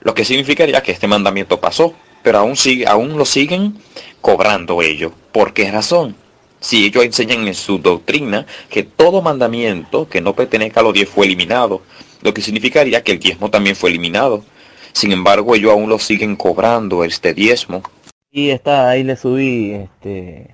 Lo 0.00 0.14
que 0.14 0.24
significaría 0.24 0.82
que 0.82 0.92
este 0.92 1.08
mandamiento 1.08 1.60
pasó, 1.60 1.94
pero 2.22 2.38
aún, 2.38 2.54
aún 2.86 3.16
lo 3.16 3.24
siguen 3.24 3.78
cobrando 4.20 4.82
ellos. 4.82 5.12
¿Por 5.32 5.52
qué 5.52 5.70
razón? 5.70 6.16
Si 6.60 6.86
ellos 6.86 7.04
enseñan 7.04 7.46
en 7.46 7.54
su 7.54 7.78
doctrina 7.78 8.46
que 8.70 8.82
todo 8.82 9.20
mandamiento 9.20 10.08
que 10.08 10.20
no 10.20 10.34
pertenezca 10.34 10.80
a 10.80 10.82
los 10.82 10.94
diez 10.94 11.08
fue 11.08 11.26
eliminado, 11.26 11.82
lo 12.22 12.32
que 12.32 12.40
significaría 12.40 13.02
que 13.02 13.12
el 13.12 13.18
diezmo 13.18 13.50
también 13.50 13.76
fue 13.76 13.90
eliminado. 13.90 14.44
Sin 14.92 15.12
embargo, 15.12 15.54
ellos 15.54 15.72
aún 15.72 15.90
lo 15.90 15.98
siguen 15.98 16.36
cobrando 16.36 17.04
este 17.04 17.34
diezmo. 17.34 17.82
Y 18.30 18.50
está, 18.50 18.88
ahí 18.88 19.04
le 19.04 19.16
subí 19.16 19.72
este, 19.72 20.53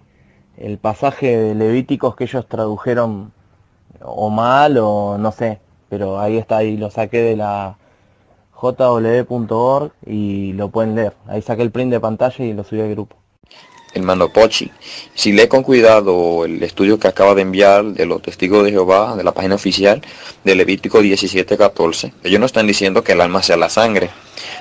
el 0.60 0.78
pasaje 0.78 1.36
de 1.36 1.54
Levíticos 1.54 2.14
que 2.14 2.24
ellos 2.24 2.46
tradujeron 2.46 3.32
o 4.00 4.30
mal 4.30 4.78
o 4.78 5.18
no 5.18 5.32
sé, 5.32 5.58
pero 5.88 6.20
ahí 6.20 6.36
está, 6.36 6.58
ahí 6.58 6.76
lo 6.76 6.90
saqué 6.90 7.18
de 7.18 7.36
la 7.36 7.76
jw.org 8.52 9.92
y 10.06 10.52
lo 10.52 10.68
pueden 10.68 10.94
leer. 10.94 11.14
Ahí 11.26 11.42
saqué 11.42 11.62
el 11.62 11.70
print 11.70 11.90
de 11.90 12.00
pantalla 12.00 12.44
y 12.44 12.52
lo 12.52 12.62
subí 12.62 12.80
al 12.80 12.90
grupo. 12.90 13.16
hermano 13.94 14.28
Pochi, 14.28 14.70
si 15.14 15.32
lee 15.32 15.48
con 15.48 15.62
cuidado 15.62 16.44
el 16.44 16.62
estudio 16.62 16.98
que 16.98 17.08
acaba 17.08 17.34
de 17.34 17.42
enviar 17.42 17.84
de 17.84 18.06
los 18.06 18.22
testigos 18.22 18.64
de 18.64 18.70
Jehová, 18.70 19.16
de 19.16 19.24
la 19.24 19.32
página 19.32 19.54
oficial 19.54 20.02
de 20.44 20.54
Levítico 20.54 21.00
17:14, 21.00 22.12
ellos 22.22 22.38
no 22.38 22.46
están 22.46 22.66
diciendo 22.66 23.02
que 23.02 23.12
el 23.12 23.20
alma 23.20 23.42
sea 23.42 23.56
la 23.56 23.70
sangre. 23.70 24.10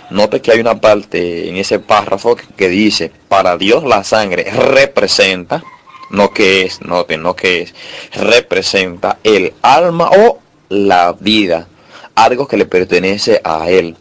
Note 0.09 0.41
que 0.41 0.51
hay 0.51 0.59
una 0.59 0.81
parte 0.81 1.49
en 1.49 1.57
ese 1.57 1.79
párrafo 1.79 2.35
que 2.35 2.69
dice, 2.69 3.11
para 3.27 3.57
Dios 3.57 3.83
la 3.83 4.03
sangre 4.03 4.49
representa, 4.49 5.61
no 6.09 6.31
que 6.31 6.63
es, 6.63 6.81
note, 6.81 7.17
no 7.17 7.35
que 7.35 7.61
es, 7.61 7.75
representa 8.13 9.17
el 9.23 9.53
alma 9.61 10.09
o 10.09 10.39
la 10.69 11.13
vida, 11.13 11.67
algo 12.15 12.47
que 12.47 12.57
le 12.57 12.65
pertenece 12.65 13.41
a 13.43 13.69
Él. 13.69 13.95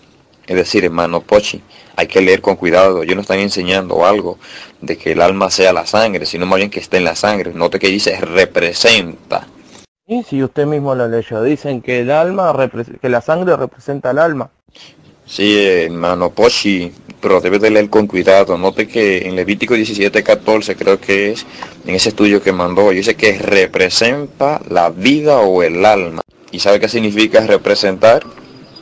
Es 0.47 0.57
decir, 0.57 0.85
hermano 0.85 1.21
Pochi, 1.21 1.63
hay 1.97 2.07
que 2.07 2.23
leer 2.23 2.41
con 2.41 2.57
cuidado. 2.57 3.05
Yo 3.05 3.15
no 3.15 3.21
están 3.21 3.39
enseñando 3.39 4.07
algo 4.07 4.39
de 4.81 4.97
que 4.97 5.13
el 5.13 5.21
alma 5.21 5.51
sea 5.51 5.73
la 5.73 5.85
sangre, 5.85 6.27
sino 6.27 6.47
más 6.47 6.59
bien 6.59 6.71
que 6.71 6.81
esté 6.81 6.99
en 6.99 7.05
la 7.05 7.17
sangre. 7.17 7.53
Note 7.53 7.79
que 7.79 7.89
dice 7.89 8.19
representa. 8.21 9.47
Y 10.07 10.23
si 10.23 10.43
usted 10.43 10.65
mismo 10.65 10.95
lo 10.95 11.07
leyó, 11.07 11.43
dicen 11.43 11.83
que 11.83 12.01
el 12.01 12.11
alma, 12.11 12.55
que 13.01 13.09
la 13.09 13.21
sangre 13.21 13.57
representa 13.57 14.13
el 14.13 14.19
alma. 14.19 14.51
Sí, 15.29 15.59
hermano 15.59 16.31
Pochi, 16.31 16.91
pero 17.21 17.43
debe 17.43 17.59
de 17.59 17.71
leer 17.71 17.91
con 17.91 18.07
cuidado. 18.07 18.57
Note 18.57 18.89
que 18.89 19.29
en 19.29 19.37
Levítico 19.37 19.75
17, 19.75 20.23
14 20.23 20.75
creo 20.75 20.99
que 20.99 21.33
es, 21.33 21.45
en 21.87 21.95
ese 21.95 22.09
estudio 22.09 22.43
que 22.43 22.51
mandó, 22.51 22.89
dice 22.91 23.15
que 23.15 23.39
representa 23.39 24.59
la 24.71 24.89
vida 24.89 25.41
o 25.41 25.63
el 25.63 25.85
alma. 25.85 26.23
¿Y 26.51 26.61
sabe 26.61 26.81
qué 26.81 26.89
significa 26.89 27.47
representar? 27.47 28.25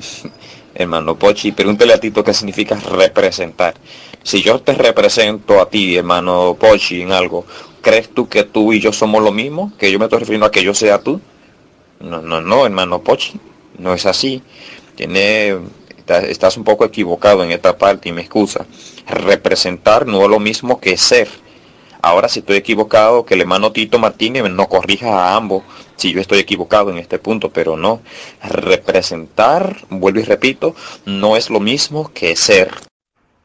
hermano 0.77 1.18
Pochi, 1.18 1.51
pregúntele 1.51 1.94
a 1.94 1.98
Tito 1.98 2.23
qué 2.23 2.32
significa 2.32 2.77
representar. 2.77 3.74
Si 4.23 4.40
yo 4.40 4.60
te 4.60 4.74
represento 4.74 5.60
a 5.60 5.68
ti, 5.68 5.97
hermano 5.97 6.56
Pochi, 6.60 7.02
en 7.02 7.10
algo, 7.10 7.44
¿crees 7.82 8.10
tú 8.10 8.28
que 8.28 8.44
tú 8.44 8.73
y 8.73 8.78
yo 8.78 8.93
somos 8.93 9.20
lo 9.20 9.32
mismo? 9.32 9.73
¿Que 9.78 9.90
yo 9.90 9.98
me 9.98 10.05
estoy 10.05 10.20
refiriendo 10.20 10.47
a 10.47 10.52
que 10.52 10.62
yo 10.62 10.74
sea 10.74 11.01
tú? 11.01 11.20
No, 11.98 12.23
no, 12.23 12.40
no, 12.40 12.66
hermano 12.66 13.02
Pochi, 13.02 13.32
no 13.78 13.94
es 13.94 14.06
así. 14.06 14.43
Tiene, 14.94 15.56
estás 16.09 16.57
un 16.57 16.65
poco 16.65 16.85
equivocado 16.85 17.43
en 17.45 17.51
esta 17.51 17.77
parte 17.77 18.09
y 18.09 18.12
me 18.12 18.23
excusa. 18.23 18.66
Representar 19.07 20.07
no 20.07 20.23
es 20.23 20.28
lo 20.28 20.39
mismo 20.39 20.81
que 20.81 20.97
ser. 20.97 21.28
Ahora 22.03 22.28
si 22.28 22.41
estoy 22.41 22.57
equivocado, 22.57 23.24
que 23.24 23.35
el 23.35 23.41
hermano 23.41 23.73
Tito 23.73 23.99
Martínez 23.99 24.45
no 24.51 24.69
corrija 24.69 25.09
a 25.09 25.37
ambos 25.37 25.65
si 25.97 26.12
yo 26.12 26.20
estoy 26.20 26.39
equivocado 26.39 26.91
en 26.91 26.99
este 26.99 27.19
punto, 27.19 27.51
pero 27.51 27.77
no. 27.77 28.01
Representar, 28.43 29.77
vuelvo 29.89 30.20
y 30.20 30.24
repito, 30.24 30.74
no 31.05 31.37
es 31.37 31.51
lo 31.51 31.59
mismo 31.59 32.12
que 32.12 32.37
ser. 32.37 32.70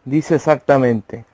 Dice 0.06 0.36
exactamente, 0.36 1.26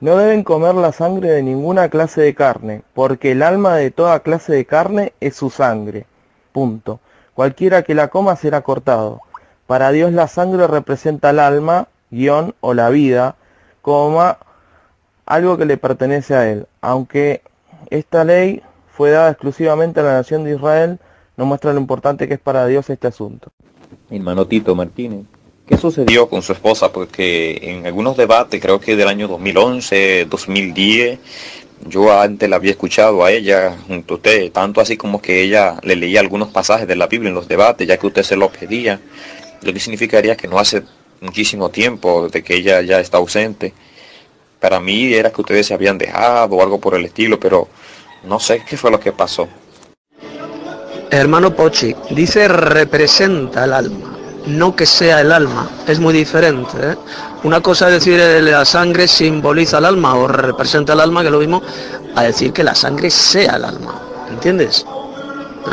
no 0.00 0.16
deben 0.16 0.44
comer 0.44 0.74
la 0.74 0.92
sangre 0.92 1.30
de 1.30 1.42
ninguna 1.42 1.90
clase 1.90 2.22
de 2.22 2.34
carne, 2.34 2.82
porque 2.94 3.32
el 3.32 3.42
alma 3.42 3.76
de 3.76 3.90
toda 3.90 4.20
clase 4.20 4.54
de 4.54 4.64
carne 4.64 5.12
es 5.20 5.36
su 5.36 5.50
sangre. 5.50 6.06
Punto. 6.52 7.00
Cualquiera 7.34 7.82
que 7.82 7.94
la 7.94 8.08
coma 8.08 8.36
será 8.36 8.62
cortado. 8.62 9.20
Para 9.70 9.92
Dios 9.92 10.12
la 10.12 10.26
sangre 10.26 10.66
representa 10.66 11.30
el 11.30 11.38
alma, 11.38 11.86
guion 12.10 12.56
o 12.58 12.74
la 12.74 12.90
vida, 12.90 13.36
coma, 13.82 14.38
algo 15.26 15.58
que 15.58 15.64
le 15.64 15.76
pertenece 15.76 16.34
a 16.34 16.50
él. 16.50 16.66
Aunque 16.80 17.42
esta 17.88 18.24
ley 18.24 18.62
fue 18.92 19.10
dada 19.10 19.30
exclusivamente 19.30 20.00
a 20.00 20.02
la 20.02 20.14
nación 20.14 20.42
de 20.42 20.56
Israel, 20.56 20.98
nos 21.36 21.46
muestra 21.46 21.72
lo 21.72 21.78
importante 21.78 22.26
que 22.26 22.34
es 22.34 22.40
para 22.40 22.66
Dios 22.66 22.90
este 22.90 23.06
asunto. 23.06 23.52
Hermano 24.10 24.44
Tito 24.44 24.74
Martínez, 24.74 25.26
¿qué 25.68 25.76
sucedió 25.76 26.28
con 26.28 26.42
su 26.42 26.52
esposa? 26.52 26.90
Porque 26.90 27.60
en 27.62 27.86
algunos 27.86 28.16
debates, 28.16 28.60
creo 28.60 28.80
que 28.80 28.96
del 28.96 29.06
año 29.06 29.28
2011, 29.28 30.26
2010, 30.28 31.20
yo 31.86 32.12
antes 32.20 32.50
la 32.50 32.56
había 32.56 32.72
escuchado 32.72 33.24
a 33.24 33.30
ella 33.30 33.76
junto 33.86 34.14
a 34.14 34.16
usted, 34.16 34.50
tanto 34.50 34.80
así 34.80 34.96
como 34.96 35.22
que 35.22 35.42
ella 35.42 35.76
le 35.84 35.94
leía 35.94 36.18
algunos 36.18 36.48
pasajes 36.48 36.88
de 36.88 36.96
la 36.96 37.06
Biblia 37.06 37.28
en 37.28 37.36
los 37.36 37.46
debates, 37.46 37.86
ya 37.86 37.98
que 37.98 38.08
usted 38.08 38.24
se 38.24 38.34
lo 38.34 38.50
pedía, 38.50 39.00
lo 39.62 39.72
que 39.72 39.80
significaría 39.80 40.36
que 40.36 40.48
no 40.48 40.58
hace 40.58 40.82
muchísimo 41.20 41.68
tiempo 41.68 42.28
de 42.28 42.42
que 42.42 42.54
ella 42.56 42.80
ya 42.82 43.00
está 43.00 43.18
ausente. 43.18 43.72
Para 44.58 44.80
mí 44.80 45.12
era 45.12 45.30
que 45.30 45.40
ustedes 45.40 45.66
se 45.66 45.74
habían 45.74 45.98
dejado 45.98 46.56
o 46.56 46.62
algo 46.62 46.80
por 46.80 46.94
el 46.94 47.04
estilo, 47.04 47.38
pero 47.38 47.68
no 48.24 48.40
sé 48.40 48.62
qué 48.68 48.76
fue 48.76 48.90
lo 48.90 49.00
que 49.00 49.12
pasó. 49.12 49.48
Hermano 51.10 51.54
Pochi, 51.54 51.94
dice 52.10 52.46
representa 52.46 53.64
el 53.64 53.72
alma, 53.72 54.16
no 54.46 54.76
que 54.76 54.86
sea 54.86 55.20
el 55.20 55.32
alma. 55.32 55.68
Es 55.86 55.98
muy 55.98 56.14
diferente. 56.14 56.70
¿eh? 56.80 56.96
Una 57.42 57.60
cosa 57.60 57.88
es 57.88 57.94
decir 57.94 58.20
la 58.42 58.64
sangre 58.64 59.08
simboliza 59.08 59.78
el 59.78 59.86
alma 59.86 60.14
o 60.14 60.28
representa 60.28 60.92
el 60.92 61.00
alma, 61.00 61.22
que 61.22 61.30
lo 61.30 61.40
mismo 61.40 61.62
a 62.14 62.22
decir 62.22 62.52
que 62.52 62.62
la 62.62 62.74
sangre 62.74 63.10
sea 63.10 63.56
el 63.56 63.64
alma. 63.64 64.00
¿Entiendes? 64.30 64.86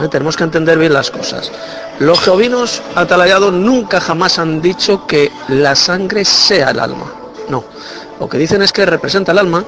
¿Eh? 0.01 0.07
Tenemos 0.09 0.35
que 0.35 0.45
entender 0.45 0.77
bien 0.80 0.93
las 0.93 1.11
cosas. 1.11 1.51
Los 1.99 2.19
jovinos 2.19 2.82
atalayados 2.95 3.52
nunca 3.53 3.99
jamás 3.99 4.38
han 4.38 4.61
dicho 4.61 5.07
que 5.07 5.32
la 5.48 5.76
sangre 5.76 6.24
sea 6.26 6.72
el 6.72 6.80
alma. 6.80 7.11
No. 7.49 7.64
Lo 8.19 8.30
que 8.30 8.38
dicen 8.38 8.61
es 8.61 8.72
que 8.72 8.86
representa 8.86 9.32
el 9.32 9.40
alma 9.40 9.64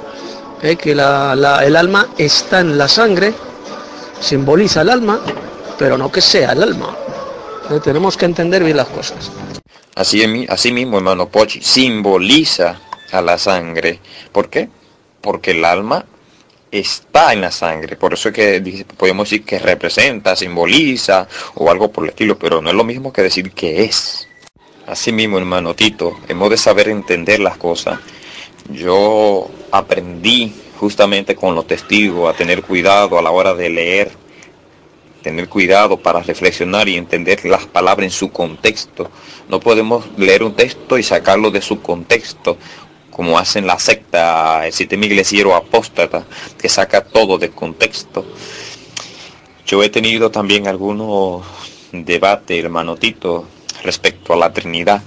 ¿eh? 0.61 0.75
que 0.75 0.91
el 0.91 0.99
alma 0.99 2.07
está 2.17 2.59
en 2.59 2.77
la 2.77 2.87
sangre, 2.87 3.33
simboliza 4.19 4.81
el 4.81 4.89
alma, 4.89 5.19
pero 5.77 5.97
no 5.97 6.11
que 6.11 6.21
sea 6.21 6.51
el 6.51 6.63
alma. 6.63 6.95
¿Eh? 7.69 7.79
Tenemos 7.83 8.17
que 8.17 8.25
entender 8.25 8.63
bien 8.63 8.77
las 8.77 8.87
cosas. 8.87 9.31
Así, 9.95 10.47
así 10.49 10.71
mismo, 10.71 10.97
hermano 10.97 11.27
Pochi, 11.29 11.61
simboliza 11.61 12.79
a 13.11 13.21
la 13.21 13.37
sangre. 13.37 13.99
¿Por 14.31 14.49
qué? 14.49 14.69
Porque 15.21 15.51
el 15.51 15.65
alma 15.65 16.05
está 16.71 17.33
en 17.33 17.41
la 17.41 17.51
sangre. 17.51 17.95
Por 17.95 18.13
eso 18.13 18.29
es 18.29 18.35
que 18.35 18.85
podemos 18.97 19.29
decir 19.29 19.45
que 19.45 19.59
representa, 19.59 20.35
simboliza 20.35 21.27
o 21.55 21.69
algo 21.69 21.91
por 21.91 22.03
el 22.05 22.11
estilo, 22.11 22.37
pero 22.37 22.61
no 22.61 22.69
es 22.69 22.75
lo 22.75 22.83
mismo 22.83 23.11
que 23.11 23.23
decir 23.23 23.51
que 23.51 23.83
es. 23.83 24.27
Así 24.87 25.11
mismo, 25.11 25.37
hermano 25.37 25.75
Tito, 25.75 26.19
hemos 26.27 26.49
de 26.49 26.57
saber 26.57 26.89
entender 26.89 27.39
las 27.39 27.57
cosas 27.57 27.99
yo 28.71 29.49
aprendí 29.71 30.53
justamente 30.79 31.35
con 31.35 31.55
los 31.55 31.67
testigos 31.67 32.29
a 32.29 32.37
tener 32.37 32.61
cuidado 32.61 33.17
a 33.17 33.21
la 33.21 33.31
hora 33.31 33.53
de 33.53 33.69
leer, 33.69 34.11
tener 35.21 35.49
cuidado 35.49 35.97
para 35.97 36.21
reflexionar 36.21 36.87
y 36.87 36.95
entender 36.95 37.43
las 37.45 37.65
palabras 37.65 38.05
en 38.05 38.11
su 38.11 38.31
contexto. 38.31 39.09
No 39.49 39.59
podemos 39.59 40.05
leer 40.17 40.43
un 40.43 40.53
texto 40.53 40.97
y 40.97 41.03
sacarlo 41.03 41.51
de 41.51 41.61
su 41.61 41.81
contexto, 41.81 42.57
como 43.19 43.37
hacen 43.37 43.67
la 43.67 43.77
secta, 43.77 44.65
el 44.65 44.71
sistema 44.71 45.05
iglesiero 45.05 45.53
apóstata, 45.53 46.23
que 46.57 46.69
saca 46.69 47.03
todo 47.03 47.37
de 47.37 47.49
contexto. 47.49 48.25
Yo 49.65 49.83
he 49.83 49.89
tenido 49.89 50.31
también 50.31 50.69
algunos 50.69 51.43
debates, 51.91 52.63
hermano 52.63 52.95
Tito, 52.95 53.45
respecto 53.83 54.31
a 54.31 54.37
la 54.37 54.53
Trinidad. 54.53 55.03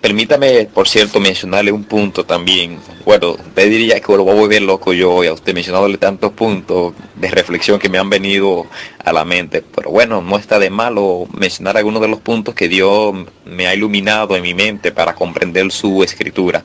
Permítame, 0.00 0.68
por 0.72 0.88
cierto, 0.88 1.18
mencionarle 1.18 1.72
un 1.72 1.84
punto 1.84 2.24
también. 2.24 2.78
Bueno, 3.04 3.32
usted 3.32 3.68
diría 3.68 3.98
que 3.98 4.16
lo 4.16 4.22
voy 4.24 4.36
a 4.36 4.40
volver 4.40 4.62
loco 4.62 4.92
yo 4.92 5.12
hoy 5.12 5.26
a 5.26 5.32
usted 5.32 5.52
mencionándole 5.52 5.98
tantos 5.98 6.32
puntos 6.32 6.94
de 7.16 7.28
reflexión 7.28 7.78
que 7.78 7.88
me 7.88 7.98
han 7.98 8.08
venido 8.08 8.66
a 9.04 9.12
la 9.12 9.24
mente. 9.24 9.62
Pero 9.62 9.90
bueno, 9.90 10.22
no 10.22 10.38
está 10.38 10.58
de 10.58 10.70
malo 10.70 11.26
mencionar 11.36 11.76
algunos 11.76 12.02
de 12.02 12.08
los 12.08 12.20
puntos 12.20 12.54
que 12.54 12.68
Dios 12.68 13.14
me 13.44 13.66
ha 13.66 13.74
iluminado 13.74 14.36
en 14.36 14.42
mi 14.42 14.54
mente 14.54 14.92
para 14.92 15.14
comprender 15.14 15.72
su 15.72 16.04
escritura. 16.04 16.62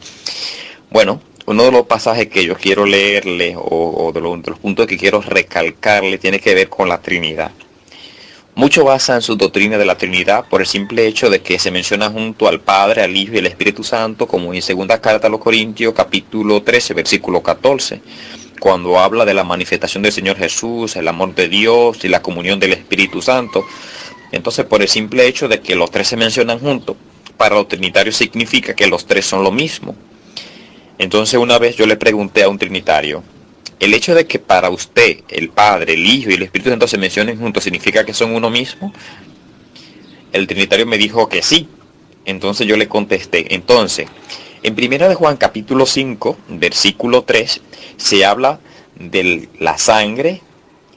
Bueno, 0.91 1.21
uno 1.47 1.63
de 1.63 1.71
los 1.71 1.87
pasajes 1.87 2.27
que 2.27 2.45
yo 2.45 2.55
quiero 2.55 2.85
leerle 2.85 3.55
o, 3.57 4.11
de, 4.13 4.21
de 4.21 4.49
los 4.51 4.59
puntos 4.59 4.85
que 4.85 4.97
quiero 4.97 5.21
recalcarle 5.21 6.17
tiene 6.19 6.39
que 6.39 6.53
ver 6.53 6.69
con 6.69 6.87
la 6.87 7.01
Trinidad. 7.01 7.51
Mucho 8.53 8.83
basan 8.83 9.21
su 9.21 9.37
doctrina 9.37 9.77
de 9.77 9.85
la 9.85 9.97
Trinidad 9.97 10.45
por 10.49 10.59
el 10.59 10.67
simple 10.67 11.07
hecho 11.07 11.29
de 11.29 11.41
que 11.41 11.57
se 11.57 11.71
menciona 11.71 12.09
junto 12.09 12.49
al 12.49 12.59
Padre, 12.59 13.01
al 13.01 13.15
Hijo 13.15 13.33
y 13.33 13.37
al 13.37 13.45
Espíritu 13.45 13.81
Santo, 13.81 14.27
como 14.27 14.53
en 14.53 14.61
segunda 14.61 14.99
carta 14.99 15.27
a 15.27 15.29
los 15.29 15.39
Corintios, 15.39 15.93
capítulo 15.93 16.61
13, 16.61 16.93
versículo 16.93 17.41
14, 17.41 18.01
cuando 18.59 18.99
habla 18.99 19.23
de 19.23 19.33
la 19.33 19.45
manifestación 19.45 20.03
del 20.03 20.11
Señor 20.11 20.35
Jesús, 20.35 20.97
el 20.97 21.07
amor 21.07 21.33
de 21.33 21.47
Dios 21.47 22.03
y 22.03 22.09
la 22.09 22.21
comunión 22.21 22.59
del 22.59 22.73
Espíritu 22.73 23.21
Santo. 23.21 23.65
Entonces, 24.33 24.65
por 24.65 24.81
el 24.81 24.89
simple 24.89 25.27
hecho 25.27 25.47
de 25.47 25.61
que 25.61 25.75
los 25.75 25.89
tres 25.89 26.09
se 26.09 26.17
mencionan 26.17 26.59
juntos, 26.59 26.97
para 27.37 27.55
los 27.55 27.69
trinitarios 27.69 28.17
significa 28.17 28.75
que 28.75 28.85
los 28.85 29.05
tres 29.05 29.25
son 29.25 29.45
lo 29.45 29.51
mismo. 29.51 29.95
Entonces, 30.97 31.39
una 31.39 31.57
vez 31.57 31.77
yo 31.77 31.85
le 31.85 31.95
pregunté 31.95 32.43
a 32.43 32.49
un 32.49 32.59
trinitario, 32.59 33.23
el 33.81 33.95
hecho 33.95 34.13
de 34.13 34.27
que 34.27 34.37
para 34.37 34.69
usted 34.69 35.21
el 35.27 35.49
Padre, 35.49 35.93
el 35.93 36.05
Hijo 36.05 36.29
y 36.29 36.35
el 36.35 36.43
Espíritu 36.43 36.69
Santo 36.69 36.87
se 36.87 36.99
mencionen 36.99 37.39
juntos 37.39 37.63
significa 37.63 38.05
que 38.05 38.13
son 38.13 38.35
uno 38.35 38.51
mismo. 38.51 38.93
El 40.31 40.45
Trinitario 40.45 40.85
me 40.85 40.99
dijo 40.99 41.27
que 41.27 41.41
sí. 41.41 41.67
Entonces 42.25 42.67
yo 42.67 42.77
le 42.77 42.87
contesté. 42.87 43.55
Entonces, 43.55 44.07
en 44.61 44.75
Primera 44.75 45.09
de 45.09 45.15
Juan 45.15 45.35
capítulo 45.35 45.87
5, 45.87 46.37
versículo 46.49 47.23
3, 47.23 47.59
se 47.97 48.23
habla 48.23 48.59
de 48.95 49.49
la 49.59 49.79
sangre, 49.79 50.41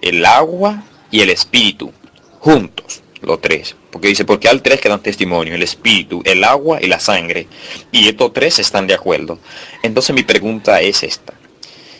el 0.02 0.26
agua 0.26 0.84
y 1.10 1.22
el 1.22 1.30
espíritu, 1.30 1.90
juntos, 2.38 3.02
los 3.22 3.40
tres. 3.40 3.76
Porque 3.90 4.08
dice, 4.08 4.26
porque 4.26 4.50
al 4.50 4.60
tres 4.60 4.82
que 4.82 4.90
dan 4.90 5.02
testimonio, 5.02 5.54
el 5.54 5.62
espíritu, 5.62 6.20
el 6.26 6.44
agua 6.44 6.82
y 6.82 6.88
la 6.88 7.00
sangre. 7.00 7.48
Y 7.92 8.08
estos 8.08 8.34
tres 8.34 8.58
están 8.58 8.86
de 8.86 8.92
acuerdo. 8.92 9.38
Entonces 9.82 10.14
mi 10.14 10.22
pregunta 10.22 10.82
es 10.82 11.02
esta 11.02 11.32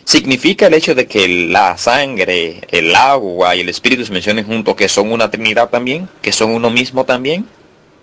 ¿Significa 0.05 0.67
el 0.67 0.75
hecho 0.75 0.93
de 0.93 1.07
que 1.07 1.27
la 1.27 1.77
sangre, 1.79 2.61
el 2.69 2.95
agua 2.95 3.55
y 3.55 3.61
el 3.61 3.69
espíritu 3.69 4.05
se 4.05 4.13
mencionen 4.13 4.45
juntos 4.45 4.75
que 4.75 4.87
son 4.87 5.11
una 5.11 5.31
trinidad 5.31 5.69
también? 5.69 6.07
¿Que 6.21 6.31
son 6.31 6.51
uno 6.51 6.69
mismo 6.69 7.05
también? 7.05 7.47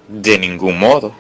De 0.09 0.37
ningún 0.37 0.81
modo. 0.81 1.15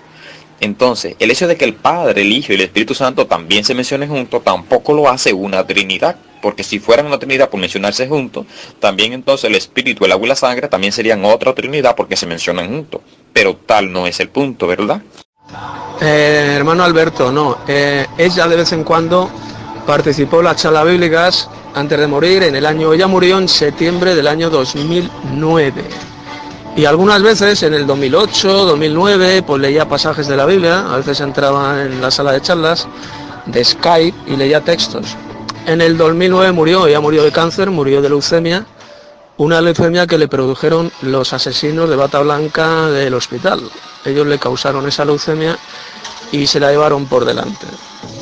Entonces, 0.58 1.14
el 1.20 1.30
hecho 1.30 1.46
de 1.46 1.56
que 1.56 1.64
el 1.64 1.74
Padre, 1.74 2.22
el 2.22 2.32
Hijo 2.32 2.52
y 2.52 2.56
el 2.56 2.62
Espíritu 2.62 2.94
Santo 2.94 3.28
también 3.28 3.64
se 3.64 3.74
mencionen 3.74 4.08
juntos 4.08 4.42
tampoco 4.42 4.92
lo 4.92 5.08
hace 5.08 5.32
una 5.32 5.64
trinidad. 5.64 6.16
Porque 6.40 6.64
si 6.64 6.80
fueran 6.80 7.06
una 7.06 7.20
trinidad 7.20 7.48
por 7.48 7.60
mencionarse 7.60 8.08
juntos, 8.08 8.46
también 8.80 9.12
entonces 9.12 9.48
el 9.48 9.54
Espíritu, 9.54 10.04
el 10.04 10.10
agua 10.10 10.26
y 10.26 10.28
la 10.30 10.36
sangre 10.36 10.66
también 10.66 10.92
serían 10.92 11.24
otra 11.24 11.54
trinidad 11.54 11.94
porque 11.94 12.16
se 12.16 12.26
mencionan 12.26 12.68
juntos. 12.68 13.02
Pero 13.32 13.54
tal 13.54 13.92
no 13.92 14.08
es 14.08 14.18
el 14.18 14.30
punto, 14.30 14.66
¿verdad? 14.66 15.00
Eh, 16.00 16.54
hermano 16.56 16.82
Alberto, 16.82 17.30
no. 17.30 17.58
Eh, 17.68 18.04
ella 18.18 18.48
de 18.48 18.56
vez 18.56 18.72
en 18.72 18.82
cuando 18.82 19.30
participó 19.86 20.38
en 20.38 20.44
las 20.44 20.56
charlas 20.56 20.86
bíblicas 20.86 21.48
antes 21.74 21.98
de 21.98 22.06
morir 22.06 22.42
en 22.42 22.54
el 22.54 22.66
año, 22.66 22.92
ella 22.92 23.06
murió 23.06 23.38
en 23.38 23.48
septiembre 23.48 24.14
del 24.14 24.26
año 24.26 24.50
2009. 24.50 25.84
Y 26.76 26.84
algunas 26.84 27.22
veces 27.22 27.62
en 27.62 27.74
el 27.74 27.86
2008, 27.86 28.64
2009, 28.66 29.42
pues 29.42 29.60
leía 29.60 29.88
pasajes 29.88 30.26
de 30.26 30.36
la 30.36 30.46
Biblia, 30.46 30.92
a 30.92 30.96
veces 30.96 31.20
entraba 31.20 31.82
en 31.82 32.00
la 32.00 32.10
sala 32.10 32.32
de 32.32 32.40
charlas 32.40 32.86
de 33.46 33.64
Skype 33.64 34.16
y 34.26 34.36
leía 34.36 34.60
textos. 34.62 35.16
En 35.66 35.80
el 35.80 35.96
2009 35.96 36.52
murió, 36.52 36.86
ella 36.86 37.00
murió 37.00 37.22
de 37.22 37.32
cáncer, 37.32 37.70
murió 37.70 38.00
de 38.02 38.08
leucemia, 38.08 38.66
una 39.36 39.60
leucemia 39.60 40.06
que 40.06 40.18
le 40.18 40.28
produjeron 40.28 40.90
los 41.02 41.32
asesinos 41.32 41.88
de 41.88 41.96
bata 41.96 42.20
blanca 42.20 42.88
del 42.88 43.14
hospital. 43.14 43.62
Ellos 44.04 44.26
le 44.26 44.38
causaron 44.38 44.86
esa 44.86 45.04
leucemia 45.04 45.58
y 46.32 46.46
se 46.46 46.60
la 46.60 46.70
llevaron 46.70 47.06
por 47.06 47.24
delante. 47.24 47.66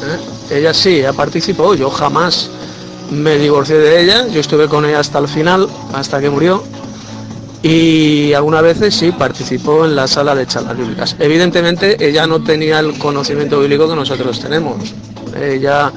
¿Eh? 0.02 0.58
Ella 0.58 0.74
sí, 0.74 0.96
ella 0.96 1.12
participó, 1.12 1.74
yo 1.74 1.90
jamás 1.90 2.50
me 3.10 3.36
divorcié 3.38 3.76
de 3.78 4.02
ella, 4.02 4.26
yo 4.28 4.40
estuve 4.40 4.68
con 4.68 4.84
ella 4.84 5.00
hasta 5.00 5.18
el 5.18 5.28
final, 5.28 5.68
hasta 5.92 6.20
que 6.20 6.30
murió, 6.30 6.62
y 7.62 8.32
algunas 8.32 8.62
veces 8.62 8.94
sí 8.94 9.12
participó 9.12 9.84
en 9.84 9.94
la 9.94 10.08
sala 10.08 10.34
de 10.34 10.46
charlas 10.46 10.76
bíblicas. 10.76 11.16
Evidentemente 11.18 11.96
ella 12.06 12.26
no 12.26 12.42
tenía 12.42 12.80
el 12.80 12.98
conocimiento 12.98 13.60
bíblico 13.60 13.88
que 13.88 13.96
nosotros 13.96 14.40
tenemos. 14.40 14.94
Ella 15.38 15.92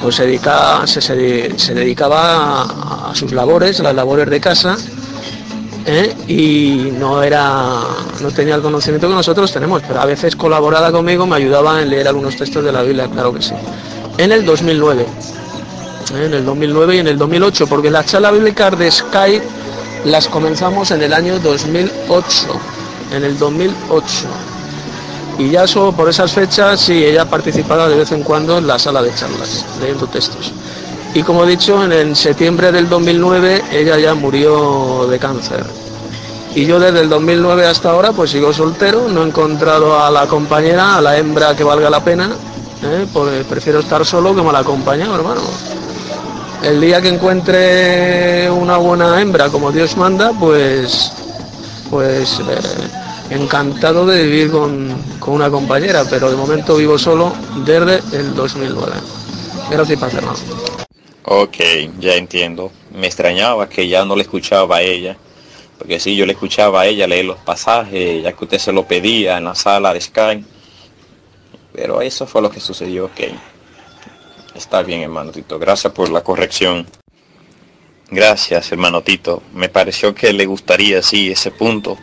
pues 0.00 0.16
se, 0.16 0.26
dedicaba, 0.26 0.86
se, 0.86 1.14
dedicaba 1.14 2.62
a, 2.62 3.10
a, 3.10 3.14
sus 3.14 3.32
labores, 3.32 3.80
las 3.80 3.94
labores 3.94 4.28
de 4.30 4.40
casa, 4.40 4.76
¿eh? 5.86 6.14
y 6.28 6.92
no 6.98 7.22
era 7.22 7.80
no 8.20 8.30
tenía 8.30 8.54
el 8.54 8.62
conocimiento 8.62 9.08
que 9.08 9.14
nosotros 9.14 9.52
tenemos, 9.52 9.82
pero 9.86 10.00
a 10.00 10.06
veces 10.06 10.36
colaborada 10.36 10.90
conmigo 10.92 11.26
me 11.26 11.36
ayudaba 11.36 11.82
en 11.82 11.90
leer 11.90 12.08
algunos 12.08 12.36
textos 12.36 12.64
de 12.64 12.72
la 12.72 12.82
Biblia, 12.82 13.08
claro 13.08 13.32
que 13.32 13.42
sí. 13.42 13.54
En 14.18 14.32
el 14.32 14.44
2009, 14.44 15.02
¿eh? 15.02 16.26
en 16.26 16.34
el 16.34 16.44
2009 16.44 16.96
y 16.96 16.98
en 16.98 17.08
el 17.08 17.18
2008, 17.18 17.66
porque 17.66 17.90
las 17.90 18.06
charlas 18.06 18.32
bíblicas 18.32 18.78
de 18.78 18.90
Skype 18.90 19.44
las 20.04 20.28
comenzamos 20.28 20.90
en 20.90 21.02
el 21.02 21.12
año 21.12 21.38
2008, 21.38 22.46
en 23.12 23.24
el 23.24 23.38
2008. 23.38 24.08
Y 25.38 25.50
ya 25.50 25.66
solo 25.66 25.92
por 25.92 26.08
esas 26.08 26.32
fechas, 26.32 26.80
sí, 26.80 27.04
ella 27.04 27.24
participaba 27.24 27.88
de 27.88 27.96
vez 27.96 28.12
en 28.12 28.22
cuando 28.22 28.58
en 28.58 28.68
la 28.68 28.78
sala 28.78 29.02
de 29.02 29.12
charlas, 29.14 29.64
leyendo 29.80 30.06
textos. 30.06 30.52
Y 31.14 31.22
como 31.22 31.44
he 31.44 31.48
dicho, 31.48 31.82
en 31.84 32.16
septiembre 32.16 32.72
del 32.72 32.88
2009 32.88 33.62
ella 33.70 33.98
ya 33.98 34.14
murió 34.14 35.06
de 35.08 35.18
cáncer. 35.20 35.64
Y 36.56 36.66
yo 36.66 36.80
desde 36.80 37.00
el 37.00 37.08
2009 37.08 37.66
hasta 37.66 37.90
ahora 37.90 38.12
pues 38.12 38.30
sigo 38.30 38.52
soltero, 38.52 39.08
no 39.08 39.22
he 39.22 39.28
encontrado 39.28 39.98
a 40.02 40.10
la 40.10 40.26
compañera, 40.26 40.96
a 40.96 41.00
la 41.00 41.16
hembra 41.16 41.54
que 41.54 41.62
valga 41.62 41.88
la 41.88 42.02
pena, 42.02 42.30
¿eh? 42.82 43.06
pues 43.12 43.44
prefiero 43.46 43.78
estar 43.78 44.04
solo 44.04 44.34
que 44.34 44.42
mal 44.42 44.56
acompañado, 44.56 45.14
hermano. 45.14 45.40
El 46.62 46.80
día 46.80 47.00
que 47.00 47.08
encuentre 47.08 48.50
una 48.50 48.76
buena 48.78 49.20
hembra 49.20 49.48
como 49.50 49.70
Dios 49.70 49.96
manda, 49.96 50.32
pues, 50.32 51.12
pues 51.90 52.40
eh, 52.40 53.34
encantado 53.34 54.04
de 54.06 54.22
vivir 54.24 54.50
con, 54.50 54.94
con, 55.20 55.34
una 55.34 55.50
compañera, 55.50 56.04
pero 56.08 56.30
de 56.30 56.36
momento 56.36 56.76
vivo 56.76 56.98
solo 56.98 57.32
desde 57.64 58.02
el 58.16 58.34
2009. 58.34 58.92
Gracias, 59.70 59.98
Padre 60.00 60.20
Ok, 61.26 61.56
ya 62.00 62.16
entiendo. 62.16 62.70
Me 62.92 63.06
extrañaba 63.06 63.68
que 63.68 63.88
ya 63.88 64.04
no 64.04 64.14
le 64.14 64.22
escuchaba 64.22 64.76
a 64.76 64.82
ella. 64.82 65.16
Porque 65.78 65.98
sí, 65.98 66.14
yo 66.14 66.26
le 66.26 66.34
escuchaba 66.34 66.82
a 66.82 66.86
ella 66.86 67.06
leer 67.06 67.24
los 67.24 67.38
pasajes, 67.38 68.22
ya 68.22 68.32
que 68.32 68.44
usted 68.44 68.58
se 68.58 68.72
lo 68.72 68.86
pedía 68.86 69.38
en 69.38 69.44
la 69.44 69.54
sala 69.54 69.94
de 69.94 70.00
Sky. 70.00 70.44
Pero 71.72 72.02
eso 72.02 72.26
fue 72.26 72.42
lo 72.42 72.50
que 72.50 72.60
sucedió, 72.60 73.06
ok. 73.06 73.20
Está 74.54 74.82
bien, 74.82 75.00
hermano 75.00 75.32
Tito. 75.32 75.58
Gracias 75.58 75.92
por 75.92 76.10
la 76.10 76.22
corrección. 76.22 76.86
Gracias, 78.10 78.70
hermano 78.70 79.02
Tito. 79.02 79.42
Me 79.54 79.68
pareció 79.68 80.14
que 80.14 80.32
le 80.32 80.44
gustaría, 80.44 81.02
sí, 81.02 81.32
ese 81.32 81.50
punto 81.50 81.98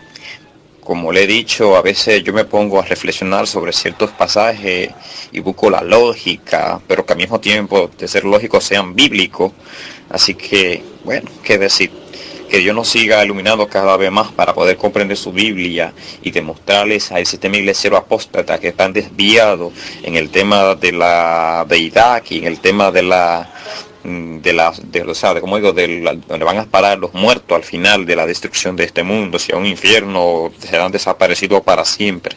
como 0.92 1.14
le 1.14 1.24
he 1.24 1.28
dicho, 1.28 1.78
a 1.78 1.82
veces 1.82 2.22
yo 2.22 2.34
me 2.34 2.44
pongo 2.44 2.78
a 2.78 2.84
reflexionar 2.84 3.48
sobre 3.48 3.72
ciertos 3.72 4.12
pasajes 4.12 4.90
y 5.32 5.40
busco 5.40 5.70
la 5.70 5.82
lógica, 5.82 6.82
pero 6.86 7.06
que 7.06 7.14
al 7.14 7.18
mismo 7.18 7.40
tiempo 7.40 7.90
de 7.98 8.10
ser 8.10 8.26
lógico 8.26 8.60
sean 8.60 8.94
bíblicos. 8.94 9.54
Así 10.10 10.34
que, 10.36 10.84
bueno, 11.06 11.32
qué 11.46 11.58
decir, 11.58 11.92
que 12.50 12.58
Dios 12.58 12.76
nos 12.76 12.90
siga 12.90 13.24
iluminando 13.24 13.70
cada 13.70 13.96
vez 13.96 14.12
más 14.12 14.34
para 14.34 14.54
poder 14.54 14.76
comprender 14.76 15.16
su 15.16 15.32
Biblia 15.32 15.94
y 16.24 16.32
demostrarles 16.32 17.10
al 17.14 17.26
sistema 17.26 17.56
iglesiero 17.56 17.96
apóstata 17.96 18.60
que 18.60 18.68
están 18.68 18.92
desviados 18.92 19.72
en 20.04 20.18
el 20.18 20.30
tema 20.30 20.76
de 20.76 20.92
la 20.92 21.66
deidad 21.70 22.22
y 22.30 22.40
en 22.40 22.48
el 22.48 22.60
tema 22.60 22.92
de 22.92 23.04
la 23.04 23.50
de 24.04 24.54
la, 24.54 24.74
de, 24.84 25.02
o 25.04 25.14
sea, 25.14 25.40
como 25.40 25.58
digo, 25.58 25.74
de 25.74 26.20
donde 26.28 26.46
van 26.46 26.58
a 26.58 26.66
parar 26.66 26.98
los 26.98 27.14
muertos 27.14 27.56
al 27.56 27.64
final 27.64 28.06
de 28.06 28.16
la 28.16 28.26
destrucción 28.26 28.76
de 28.76 28.86
este 28.86 29.04
mundo, 29.04 29.40
si 29.40 29.52
a 29.52 29.58
un 29.58 29.66
infierno 29.66 30.52
serán 30.60 30.92
desaparecidos 30.92 31.62
para 31.62 31.86
siempre. 31.86 32.36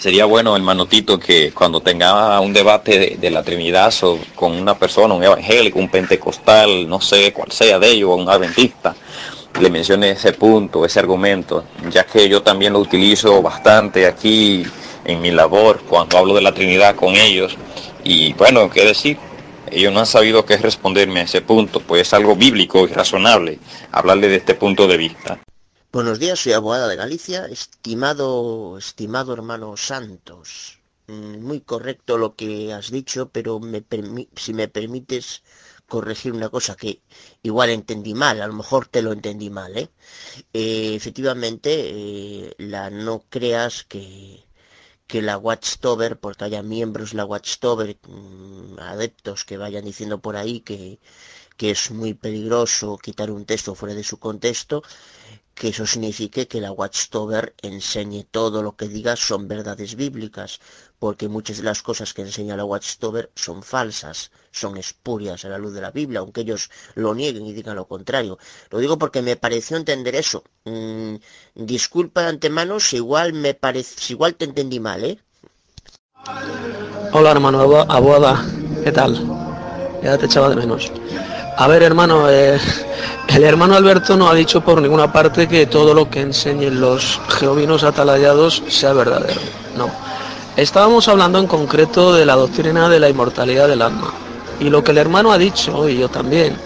Sería 0.00 0.24
bueno, 0.24 0.56
hermano 0.56 0.86
Tito, 0.86 1.18
que 1.18 1.52
cuando 1.52 1.82
tenga 1.82 2.40
un 2.40 2.54
debate 2.54 3.18
de, 3.20 3.30
la 3.30 3.42
Trinidad 3.42 3.92
con 4.34 4.52
una 4.52 4.78
persona, 4.78 5.12
un 5.12 5.22
evangélico, 5.22 5.78
un 5.78 5.90
pentecostal, 5.90 6.88
no 6.88 7.02
sé 7.02 7.34
cuál 7.34 7.52
sea 7.52 7.78
de 7.78 7.90
ellos, 7.90 8.16
un 8.16 8.26
adventista, 8.30 8.96
le 9.60 9.68
mencione 9.68 10.12
ese 10.12 10.32
punto, 10.32 10.86
ese 10.86 11.00
argumento, 11.00 11.64
ya 11.90 12.04
que 12.04 12.30
yo 12.30 12.42
también 12.42 12.72
lo 12.72 12.78
utilizo 12.78 13.42
bastante 13.42 14.06
aquí 14.06 14.64
en 15.04 15.20
mi 15.20 15.32
labor 15.32 15.82
cuando 15.86 16.16
hablo 16.16 16.34
de 16.34 16.40
la 16.40 16.54
Trinidad 16.54 16.94
con 16.96 17.14
ellos. 17.14 17.58
Y 18.02 18.32
bueno, 18.32 18.70
qué 18.70 18.86
decir, 18.86 19.18
ellos 19.70 19.92
no 19.92 20.00
han 20.00 20.06
sabido 20.06 20.44
qué 20.44 20.56
responderme 20.56 21.20
a 21.20 21.24
ese 21.24 21.40
punto, 21.40 21.80
pues 21.80 22.02
es 22.02 22.14
algo 22.14 22.36
bíblico 22.36 22.86
y 22.86 22.92
razonable 22.92 23.58
hablarle 23.92 24.28
de 24.28 24.36
este 24.36 24.54
punto 24.54 24.86
de 24.86 24.96
vista. 24.96 25.40
Buenos 25.92 26.18
días, 26.18 26.38
soy 26.38 26.52
abogada 26.52 26.88
de 26.88 26.96
Galicia, 26.96 27.46
estimado, 27.46 28.78
estimado 28.78 29.32
hermano 29.32 29.76
Santos. 29.76 30.78
Mm, 31.08 31.42
muy 31.42 31.60
correcto 31.60 32.18
lo 32.18 32.36
que 32.36 32.72
has 32.72 32.90
dicho, 32.90 33.30
pero 33.30 33.58
me 33.58 33.84
si 34.36 34.54
me 34.54 34.68
permites 34.68 35.42
corregir 35.88 36.32
una 36.32 36.48
cosa 36.48 36.76
que 36.76 37.00
igual 37.42 37.70
entendí 37.70 38.14
mal, 38.14 38.40
a 38.40 38.46
lo 38.46 38.54
mejor 38.54 38.86
te 38.86 39.02
lo 39.02 39.12
entendí 39.12 39.50
mal, 39.50 39.76
¿eh? 39.76 39.90
eh 40.52 40.94
efectivamente, 40.94 41.70
eh, 41.72 42.54
la 42.58 42.90
no 42.90 43.24
creas 43.28 43.84
que 43.84 44.44
que 45.10 45.20
la 45.28 45.36
Watchtower, 45.46 46.12
porque 46.22 46.44
haya 46.46 46.62
miembros 46.74 47.14
la 47.18 47.24
Watchtower, 47.32 47.90
mm, 48.06 48.78
adeptos 48.92 49.38
que 49.46 49.56
vayan 49.62 49.84
diciendo 49.90 50.16
por 50.24 50.34
ahí 50.36 50.56
que, 50.68 50.80
que 51.58 51.66
es 51.74 51.82
muy 52.00 52.12
peligroso 52.24 52.98
quitar 53.06 53.28
un 53.38 53.44
texto 53.50 53.74
fuera 53.80 53.94
de 53.94 54.04
su 54.10 54.16
contexto, 54.26 54.76
que 55.58 55.68
eso 55.72 55.84
signifique 55.86 56.48
que 56.50 56.60
la 56.64 56.72
Watchtower 56.78 57.44
enseñe 57.62 58.22
todo 58.38 58.62
lo 58.66 58.72
que 58.78 58.88
diga 58.96 59.14
son 59.16 59.42
verdades 59.54 59.90
bíblicas, 60.02 60.50
porque 61.00 61.28
muchas 61.28 61.56
de 61.56 61.62
las 61.64 61.82
cosas 61.82 62.12
que 62.12 62.20
enseña 62.20 62.56
la 62.56 62.64
Watchtower 62.66 63.30
son 63.34 63.62
falsas, 63.62 64.30
son 64.52 64.76
espurias 64.76 65.44
a 65.46 65.48
la 65.48 65.56
luz 65.56 65.72
de 65.72 65.80
la 65.80 65.90
Biblia, 65.90 66.20
aunque 66.20 66.42
ellos 66.42 66.70
lo 66.94 67.14
nieguen 67.14 67.46
y 67.46 67.54
digan 67.54 67.74
lo 67.74 67.86
contrario. 67.86 68.38
Lo 68.68 68.78
digo 68.78 68.98
porque 68.98 69.22
me 69.22 69.34
pareció 69.34 69.78
entender 69.78 70.14
eso. 70.14 70.44
Mm, 70.66 71.14
disculpa 71.54 72.20
de 72.20 72.28
antemano 72.28 72.78
si 72.78 72.96
igual 72.96 73.32
me 73.32 73.58
si 73.82 74.12
igual 74.12 74.34
te 74.34 74.44
entendí 74.44 74.78
mal, 74.78 75.02
¿eh? 75.02 75.18
Hola 77.12 77.30
hermano 77.30 77.60
abogada, 77.88 78.44
¿qué 78.84 78.92
tal? 78.92 79.18
Ya 80.02 80.18
te 80.18 80.26
echaba 80.26 80.50
de 80.50 80.56
menos. 80.56 80.92
A 81.56 81.66
ver 81.66 81.82
hermano, 81.82 82.28
eh, 82.28 82.60
el 83.28 83.42
hermano 83.42 83.74
Alberto 83.74 84.18
no 84.18 84.28
ha 84.28 84.34
dicho 84.34 84.60
por 84.60 84.82
ninguna 84.82 85.10
parte 85.10 85.48
que 85.48 85.66
todo 85.66 85.94
lo 85.94 86.10
que 86.10 86.20
enseñen 86.20 86.78
los 86.78 87.18
geovinos 87.38 87.84
atalayados 87.84 88.62
sea 88.68 88.92
verdadero. 88.92 89.40
No 89.78 90.09
Estábamos 90.56 91.08
hablando 91.08 91.38
en 91.38 91.46
concreto 91.46 92.12
de 92.12 92.26
la 92.26 92.34
doctrina 92.34 92.88
de 92.88 93.00
la 93.00 93.08
inmortalidad 93.08 93.68
del 93.68 93.82
alma. 93.82 94.12
Y 94.58 94.64
lo 94.64 94.82
que 94.82 94.90
el 94.90 94.98
hermano 94.98 95.32
ha 95.32 95.38
dicho, 95.38 95.88
y 95.88 95.98
yo 95.98 96.08
también, 96.08 96.56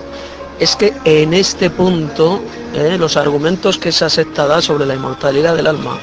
es 0.59 0.74
que 0.74 0.94
en 1.05 1.35
este 1.35 1.70
punto 1.70 2.40
eh, 2.74 2.97
los 2.98 3.16
argumentos 3.16 3.78
que 3.78 3.90
esa 3.90 4.09
secta 4.09 4.47
da 4.47 4.62
sobre 4.62 4.86
la 4.86 4.94
inmortalidad 4.94 5.55
del 5.55 5.66
alma 5.66 5.98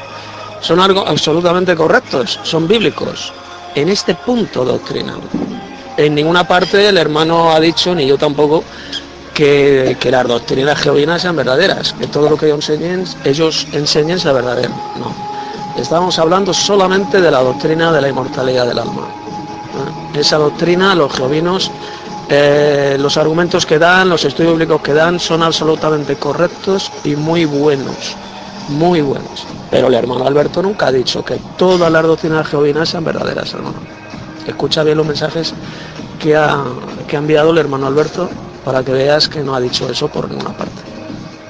son 0.62 0.80
algo 0.80 1.06
absolutamente 1.08 1.76
correctos, 1.76 2.40
son 2.44 2.68
bíblicos, 2.68 3.34
en 3.76 3.90
este 3.90 4.14
punto 4.16 4.64
doctrinal. 4.64 5.20
en 5.98 6.16
ninguna 6.16 6.48
parte 6.48 6.88
el 6.88 6.98
hermano 6.98 7.52
ha 7.52 7.60
dicho, 7.60 7.96
ni 7.96 8.06
yo 8.06 8.18
tampoco, 8.18 8.64
que, 9.34 9.98
las 10.12 10.28
doctrinas 10.28 10.80
jehovinas 10.80 11.22
sean 11.22 11.36
verdaderas, 11.36 11.94
que 11.94 12.08
todo 12.08 12.30
lo 12.30 12.38
que 12.38 12.46
ellos 12.46 12.70
enseñen, 12.70 13.06
ellos 13.24 13.68
enseñen 13.72 14.20
sea 14.20 14.34
verdadero. 14.34 14.74
No. 15.00 15.31
Estamos 15.82 16.20
hablando 16.20 16.54
solamente 16.54 17.20
de 17.20 17.32
la 17.32 17.42
doctrina 17.42 17.92
de 17.92 18.02
la 18.02 18.08
inmortalidad 18.08 18.68
del 18.68 18.78
alma. 18.78 19.02
¿eh? 20.14 20.20
Esa 20.20 20.38
doctrina, 20.38 20.94
los 20.94 21.12
jehovinos, 21.12 21.72
eh, 22.30 22.98
los 23.00 23.18
argumentos 23.18 23.66
que 23.66 23.80
dan, 23.80 24.08
los 24.08 24.24
estudios 24.24 24.54
bíblicos 24.54 24.80
que 24.82 24.94
dan 24.94 25.20
son 25.20 25.42
absolutamente 25.42 26.18
correctos 26.18 26.92
y 27.04 27.16
muy 27.16 27.46
buenos. 27.46 28.16
Muy 28.70 29.02
buenos. 29.02 29.48
Pero 29.72 29.88
el 29.88 29.96
hermano 29.96 30.28
Alberto 30.28 30.62
nunca 30.62 30.88
ha 30.88 30.92
dicho 30.92 31.26
que 31.26 31.40
todas 31.58 31.92
las 31.92 32.04
doctrinas 32.04 32.48
jehovinas 32.48 32.88
sean 32.88 33.04
verdaderas, 33.04 33.52
hermano. 33.52 33.78
Escucha 34.46 34.84
bien 34.84 34.98
los 34.98 35.08
mensajes 35.08 35.52
que 36.20 36.36
ha, 36.36 36.64
que 37.08 37.16
ha 37.16 37.20
enviado 37.20 37.50
el 37.50 37.58
hermano 37.58 37.88
Alberto 37.88 38.30
para 38.64 38.84
que 38.84 38.92
veas 38.92 39.28
que 39.28 39.42
no 39.42 39.56
ha 39.56 39.60
dicho 39.60 39.90
eso 39.90 40.08
por 40.10 40.30
ninguna 40.30 40.56
parte. 40.56 40.82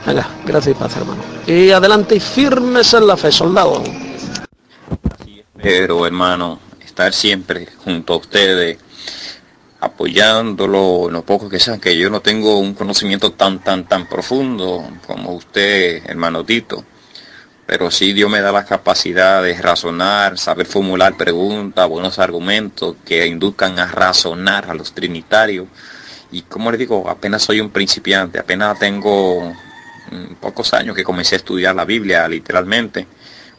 Venga, 0.06 0.26
gracias 0.46 0.74
y 0.74 0.80
paz, 0.80 0.96
hermano. 0.96 1.22
Y 1.46 1.70
adelante 1.72 2.16
y 2.16 2.22
firmes 2.22 2.94
en 2.94 3.06
la 3.06 3.18
fe, 3.18 3.30
soldado. 3.30 3.84
Pero 5.62 6.08
hermano, 6.08 6.60
estar 6.84 7.14
siempre 7.14 7.68
junto 7.84 8.14
a 8.14 8.18
ustedes, 8.18 8.80
apoyándolo 9.80 11.10
lo 11.10 11.24
poco 11.24 11.50
que 11.50 11.60
sean, 11.60 11.80
que 11.80 11.96
yo 11.98 12.10
no 12.10 12.22
tengo 12.22 12.58
un 12.58 12.74
conocimiento 12.74 13.34
tan, 13.34 13.60
tan, 13.64 13.88
tan 13.88 14.08
profundo 14.08 14.84
como 15.06 15.34
usted, 15.34 16.04
hermano 16.06 16.44
Tito. 16.44 16.84
Pero 17.68 17.92
sí 17.92 18.12
Dios 18.12 18.30
me 18.30 18.42
da 18.42 18.52
la 18.52 18.66
capacidad 18.66 19.44
de 19.44 19.54
razonar, 19.54 20.38
saber 20.40 20.66
formular 20.66 21.16
preguntas, 21.16 21.88
buenos 21.88 22.18
argumentos 22.18 22.96
que 23.06 23.28
induzcan 23.28 23.78
a 23.78 23.86
razonar 23.86 24.70
a 24.70 24.74
los 24.74 24.94
trinitarios. 24.94 25.68
Y 26.32 26.42
como 26.42 26.72
les 26.72 26.80
digo, 26.80 27.08
apenas 27.08 27.44
soy 27.44 27.62
un 27.62 27.70
principiante, 27.70 28.40
apenas 28.40 28.80
tengo 28.80 29.54
mm, 30.12 30.34
pocos 30.40 30.74
años 30.74 30.96
que 30.96 31.04
comencé 31.04 31.36
a 31.36 31.38
estudiar 31.38 31.76
la 31.76 31.86
Biblia 31.86 32.28
literalmente 32.28 33.06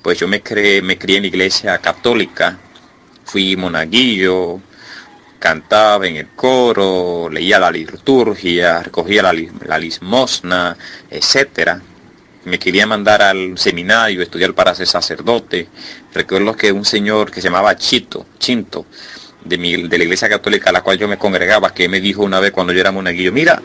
pues 0.02 0.18
yo 0.18 0.28
me, 0.28 0.42
creé, 0.42 0.82
me 0.82 0.98
crié 0.98 1.18
en 1.18 1.22
la 1.22 1.28
iglesia 1.28 1.78
católica, 1.78 2.58
fui 3.24 3.56
monaguillo, 3.56 4.60
cantaba 5.38 6.06
en 6.06 6.16
el 6.16 6.28
coro, 6.28 7.28
leía 7.30 7.58
la 7.58 7.70
liturgia, 7.70 8.82
recogía 8.82 9.22
la, 9.22 9.34
la 9.64 9.78
limosna, 9.78 10.76
etcétera. 11.10 11.80
Me 12.44 12.58
quería 12.58 12.86
mandar 12.86 13.22
al 13.22 13.56
seminario, 13.56 14.20
estudiar 14.20 14.52
para 14.54 14.74
ser 14.74 14.88
sacerdote. 14.88 15.68
Recuerdo 16.12 16.56
que 16.56 16.72
un 16.72 16.84
señor 16.84 17.30
que 17.30 17.40
se 17.40 17.48
llamaba 17.48 17.76
Chito, 17.76 18.26
Chinto, 18.38 18.86
de, 19.44 19.58
mi, 19.58 19.88
de 19.88 19.98
la 19.98 20.04
iglesia 20.04 20.28
católica 20.28 20.70
a 20.70 20.72
la 20.72 20.82
cual 20.82 20.98
yo 20.98 21.06
me 21.08 21.18
congregaba, 21.18 21.72
que 21.72 21.88
me 21.88 22.00
dijo 22.00 22.22
una 22.22 22.40
vez 22.40 22.50
cuando 22.50 22.72
yo 22.72 22.80
era 22.80 22.90
monaguillo, 22.90 23.32
mira, 23.32 23.62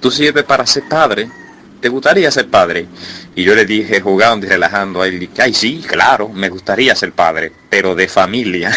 tú 0.00 0.10
sirves 0.10 0.44
para 0.44 0.66
ser 0.66 0.84
padre, 0.88 1.28
¿te 1.80 1.88
gustaría 1.88 2.30
ser 2.30 2.48
padre? 2.48 2.86
Y 3.34 3.44
yo 3.44 3.54
le 3.54 3.64
dije, 3.64 4.00
jugando 4.00 4.46
y 4.46 4.48
relajando 4.48 5.02
a 5.02 5.08
él, 5.08 5.28
ay 5.38 5.54
sí, 5.54 5.84
claro, 5.86 6.28
me 6.28 6.48
gustaría 6.48 6.94
ser 6.94 7.12
padre, 7.12 7.52
pero 7.68 7.94
de 7.94 8.08
familia. 8.08 8.72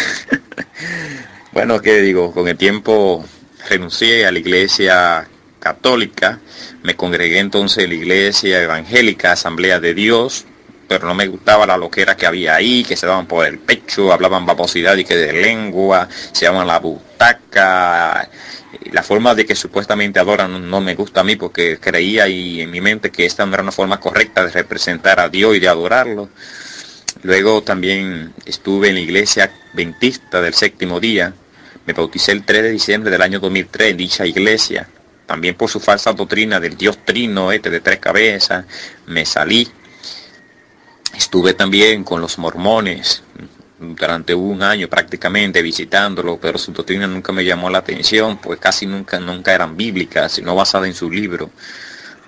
bueno, 1.52 1.80
¿qué 1.80 2.00
digo? 2.00 2.32
Con 2.32 2.48
el 2.48 2.56
tiempo 2.56 3.24
renuncié 3.68 4.26
a 4.26 4.32
la 4.32 4.38
iglesia 4.38 5.28
católica, 5.58 6.40
me 6.82 6.96
congregué 6.96 7.38
entonces 7.38 7.84
en 7.84 7.90
la 7.90 7.96
iglesia 7.96 8.62
evangélica, 8.62 9.32
Asamblea 9.32 9.78
de 9.80 9.94
Dios, 9.94 10.46
pero 10.88 11.06
no 11.06 11.14
me 11.14 11.28
gustaba 11.28 11.66
la 11.66 11.76
loquera 11.76 12.16
que 12.16 12.26
había 12.26 12.56
ahí, 12.56 12.82
que 12.82 12.96
se 12.96 13.06
daban 13.06 13.26
por 13.26 13.46
el 13.46 13.60
pecho, 13.60 14.12
hablaban 14.12 14.44
babosidad 14.44 14.96
y 14.96 15.04
que 15.04 15.16
de 15.16 15.32
lengua, 15.32 16.08
se 16.32 16.46
llaman 16.46 16.66
la 16.66 16.80
butaca, 16.80 18.28
la 18.92 19.02
forma 19.02 19.34
de 19.34 19.46
que 19.46 19.54
supuestamente 19.54 20.20
adoran 20.20 20.70
no 20.70 20.80
me 20.80 20.94
gusta 20.94 21.20
a 21.20 21.24
mí 21.24 21.36
porque 21.36 21.78
creía 21.78 22.28
y 22.28 22.60
en 22.60 22.70
mi 22.70 22.80
mente 22.80 23.10
que 23.10 23.26
esta 23.26 23.44
no 23.44 23.54
era 23.54 23.62
una 23.62 23.72
forma 23.72 23.98
correcta 24.00 24.44
de 24.44 24.52
representar 24.52 25.20
a 25.20 25.28
Dios 25.28 25.56
y 25.56 25.60
de 25.60 25.68
adorarlo. 25.68 26.28
Luego 27.22 27.62
también 27.62 28.32
estuve 28.46 28.88
en 28.88 28.94
la 28.94 29.00
iglesia 29.00 29.50
adventista 29.72 30.40
del 30.40 30.54
séptimo 30.54 31.00
día. 31.00 31.34
Me 31.86 31.92
bauticé 31.92 32.32
el 32.32 32.44
3 32.44 32.62
de 32.62 32.70
diciembre 32.70 33.10
del 33.10 33.22
año 33.22 33.40
2003 33.40 33.90
en 33.90 33.96
dicha 33.96 34.26
iglesia. 34.26 34.88
También 35.26 35.54
por 35.54 35.68
su 35.68 35.80
falsa 35.80 36.12
doctrina 36.12 36.58
del 36.58 36.76
Dios 36.76 36.98
trino, 37.04 37.52
este 37.52 37.70
de 37.70 37.80
tres 37.80 37.98
cabezas, 37.98 38.64
me 39.06 39.24
salí. 39.24 39.68
Estuve 41.16 41.54
también 41.54 42.04
con 42.04 42.20
los 42.20 42.38
mormones, 42.38 43.22
durante 43.80 44.34
un 44.34 44.62
año 44.62 44.88
prácticamente 44.88 45.62
visitándolo, 45.62 46.38
pero 46.38 46.58
su 46.58 46.72
doctrina 46.72 47.06
nunca 47.06 47.32
me 47.32 47.44
llamó 47.44 47.70
la 47.70 47.78
atención, 47.78 48.38
pues 48.38 48.60
casi 48.60 48.86
nunca, 48.86 49.18
nunca 49.18 49.54
eran 49.54 49.76
bíblicas, 49.76 50.32
sino 50.32 50.54
basadas 50.54 50.88
en 50.88 50.94
su 50.94 51.10
libro. 51.10 51.50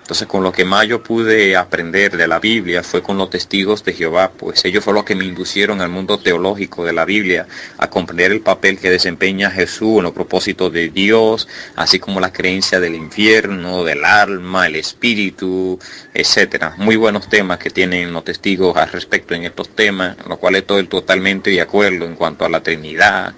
Entonces 0.03 0.27
con 0.27 0.43
lo 0.43 0.51
que 0.51 0.65
más 0.65 0.85
yo 0.85 1.01
pude 1.01 1.55
aprender 1.55 2.17
de 2.17 2.27
la 2.27 2.39
Biblia 2.39 2.83
fue 2.83 3.01
con 3.01 3.17
los 3.17 3.29
testigos 3.29 3.85
de 3.85 3.93
Jehová, 3.93 4.33
pues 4.37 4.65
ellos 4.65 4.83
fueron 4.83 4.97
los 4.97 5.05
que 5.05 5.15
me 5.15 5.23
inducieron 5.23 5.79
al 5.79 5.87
mundo 5.87 6.19
teológico 6.19 6.83
de 6.83 6.91
la 6.91 7.05
Biblia, 7.05 7.47
a 7.77 7.89
comprender 7.89 8.33
el 8.33 8.41
papel 8.41 8.77
que 8.77 8.89
desempeña 8.89 9.49
Jesús 9.49 9.99
en 9.99 10.03
los 10.03 10.11
propósitos 10.11 10.73
de 10.73 10.89
Dios, 10.89 11.47
así 11.77 11.99
como 11.99 12.19
la 12.19 12.33
creencia 12.33 12.81
del 12.81 12.95
infierno, 12.95 13.85
del 13.85 14.03
alma, 14.03 14.67
el 14.67 14.75
espíritu, 14.75 15.79
etcétera. 16.13 16.73
Muy 16.75 16.97
buenos 16.97 17.29
temas 17.29 17.57
que 17.57 17.69
tienen 17.69 18.11
los 18.11 18.25
testigos 18.25 18.75
al 18.75 18.91
respecto 18.91 19.33
en 19.35 19.45
estos 19.45 19.69
temas, 19.69 20.17
en 20.21 20.27
los 20.27 20.37
cuales 20.37 20.63
estoy 20.63 20.85
totalmente 20.87 21.49
de 21.49 21.61
acuerdo 21.61 22.05
en 22.05 22.15
cuanto 22.15 22.43
a 22.43 22.49
la 22.49 22.61
Trinidad, 22.61 23.33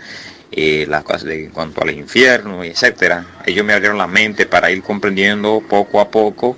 eh, 0.58 0.86
las 0.88 1.04
cosas 1.04 1.26
de, 1.26 1.44
en 1.46 1.52
cuanto 1.52 1.82
al 1.82 1.92
infierno, 1.92 2.64
etcétera. 2.64 3.26
Ellos 3.46 3.66
me 3.66 3.74
abrieron 3.74 3.98
la 3.98 4.08
mente 4.08 4.46
para 4.46 4.72
ir 4.72 4.82
comprendiendo 4.82 5.62
poco 5.68 6.00
a 6.00 6.10
poco 6.10 6.56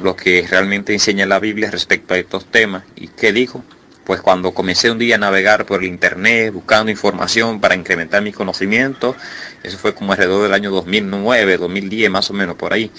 lo 0.00 0.16
que 0.16 0.46
realmente 0.48 0.94
enseña 0.94 1.26
la 1.26 1.38
Biblia 1.38 1.70
respecto 1.70 2.14
a 2.14 2.18
estos 2.18 2.46
temas. 2.46 2.84
¿Y 2.96 3.08
qué 3.08 3.34
dijo? 3.34 3.62
Pues 4.04 4.22
cuando 4.22 4.52
comencé 4.52 4.90
un 4.90 4.98
día 4.98 5.16
a 5.16 5.18
navegar 5.18 5.66
por 5.66 5.80
el 5.80 5.88
internet 5.88 6.54
buscando 6.54 6.90
información 6.90 7.60
para 7.60 7.74
incrementar 7.74 8.22
mi 8.22 8.32
conocimiento, 8.32 9.14
eso 9.62 9.76
fue 9.76 9.94
como 9.94 10.12
alrededor 10.12 10.44
del 10.44 10.54
año 10.54 10.70
2009, 10.70 11.58
2010 11.58 12.10
más 12.10 12.30
o 12.30 12.32
menos 12.32 12.56
por 12.56 12.72
ahí. 12.72 12.90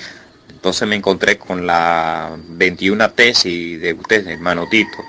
Entonces 0.50 0.88
me 0.88 0.96
encontré 0.96 1.40
con 1.40 1.66
la 1.66 2.38
21 2.50 3.12
tesis 3.12 3.82
de 3.82 3.94
usted, 3.94 4.28
hermano 4.28 4.68
Tito. 4.70 5.04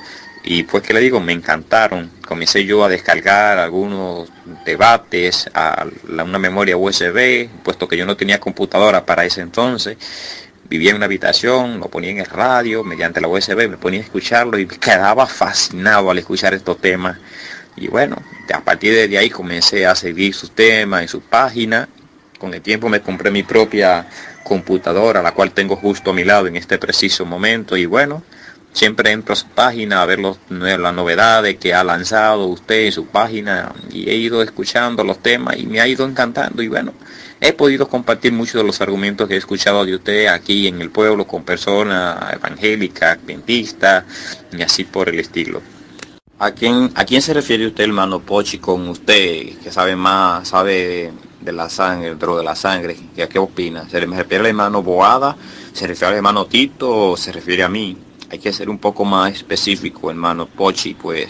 Y 0.48 0.62
pues 0.62 0.84
que 0.84 0.94
le 0.94 1.00
digo, 1.00 1.18
me 1.18 1.32
encantaron. 1.32 2.08
Comencé 2.24 2.64
yo 2.64 2.84
a 2.84 2.88
descargar 2.88 3.58
algunos 3.58 4.28
debates 4.64 5.50
a 5.52 5.84
una 6.08 6.38
memoria 6.38 6.76
USB, 6.76 7.48
puesto 7.64 7.88
que 7.88 7.96
yo 7.96 8.06
no 8.06 8.16
tenía 8.16 8.38
computadora 8.38 9.04
para 9.04 9.24
ese 9.24 9.40
entonces. 9.40 9.98
Vivía 10.68 10.90
en 10.90 10.96
una 10.96 11.06
habitación, 11.06 11.80
lo 11.80 11.88
ponía 11.88 12.10
en 12.10 12.18
el 12.18 12.26
radio, 12.26 12.84
mediante 12.84 13.20
la 13.20 13.26
USB, 13.26 13.68
me 13.68 13.76
ponía 13.76 13.98
a 13.98 14.04
escucharlo 14.04 14.56
y 14.56 14.66
me 14.66 14.78
quedaba 14.78 15.26
fascinado 15.26 16.12
al 16.12 16.18
escuchar 16.18 16.54
estos 16.54 16.80
temas. 16.80 17.18
Y 17.74 17.88
bueno, 17.88 18.16
a 18.54 18.60
partir 18.60 19.08
de 19.08 19.18
ahí 19.18 19.28
comencé 19.28 19.84
a 19.84 19.96
seguir 19.96 20.32
sus 20.32 20.52
temas 20.52 21.02
en 21.02 21.08
su 21.08 21.22
página. 21.22 21.88
Con 22.38 22.54
el 22.54 22.62
tiempo 22.62 22.88
me 22.88 23.00
compré 23.00 23.32
mi 23.32 23.42
propia 23.42 24.06
computadora, 24.44 25.22
la 25.22 25.34
cual 25.34 25.50
tengo 25.50 25.74
justo 25.74 26.10
a 26.10 26.14
mi 26.14 26.22
lado 26.22 26.46
en 26.46 26.54
este 26.54 26.78
preciso 26.78 27.26
momento. 27.26 27.76
Y 27.76 27.86
bueno, 27.86 28.22
siempre 28.76 29.10
entro 29.10 29.32
a 29.32 29.36
su 29.36 29.46
página 29.46 30.02
a 30.02 30.06
ver 30.06 30.18
los, 30.18 30.36
las 30.50 30.94
novedades 30.94 31.56
que 31.56 31.72
ha 31.72 31.82
lanzado 31.82 32.46
usted 32.46 32.84
en 32.84 32.92
su 32.92 33.06
página 33.06 33.72
y 33.90 34.10
he 34.10 34.16
ido 34.16 34.42
escuchando 34.42 35.02
los 35.02 35.22
temas 35.22 35.56
y 35.56 35.66
me 35.66 35.80
ha 35.80 35.88
ido 35.88 36.04
encantando 36.04 36.62
y 36.62 36.68
bueno, 36.68 36.92
he 37.40 37.54
podido 37.54 37.88
compartir 37.88 38.32
muchos 38.32 38.56
de 38.56 38.64
los 38.64 38.78
argumentos 38.82 39.26
que 39.26 39.34
he 39.34 39.38
escuchado 39.38 39.86
de 39.86 39.94
usted 39.94 40.26
aquí 40.26 40.68
en 40.68 40.82
el 40.82 40.90
pueblo 40.90 41.26
con 41.26 41.42
personas 41.42 42.34
evangélicas, 42.34 43.16
adventistas 43.18 44.04
y 44.52 44.60
así 44.60 44.84
por 44.84 45.08
el 45.08 45.20
estilo. 45.20 45.62
¿A 46.38 46.50
quién, 46.50 46.92
¿A 46.96 47.06
quién 47.06 47.22
se 47.22 47.32
refiere 47.32 47.66
usted, 47.66 47.84
hermano 47.84 48.20
Pochi, 48.20 48.58
con 48.58 48.86
usted, 48.90 49.58
que 49.58 49.72
sabe 49.72 49.96
más, 49.96 50.48
sabe 50.48 51.12
de 51.40 51.52
la 51.52 51.70
sangre, 51.70 52.10
dentro 52.10 52.36
de 52.36 52.44
la 52.44 52.54
sangre? 52.54 52.94
¿Qué, 53.16 53.26
qué 53.26 53.38
opina? 53.38 53.88
¿Se 53.88 54.06
me 54.06 54.18
refiere 54.18 54.42
al 54.42 54.46
hermano 54.48 54.82
Boada? 54.82 55.34
¿Se 55.72 55.86
refiere 55.86 56.08
al 56.08 56.16
hermano 56.16 56.44
Tito 56.44 57.12
o 57.12 57.16
se 57.16 57.32
refiere 57.32 57.62
a 57.62 57.70
mí? 57.70 57.96
Hay 58.30 58.38
que 58.38 58.52
ser 58.52 58.68
un 58.68 58.78
poco 58.78 59.04
más 59.04 59.32
específico, 59.32 60.10
hermano 60.10 60.46
Pochi, 60.46 60.94
pues 60.94 61.28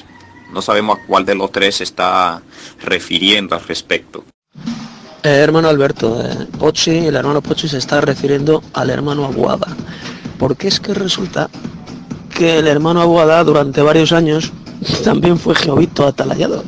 no 0.53 0.63
sabemos 0.63 0.99
a 0.99 1.07
cuál 1.07 1.25
de 1.25 1.35
los 1.35 1.53
tres 1.53 1.77
se 1.77 1.85
está 1.85 2.43
refiriendo 2.83 3.55
al 3.55 3.65
respecto. 3.65 4.25
Eh, 5.23 5.29
hermano 5.29 5.69
Alberto, 5.69 6.21
eh, 6.23 6.47
Pochi, 6.59 7.07
el 7.07 7.17
hermano 7.17 7.43
Pochi 7.43 7.69
se 7.69 7.79
está 7.79 8.01
refiriendo 8.01 8.63
al 8.73 8.91
hermano 8.91 9.25
Aguada, 9.25 9.69
porque 10.39 10.69
es 10.69 10.81
que 10.81 10.95
resulta 10.95 11.51
que 12.37 12.59
el 12.59 12.69
hermano 12.69 13.01
Aguada 13.01 13.43
durante 13.45 13.83
varios 13.83 14.13
años 14.13 14.53
también 15.05 15.39
fue 15.39 15.55
jehovito 15.55 16.07
atalayado. 16.07 16.65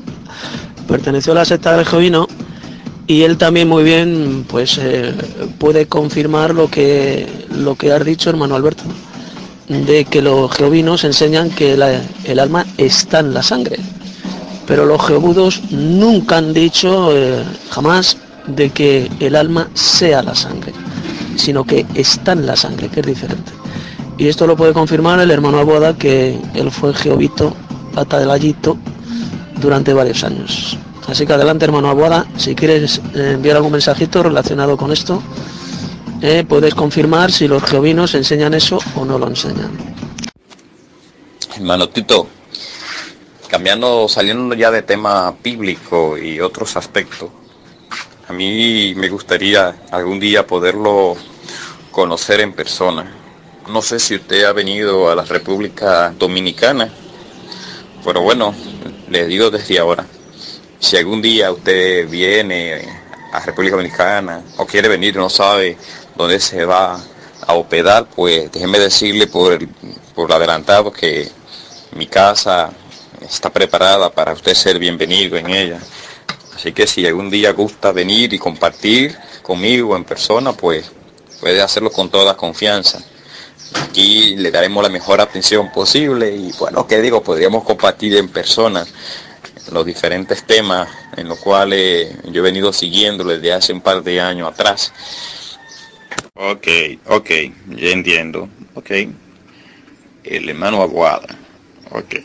Perteneció 0.86 1.32
a 1.32 1.36
la 1.36 1.44
secta 1.44 1.76
del 1.76 1.84
jovino 1.86 2.26
y 3.06 3.22
él 3.22 3.38
también 3.38 3.68
muy 3.68 3.84
bien 3.84 4.44
pues 4.48 4.78
eh, 4.78 5.14
puede 5.59 5.86
confirmar 5.86 6.55
lo 6.55 6.70
que 6.70 7.46
lo 7.50 7.74
que 7.74 7.92
has 7.92 8.05
dicho 8.05 8.30
hermano 8.30 8.55
Alberto 8.55 8.84
de 9.69 10.05
que 10.05 10.23
los 10.23 10.51
geovinos 10.51 11.05
enseñan 11.05 11.51
que 11.51 11.74
el 11.74 12.39
alma 12.39 12.66
está 12.77 13.20
en 13.20 13.35
la 13.35 13.43
sangre. 13.43 13.78
Pero 14.66 14.85
los 14.85 15.07
geobudos 15.07 15.62
nunca 15.70 16.39
han 16.39 16.53
dicho, 16.53 17.16
eh, 17.16 17.43
jamás, 17.70 18.19
de 18.47 18.70
que 18.70 19.11
el 19.20 19.36
alma 19.36 19.69
sea 19.74 20.23
la 20.23 20.35
sangre, 20.35 20.73
sino 21.36 21.65
que 21.65 21.86
está 21.95 22.32
en 22.32 22.47
la 22.47 22.57
sangre, 22.57 22.89
que 22.89 23.01
es 23.01 23.07
diferente. 23.07 23.53
Y 24.19 24.28
esto 24.28 24.47
lo 24.47 24.57
puede 24.57 24.73
confirmar 24.73 25.20
el 25.20 25.31
hermano 25.31 25.59
Alboada, 25.59 25.97
que 25.97 26.39
él 26.55 26.70
fue 26.70 26.93
Jehovito, 26.93 27.55
pata 27.95 28.19
del 28.19 28.31
ayito, 28.31 28.77
durante 29.61 29.93
varios 29.93 30.24
años. 30.24 30.77
Así 31.07 31.27
que 31.27 31.32
adelante, 31.32 31.65
hermano 31.65 31.89
Alboada, 31.89 32.27
si 32.36 32.55
quieres 32.55 33.01
eh, 33.15 33.32
enviar 33.35 33.57
algún 33.57 33.73
mensajito 33.73 34.23
relacionado 34.23 34.77
con 34.77 34.93
esto, 34.93 35.23
eh, 36.23 36.45
puedes 36.49 36.74
confirmar 36.74 37.31
si 37.31 37.47
los 37.49 37.62
jeovinos 37.65 38.15
enseñan 38.15 38.55
eso 38.55 38.78
o 38.97 39.05
no 39.05 39.19
lo 39.19 39.28
enseñan. 39.28 39.70
Hermano 41.55 41.89
Tito, 41.89 42.28
cambiando, 43.49 44.09
saliendo 44.09 44.55
ya 44.55 44.70
de 44.70 44.82
tema 44.82 45.35
bíblico 45.43 46.16
y 46.19 46.40
otros 46.40 46.77
aspectos, 46.77 47.31
a 48.28 48.32
mí 48.32 48.95
me 48.97 49.09
gustaría 49.09 49.74
algún 49.90 50.20
día 50.20 50.47
poderlo 50.47 51.16
conocer 51.90 52.40
en 52.40 52.53
persona. 52.53 53.11
No 53.69 53.82
sé 53.82 53.99
si 53.99 54.15
usted 54.15 54.45
ha 54.45 54.53
venido 54.53 55.11
a 55.11 55.15
la 55.15 55.24
República 55.24 56.12
Dominicana, 56.19 56.89
pero 58.05 58.23
bueno, 58.23 58.55
le 59.09 59.27
digo 59.27 59.51
desde 59.51 59.78
ahora, 59.78 60.07
si 60.78 60.97
algún 60.97 61.20
día 61.20 61.51
usted 61.51 62.09
viene 62.09 62.82
a 63.32 63.40
República 63.40 63.77
Dominicana 63.77 64.43
o 64.57 64.66
quiere 64.66 64.89
venir 64.89 65.16
no 65.16 65.28
sabe 65.28 65.77
dónde 66.19 66.40
se 66.40 66.65
va 66.65 67.01
a 67.47 67.55
hospedar, 67.55 68.09
pues 68.15 68.51
déjeme 68.51 68.78
decirle 68.78 69.28
por, 69.28 69.59
por 70.15 70.32
adelantado 70.32 70.93
que 70.93 71.31
mi 71.93 72.09
casa 72.09 72.70
está 73.23 73.51
preparada 73.51 74.11
para 74.11 74.32
usted 74.32 74.53
ser 74.55 74.78
bienvenido 74.78 75.36
en 75.36 75.49
ella. 75.49 75.78
Así 76.55 76.73
que 76.73 76.89
si 76.89 77.07
algún 77.07 77.31
día 77.31 77.53
gusta 77.53 77.93
venir 77.93 78.35
y 78.35 78.39
compartir 78.39 79.16
conmigo 79.43 79.97
en 79.97 80.05
persona, 80.05 80.53
pues 80.53 80.90
puede 81.40 81.62
hacerlo 81.62 81.93
con 81.93 82.11
toda 82.11 82.36
confianza. 82.36 82.99
Aquí 83.74 84.35
le 84.35 84.51
daremos 84.51 84.82
la 84.82 84.89
mejor 84.89 85.20
atención 85.20 85.70
posible 85.70 86.35
y 86.35 86.51
bueno, 86.59 86.85
¿qué 86.86 87.01
digo? 87.01 87.23
Podríamos 87.23 87.62
compartir 87.62 88.16
en 88.16 88.28
persona 88.28 88.85
los 89.70 89.86
diferentes 89.86 90.45
temas 90.45 90.89
en 91.16 91.28
los 91.28 91.39
cuales 91.39 92.12
yo 92.24 92.40
he 92.40 92.45
venido 92.45 92.73
siguiendo 92.73 93.23
desde 93.23 93.53
hace 93.53 93.73
un 93.73 93.82
par 93.82 94.03
de 94.03 94.20
años 94.20 94.51
atrás. 94.51 94.93
Ok, 96.35 96.69
ok, 97.07 97.31
ya 97.69 97.90
entiendo. 97.90 98.49
Ok. 98.74 98.90
El 100.24 100.49
hermano 100.49 100.82
Aguada. 100.82 101.27
Ok. 101.90 102.16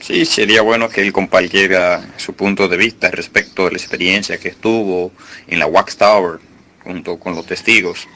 Sí, 0.00 0.24
sería 0.24 0.62
bueno 0.62 0.88
que 0.88 1.00
él 1.00 1.12
compartiera 1.12 2.04
su 2.16 2.34
punto 2.34 2.68
de 2.68 2.76
vista 2.76 3.10
respecto 3.10 3.64
de 3.64 3.72
la 3.72 3.78
experiencia 3.78 4.38
que 4.38 4.48
estuvo 4.48 5.12
en 5.46 5.58
la 5.58 5.66
Wax 5.66 5.96
Tower 5.96 6.40
junto 6.82 7.18
con 7.18 7.34
los 7.34 7.46
testigos. 7.46 8.08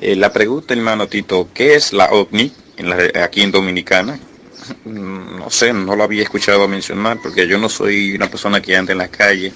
Eh, 0.00 0.16
la 0.16 0.32
pregunta, 0.32 0.74
hermano 0.74 1.08
Tito, 1.08 1.48
¿qué 1.52 1.74
es 1.74 1.92
la 1.92 2.06
OVNI 2.10 2.52
aquí 3.22 3.42
en 3.42 3.52
Dominicana? 3.52 4.18
Mm, 4.84 5.38
no 5.38 5.50
sé, 5.50 5.72
no 5.72 5.96
lo 5.96 6.04
había 6.04 6.22
escuchado 6.22 6.68
mencionar 6.68 7.18
porque 7.22 7.46
yo 7.46 7.58
no 7.58 7.68
soy 7.68 8.14
una 8.14 8.30
persona 8.30 8.60
que 8.60 8.76
anda 8.76 8.92
en 8.92 8.98
la 8.98 9.08
calle. 9.08 9.52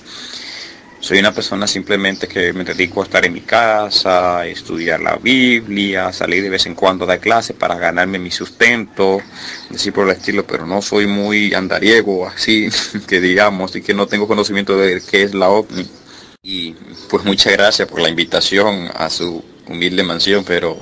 Soy 1.07 1.20
una 1.20 1.33
persona 1.33 1.69
simplemente 1.69 2.27
que 2.27 2.53
me 2.53 2.65
dedico 2.65 3.01
a 3.01 3.05
estar 3.05 3.24
en 3.24 3.33
mi 3.33 3.43
casa, 3.43 4.41
a 4.41 4.47
estudiar 4.49 4.99
la 4.99 5.15
Biblia, 5.15 6.12
salir 6.12 6.43
de 6.43 6.49
vez 6.49 6.66
en 6.66 6.74
cuando 6.74 7.05
a 7.05 7.07
dar 7.07 7.20
clases 7.20 7.55
para 7.55 7.77
ganarme 7.77 8.19
mi 8.19 8.33
sustento, 8.33 9.20
así 9.73 9.93
por 9.93 10.09
el 10.09 10.16
estilo, 10.16 10.45
pero 10.45 10.66
no 10.66 10.83
soy 10.83 11.07
muy 11.07 11.55
andariego, 11.55 12.27
así 12.27 12.69
que 13.07 13.20
digamos, 13.20 13.77
y 13.77 13.83
que 13.83 13.95
no 13.95 14.09
tengo 14.09 14.27
conocimiento 14.27 14.77
de 14.77 15.01
qué 15.09 15.23
es 15.23 15.33
la 15.33 15.49
OVNI. 15.49 15.89
Y 16.43 16.73
pues 17.09 17.24
muchas 17.24 17.53
gracias 17.53 17.87
por 17.87 18.01
la 18.01 18.09
invitación 18.09 18.91
a 18.93 19.09
su 19.09 19.45
humilde 19.69 20.03
mansión, 20.03 20.43
pero 20.45 20.77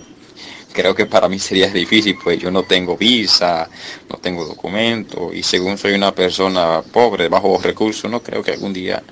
creo 0.74 0.94
que 0.94 1.06
para 1.06 1.28
mí 1.28 1.38
sería 1.38 1.68
difícil, 1.68 2.18
pues 2.22 2.38
yo 2.38 2.50
no 2.50 2.64
tengo 2.64 2.96
visa, 2.96 3.70
no 4.10 4.18
tengo 4.18 4.44
documento 4.44 5.32
y 5.32 5.42
según 5.42 5.78
soy 5.78 5.92
una 5.92 6.12
persona 6.12 6.82
pobre, 6.82 7.28
bajo 7.28 7.58
recursos, 7.62 8.10
no 8.10 8.20
creo 8.20 8.42
que 8.42 8.50
algún 8.50 8.72
día 8.72 9.02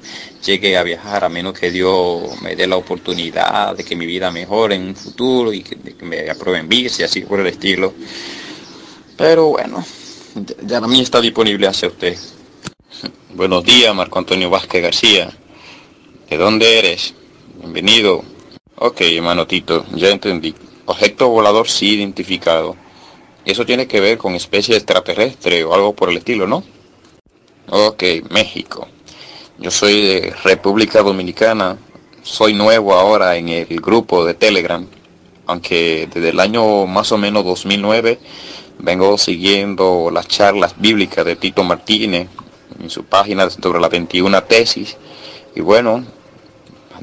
llegue 0.44 0.76
a 0.76 0.82
viajar 0.82 1.24
a 1.24 1.28
menos 1.28 1.59
que 1.59 1.70
Dios 1.70 2.43
me 2.43 2.56
dé 2.56 2.66
la 2.66 2.76
oportunidad 2.76 3.76
de 3.76 3.84
que 3.84 3.94
mi 3.94 4.06
vida 4.06 4.32
mejore 4.32 4.74
en 4.74 4.89
un 4.89 4.97
futuro 4.97 5.52
y 5.52 5.62
que, 5.62 5.76
me 6.05 6.28
aprueben 6.28 6.68
visa 6.68 7.02
y 7.02 7.05
así 7.05 7.20
por 7.20 7.39
el 7.39 7.47
estilo. 7.47 7.94
Pero 9.16 9.47
bueno, 9.47 9.84
ya, 10.66 10.78
a 10.78 10.89
mí 10.89 11.01
está 11.01 11.20
disponible 11.20 11.68
hacia 11.68 11.89
usted. 11.89 12.18
Buenos 13.34 13.62
días, 13.62 13.94
Marco 13.94 14.18
Antonio 14.18 14.51
Vázquez 14.51 14.82
García. 14.82 15.32
¿De 16.28 16.36
dónde 16.36 16.80
eres? 16.80 17.14
Bienvenido. 17.60 18.24
Ok, 18.74 19.02
hermano 19.02 19.47
Tito, 19.47 19.86
ya 19.94 20.09
entendí 20.09 20.52
objeto 20.86 21.28
volador 21.28 21.68
sí 21.68 21.94
identificado. 21.94 22.76
Eso 23.44 23.66
tiene 23.66 23.86
que 23.86 24.00
ver 24.00 24.18
con 24.18 24.34
especie 24.34 24.76
extraterrestre 24.76 25.64
o 25.64 25.74
algo 25.74 25.94
por 25.94 26.10
el 26.10 26.18
estilo, 26.18 26.46
¿no? 26.46 26.62
Ok, 27.68 28.02
México. 28.30 28.88
Yo 29.59 29.70
soy 29.70 30.02
de 30.02 30.34
República 30.44 31.02
Dominicana. 31.02 31.78
Soy 32.22 32.54
nuevo 32.54 32.94
ahora 32.94 33.36
en 33.36 33.48
el 33.48 33.80
grupo 33.80 34.24
de 34.24 34.34
Telegram. 34.34 34.86
Aunque 35.46 36.09
desde 36.12 36.30
el 36.30 36.40
año 36.40 36.86
más 36.86 37.10
o 37.12 37.18
menos 37.18 37.44
2009 37.44 38.18
vengo 38.78 39.18
siguiendo 39.18 40.10
las 40.12 40.28
charlas 40.28 40.74
bíblicas 40.78 41.24
de 41.24 41.36
Tito 41.36 41.64
Martínez 41.64 42.28
en 42.80 42.90
su 42.90 43.04
página 43.04 43.48
sobre 43.50 43.80
la 43.80 43.88
21 43.88 44.42
tesis. 44.44 44.96
Y 45.54 45.60
bueno, 45.60 46.04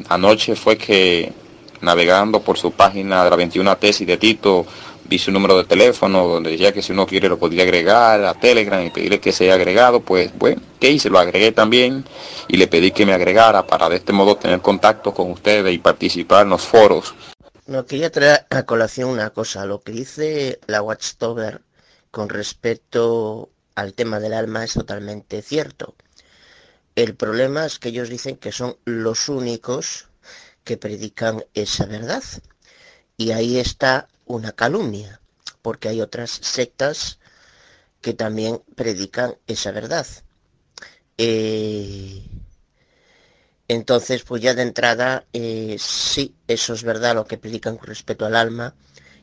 anoche 0.09 0.55
fue 0.55 0.77
que 0.77 1.33
navegando 1.81 2.41
por 2.41 2.57
su 2.57 2.71
página 2.71 3.23
de 3.23 3.29
la 3.29 3.35
21 3.35 3.77
tesis 3.77 4.07
de 4.07 4.17
Tito, 4.17 4.65
vi 5.09 5.17
su 5.17 5.31
número 5.31 5.57
de 5.57 5.63
teléfono 5.63 6.27
donde 6.27 6.51
decía 6.51 6.71
que 6.71 6.83
si 6.83 6.91
uno 6.91 7.07
quiere 7.07 7.27
lo 7.27 7.39
podría 7.39 7.63
agregar 7.63 8.23
a 8.23 8.35
Telegram 8.35 8.85
y 8.85 8.91
pedirle 8.91 9.19
que 9.19 9.31
sea 9.31 9.55
agregado, 9.55 10.01
pues 10.01 10.31
bueno, 10.37 10.61
¿qué 10.79 10.91
hice? 10.91 11.09
Lo 11.09 11.19
agregué 11.19 11.51
también 11.51 12.05
y 12.47 12.57
le 12.57 12.67
pedí 12.67 12.91
que 12.91 13.05
me 13.05 13.13
agregara 13.13 13.65
para 13.65 13.89
de 13.89 13.97
este 13.97 14.13
modo 14.13 14.37
tener 14.37 14.61
contacto 14.61 15.13
con 15.13 15.31
ustedes 15.31 15.73
y 15.73 15.79
participar 15.79 16.43
en 16.43 16.49
los 16.49 16.61
foros. 16.61 17.15
No, 17.65 17.85
quería 17.85 18.11
traer 18.11 18.45
a 18.49 18.63
colación 18.63 19.09
una 19.09 19.31
cosa, 19.31 19.65
lo 19.65 19.81
que 19.81 19.91
dice 19.91 20.59
la 20.67 20.81
Watchtower 20.81 21.61
con 22.11 22.29
respecto 22.29 23.49
al 23.75 23.93
tema 23.93 24.19
del 24.19 24.33
alma 24.33 24.63
es 24.63 24.73
totalmente 24.73 25.41
cierto. 25.41 25.95
El 26.95 27.15
problema 27.15 27.65
es 27.65 27.79
que 27.79 27.89
ellos 27.89 28.09
dicen 28.09 28.35
que 28.35 28.51
son 28.51 28.75
los 28.85 29.29
únicos 29.29 30.08
que 30.63 30.77
predican 30.77 31.43
esa 31.53 31.85
verdad. 31.85 32.23
Y 33.17 33.31
ahí 33.31 33.57
está 33.57 34.07
una 34.25 34.51
calumnia, 34.51 35.19
porque 35.61 35.89
hay 35.89 36.01
otras 36.01 36.31
sectas 36.31 37.19
que 38.01 38.13
también 38.13 38.61
predican 38.75 39.37
esa 39.47 39.71
verdad. 39.71 40.07
Eh, 41.17 42.23
entonces, 43.67 44.23
pues 44.23 44.41
ya 44.41 44.53
de 44.53 44.63
entrada, 44.63 45.25
eh, 45.33 45.75
sí, 45.79 46.35
eso 46.47 46.73
es 46.73 46.83
verdad 46.83 47.13
lo 47.15 47.25
que 47.25 47.37
predican 47.37 47.77
con 47.77 47.87
respecto 47.87 48.25
al 48.25 48.35
alma 48.35 48.73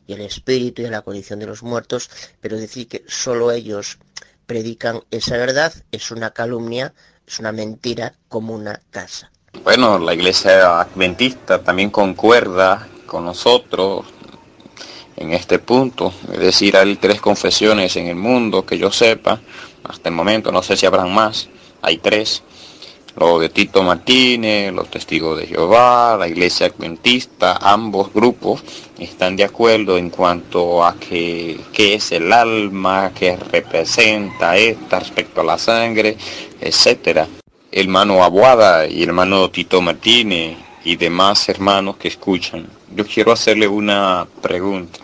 y 0.06 0.12
al 0.14 0.20
espíritu 0.20 0.82
y 0.82 0.86
a 0.86 0.90
la 0.90 1.02
condición 1.02 1.40
de 1.40 1.46
los 1.46 1.62
muertos, 1.62 2.10
pero 2.40 2.56
decir 2.56 2.86
que 2.86 3.04
solo 3.08 3.50
ellos 3.50 3.98
predican 4.46 5.02
esa 5.10 5.36
verdad 5.36 5.72
es 5.90 6.10
una 6.10 6.30
calumnia, 6.30 6.94
es 7.26 7.40
una 7.40 7.50
mentira 7.50 8.14
como 8.28 8.54
una 8.54 8.80
casa. 8.90 9.32
Bueno, 9.64 9.98
la 9.98 10.14
iglesia 10.14 10.80
adventista 10.80 11.62
también 11.62 11.90
concuerda 11.90 12.88
con 13.06 13.24
nosotros 13.24 14.04
en 15.16 15.32
este 15.32 15.58
punto. 15.58 16.12
Es 16.32 16.38
decir, 16.38 16.76
hay 16.76 16.96
tres 16.96 17.20
confesiones 17.20 17.96
en 17.96 18.08
el 18.08 18.16
mundo 18.16 18.64
que 18.64 18.78
yo 18.78 18.90
sepa, 18.92 19.40
hasta 19.84 20.08
el 20.08 20.14
momento, 20.14 20.52
no 20.52 20.62
sé 20.62 20.76
si 20.76 20.86
habrán 20.86 21.12
más, 21.12 21.48
hay 21.82 21.98
tres. 21.98 22.42
Lo 23.16 23.38
de 23.38 23.48
Tito 23.48 23.82
Martínez, 23.82 24.74
los 24.74 24.90
testigos 24.90 25.38
de 25.38 25.46
Jehová, 25.46 26.16
la 26.18 26.28
iglesia 26.28 26.66
adventista, 26.66 27.56
ambos 27.62 28.12
grupos 28.12 28.62
están 28.98 29.36
de 29.36 29.44
acuerdo 29.44 29.96
en 29.96 30.10
cuanto 30.10 30.84
a 30.84 30.96
qué 31.00 31.64
es 31.76 32.12
el 32.12 32.30
alma, 32.30 33.12
qué 33.14 33.36
representa 33.36 34.58
esta 34.58 35.00
respecto 35.00 35.40
a 35.40 35.44
la 35.44 35.56
sangre, 35.56 36.18
etcétera 36.60 37.26
hermano 37.78 38.24
Abuada 38.24 38.86
y 38.86 39.02
hermano 39.02 39.50
Tito 39.50 39.82
Martínez 39.82 40.56
y 40.82 40.96
demás 40.96 41.46
hermanos 41.50 41.98
que 41.98 42.08
escuchan, 42.08 42.66
yo 42.94 43.04
quiero 43.04 43.32
hacerle 43.32 43.68
una 43.68 44.26
pregunta. 44.40 45.00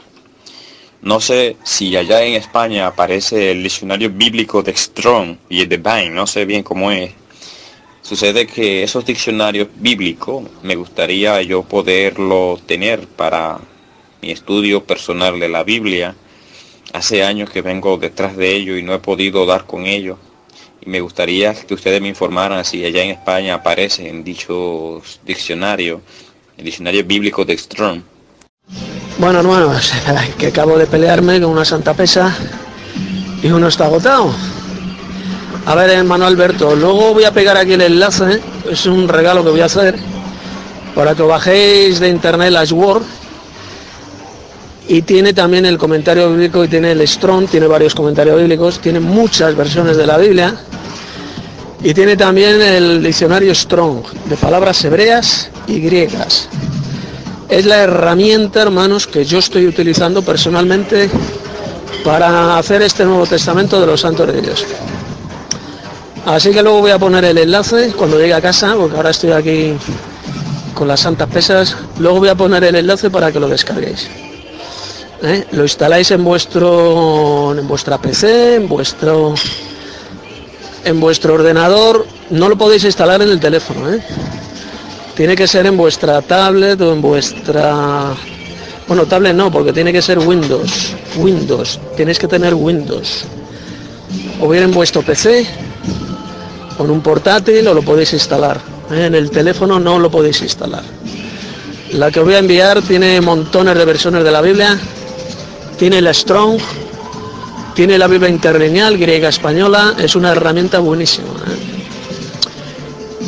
No 1.03 1.21
sé 1.21 1.59
si 1.63 1.95
allá 1.99 2.25
en 2.25 2.33
España 2.33 2.87
aparece 2.87 3.51
el 3.51 3.63
diccionario 3.63 4.09
bíblico 4.09 4.63
de 4.63 4.75
Strong 4.75 5.37
y 5.51 5.61
el 5.61 5.69
de 5.69 5.77
Bain, 5.77 6.15
no 6.15 6.27
sé 6.27 6.47
bien 6.47 6.63
cómo 6.63 6.91
es. 6.91 7.13
Sucede 8.01 8.47
que 8.47 8.83
esos 8.83 9.05
diccionarios 9.05 9.69
bíblicos 9.75 10.45
me 10.63 10.75
gustaría 10.75 11.43
yo 11.43 11.65
poderlo 11.65 12.59
tener 12.65 13.07
para 13.07 13.59
mi 14.23 14.31
estudio 14.31 14.83
personal 14.83 15.39
de 15.39 15.51
la 15.51 15.63
Biblia. 15.63 16.17
Hace 16.95 17.23
años 17.23 17.51
que 17.51 17.61
vengo 17.61 17.99
detrás 17.99 18.35
de 18.35 18.57
ello 18.57 18.79
y 18.79 18.83
no 18.83 18.95
he 18.95 18.99
podido 18.99 19.45
dar 19.45 19.67
con 19.67 19.85
ello 19.85 20.17
y 20.85 20.91
me 20.91 21.01
gustaría 21.01 21.55
que 21.55 21.75
ustedes 21.75 22.01
me 22.01 22.09
informaran 22.09 22.65
si 22.65 22.85
allá 22.85 23.03
en 23.03 23.11
España 23.11 23.55
aparece 23.55 24.09
en 24.09 24.25
dichos 24.25 25.21
diccionarios, 25.25 26.01
el 26.57 26.65
diccionario 26.65 27.05
bíblico 27.05 27.45
de 27.45 27.57
Strong. 27.57 28.03
Bueno, 29.19 29.41
hermanos, 29.41 29.93
que 30.39 30.49
acabo 30.49 30.77
de 30.77 30.87
pelearme 30.87 31.41
con 31.41 31.51
una 31.51 31.65
santa 31.65 31.95
pesa 31.95 32.37
y 33.43 33.49
uno 33.49 33.69
está 33.69 33.87
agotado. 33.87 34.35
A 35.67 35.75
ver, 35.77 35.91
hermano 35.91 36.27
Alberto, 36.27 36.75
luego 36.75 37.15
voy 37.15 37.25
a 37.25 37.33
pegar 37.33 37.57
aquí 37.57 37.75
el 37.75 37.83
enlace, 37.83 38.41
es 38.69 38.85
un 38.87 39.07
regalo 39.07 39.45
que 39.45 39.51
voy 39.51 39.61
a 39.61 39.67
hacer, 39.67 39.97
para 40.95 41.15
que 41.15 41.23
bajéis 41.23 42.01
de 42.01 42.09
internet 42.09 42.51
las 42.51 42.73
Word. 42.73 43.05
Y 44.89 45.03
tiene 45.03 45.33
también 45.33 45.65
el 45.65 45.79
comentario 45.79 46.31
bíblico 46.31 46.65
y 46.65 46.69
tiene 46.69 46.93
el 46.93 47.07
Strong, 47.07 47.49
tiene 47.49 47.67
varios 47.67 47.95
comentarios 47.95 48.37
bíblicos, 48.37 48.81
tiene 48.81 49.01
muchas 49.01 49.55
versiones 49.55 49.97
de 49.97 50.07
la 50.07 50.19
Biblia. 50.19 50.55
Y 51.85 51.95
tiene 51.95 52.17
también 52.17 52.61
el 52.61 53.03
diccionario 53.03 53.55
Strong, 53.55 54.03
de 54.29 54.37
palabras 54.37 54.85
hebreas 54.85 55.51
y 55.67 55.81
griegas. 55.81 56.49
Es 57.49 57.67
la 57.67 57.79
herramienta, 57.79 58.63
hermanos, 58.63 59.07
que 59.07 59.25
yo 59.25 59.39
estoy 59.39 59.67
utilizando 59.67 60.23
personalmente 60.23 61.11
para 62.05 62.59
hacer 62.59 62.83
este 62.83 63.05
Nuevo 63.05 63.27
Testamento 63.27 63.81
de 63.81 63.87
los 63.87 64.01
Santos 64.01 64.27
de 64.27 64.41
Dios. 64.41 64.65
Así 66.25 66.53
que 66.53 66.63
luego 66.63 66.81
voy 66.81 66.93
a 66.93 66.99
poner 66.99 67.25
el 67.25 67.39
enlace 67.39 67.93
cuando 67.97 68.19
llegue 68.19 68.35
a 68.35 68.41
casa, 68.41 68.75
porque 68.77 68.97
ahora 68.97 69.11
estoy 69.11 69.33
aquí 69.33 69.75
con 70.75 70.87
las 70.87 71.01
santas 71.01 71.29
pesas. 71.29 71.77
Luego 71.99 72.21
voy 72.21 72.29
a 72.29 72.35
poner 72.35 72.63
el 72.65 72.77
enlace 72.77 73.11
para 73.11 73.33
que 73.33 73.41
lo 73.41 73.49
descarguéis. 73.49 74.09
¿Eh? 75.23 75.47
Lo 75.53 75.63
instaláis 75.63 76.11
en 76.11 76.25
vuestro 76.25 77.55
en 77.57 77.69
vuestra 77.69 77.99
PC, 77.99 78.57
en 78.57 78.69
vuestro 78.69 79.35
en 80.85 81.01
vuestro 81.01 81.35
ordenador. 81.35 82.07
No 82.31 82.49
lo 82.49 82.59
podéis 82.59 82.85
instalar 82.85 83.23
en 83.23 83.29
el 83.29 83.39
teléfono. 83.39 83.93
¿eh? 83.93 84.03
Tiene 85.15 85.37
que 85.37 85.47
ser 85.47 85.67
en 85.67 85.77
vuestra 85.77 86.21
tablet 86.23 86.81
o 86.81 86.93
en 86.93 87.01
vuestra 87.01 88.15
bueno, 88.89 89.07
tablet 89.07 89.35
no, 89.35 89.51
porque 89.51 89.73
tiene 89.73 89.93
que 89.93 90.03
ser 90.03 90.19
Windows. 90.19 90.95
Windows. 91.17 91.79
Tenéis 91.97 92.19
que 92.19 92.29
tener 92.29 92.53
Windows. 92.55 93.25
O 94.41 94.49
bien 94.49 94.65
en 94.65 94.73
vuestro 94.73 95.03
PC 95.03 95.47
con 96.77 96.91
un 96.91 97.01
portátil 97.01 97.67
o 97.69 97.75
lo 97.75 97.83
podéis 97.83 98.13
instalar. 98.13 98.61
¿eh? 98.91 99.07
En 99.07 99.15
el 99.15 99.31
teléfono 99.31 99.79
no 99.79 99.99
lo 99.99 100.11
podéis 100.11 100.43
instalar. 100.43 100.83
La 101.93 102.11
que 102.11 102.21
os 102.21 102.27
voy 102.27 102.35
a 102.35 102.39
enviar 102.39 102.83
tiene 102.83 103.21
montones 103.21 103.77
de 103.77 103.85
versiones 103.85 104.25
de 104.25 104.31
la 104.31 104.41
Biblia. 104.41 104.79
Tiene 105.83 105.99
la 106.01 106.15
Strong, 106.15 106.61
tiene 107.75 107.99
la 107.99 108.07
Biblia 108.07 108.29
interlineal, 108.29 108.97
griega 108.97 109.31
española. 109.31 109.97
Es 109.99 110.15
una 110.15 110.31
herramienta 110.31 110.79
buenísima. 110.79 111.27
¿eh? 111.27 111.59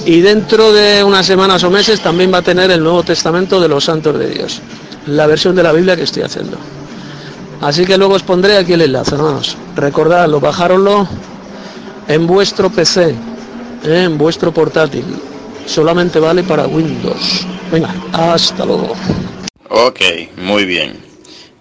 Y 0.06 0.20
dentro 0.20 0.72
de 0.72 1.02
unas 1.02 1.26
semanas 1.26 1.64
o 1.64 1.70
meses 1.72 2.00
también 2.00 2.32
va 2.32 2.38
a 2.38 2.42
tener 2.42 2.70
el 2.70 2.80
Nuevo 2.80 3.02
Testamento 3.02 3.60
de 3.60 3.66
los 3.66 3.82
Santos 3.82 4.16
de 4.20 4.30
Dios. 4.30 4.60
La 5.08 5.26
versión 5.26 5.56
de 5.56 5.64
la 5.64 5.72
Biblia 5.72 5.96
que 5.96 6.04
estoy 6.04 6.22
haciendo. 6.22 6.56
Así 7.60 7.84
que 7.84 7.98
luego 7.98 8.14
os 8.14 8.22
pondré 8.22 8.56
aquí 8.56 8.74
el 8.74 8.82
enlace, 8.82 9.16
hermanos. 9.16 9.56
Recordadlo, 9.74 10.38
bajároslo 10.38 11.08
en 12.06 12.24
vuestro 12.24 12.70
PC, 12.70 13.16
en 13.82 14.16
vuestro 14.16 14.54
portátil. 14.54 15.06
Solamente 15.66 16.20
vale 16.20 16.44
para 16.44 16.68
Windows. 16.68 17.48
Venga, 17.72 17.92
hasta 18.12 18.64
luego. 18.64 18.94
Ok, 19.70 20.00
muy 20.36 20.66
bien. 20.66 21.03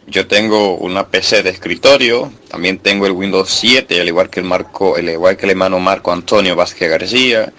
Yo 0.05 0.27
tengo 0.27 0.75
una 0.75 1.07
PC 1.07 1.43
de 1.43 1.49
escritorio, 1.49 2.31
también 2.49 2.79
tengo 2.79 3.05
el 3.05 3.13
Windows 3.13 3.49
7, 3.49 4.01
al 4.01 4.07
igual 4.07 4.29
que 4.29 4.41
el 4.41 4.45
Marco, 4.45 4.97
el 4.97 5.09
igual 5.09 5.37
que 5.37 5.45
el 5.45 5.51
hermano 5.51 5.79
Marco 5.79 6.11
Antonio 6.11 6.55
Vázquez 6.55 6.89
García. 6.89 7.53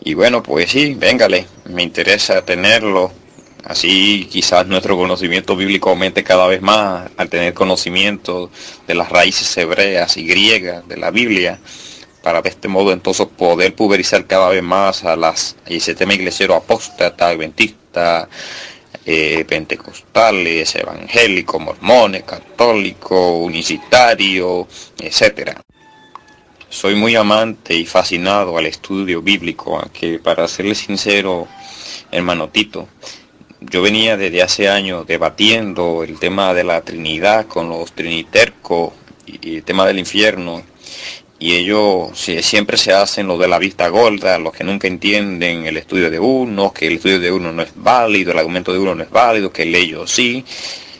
Y 0.00 0.14
bueno, 0.14 0.42
pues 0.42 0.70
sí, 0.70 0.94
véngale, 0.94 1.46
me 1.64 1.82
interesa 1.82 2.44
tenerlo. 2.44 3.10
Así 3.64 4.28
quizás 4.30 4.66
nuestro 4.66 4.96
conocimiento 4.96 5.56
bíblico 5.56 5.90
aumente 5.90 6.22
cada 6.22 6.46
vez 6.46 6.62
más 6.62 7.10
al 7.16 7.28
tener 7.28 7.54
conocimiento 7.54 8.50
de 8.86 8.94
las 8.94 9.08
raíces 9.08 9.56
hebreas 9.56 10.16
y 10.16 10.26
griegas 10.26 10.86
de 10.88 10.96
la 10.96 11.10
Biblia 11.10 11.58
para 12.22 12.42
de 12.42 12.50
este 12.50 12.68
modo 12.68 12.92
entonces 12.92 13.26
poder 13.26 13.74
pulverizar 13.74 14.26
cada 14.26 14.48
vez 14.48 14.62
más 14.62 15.04
a 15.04 15.16
las 15.16 15.56
a 15.66 15.70
ese 15.70 15.94
tema 15.94 16.14
iglesiero 16.14 16.54
apóstata, 16.54 17.28
adventista, 17.28 18.28
eh, 19.10 19.46
pentecostales, 19.46 20.74
evangélicos, 20.74 21.58
mormones, 21.58 22.24
católicos, 22.24 23.40
unicitario, 23.40 24.68
etcétera. 25.00 25.62
Soy 26.68 26.94
muy 26.94 27.16
amante 27.16 27.72
y 27.72 27.86
fascinado 27.86 28.58
al 28.58 28.66
estudio 28.66 29.22
bíblico, 29.22 29.78
aunque 29.78 30.18
para 30.18 30.46
serle 30.46 30.74
sincero, 30.74 31.48
hermano 32.10 32.50
Tito, 32.50 32.86
yo 33.60 33.80
venía 33.80 34.18
desde 34.18 34.42
hace 34.42 34.68
años 34.68 35.06
debatiendo 35.06 36.04
el 36.04 36.18
tema 36.18 36.52
de 36.52 36.64
la 36.64 36.82
Trinidad 36.82 37.46
con 37.46 37.70
los 37.70 37.92
trinitercos 37.92 38.92
y 39.24 39.56
el 39.56 39.62
tema 39.62 39.86
del 39.86 40.00
infierno 40.00 40.62
y 41.38 41.54
ellos 41.54 42.18
siempre 42.42 42.76
se 42.76 42.92
hacen 42.92 43.26
lo 43.26 43.38
de 43.38 43.48
la 43.48 43.58
vista 43.58 43.88
gorda, 43.88 44.38
los 44.38 44.52
que 44.52 44.64
nunca 44.64 44.88
entienden 44.88 45.66
el 45.66 45.76
estudio 45.76 46.10
de 46.10 46.18
uno, 46.18 46.72
que 46.72 46.88
el 46.88 46.94
estudio 46.94 47.20
de 47.20 47.30
uno 47.30 47.52
no 47.52 47.62
es 47.62 47.72
válido, 47.76 48.32
el 48.32 48.38
argumento 48.38 48.72
de 48.72 48.78
uno 48.78 48.94
no 48.94 49.02
es 49.02 49.10
válido, 49.10 49.52
que 49.52 49.62
el 49.62 49.74
ellos 49.74 50.10
sí. 50.10 50.44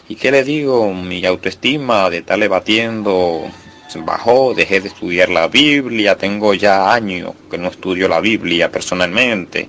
¿Y 0.09 0.15
qué 0.15 0.31
le 0.31 0.45
digo? 0.45 0.93
Mi 0.95 1.25
autoestima 1.27 2.09
de 2.09 2.19
estar 2.19 2.49
batiendo 2.49 3.51
bajó, 4.05 4.55
dejé 4.55 4.81
de 4.81 4.89
estudiar 4.89 5.29
la 5.31 5.49
Biblia, 5.49 6.17
tengo 6.17 6.55
ya 6.55 6.93
años 6.93 7.33
que 7.51 7.59
no 7.59 7.69
estudio 7.69 8.07
la 8.07 8.21
Biblia 8.21 8.71
personalmente 8.71 9.69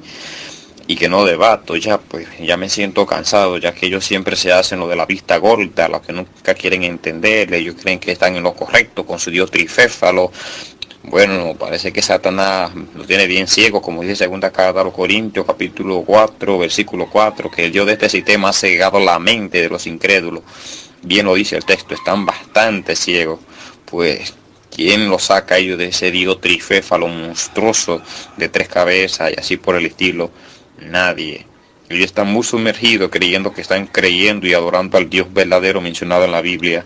y 0.89 0.95
que 0.95 1.07
no 1.07 1.23
debato, 1.23 1.75
ya 1.75 1.99
pues 1.99 2.27
ya 2.39 2.57
me 2.57 2.67
siento 2.67 3.05
cansado, 3.05 3.59
ya 3.59 3.75
que 3.75 3.85
ellos 3.85 4.03
siempre 4.03 4.35
se 4.35 4.51
hacen 4.51 4.79
lo 4.79 4.87
de 4.87 4.95
la 4.95 5.05
vista 5.05 5.37
gorda, 5.37 5.87
los 5.87 6.01
que 6.01 6.13
nunca 6.13 6.55
quieren 6.55 6.83
entender, 6.83 7.53
ellos 7.53 7.75
creen 7.79 7.99
que 7.99 8.11
están 8.11 8.35
en 8.35 8.41
lo 8.41 8.55
correcto 8.55 9.05
con 9.05 9.19
su 9.19 9.29
Dios 9.29 9.51
triféfalo. 9.51 10.31
Bueno, 11.03 11.55
parece 11.59 11.93
que 11.93 12.01
Satanás 12.01 12.71
lo 12.95 13.05
tiene 13.05 13.27
bien 13.27 13.47
ciego, 13.47 13.83
como 13.83 14.01
dice 14.01 14.15
segunda 14.15 14.49
carta 14.49 14.81
a 14.81 14.83
los 14.83 14.95
Corintios, 14.95 15.45
capítulo 15.45 16.01
4, 16.01 16.57
versículo 16.57 17.07
4, 17.07 17.51
que 17.51 17.65
el 17.65 17.71
Dios 17.71 17.85
de 17.85 17.93
este 17.93 18.09
sistema 18.09 18.49
ha 18.49 18.53
cegado 18.53 18.99
la 18.99 19.19
mente 19.19 19.61
de 19.61 19.69
los 19.69 19.85
incrédulos. 19.85 20.41
Bien 21.03 21.27
lo 21.27 21.35
dice 21.35 21.55
el 21.55 21.65
texto, 21.65 21.93
están 21.93 22.25
bastante 22.25 22.95
ciegos. 22.95 23.39
Pues, 23.85 24.33
¿quién 24.75 25.07
los 25.07 25.25
saca 25.25 25.59
ellos 25.59 25.77
de 25.77 25.89
ese 25.89 26.09
Dios 26.09 26.41
triféfalo 26.41 27.07
monstruoso 27.07 28.01
de 28.37 28.49
tres 28.49 28.67
cabezas 28.67 29.31
y 29.31 29.39
así 29.39 29.57
por 29.57 29.75
el 29.75 29.85
estilo? 29.85 30.31
Nadie. 30.81 31.45
Ellos 31.89 32.05
están 32.05 32.27
muy 32.27 32.43
sumergidos 32.43 33.09
creyendo 33.09 33.51
que 33.51 33.61
están 33.61 33.87
creyendo 33.87 34.45
y 34.45 34.53
adorando 34.53 34.97
al 34.97 35.09
Dios 35.09 35.27
verdadero 35.33 35.81
mencionado 35.81 36.23
en 36.23 36.31
la 36.31 36.41
Biblia. 36.41 36.85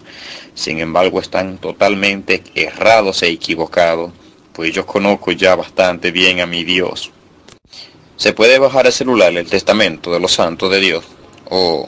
Sin 0.56 0.80
embargo, 0.80 1.20
están 1.20 1.58
totalmente 1.58 2.42
errados 2.56 3.22
e 3.24 3.28
equivocados, 3.28 4.14
pues 4.54 4.74
yo 4.74 4.86
conozco 4.86 5.34
ya 5.34 5.56
bastante 5.56 6.12
bien 6.12 6.40
a 6.40 6.46
mi 6.46 6.64
Dios. 6.64 7.12
¿Se 8.16 8.32
puede 8.32 8.60
bajar 8.60 8.86
el 8.86 8.94
celular 8.94 9.36
el 9.36 9.50
testamento 9.50 10.14
de 10.14 10.22
los 10.22 10.32
santos 10.32 10.72
de 10.72 10.80
Dios? 10.80 11.04
¿O 11.50 11.86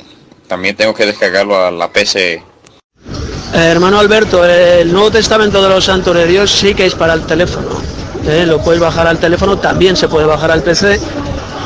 también 0.48 0.76
tengo 0.76 0.94
que 0.94 1.06
descargarlo 1.06 1.64
a 1.64 1.72
la 1.72 1.90
PC? 1.92 2.34
Eh, 2.34 2.42
hermano 3.54 4.00
Alberto, 4.00 4.44
el 4.46 4.92
Nuevo 4.92 5.12
Testamento 5.12 5.64
de 5.64 5.70
los 5.70 5.86
Santos 5.86 6.14
de 6.16 6.28
Dios 6.28 6.52
sí 6.52 6.74
que 6.74 6.86
es 6.86 6.96
para 6.96 7.14
el 7.14 7.26
teléfono. 7.26 7.82
Eh, 8.28 8.46
lo 8.46 8.62
puedes 8.62 8.82
bajar 8.82 9.08
al 9.08 9.20
teléfono, 9.20 9.58
también 9.58 9.96
se 9.96 10.10
puede 10.10 10.26
bajar 10.26 10.52
al 10.52 10.64
PC 10.64 11.00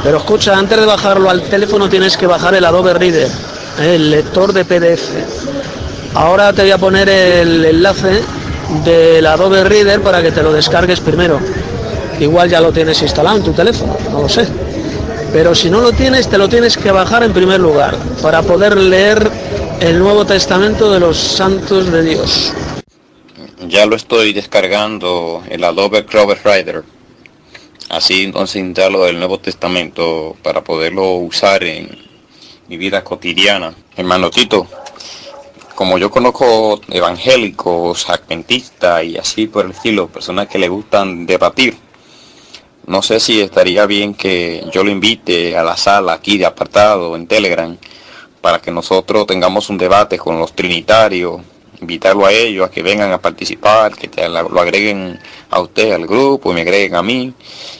pero 0.04 0.18
escucha, 0.18 0.58
antes 0.58 0.80
de 0.80 0.86
bajarlo 0.86 1.30
al 1.30 1.42
teléfono 1.44 1.90
tienes 1.90 2.16
que 2.16 2.28
bajar 2.28 2.56
el 2.56 2.66
Adobe 2.66 2.94
Reader, 2.94 3.30
el 3.82 4.12
lector 4.12 4.54
de 4.54 4.66
PDF. 4.66 5.10
Ahora 6.16 6.54
te 6.54 6.62
voy 6.64 6.72
a 6.72 6.78
poner 6.78 7.10
el 7.10 7.66
enlace 7.66 8.22
del 8.86 9.26
Adobe 9.26 9.64
Reader 9.64 10.02
para 10.02 10.22
que 10.22 10.32
te 10.32 10.42
lo 10.42 10.54
descargues 10.54 11.00
primero. 11.00 11.40
Igual 12.20 12.50
ya 12.50 12.62
lo 12.62 12.72
tienes 12.72 13.02
instalado 13.02 13.38
en 13.38 13.44
tu 13.44 13.54
teléfono, 13.54 13.98
no 14.12 14.22
lo 14.22 14.30
sé. 14.30 14.48
Pero 15.32 15.54
si 15.54 15.70
no 15.70 15.82
lo 15.82 15.92
tienes, 15.92 16.28
te 16.28 16.38
lo 16.38 16.50
tienes 16.50 16.76
que 16.78 16.92
bajar 16.92 17.24
en 17.24 17.34
primer 17.34 17.60
lugar 17.60 17.96
para 18.22 18.42
poder 18.42 18.78
leer 18.78 19.30
el 19.80 20.00
Nuevo 20.00 20.26
Testamento 20.26 20.92
de 20.92 21.00
los 21.00 21.18
Santos 21.18 21.92
de 21.92 22.04
Dios. 22.04 22.54
Ya 23.68 23.86
lo 23.86 23.96
estoy 23.96 24.34
descargando, 24.34 25.44
el 25.50 25.64
Adobe 25.64 26.00
Acrobat 26.00 26.44
Reader. 26.44 26.84
Así 27.90 28.24
entonces 28.24 28.58
instalo 28.58 29.08
el 29.08 29.18
Nuevo 29.18 29.40
Testamento 29.40 30.38
para 30.44 30.64
poderlo 30.64 31.14
usar 31.14 31.64
en 31.64 31.90
mi 32.68 32.78
vida 32.78 33.04
cotidiana. 33.04 33.74
Hermano 33.98 34.30
Tito, 34.30 34.68
como 35.74 35.98
yo 35.98 36.12
conozco 36.12 36.80
evangélicos, 36.90 38.08
adventistas 38.08 39.04
y 39.04 39.18
así 39.18 39.48
por 39.48 39.66
el 39.66 39.72
estilo, 39.72 40.08
personas 40.08 40.48
que 40.48 40.60
le 40.60 40.70
gustan 40.70 41.26
debatir, 41.26 41.78
no 42.86 43.02
sé 43.02 43.20
si 43.20 43.42
estaría 43.42 43.88
bien 43.88 44.14
que 44.14 44.64
yo 44.72 44.84
lo 44.84 44.92
invite 44.92 45.58
a 45.58 45.64
la 45.64 45.76
sala 45.76 46.14
aquí 46.14 46.38
de 46.38 46.46
apartado 46.46 47.16
en 47.16 47.26
Telegram 47.26 47.76
para 48.40 48.62
que 48.62 48.70
nosotros 48.70 49.26
tengamos 49.26 49.68
un 49.72 49.80
debate 49.80 50.20
con 50.20 50.38
los 50.38 50.54
trinitarios 50.54 51.42
invitarlo 51.82 52.26
a 52.26 52.32
ellos 52.32 52.68
a 52.68 52.72
que 52.72 52.82
vengan 52.82 53.12
a 53.12 53.18
participar, 53.18 53.96
que 53.96 54.08
te, 54.08 54.28
lo 54.28 54.60
agreguen 54.60 55.20
a 55.50 55.62
usted 55.62 55.94
al 55.94 56.06
grupo 56.06 56.52
y 56.52 56.56
me 56.56 56.62
agreguen 56.62 56.96
a 56.96 57.04
mí. 57.04 57.34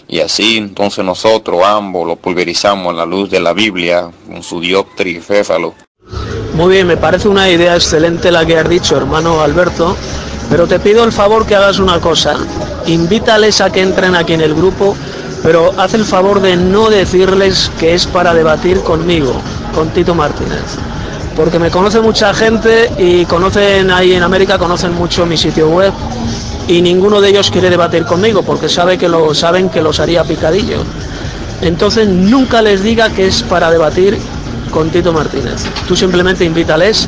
Y 0.08 0.20
así 0.20 0.58
entonces 0.58 1.04
nosotros 1.06 1.62
ambos 1.64 2.08
lo 2.08 2.16
pulverizamos 2.16 2.92
en 2.92 2.98
la 2.98 3.06
luz 3.06 3.30
de 3.30 3.40
la 3.40 3.54
Biblia, 3.54 4.10
con 4.28 4.42
su 4.44 4.60
dioptri. 4.60 5.22
Muy 6.54 6.74
bien, 6.74 6.88
me 6.88 6.98
parece 6.98 7.28
una 7.28 7.50
idea 7.50 7.76
excelente 7.76 8.32
la 8.32 8.46
que 8.46 8.58
has 8.58 8.68
dicho, 8.68 8.98
hermano 8.98 9.42
Alberto, 9.42 9.96
pero 10.50 10.68
te 10.68 10.80
pido 10.80 11.04
el 11.04 11.12
favor 11.12 11.46
que 11.46 11.56
hagas 11.56 11.80
una 11.80 12.00
cosa. 12.00 12.38
Invítales 12.88 13.62
a 13.62 13.72
que 13.72 13.82
entren 13.82 14.16
aquí 14.16 14.34
en 14.34 14.42
el 14.42 14.56
grupo, 14.56 14.96
pero 15.44 15.74
haz 15.78 15.94
el 15.94 16.06
favor 16.06 16.42
de 16.42 16.56
no 16.56 16.90
decirles 16.90 17.72
que 17.80 17.94
es 17.94 18.08
para 18.08 18.34
debatir 18.34 18.82
conmigo, 18.82 19.34
con 19.74 19.90
Tito 19.90 20.16
Martínez. 20.16 20.89
Porque 21.40 21.58
me 21.58 21.72
conoce 21.72 22.02
mucha 22.02 22.34
gente 22.34 22.92
y 22.98 23.24
conocen 23.24 23.92
ahí 23.92 24.12
en 24.14 24.24
América, 24.24 24.58
conocen 24.58 24.94
mucho 24.94 25.26
mi 25.26 25.38
sitio 25.38 25.70
web 25.70 25.94
y 26.68 26.82
ninguno 26.82 27.22
de 27.22 27.30
ellos 27.30 27.50
quiere 27.50 27.70
debatir 27.70 28.04
conmigo 28.04 28.44
porque 28.44 28.68
sabe 28.68 28.98
que 28.98 29.08
lo, 29.08 29.34
saben 29.34 29.70
que 29.70 29.82
los 29.82 30.02
haría 30.02 30.26
picadillo. 30.26 30.84
Entonces 31.62 32.10
nunca 32.10 32.62
les 32.62 32.84
diga 32.84 33.10
que 33.12 33.26
es 33.26 33.42
para 33.44 33.72
debatir 33.72 34.20
con 34.70 34.90
Tito 34.90 35.14
Martínez. 35.14 35.64
Tú 35.88 35.96
simplemente 35.96 36.44
invítales, 36.44 37.08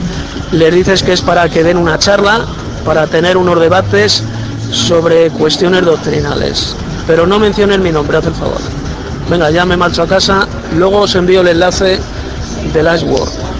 les 0.53 0.73
dices 0.73 1.03
que 1.03 1.11
es 1.11 1.21
para 1.21 1.49
que 1.49 1.61
den 1.61 1.75
una 1.75 1.99
charla, 1.99 2.45
para 2.85 3.07
tener 3.07 3.35
unos 3.35 3.59
debates 3.59 4.23
sobre 4.71 5.29
cuestiones 5.31 5.83
doctrinales. 5.83 6.77
Pero 7.05 7.27
no 7.27 7.37
mencionen 7.37 7.83
mi 7.83 7.91
nombre, 7.91 8.17
haz 8.17 8.27
el 8.27 8.35
favor. 8.35 8.61
Venga, 9.29 9.51
ya 9.51 9.65
me 9.65 9.75
marcho 9.75 10.03
a 10.03 10.07
casa, 10.07 10.47
luego 10.77 11.01
os 11.01 11.15
envío 11.15 11.41
el 11.41 11.49
enlace 11.49 11.99
de 12.73 12.81
Last 12.81 13.03
Word. 13.03 13.50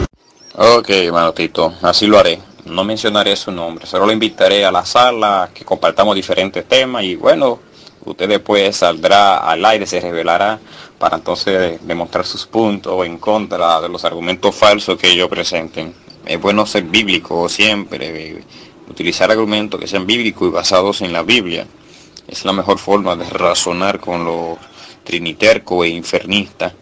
Ok, 0.53 0.89
hermano 0.89 1.31
Tito, 1.33 1.75
así 1.81 2.07
lo 2.07 2.19
haré. 2.19 2.37
No 2.65 2.83
mencionaré 2.83 3.37
su 3.37 3.53
nombre, 3.53 3.85
solo 3.85 4.05
lo 4.05 4.11
invitaré 4.11 4.65
a 4.65 4.71
la 4.71 4.85
sala, 4.85 5.49
que 5.53 5.63
compartamos 5.63 6.13
diferentes 6.13 6.67
temas 6.67 7.05
y 7.05 7.15
bueno, 7.15 7.59
usted 8.03 8.27
después 8.27 8.75
saldrá 8.75 9.37
al 9.37 9.63
aire, 9.63 9.87
se 9.87 10.01
revelará 10.01 10.59
para 10.99 11.15
entonces 11.15 11.79
demostrar 11.87 12.25
sus 12.25 12.45
puntos 12.45 13.05
en 13.05 13.17
contra 13.17 13.79
de 13.79 13.87
los 13.87 14.03
argumentos 14.03 14.53
falsos 14.53 14.97
que 14.99 15.07
ellos 15.07 15.29
presenten. 15.29 15.95
Es 16.25 16.39
bueno 16.41 16.65
ser 16.65 16.83
bíblico 16.83 17.47
siempre, 17.47 18.43
utilizar 18.89 19.31
argumentos 19.31 19.79
que 19.79 19.87
sean 19.87 20.05
bíblicos 20.05 20.49
y 20.49 20.51
basados 20.51 21.01
en 21.01 21.13
la 21.13 21.23
Biblia. 21.23 21.65
Es 22.27 22.43
la 22.43 22.51
mejor 22.51 22.77
forma 22.77 23.15
de 23.15 23.29
razonar 23.29 24.01
con 24.01 24.25
los 24.25 24.57
trinitercos 25.05 25.85
e 25.85 25.89
infernistas. 25.89 26.73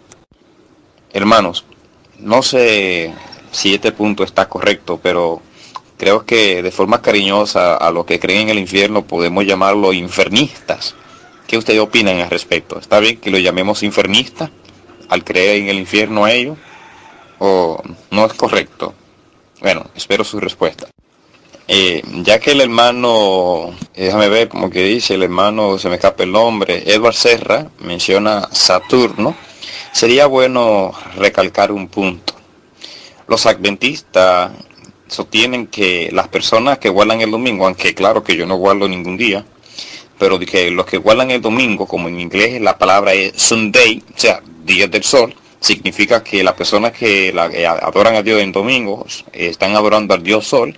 Hermanos, 1.14 1.66
no 2.18 2.41
sé 2.41 3.14
si 3.51 3.73
este 3.73 3.91
punto 3.91 4.23
está 4.23 4.47
correcto, 4.47 4.99
pero 5.01 5.41
creo 5.97 6.26
que 6.26 6.61
de 6.63 6.71
forma 6.71 7.01
cariñosa 7.01 7.76
a 7.76 7.91
los 7.91 8.05
que 8.05 8.19
creen 8.19 8.43
en 8.43 8.49
el 8.49 8.59
infierno 8.59 9.03
podemos 9.03 9.45
llamarlos 9.45 9.95
infernistas. 9.95 10.95
¿Qué 11.47 11.57
ustedes 11.57 11.80
opinan 11.80 12.19
al 12.19 12.30
respecto? 12.30 12.80
¿Está 12.80 12.99
bien 12.99 13.17
que 13.17 13.31
lo 13.31 13.38
llamemos 13.38 13.84
infernista 13.84 14.51
al 15.09 15.23
creer 15.23 15.63
en 15.63 15.69
el 15.69 15.80
infierno 15.80 16.26
a 16.26 16.31
ellos? 16.31 16.57
¿O 17.39 17.81
no 18.11 18.26
es 18.26 18.34
correcto? 18.34 18.93
Bueno, 19.59 19.85
espero 19.95 20.23
su 20.23 20.39
respuesta. 20.39 20.88
Eh, 21.67 22.01
ya 22.23 22.39
que 22.39 22.53
el 22.53 22.61
hermano, 22.61 23.76
eh, 23.93 24.05
déjame 24.05 24.30
ver 24.30 24.49
como 24.49 24.69
que 24.69 24.84
dice, 24.84 25.13
el 25.15 25.23
hermano, 25.23 25.77
se 25.77 25.89
me 25.89 25.95
escapa 25.95 26.23
el 26.23 26.31
nombre, 26.31 26.84
Edward 26.91 27.13
Serra 27.13 27.67
menciona 27.80 28.47
Saturno, 28.51 29.35
sería 29.91 30.26
bueno 30.26 30.93
recalcar 31.15 31.71
un 31.71 31.88
punto. 31.88 32.39
Los 33.30 33.45
adventistas 33.45 34.51
sostienen 35.07 35.68
que 35.68 36.10
las 36.11 36.27
personas 36.27 36.80
que 36.80 36.89
guardan 36.89 37.22
el 37.22 37.31
domingo, 37.31 37.65
aunque 37.65 37.93
claro 37.93 38.23
que 38.23 38.35
yo 38.35 38.45
no 38.45 38.56
guardo 38.56 38.88
ningún 38.88 39.18
día, 39.18 39.45
pero 40.18 40.39
que 40.39 40.72
los 40.72 40.85
que 40.85 40.97
guardan 40.97 41.31
el 41.31 41.41
domingo, 41.41 41.88
como 41.88 42.07
en 42.07 42.19
inglés 42.19 42.60
la 42.60 42.77
palabra 42.77 43.14
es 43.14 43.34
Sunday, 43.41 44.03
o 44.15 44.19
sea, 44.19 44.41
día 44.65 44.88
del 44.88 45.03
sol, 45.03 45.34
significa 45.60 46.23
que 46.23 46.43
las 46.43 46.53
personas 46.53 46.91
que, 46.93 47.34
adoran 47.81 48.15
a 48.15 48.23
Dios 48.23 48.41
en 48.41 48.51
domingo 48.51 49.06
están 49.34 49.76
adorando 49.76 50.14
al 50.14 50.23
Dios 50.23 50.47
Sol, 50.47 50.76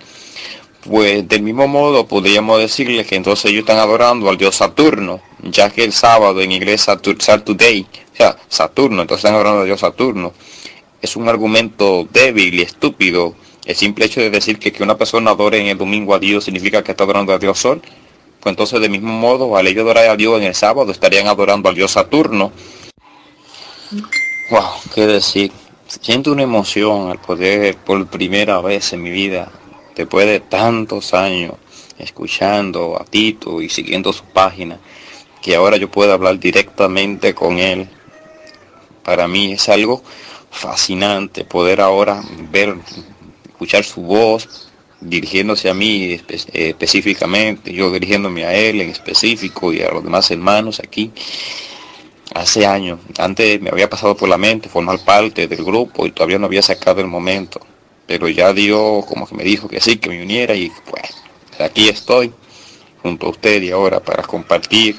pues 0.84 1.26
del 1.28 1.42
mismo 1.42 1.68
modo 1.68 2.06
podríamos 2.06 2.58
decirles 2.58 3.06
que 3.06 3.14
entonces 3.16 3.50
ellos 3.50 3.60
están 3.60 3.78
adorando 3.78 4.28
al 4.28 4.36
Dios 4.36 4.56
Saturno, 4.56 5.20
ya 5.42 5.70
que 5.70 5.84
el 5.84 5.92
sábado 5.92 6.40
en 6.40 6.52
inglés 6.52 6.82
Saturday, 6.82 7.86
o 8.12 8.16
sea, 8.16 8.36
Saturno, 8.48 9.02
entonces 9.02 9.24
están 9.24 9.34
adorando 9.34 9.60
al 9.60 9.66
Dios 9.66 9.80
Saturno. 9.80 10.32
Es 11.02 11.16
un 11.16 11.28
argumento 11.28 12.08
débil 12.10 12.54
y 12.54 12.62
estúpido. 12.62 13.34
El 13.64 13.76
simple 13.76 14.06
hecho 14.06 14.20
de 14.20 14.30
decir 14.30 14.58
que 14.58 14.72
que 14.72 14.82
una 14.82 14.96
persona 14.96 15.32
adore 15.32 15.60
en 15.60 15.66
el 15.66 15.78
domingo 15.78 16.14
a 16.14 16.18
Dios 16.18 16.44
significa 16.44 16.82
que 16.82 16.92
está 16.92 17.04
adorando 17.04 17.32
al 17.32 17.40
Dios 17.40 17.58
Sol 17.58 17.82
pues 18.42 18.54
entonces 18.54 18.80
de 18.80 18.88
mismo 18.88 19.12
modo, 19.12 19.56
al 19.56 19.68
ellos 19.68 19.84
adorar 19.84 20.08
a 20.08 20.16
Dios 20.16 20.40
en 20.40 20.48
el 20.48 20.54
sábado, 20.56 20.90
estarían 20.90 21.28
adorando 21.28 21.68
al 21.68 21.76
Dios 21.76 21.92
Saturno. 21.92 22.50
Wow, 24.50 24.64
qué 24.92 25.06
decir. 25.06 25.52
Siento 25.86 26.32
una 26.32 26.42
emoción 26.42 27.08
al 27.08 27.20
poder 27.20 27.76
por 27.76 28.04
primera 28.08 28.60
vez 28.60 28.92
en 28.94 29.02
mi 29.02 29.10
vida, 29.10 29.52
después 29.94 30.26
de 30.26 30.40
tantos 30.40 31.14
años, 31.14 31.54
escuchando 31.98 33.00
a 33.00 33.04
Tito 33.04 33.62
y 33.62 33.68
siguiendo 33.68 34.12
su 34.12 34.24
página, 34.24 34.80
que 35.40 35.54
ahora 35.54 35.76
yo 35.76 35.88
pueda 35.88 36.14
hablar 36.14 36.40
directamente 36.40 37.34
con 37.36 37.60
él. 37.60 37.88
Para 39.04 39.28
mí 39.28 39.52
es 39.52 39.68
algo 39.68 40.02
fascinante 40.52 41.44
poder 41.44 41.80
ahora 41.80 42.22
ver, 42.50 42.76
escuchar 43.48 43.82
su 43.82 44.02
voz, 44.02 44.68
dirigiéndose 45.00 45.68
a 45.68 45.74
mí 45.74 46.20
específicamente, 46.52 47.72
yo 47.72 47.90
dirigiéndome 47.90 48.44
a 48.44 48.54
él 48.54 48.80
en 48.80 48.90
específico 48.90 49.72
y 49.72 49.82
a 49.82 49.90
los 49.90 50.04
demás 50.04 50.30
hermanos 50.30 50.78
aquí. 50.78 51.10
Hace 52.34 52.64
años, 52.64 53.00
antes 53.18 53.60
me 53.60 53.70
había 53.70 53.90
pasado 53.90 54.16
por 54.16 54.28
la 54.28 54.38
mente 54.38 54.68
formar 54.68 54.98
parte 55.04 55.48
del 55.48 55.64
grupo 55.64 56.06
y 56.06 56.12
todavía 56.12 56.38
no 56.38 56.46
había 56.46 56.62
sacado 56.62 57.00
el 57.00 57.06
momento, 57.06 57.60
pero 58.06 58.28
ya 58.28 58.52
Dios 58.52 59.04
como 59.06 59.26
que 59.26 59.34
me 59.34 59.44
dijo 59.44 59.68
que 59.68 59.80
sí, 59.80 59.96
que 59.96 60.08
me 60.08 60.22
uniera 60.22 60.54
y 60.54 60.70
pues 60.88 61.02
aquí 61.58 61.88
estoy 61.88 62.32
junto 63.02 63.26
a 63.26 63.30
usted 63.30 63.60
y 63.62 63.70
ahora 63.70 64.00
para 64.00 64.22
compartir 64.22 64.96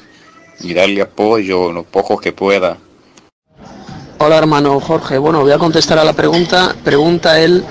y 0.59 0.73
darle 0.73 1.01
apoyo 1.01 1.69
en 1.69 1.75
lo 1.75 1.83
poco 1.83 2.19
que 2.19 2.33
pueda. 2.33 2.77
Hola 4.25 4.37
hermano 4.37 4.79
Jorge, 4.79 5.17
bueno 5.17 5.41
voy 5.41 5.51
a 5.51 5.57
contestar 5.57 5.99
a 5.99 6.03
la 6.05 6.13
pregunta, 6.13 6.73
pregunta 6.81 7.41
él 7.41 7.61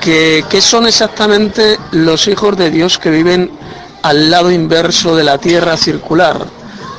¿Qué 0.00 0.60
son 0.62 0.86
exactamente 0.86 1.78
los 1.90 2.28
hijos 2.28 2.56
de 2.56 2.70
Dios 2.70 2.98
que 2.98 3.10
viven 3.10 3.50
al 4.00 4.30
lado 4.30 4.50
inverso 4.50 5.14
de 5.14 5.24
la 5.24 5.36
tierra 5.36 5.76
circular. 5.76 6.46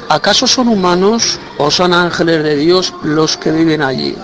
¿Acaso 0.09 0.45
son 0.45 0.67
humanos 0.67 1.40
o 1.58 1.72
son 1.72 1.91
ángeles 1.91 2.43
de 2.43 2.56
Dios 2.56 2.93
los 3.01 3.35
que 3.35 3.51
viven 3.51 3.82
allí? 3.82 4.16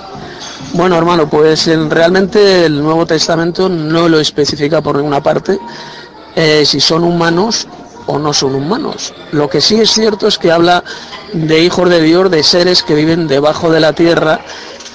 Bueno, 0.74 0.98
hermano, 0.98 1.28
pues 1.28 1.66
realmente 1.90 2.68
el 2.68 2.84
Nuevo 2.84 3.08
Testamento 3.08 3.70
no 3.70 4.08
lo 4.08 4.20
especifica 4.20 4.82
por 4.82 4.98
ninguna 4.98 5.24
parte 5.24 5.58
eh, 6.36 6.64
si 6.64 6.80
son 6.80 7.06
humanos 7.06 7.68
o 8.08 8.20
no 8.20 8.34
son 8.34 8.56
humanos. 8.56 9.14
Lo 9.32 9.50
que 9.50 9.62
sí 9.62 9.80
es 9.80 9.92
cierto 9.92 10.28
es 10.28 10.38
que 10.38 10.52
habla 10.52 10.84
de 11.34 11.64
hijos 11.64 11.90
de 11.90 12.02
Dios, 12.02 12.30
de 12.30 12.44
seres 12.44 12.84
que 12.84 12.96
viven 12.96 13.28
debajo 13.28 13.70
de 13.70 13.80
la 13.80 13.94
tierra 13.94 14.42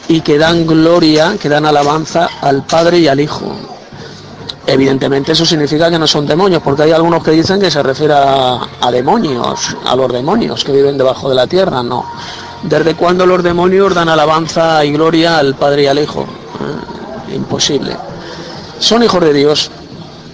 y 0.09 0.23
que 0.23 0.39
dan 0.39 0.67
gloria, 0.67 1.37
que 1.41 1.49
dan 1.49 1.67
alabanza 1.67 2.29
al 2.41 2.65
Padre 2.65 2.99
y 2.99 3.09
al 3.09 3.21
Hijo. 3.21 3.53
Evidentemente 4.67 5.33
eso 5.33 5.45
significa 5.45 5.91
que 5.91 5.99
no 5.99 6.07
son 6.07 6.27
demonios, 6.27 6.63
porque 6.63 6.83
hay 6.83 6.93
algunos 6.93 7.25
que 7.25 7.33
dicen 7.33 7.61
que 7.61 7.71
se 7.71 7.83
refiere 7.83 8.15
a, 8.15 8.91
demonios, 8.93 9.77
a 9.85 9.97
los 9.97 10.13
demonios 10.13 10.65
que 10.65 10.73
viven 10.73 10.99
debajo 10.99 11.29
de 11.29 11.35
la 11.35 11.47
tierra, 11.47 11.83
no. 11.83 12.05
¿Desde 12.63 12.95
cuándo 12.95 13.27
los 13.27 13.43
demonios 13.43 13.95
dan 13.95 14.09
alabanza 14.09 14.85
y 14.85 14.93
gloria 14.93 15.39
al 15.39 15.55
Padre 15.55 15.85
y 15.85 15.87
al 15.87 15.99
Hijo? 15.99 16.23
Eh, 16.23 17.35
imposible. 17.35 17.97
Son 18.79 19.03
hijos 19.03 19.21
de 19.23 19.33
Dios, 19.33 19.71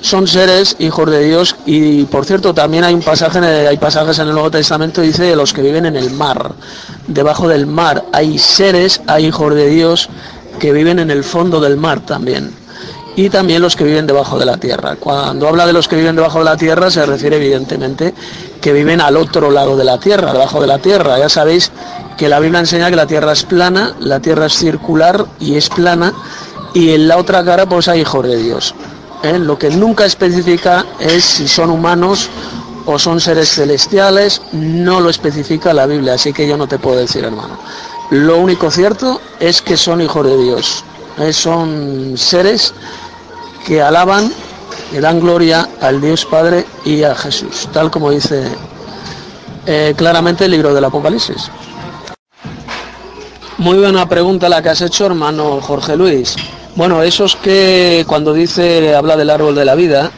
son 0.00 0.26
seres 0.26 0.76
hijos 0.78 1.10
de 1.10 1.24
Dios 1.24 1.56
y 1.66 2.04
por 2.04 2.24
cierto 2.24 2.54
también 2.54 2.84
hay 2.84 2.94
un 2.94 3.02
pasaje 3.02 3.38
hay 3.38 3.76
pasajes 3.76 4.18
en 4.18 4.28
el 4.28 4.34
Nuevo 4.34 4.50
Testamento 4.50 5.00
dice 5.00 5.34
los 5.34 5.52
que 5.52 5.62
viven 5.62 5.86
en 5.86 5.96
el 5.96 6.10
mar 6.10 6.52
debajo 7.06 7.48
del 7.48 7.66
mar 7.66 8.04
hay 8.12 8.38
seres 8.38 9.00
hay 9.06 9.26
hijos 9.26 9.54
de 9.54 9.68
Dios 9.68 10.08
que 10.58 10.72
viven 10.72 10.98
en 10.98 11.10
el 11.10 11.24
fondo 11.24 11.60
del 11.60 11.76
mar 11.76 12.00
también 12.00 12.52
y 13.16 13.30
también 13.30 13.62
los 13.62 13.74
que 13.74 13.84
viven 13.84 14.06
debajo 14.06 14.38
de 14.38 14.44
la 14.44 14.58
tierra. 14.58 14.96
Cuando 14.96 15.48
habla 15.48 15.66
de 15.66 15.72
los 15.72 15.88
que 15.88 15.96
viven 15.96 16.14
debajo 16.14 16.40
de 16.40 16.44
la 16.44 16.56
tierra 16.56 16.90
se 16.90 17.04
refiere 17.06 17.36
evidentemente 17.36 18.14
que 18.60 18.72
viven 18.74 19.00
al 19.00 19.16
otro 19.16 19.50
lado 19.50 19.76
de 19.76 19.84
la 19.84 19.98
tierra, 19.98 20.32
debajo 20.32 20.60
de 20.60 20.66
la 20.66 20.78
tierra. 20.78 21.18
Ya 21.18 21.30
sabéis 21.30 21.72
que 22.18 22.28
la 22.28 22.40
Biblia 22.40 22.60
enseña 22.60 22.90
que 22.90 22.96
la 22.96 23.06
tierra 23.06 23.32
es 23.32 23.44
plana, 23.44 23.94
la 24.00 24.20
tierra 24.20 24.46
es 24.46 24.52
circular 24.52 25.24
y 25.40 25.56
es 25.56 25.70
plana 25.70 26.12
y 26.74 26.90
en 26.90 27.08
la 27.08 27.16
otra 27.16 27.42
cara 27.42 27.66
pues 27.66 27.88
hay 27.88 28.02
hijos 28.02 28.26
de 28.26 28.36
Dios. 28.36 28.74
Lo 29.22 29.58
que 29.58 29.70
nunca 29.70 30.04
especifica 30.04 30.84
es 31.00 31.24
si 31.24 31.48
son 31.48 31.70
humanos 31.70 32.28
o 32.84 32.98
son 32.98 33.20
seres 33.20 33.50
celestiales, 33.50 34.40
no 34.52 35.00
lo 35.00 35.10
especifica 35.10 35.74
la 35.74 35.86
Biblia, 35.86 36.14
así 36.14 36.32
que 36.32 36.46
yo 36.46 36.56
no 36.56 36.68
te 36.68 36.78
puedo 36.78 36.96
decir 36.96 37.24
hermano. 37.24 37.58
Lo 38.10 38.38
único 38.38 38.70
cierto 38.70 39.20
es 39.40 39.60
que 39.60 39.76
son 39.76 40.00
hijos 40.00 40.24
de 40.24 40.36
Dios, 40.38 40.84
¿eh? 41.18 41.32
son 41.32 42.14
seres 42.16 42.72
que 43.66 43.82
alaban 43.82 44.32
que 44.90 45.00
dan 45.00 45.18
gloria 45.18 45.68
al 45.80 46.00
Dios 46.00 46.24
Padre 46.24 46.64
y 46.84 47.02
a 47.02 47.14
Jesús, 47.14 47.68
tal 47.72 47.90
como 47.90 48.10
dice 48.10 48.44
eh, 49.66 49.94
claramente 49.96 50.44
el 50.44 50.52
libro 50.52 50.72
del 50.72 50.84
Apocalipsis. 50.84 51.50
Muy 53.58 53.78
buena 53.78 54.08
pregunta 54.08 54.48
la 54.48 54.62
que 54.62 54.68
has 54.68 54.82
hecho, 54.82 55.06
hermano 55.06 55.60
Jorge 55.60 55.96
Luis. 55.96 56.36
Bueno, 56.76 57.02
esos 57.02 57.36
que 57.36 58.04
cuando 58.06 58.34
dice, 58.34 58.94
habla 58.94 59.16
del 59.16 59.30
árbol 59.30 59.54
de 59.54 59.64
la 59.64 59.74
vida 59.74 60.10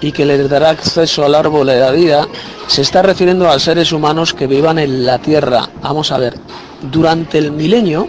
y 0.00 0.12
que 0.12 0.24
le 0.24 0.48
dará 0.48 0.70
acceso 0.70 1.26
al 1.26 1.34
árbol 1.34 1.66
de 1.66 1.78
la 1.78 1.90
vida, 1.90 2.26
se 2.68 2.80
está 2.80 3.02
refiriendo 3.02 3.50
a 3.50 3.58
seres 3.58 3.92
humanos 3.92 4.32
que 4.32 4.46
vivan 4.46 4.78
en 4.78 5.04
la 5.04 5.18
tierra. 5.18 5.68
Vamos 5.82 6.12
a 6.12 6.18
ver, 6.18 6.38
durante 6.90 7.36
el 7.36 7.52
milenio 7.52 8.08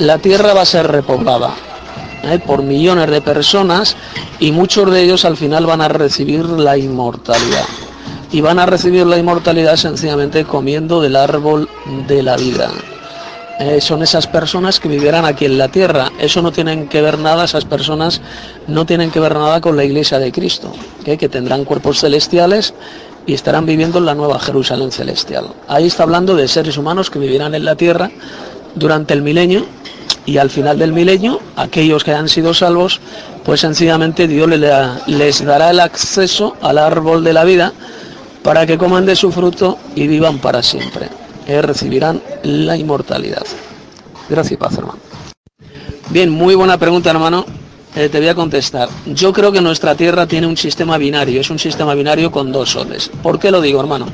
la 0.00 0.18
tierra 0.18 0.52
va 0.52 0.62
a 0.62 0.66
ser 0.66 0.86
repoblada 0.86 1.54
¿eh? 2.24 2.38
por 2.44 2.62
millones 2.62 3.10
de 3.10 3.22
personas 3.22 3.96
y 4.38 4.52
muchos 4.52 4.90
de 4.90 5.02
ellos 5.02 5.24
al 5.24 5.38
final 5.38 5.64
van 5.64 5.80
a 5.80 5.88
recibir 5.88 6.44
la 6.44 6.76
inmortalidad. 6.76 7.64
Y 8.32 8.42
van 8.42 8.58
a 8.58 8.66
recibir 8.66 9.06
la 9.06 9.16
inmortalidad 9.16 9.76
sencillamente 9.76 10.44
comiendo 10.44 11.00
del 11.00 11.16
árbol 11.16 11.70
de 12.06 12.22
la 12.22 12.36
vida. 12.36 12.70
Eh, 13.60 13.80
son 13.80 14.02
esas 14.02 14.26
personas 14.26 14.80
que 14.80 14.88
vivirán 14.88 15.24
aquí 15.24 15.44
en 15.44 15.58
la 15.58 15.68
tierra. 15.68 16.10
Eso 16.18 16.42
no 16.42 16.50
tienen 16.50 16.88
que 16.88 17.00
ver 17.00 17.18
nada, 17.18 17.44
esas 17.44 17.64
personas 17.64 18.20
no 18.66 18.84
tienen 18.84 19.10
que 19.10 19.20
ver 19.20 19.34
nada 19.34 19.60
con 19.60 19.76
la 19.76 19.84
iglesia 19.84 20.18
de 20.18 20.32
Cristo, 20.32 20.72
que 21.04 21.28
tendrán 21.28 21.64
cuerpos 21.64 22.00
celestiales 22.00 22.74
y 23.26 23.32
estarán 23.32 23.64
viviendo 23.64 23.98
en 23.98 24.06
la 24.06 24.14
nueva 24.14 24.40
Jerusalén 24.40 24.90
celestial. 24.90 25.46
Ahí 25.68 25.86
está 25.86 26.02
hablando 26.02 26.34
de 26.34 26.48
seres 26.48 26.76
humanos 26.76 27.10
que 27.10 27.20
vivirán 27.20 27.54
en 27.54 27.64
la 27.64 27.76
tierra 27.76 28.10
durante 28.74 29.14
el 29.14 29.22
milenio 29.22 29.64
y 30.26 30.38
al 30.38 30.50
final 30.50 30.78
del 30.78 30.92
milenio, 30.92 31.40
aquellos 31.54 32.02
que 32.02 32.12
han 32.12 32.28
sido 32.28 32.54
salvos, 32.54 33.00
pues 33.44 33.60
sencillamente 33.60 34.26
Dios 34.26 34.48
les 35.06 35.44
dará 35.44 35.70
el 35.70 35.80
acceso 35.80 36.56
al 36.60 36.78
árbol 36.78 37.22
de 37.22 37.32
la 37.32 37.44
vida 37.44 37.72
para 38.42 38.66
que 38.66 38.78
coman 38.78 39.06
de 39.06 39.14
su 39.14 39.30
fruto 39.30 39.78
y 39.94 40.08
vivan 40.08 40.38
para 40.38 40.62
siempre 40.62 41.23
eh, 41.46 41.62
recibirán 41.62 42.22
la 42.42 42.76
inmortalidad. 42.76 43.44
Gracias 44.28 44.58
paz, 44.58 44.78
hermano. 44.78 44.98
Bien, 46.10 46.30
muy 46.30 46.54
buena 46.54 46.78
pregunta, 46.78 47.10
hermano. 47.10 47.44
Eh, 47.96 48.08
te 48.08 48.18
voy 48.18 48.28
a 48.28 48.34
contestar. 48.34 48.88
Yo 49.06 49.32
creo 49.32 49.52
que 49.52 49.60
nuestra 49.60 49.94
Tierra 49.94 50.26
tiene 50.26 50.46
un 50.46 50.56
sistema 50.56 50.98
binario, 50.98 51.40
es 51.40 51.50
un 51.50 51.58
sistema 51.58 51.94
binario 51.94 52.30
con 52.30 52.50
dos 52.50 52.70
soles. 52.70 53.10
¿Por 53.22 53.38
qué 53.38 53.50
lo 53.50 53.60
digo, 53.60 53.80
hermano? 53.80 54.06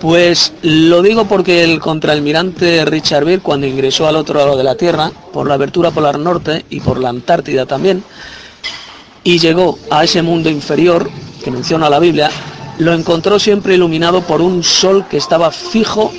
Pues 0.00 0.52
lo 0.62 1.00
digo 1.00 1.26
porque 1.26 1.64
el 1.64 1.80
contraalmirante 1.80 2.84
Richard 2.84 3.24
Beer, 3.24 3.40
cuando 3.40 3.66
ingresó 3.66 4.06
al 4.06 4.16
otro 4.16 4.38
lado 4.38 4.56
de 4.56 4.64
la 4.64 4.74
Tierra, 4.74 5.10
por 5.32 5.46
la 5.46 5.54
abertura 5.54 5.90
polar 5.90 6.18
norte 6.18 6.64
y 6.68 6.80
por 6.80 6.98
la 6.98 7.08
Antártida 7.08 7.66
también, 7.66 8.02
y 9.24 9.38
llegó 9.38 9.78
a 9.90 10.04
ese 10.04 10.22
mundo 10.22 10.50
inferior 10.50 11.08
que 11.42 11.50
menciona 11.50 11.88
la 11.88 11.98
Biblia, 11.98 12.30
lo 12.78 12.92
encontró 12.92 13.38
siempre 13.38 13.74
iluminado 13.74 14.22
por 14.22 14.42
un 14.42 14.62
sol 14.62 15.06
que 15.08 15.16
estaba 15.16 15.50
fijo, 15.50 16.12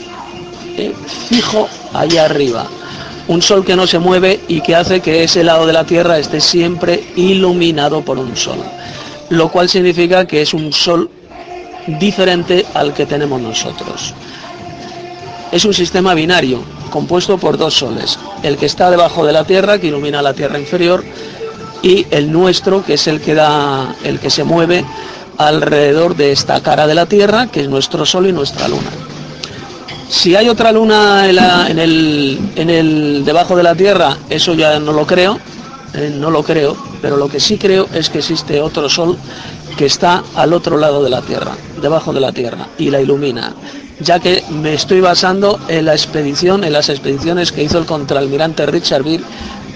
eh, 0.78 0.94
fijo 1.30 1.68
allá 1.94 2.26
arriba. 2.26 2.68
Un 3.28 3.42
sol 3.42 3.66
que 3.66 3.76
no 3.76 3.86
se 3.88 4.00
mueve 4.00 4.40
y 4.48 4.62
que 4.62 4.76
hace 4.76 5.02
que 5.02 5.24
ese 5.24 5.44
lado 5.44 5.68
de 5.68 5.74
la 5.74 5.84
Tierra 5.84 6.18
esté 6.18 6.40
siempre 6.40 7.04
iluminado 7.16 8.02
por 8.02 8.18
un 8.18 8.36
sol. 8.36 8.60
Lo 9.30 9.52
cual 9.52 9.68
significa 9.68 10.26
que 10.26 10.42
es 10.42 10.54
un 10.54 10.72
sol 10.72 11.10
diferente 12.00 12.66
al 12.74 12.94
que 12.94 13.06
tenemos 13.06 13.42
nosotros. 13.42 14.14
Es 15.52 15.66
un 15.66 15.74
sistema 15.74 16.14
binario, 16.14 16.62
compuesto 16.90 17.38
por 17.38 17.58
dos 17.58 17.74
soles. 17.74 18.18
El 18.44 18.58
que 18.58 18.66
está 18.66 18.90
debajo 18.90 19.26
de 19.26 19.34
la 19.34 19.44
Tierra, 19.44 19.78
que 19.78 19.88
ilumina 19.88 20.22
la 20.22 20.34
Tierra 20.34 20.60
inferior, 20.60 21.04
y 21.82 22.08
el 22.12 22.32
nuestro, 22.32 22.84
que 22.84 22.96
es 22.96 23.08
el 23.08 23.22
que 23.22 23.36
da, 23.36 23.96
el 24.04 24.20
que 24.20 24.30
se 24.30 24.44
mueve 24.44 24.84
alrededor 25.38 26.16
de 26.16 26.32
esta 26.32 26.62
cara 26.62 26.88
de 26.88 26.96
la 26.96 27.06
Tierra, 27.06 27.48
que 27.48 27.62
es 27.62 27.70
nuestro 27.70 28.06
Sol 28.06 28.28
y 28.28 28.34
nuestra 28.34 28.68
Luna. 28.68 28.90
Si 30.10 30.36
hay 30.36 30.48
otra 30.48 30.72
luna 30.72 31.30
en, 31.30 31.80
el, 31.80 32.40
en 32.56 32.70
el, 32.70 33.26
debajo 33.26 33.58
de 33.58 33.64
la 33.64 33.76
Tierra, 33.76 34.18
eso 34.30 34.54
ya 34.54 34.80
no 34.80 34.94
lo 34.94 35.06
creo, 35.06 35.38
eh, 35.94 36.16
no 36.18 36.32
lo 36.32 36.44
creo, 36.44 36.78
pero 37.02 37.18
lo 37.18 37.28
que 37.28 37.42
sí 37.42 37.58
creo 37.58 37.88
es 37.94 38.10
que 38.10 38.20
existe 38.20 38.62
otro 38.62 38.88
Sol 38.88 39.18
que 39.78 39.86
está 39.86 40.24
al 40.36 40.54
otro 40.54 40.78
lado 40.78 41.04
de 41.04 41.10
la 41.10 41.22
Tierra, 41.22 41.52
debajo 41.82 42.14
de 42.14 42.22
la 42.22 42.32
Tierra, 42.32 42.68
y 42.78 42.90
la 42.90 43.02
ilumina, 43.02 43.54
ya 44.00 44.20
que 44.20 44.44
me 44.50 44.74
estoy 44.74 45.02
basando 45.02 45.60
en 45.68 45.86
la 45.86 45.94
expedición, 45.94 46.64
en 46.64 46.72
las 46.72 46.88
expediciones 46.88 47.52
que 47.52 47.64
hizo 47.64 47.78
el 47.78 47.86
contraalmirante 47.86 48.66
Richard 48.66 49.04
Beer 49.04 49.22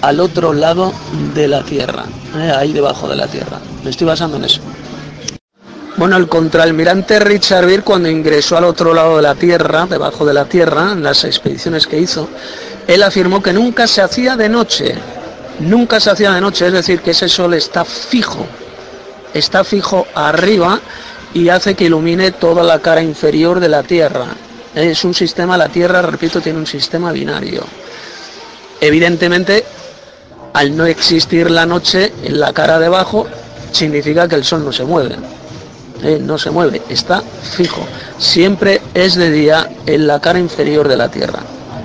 al 0.00 0.18
otro 0.18 0.54
lado 0.54 0.92
de 1.34 1.46
la 1.46 1.62
Tierra, 1.62 2.06
eh, 2.36 2.52
ahí 2.56 2.72
debajo 2.72 3.06
de 3.06 3.16
la 3.16 3.26
Tierra. 3.28 3.60
Me 3.84 3.90
estoy 3.90 4.06
basando 4.06 4.38
en 4.38 4.44
eso. 4.44 4.60
Bueno, 5.94 6.16
el 6.16 6.26
contraalmirante 6.26 7.20
Richard 7.20 7.66
Beer 7.66 7.84
cuando 7.84 8.08
ingresó 8.08 8.56
al 8.56 8.64
otro 8.64 8.94
lado 8.94 9.16
de 9.16 9.22
la 9.22 9.34
Tierra, 9.34 9.86
debajo 9.86 10.24
de 10.24 10.32
la 10.32 10.46
Tierra, 10.46 10.92
en 10.92 11.02
las 11.02 11.24
expediciones 11.24 11.86
que 11.86 11.98
hizo, 11.98 12.30
él 12.86 13.02
afirmó 13.02 13.42
que 13.42 13.52
nunca 13.52 13.86
se 13.86 14.00
hacía 14.00 14.34
de 14.34 14.48
noche, 14.48 14.94
nunca 15.60 16.00
se 16.00 16.10
hacía 16.10 16.32
de 16.32 16.40
noche, 16.40 16.66
es 16.66 16.72
decir, 16.72 17.02
que 17.02 17.10
ese 17.10 17.28
sol 17.28 17.52
está 17.52 17.84
fijo, 17.84 18.46
está 19.34 19.64
fijo 19.64 20.06
arriba 20.14 20.80
y 21.34 21.50
hace 21.50 21.74
que 21.74 21.84
ilumine 21.84 22.32
toda 22.32 22.62
la 22.62 22.78
cara 22.78 23.02
inferior 23.02 23.60
de 23.60 23.68
la 23.68 23.82
Tierra. 23.82 24.28
Es 24.74 25.04
un 25.04 25.12
sistema, 25.12 25.58
la 25.58 25.68
Tierra, 25.68 26.00
repito, 26.00 26.40
tiene 26.40 26.58
un 26.58 26.66
sistema 26.66 27.12
binario. 27.12 27.64
Evidentemente, 28.80 29.62
al 30.54 30.74
no 30.74 30.86
existir 30.86 31.50
la 31.50 31.66
noche 31.66 32.14
en 32.24 32.40
la 32.40 32.54
cara 32.54 32.78
de 32.78 32.86
abajo, 32.86 33.26
significa 33.72 34.26
que 34.26 34.36
el 34.36 34.44
sol 34.44 34.64
no 34.64 34.72
se 34.72 34.84
mueve. 34.84 35.16
Eh, 36.02 36.18
no 36.20 36.36
se 36.36 36.50
mueve, 36.50 36.82
está 36.88 37.22
fijo. 37.42 37.86
Siempre 38.18 38.80
es 38.92 39.14
de 39.14 39.30
día 39.30 39.68
en 39.86 40.08
la 40.08 40.20
cara 40.20 40.38
inferior 40.40 40.88
de 40.88 40.96
la 40.96 41.08
Tierra. 41.08 41.40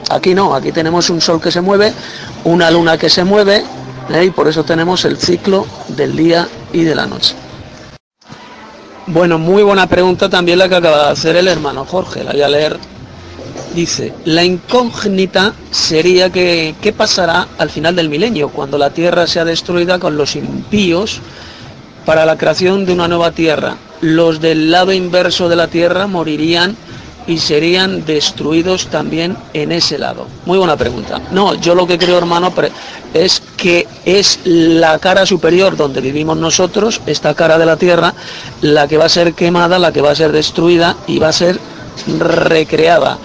Aquí 0.09 0.33
no, 0.33 0.55
aquí 0.55 0.71
tenemos 0.71 1.09
un 1.09 1.21
sol 1.21 1.39
que 1.39 1.51
se 1.51 1.61
mueve, 1.61 1.93
una 2.43 2.71
luna 2.71 2.97
que 2.97 3.09
se 3.09 3.23
mueve, 3.23 3.63
eh, 4.09 4.25
y 4.25 4.31
por 4.31 4.47
eso 4.47 4.63
tenemos 4.63 5.05
el 5.05 5.17
ciclo 5.17 5.67
del 5.89 6.15
día 6.15 6.47
y 6.73 6.83
de 6.83 6.95
la 6.95 7.05
noche. 7.05 7.35
Bueno, 9.05 9.37
muy 9.37 9.61
buena 9.61 9.87
pregunta 9.87 10.29
también 10.29 10.59
la 10.59 10.67
que 10.67 10.75
acaba 10.75 11.05
de 11.05 11.11
hacer 11.11 11.35
el 11.35 11.47
hermano 11.47 11.85
Jorge, 11.85 12.23
la 12.23 12.31
voy 12.31 12.41
a 12.41 12.49
leer. 12.49 12.77
Dice, 13.75 14.13
la 14.25 14.43
incógnita 14.43 15.53
sería 15.69 16.31
que, 16.31 16.75
¿qué 16.81 16.91
pasará 16.91 17.47
al 17.59 17.69
final 17.69 17.95
del 17.95 18.09
milenio, 18.09 18.49
cuando 18.49 18.77
la 18.77 18.89
Tierra 18.89 19.27
sea 19.27 19.45
destruida 19.45 19.99
con 19.99 20.17
los 20.17 20.35
impíos 20.35 21.19
para 22.05 22.25
la 22.25 22.37
creación 22.37 22.85
de 22.85 22.93
una 22.93 23.07
nueva 23.07 23.31
Tierra? 23.31 23.77
Los 24.01 24.39
del 24.41 24.71
lado 24.71 24.91
inverso 24.91 25.49
de 25.49 25.55
la 25.55 25.67
Tierra 25.67 26.07
morirían 26.07 26.75
y 27.25 27.39
serían 27.39 28.05
destruidos 28.05 28.87
también 28.87 29.37
en 29.53 29.71
ese 29.71 29.97
lado? 29.97 30.27
Muy 30.45 30.57
buena 30.57 30.77
pregunta. 30.77 31.21
No, 31.31 31.55
yo 31.55 31.75
lo 31.75 31.85
que 31.85 31.97
creo, 31.97 32.17
hermano, 32.17 32.53
es 33.13 33.41
que 33.57 33.87
es 34.05 34.39
la 34.45 34.97
cara 34.99 35.25
superior 35.25 35.75
donde 35.75 36.01
vivimos 36.01 36.37
nosotros, 36.37 37.01
esta 37.05 37.33
cara 37.33 37.57
de 37.57 37.65
la 37.65 37.77
Tierra, 37.77 38.13
la 38.61 38.87
que 38.87 38.97
va 38.97 39.05
a 39.05 39.09
ser 39.09 39.33
quemada, 39.33 39.77
la 39.79 39.91
que 39.91 40.01
va 40.01 40.11
a 40.11 40.15
ser 40.15 40.31
destruida 40.31 40.95
y 41.07 41.19
va 41.19 41.29
a 41.29 41.33
ser 41.33 41.59
recreada. 42.19 43.17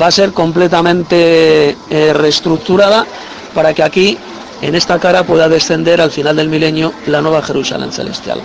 Va 0.00 0.06
a 0.06 0.12
ser 0.12 0.32
completamente 0.32 1.76
eh, 1.90 2.12
reestructurada 2.12 3.04
para 3.54 3.74
que 3.74 3.82
aquí, 3.82 4.18
en 4.62 4.76
esta 4.76 5.00
cara, 5.00 5.24
pueda 5.24 5.48
descender 5.48 6.00
al 6.00 6.12
final 6.12 6.36
del 6.36 6.48
milenio 6.48 6.92
la 7.06 7.20
nueva 7.20 7.42
Jerusalén 7.42 7.90
celestial 7.90 8.40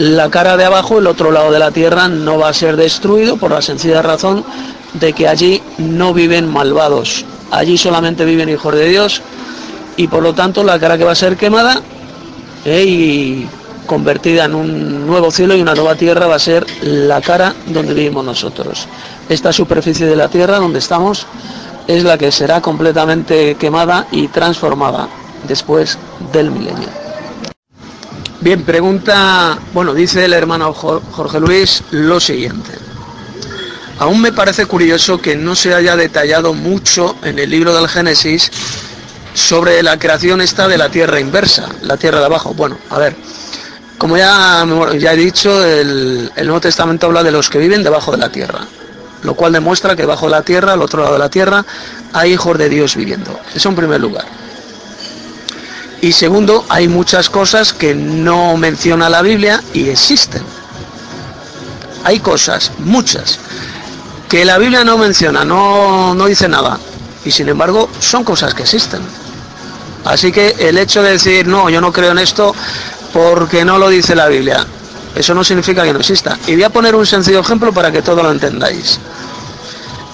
la 0.00 0.30
cara 0.30 0.56
de 0.56 0.64
abajo, 0.64 0.98
el 0.98 1.06
otro 1.06 1.30
lado 1.30 1.52
de 1.52 1.58
la 1.58 1.72
tierra, 1.72 2.08
no 2.08 2.38
va 2.38 2.48
a 2.48 2.54
ser 2.54 2.76
destruido 2.76 3.36
por 3.36 3.50
la 3.50 3.60
sencilla 3.60 4.00
razón 4.00 4.42
de 4.94 5.12
que 5.12 5.28
allí 5.28 5.62
no 5.76 6.14
viven 6.14 6.50
malvados. 6.50 7.26
Allí 7.50 7.76
solamente 7.76 8.24
viven 8.24 8.48
hijos 8.48 8.74
de 8.74 8.88
Dios 8.88 9.20
y 9.98 10.08
por 10.08 10.22
lo 10.22 10.32
tanto 10.32 10.64
la 10.64 10.78
cara 10.78 10.96
que 10.96 11.04
va 11.04 11.12
a 11.12 11.14
ser 11.14 11.36
quemada 11.36 11.82
eh, 12.64 12.82
y 12.82 13.46
convertida 13.84 14.46
en 14.46 14.54
un 14.54 15.06
nuevo 15.06 15.30
cielo 15.30 15.54
y 15.54 15.60
una 15.60 15.74
nueva 15.74 15.94
tierra 15.96 16.26
va 16.26 16.36
a 16.36 16.38
ser 16.38 16.64
la 16.80 17.20
cara 17.20 17.54
donde 17.66 17.92
vivimos 17.92 18.24
nosotros. 18.24 18.88
Esta 19.28 19.52
superficie 19.52 20.06
de 20.06 20.16
la 20.16 20.28
tierra 20.28 20.60
donde 20.60 20.78
estamos 20.78 21.26
es 21.86 22.04
la 22.04 22.16
que 22.16 22.32
será 22.32 22.62
completamente 22.62 23.54
quemada 23.56 24.06
y 24.10 24.28
transformada 24.28 25.10
después 25.46 25.98
del 26.32 26.50
milenio. 26.50 27.09
Bien, 28.42 28.62
pregunta, 28.62 29.58
bueno, 29.74 29.92
dice 29.92 30.24
el 30.24 30.32
hermano 30.32 30.72
Jorge 30.72 31.40
Luis 31.40 31.82
lo 31.90 32.18
siguiente. 32.20 32.70
Aún 33.98 34.22
me 34.22 34.32
parece 34.32 34.64
curioso 34.64 35.20
que 35.20 35.36
no 35.36 35.54
se 35.54 35.74
haya 35.74 35.94
detallado 35.94 36.54
mucho 36.54 37.16
en 37.22 37.38
el 37.38 37.50
libro 37.50 37.74
del 37.74 37.86
Génesis 37.86 38.50
sobre 39.34 39.82
la 39.82 39.98
creación 39.98 40.40
esta 40.40 40.68
de 40.68 40.78
la 40.78 40.88
tierra 40.88 41.20
inversa, 41.20 41.68
la 41.82 41.98
tierra 41.98 42.20
de 42.20 42.24
abajo. 42.24 42.54
Bueno, 42.54 42.78
a 42.88 42.98
ver, 42.98 43.14
como 43.98 44.16
ya, 44.16 44.66
ya 44.98 45.12
he 45.12 45.16
dicho, 45.18 45.62
el, 45.62 46.32
Nuevo 46.36 46.62
Testamento 46.62 47.08
habla 47.08 47.22
de 47.22 47.32
los 47.32 47.50
que 47.50 47.58
viven 47.58 47.82
debajo 47.82 48.10
de 48.10 48.16
la 48.16 48.30
tierra, 48.30 48.60
lo 49.22 49.34
cual 49.34 49.52
demuestra 49.52 49.94
que 49.94 50.02
debajo 50.02 50.24
de 50.24 50.30
la 50.30 50.42
tierra, 50.42 50.72
al 50.72 50.80
otro 50.80 51.02
lado 51.02 51.12
de 51.12 51.18
la 51.18 51.28
tierra, 51.28 51.66
hay 52.14 52.32
hijos 52.32 52.56
de 52.56 52.70
Dios 52.70 52.96
viviendo. 52.96 53.38
Eso 53.54 53.68
en 53.68 53.76
primer 53.76 54.00
lugar. 54.00 54.24
Y 56.02 56.12
segundo, 56.12 56.64
hay 56.68 56.88
muchas 56.88 57.28
cosas 57.28 57.72
que 57.72 57.94
no 57.94 58.56
menciona 58.56 59.10
la 59.10 59.22
Biblia 59.22 59.62
y 59.74 59.88
existen. 59.88 60.42
Hay 62.04 62.20
cosas, 62.20 62.72
muchas, 62.78 63.38
que 64.28 64.44
la 64.44 64.56
Biblia 64.58 64.84
no 64.84 64.96
menciona, 64.96 65.44
no, 65.44 66.14
no 66.14 66.26
dice 66.26 66.48
nada. 66.48 66.78
Y 67.24 67.30
sin 67.30 67.48
embargo, 67.50 67.90
son 68.00 68.24
cosas 68.24 68.54
que 68.54 68.62
existen. 68.62 69.02
Así 70.04 70.32
que 70.32 70.56
el 70.58 70.78
hecho 70.78 71.02
de 71.02 71.12
decir, 71.12 71.46
no, 71.46 71.68
yo 71.68 71.80
no 71.82 71.92
creo 71.92 72.12
en 72.12 72.18
esto 72.18 72.54
porque 73.12 73.64
no 73.64 73.78
lo 73.78 73.88
dice 73.90 74.14
la 74.14 74.28
Biblia, 74.28 74.66
eso 75.14 75.34
no 75.34 75.44
significa 75.44 75.82
que 75.82 75.92
no 75.92 75.98
exista. 75.98 76.38
Y 76.46 76.54
voy 76.54 76.62
a 76.62 76.70
poner 76.70 76.94
un 76.94 77.04
sencillo 77.04 77.40
ejemplo 77.40 77.72
para 77.72 77.92
que 77.92 78.00
todo 78.00 78.22
lo 78.22 78.30
entendáis. 78.30 78.98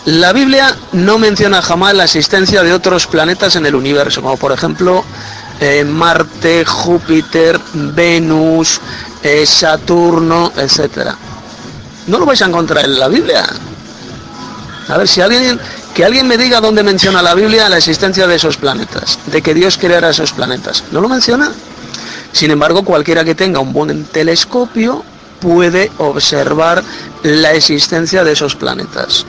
La 0.06 0.32
Biblia 0.32 0.74
no 0.92 1.18
menciona 1.18 1.60
jamás 1.62 1.94
la 1.94 2.05
existencia 2.05 2.62
de 2.62 2.73
otros 2.73 3.06
planetas 3.06 3.56
en 3.56 3.66
el 3.66 3.74
universo, 3.74 4.23
como 4.23 4.36
por 4.36 4.52
ejemplo 4.52 5.05
eh, 5.60 5.85
Marte, 5.85 6.65
Júpiter, 6.65 7.59
Venus, 7.73 8.81
eh, 9.23 9.47
Saturno, 9.47 10.52
etc. 10.57 11.10
No 12.07 12.18
lo 12.18 12.26
vais 12.26 12.41
a 12.43 12.47
encontrar 12.47 12.85
en 12.85 12.99
la 12.99 13.09
Biblia. 13.09 13.47
A 14.89 14.99
ver, 14.99 15.09
si 15.09 15.20
alguien, 15.20 15.59
que 15.94 16.05
alguien 16.05 16.28
me 16.28 16.36
diga 16.36 16.60
dónde 16.60 16.83
menciona 16.83 17.23
la 17.23 17.35
Biblia 17.35 17.68
la 17.68 17.78
existencia 17.78 18.26
de 18.26 18.36
esos 18.36 18.57
planetas, 18.57 19.18
de 19.26 19.43
que 19.43 19.55
Dios 19.55 19.78
creara 19.78 20.10
esos 20.10 20.33
planetas. 20.33 20.85
¿No 20.93 21.01
lo 21.01 21.09
menciona? 21.09 21.51
Sin 22.33 22.51
embargo, 22.51 22.85
cualquiera 22.85 23.25
que 23.25 23.35
tenga 23.35 23.60
un 23.60 23.73
buen 23.73 24.05
telescopio 24.05 25.02
puede 25.41 25.91
observar 25.99 26.83
la 27.23 27.52
existencia 27.52 28.25
de 28.25 28.33
esos 28.33 28.55
planetas, 28.55 29.26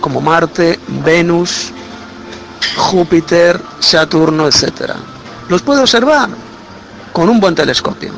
como 0.00 0.20
Marte, 0.20 0.78
Venus, 1.04 1.72
Júpiter, 2.76 3.60
Saturno, 3.80 4.46
etc. 4.46 4.92
Los 5.48 5.62
puede 5.62 5.80
observar 5.80 6.30
con 7.12 7.28
un 7.28 7.40
buen 7.40 7.54
telescopio. 7.54 8.12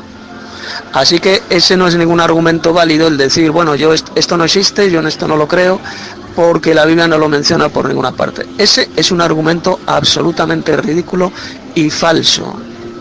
Así 0.93 1.19
que 1.19 1.43
ese 1.49 1.75
no 1.77 1.87
es 1.87 1.95
ningún 1.95 2.21
argumento 2.21 2.73
válido 2.73 3.07
el 3.07 3.17
decir, 3.17 3.51
bueno, 3.51 3.75
yo 3.75 3.93
esto 3.93 4.37
no 4.37 4.45
existe, 4.45 4.89
yo 4.89 4.99
en 4.99 5.07
esto 5.07 5.27
no 5.27 5.35
lo 5.35 5.47
creo, 5.47 5.79
porque 6.35 6.73
la 6.73 6.85
Biblia 6.85 7.07
no 7.07 7.17
lo 7.17 7.29
menciona 7.29 7.69
por 7.69 7.87
ninguna 7.87 8.11
parte. 8.11 8.45
Ese 8.57 8.89
es 8.95 9.11
un 9.11 9.21
argumento 9.21 9.79
absolutamente 9.85 10.75
ridículo 10.77 11.31
y 11.75 11.89
falso, 11.89 12.59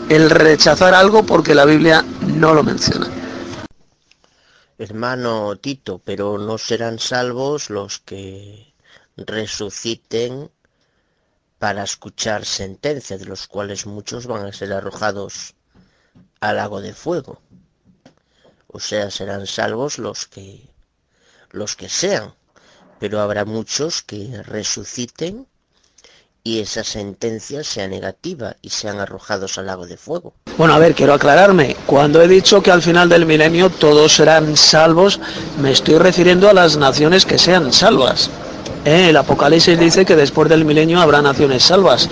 el 0.08 0.30
rechazar 0.30 0.94
algo 0.94 1.24
porque 1.24 1.54
la 1.54 1.64
Biblia 1.64 2.04
no 2.20 2.54
lo 2.54 2.62
menciona. 2.62 3.06
Hermano 4.78 5.56
Tito, 5.56 6.00
pero 6.04 6.36
no 6.38 6.58
serán 6.58 6.98
salvos 6.98 7.70
los 7.70 8.00
que 8.00 8.74
resuciten 9.16 10.50
para 11.64 11.84
escuchar 11.84 12.44
sentencia, 12.44 13.16
de 13.16 13.24
los 13.24 13.46
cuales 13.46 13.86
muchos 13.86 14.26
van 14.26 14.44
a 14.44 14.52
ser 14.52 14.70
arrojados 14.74 15.54
al 16.40 16.56
lago 16.56 16.82
de 16.82 16.92
fuego. 16.92 17.40
O 18.66 18.78
sea, 18.78 19.10
serán 19.10 19.46
salvos 19.46 19.98
los 19.98 20.26
que 20.26 20.68
los 21.52 21.74
que 21.74 21.88
sean, 21.88 22.34
pero 22.98 23.18
habrá 23.18 23.46
muchos 23.46 24.02
que 24.02 24.42
resuciten 24.42 25.46
y 26.42 26.60
esa 26.60 26.84
sentencia 26.84 27.64
sea 27.64 27.88
negativa 27.88 28.56
y 28.60 28.68
sean 28.68 29.00
arrojados 29.00 29.56
al 29.56 29.64
lago 29.64 29.86
de 29.86 29.96
fuego. 29.96 30.34
Bueno, 30.58 30.74
a 30.74 30.78
ver, 30.78 30.94
quiero 30.94 31.14
aclararme. 31.14 31.76
Cuando 31.86 32.20
he 32.20 32.28
dicho 32.28 32.62
que 32.62 32.72
al 32.72 32.82
final 32.82 33.08
del 33.08 33.24
milenio 33.24 33.70
todos 33.70 34.12
serán 34.12 34.54
salvos, 34.58 35.18
me 35.58 35.72
estoy 35.72 35.96
refiriendo 35.96 36.50
a 36.50 36.52
las 36.52 36.76
naciones 36.76 37.24
que 37.24 37.38
sean 37.38 37.72
salvas. 37.72 38.28
El 38.84 39.16
Apocalipsis 39.16 39.78
dice 39.78 40.04
que 40.04 40.14
después 40.14 40.48
del 40.48 40.64
milenio 40.64 41.00
habrá 41.00 41.22
naciones 41.22 41.62
salvas. 41.64 42.08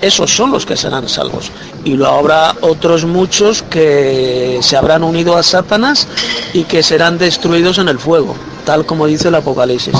Esos 0.00 0.34
son 0.34 0.50
los 0.50 0.64
que 0.64 0.76
serán 0.76 1.08
salvos. 1.08 1.50
Y 1.84 1.94
luego 1.94 2.14
habrá 2.14 2.54
otros 2.62 3.04
muchos 3.04 3.62
que 3.62 4.58
se 4.62 4.76
habrán 4.76 5.04
unido 5.04 5.36
a 5.36 5.42
Satanás 5.42 6.08
y 6.54 6.64
que 6.64 6.82
serán 6.82 7.18
destruidos 7.18 7.78
en 7.78 7.88
el 7.88 7.98
fuego, 7.98 8.34
tal 8.64 8.86
como 8.86 9.06
dice 9.06 9.28
el 9.28 9.34
Apocalipsis. 9.34 9.94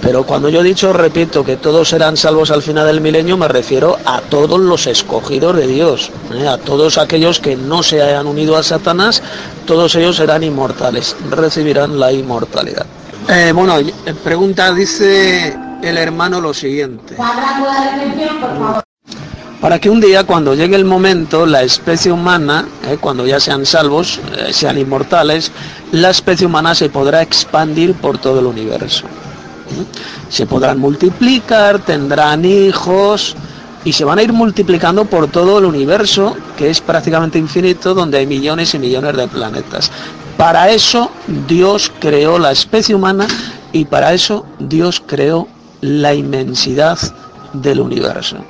Pero 0.00 0.24
cuando 0.24 0.48
yo 0.48 0.60
he 0.60 0.64
dicho, 0.64 0.92
repito, 0.92 1.44
que 1.44 1.56
todos 1.56 1.88
serán 1.90 2.16
salvos 2.16 2.50
al 2.50 2.62
final 2.62 2.86
del 2.86 3.00
milenio, 3.00 3.36
me 3.36 3.46
refiero 3.46 3.96
a 4.04 4.20
todos 4.20 4.58
los 4.58 4.88
escogidos 4.88 5.54
de 5.54 5.68
Dios, 5.68 6.10
¿eh? 6.34 6.48
a 6.48 6.58
todos 6.58 6.98
aquellos 6.98 7.38
que 7.38 7.54
no 7.54 7.84
se 7.84 8.02
hayan 8.02 8.26
unido 8.26 8.56
a 8.56 8.64
Satanás, 8.64 9.22
todos 9.64 9.94
ellos 9.94 10.16
serán 10.16 10.42
inmortales, 10.42 11.14
recibirán 11.30 12.00
la 12.00 12.12
inmortalidad. 12.12 12.86
Eh, 13.28 13.52
bueno, 13.54 13.78
eh, 13.78 13.92
pregunta, 14.22 14.72
dice 14.72 15.56
el 15.82 15.96
hermano 15.98 16.40
lo 16.40 16.52
siguiente. 16.52 17.16
Para 19.60 19.78
que 19.78 19.88
un 19.88 20.00
día, 20.00 20.24
cuando 20.24 20.54
llegue 20.54 20.74
el 20.74 20.84
momento, 20.84 21.46
la 21.46 21.62
especie 21.62 22.10
humana, 22.10 22.66
cuando 23.00 23.26
ya 23.26 23.38
sean 23.38 23.64
salvos, 23.64 24.20
sean 24.50 24.76
inmortales, 24.76 25.52
la 25.92 26.10
especie 26.10 26.46
humana 26.46 26.74
se 26.74 26.88
podrá 26.88 27.22
expandir 27.22 27.94
por 27.94 28.18
todo 28.18 28.40
el 28.40 28.46
universo 28.46 29.06
se 30.28 30.46
podrán 30.46 30.78
multiplicar, 30.78 31.80
tendrán 31.80 32.44
hijos 32.44 33.36
y 33.84 33.92
se 33.92 34.04
van 34.04 34.18
a 34.18 34.22
ir 34.22 34.32
multiplicando 34.32 35.04
por 35.04 35.26
todo 35.28 35.58
el 35.58 35.64
universo, 35.64 36.36
que 36.56 36.70
es 36.70 36.80
prácticamente 36.80 37.38
infinito, 37.38 37.94
donde 37.94 38.18
hay 38.18 38.26
millones 38.26 38.74
y 38.74 38.78
millones 38.78 39.16
de 39.16 39.28
planetas. 39.28 39.90
Para 40.36 40.70
eso 40.70 41.10
Dios 41.46 41.92
creó 42.00 42.38
la 42.38 42.52
especie 42.52 42.94
humana 42.94 43.26
y 43.72 43.84
para 43.84 44.12
eso 44.12 44.46
Dios 44.58 45.02
creó 45.04 45.48
la 45.80 46.14
inmensidad 46.14 46.98
del 47.52 47.80
universo. 47.80 48.44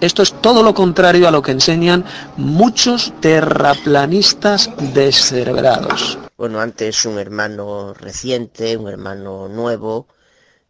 Esto 0.00 0.22
es 0.22 0.32
todo 0.40 0.62
lo 0.62 0.72
contrario 0.72 1.28
a 1.28 1.30
lo 1.30 1.42
que 1.42 1.52
enseñan 1.52 2.06
muchos 2.38 3.12
terraplanistas 3.20 4.70
descerebrados. 4.94 6.18
Bueno, 6.38 6.60
antes 6.60 7.04
un 7.04 7.18
hermano 7.18 7.92
reciente, 7.92 8.78
un 8.78 8.88
hermano 8.88 9.48
nuevo, 9.48 10.06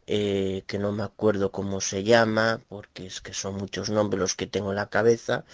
eh, 0.08 0.64
que 0.66 0.80
no 0.80 0.90
me 0.90 1.04
acuerdo 1.04 1.52
cómo 1.52 1.80
se 1.80 2.02
llama, 2.02 2.60
porque 2.68 3.06
es 3.06 3.20
que 3.20 3.32
son 3.32 3.54
muchos 3.54 3.88
nombres 3.88 4.18
los 4.18 4.34
que 4.34 4.48
tengo 4.48 4.70
en 4.70 4.76
la 4.76 4.88
cabeza, 4.88 5.44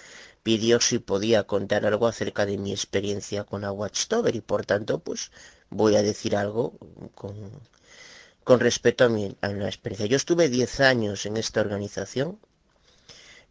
pidió 0.47 0.79
si 0.79 0.99
podía 0.99 1.43
contar 1.43 1.85
algo 1.85 2.07
acerca 2.07 2.45
de 2.45 2.57
mi 2.57 2.71
experiencia 2.71 3.43
con 3.43 3.63
la 3.63 3.73
Watchtower 3.73 4.33
y 4.33 4.39
por 4.39 4.65
tanto 4.65 4.99
pues 4.99 5.29
voy 5.69 5.97
a 5.97 6.01
decir 6.01 6.37
algo 6.37 6.77
con, 7.15 7.35
con 8.45 8.61
respecto 8.61 9.03
a 9.03 9.09
mi, 9.09 9.35
a 9.41 9.49
experiencia. 9.49 10.05
Yo 10.05 10.15
estuve 10.15 10.47
10 10.47 10.79
años 10.79 11.25
en 11.25 11.35
esta 11.35 11.59
organización. 11.59 12.39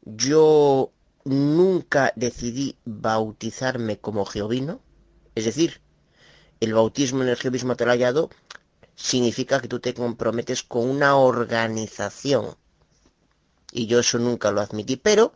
Yo 0.07 0.91
nunca 1.25 2.15
decidí 2.16 2.78
bautizarme 2.86 3.99
como 3.99 4.25
geovino, 4.25 4.81
es 5.34 5.44
decir, 5.44 5.83
el 6.60 6.73
bautismo 6.73 7.23
en 7.23 7.28
el 7.28 7.36
geovismo 7.36 7.75
hallado 7.75 8.31
significa 8.94 9.60
que 9.60 9.68
tú 9.68 9.81
te 9.81 9.92
comprometes 9.92 10.62
con 10.62 10.89
una 10.89 11.16
organización. 11.16 12.57
Y 13.70 13.86
yo 13.86 14.00
eso 14.00 14.18
nunca 14.18 14.50
lo 14.50 14.62
admití, 14.62 14.97
pero 14.97 15.34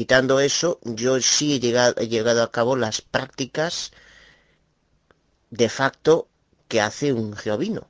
quitando 0.00 0.40
eso, 0.40 0.80
yo 0.82 1.20
sí 1.20 1.56
he 1.56 1.60
llegado, 1.60 1.94
llegado 1.96 2.42
a 2.42 2.50
cabo 2.50 2.74
las 2.74 3.02
prácticas 3.02 3.92
de 5.50 5.68
facto 5.68 6.26
que 6.68 6.80
hace 6.80 7.12
un 7.12 7.36
geovino. 7.36 7.86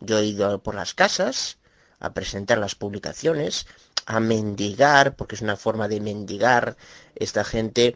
Yo 0.00 0.18
he 0.18 0.24
ido 0.24 0.60
por 0.64 0.74
las 0.74 0.94
casas 0.94 1.58
a 2.00 2.12
presentar 2.12 2.58
las 2.58 2.74
publicaciones, 2.74 3.68
a 4.04 4.18
mendigar, 4.18 5.14
porque 5.14 5.36
es 5.36 5.42
una 5.42 5.56
forma 5.56 5.86
de 5.86 6.00
mendigar. 6.00 6.76
Esta 7.14 7.44
gente 7.44 7.94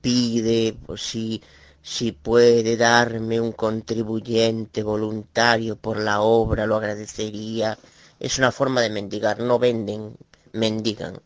pide, 0.00 0.76
pues 0.86 1.02
sí, 1.02 1.42
si 1.82 2.12
puede 2.12 2.76
darme 2.76 3.40
un 3.40 3.50
contribuyente 3.50 4.84
voluntario 4.84 5.74
por 5.74 5.98
la 5.98 6.20
obra, 6.20 6.64
lo 6.66 6.76
agradecería. 6.76 7.76
Es 8.20 8.38
una 8.38 8.52
forma 8.52 8.82
de 8.82 8.90
mendigar, 8.90 9.40
no 9.40 9.58
venden, 9.58 10.16
mendigan. 10.52 11.20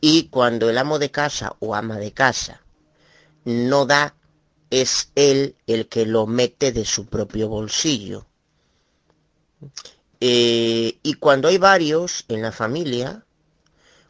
Y 0.00 0.28
cuando 0.28 0.68
el 0.68 0.78
amo 0.78 0.98
de 0.98 1.10
casa 1.10 1.56
o 1.60 1.74
ama 1.74 1.98
de 1.98 2.12
casa 2.12 2.62
no 3.44 3.86
da, 3.86 4.14
es 4.70 5.12
él 5.14 5.56
el 5.66 5.88
que 5.88 6.06
lo 6.06 6.26
mete 6.26 6.72
de 6.72 6.84
su 6.84 7.06
propio 7.06 7.48
bolsillo. 7.48 8.26
Eh, 10.20 10.98
y 11.02 11.14
cuando 11.14 11.48
hay 11.48 11.58
varios 11.58 12.24
en 12.28 12.42
la 12.42 12.52
familia, 12.52 13.24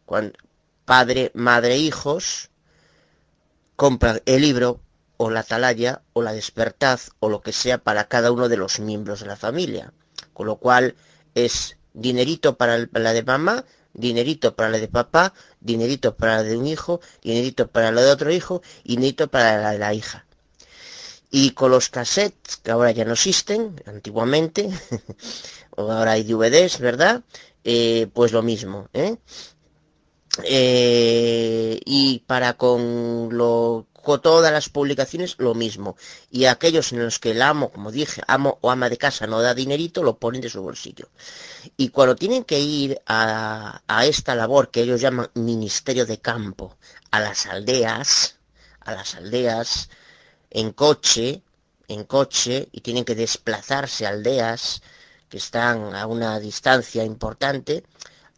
cuando, 0.05 0.39
padre, 0.85 1.31
madre, 1.35 1.77
hijos, 1.77 2.51
compran 3.75 4.23
el 4.25 4.43
libro 4.43 4.81
o 5.19 5.31
la 5.31 5.41
atalaya 5.41 6.03
o 6.13 6.23
la 6.23 6.33
despertad 6.33 7.01
o 7.21 7.29
lo 7.29 7.41
que 7.43 7.53
sea 7.53 7.79
para 7.79 8.09
cada 8.09 8.33
uno 8.33 8.49
de 8.49 8.57
los 8.57 8.81
miembros 8.81 9.21
de 9.21 9.27
la 9.27 9.37
familia. 9.37 9.93
Con 10.33 10.47
lo 10.47 10.57
cual 10.57 10.95
es 11.35 11.77
dinerito 11.93 12.57
para 12.57 12.87
la 12.93 13.13
de 13.13 13.23
mamá, 13.23 13.65
dinerito 13.97 14.55
para 14.55 14.69
la 14.69 14.79
de 14.79 14.89
papá, 14.89 15.33
dinerito 15.61 16.17
para 16.17 16.37
la 16.37 16.43
de 16.43 16.57
un 16.57 16.67
hijo, 16.67 17.01
dinerito 17.23 17.69
para 17.69 17.91
la 17.91 18.03
de 18.03 18.11
otro 18.11 18.31
hijo 18.31 18.63
y 18.85 18.97
dinerito 18.97 19.29
para 19.29 19.61
la 19.61 19.73
de 19.73 19.79
la 19.79 19.95
hija. 19.95 20.27
Y 21.31 21.51
con 21.51 21.71
los 21.71 21.89
cassettes, 21.89 22.59
que 22.59 22.71
ahora 22.71 22.93
ya 22.93 23.05
no 23.05 23.15
existen, 23.15 23.83
antiguamente, 23.87 24.71
o 25.77 25.91
ahora 25.91 26.13
hay 26.13 26.23
DVDs, 26.23 26.79
¿verdad? 26.79 27.23
Eh, 27.65 28.07
pues 28.13 28.33
lo 28.33 28.43
mismo, 28.43 28.89
¿eh? 28.93 29.17
Eh, 30.45 31.81
y 31.85 32.21
para 32.21 32.55
con 32.55 33.31
lo 33.33 33.87
todas 34.07 34.53
las 34.53 34.69
publicaciones 34.69 35.35
lo 35.39 35.55
mismo. 35.55 35.97
Y 36.31 36.45
aquellos 36.47 36.93
en 36.93 37.03
los 37.05 37.19
que 37.19 37.33
el 37.33 37.43
amo, 37.43 37.71
como 37.71 37.91
dije, 37.91 38.23
amo 38.27 38.59
o 38.61 38.71
ama 38.71 38.89
de 38.89 38.97
casa 38.97 39.27
no 39.27 39.43
da 39.43 39.55
dinerito, 39.55 40.03
lo 40.03 40.19
ponen 40.19 40.41
de 40.41 40.49
su 40.49 40.63
bolsillo. 40.63 41.09
Y 41.77 41.89
cuando 41.89 42.15
tienen 42.17 42.45
que 42.45 42.61
ir 42.61 43.01
a, 43.07 43.83
a 43.87 44.07
esta 44.07 44.35
labor 44.35 44.71
que 44.71 44.83
ellos 44.83 45.01
llaman 45.01 45.31
ministerio 45.35 46.07
de 46.07 46.19
campo, 46.19 46.77
a 47.11 47.21
las 47.21 47.47
aldeas, 47.47 48.37
a 48.81 48.95
las 48.95 49.15
aldeas, 49.17 49.91
en 50.51 50.73
coche, 50.73 51.43
en 51.89 52.05
coche, 52.05 52.69
y 52.73 52.81
tienen 52.81 53.05
que 53.05 53.15
desplazarse 53.15 54.07
aldeas 54.07 54.83
que 55.29 55.39
están 55.39 55.95
a 55.95 56.07
una 56.07 56.39
distancia 56.39 57.03
importante, 57.05 57.85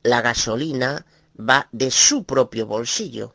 la 0.03 0.23
gasolina 0.23 1.05
va 1.39 1.69
de 1.73 1.91
su 1.91 2.25
propio 2.25 2.67
bolsillo. 2.67 3.35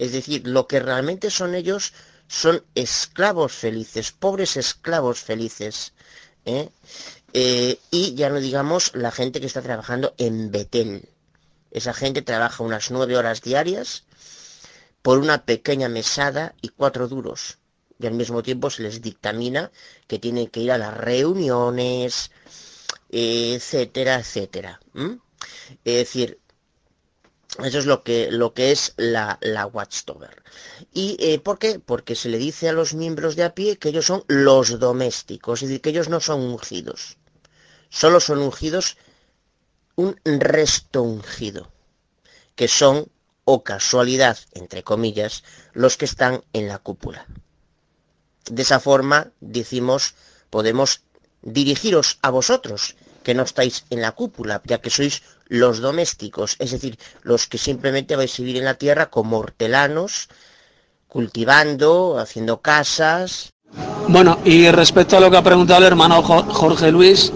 Es 0.00 0.12
decir, 0.12 0.46
lo 0.46 0.66
que 0.66 0.80
realmente 0.80 1.30
son 1.30 1.54
ellos 1.54 1.92
son 2.26 2.64
esclavos 2.74 3.52
felices, 3.52 4.12
pobres 4.12 4.56
esclavos 4.56 5.20
felices. 5.20 5.92
¿eh? 6.46 6.70
Eh, 7.34 7.78
y 7.90 8.14
ya 8.14 8.30
no 8.30 8.40
digamos 8.40 8.92
la 8.94 9.10
gente 9.10 9.40
que 9.40 9.46
está 9.46 9.60
trabajando 9.60 10.14
en 10.16 10.50
Betel. 10.50 11.10
Esa 11.70 11.92
gente 11.92 12.22
trabaja 12.22 12.64
unas 12.64 12.90
nueve 12.90 13.14
horas 13.18 13.42
diarias 13.42 14.04
por 15.02 15.18
una 15.18 15.44
pequeña 15.44 15.90
mesada 15.90 16.54
y 16.62 16.68
cuatro 16.68 17.06
duros. 17.06 17.58
Y 17.98 18.06
al 18.06 18.14
mismo 18.14 18.42
tiempo 18.42 18.70
se 18.70 18.84
les 18.84 19.02
dictamina 19.02 19.70
que 20.06 20.18
tienen 20.18 20.46
que 20.46 20.60
ir 20.60 20.72
a 20.72 20.78
las 20.78 20.96
reuniones, 20.96 22.30
etcétera, 23.10 24.20
etcétera. 24.20 24.80
Es 25.84 25.94
decir, 25.94 26.38
eso 27.64 27.78
es 27.78 27.86
lo 27.86 28.02
que, 28.02 28.30
lo 28.30 28.54
que 28.54 28.70
es 28.70 28.94
la, 28.96 29.38
la 29.40 29.66
Watchtower. 29.66 30.42
¿Y 30.92 31.16
eh, 31.18 31.38
por 31.40 31.58
qué? 31.58 31.80
Porque 31.80 32.14
se 32.14 32.28
le 32.28 32.38
dice 32.38 32.68
a 32.68 32.72
los 32.72 32.94
miembros 32.94 33.36
de 33.36 33.44
a 33.44 33.54
pie 33.54 33.76
que 33.76 33.88
ellos 33.88 34.06
son 34.06 34.24
los 34.28 34.78
domésticos, 34.78 35.62
es 35.62 35.68
decir, 35.68 35.80
que 35.80 35.90
ellos 35.90 36.08
no 36.08 36.20
son 36.20 36.40
ungidos. 36.40 37.18
Solo 37.88 38.20
son 38.20 38.38
ungidos 38.38 38.96
un 39.96 40.16
resto 40.24 41.02
ungido, 41.02 41.72
que 42.54 42.68
son, 42.68 43.10
o 43.44 43.64
casualidad, 43.64 44.38
entre 44.52 44.84
comillas, 44.84 45.42
los 45.72 45.96
que 45.96 46.04
están 46.04 46.44
en 46.52 46.68
la 46.68 46.78
cúpula. 46.78 47.26
De 48.48 48.62
esa 48.62 48.80
forma, 48.80 49.32
decimos, 49.40 50.14
podemos 50.50 51.02
dirigiros 51.42 52.18
a 52.22 52.30
vosotros, 52.30 52.96
que 53.22 53.34
no 53.34 53.42
estáis 53.42 53.84
en 53.90 54.00
la 54.00 54.12
cúpula, 54.12 54.62
ya 54.64 54.80
que 54.80 54.88
sois 54.88 55.22
los 55.50 55.80
domésticos, 55.80 56.54
es 56.60 56.70
decir, 56.70 56.96
los 57.22 57.48
que 57.48 57.58
simplemente 57.58 58.14
vais 58.14 58.32
a 58.32 58.42
vivir 58.42 58.56
en 58.58 58.64
la 58.64 58.74
tierra 58.74 59.10
como 59.10 59.38
hortelanos, 59.38 60.28
cultivando, 61.08 62.18
haciendo 62.20 62.60
casas. 62.60 63.52
Bueno, 64.06 64.38
y 64.44 64.70
respecto 64.70 65.16
a 65.16 65.20
lo 65.20 65.28
que 65.28 65.36
ha 65.36 65.42
preguntado 65.42 65.80
el 65.80 65.86
hermano 65.86 66.22
Jorge 66.22 66.92
Luis, 66.92 67.32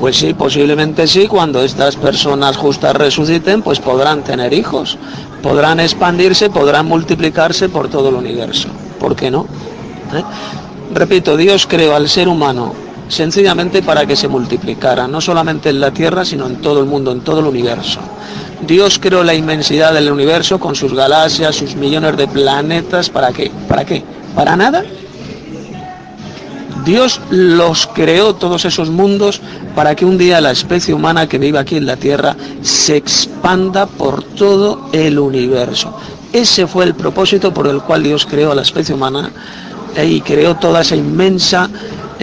pues 0.00 0.16
sí, 0.16 0.34
posiblemente 0.34 1.06
sí, 1.06 1.28
cuando 1.28 1.62
estas 1.62 1.94
personas 1.94 2.56
justas 2.56 2.96
resuciten, 2.96 3.62
pues 3.62 3.78
podrán 3.78 4.24
tener 4.24 4.52
hijos, 4.52 4.98
podrán 5.40 5.78
expandirse, 5.78 6.50
podrán 6.50 6.86
multiplicarse 6.86 7.68
por 7.68 7.88
todo 7.88 8.08
el 8.08 8.16
universo. 8.16 8.68
¿Por 8.98 9.14
qué 9.14 9.30
no? 9.30 9.46
¿Eh? 10.12 10.24
Repito, 10.92 11.36
Dios 11.36 11.68
creó 11.68 11.94
al 11.94 12.08
ser 12.08 12.26
humano 12.26 12.74
sencillamente 13.12 13.82
para 13.82 14.06
que 14.06 14.16
se 14.16 14.26
multiplicara, 14.26 15.06
no 15.06 15.20
solamente 15.20 15.68
en 15.68 15.80
la 15.80 15.90
Tierra, 15.90 16.24
sino 16.24 16.46
en 16.46 16.56
todo 16.56 16.80
el 16.80 16.86
mundo, 16.86 17.12
en 17.12 17.20
todo 17.20 17.40
el 17.40 17.46
universo. 17.46 18.00
Dios 18.66 18.98
creó 18.98 19.22
la 19.22 19.34
inmensidad 19.34 19.92
del 19.92 20.10
universo 20.10 20.58
con 20.58 20.74
sus 20.74 20.94
galaxias, 20.94 21.54
sus 21.54 21.74
millones 21.74 22.16
de 22.16 22.26
planetas, 22.26 23.10
¿para 23.10 23.30
qué? 23.32 23.50
¿Para 23.68 23.84
qué? 23.84 24.02
¿Para 24.34 24.56
nada? 24.56 24.82
Dios 26.86 27.20
los 27.30 27.86
creó 27.86 28.34
todos 28.34 28.64
esos 28.64 28.88
mundos 28.88 29.40
para 29.76 29.94
que 29.94 30.04
un 30.04 30.16
día 30.16 30.40
la 30.40 30.50
especie 30.50 30.94
humana 30.94 31.28
que 31.28 31.38
vive 31.38 31.58
aquí 31.58 31.76
en 31.76 31.86
la 31.86 31.96
Tierra 31.96 32.34
se 32.62 32.96
expanda 32.96 33.86
por 33.86 34.22
todo 34.22 34.88
el 34.92 35.18
universo. 35.18 35.94
Ese 36.32 36.66
fue 36.66 36.86
el 36.86 36.94
propósito 36.94 37.52
por 37.52 37.68
el 37.68 37.82
cual 37.82 38.02
Dios 38.02 38.26
creó 38.26 38.52
a 38.52 38.54
la 38.54 38.62
especie 38.62 38.94
humana 38.94 39.30
y 40.02 40.22
creó 40.22 40.56
toda 40.56 40.80
esa 40.80 40.96
inmensa 40.96 41.68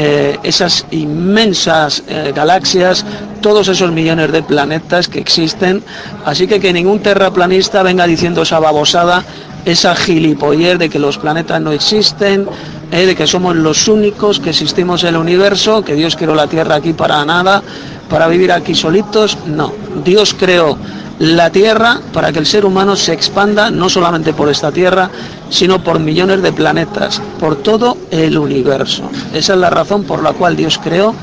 eh, 0.01 0.39
esas 0.43 0.85
inmensas 0.91 2.03
eh, 2.07 2.31
galaxias, 2.33 3.05
todos 3.41 3.67
esos 3.67 3.91
millones 3.91 4.31
de 4.31 4.41
planetas 4.41 5.09
que 5.09 5.19
existen. 5.19 5.83
Así 6.23 6.47
que 6.47 6.61
que 6.61 6.71
ningún 6.71 7.01
terraplanista 7.01 7.83
venga 7.83 8.07
diciendo 8.07 8.43
esa 8.43 8.59
babosada, 8.59 9.25
esa 9.65 9.93
gilipoller 9.97 10.77
de 10.77 10.89
que 10.89 10.99
los 10.99 11.17
planetas 11.17 11.59
no 11.61 11.73
existen, 11.73 12.47
eh, 12.93 13.07
de 13.07 13.13
que 13.13 13.27
somos 13.27 13.57
los 13.57 13.89
únicos 13.89 14.39
que 14.39 14.51
existimos 14.51 15.03
en 15.03 15.09
el 15.09 15.17
universo, 15.17 15.83
que 15.83 15.95
Dios 15.95 16.15
creó 16.15 16.33
la 16.33 16.47
Tierra 16.47 16.75
aquí 16.75 16.93
para 16.93 17.25
nada, 17.25 17.61
para 18.09 18.29
vivir 18.29 18.53
aquí 18.53 18.75
solitos. 18.75 19.37
No, 19.47 19.73
Dios 20.05 20.33
creó 20.33 20.77
la 21.19 21.49
Tierra 21.49 21.99
para 22.13 22.31
que 22.31 22.39
el 22.39 22.45
ser 22.45 22.65
humano 22.65 22.95
se 22.95 23.13
expanda 23.13 23.69
no 23.69 23.89
solamente 23.89 24.33
por 24.33 24.49
esta 24.49 24.71
Tierra, 24.71 25.09
sino 25.49 25.83
por 25.83 25.99
millones 25.99 26.41
de 26.41 26.53
planetas, 26.53 27.21
por 27.39 27.57
todo 27.57 27.97
el 28.09 28.37
universo. 28.37 29.03
Esa 29.33 29.53
es 29.53 29.59
la 29.59 29.69
razón 29.69 30.03
por 30.03 30.23
la 30.23 30.33
cual 30.33 30.55
Dios 30.55 30.79
creó 30.81 31.13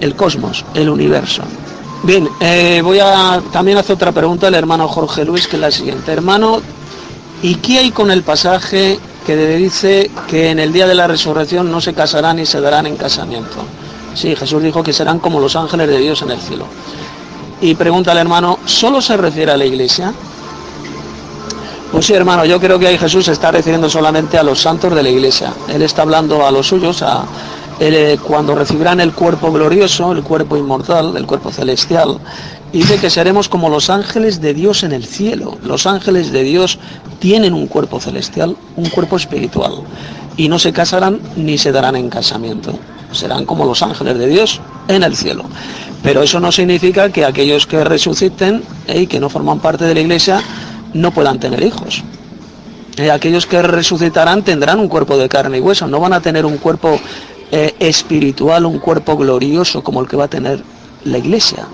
el 0.00 0.14
cosmos, 0.14 0.64
el 0.74 0.88
universo. 0.88 1.42
Bien, 2.02 2.28
eh, 2.40 2.80
voy 2.82 2.98
a 3.00 3.42
también 3.52 3.76
hacer 3.76 3.96
otra 3.96 4.12
pregunta 4.12 4.46
al 4.46 4.54
hermano 4.54 4.88
Jorge 4.88 5.24
Luis, 5.24 5.46
que 5.46 5.56
es 5.56 5.60
la 5.60 5.70
siguiente. 5.70 6.12
Hermano, 6.12 6.62
¿y 7.42 7.56
qué 7.56 7.80
hay 7.80 7.90
con 7.90 8.10
el 8.10 8.22
pasaje 8.22 8.98
que 9.26 9.36
dice 9.56 10.10
que 10.28 10.50
en 10.50 10.58
el 10.60 10.72
día 10.72 10.86
de 10.86 10.94
la 10.94 11.06
resurrección 11.06 11.70
no 11.70 11.80
se 11.80 11.92
casarán 11.92 12.36
ni 12.36 12.46
se 12.46 12.60
darán 12.60 12.86
en 12.86 12.96
casamiento? 12.96 13.58
Sí, 14.14 14.34
Jesús 14.34 14.62
dijo 14.62 14.82
que 14.82 14.92
serán 14.92 15.18
como 15.18 15.40
los 15.40 15.54
ángeles 15.56 15.88
de 15.88 15.98
Dios 15.98 16.22
en 16.22 16.30
el 16.30 16.40
cielo. 16.40 16.66
Y 17.60 17.74
pregunta 17.74 18.12
al 18.12 18.18
hermano, 18.18 18.58
¿solo 18.64 19.00
se 19.02 19.16
refiere 19.16 19.52
a 19.52 19.56
la 19.56 19.66
iglesia? 19.66 20.14
Pues 21.92 22.06
sí, 22.06 22.14
hermano, 22.14 22.44
yo 22.44 22.60
creo 22.60 22.78
que 22.78 22.86
ahí 22.86 22.96
Jesús 22.96 23.24
se 23.24 23.32
está 23.32 23.50
refiriendo 23.50 23.90
solamente 23.90 24.38
a 24.38 24.42
los 24.42 24.60
santos 24.60 24.94
de 24.94 25.02
la 25.02 25.08
iglesia. 25.08 25.52
Él 25.68 25.82
está 25.82 26.02
hablando 26.02 26.46
a 26.46 26.50
los 26.50 26.68
suyos, 26.68 27.02
a, 27.02 27.24
eh, 27.80 28.18
cuando 28.22 28.54
recibirán 28.54 29.00
el 29.00 29.12
cuerpo 29.12 29.50
glorioso, 29.50 30.12
el 30.12 30.22
cuerpo 30.22 30.56
inmortal, 30.56 31.16
el 31.16 31.26
cuerpo 31.26 31.50
celestial. 31.50 32.18
dice 32.72 32.98
que 32.98 33.10
seremos 33.10 33.48
como 33.48 33.68
los 33.68 33.90
ángeles 33.90 34.40
de 34.40 34.54
Dios 34.54 34.84
en 34.84 34.92
el 34.92 35.04
cielo. 35.04 35.58
Los 35.64 35.86
ángeles 35.86 36.30
de 36.30 36.42
Dios 36.44 36.78
tienen 37.18 37.52
un 37.52 37.66
cuerpo 37.66 37.98
celestial, 37.98 38.56
un 38.76 38.88
cuerpo 38.90 39.16
espiritual. 39.16 39.74
Y 40.36 40.48
no 40.48 40.58
se 40.58 40.72
casarán 40.72 41.20
ni 41.36 41.58
se 41.58 41.72
darán 41.72 41.96
en 41.96 42.08
casamiento. 42.08 42.78
Serán 43.12 43.44
como 43.44 43.64
los 43.64 43.82
ángeles 43.82 44.16
de 44.16 44.28
Dios 44.28 44.60
en 44.86 45.02
el 45.02 45.16
cielo. 45.16 45.44
Pero 46.02 46.22
eso 46.22 46.40
no 46.40 46.50
significa 46.50 47.10
que 47.10 47.24
aquellos 47.24 47.66
que 47.66 47.84
resuciten 47.84 48.62
y 48.88 49.06
que 49.06 49.20
no 49.20 49.28
forman 49.28 49.60
parte 49.60 49.84
de 49.84 49.94
la 49.94 50.00
iglesia 50.00 50.42
no 50.94 51.10
puedan 51.10 51.38
tener 51.38 51.62
hijos. 51.62 52.02
Eh, 52.96 53.10
aquellos 53.10 53.46
que 53.46 53.62
resucitarán 53.62 54.42
tendrán 54.42 54.80
un 54.80 54.88
cuerpo 54.88 55.16
de 55.16 55.28
carne 55.28 55.58
y 55.58 55.60
hueso, 55.60 55.86
no 55.86 56.00
van 56.00 56.12
a 56.12 56.20
tener 56.20 56.44
un 56.44 56.58
cuerpo 56.58 56.98
eh, 57.52 57.74
espiritual, 57.78 58.66
un 58.66 58.78
cuerpo 58.78 59.16
glorioso 59.16 59.82
como 59.82 60.00
el 60.00 60.08
que 60.08 60.16
va 60.16 60.24
a 60.24 60.28
tener 60.28 60.62
la 61.04 61.18
iglesia. 61.18 61.66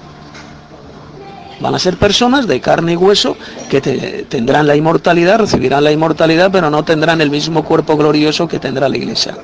Van 1.59 1.75
a 1.75 1.79
ser 1.79 1.97
personas 1.97 2.47
de 2.47 2.61
carne 2.61 2.93
y 2.93 2.97
hueso 2.97 3.37
que 3.71 3.81
tendrán 4.29 4.67
la 4.67 4.77
inmortalidad, 4.77 5.39
recibirán 5.39 5.85
la 5.85 5.93
inmortalidad, 5.93 6.51
pero 6.53 6.69
no 6.71 6.85
tendrán 6.85 7.21
el 7.21 7.31
mismo 7.31 7.65
cuerpo 7.65 7.97
glorioso 7.97 8.47
que 8.47 8.59
tendrá 8.59 8.89
la 8.89 8.97
iglesia. 8.97 9.39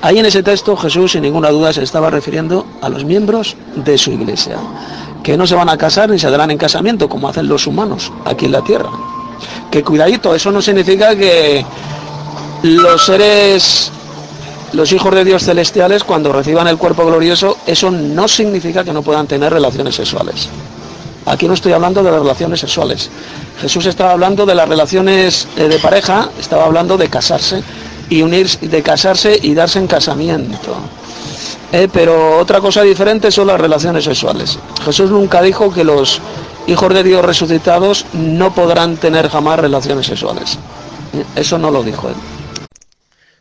Ahí 0.00 0.18
en 0.18 0.26
ese 0.26 0.44
texto 0.44 0.76
Jesús 0.76 1.12
sin 1.12 1.22
ninguna 1.22 1.50
duda 1.50 1.72
se 1.72 1.82
estaba 1.82 2.10
refiriendo 2.10 2.64
a 2.80 2.88
los 2.88 3.04
miembros 3.04 3.56
de 3.74 3.98
su 3.98 4.12
iglesia, 4.12 4.56
que 5.24 5.36
no 5.36 5.46
se 5.48 5.56
van 5.56 5.68
a 5.68 5.76
casar 5.76 6.10
ni 6.10 6.18
se 6.20 6.30
darán 6.30 6.52
en 6.52 6.58
casamiento 6.58 7.08
como 7.08 7.28
hacen 7.28 7.48
los 7.48 7.66
humanos 7.66 8.12
aquí 8.24 8.44
en 8.44 8.52
la 8.52 8.62
tierra. 8.62 8.90
Que 9.70 9.82
cuidadito, 9.82 10.34
eso 10.36 10.52
no 10.52 10.62
significa 10.62 11.16
que 11.16 11.66
los 12.62 13.04
seres, 13.04 13.90
los 14.72 14.92
hijos 14.92 15.12
de 15.12 15.24
Dios 15.24 15.42
celestiales, 15.44 16.04
cuando 16.04 16.32
reciban 16.32 16.68
el 16.68 16.78
cuerpo 16.78 17.04
glorioso, 17.04 17.58
eso 17.66 17.90
no 17.90 18.28
significa 18.28 18.84
que 18.84 18.92
no 18.92 19.02
puedan 19.02 19.26
tener 19.26 19.52
relaciones 19.52 19.96
sexuales. 19.96 20.48
Aquí 21.26 21.46
no 21.46 21.54
estoy 21.54 21.72
hablando 21.72 22.02
de 22.02 22.10
las 22.10 22.20
relaciones 22.20 22.60
sexuales. 22.60 23.10
Jesús 23.60 23.86
estaba 23.86 24.12
hablando 24.12 24.46
de 24.46 24.54
las 24.54 24.68
relaciones 24.68 25.48
eh, 25.56 25.68
de 25.68 25.78
pareja, 25.78 26.30
estaba 26.38 26.64
hablando 26.64 26.96
de 26.96 27.08
casarse 27.08 27.62
y 28.08 28.22
unirse, 28.22 28.66
de 28.66 28.82
casarse 28.82 29.38
y 29.40 29.54
darse 29.54 29.78
en 29.78 29.86
casamiento. 29.86 30.76
Eh, 31.72 31.88
pero 31.92 32.38
otra 32.38 32.60
cosa 32.60 32.82
diferente 32.82 33.30
son 33.30 33.48
las 33.48 33.60
relaciones 33.60 34.04
sexuales. 34.04 34.58
Jesús 34.84 35.10
nunca 35.10 35.42
dijo 35.42 35.72
que 35.72 35.84
los 35.84 36.20
hijos 36.66 36.94
de 36.94 37.02
Dios 37.02 37.24
resucitados 37.24 38.06
no 38.14 38.54
podrán 38.54 38.96
tener 38.96 39.28
jamás 39.28 39.60
relaciones 39.60 40.06
sexuales. 40.06 40.58
Eh, 41.12 41.24
eso 41.36 41.58
no 41.58 41.70
lo 41.70 41.82
dijo 41.82 42.08
él. 42.08 42.14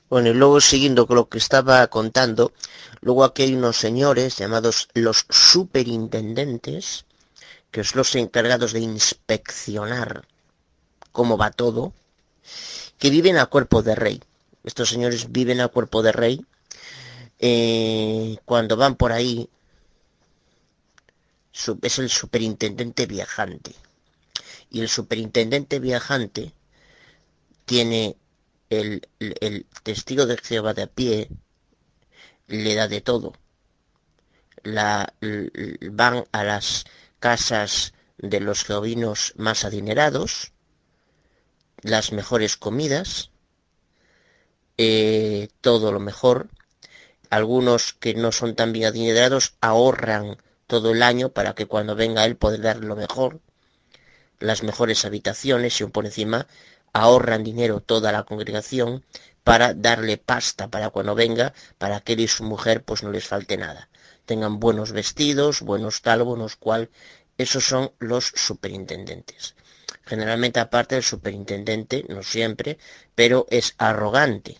Bueno, 0.09 0.29
y 0.29 0.33
luego 0.33 0.61
siguiendo 0.61 1.05
con 1.05 1.17
lo 1.17 1.27
que 1.27 1.37
estaba 1.37 1.85
contando, 1.87 2.53
luego 3.01 3.25
aquí 3.25 3.43
hay 3.43 3.55
unos 3.55 3.75
señores 3.75 4.37
llamados 4.37 4.87
los 4.93 5.25
superintendentes, 5.29 7.05
que 7.71 7.83
son 7.83 7.99
los 7.99 8.15
encargados 8.15 8.73
de 8.73 8.79
inspeccionar 8.79 10.27
cómo 11.11 11.37
va 11.37 11.51
todo, 11.51 11.93
que 12.99 13.09
viven 13.09 13.37
a 13.37 13.47
cuerpo 13.47 13.81
de 13.81 13.95
rey. 13.95 14.21
Estos 14.63 14.89
señores 14.89 15.31
viven 15.31 15.61
a 15.61 15.67
cuerpo 15.67 16.01
de 16.01 16.11
rey. 16.11 16.45
Eh, 17.39 18.37
cuando 18.45 18.75
van 18.77 18.95
por 18.95 19.11
ahí, 19.11 19.49
es 21.81 21.99
el 21.99 22.09
superintendente 22.09 23.05
viajante. 23.05 23.73
Y 24.69 24.81
el 24.81 24.89
superintendente 24.89 25.79
viajante 25.79 26.53
tiene 27.65 28.15
el, 28.69 29.07
testigo 29.83 30.25
de 30.25 30.37
Jehová 30.37 30.73
de 30.73 30.83
a 30.83 30.87
pie, 30.87 31.29
le 32.47 32.75
da 32.75 32.87
de 32.87 33.01
todo. 33.01 33.33
La, 34.63 35.13
van 35.91 36.25
a 36.31 36.43
las 36.43 36.85
casas 37.19 37.93
de 38.17 38.39
los 38.39 38.63
jehovinos 38.63 39.33
más 39.37 39.65
adinerados, 39.65 40.53
las 41.81 42.11
mejores 42.11 42.57
comidas, 42.57 43.31
eh, 44.77 45.49
todo 45.61 45.91
lo 45.91 45.99
mejor. 45.99 46.49
Algunos 47.29 47.93
que 47.93 48.13
no 48.13 48.31
son 48.31 48.55
tan 48.55 48.71
bien 48.73 48.85
adinerados 48.85 49.55
ahorran 49.59 50.37
todo 50.67 50.91
el 50.91 51.03
año 51.03 51.29
para 51.29 51.55
que 51.55 51.65
cuando 51.65 51.95
venga 51.95 52.25
él 52.25 52.35
pueda 52.37 52.57
dar 52.57 52.77
lo 52.77 52.95
mejor, 52.95 53.41
las 54.39 54.63
mejores 54.63 55.03
habitaciones 55.05 55.79
y 55.79 55.83
un 55.83 55.91
por 55.91 56.05
encima 56.05 56.47
ahorran 56.93 57.43
dinero 57.43 57.81
toda 57.81 58.11
la 58.11 58.23
congregación 58.23 59.03
para 59.43 59.73
darle 59.73 60.17
pasta 60.17 60.67
para 60.69 60.89
cuando 60.89 61.15
venga, 61.15 61.53
para 61.77 62.01
que 62.01 62.13
él 62.13 62.21
y 62.21 62.27
su 62.27 62.43
mujer 62.43 62.83
pues 62.83 63.03
no 63.03 63.11
les 63.11 63.27
falte 63.27 63.57
nada. 63.57 63.89
Tengan 64.27 64.59
buenos 64.59 64.91
vestidos, 64.91 65.61
buenos 65.61 66.01
tal, 66.01 66.21
buenos 66.23 66.57
cual. 66.57 66.89
Esos 67.37 67.63
son 67.63 67.91
los 67.99 68.25
superintendentes. 68.35 69.55
Generalmente 70.03 70.59
aparte 70.59 70.95
del 70.95 71.03
superintendente, 71.03 72.05
no 72.09 72.21
siempre, 72.21 72.77
pero 73.15 73.47
es 73.49 73.73
arrogante. 73.77 74.57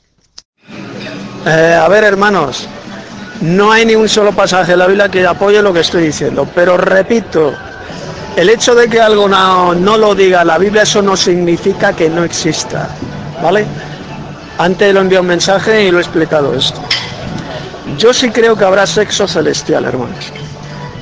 Eh, 1.45 1.77
a 1.79 1.85
ver, 1.89 2.05
hermanos, 2.05 2.65
no 3.41 3.69
hay 3.69 3.85
ni 3.85 3.95
un 3.95 4.07
solo 4.07 4.31
pasaje 4.31 4.71
de 4.71 4.77
la 4.77 4.87
Biblia 4.87 5.09
que 5.09 5.27
apoye 5.27 5.61
lo 5.61 5.73
que 5.73 5.81
estoy 5.81 6.03
diciendo, 6.03 6.49
pero 6.55 6.77
repito, 6.77 7.53
el 8.37 8.49
hecho 8.49 8.73
de 8.73 8.87
que 8.87 9.01
algo 9.01 9.27
no, 9.27 9.75
no 9.75 9.97
lo 9.97 10.15
diga 10.15 10.45
la 10.45 10.57
Biblia, 10.57 10.83
eso 10.83 11.01
no 11.01 11.17
significa 11.17 11.93
que 11.93 12.09
no 12.09 12.23
exista, 12.23 12.87
¿vale? 13.43 13.65
Antes 14.59 14.93
lo 14.93 15.01
envié 15.01 15.19
un 15.19 15.27
mensaje 15.27 15.83
y 15.83 15.91
lo 15.91 15.97
he 15.97 16.01
explicado 16.03 16.55
esto. 16.55 16.81
Yo 17.97 18.13
sí 18.13 18.29
creo 18.29 18.55
que 18.55 18.65
habrá 18.65 18.85
sexo 18.85 19.27
celestial, 19.27 19.85
hermanos. 19.85 20.31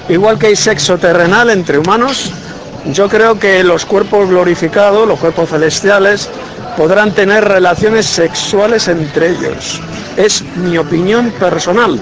Igual 0.08 0.38
que 0.38 0.48
hay 0.48 0.56
sexo 0.56 0.98
terrenal 0.98 1.50
entre 1.50 1.80
humanos, 1.80 2.32
yo 2.94 3.10
creo 3.10 3.40
que 3.40 3.64
los 3.64 3.86
cuerpos 3.86 4.30
glorificados, 4.30 5.08
los 5.08 5.20
cuerpos 5.20 5.50
celestiales, 5.50 6.30
podrán 6.78 7.12
tener 7.12 7.44
relaciones 7.44 8.06
sexuales 8.06 8.88
entre 8.88 9.30
ellos. 9.32 9.82
Es 10.16 10.44
mi 10.58 10.78
opinión 10.78 11.32
personal. 11.32 12.00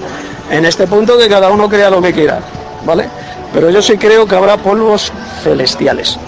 En 0.50 0.64
este 0.66 0.86
punto 0.86 1.16
que 1.16 1.28
cada 1.28 1.50
uno 1.50 1.68
crea 1.68 1.88
lo 1.88 2.02
que 2.02 2.12
quiera, 2.12 2.40
¿vale? 2.84 3.08
Pero 3.52 3.70
yo 3.70 3.80
sí 3.80 3.96
creo 3.96 4.26
que 4.26 4.34
habrá 4.34 4.56
polvos 4.58 5.10
celestiales. 5.42 6.18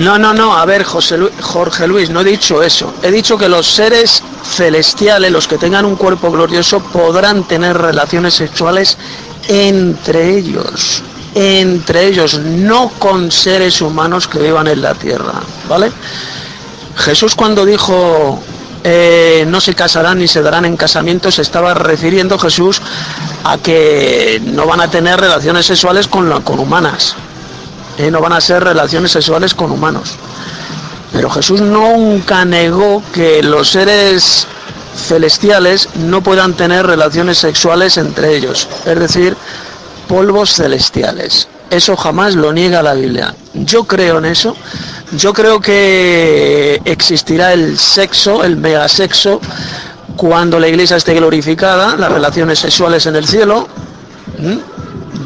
No, 0.00 0.18
no, 0.18 0.32
no, 0.32 0.56
a 0.56 0.64
ver, 0.64 0.82
José 0.82 1.18
Jorge 1.42 1.86
Luis, 1.86 2.08
no 2.08 2.22
he 2.22 2.24
dicho 2.24 2.62
eso. 2.62 2.94
He 3.02 3.10
dicho 3.10 3.36
que 3.36 3.50
los 3.50 3.66
seres 3.66 4.22
celestiales, 4.42 5.30
los 5.30 5.46
que 5.46 5.58
tengan 5.58 5.84
un 5.84 5.96
cuerpo 5.96 6.30
glorioso, 6.30 6.80
podrán 6.80 7.44
tener 7.44 7.76
relaciones 7.76 8.32
sexuales 8.32 8.96
entre 9.48 10.38
ellos 10.38 11.02
entre 11.34 12.08
ellos, 12.08 12.38
no 12.40 12.88
con 12.98 13.30
seres 13.30 13.80
humanos 13.80 14.26
que 14.26 14.40
vivan 14.40 14.66
en 14.66 14.82
la 14.82 14.94
tierra, 14.94 15.34
¿vale? 15.68 15.92
Jesús 16.96 17.36
cuando 17.36 17.64
dijo 17.64 18.42
eh, 18.82 19.44
no 19.46 19.60
se 19.60 19.74
casarán 19.74 20.18
ni 20.18 20.26
se 20.26 20.42
darán 20.42 20.64
en 20.64 20.76
casamiento, 20.76 21.30
se 21.30 21.42
estaba 21.42 21.72
refiriendo 21.74 22.38
Jesús 22.38 22.82
a 23.44 23.58
que 23.58 24.42
no 24.44 24.66
van 24.66 24.80
a 24.80 24.90
tener 24.90 25.20
relaciones 25.20 25.66
sexuales 25.66 26.08
con, 26.08 26.42
con 26.42 26.58
humanas, 26.58 27.14
eh, 28.00 28.10
no 28.10 28.20
van 28.20 28.32
a 28.32 28.40
ser 28.40 28.64
relaciones 28.64 29.12
sexuales 29.12 29.54
con 29.54 29.70
humanos. 29.70 30.12
Pero 31.12 31.28
Jesús 31.28 31.60
nunca 31.60 32.44
negó 32.44 33.02
que 33.12 33.42
los 33.42 33.70
seres 33.70 34.46
celestiales 34.96 35.88
no 35.96 36.22
puedan 36.22 36.54
tener 36.54 36.86
relaciones 36.86 37.38
sexuales 37.38 37.98
entre 37.98 38.36
ellos. 38.36 38.68
Es 38.86 38.98
decir, 38.98 39.36
polvos 40.08 40.54
celestiales. 40.54 41.48
Eso 41.68 41.94
jamás 41.96 42.34
lo 42.34 42.52
niega 42.52 42.82
la 42.82 42.94
Biblia. 42.94 43.34
Yo 43.52 43.84
creo 43.84 44.18
en 44.18 44.24
eso. 44.24 44.56
Yo 45.12 45.32
creo 45.32 45.60
que 45.60 46.80
existirá 46.84 47.52
el 47.52 47.78
sexo, 47.78 48.44
el 48.44 48.56
megasexo, 48.56 49.40
cuando 50.16 50.58
la 50.58 50.68
iglesia 50.68 50.96
esté 50.96 51.14
glorificada, 51.14 51.96
las 51.96 52.10
relaciones 52.10 52.58
sexuales 52.60 53.06
en 53.06 53.16
el 53.16 53.26
cielo. 53.26 53.68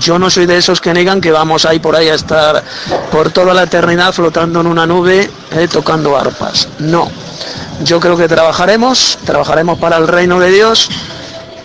Yo 0.05 0.19
no 0.19 0.29
soy 0.29 0.45
de 0.45 0.59
esos 0.59 0.83
que 0.83 0.93
negan 0.93 1.19
que 1.19 1.33
vamos 1.33 1.65
ahí 1.65 1.79
por 1.79 1.97
ahí 1.97 2.11
a 2.11 2.15
estar 2.15 2.63
por 3.11 3.31
toda 3.31 3.55
la 3.55 3.63
eternidad 3.63 4.13
flotando 4.13 4.61
en 4.61 4.67
una 4.67 4.87
nube 4.87 5.31
eh, 5.53 5.67
tocando 5.67 6.15
arpas. 6.15 6.69
No. 6.79 7.11
Yo 7.83 8.01
creo 8.01 8.15
que 8.15 8.29
trabajaremos, 8.29 9.19
trabajaremos 9.25 9.79
para 9.79 9.97
el 9.97 10.07
reino 10.07 10.39
de 10.41 10.51
Dios 10.51 10.91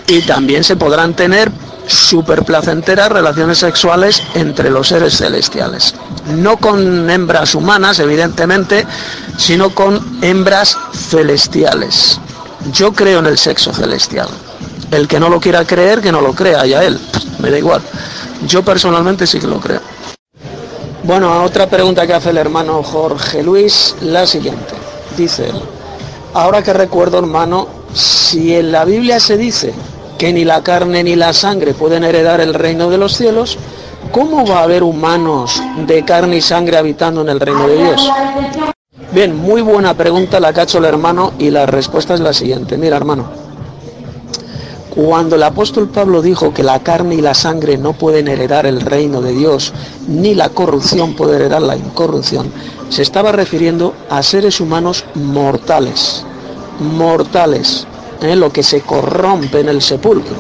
y 0.08 0.22
también 0.22 0.64
se 0.64 0.78
podrán 0.78 1.16
tener 1.16 1.52
súper 1.86 2.46
placenteras 2.46 3.12
relaciones 3.12 3.58
sexuales 3.58 4.24
entre 4.36 4.70
los 4.70 4.88
seres 4.88 5.18
celestiales. 5.18 5.94
No 6.30 6.56
con 6.56 7.10
hembras 7.10 7.56
humanas, 7.56 8.00
evidentemente, 8.00 8.88
sino 9.38 9.72
con 9.72 10.20
hembras 10.22 10.78
celestiales. 10.94 12.22
Yo 12.72 12.94
creo 12.94 13.20
en 13.20 13.26
el 13.26 13.38
sexo 13.38 13.74
celestial. 13.74 14.30
El 14.92 15.10
que 15.10 15.20
no 15.20 15.28
lo 15.28 15.42
quiera 15.42 15.66
creer, 15.66 16.00
que 16.00 16.14
no 16.14 16.22
lo 16.22 16.34
crea, 16.34 16.66
ya 16.66 16.86
él. 16.86 16.98
Me 17.40 17.52
da 17.52 17.58
igual. 17.58 17.82
Yo 18.48 18.64
personalmente 18.64 19.28
sí 19.28 19.40
que 19.40 19.48
lo 19.48 19.60
creo. 19.60 19.82
Bueno, 21.04 21.44
otra 21.44 21.68
pregunta 21.68 22.06
que 22.06 22.14
hace 22.14 22.30
el 22.30 22.38
hermano 22.38 22.84
Jorge 22.84 23.42
Luis, 23.44 23.96
la 24.02 24.28
siguiente. 24.28 24.76
Dice 25.18 25.50
él, 25.50 25.62
ahora 26.34 26.62
que 26.62 26.74
recuerdo 26.74 27.20
hermano, 27.20 27.68
si 27.94 28.56
en 28.56 28.72
la 28.72 28.86
Biblia 28.86 29.20
se 29.20 29.38
dice 29.38 29.74
que 30.18 30.32
ni 30.32 30.46
la 30.46 30.62
carne 30.62 31.04
ni 31.04 31.16
la 31.16 31.34
sangre 31.34 31.74
pueden 31.74 32.04
heredar 32.04 32.42
el 32.42 32.54
reino 32.54 32.90
de 32.90 32.98
los 32.98 33.16
cielos, 33.16 33.58
¿cómo 34.12 34.46
va 34.46 34.60
a 34.60 34.64
haber 34.64 34.84
humanos 34.84 35.62
de 35.88 36.04
carne 36.06 36.38
y 36.38 36.42
sangre 36.42 36.78
habitando 36.78 37.22
en 37.22 37.30
el 37.30 37.40
reino 37.40 37.68
de 37.68 37.78
Dios? 37.78 38.12
Bien, 39.12 39.36
muy 39.36 39.62
buena 39.62 39.96
pregunta 39.96 40.40
la 40.40 40.54
que 40.54 40.60
ha 40.60 40.64
hecho 40.64 40.78
el 40.78 40.86
hermano 40.86 41.34
y 41.40 41.50
la 41.50 41.66
respuesta 41.66 42.14
es 42.14 42.20
la 42.20 42.34
siguiente. 42.34 42.78
Mira, 42.78 42.98
hermano, 42.98 43.49
cuando 45.06 45.38
el 45.38 45.44
apóstol 45.44 45.88
Pablo 45.88 46.22
dijo 46.22 46.54
que 46.54 46.62
la 46.62 46.80
carne 46.80 47.16
y 47.16 47.22
la 47.22 47.34
sangre 47.34 47.78
no 47.78 47.94
pueden 47.94 48.28
heredar 48.28 48.66
el 48.66 48.82
reino 48.82 49.22
de 49.22 49.32
Dios, 49.32 49.72
ni 50.10 50.36
la 50.36 50.50
corrupción 50.50 51.16
puede 51.16 51.38
heredar 51.38 51.62
la 51.62 51.78
incorrupción, 51.78 52.52
se 52.90 53.02
estaba 53.02 53.32
refiriendo 53.32 53.94
a 54.10 54.22
seres 54.22 54.60
humanos 54.60 55.06
mortales, 55.14 56.26
mortales, 56.82 57.88
¿eh? 58.22 58.36
lo 58.36 58.52
que 58.52 58.62
se 58.62 58.82
corrompe 58.82 59.62
en 59.62 59.70
el 59.70 59.82
sepulcro. 59.82 60.36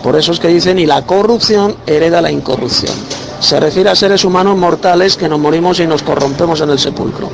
Por 0.00 0.14
eso 0.14 0.30
es 0.30 0.38
que 0.38 0.46
dicen, 0.46 0.78
y 0.78 0.86
la 0.86 1.04
corrupción 1.04 1.74
hereda 1.84 2.22
la 2.22 2.30
incorrupción. 2.30 2.94
Se 3.40 3.58
refiere 3.58 3.90
a 3.90 3.96
seres 3.96 4.24
humanos 4.24 4.56
mortales 4.56 5.16
que 5.16 5.28
nos 5.28 5.40
morimos 5.40 5.80
y 5.80 5.88
nos 5.88 6.04
corrompemos 6.04 6.60
en 6.60 6.70
el 6.70 6.78
sepulcro. 6.78 7.30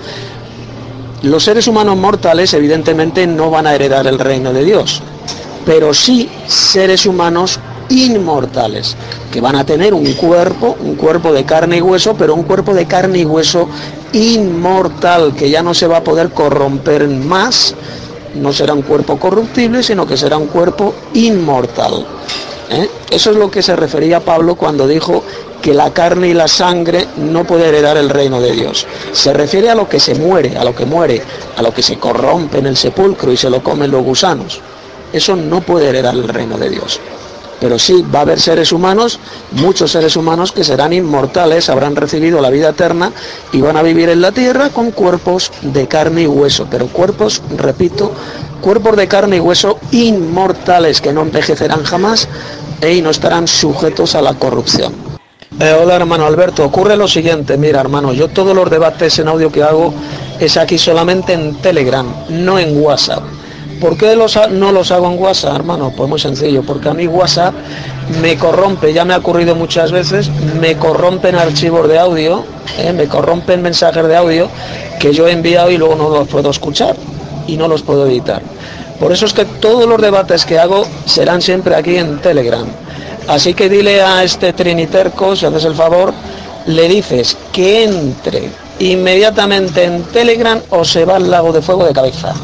Los 1.25 1.45
seres 1.45 1.67
humanos 1.67 1.99
mortales 1.99 2.55
evidentemente 2.55 3.27
no 3.27 3.51
van 3.51 3.67
a 3.67 3.75
heredar 3.75 4.07
el 4.07 4.19
reino 4.19 4.55
de 4.55 4.65
Dios, 4.65 5.03
pero 5.71 5.95
sí 5.95 6.29
seres 6.49 7.07
humanos 7.07 7.61
inmortales, 7.91 8.97
que 9.31 9.41
van 9.41 9.55
a 9.55 9.65
tener 9.65 9.95
un 9.95 10.15
cuerpo, 10.15 10.77
un 10.81 10.97
cuerpo 10.97 11.33
de 11.33 11.45
carne 11.45 11.77
y 11.77 11.81
hueso, 11.81 12.17
pero 12.19 12.35
un 12.35 12.43
cuerpo 12.43 12.75
de 12.75 12.87
carne 12.87 13.21
y 13.21 13.25
hueso 13.25 13.69
inmortal, 14.13 15.33
que 15.33 15.49
ya 15.49 15.63
no 15.63 15.73
se 15.73 15.87
va 15.87 15.99
a 15.99 16.03
poder 16.03 16.31
corromper 16.31 17.07
más, 17.07 17.77
no 18.35 18.53
será 18.53 18.75
un 18.75 18.83
cuerpo 18.83 19.17
corruptible, 19.17 19.85
sino 19.85 20.09
que 20.09 20.17
será 20.17 20.39
un 20.39 20.49
cuerpo 20.49 20.93
inmortal. 21.15 22.05
¿eh? 22.69 22.91
Eso 23.09 23.31
es 23.31 23.37
lo 23.37 23.49
que 23.49 23.63
se 23.63 23.77
refería 23.77 24.19
Pablo 24.19 24.57
cuando 24.57 24.89
dijo 24.89 25.23
que 25.63 25.73
la 25.73 25.93
carne 25.93 26.31
y 26.31 26.35
la 26.35 26.49
sangre 26.49 27.07
no 27.17 27.45
puede 27.45 27.69
heredar 27.69 27.97
el 27.97 28.11
reino 28.11 28.41
de 28.41 28.51
Dios. 28.51 28.89
Se 29.13 29.33
refiere 29.33 29.71
a 29.71 29.77
lo 29.77 29.89
que 29.89 30.01
se 30.01 30.17
muere, 30.17 30.59
a 30.59 30.65
lo 30.65 30.75
que 30.75 30.85
muere, 30.85 31.23
a 31.57 31.63
lo 31.63 31.73
que 31.73 31.83
se 31.83 31.97
corrompe 31.97 32.59
en 32.59 32.67
el 32.67 32.77
sepulcro 32.77 33.31
y 33.31 33.37
se 33.37 33.49
lo 33.49 33.63
comen 33.63 33.93
los 33.93 34.03
gusanos. 34.03 34.61
Eso 35.13 35.37
no 35.37 35.61
puede 35.61 35.89
heredar 35.89 36.15
el 36.15 36.29
reino 36.29 36.57
de 36.59 36.71
Dios. 36.71 37.01
Pero 37.61 37.79
sí, 37.79 38.05
va 38.13 38.21
a 38.21 38.23
haber 38.23 38.41
seres 38.41 38.73
humanos, 38.73 39.21
muchos 39.53 39.93
seres 39.93 40.17
humanos 40.17 40.51
que 40.51 40.65
serán 40.65 40.95
inmortales, 40.95 41.69
habrán 41.69 41.95
recibido 41.95 42.41
la 42.41 42.49
vida 42.49 42.71
eterna 42.71 43.13
y 43.53 43.61
van 43.61 43.77
a 43.77 43.83
vivir 43.83 44.09
en 44.09 44.23
la 44.23 44.33
tierra 44.33 44.71
con 44.71 44.91
cuerpos 44.93 45.53
de 45.61 45.87
carne 45.87 46.23
y 46.23 46.27
hueso. 46.27 46.67
Pero 46.71 46.87
cuerpos, 46.87 47.43
repito, 47.57 48.13
cuerpos 48.63 48.97
de 48.97 49.09
carne 49.09 49.37
y 49.37 49.41
hueso 49.41 49.79
inmortales 49.93 51.03
que 51.03 51.13
no 51.13 51.21
envejecerán 51.21 51.85
jamás 51.85 52.29
y 52.83 53.03
no 53.03 53.11
estarán 53.11 53.47
sujetos 53.47 54.15
a 54.15 54.23
la 54.23 54.35
corrupción. 54.35 54.95
Eh, 55.59 55.77
hola 55.79 55.97
hermano 55.97 56.25
Alberto, 56.25 56.65
ocurre 56.65 56.97
lo 56.97 57.07
siguiente, 57.07 57.59
mira 57.59 57.81
hermano, 57.81 58.15
yo 58.15 58.29
todos 58.29 58.57
los 58.57 58.71
debates 58.71 59.19
en 59.19 59.29
audio 59.29 59.53
que 59.53 59.63
hago 59.63 59.93
es 60.39 60.57
aquí 60.57 60.79
solamente 60.79 61.35
en 61.35 61.57
Telegram, 61.57 62.07
no 62.31 62.59
en 62.59 62.83
WhatsApp. 62.83 63.23
¿Por 63.81 63.97
qué 63.97 64.15
no 64.51 64.73
los 64.73 64.91
hago 64.91 65.11
en 65.11 65.19
WhatsApp, 65.19 65.57
hermano? 65.57 65.91
Pues 65.97 66.09
muy 66.09 66.21
sencillo, 66.21 66.63
porque 66.63 66.91
a 66.91 66.95
mí 66.95 67.07
WhatsApp 67.07 67.55
me 68.21 68.37
corrompe, 68.37 68.93
ya 68.93 69.07
me 69.07 69.15
ha 69.15 69.19
ocurrido 69.19 69.55
muchas 69.55 69.91
veces, 69.91 70.31
me 70.61 70.77
corrompen 70.77 71.35
archivos 71.35 71.89
de 71.89 71.99
audio, 71.99 72.45
eh, 72.79 72.93
me 72.93 73.07
corrompen 73.09 73.63
mensajes 73.63 74.07
de 74.07 74.17
audio 74.17 74.49
que 74.99 75.15
yo 75.15 75.27
he 75.27 75.33
enviado 75.33 75.71
y 75.71 75.79
luego 75.79 75.95
no 75.95 76.11
los 76.11 76.29
puedo 76.29 76.51
escuchar 76.51 76.95
y 77.47 77.57
no 77.57 77.69
los 77.69 77.83
puedo 77.83 78.07
editar. 78.07 78.43
Por 78.99 79.13
eso 79.13 79.25
es 79.25 79.33
que 79.33 79.47
todos 79.47 79.89
los 79.89 80.01
debates 80.01 80.45
que 80.45 80.59
hago 80.59 80.87
serán 81.07 81.41
siempre 81.41 81.75
aquí 81.75 81.97
en 81.97 82.19
Telegram. 82.21 82.67
Así 83.29 83.55
que 83.55 83.71
dile 83.71 84.03
a 84.03 84.23
este 84.23 84.53
triniterco, 84.53 85.35
si 85.35 85.47
haces 85.47 85.65
el 85.65 85.75
favor, 85.75 86.13
le 86.67 86.87
dices 86.87 87.35
que 87.51 87.85
entre 87.85 88.51
inmediatamente 88.79 89.85
en 89.85 90.03
Telegram 90.05 90.61
o 90.69 90.85
se 90.85 91.07
va 91.07 91.17
al 91.17 91.31
lago 91.31 91.51
de 91.53 91.63
fuego 91.63 91.87
de 91.87 91.95
cabeza. 91.95 92.35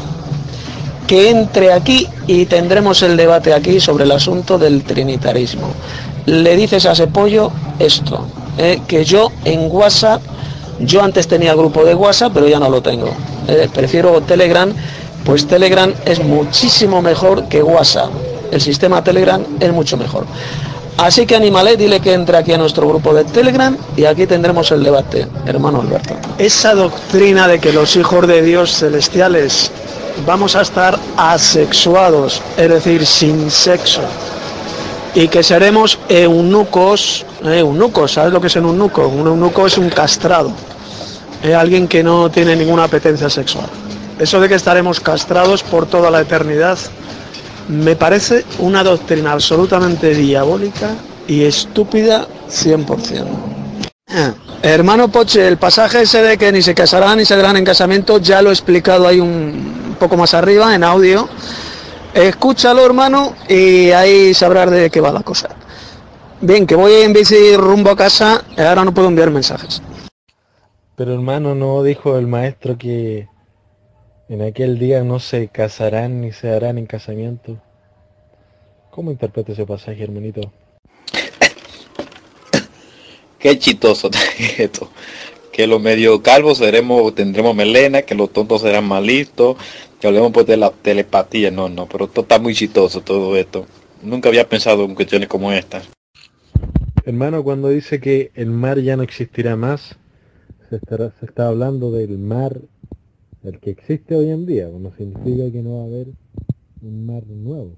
Que 1.07 1.29
entre 1.29 1.71
aquí 1.71 2.07
y 2.27 2.45
tendremos 2.45 3.01
el 3.01 3.15
debate 3.15 3.53
aquí 3.53 3.79
sobre 3.79 4.03
el 4.03 4.11
asunto 4.11 4.57
del 4.57 4.83
trinitarismo. 4.83 5.69
Le 6.25 6.57
dices 6.57 6.85
a 6.85 6.91
ese 6.91 7.07
pollo 7.07 7.51
esto, 7.79 8.27
eh, 8.57 8.81
que 8.87 9.05
yo 9.05 9.31
en 9.45 9.71
WhatsApp, 9.71 10.21
yo 10.79 11.01
antes 11.01 11.27
tenía 11.27 11.53
grupo 11.55 11.85
de 11.85 11.95
WhatsApp, 11.95 12.33
pero 12.33 12.47
ya 12.47 12.59
no 12.59 12.69
lo 12.69 12.81
tengo. 12.81 13.09
Eh, 13.47 13.69
prefiero 13.73 14.19
Telegram, 14.21 14.69
pues 15.23 15.47
Telegram 15.47 15.93
es 16.05 16.21
muchísimo 16.21 17.01
mejor 17.01 17.47
que 17.47 17.63
WhatsApp. 17.63 18.09
El 18.51 18.59
sistema 18.59 19.03
Telegram 19.03 19.41
es 19.59 19.71
mucho 19.71 19.95
mejor. 19.95 20.25
Así 20.97 21.27
que 21.27 21.35
anímale, 21.35 21.77
dile 21.77 21.99
que 21.99 22.13
entre 22.13 22.37
aquí 22.37 22.53
a 22.53 22.57
nuestro 22.57 22.87
grupo 22.87 23.13
de 23.13 23.23
Telegram 23.23 23.77
y 23.95 24.05
aquí 24.05 24.25
tendremos 24.25 24.71
el 24.71 24.83
debate, 24.83 25.27
hermano 25.45 25.81
Alberto. 25.81 26.15
Esa 26.39 26.73
doctrina 26.73 27.47
de 27.47 27.59
que 27.59 27.71
los 27.71 27.95
hijos 27.95 28.27
de 28.27 28.41
Dios 28.41 28.71
celestiales 28.75 29.71
vamos 30.25 30.55
a 30.55 30.61
estar 30.61 30.97
asexuados, 31.15 32.41
es 32.57 32.69
decir, 32.69 33.05
sin 33.05 33.49
sexo, 33.51 34.01
y 35.13 35.27
que 35.27 35.43
seremos 35.43 35.99
eunucos, 36.09 37.25
eh, 37.43 37.59
eunucos, 37.59 38.13
¿sabes 38.13 38.33
lo 38.33 38.41
que 38.41 38.47
es 38.47 38.55
un 38.55 38.65
eunuco? 38.65 39.07
Un 39.07 39.27
eunuco 39.27 39.65
es 39.65 39.77
un 39.77 39.89
castrado, 39.89 40.51
eh, 41.43 41.53
alguien 41.53 41.87
que 41.87 42.03
no 42.03 42.29
tiene 42.29 42.55
ninguna 42.55 42.85
apetencia 42.85 43.29
sexual. 43.29 43.67
Eso 44.19 44.39
de 44.39 44.49
que 44.49 44.55
estaremos 44.55 44.99
castrados 44.99 45.61
por 45.63 45.85
toda 45.85 46.09
la 46.09 46.21
eternidad 46.21 46.77
me 47.67 47.95
parece 47.95 48.45
una 48.59 48.83
doctrina 48.83 49.33
absolutamente 49.33 50.13
diabólica 50.15 50.95
y 51.27 51.43
estúpida 51.43 52.27
100%. 52.49 53.25
Ah, 54.09 54.33
Hermano 54.61 55.09
Poche, 55.09 55.47
el 55.47 55.57
pasaje 55.57 56.01
ese 56.01 56.21
de 56.21 56.37
que 56.37 56.51
ni 56.51 56.61
se 56.61 56.73
casarán 56.73 57.17
ni 57.17 57.25
se 57.25 57.35
darán 57.35 57.57
en 57.57 57.65
casamiento, 57.65 58.17
ya 58.19 58.41
lo 58.41 58.49
he 58.49 58.53
explicado 58.53 59.07
ahí 59.07 59.19
un 59.19 59.86
poco 59.97 60.17
más 60.17 60.33
arriba 60.33 60.73
en 60.73 60.83
audio. 60.83 61.27
Escúchalo, 62.13 62.85
hermano, 62.85 63.35
y 63.47 63.91
ahí 63.91 64.33
sabrás 64.33 64.71
de 64.71 64.89
qué 64.89 65.01
va 65.01 65.11
la 65.11 65.21
cosa. 65.21 65.49
Bien, 66.41 66.65
que 66.65 66.75
voy 66.75 66.93
en 66.93 67.13
bici 67.13 67.55
rumbo 67.55 67.91
a 67.91 67.95
casa, 67.95 68.43
y 68.55 68.61
ahora 68.61 68.85
no 68.85 68.93
puedo 68.93 69.07
enviar 69.07 69.31
mensajes. 69.31 69.81
Pero 70.95 71.13
hermano, 71.13 71.53
¿no 71.53 71.83
dijo 71.83 72.17
el 72.17 72.25
maestro 72.25 72.77
que 72.77 73.27
en 74.29 74.41
aquel 74.41 74.79
día 74.79 75.03
no 75.03 75.19
se 75.19 75.49
casarán 75.49 76.21
ni 76.21 76.31
se 76.31 76.47
darán 76.47 76.77
en 76.77 76.87
casamiento? 76.87 77.57
¿Cómo 78.89 79.11
interpreta 79.11 79.51
ese 79.51 79.65
pasaje, 79.65 80.03
hermanito? 80.03 80.51
Qué 83.39 83.59
chistoso 83.59 84.09
esto. 84.57 84.89
Que 85.57 85.65
los 85.65 85.81
medio 85.81 86.21
calvos 86.21 86.59
seremos, 86.59 87.15
tendremos 87.15 87.55
melena, 87.55 88.03
que 88.03 88.13
los 88.13 88.31
tontos 88.31 88.61
serán 88.61 88.87
malitos, 88.87 89.57
que 89.99 90.05
hablemos 90.05 90.31
pues 90.31 90.45
de 90.45 90.55
la 90.55 90.69
telepatía. 90.69 91.49
No, 91.49 91.67
no, 91.67 91.87
pero 91.87 92.05
esto 92.05 92.21
está 92.21 92.37
muy 92.37 92.53
chistoso 92.53 93.01
todo 93.01 93.35
esto. 93.35 93.65
Nunca 94.03 94.29
había 94.29 94.47
pensado 94.47 94.85
en 94.85 94.93
cuestiones 94.93 95.27
como 95.27 95.51
estas. 95.51 95.89
Hermano, 97.05 97.43
cuando 97.43 97.69
dice 97.69 97.99
que 97.99 98.29
el 98.35 98.51
mar 98.51 98.79
ya 98.81 98.97
no 98.97 99.01
existirá 99.01 99.55
más, 99.55 99.97
se 100.69 100.75
está 101.25 101.47
hablando 101.47 101.89
del 101.91 102.19
mar, 102.19 102.61
el 103.43 103.59
que 103.59 103.71
existe 103.71 104.13
hoy 104.15 104.29
en 104.29 104.45
día. 104.45 104.67
No 104.67 104.93
significa 104.95 105.51
que 105.51 105.63
no 105.63 105.77
va 105.77 105.81
a 105.81 105.85
haber 105.85 106.07
un 106.83 107.05
mar 107.07 107.23
nuevo. 107.25 107.71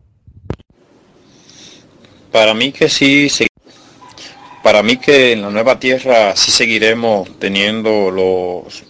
Para 2.30 2.54
mí 2.54 2.74
que 2.74 2.90
sí, 2.90 3.30
se- 3.30 3.49
para 4.64 4.84
mí 4.84 4.98
que 4.98 5.34
en 5.34 5.42
la 5.42 5.50
nueva 5.50 5.80
tierra 5.80 6.36
sí 6.36 6.52
seguiremos 6.52 7.40
teniendo 7.40 8.12
los, 8.12 8.84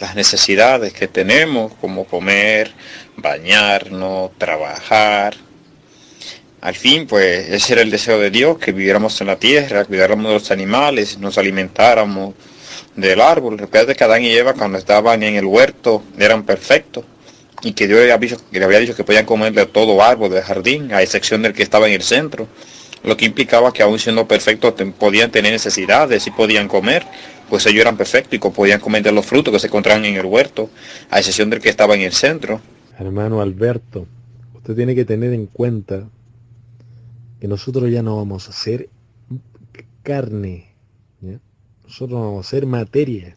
las 0.00 0.14
necesidades 0.14 0.92
que 0.92 1.08
tenemos, 1.08 1.72
como 1.80 2.04
comer, 2.04 2.72
bañarnos, 3.16 4.36
trabajar. 4.38 5.34
Al 6.60 6.74
fin, 6.74 7.06
pues 7.06 7.48
ese 7.48 7.74
era 7.74 7.82
el 7.82 7.90
deseo 7.90 8.18
de 8.18 8.30
Dios, 8.30 8.58
que 8.58 8.72
viviéramos 8.72 9.20
en 9.20 9.28
la 9.28 9.36
tierra, 9.36 9.84
cuidáramos 9.84 10.26
de 10.26 10.32
los 10.34 10.50
animales, 10.50 11.18
nos 11.18 11.38
alimentáramos 11.38 12.34
del 12.96 13.20
árbol. 13.20 13.58
Recuerda 13.58 13.94
que 13.94 14.04
Adán 14.04 14.24
y 14.24 14.30
Eva 14.30 14.54
cuando 14.54 14.78
estaban 14.78 15.22
en 15.22 15.36
el 15.36 15.44
huerto 15.44 16.02
eran 16.18 16.44
perfectos 16.44 17.04
y 17.62 17.72
que 17.72 17.86
Dios 17.86 18.00
había, 18.00 18.18
dicho, 18.18 18.36
que 18.50 18.58
le 18.58 18.64
había 18.64 18.80
dicho 18.80 18.94
que 18.94 19.04
podían 19.04 19.24
comer 19.24 19.52
de 19.52 19.66
todo 19.66 20.02
árbol 20.02 20.30
del 20.30 20.42
jardín, 20.42 20.92
a 20.92 21.02
excepción 21.02 21.42
del 21.42 21.52
que 21.52 21.62
estaba 21.62 21.86
en 21.86 21.94
el 21.94 22.02
centro, 22.02 22.48
lo 23.04 23.16
que 23.16 23.24
implicaba 23.24 23.72
que 23.72 23.82
aún 23.82 23.98
siendo 23.98 24.26
perfectos 24.28 24.74
podían 24.98 25.30
tener 25.30 25.52
necesidades 25.52 26.26
y 26.26 26.30
podían 26.30 26.68
comer, 26.68 27.04
pues 27.48 27.66
ellos 27.66 27.80
eran 27.80 27.96
perfectos 27.96 28.34
y 28.34 28.38
podían 28.38 28.80
comer 28.80 29.02
de 29.02 29.12
los 29.12 29.26
frutos 29.26 29.52
que 29.52 29.60
se 29.60 29.66
encontraban 29.66 30.04
en 30.04 30.16
el 30.16 30.26
huerto, 30.26 30.70
a 31.10 31.18
excepción 31.18 31.50
del 31.50 31.60
que 31.60 31.68
estaba 31.68 31.94
en 31.94 32.02
el 32.02 32.12
centro. 32.12 32.60
Hermano 32.98 33.40
Alberto, 33.40 34.06
usted 34.54 34.74
tiene 34.74 34.94
que 34.94 35.04
tener 35.04 35.32
en 35.32 35.46
cuenta 35.46 36.08
que 37.40 37.48
nosotros 37.48 37.90
ya 37.90 38.02
no 38.02 38.16
vamos 38.16 38.48
a 38.48 38.52
ser 38.52 38.88
carne, 40.02 40.68
nosotros 41.84 42.20
vamos 42.20 42.46
a 42.46 42.50
ser 42.50 42.66
materia. 42.66 43.36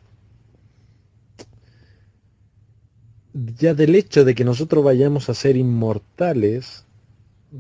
Ya 3.34 3.74
del 3.74 3.96
hecho 3.96 4.24
de 4.24 4.34
que 4.34 4.46
nosotros 4.46 4.84
vayamos 4.84 5.30
a 5.30 5.34
ser 5.34 5.58
inmortales, 5.58 6.86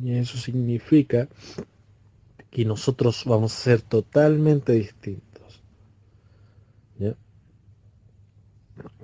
eso 0.05 0.37
significa 0.37 1.27
que 2.55 2.65
nosotros 2.65 3.23
vamos 3.25 3.53
a 3.53 3.63
ser 3.67 3.81
totalmente 3.83 4.71
distintos. 4.73 5.61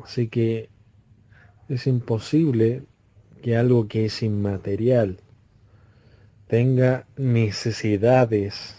Así 0.04 0.28
que 0.28 0.70
es 1.70 1.88
imposible 1.88 2.84
que 3.42 3.58
algo 3.58 3.88
que 3.88 4.06
es 4.06 4.22
inmaterial 4.24 5.18
tenga 6.48 7.06
necesidades 7.18 8.76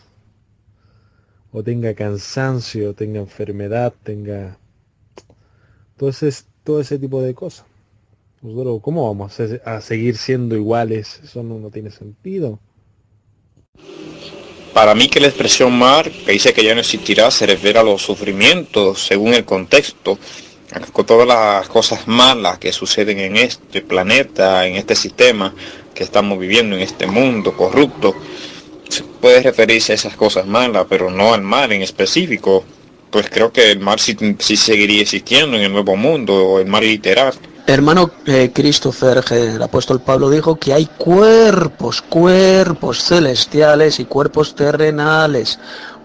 o 1.52 1.62
tenga 1.62 1.94
cansancio, 1.94 2.94
tenga 2.94 3.20
enfermedad, 3.20 3.94
tenga 4.02 4.59
todo 5.97 6.10
ese, 6.10 6.31
todo 6.65 6.81
ese 6.81 6.99
tipo 6.99 7.23
de 7.23 7.34
cosas. 7.34 7.67
Nosotros, 8.42 8.81
¿cómo 8.83 9.07
vamos 9.09 9.41
a, 9.41 9.49
se- 9.49 9.62
a 9.65 9.81
seguir 9.81 10.17
siendo 10.17 10.57
iguales? 10.57 11.20
Eso 11.25 11.42
no 11.42 11.70
tiene 11.70 11.91
sentido. 11.91 12.60
Para 14.73 14.94
mí 14.94 15.09
que 15.09 15.20
la 15.20 15.26
expresión 15.26 15.78
mar, 15.78 16.10
que 16.10 16.33
dice 16.33 16.55
que 16.55 16.65
ya 16.65 16.75
no 16.75 16.81
existirá, 16.81 17.31
se 17.31 17.47
refiere 17.47 17.78
a 17.78 17.83
los 17.83 18.01
sufrimientos 18.01 19.05
según 19.05 19.34
el 19.34 19.44
contexto, 19.44 20.18
con 20.92 21.05
todas 21.05 21.28
las 21.28 21.68
cosas 21.68 22.09
malas 22.09 22.59
que 22.59 22.73
suceden 22.73 23.18
en 23.18 23.36
este 23.36 23.83
planeta, 23.83 24.67
en 24.67 24.76
este 24.76 24.94
sistema 24.97 25.55
que 25.94 26.05
estamos 26.05 26.39
viviendo, 26.39 26.75
en 26.75 26.83
este 26.83 27.07
mundo 27.07 27.55
corrupto. 27.55 28.15
Se 28.89 29.02
puede 29.02 29.42
referirse 29.42 29.92
a 29.92 29.94
esas 29.97 30.17
cosas 30.17 30.47
malas, 30.47 30.86
pero 30.89 31.10
no 31.10 31.34
al 31.34 31.42
mar 31.42 31.70
en 31.73 31.83
específico. 31.83 32.65
Pues 33.10 33.28
creo 33.28 33.52
que 33.52 33.73
el 33.73 33.81
mar 33.81 34.01
sí, 34.01 34.17
sí 34.39 34.57
seguiría 34.57 35.02
existiendo 35.02 35.59
en 35.59 35.65
el 35.65 35.73
nuevo 35.73 35.97
mundo, 35.97 36.34
o 36.34 36.60
el 36.60 36.67
mar 36.67 36.83
literal. 36.83 37.34
Hermano 37.65 38.10
eh, 38.26 38.50
Christopher, 38.52 39.23
que 39.23 39.55
el 39.55 39.62
apóstol 39.62 40.00
Pablo 40.00 40.28
dijo 40.28 40.57
que 40.57 40.73
hay 40.73 40.86
cuerpos, 40.86 42.02
cuerpos 42.02 43.05
celestiales 43.05 44.00
y 44.00 44.05
cuerpos 44.05 44.57
terrenales. 44.57 45.60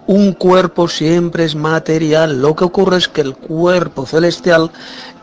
Un 0.05 0.33
cuerpo 0.33 0.87
siempre 0.87 1.45
es 1.45 1.55
material. 1.55 2.41
Lo 2.41 2.55
que 2.55 2.63
ocurre 2.63 2.97
es 2.97 3.07
que 3.07 3.21
el 3.21 3.35
cuerpo 3.35 4.05
celestial 4.05 4.71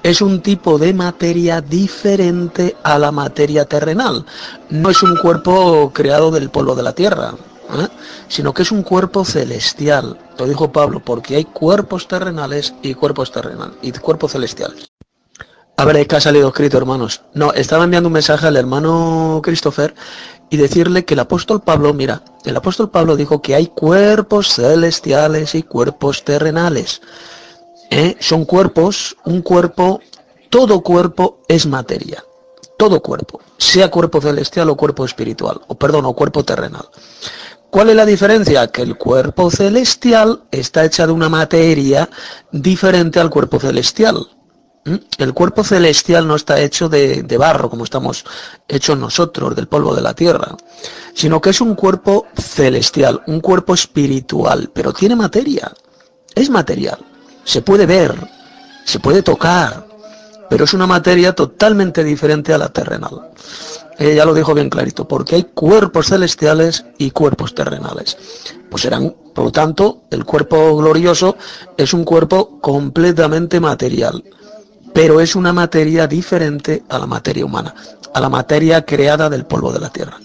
es 0.03 0.21
un 0.21 0.43
tipo 0.43 0.77
de 0.77 0.93
materia 0.93 1.61
diferente 1.61 2.77
a 2.83 2.99
la 2.99 3.13
materia 3.13 3.65
terrenal. 3.65 4.27
No 4.71 4.91
es 4.91 5.03
un 5.05 5.17
cuerpo 5.17 5.93
creado 5.95 6.33
del 6.33 6.51
polvo 6.51 6.75
de 6.75 6.83
la 6.83 6.93
tierra, 6.95 7.35
¿eh? 7.79 7.89
sino 8.29 8.53
que 8.53 8.63
es 8.63 8.73
un 8.73 8.83
cuerpo 8.83 9.25
celestial. 9.25 10.19
Lo 10.37 10.47
dijo 10.47 10.73
Pablo, 10.73 11.01
porque 11.03 11.37
hay 11.37 11.45
cuerpos 11.45 12.09
terrenales 12.09 12.75
y 12.83 12.93
cuerpos 12.93 13.31
terrenales 13.31 13.77
y 13.83 13.93
cuerpos 13.93 14.33
celestiales. 14.33 14.94
A 15.77 15.85
ver, 15.85 15.97
es 15.97 16.07
que 16.07 16.17
ha 16.17 16.21
salido 16.21 16.49
escrito, 16.49 16.79
hermanos. 16.79 17.23
No, 17.35 17.53
estaba 17.53 17.85
enviando 17.85 18.09
un 18.09 18.13
mensaje 18.13 18.47
al 18.47 18.57
hermano 18.57 19.41
Christopher 19.43 19.95
y 20.49 20.57
decirle 20.57 21.05
que 21.05 21.15
el 21.15 21.21
apóstol 21.21 21.63
Pablo, 21.63 21.93
mira, 21.93 22.23
el 22.45 22.57
apóstol 22.57 22.91
Pablo 22.91 23.17
dijo 23.17 23.43
que 23.43 23.57
hay 23.57 23.67
cuerpos 23.67 24.55
celestiales 24.55 25.55
y 25.57 25.65
cuerpos 25.65 26.23
terrenales. 26.23 27.03
¿Eh? 27.91 28.17
Son 28.21 28.45
cuerpos, 28.45 29.17
un 29.25 29.43
cuerpo, 29.43 30.01
todo 30.49 30.81
cuerpo 30.81 31.41
es 31.49 31.67
materia, 31.67 32.25
todo 32.79 33.03
cuerpo, 33.03 33.41
sea 33.59 33.91
cuerpo 33.91 34.21
celestial 34.21 34.71
o 34.71 34.77
cuerpo 34.77 35.05
espiritual, 35.05 35.61
o 35.67 35.75
perdón, 35.75 36.05
o 36.07 36.15
cuerpo 36.15 36.45
terrenal. 36.45 36.89
¿Cuál 37.71 37.91
es 37.91 37.97
la 37.97 38.07
diferencia? 38.07 38.69
Que 38.69 38.83
el 38.83 38.97
cuerpo 38.97 39.51
celestial 39.51 40.45
está 40.53 40.85
hecha 40.85 41.07
de 41.07 41.13
una 41.13 41.29
materia 41.29 42.09
diferente 42.53 43.19
al 43.19 43.31
cuerpo 43.31 43.59
celestial. 43.59 44.29
¿Mm? 44.85 44.97
El 45.19 45.33
cuerpo 45.33 45.65
celestial 45.65 46.29
no 46.29 46.37
está 46.37 46.61
hecho 46.61 46.89
de, 46.89 47.25
barro, 47.39 47.71
como 47.71 47.85
estamos 47.85 48.25
hechos 48.69 48.99
nosotros, 48.99 49.57
del 49.57 49.67
polvo 49.67 49.95
de 49.95 50.03
la 50.03 50.15
tierra, 50.15 50.57
sino 51.15 51.41
que 51.41 51.51
es 51.51 51.61
un 51.61 51.75
cuerpo 51.75 52.27
celestial, 52.37 53.23
un 53.27 53.41
cuerpo 53.41 53.75
espiritual, 53.75 54.71
pero 54.75 54.93
tiene 54.93 55.17
materia, 55.17 55.73
es 56.35 56.51
material, 56.51 56.99
se 57.45 57.63
puede 57.63 57.87
ver, 57.87 58.15
se 58.85 59.01
puede 59.01 59.23
tocar, 59.23 59.87
pero 60.51 60.65
es 60.65 60.75
una 60.75 60.87
materia 60.87 61.35
totalmente 61.35 62.05
diferente 62.05 62.53
a 62.53 62.59
la 62.59 62.69
terrenal. 62.69 63.31
Ella 63.97 64.25
lo 64.25 64.35
dijo 64.35 64.55
bien 64.55 64.69
clarito, 64.69 65.09
porque 65.09 65.37
hay 65.37 65.45
cuerpos 65.45 66.09
celestiales 66.09 66.85
y 66.99 67.13
cuerpos 67.13 67.55
terrenales. 67.55 68.19
Pues 68.69 68.89
por 69.35 69.45
lo 69.45 69.53
tanto, 69.53 70.03
el 70.11 70.25
cuerpo 70.25 70.77
glorioso 70.77 71.37
es 71.77 71.95
un 71.95 72.05
cuerpo 72.05 72.61
completamente 72.61 73.61
material 73.61 74.23
pero 74.95 75.21
es 75.21 75.35
una 75.35 75.53
materia 75.53 76.07
diferente 76.07 76.85
a 76.89 76.99
la 77.01 77.07
materia 77.07 77.45
humana, 77.45 77.75
a 78.15 78.21
la 78.21 78.29
materia 78.29 78.87
creada 78.87 79.29
del 79.29 79.45
polvo 79.45 79.73
de 79.73 79.81
la 79.81 79.91
tierra. 79.91 80.19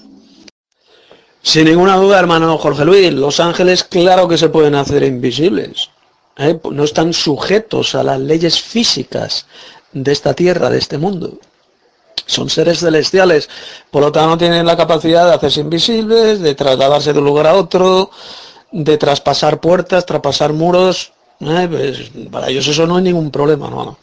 Sin 1.42 1.66
ninguna 1.66 1.96
duda, 1.96 2.20
hermano 2.20 2.56
Jorge 2.60 2.86
Luis, 2.86 3.12
los 3.12 3.40
ángeles 3.40 3.84
claro 3.84 4.28
que 4.28 4.38
se 4.38 4.50
pueden 4.50 4.76
hacer 4.76 5.02
invisibles. 5.02 5.90
¿eh? 6.38 6.60
No 6.72 6.84
están 6.84 7.14
sujetos 7.14 7.96
a 7.96 8.04
las 8.04 8.20
leyes 8.20 8.62
físicas 8.62 9.48
de 9.92 10.12
esta 10.12 10.36
tierra, 10.36 10.70
de 10.70 10.78
este 10.78 11.00
mundo. 11.00 11.40
Son 12.28 12.48
seres 12.48 12.80
celestiales, 12.80 13.50
por 13.90 14.04
lo 14.04 14.12
tanto 14.12 14.38
tienen 14.38 14.68
la 14.68 14.78
capacidad 14.78 15.28
de 15.28 15.34
hacerse 15.34 15.62
invisibles, 15.62 16.42
de 16.42 16.54
trasladarse 16.54 17.12
de 17.12 17.18
un 17.18 17.26
lugar 17.26 17.48
a 17.48 17.56
otro, 17.56 18.12
de 18.72 18.98
traspasar 19.00 19.60
puertas, 19.60 20.06
traspasar 20.06 20.54
muros. 20.54 21.12
¿eh? 21.40 21.68
Pues, 21.72 22.12
para 22.30 22.50
ellos 22.50 22.68
eso 22.68 22.86
no 22.86 23.00
es 23.00 23.04
ningún 23.04 23.32
problema, 23.32 23.68
hermano 23.68 23.98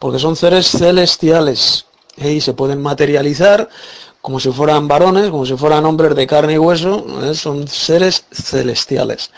porque 0.00 0.18
son 0.18 0.34
seres 0.34 0.66
celestiales 0.66 1.84
¿eh? 2.16 2.32
y 2.32 2.40
se 2.40 2.54
pueden 2.54 2.82
materializar 2.82 3.68
como 4.20 4.40
si 4.40 4.50
fueran 4.50 4.88
varones, 4.88 5.30
como 5.30 5.46
si 5.46 5.56
fueran 5.56 5.84
hombres 5.86 6.16
de 6.16 6.26
carne 6.26 6.54
y 6.54 6.58
hueso, 6.58 7.06
¿eh? 7.22 7.34
son 7.34 7.68
seres 7.68 8.24
celestiales. 8.32 9.30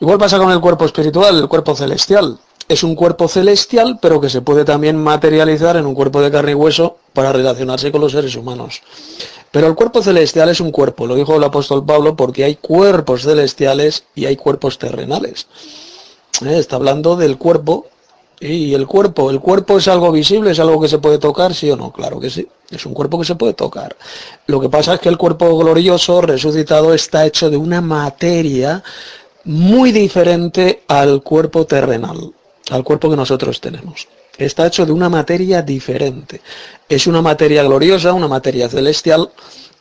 Igual 0.00 0.18
pasa 0.18 0.38
con 0.38 0.50
el 0.50 0.60
cuerpo 0.60 0.84
espiritual, 0.84 1.38
el 1.38 1.48
cuerpo 1.48 1.74
celestial. 1.74 2.38
Es 2.68 2.82
un 2.82 2.94
cuerpo 2.94 3.28
celestial, 3.28 3.98
pero 4.00 4.20
que 4.20 4.28
se 4.28 4.42
puede 4.42 4.64
también 4.64 4.96
materializar 4.96 5.76
en 5.76 5.86
un 5.86 5.94
cuerpo 5.94 6.20
de 6.20 6.30
carne 6.30 6.52
y 6.52 6.54
hueso 6.54 6.98
para 7.12 7.32
relacionarse 7.32 7.90
con 7.90 8.00
los 8.00 8.12
seres 8.12 8.36
humanos. 8.36 8.82
Pero 9.50 9.66
el 9.68 9.74
cuerpo 9.74 10.02
celestial 10.02 10.50
es 10.50 10.60
un 10.60 10.70
cuerpo, 10.70 11.06
lo 11.06 11.14
dijo 11.14 11.36
el 11.36 11.44
apóstol 11.44 11.84
Pablo, 11.84 12.14
porque 12.14 12.44
hay 12.44 12.56
cuerpos 12.56 13.22
celestiales 13.22 14.04
y 14.14 14.26
hay 14.26 14.36
cuerpos 14.36 14.78
terrenales. 14.78 15.46
¿Eh? 16.44 16.58
Está 16.58 16.76
hablando 16.76 17.16
del 17.16 17.38
cuerpo 17.38 17.86
y 18.40 18.74
el 18.74 18.86
cuerpo, 18.86 19.30
¿el 19.30 19.40
cuerpo 19.40 19.78
es 19.78 19.88
algo 19.88 20.12
visible, 20.12 20.52
es 20.52 20.60
algo 20.60 20.80
que 20.80 20.88
se 20.88 20.98
puede 20.98 21.18
tocar, 21.18 21.54
sí 21.54 21.70
o 21.70 21.76
no? 21.76 21.92
Claro 21.92 22.20
que 22.20 22.30
sí, 22.30 22.46
es 22.70 22.86
un 22.86 22.94
cuerpo 22.94 23.18
que 23.18 23.24
se 23.24 23.34
puede 23.34 23.54
tocar. 23.54 23.96
Lo 24.46 24.60
que 24.60 24.68
pasa 24.68 24.94
es 24.94 25.00
que 25.00 25.08
el 25.08 25.18
cuerpo 25.18 25.56
glorioso, 25.58 26.20
resucitado, 26.20 26.94
está 26.94 27.26
hecho 27.26 27.50
de 27.50 27.56
una 27.56 27.80
materia 27.80 28.82
muy 29.44 29.92
diferente 29.92 30.82
al 30.86 31.22
cuerpo 31.22 31.66
terrenal, 31.66 32.32
al 32.70 32.84
cuerpo 32.84 33.10
que 33.10 33.16
nosotros 33.16 33.60
tenemos. 33.60 34.06
Está 34.36 34.68
hecho 34.68 34.86
de 34.86 34.92
una 34.92 35.08
materia 35.08 35.62
diferente. 35.62 36.40
Es 36.88 37.08
una 37.08 37.20
materia 37.20 37.64
gloriosa, 37.64 38.12
una 38.12 38.28
materia 38.28 38.68
celestial, 38.68 39.30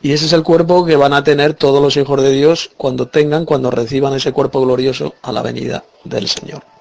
y 0.02 0.14
ese 0.14 0.26
es 0.26 0.34
el 0.34 0.42
cuerpo 0.42 0.84
que 0.84 0.96
van 0.96 1.14
a 1.14 1.24
tener 1.24 1.54
todos 1.54 1.82
los 1.82 1.96
hijos 1.96 2.24
de 2.24 2.32
Dios 2.32 2.72
cuando 2.76 3.08
tengan, 3.08 3.46
cuando 3.46 3.70
reciban 3.70 4.14
ese 4.16 4.32
cuerpo 4.32 4.62
glorioso 4.62 5.14
a 5.22 5.32
la 5.32 5.44
venida 5.44 5.84
del 6.04 6.28
Señor 6.28 6.77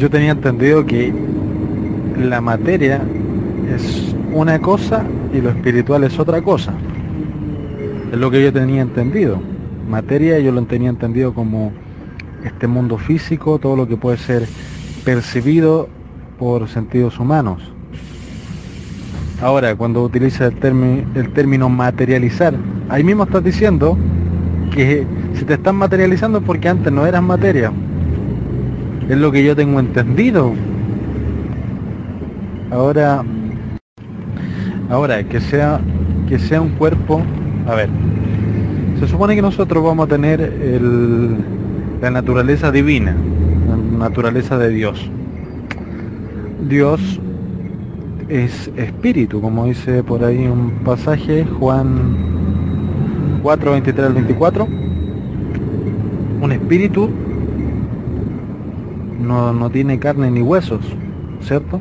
yo 0.00 0.08
tenía 0.08 0.30
entendido 0.30 0.86
que 0.86 1.12
la 2.18 2.40
materia 2.40 3.02
es 3.74 4.14
una 4.32 4.58
cosa 4.58 5.04
y 5.34 5.42
lo 5.42 5.50
espiritual 5.50 6.04
es 6.04 6.18
otra 6.18 6.40
cosa. 6.40 6.72
Es 8.10 8.18
lo 8.18 8.30
que 8.30 8.42
yo 8.42 8.50
tenía 8.50 8.80
entendido. 8.80 9.38
Materia 9.90 10.38
yo 10.38 10.52
lo 10.52 10.62
tenía 10.62 10.88
entendido 10.88 11.34
como 11.34 11.70
este 12.42 12.66
mundo 12.66 12.96
físico, 12.96 13.58
todo 13.58 13.76
lo 13.76 13.86
que 13.86 13.98
puede 13.98 14.16
ser 14.16 14.48
percibido 15.04 15.86
por 16.38 16.66
sentidos 16.68 17.18
humanos. 17.20 17.62
Ahora, 19.42 19.76
cuando 19.76 20.02
utiliza 20.02 20.46
el, 20.46 21.04
el 21.14 21.30
término 21.34 21.68
materializar, 21.68 22.54
ahí 22.88 23.04
mismo 23.04 23.24
estás 23.24 23.44
diciendo 23.44 23.98
que 24.74 25.06
si 25.34 25.44
te 25.44 25.54
están 25.54 25.76
materializando 25.76 26.40
porque 26.40 26.70
antes 26.70 26.90
no 26.90 27.04
eras 27.04 27.22
materia. 27.22 27.70
Es 29.10 29.18
lo 29.18 29.32
que 29.32 29.42
yo 29.42 29.56
tengo 29.56 29.80
entendido. 29.80 30.52
Ahora, 32.70 33.24
ahora 34.88 35.24
que 35.24 35.40
sea 35.40 35.80
que 36.28 36.38
sea 36.38 36.60
un 36.60 36.70
cuerpo, 36.76 37.20
a 37.66 37.74
ver, 37.74 37.88
se 39.00 39.08
supone 39.08 39.34
que 39.34 39.42
nosotros 39.42 39.82
vamos 39.82 40.06
a 40.06 40.08
tener 40.10 40.40
el, 40.40 41.38
la 42.00 42.12
naturaleza 42.12 42.70
divina, 42.70 43.16
la 43.68 44.08
naturaleza 44.08 44.56
de 44.58 44.68
Dios. 44.68 45.10
Dios 46.68 47.18
es 48.28 48.70
espíritu, 48.76 49.40
como 49.40 49.66
dice 49.66 50.04
por 50.04 50.22
ahí 50.22 50.46
un 50.46 50.70
pasaje, 50.84 51.44
Juan 51.58 53.40
4, 53.42 53.72
23 53.72 54.06
al 54.06 54.14
24. 54.14 54.68
Un 56.42 56.52
espíritu 56.52 57.10
no, 59.20 59.70
tiene 59.70 59.98
carne 59.98 60.30
ni 60.30 60.42
huesos, 60.42 60.80
¿cierto? 61.42 61.80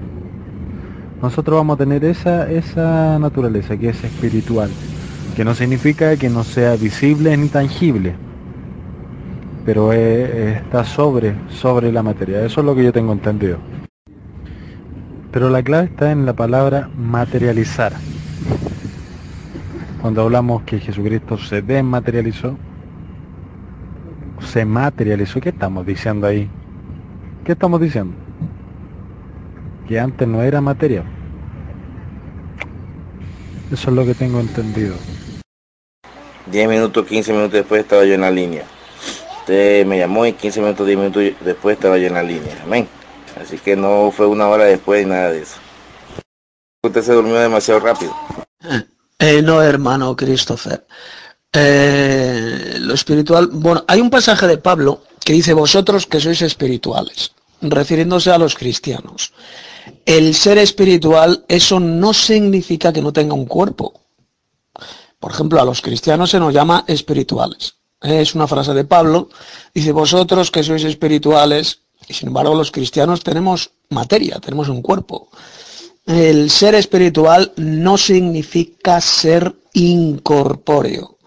Nosotros 1.22 1.58
vamos 1.58 1.76
a 1.76 1.78
tener 1.78 2.06
esa, 2.06 2.50
esa 2.50 3.20
naturaleza 3.20 3.78
que 3.78 3.90
es 3.90 4.04
espiritual, 4.04 4.70
que 5.36 5.44
no 5.44 5.54
significa 5.54 6.16
que 6.18 6.30
no 6.30 6.44
sea 6.44 6.76
visible 6.76 7.36
ni 7.36 7.50
tangible, 7.50 8.16
pero 9.66 9.92
está 9.94 10.84
sobre, 10.84 11.36
sobre 11.50 11.92
la 11.92 12.04
materia. 12.04 12.46
Eso 12.46 12.62
es 12.62 12.66
lo 12.66 12.76
que 12.76 12.84
yo 12.84 12.94
tengo 12.94 13.12
entendido. 13.12 13.58
Pero 15.32 15.50
la 15.50 15.62
clave 15.62 15.86
está 15.86 16.12
en 16.12 16.26
la 16.26 16.34
palabra 16.34 16.90
materializar. 16.98 17.94
Cuando 20.02 20.24
hablamos 20.24 20.64
que 20.64 20.80
Jesucristo 20.80 21.38
se 21.38 21.62
desmaterializó, 21.62 22.58
se 24.40 24.66
materializó, 24.66 25.40
¿qué 25.42 25.50
estamos 25.50 25.86
diciendo 25.86 26.26
ahí? 26.26 26.50
¿Qué 27.50 27.54
estamos 27.54 27.82
diciendo? 27.82 28.16
Que 29.88 30.00
antes 30.00 30.28
no 30.28 30.44
era 30.44 30.62
materia. 30.62 31.04
Eso 33.72 33.90
es 33.90 33.96
lo 33.96 34.06
que 34.06 34.14
tengo 34.14 34.40
entendido. 34.40 34.94
10 36.52 36.70
minutos, 36.70 37.08
15 37.08 37.32
minutos 37.32 37.54
después 37.54 37.82
estaba 37.82 38.06
yo 38.06 38.14
en 38.14 38.22
la 38.22 38.30
línea. 38.30 38.66
Usted 39.40 39.84
me 39.88 39.98
llamó 39.98 40.28
y 40.28 40.34
15 40.34 40.62
minutos, 40.62 40.86
10 40.86 41.00
minutos 41.00 41.24
después 41.44 41.76
estaba 41.76 41.98
yo 41.98 42.06
en 42.06 42.14
la 42.14 42.22
línea. 42.22 42.56
Amén. 42.64 42.88
Así 43.42 43.58
que 43.58 43.76
no 43.76 44.14
fue 44.16 44.28
una 44.28 44.48
hora 44.48 44.66
después 44.66 45.04
ni 45.04 45.10
nada 45.10 45.32
de 45.32 45.42
eso. 45.42 45.58
Usted 46.84 47.02
se 47.02 47.14
durmió 47.14 47.34
demasiado 47.34 47.80
rápido. 47.80 48.16
Eh, 49.18 49.42
no, 49.42 49.60
hermano 49.64 50.16
Christopher. 50.16 50.86
Eh, 51.52 52.76
lo 52.78 52.94
espiritual, 52.94 53.50
bueno, 53.52 53.84
hay 53.88 54.02
un 54.02 54.12
pasaje 54.12 54.46
de 54.46 54.60
Pablo 54.60 55.02
que 55.26 55.34
dice 55.34 55.54
vosotros 55.54 56.06
que 56.06 56.20
sois 56.20 56.44
espirituales 56.44 57.34
refiriéndose 57.62 58.32
a 58.32 58.38
los 58.38 58.56
cristianos. 58.56 59.34
El 60.06 60.36
ser 60.36 60.58
espiritual, 60.58 61.46
eso 61.48 61.80
no 61.80 62.14
significa 62.14 62.94
que 62.94 63.02
no 63.02 63.14
tenga 63.14 63.34
un 63.34 63.46
cuerpo. 63.46 63.94
Por 65.20 65.32
ejemplo, 65.32 65.62
a 65.62 65.66
los 65.66 65.82
cristianos 65.82 66.32
se 66.32 66.40
nos 66.40 66.54
llama 66.54 66.86
espirituales. 66.88 67.76
Es 68.02 68.36
una 68.36 68.48
frase 68.48 68.74
de 68.74 68.86
Pablo. 68.86 69.30
Dice, 69.74 69.92
vosotros 69.92 70.52
que 70.52 70.64
sois 70.64 70.84
espirituales, 70.84 71.82
y 72.08 72.14
sin 72.14 72.30
embargo 72.30 72.56
los 72.56 72.72
cristianos 72.72 73.24
tenemos 73.24 73.72
materia, 73.90 74.40
tenemos 74.40 74.70
un 74.70 74.82
cuerpo. 74.82 75.30
El 76.06 76.50
ser 76.50 76.76
espiritual 76.76 77.52
no 77.58 77.98
significa 77.98 79.02
ser 79.02 79.54
incorpóreo. 79.74 81.18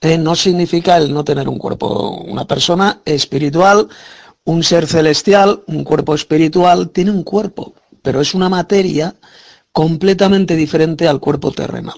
Eh, 0.00 0.18
no 0.18 0.34
significa 0.34 0.96
el 0.96 1.12
no 1.12 1.24
tener 1.24 1.48
un 1.48 1.58
cuerpo. 1.58 2.22
Una 2.26 2.46
persona 2.46 3.00
espiritual 3.04 3.88
un 4.44 4.62
ser 4.62 4.86
celestial, 4.86 5.62
un 5.66 5.84
cuerpo 5.84 6.14
espiritual, 6.14 6.90
tiene 6.90 7.10
un 7.10 7.22
cuerpo, 7.22 7.74
pero 8.02 8.20
es 8.20 8.34
una 8.34 8.48
materia 8.48 9.14
completamente 9.72 10.54
diferente 10.54 11.08
al 11.08 11.20
cuerpo 11.20 11.50
terrenal. 11.50 11.96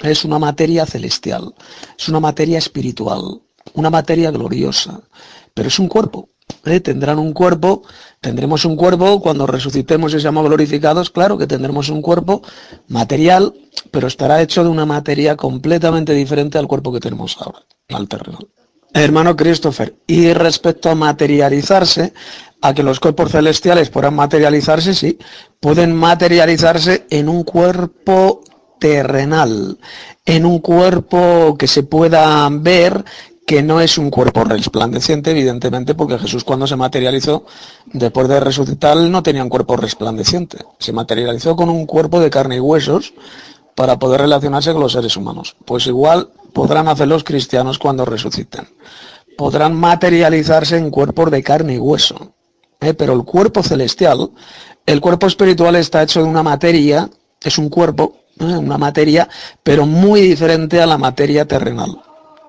Es 0.00 0.24
una 0.24 0.38
materia 0.38 0.86
celestial, 0.86 1.54
es 1.98 2.08
una 2.08 2.20
materia 2.20 2.58
espiritual, 2.58 3.40
una 3.74 3.90
materia 3.90 4.30
gloriosa, 4.30 5.00
pero 5.54 5.68
es 5.68 5.78
un 5.78 5.88
cuerpo. 5.88 6.28
¿eh? 6.64 6.80
Tendrán 6.80 7.18
un 7.18 7.32
cuerpo, 7.32 7.82
tendremos 8.20 8.64
un 8.64 8.76
cuerpo, 8.76 9.20
cuando 9.20 9.46
resucitemos 9.46 10.14
y 10.14 10.20
seamos 10.20 10.46
glorificados, 10.46 11.10
claro 11.10 11.38
que 11.38 11.46
tendremos 11.46 11.88
un 11.88 12.02
cuerpo 12.02 12.42
material, 12.88 13.54
pero 13.90 14.06
estará 14.06 14.42
hecho 14.42 14.62
de 14.64 14.70
una 14.70 14.86
materia 14.86 15.36
completamente 15.36 16.12
diferente 16.12 16.58
al 16.58 16.68
cuerpo 16.68 16.92
que 16.92 17.00
tenemos 17.00 17.36
ahora, 17.40 17.60
al 17.88 18.08
terrenal. 18.08 18.46
Hermano 18.92 19.36
Christopher, 19.36 19.94
y 20.06 20.32
respecto 20.32 20.90
a 20.90 20.94
materializarse, 20.94 22.12
a 22.60 22.74
que 22.74 22.82
los 22.82 23.00
cuerpos 23.00 23.30
celestiales 23.30 23.90
puedan 23.90 24.14
materializarse, 24.14 24.94
sí, 24.94 25.18
pueden 25.60 25.94
materializarse 25.94 27.06
en 27.10 27.28
un 27.28 27.44
cuerpo 27.44 28.42
terrenal, 28.80 29.78
en 30.24 30.46
un 30.46 30.58
cuerpo 30.60 31.56
que 31.58 31.66
se 31.66 31.82
pueda 31.82 32.48
ver 32.50 33.04
que 33.46 33.62
no 33.62 33.80
es 33.80 33.96
un 33.96 34.10
cuerpo 34.10 34.44
resplandeciente, 34.44 35.30
evidentemente, 35.30 35.94
porque 35.94 36.18
Jesús 36.18 36.44
cuando 36.44 36.66
se 36.66 36.76
materializó, 36.76 37.46
después 37.86 38.28
de 38.28 38.40
resucitar, 38.40 38.96
no 38.98 39.22
tenía 39.22 39.42
un 39.42 39.48
cuerpo 39.48 39.74
resplandeciente. 39.76 40.58
Se 40.78 40.92
materializó 40.92 41.56
con 41.56 41.70
un 41.70 41.86
cuerpo 41.86 42.20
de 42.20 42.28
carne 42.28 42.56
y 42.56 42.60
huesos 42.60 43.14
para 43.78 43.96
poder 43.96 44.22
relacionarse 44.22 44.72
con 44.72 44.82
los 44.82 44.90
seres 44.90 45.16
humanos. 45.16 45.54
Pues 45.64 45.86
igual 45.86 46.30
podrán 46.52 46.88
hacer 46.88 47.06
los 47.06 47.22
cristianos 47.22 47.78
cuando 47.78 48.04
resuciten. 48.04 48.66
Podrán 49.36 49.76
materializarse 49.76 50.76
en 50.76 50.90
cuerpos 50.90 51.30
de 51.30 51.44
carne 51.44 51.76
y 51.76 51.78
hueso. 51.78 52.32
¿eh? 52.80 52.92
Pero 52.92 53.12
el 53.12 53.22
cuerpo 53.22 53.62
celestial, 53.62 54.30
el 54.84 55.00
cuerpo 55.00 55.28
espiritual 55.28 55.76
está 55.76 56.02
hecho 56.02 56.20
de 56.20 56.28
una 56.28 56.42
materia, 56.42 57.08
es 57.40 57.56
un 57.56 57.68
cuerpo, 57.68 58.16
¿eh? 58.40 58.46
una 58.46 58.78
materia, 58.78 59.28
pero 59.62 59.86
muy 59.86 60.22
diferente 60.22 60.82
a 60.82 60.86
la 60.86 60.98
materia 60.98 61.46
terrenal 61.46 62.02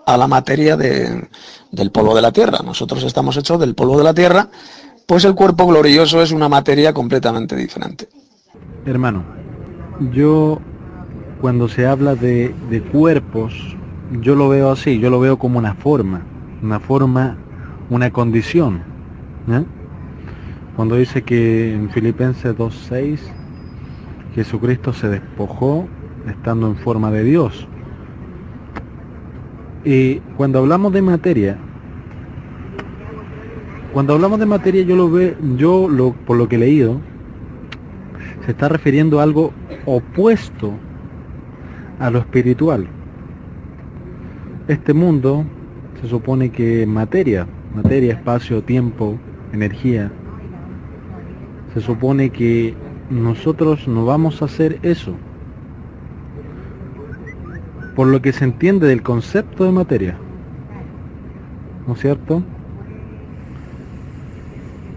a 0.07 0.17
la 0.17 0.27
materia 0.27 0.75
del 0.75 1.91
polvo 1.91 2.15
de 2.15 2.23
la 2.23 2.31
tierra. 2.31 2.61
Nosotros 2.65 3.03
estamos 3.03 3.37
hechos 3.37 3.59
del 3.59 3.75
polvo 3.75 3.99
de 3.99 4.03
la 4.03 4.15
tierra, 4.15 4.49
pues 5.05 5.23
el 5.25 5.35
cuerpo 5.35 5.67
glorioso 5.67 6.23
es 6.23 6.31
una 6.31 6.49
materia 6.49 6.91
completamente 6.91 7.55
diferente. 7.55 8.09
Hermano, 8.87 9.23
yo 10.11 10.59
cuando 11.41 11.69
se 11.69 11.85
habla 11.85 12.15
de, 12.15 12.53
cuerpos, 12.91 13.77
yo 14.21 14.35
lo 14.35 14.49
veo 14.49 14.71
así, 14.71 14.99
yo 14.99 15.09
lo 15.09 15.19
veo 15.19 15.37
como 15.37 15.57
una 15.57 15.73
forma, 15.73 16.21
una 16.61 16.79
forma, 16.79 17.37
una 17.89 18.11
condición. 18.11 18.81
Cuando 20.75 20.95
dice 20.95 21.21
que 21.23 21.73
en 21.73 21.89
Filipenses 21.89 22.55
2.6 22.55 23.19
Jesucristo 24.35 24.93
se 24.93 25.07
despojó 25.07 25.87
estando 26.27 26.67
en 26.67 26.75
forma 26.75 27.09
de 27.11 27.23
Dios. 27.23 27.67
Y 29.83 30.15
cuando 30.37 30.59
hablamos 30.59 30.91
de 30.93 31.01
materia, 31.01 31.57
cuando 33.93 34.13
hablamos 34.13 34.39
de 34.39 34.45
materia 34.45 34.83
yo 34.83 34.95
lo 34.95 35.09
veo, 35.09 35.35
yo 35.57 35.87
lo, 35.89 36.11
por 36.11 36.37
lo 36.37 36.47
que 36.47 36.57
he 36.57 36.59
leído, 36.59 36.99
se 38.45 38.51
está 38.51 38.69
refiriendo 38.69 39.19
a 39.19 39.23
algo 39.23 39.51
opuesto 39.85 40.73
a 41.99 42.09
lo 42.09 42.19
espiritual. 42.19 42.87
Este 44.67 44.93
mundo 44.93 45.45
se 46.01 46.07
supone 46.07 46.49
que 46.49 46.85
materia, 46.85 47.47
materia, 47.75 48.13
espacio, 48.13 48.63
tiempo, 48.63 49.17
energía, 49.53 50.11
se 51.73 51.81
supone 51.81 52.29
que 52.29 52.73
nosotros 53.09 53.87
no 53.87 54.05
vamos 54.05 54.41
a 54.41 54.45
hacer 54.45 54.79
eso 54.81 55.15
por 57.99 58.07
lo 58.07 58.21
que 58.21 58.31
se 58.31 58.45
entiende 58.45 58.87
del 58.87 59.03
concepto 59.03 59.65
de 59.65 59.73
materia. 59.73 60.17
¿No 61.85 61.95
es 61.95 61.99
cierto? 61.99 62.41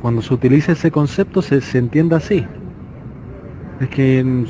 Cuando 0.00 0.22
se 0.22 0.32
utiliza 0.32 0.70
ese 0.70 0.92
concepto 0.92 1.42
se, 1.42 1.60
entiende 1.76 2.14
así. 2.14 2.46
Es 3.80 3.88
que, 3.88 4.44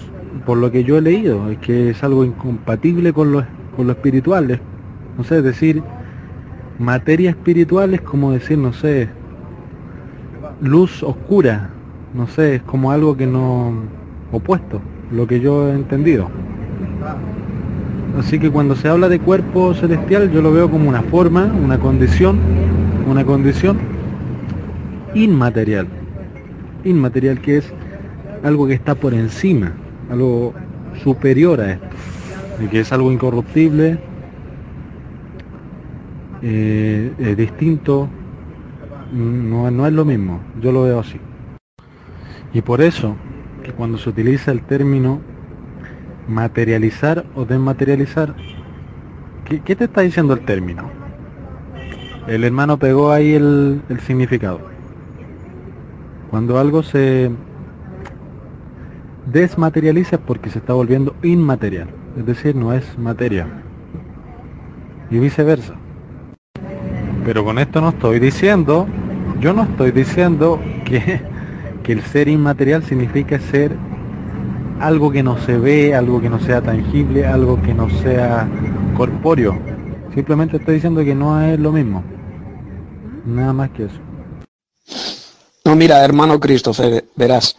por 0.47 0.59
lo 0.59 0.71
que 0.71 0.85
yo 0.85 0.99
he 0.99 1.01
leído, 1.01 1.51
es 1.51 1.59
que 1.59 1.91
es 1.91 2.03
algo 2.03 2.25
incompatible 2.25 3.12
con 3.12 3.33
lo, 3.33 3.45
con 3.77 3.91
espiritual. 3.91 4.61
No 5.17 5.25
sé, 5.25 5.43
decir, 5.43 5.83
materia 6.79 7.31
espiritual 7.31 7.95
es 7.95 8.01
como 8.01 8.33
decir, 8.33 8.59
no 8.59 8.73
sé, 8.73 9.09
luz 10.61 11.03
oscura. 11.03 11.71
No 12.15 12.27
sé, 12.27 12.57
es 12.57 12.62
como 12.62 12.91
algo 12.93 13.17
que 13.17 13.27
no 13.27 13.73
opuesto, 14.33 14.81
lo 15.11 15.27
que 15.27 15.41
yo 15.41 15.69
he 15.69 15.75
entendido. 15.75 16.29
Así 18.19 18.39
que 18.39 18.51
cuando 18.51 18.77
se 18.77 18.89
habla 18.89 19.09
de 19.09 19.19
cuerpo 19.19 19.73
celestial 19.73 20.31
yo 20.31 20.43
lo 20.43 20.53
veo 20.53 20.71
como 20.71 20.89
una 20.89 21.01
forma, 21.03 21.45
una 21.65 21.79
condición, 21.79 22.39
una 23.09 23.25
condición 23.25 23.79
inmaterial. 25.15 25.87
Inmaterial 26.85 27.41
que 27.41 27.59
es 27.59 27.73
algo 28.43 28.67
que 28.67 28.75
está 28.75 28.95
por 28.95 29.15
encima, 29.15 29.73
algo 30.13 30.53
superior 31.03 31.61
a 31.61 31.73
esto, 31.73 31.87
que 32.71 32.81
es 32.81 32.93
algo 32.93 33.11
incorruptible, 33.11 33.99
eh, 36.43 37.35
distinto, 37.37 38.09
no, 39.13 39.71
no 39.71 39.87
es 39.87 39.93
lo 39.93 40.05
mismo, 40.05 40.41
yo 40.61 40.71
lo 40.71 40.83
veo 40.83 41.01
así. 41.01 41.19
Y 42.53 42.61
por 42.61 42.83
eso, 42.83 43.17
que 43.65 43.73
cuando 43.73 43.97
se 43.97 44.11
utiliza 44.11 44.53
el 44.53 44.63
término 44.63 45.21
materializar 46.29 47.25
o 47.35 47.45
desmaterializar. 47.47 48.35
¿Qué, 49.65 49.77
te 49.77 49.85
está 49.85 50.03
diciendo 50.03 50.35
el 50.35 50.45
término? 50.45 50.91
El 52.27 52.45
hermano 52.45 52.79
pegó 52.79 53.11
ahí 53.11 53.35
el 53.35 54.01
significado. 54.07 54.61
Cuando 56.31 56.59
algo 56.59 56.83
se 56.83 57.31
desmaterializa 59.26 60.17
es 60.17 60.23
porque 60.23 60.51
se 60.51 60.59
está 60.59 60.73
volviendo 60.73 61.15
inmaterial, 61.23 61.89
es 62.17 62.26
decir, 62.26 62.57
no 62.57 62.73
es 62.73 62.99
materia. 62.99 63.47
Y 65.10 65.18
viceversa. 65.18 65.75
Pero 67.25 67.44
con 67.44 67.59
esto 67.59 67.81
no 67.81 67.91
estoy 67.91 68.18
diciendo, 68.18 68.86
yo 69.41 69.52
no 69.52 69.62
estoy 69.62 69.92
diciendo 69.92 70.60
que, 70.84 71.20
que 71.83 71.92
el 71.92 72.02
ser 72.02 72.28
inmaterial 72.28 72.83
significa 72.83 73.39
ser 73.39 73.76
algo 74.81 75.12
que 75.12 75.23
no 75.23 75.39
se 75.39 75.57
ve, 75.59 75.94
algo 75.94 76.20
que 76.20 76.28
no 76.28 76.41
sea 76.41 76.60
tangible, 76.60 77.26
algo 77.26 77.60
que 77.62 77.73
no 77.73 77.89
sea 77.89 78.49
corpóreo. 78.97 79.57
Simplemente 80.15 80.57
estoy 80.57 80.75
diciendo 80.75 81.05
que 81.05 81.15
no 81.15 81.41
es 81.41 81.59
lo 81.59 81.73
mismo. 81.73 82.02
Nada 83.25 83.52
más 83.52 83.70
que 83.70 83.84
eso. 83.84 84.01
No, 85.65 85.76
mira, 85.76 86.05
hermano 86.05 86.41
Christopher, 86.41 87.05
verás. 87.15 87.57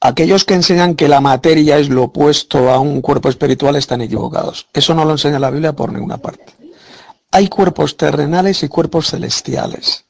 Aquellos 0.00 0.44
que 0.44 0.54
enseñan 0.54 0.94
que 0.94 1.08
la 1.08 1.20
materia 1.20 1.78
es 1.78 1.88
lo 1.90 2.04
opuesto 2.04 2.70
a 2.70 2.80
un 2.80 3.02
cuerpo 3.02 3.28
espiritual 3.28 3.76
están 3.76 4.00
equivocados. 4.00 4.66
Eso 4.72 4.94
no 4.94 5.04
lo 5.04 5.12
enseña 5.12 5.38
la 5.38 5.50
Biblia 5.50 5.74
por 5.74 5.92
ninguna 5.92 6.18
parte. 6.18 6.54
Hay 7.32 7.48
cuerpos 7.48 7.96
terrenales 7.96 8.62
y 8.62 8.68
cuerpos 8.68 9.10
celestiales. 9.10 10.06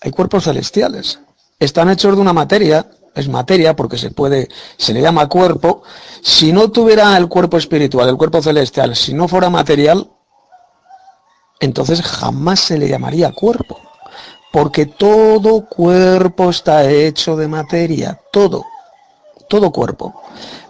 Hay 0.00 0.10
cuerpos 0.10 0.44
celestiales. 0.44 1.20
Están 1.58 1.90
hechos 1.90 2.14
de 2.16 2.22
una 2.22 2.32
materia 2.32 2.86
es 3.14 3.28
materia 3.28 3.74
porque 3.74 3.98
se 3.98 4.10
puede, 4.10 4.48
se 4.76 4.94
le 4.94 5.02
llama 5.02 5.28
cuerpo, 5.28 5.82
si 6.22 6.52
no 6.52 6.70
tuviera 6.70 7.16
el 7.16 7.28
cuerpo 7.28 7.56
espiritual, 7.56 8.08
el 8.08 8.16
cuerpo 8.16 8.42
celestial, 8.42 8.94
si 8.94 9.14
no 9.14 9.28
fuera 9.28 9.50
material, 9.50 10.10
entonces 11.58 12.02
jamás 12.02 12.60
se 12.60 12.78
le 12.78 12.88
llamaría 12.88 13.32
cuerpo. 13.32 13.78
Porque 14.52 14.86
todo 14.86 15.66
cuerpo 15.66 16.50
está 16.50 16.90
hecho 16.90 17.36
de 17.36 17.46
materia, 17.46 18.20
todo, 18.32 18.64
todo 19.50 19.70
cuerpo. 19.70 20.22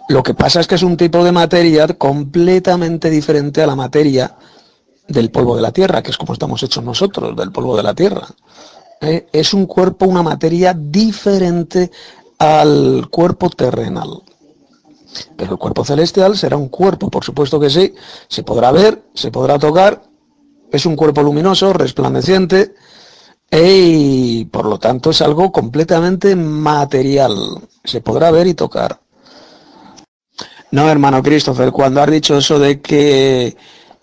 Lo 0.09 0.23
que 0.23 0.33
pasa 0.33 0.59
es 0.59 0.67
que 0.67 0.75
es 0.75 0.83
un 0.83 0.97
tipo 0.97 1.23
de 1.23 1.31
materia 1.31 1.87
completamente 1.87 3.09
diferente 3.09 3.61
a 3.61 3.67
la 3.67 3.75
materia 3.75 4.35
del 5.07 5.29
polvo 5.31 5.55
de 5.55 5.61
la 5.61 5.71
tierra, 5.71 6.01
que 6.01 6.11
es 6.11 6.17
como 6.17 6.33
estamos 6.33 6.61
hechos 6.63 6.83
nosotros, 6.83 7.35
del 7.37 7.51
polvo 7.51 7.77
de 7.77 7.83
la 7.83 7.93
tierra. 7.93 8.27
¿Eh? 8.99 9.27
Es 9.31 9.53
un 9.53 9.67
cuerpo, 9.67 10.05
una 10.05 10.23
materia 10.23 10.73
diferente 10.73 11.91
al 12.39 13.07
cuerpo 13.09 13.49
terrenal. 13.51 14.21
Pero 15.37 15.51
el 15.53 15.57
cuerpo 15.57 15.85
celestial 15.85 16.35
será 16.37 16.57
un 16.57 16.69
cuerpo, 16.69 17.09
por 17.09 17.23
supuesto 17.23 17.59
que 17.59 17.69
sí, 17.69 17.93
se 18.27 18.43
podrá 18.43 18.71
ver, 18.71 19.03
se 19.13 19.29
podrá 19.29 19.59
tocar, 19.59 20.01
es 20.71 20.85
un 20.85 20.95
cuerpo 20.95 21.21
luminoso, 21.21 21.73
resplandeciente, 21.73 22.73
y 23.51 24.45
por 24.45 24.65
lo 24.65 24.79
tanto 24.79 25.09
es 25.09 25.21
algo 25.21 25.51
completamente 25.51 26.35
material, 26.35 27.35
se 27.83 28.01
podrá 28.01 28.31
ver 28.31 28.47
y 28.47 28.53
tocar. 28.53 28.99
No, 30.71 30.89
hermano 30.89 31.21
Christopher, 31.21 31.71
cuando 31.71 32.01
has 32.01 32.09
dicho 32.09 32.37
eso 32.37 32.57
de 32.57 32.79
que 32.79 33.57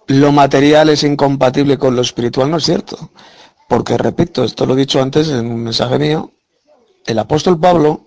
lo 0.06 0.32
material 0.32 0.90
es 0.90 1.02
incompatible 1.02 1.78
con 1.78 1.96
lo 1.96 2.02
espiritual, 2.02 2.50
no 2.50 2.58
es 2.58 2.64
cierto. 2.64 3.10
Porque, 3.68 3.96
repito, 3.96 4.44
esto 4.44 4.66
lo 4.66 4.74
he 4.74 4.78
dicho 4.78 5.00
antes 5.00 5.28
en 5.28 5.50
un 5.50 5.64
mensaje 5.64 5.98
mío, 5.98 6.30
el 7.06 7.18
apóstol 7.18 7.58
Pablo 7.58 8.02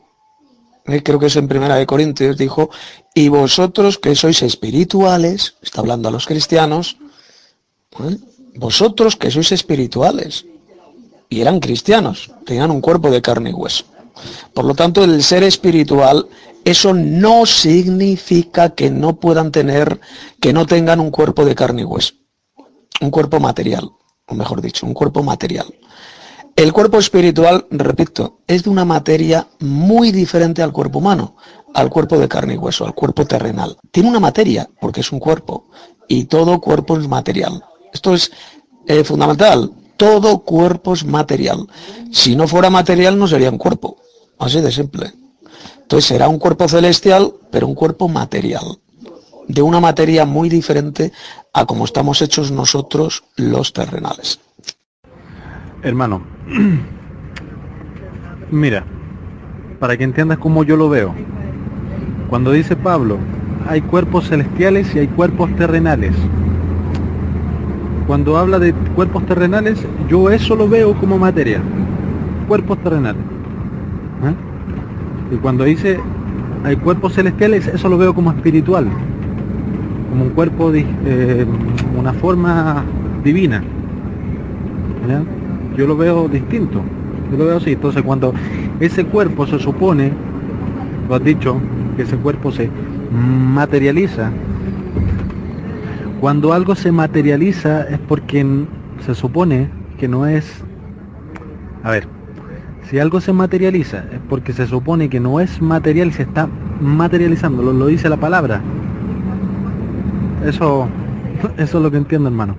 eh, 0.86 1.02
creo 1.04 1.20
que 1.20 1.28
es 1.28 1.36
en 1.36 1.48
Primera 1.48 1.76
de 1.76 1.86
Corintios, 1.86 2.38
dijo, 2.38 2.70
y 3.14 3.30
vosotros 3.30 3.98
que 3.98 4.16
sois 4.16 4.42
espirituales, 4.42 5.56
está 5.62 5.82
hablando 5.82 6.10
a 6.10 6.12
los 6.12 6.26
cristianos, 6.26 6.98
¿eh? 8.00 8.18
vosotros 8.56 9.16
que 9.16 9.32
sois 9.32 9.52
espirituales, 9.52 10.46
y 11.32 11.40
eran 11.40 11.62
cristianos, 11.62 12.30
tenían 12.46 12.70
un 12.72 12.82
cuerpo 12.82 13.10
de 13.10 13.22
carne 13.22 13.52
y 13.52 13.54
hueso. 13.54 13.86
Por 14.54 14.66
lo 14.66 14.76
tanto, 14.76 15.02
el 15.04 15.24
ser 15.24 15.44
espiritual, 15.44 16.28
eso 16.66 16.94
no 16.94 17.46
significa 17.46 18.72
que 18.72 18.92
no 18.92 19.16
puedan 19.16 19.50
tener, 19.50 20.02
que 20.42 20.52
no 20.52 20.66
tengan 20.66 21.00
un 21.00 21.10
cuerpo 21.10 21.46
de 21.46 21.56
carne 21.56 21.84
y 21.84 21.86
hueso, 21.86 22.16
un 23.00 23.10
cuerpo 23.10 23.40
material, 23.40 23.90
o 24.28 24.36
mejor 24.36 24.62
dicho, 24.62 24.86
un 24.86 24.94
cuerpo 24.94 25.24
material. 25.24 25.74
El 26.58 26.74
cuerpo 26.74 27.00
espiritual, 27.00 27.66
repito, 27.72 28.42
es 28.46 28.64
de 28.66 28.70
una 28.70 28.84
materia 28.84 29.48
muy 29.62 30.12
diferente 30.12 30.62
al 30.62 30.74
cuerpo 30.74 31.00
humano, 31.00 31.38
al 31.74 31.90
cuerpo 31.90 32.20
de 32.20 32.28
carne 32.28 32.56
y 32.56 32.58
hueso, 32.58 32.86
al 32.86 32.94
cuerpo 32.94 33.26
terrenal. 33.26 33.78
Tiene 33.90 34.10
una 34.10 34.20
materia, 34.20 34.70
porque 34.82 35.00
es 35.00 35.14
un 35.14 35.20
cuerpo, 35.20 35.70
y 36.10 36.26
todo 36.26 36.60
cuerpo 36.60 36.98
es 36.98 37.08
material. 37.08 37.64
Esto 37.94 38.14
es 38.14 38.34
eh, 38.86 39.06
fundamental. 39.06 39.72
Todo 40.02 40.40
cuerpo 40.40 40.96
es 40.96 41.06
material. 41.06 41.68
Si 42.12 42.36
no 42.36 42.48
fuera 42.48 42.72
material, 42.72 43.20
no 43.20 43.28
sería 43.28 43.52
un 43.52 43.60
cuerpo. 43.60 43.98
Así 44.40 44.60
de 44.60 44.72
simple. 44.72 45.12
Entonces 45.80 46.06
será 46.06 46.28
un 46.28 46.40
cuerpo 46.40 46.68
celestial, 46.68 47.32
pero 47.52 47.68
un 47.68 47.76
cuerpo 47.76 48.10
material. 48.10 48.80
De 49.48 49.62
una 49.62 49.80
materia 49.80 50.26
muy 50.26 50.50
diferente 50.50 51.12
a 51.54 51.68
como 51.68 51.86
estamos 51.86 52.20
hechos 52.24 52.50
nosotros 52.50 53.26
los 53.36 53.74
terrenales. 53.74 54.40
Hermano, 55.84 56.24
mira, 58.50 58.84
para 59.80 59.98
que 59.98 60.04
entiendas 60.04 60.40
cómo 60.40 60.64
yo 60.64 60.78
lo 60.78 60.90
veo, 60.90 61.14
cuando 62.28 62.52
dice 62.52 62.76
Pablo, 62.76 63.20
hay 63.68 63.82
cuerpos 63.82 64.30
celestiales 64.30 64.96
y 64.96 65.00
hay 65.00 65.10
cuerpos 65.10 65.56
terrenales. 65.58 66.16
Cuando 68.12 68.38
habla 68.38 68.60
de 68.60 68.74
cuerpos 68.74 69.26
terrenales, 69.26 69.88
yo 70.10 70.30
eso 70.30 70.58
lo 70.58 70.68
veo 70.68 70.94
como 70.96 71.18
materia, 71.18 71.62
cuerpos 72.46 72.78
terrenales. 72.80 73.22
¿eh? 73.22 75.34
Y 75.34 75.38
cuando 75.38 75.64
dice 75.64 75.98
hay 76.66 76.76
cuerpos 76.76 77.14
celestiales, 77.14 77.68
eso 77.68 77.88
lo 77.88 77.98
veo 77.98 78.14
como 78.14 78.32
espiritual, 78.32 78.86
como 80.10 80.26
un 80.26 80.32
cuerpo, 80.32 80.74
eh, 80.74 81.46
una 81.98 82.12
forma 82.12 82.84
divina. 83.24 83.64
yo 85.78 85.88
lo 85.88 85.96
veo 85.96 86.28
distinto. 86.28 86.82
Yo 87.32 87.38
lo 87.38 87.46
veo 87.46 87.56
así. 87.56 87.72
Entonces 87.72 88.04
cuando 88.04 88.34
ese 88.82 89.06
cuerpo 89.06 89.48
se 89.48 89.58
supone, 89.58 90.12
lo 91.08 91.16
has 91.16 91.24
dicho, 91.24 91.62
que 91.96 92.02
ese 92.02 92.18
cuerpo 92.18 92.52
se 92.52 92.70
materializa, 93.54 94.32
cuando 96.22 96.54
algo 96.54 96.76
se 96.76 96.92
materializa 96.92 97.82
es 97.90 97.98
porque 97.98 98.46
se 99.04 99.16
supone 99.16 99.72
que 99.98 100.08
no 100.08 100.28
es... 100.28 100.64
A 101.82 101.90
ver, 101.90 102.08
si 102.84 103.00
algo 103.00 103.20
se 103.20 103.34
materializa 103.34 104.06
es 104.14 104.20
porque 104.30 104.54
se 104.54 104.68
supone 104.68 105.10
que 105.10 105.20
no 105.20 105.40
es 105.40 105.60
material, 105.64 106.14
se 106.14 106.22
está 106.22 106.48
materializando, 106.80 107.64
lo, 107.64 107.88
dice 107.88 108.08
la 108.08 108.18
palabra. 108.18 108.62
Eso, 110.46 110.88
eso 111.58 111.78
es 111.80 111.84
lo 111.84 111.90
que 111.90 111.98
entiendo, 111.98 112.30
hermano. 112.30 112.56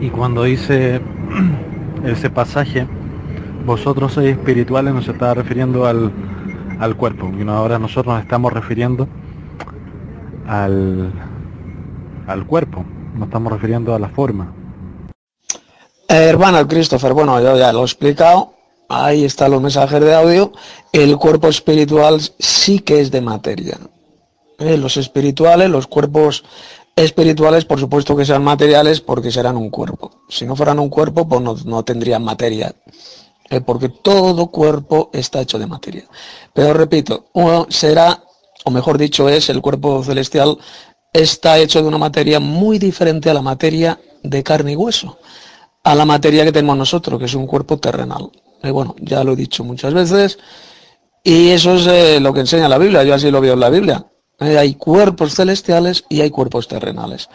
Y 0.00 0.08
cuando 0.08 0.44
dice 0.44 1.02
ese 2.06 2.30
pasaje, 2.30 2.86
vosotros 3.66 4.14
sois 4.14 4.30
espirituales, 4.30 4.94
nos 4.94 5.06
está 5.06 5.34
refiriendo 5.34 5.84
al, 5.84 6.10
al 6.78 6.96
cuerpo. 6.96 7.30
Y 7.38 7.46
ahora 7.46 7.78
nosotros 7.78 8.14
nos 8.14 8.22
estamos 8.22 8.50
refiriendo 8.50 9.06
al, 10.50 11.12
al 12.26 12.46
cuerpo, 12.46 12.84
nos 13.14 13.28
estamos 13.28 13.52
refiriendo 13.52 13.94
a 13.94 14.00
la 14.00 14.08
forma. 14.08 14.52
Eh, 16.08 16.24
hermano 16.28 16.66
Christopher, 16.66 17.12
bueno, 17.12 17.40
yo 17.40 17.56
ya 17.56 17.72
lo 17.72 17.82
he 17.82 17.84
explicado. 17.84 18.54
Ahí 18.88 19.24
están 19.24 19.52
los 19.52 19.62
mensajes 19.62 20.00
de 20.00 20.12
audio. 20.12 20.50
El 20.92 21.16
cuerpo 21.16 21.46
espiritual 21.46 22.20
sí 22.40 22.80
que 22.80 23.00
es 23.00 23.12
de 23.12 23.20
materia. 23.20 23.78
Eh, 24.58 24.76
los 24.76 24.96
espirituales, 24.96 25.70
los 25.70 25.86
cuerpos 25.86 26.42
espirituales, 26.96 27.64
por 27.64 27.78
supuesto 27.78 28.16
que 28.16 28.24
sean 28.24 28.42
materiales 28.42 29.00
porque 29.00 29.30
serán 29.30 29.56
un 29.56 29.70
cuerpo. 29.70 30.10
Si 30.28 30.44
no 30.46 30.56
fueran 30.56 30.80
un 30.80 30.88
cuerpo, 30.88 31.28
pues 31.28 31.64
no, 31.64 31.84
tendrían 31.84 32.24
materia. 32.24 32.74
Eh, 33.48 33.60
porque 33.60 33.88
todo 33.88 34.48
cuerpo 34.48 35.10
está 35.12 35.40
hecho 35.40 35.60
de 35.60 35.68
materia. 35.68 36.04
Pero 36.52 36.72
repito, 36.72 37.26
uno 37.34 37.66
será, 37.68 38.20
o 38.64 38.70
mejor 38.70 38.98
dicho 38.98 39.28
es, 39.28 39.48
el 39.48 39.60
cuerpo 39.60 40.02
celestial 40.04 40.58
está 41.12 41.58
hecho 41.58 41.82
de 41.82 41.88
una 41.88 41.98
materia 41.98 42.40
muy 42.40 42.78
diferente 42.78 43.30
a 43.30 43.34
la 43.34 43.42
materia 43.42 44.00
de 44.22 44.42
carne 44.42 44.72
y 44.72 44.76
hueso, 44.76 45.18
a 45.82 45.94
la 45.94 46.04
materia 46.04 46.44
que 46.44 46.52
tenemos 46.52 46.76
nosotros, 46.76 47.18
que 47.18 47.24
es 47.24 47.34
un 47.34 47.46
cuerpo 47.46 47.78
terrenal. 47.78 48.30
Y 48.62 48.70
bueno, 48.70 48.94
ya 49.00 49.24
lo 49.24 49.32
he 49.32 49.36
dicho 49.36 49.64
muchas 49.64 49.94
veces, 49.94 50.38
y 51.22 51.48
eso 51.50 51.74
es 51.74 51.86
eh, 51.86 52.20
lo 52.20 52.32
que 52.32 52.40
enseña 52.40 52.68
la 52.68 52.78
Biblia, 52.78 53.02
yo 53.02 53.14
así 53.14 53.30
lo 53.30 53.40
veo 53.40 53.54
en 53.54 53.60
la 53.60 53.70
Biblia. 53.70 54.06
Eh, 54.38 54.56
hay 54.56 54.74
cuerpos 54.74 55.34
celestiales 55.34 56.04
y 56.08 56.22
hay 56.22 56.30
cuerpos 56.30 56.66
terrenales. 56.66 57.28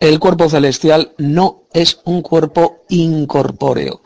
El 0.00 0.18
cuerpo 0.18 0.48
celestial 0.48 1.12
no 1.18 1.64
es 1.72 2.00
un 2.04 2.22
cuerpo 2.22 2.84
incorpóreo. 2.88 4.02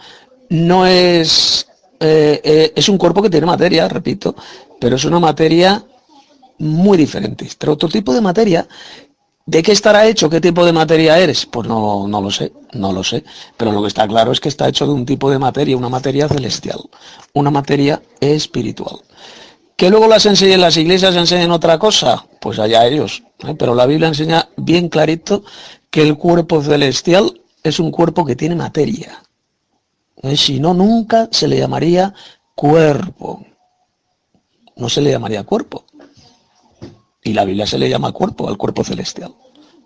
No 0.51 0.87
es... 0.87 1.67
Eh, 2.01 2.73
es 2.75 2.89
un 2.89 2.99
cuerpo 2.99 3.23
que 3.23 3.31
tiene 3.31 3.47
materia, 3.47 3.89
repito, 3.89 4.35
pero 4.81 4.97
es 4.97 5.05
una 5.05 5.21
materia 5.21 5.85
muy 6.63 6.97
diferente. 6.97 7.49
Pero 7.59 7.75
otro 7.75 7.89
tipo 7.89 8.15
de 8.15 8.21
materia 8.21 8.67
¿De 9.45 9.63
qué 9.63 9.73
estará 9.73 10.07
hecho? 10.07 10.31
¿Qué 10.31 10.41
tipo 10.41 10.65
de 10.65 10.73
materia 10.73 11.19
eres? 11.19 11.47
Pues 11.47 11.67
no, 11.67 12.07
no 12.07 12.21
lo 12.21 12.31
sé, 12.31 12.53
no 12.75 12.93
lo 12.93 13.03
sé. 13.03 13.25
Pero 13.57 13.73
lo 13.73 13.83
que 13.83 13.89
está 13.89 14.07
claro 14.07 14.31
es 14.31 14.39
que 14.39 14.49
está 14.49 14.69
hecho 14.69 14.87
de 14.87 14.93
un 14.93 15.05
tipo 15.05 15.31
de 15.31 15.39
materia, 15.39 15.77
una 15.77 15.89
materia 15.89 16.29
celestial, 16.29 16.79
una 17.35 17.51
materia 17.51 18.01
espiritual. 18.21 19.01
Que 19.77 19.91
luego 19.91 20.07
las 20.07 20.27
enseñen 20.27 20.61
las 20.61 20.77
iglesias 20.77 21.17
enseñen 21.17 21.51
otra 21.51 21.77
cosa, 21.77 22.25
pues 22.41 22.61
allá 22.61 22.87
ellos. 22.87 23.25
¿eh? 23.41 23.55
Pero 23.59 23.75
la 23.75 23.87
Biblia 23.87 24.09
enseña 24.09 24.49
bien 24.57 24.89
clarito 24.89 25.43
que 25.91 26.03
el 26.03 26.17
cuerpo 26.17 26.63
celestial 26.63 27.41
es 27.65 27.81
un 27.81 27.91
cuerpo 27.91 28.25
que 28.25 28.37
tiene 28.37 28.55
materia. 28.55 29.23
¿Eh? 30.23 30.37
Si 30.37 30.61
no, 30.61 30.73
nunca 30.73 31.29
se 31.33 31.49
le 31.49 31.59
llamaría 31.59 32.15
cuerpo. 32.55 33.45
No 34.77 34.89
se 34.89 35.01
le 35.01 35.11
llamaría 35.11 35.43
cuerpo. 35.43 35.85
Y 37.23 37.33
la 37.33 37.45
Biblia 37.45 37.67
se 37.67 37.79
le 37.79 37.89
llama 37.89 38.13
cuerpo 38.13 38.49
al 38.49 38.57
cuerpo 38.57 38.85
celestial. 38.85 39.35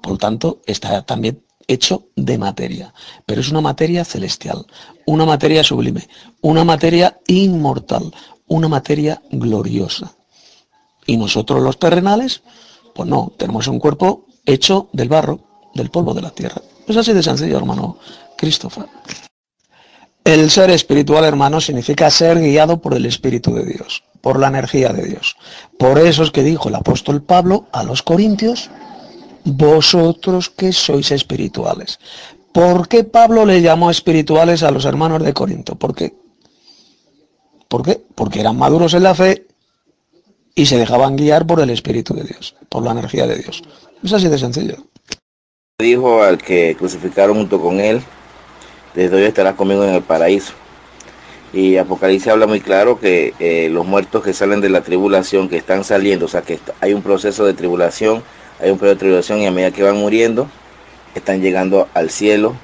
Por 0.02 0.12
lo 0.12 0.18
tanto, 0.18 0.62
está 0.66 1.02
también 1.02 1.42
hecho 1.68 2.08
de 2.16 2.38
materia, 2.38 2.94
pero 3.24 3.40
es 3.40 3.50
una 3.50 3.60
materia 3.60 4.04
celestial, 4.04 4.66
una 5.04 5.26
materia 5.26 5.64
sublime, 5.64 6.08
una 6.40 6.64
materia 6.64 7.18
inmortal, 7.26 8.14
una 8.46 8.68
materia 8.68 9.20
gloriosa. 9.30 10.14
Y 11.06 11.16
nosotros 11.16 11.62
los 11.62 11.78
terrenales, 11.78 12.42
pues 12.94 13.08
no, 13.08 13.32
tenemos 13.36 13.66
un 13.68 13.78
cuerpo 13.78 14.26
hecho 14.44 14.88
del 14.92 15.08
barro, 15.08 15.40
del 15.74 15.90
polvo 15.90 16.14
de 16.14 16.22
la 16.22 16.30
tierra. 16.30 16.62
Es 16.86 16.96
así 16.96 17.12
de 17.12 17.22
sencillo, 17.22 17.58
hermano 17.58 17.98
Christopher. 18.36 18.86
El 20.26 20.50
ser 20.50 20.70
espiritual, 20.70 21.24
hermano, 21.24 21.60
significa 21.60 22.10
ser 22.10 22.40
guiado 22.40 22.80
por 22.80 22.94
el 22.94 23.06
Espíritu 23.06 23.54
de 23.54 23.64
Dios, 23.64 24.02
por 24.20 24.40
la 24.40 24.48
energía 24.48 24.92
de 24.92 25.04
Dios. 25.04 25.36
Por 25.78 26.00
eso 26.00 26.24
es 26.24 26.32
que 26.32 26.42
dijo 26.42 26.68
el 26.68 26.74
apóstol 26.74 27.22
Pablo 27.22 27.66
a 27.70 27.84
los 27.84 28.02
corintios, 28.02 28.68
vosotros 29.44 30.50
que 30.50 30.72
sois 30.72 31.12
espirituales. 31.12 32.00
¿Por 32.50 32.88
qué 32.88 33.04
Pablo 33.04 33.46
le 33.46 33.62
llamó 33.62 33.88
espirituales 33.88 34.64
a 34.64 34.72
los 34.72 34.84
hermanos 34.84 35.22
de 35.22 35.32
Corinto? 35.32 35.76
¿Por 35.76 35.94
qué? 35.94 36.12
¿Por 37.68 37.84
qué? 37.84 38.02
Porque 38.16 38.40
eran 38.40 38.58
maduros 38.58 38.94
en 38.94 39.04
la 39.04 39.14
fe 39.14 39.46
y 40.56 40.66
se 40.66 40.76
dejaban 40.76 41.14
guiar 41.14 41.46
por 41.46 41.60
el 41.60 41.70
Espíritu 41.70 42.14
de 42.14 42.24
Dios, 42.24 42.56
por 42.68 42.82
la 42.82 42.90
energía 42.90 43.28
de 43.28 43.36
Dios. 43.36 43.62
Es 44.02 44.12
así 44.12 44.26
de 44.26 44.38
sencillo. 44.38 44.88
Dijo 45.78 46.24
al 46.24 46.38
que 46.38 46.74
crucificaron 46.76 47.36
junto 47.36 47.60
con 47.60 47.78
él, 47.78 48.02
desde 48.96 49.14
hoy 49.14 49.22
estarás 49.24 49.54
conmigo 49.54 49.84
en 49.84 49.94
el 49.94 50.02
paraíso. 50.02 50.54
Y 51.52 51.76
Apocalipsis 51.76 52.32
habla 52.32 52.46
muy 52.46 52.60
claro 52.60 52.98
que 52.98 53.34
eh, 53.38 53.68
los 53.70 53.86
muertos 53.86 54.24
que 54.24 54.32
salen 54.32 54.60
de 54.60 54.70
la 54.70 54.80
tribulación, 54.80 55.48
que 55.48 55.56
están 55.56 55.84
saliendo, 55.84 56.26
o 56.26 56.28
sea 56.28 56.42
que 56.42 56.58
hay 56.80 56.92
un 56.92 57.02
proceso 57.02 57.44
de 57.44 57.54
tribulación, 57.54 58.22
hay 58.60 58.70
un 58.70 58.78
periodo 58.78 58.94
de 58.94 58.98
tribulación 58.98 59.38
y 59.40 59.46
a 59.46 59.50
medida 59.52 59.70
que 59.70 59.82
van 59.82 59.96
muriendo, 59.96 60.48
están 61.14 61.40
llegando 61.40 61.88
al 61.94 62.10
cielo 62.10 62.56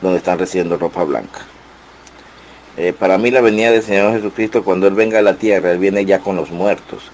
donde 0.00 0.18
están 0.18 0.38
recibiendo 0.38 0.76
ropa 0.76 1.02
blanca. 1.02 1.40
Eh, 2.76 2.92
para 2.92 3.18
mí 3.18 3.30
la 3.30 3.40
venida 3.40 3.70
del 3.70 3.82
Señor 3.82 4.12
Jesucristo, 4.12 4.64
cuando 4.64 4.86
Él 4.86 4.94
venga 4.94 5.18
a 5.18 5.22
la 5.22 5.34
tierra, 5.34 5.70
Él 5.70 5.78
viene 5.78 6.04
ya 6.04 6.18
con 6.18 6.36
los 6.36 6.50
muertos. 6.50 7.10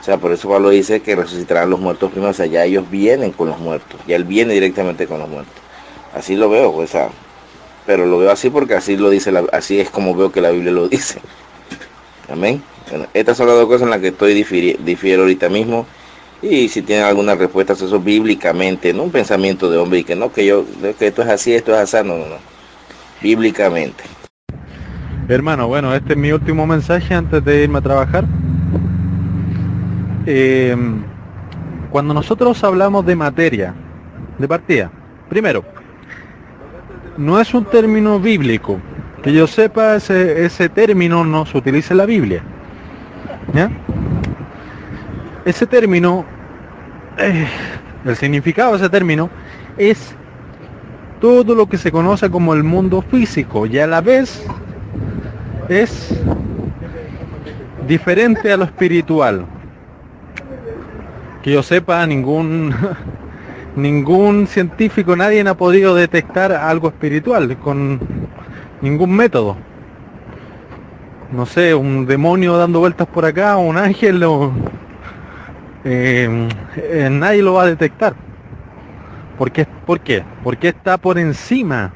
O 0.00 0.04
sea, 0.04 0.18
por 0.18 0.32
eso 0.32 0.48
Pablo 0.48 0.70
dice 0.70 1.00
que 1.00 1.16
resucitarán 1.16 1.70
los 1.70 1.80
muertos 1.80 2.10
primero. 2.10 2.30
O 2.30 2.34
sea, 2.34 2.46
ya 2.46 2.64
ellos 2.64 2.88
vienen 2.90 3.32
con 3.32 3.48
los 3.48 3.58
muertos. 3.58 3.98
Ya 4.06 4.16
Él 4.16 4.24
viene 4.24 4.54
directamente 4.54 5.06
con 5.06 5.18
los 5.18 5.28
muertos. 5.28 5.54
Así 6.14 6.36
lo 6.36 6.48
veo, 6.48 6.70
o 6.70 6.86
pero 7.86 8.04
lo 8.04 8.18
veo 8.18 8.30
así 8.30 8.50
porque 8.50 8.74
así 8.74 8.96
lo 8.96 9.08
dice, 9.08 9.32
la, 9.32 9.44
así 9.52 9.80
es 9.80 9.88
como 9.90 10.14
veo 10.14 10.32
que 10.32 10.40
la 10.40 10.50
Biblia 10.50 10.72
lo 10.72 10.88
dice. 10.88 11.20
Amén. 12.30 12.62
Bueno, 12.90 13.06
estas 13.14 13.36
son 13.36 13.46
las 13.46 13.56
dos 13.56 13.66
cosas 13.66 13.82
en 13.82 13.90
las 13.90 14.00
que 14.00 14.08
estoy 14.08 14.34
difiero 14.34 15.22
ahorita 15.22 15.48
mismo. 15.48 15.86
Y 16.42 16.68
si 16.68 16.82
tienen 16.82 17.04
alguna 17.04 17.34
respuesta 17.34 17.72
eso 17.72 17.98
bíblicamente, 17.98 18.92
no 18.92 19.04
un 19.04 19.10
pensamiento 19.10 19.70
de 19.70 19.78
hombre 19.78 20.00
y 20.00 20.04
que 20.04 20.14
no, 20.14 20.32
que 20.32 20.44
yo, 20.44 20.64
que 20.98 21.06
esto 21.06 21.22
es 21.22 21.28
así, 21.28 21.54
esto 21.54 21.72
es 21.72 21.78
así, 21.78 22.06
no, 22.06 22.18
no, 22.18 22.26
no. 22.26 22.36
Bíblicamente. 23.22 24.04
Hermano, 25.28 25.66
bueno, 25.66 25.94
este 25.94 26.12
es 26.12 26.18
mi 26.18 26.30
último 26.30 26.66
mensaje 26.66 27.14
antes 27.14 27.44
de 27.44 27.64
irme 27.64 27.78
a 27.78 27.80
trabajar. 27.80 28.24
Eh, 30.26 30.76
cuando 31.90 32.12
nosotros 32.12 32.62
hablamos 32.62 33.06
de 33.06 33.16
materia, 33.16 33.74
de 34.38 34.46
partida, 34.46 34.90
primero, 35.28 35.64
no 37.16 37.40
es 37.40 37.54
un 37.54 37.64
término 37.64 38.20
bíblico. 38.20 38.80
Que 39.22 39.32
yo 39.32 39.46
sepa, 39.46 39.96
ese, 39.96 40.44
ese 40.44 40.68
término 40.68 41.24
no 41.24 41.46
se 41.46 41.58
utiliza 41.58 41.94
en 41.94 41.98
la 41.98 42.06
Biblia. 42.06 42.42
Ese 45.44 45.66
término, 45.66 46.24
eh, 47.18 47.46
el 48.04 48.16
significado 48.16 48.72
de 48.72 48.78
ese 48.78 48.90
término 48.90 49.30
es 49.78 50.14
todo 51.20 51.54
lo 51.54 51.66
que 51.66 51.78
se 51.78 51.90
conoce 51.90 52.30
como 52.30 52.52
el 52.54 52.62
mundo 52.62 53.02
físico 53.02 53.66
y 53.66 53.78
a 53.78 53.86
la 53.86 54.00
vez 54.00 54.44
es 55.68 56.14
diferente 57.86 58.52
a 58.52 58.56
lo 58.56 58.64
espiritual. 58.64 59.46
Que 61.42 61.52
yo 61.52 61.62
sepa, 61.62 62.06
ningún 62.06 62.74
ningún 63.76 64.46
científico, 64.46 65.14
nadie 65.14 65.46
ha 65.46 65.54
podido 65.54 65.94
detectar 65.94 66.52
algo 66.52 66.88
espiritual 66.88 67.56
con 67.58 68.00
ningún 68.80 69.14
método. 69.14 69.56
No 71.32 71.44
sé, 71.44 71.74
un 71.74 72.06
demonio 72.06 72.56
dando 72.56 72.80
vueltas 72.80 73.06
por 73.06 73.24
acá, 73.24 73.56
un 73.56 73.76
ángel, 73.76 74.22
o, 74.24 74.52
eh, 75.84 76.48
eh, 76.76 77.08
nadie 77.10 77.42
lo 77.42 77.54
va 77.54 77.62
a 77.62 77.66
detectar. 77.66 78.14
¿Por 79.36 79.52
qué? 79.52 79.66
¿Por 79.84 80.00
qué? 80.00 80.24
Porque 80.42 80.68
está 80.68 80.96
por 80.96 81.18
encima. 81.18 81.92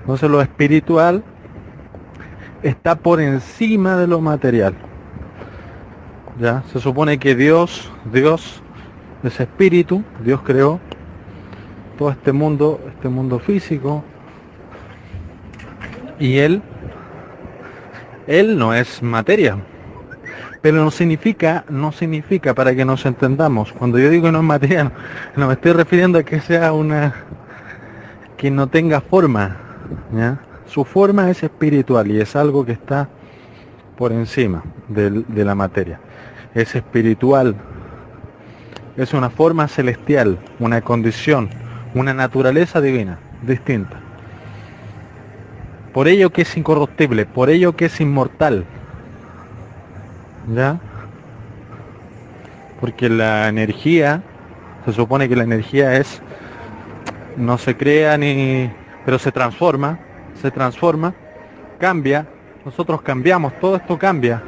Entonces 0.00 0.28
lo 0.28 0.40
espiritual 0.40 1.24
está 2.62 2.94
por 2.96 3.20
encima 3.20 3.96
de 3.96 4.06
lo 4.06 4.20
material. 4.20 4.74
Ya, 6.38 6.62
se 6.72 6.80
supone 6.80 7.18
que 7.18 7.34
Dios, 7.34 7.90
Dios 8.12 8.62
ese 9.22 9.44
espíritu, 9.44 10.02
Dios 10.24 10.40
creó 10.42 10.80
todo 11.98 12.10
este 12.10 12.32
mundo, 12.32 12.80
este 12.88 13.08
mundo 13.08 13.38
físico, 13.38 14.04
y 16.18 16.38
Él, 16.38 16.62
Él 18.26 18.58
no 18.58 18.74
es 18.74 19.02
materia, 19.02 19.56
pero 20.62 20.82
no 20.82 20.90
significa, 20.90 21.64
no 21.68 21.92
significa, 21.92 22.54
para 22.54 22.74
que 22.74 22.84
nos 22.84 23.06
entendamos, 23.06 23.72
cuando 23.72 23.98
yo 23.98 24.10
digo 24.10 24.30
no 24.30 24.38
es 24.38 24.44
materia, 24.44 24.92
no, 25.36 25.46
me 25.46 25.54
estoy 25.54 25.72
refiriendo 25.72 26.18
a 26.18 26.22
que 26.22 26.40
sea 26.40 26.72
una, 26.72 27.14
que 28.36 28.50
no 28.50 28.66
tenga 28.66 29.00
forma, 29.00 29.56
su 30.66 30.84
forma 30.84 31.30
es 31.30 31.42
espiritual 31.42 32.10
y 32.10 32.20
es 32.20 32.36
algo 32.36 32.64
que 32.64 32.72
está 32.72 33.08
por 33.96 34.12
encima 34.12 34.62
de 34.88 35.44
la 35.44 35.54
materia, 35.54 36.00
es 36.54 36.74
espiritual, 36.74 37.54
es 38.96 39.12
una 39.12 39.30
forma 39.30 39.68
celestial, 39.68 40.38
una 40.58 40.80
condición, 40.80 41.50
una 41.94 42.14
naturaleza 42.14 42.80
divina, 42.80 43.18
distinta. 43.42 43.96
Por 45.92 46.08
ello 46.08 46.30
que 46.30 46.42
es 46.42 46.56
incorruptible, 46.56 47.26
por 47.26 47.50
ello 47.50 47.76
que 47.76 47.86
es 47.86 48.00
inmortal. 48.00 48.64
¿Ya? 50.54 50.78
Porque 52.80 53.08
la 53.08 53.48
energía, 53.48 54.22
se 54.84 54.92
supone 54.92 55.28
que 55.28 55.36
la 55.36 55.44
energía 55.44 55.96
es, 55.96 56.20
no 57.36 57.58
se 57.58 57.76
crea 57.76 58.16
ni, 58.16 58.70
pero 59.04 59.18
se 59.18 59.32
transforma, 59.32 59.98
se 60.40 60.50
transforma, 60.50 61.14
cambia, 61.78 62.26
nosotros 62.64 63.02
cambiamos, 63.02 63.58
todo 63.60 63.76
esto 63.76 63.98
cambia, 63.98 64.42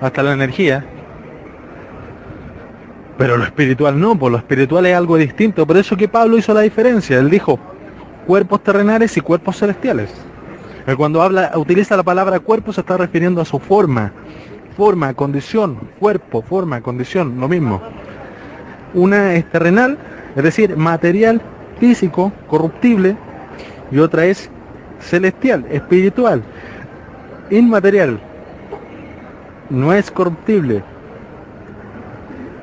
hasta 0.00 0.22
la 0.22 0.32
energía, 0.32 0.84
pero 3.16 3.36
lo 3.36 3.44
espiritual 3.44 3.98
no, 3.98 4.16
pues 4.18 4.32
lo 4.32 4.38
espiritual 4.38 4.86
es 4.86 4.96
algo 4.96 5.16
distinto. 5.16 5.66
Por 5.66 5.76
eso 5.76 5.96
que 5.96 6.08
Pablo 6.08 6.36
hizo 6.36 6.52
la 6.54 6.60
diferencia. 6.60 7.18
Él 7.18 7.30
dijo 7.30 7.58
cuerpos 8.26 8.62
terrenales 8.62 9.16
y 9.16 9.20
cuerpos 9.20 9.58
celestiales. 9.58 10.10
Cuando 10.96 11.22
habla, 11.22 11.52
utiliza 11.54 11.96
la 11.96 12.02
palabra 12.02 12.40
cuerpo 12.40 12.72
se 12.72 12.80
está 12.80 12.96
refiriendo 12.96 13.40
a 13.40 13.44
su 13.44 13.58
forma. 13.58 14.12
Forma, 14.76 15.14
condición, 15.14 15.78
cuerpo, 15.98 16.42
forma, 16.42 16.80
condición, 16.80 17.38
lo 17.38 17.48
mismo. 17.48 17.80
Una 18.92 19.34
es 19.34 19.48
terrenal, 19.50 19.96
es 20.34 20.42
decir, 20.42 20.76
material, 20.76 21.40
físico, 21.78 22.32
corruptible, 22.48 23.16
y 23.90 23.98
otra 23.98 24.26
es 24.26 24.50
celestial, 25.00 25.64
espiritual, 25.70 26.42
inmaterial, 27.50 28.18
no 29.70 29.92
es 29.92 30.10
corruptible, 30.10 30.82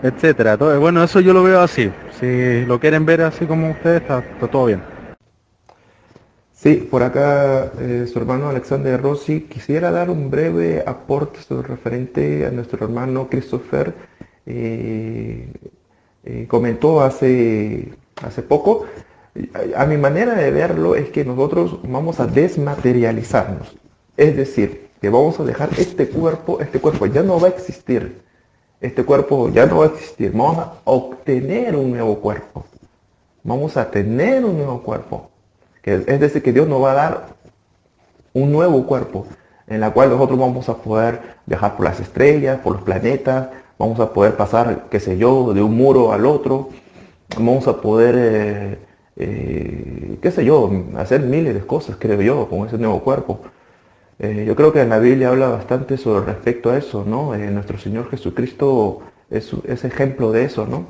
etcétera. 0.02 0.56
Bueno, 0.56 1.04
eso 1.04 1.20
yo 1.20 1.34
lo 1.34 1.44
veo 1.44 1.60
así. 1.60 1.92
Si 2.20 2.66
lo 2.66 2.80
quieren 2.80 3.06
ver 3.06 3.22
así 3.22 3.46
como 3.46 3.72
ustedes, 3.72 4.02
está, 4.02 4.24
todo 4.52 4.66
bien. 4.66 4.82
Sí, 6.54 6.88
por 6.90 7.02
acá 7.02 7.72
eh, 7.80 8.06
su 8.12 8.20
hermano 8.20 8.50
Alexander 8.50 9.02
Rossi 9.02 9.42
quisiera 9.42 9.90
dar 9.90 10.12
un 10.12 10.30
breve 10.30 10.84
aporte 10.86 11.42
sobre 11.42 11.68
referente 11.68 12.46
a 12.46 12.52
nuestro 12.52 12.86
hermano 12.86 13.28
Christopher. 13.30 13.94
Eh, 14.46 15.52
eh, 16.24 16.46
comentó 16.48 17.02
hace, 17.02 17.94
hace 18.22 18.44
poco, 18.44 18.86
a 19.76 19.86
mi 19.86 19.98
manera 19.98 20.36
de 20.36 20.52
verlo 20.52 20.96
es 20.96 21.10
que 21.10 21.26
nosotros 21.26 21.80
vamos 21.84 22.20
a 22.20 22.28
desmaterializarnos. 22.28 23.76
Es 24.18 24.36
decir, 24.38 24.90
que 25.02 25.10
vamos 25.10 25.40
a 25.40 25.44
dejar 25.44 25.70
este 25.80 26.10
cuerpo, 26.10 26.62
este 26.62 26.80
cuerpo 26.80 27.08
ya 27.08 27.24
no 27.24 27.40
va 27.40 27.48
a 27.48 27.52
existir 27.52 28.22
este 28.82 29.06
cuerpo 29.06 29.50
ya 29.50 29.66
no 29.66 29.80
va 29.80 29.86
a 29.86 29.88
existir. 29.90 30.32
Vamos 30.34 30.58
a 30.58 30.74
obtener 30.86 31.76
un 31.76 31.92
nuevo 31.92 32.20
cuerpo. 32.20 32.66
Vamos 33.44 33.78
a 33.78 33.90
tener 33.90 34.44
un 34.44 34.58
nuevo 34.58 34.82
cuerpo. 34.82 35.30
es 35.84 36.20
decir, 36.20 36.44
que 36.44 36.54
Dios 36.54 36.68
nos 36.68 36.84
va 36.84 36.92
a 36.92 36.96
dar 36.96 37.26
un 38.34 38.52
nuevo 38.52 38.86
cuerpo 38.86 39.26
en 39.68 39.80
la 39.80 39.92
cual 39.92 40.10
nosotros 40.10 40.38
vamos 40.38 40.68
a 40.70 40.78
poder 40.78 41.22
viajar 41.46 41.76
por 41.78 41.86
las 41.86 42.00
estrellas, 42.00 42.60
por 42.60 42.74
los 42.74 42.82
planetas, 42.82 43.50
vamos 43.78 44.00
a 44.00 44.12
poder 44.14 44.36
pasar, 44.36 44.88
qué 44.90 45.00
sé 45.00 45.18
yo, 45.18 45.54
de 45.54 45.62
un 45.62 45.76
muro 45.76 46.12
al 46.12 46.26
otro, 46.26 46.70
vamos 47.38 47.68
a 47.68 47.80
poder, 47.80 48.16
eh, 48.18 48.80
eh, 49.16 50.18
qué 50.22 50.32
sé 50.32 50.44
yo, 50.44 50.70
hacer 50.98 51.22
miles 51.22 51.54
de 51.54 51.62
cosas, 51.62 51.96
creo 51.98 52.22
yo, 52.22 52.50
con 52.50 52.68
ese 52.68 52.78
nuevo 52.78 53.00
cuerpo. 53.02 53.40
Eh, 54.24 54.46
yo 54.46 54.56
creo 54.56 54.72
que 54.72 54.86
la 54.86 55.00
Biblia 55.00 55.30
habla 55.30 55.50
bastante 55.50 55.98
sobre 55.98 56.26
respecto 56.26 56.70
a 56.70 56.78
eso, 56.78 57.04
¿no? 57.04 57.34
Eh, 57.34 57.50
nuestro 57.50 57.80
Señor 57.80 58.08
Jesucristo 58.12 59.02
es, 59.32 59.52
ejemplo 59.84 60.32
de 60.32 60.44
eso, 60.44 60.68
¿no? 60.68 60.86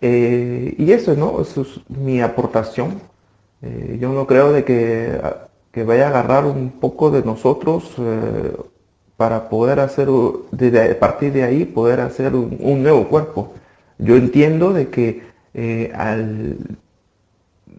Eh, 0.00 0.74
y 0.76 0.90
eso, 0.90 1.14
¿no? 1.14 1.40
Eso 1.40 1.62
es 1.62 1.80
mi 1.88 2.20
aportación. 2.20 3.00
yo 4.00 4.12
no 4.12 4.26
creo 4.26 4.52
de 4.52 4.64
que, 4.64 5.20
que, 5.72 5.84
vaya 5.84 6.06
a 6.06 6.08
agarrar 6.10 6.44
un 6.46 6.70
poco 6.80 7.10
de 7.10 7.22
nosotros 7.22 7.94
para 9.16 9.48
poder 9.48 9.80
hacer, 9.80 10.08
de, 10.52 10.90
a 10.92 10.98
partir 10.98 11.32
de 11.32 11.44
ahí, 11.44 11.64
poder 11.64 12.00
hacer 12.00 12.34
un, 12.34 12.56
un 12.60 12.82
nuevo 12.82 13.08
cuerpo. 13.08 13.54
Yo 13.98 14.16
entiendo 14.16 14.72
de 14.72 14.88
que 14.88 15.22
al 15.94 16.56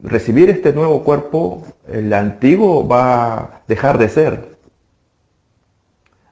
recibir 0.03 0.49
este 0.49 0.73
nuevo 0.73 1.03
cuerpo, 1.03 1.63
el 1.87 2.13
antiguo 2.13 2.87
va 2.87 3.33
a 3.33 3.61
dejar 3.67 3.97
de 3.97 4.09
ser. 4.09 4.57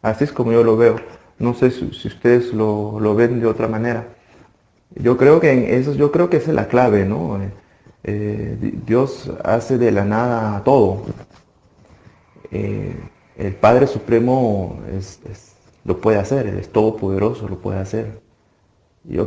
Así 0.02 0.24
es 0.24 0.32
como 0.32 0.52
yo 0.52 0.64
lo 0.64 0.78
veo. 0.78 0.96
No 1.40 1.54
sé 1.54 1.72
si, 1.72 1.86
ustedes 1.86 2.54
lo, 2.54 3.16
ven 3.16 3.40
de 3.40 3.48
otra 3.48 3.68
manera. 3.68 4.08
Yo 4.96 5.18
creo 5.18 5.40
que 5.40 5.52
en 5.52 5.80
eso, 5.80 5.94
yo 5.94 6.12
creo 6.12 6.30
que 6.30 6.38
esa 6.38 6.50
es 6.52 6.56
la 6.56 6.68
clave, 6.68 7.06
¿no? 7.06 7.42
Eh, 7.42 7.52
eh, 8.04 8.58
Dios 8.86 9.32
hace 9.44 9.78
de 9.78 9.92
la 9.92 10.06
nada 10.06 10.64
todo. 10.64 11.04
Eh, 12.52 12.96
el 13.38 13.54
Padre 13.56 13.86
Supremo 13.86 14.80
lo 15.84 16.02
puede 16.02 16.18
hacer, 16.18 16.48
es 16.48 16.72
todopoderoso, 16.72 17.48
lo 17.48 17.60
puede 17.60 17.80
hacer. 17.80 18.20
Y, 19.08 19.20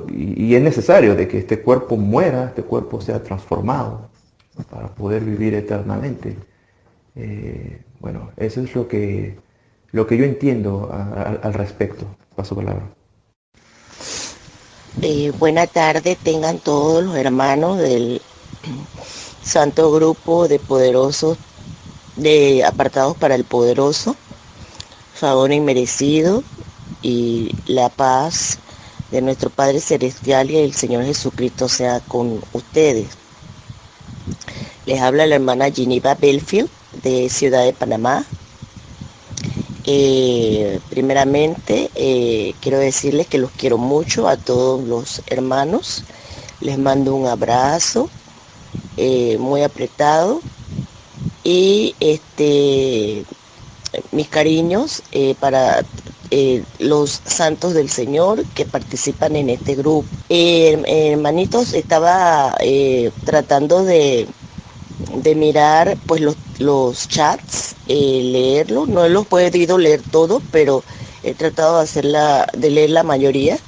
y, 0.47 0.55
es 0.55 0.63
necesario 0.63 1.15
de 1.15 1.29
que 1.29 1.39
este 1.39 1.63
cuerpo 1.63 1.97
muera, 1.97 2.47
este 2.47 2.63
cuerpo 2.63 3.01
sea 3.01 3.23
transformado 3.23 4.10
para 4.65 4.95
poder 4.95 5.25
vivir 5.25 5.55
eternamente. 5.55 6.37
Eh, 7.17 7.83
bueno, 8.01 8.31
eso 8.37 8.61
es 8.63 8.75
lo 8.75 8.89
que, 8.89 9.39
lo 9.93 10.07
que 10.07 10.17
yo 10.17 10.25
entiendo 10.25 10.91
al 10.93 11.55
respecto. 11.55 12.07
Paso 12.35 12.55
palabra. 12.57 12.95
Eh, 15.03 15.33
buena 15.39 15.67
tarde 15.67 16.17
tengan 16.23 16.59
todos 16.59 17.05
los 17.05 17.17
hermanos 17.17 17.79
del 17.79 18.21
Santo 19.43 19.91
Grupo 19.93 20.49
de 20.49 20.59
Poderosos, 20.59 21.39
de 22.17 22.65
Apartados 22.65 23.17
para 23.17 23.35
el 23.35 23.45
Poderoso. 23.45 24.17
favor 25.15 25.53
inmerecido 25.53 26.43
y 27.03 27.55
la 27.67 27.89
paz 27.89 28.59
de 29.11 29.21
nuestro 29.23 29.51
Padre 29.51 29.81
Celestial 29.81 30.51
y 30.51 30.59
el 30.59 30.73
Señor 30.75 31.05
Jesucristo 31.05 31.69
sea 31.69 32.01
con 32.01 32.41
ustedes. 32.53 33.09
Les 34.87 35.01
habla 35.01 35.27
la 35.27 35.37
hermana 35.37 35.71
Geneva 35.71 36.15
Belfield 36.15 36.69
de 37.03 37.29
Ciudad 37.29 37.65
de 37.65 37.73
Panamá. 37.73 38.25
Eh, 39.85 40.81
primeramente, 40.91 41.91
eh, 41.95 42.55
quiero 42.61 42.79
decirles 42.79 43.27
que 43.27 43.39
los 43.39 43.51
quiero 43.51 43.79
mucho 43.79 44.29
a 44.29 44.37
todos 44.37 44.87
los 44.87 45.23
hermanos. 45.27 46.05
Les 46.61 46.79
mando 46.79 47.15
un 47.15 47.27
abrazo 47.27 48.11
eh, 48.97 49.37
muy 49.39 49.63
apretado 49.63 50.41
y 51.43 51.95
este 52.01 53.25
mis 54.13 54.29
cariños 54.29 55.03
para 55.41 55.83
los 56.79 57.21
santos 57.25 57.75
del 57.75 57.91
Señor 57.91 58.45
que 58.55 58.65
participan 58.65 59.37
en 59.37 59.51
este 59.51 59.75
grupo. 59.75 60.09
hermanitos, 60.29 61.75
estaba 61.75 62.57
tratando 63.25 63.85
de 63.85 64.29
de 65.15 65.35
mirar 65.35 65.97
pues 66.07 66.21
los, 66.21 66.37
los 66.59 67.09
chats, 67.09 67.75
eh, 67.89 68.23
leerlos. 68.25 68.89
No 68.89 69.09
los 69.09 69.25
he 69.25 69.27
podido 69.27 69.79
leer 69.79 70.03
todos, 70.11 70.43
pero 70.51 70.83
he 71.23 71.35
tratado 71.35 71.79
de, 71.79 71.85
hacer 71.85 72.07
de 72.53 72.71
leer 72.71 72.91
la 72.91 73.03
mayoría 73.03 73.59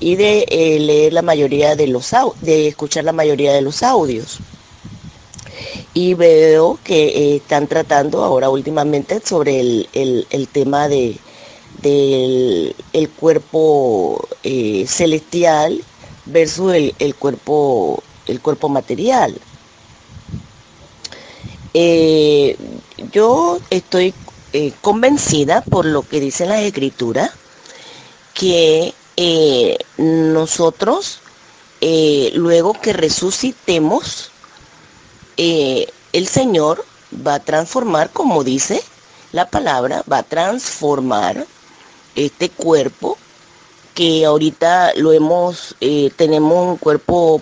y 0.00 0.16
de 0.16 0.46
eh, 0.48 0.78
leer 0.80 1.12
la 1.12 1.22
mayoría 1.22 1.74
de 1.76 1.86
los 1.86 2.14
de 2.40 2.68
escuchar 2.68 3.04
la 3.04 3.12
mayoría 3.12 3.52
de 3.52 3.62
los 3.62 3.82
audios. 3.82 4.38
Y 5.94 6.14
veo 6.14 6.78
que 6.84 7.06
eh, 7.06 7.36
están 7.36 7.66
tratando 7.66 8.22
ahora 8.22 8.50
últimamente 8.50 9.20
sobre 9.24 9.60
el, 9.60 10.48
tema 10.52 10.88
de 10.88 11.16
el 12.92 13.10
cuerpo 13.16 14.28
celestial 14.86 15.82
versus 16.26 16.74
el, 16.98 17.14
cuerpo 17.14 18.02
el 18.26 18.40
cuerpo 18.40 18.68
material. 18.68 19.38
Eh, 21.74 22.56
yo 23.12 23.58
estoy 23.70 24.14
eh, 24.52 24.72
convencida 24.80 25.62
por 25.62 25.84
lo 25.84 26.02
que 26.02 26.20
dicen 26.20 26.48
las 26.48 26.60
escrituras 26.60 27.30
que 28.34 28.94
eh, 29.16 29.78
nosotros, 29.96 31.20
luego 31.80 32.72
que 32.74 32.92
resucitemos, 32.92 34.30
el 35.36 36.26
Señor 36.26 36.84
va 37.26 37.34
a 37.34 37.40
transformar, 37.40 38.10
como 38.10 38.42
dice 38.42 38.82
la 39.32 39.48
palabra, 39.48 40.02
va 40.10 40.18
a 40.18 40.22
transformar 40.22 41.46
este 42.16 42.48
cuerpo 42.50 43.16
que 43.94 44.24
ahorita 44.26 44.92
lo 44.96 45.12
hemos, 45.12 45.76
tenemos 46.16 46.68
un 46.68 46.76
cuerpo 46.76 47.40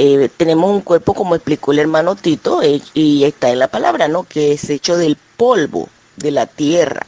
eh, 0.00 0.30
tenemos 0.36 0.70
un 0.70 0.82
cuerpo, 0.82 1.12
como 1.12 1.34
explicó 1.34 1.72
el 1.72 1.80
hermano 1.80 2.14
Tito, 2.14 2.62
eh, 2.62 2.80
y 2.94 3.24
está 3.24 3.50
en 3.50 3.58
la 3.58 3.66
palabra, 3.66 4.06
¿no? 4.06 4.22
Que 4.22 4.52
es 4.52 4.70
hecho 4.70 4.96
del 4.96 5.16
polvo 5.36 5.88
de 6.14 6.30
la 6.30 6.46
tierra. 6.46 7.04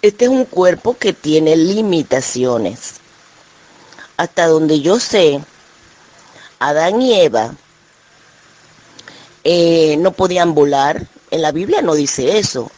Este 0.00 0.24
es 0.24 0.30
un 0.30 0.46
cuerpo 0.46 0.96
que 0.96 1.12
tiene 1.12 1.54
limitaciones. 1.54 2.94
Hasta 4.16 4.46
donde 4.46 4.80
yo 4.80 4.98
sé, 4.98 5.42
Adán 6.58 7.02
y 7.02 7.12
Eva 7.12 7.54
eh, 9.44 9.98
no 9.98 10.12
podían 10.12 10.54
volar. 10.54 11.06
En 11.30 11.42
la 11.42 11.52
Biblia 11.52 11.82
no 11.82 11.94
dice 11.94 12.38
eso. 12.38 12.72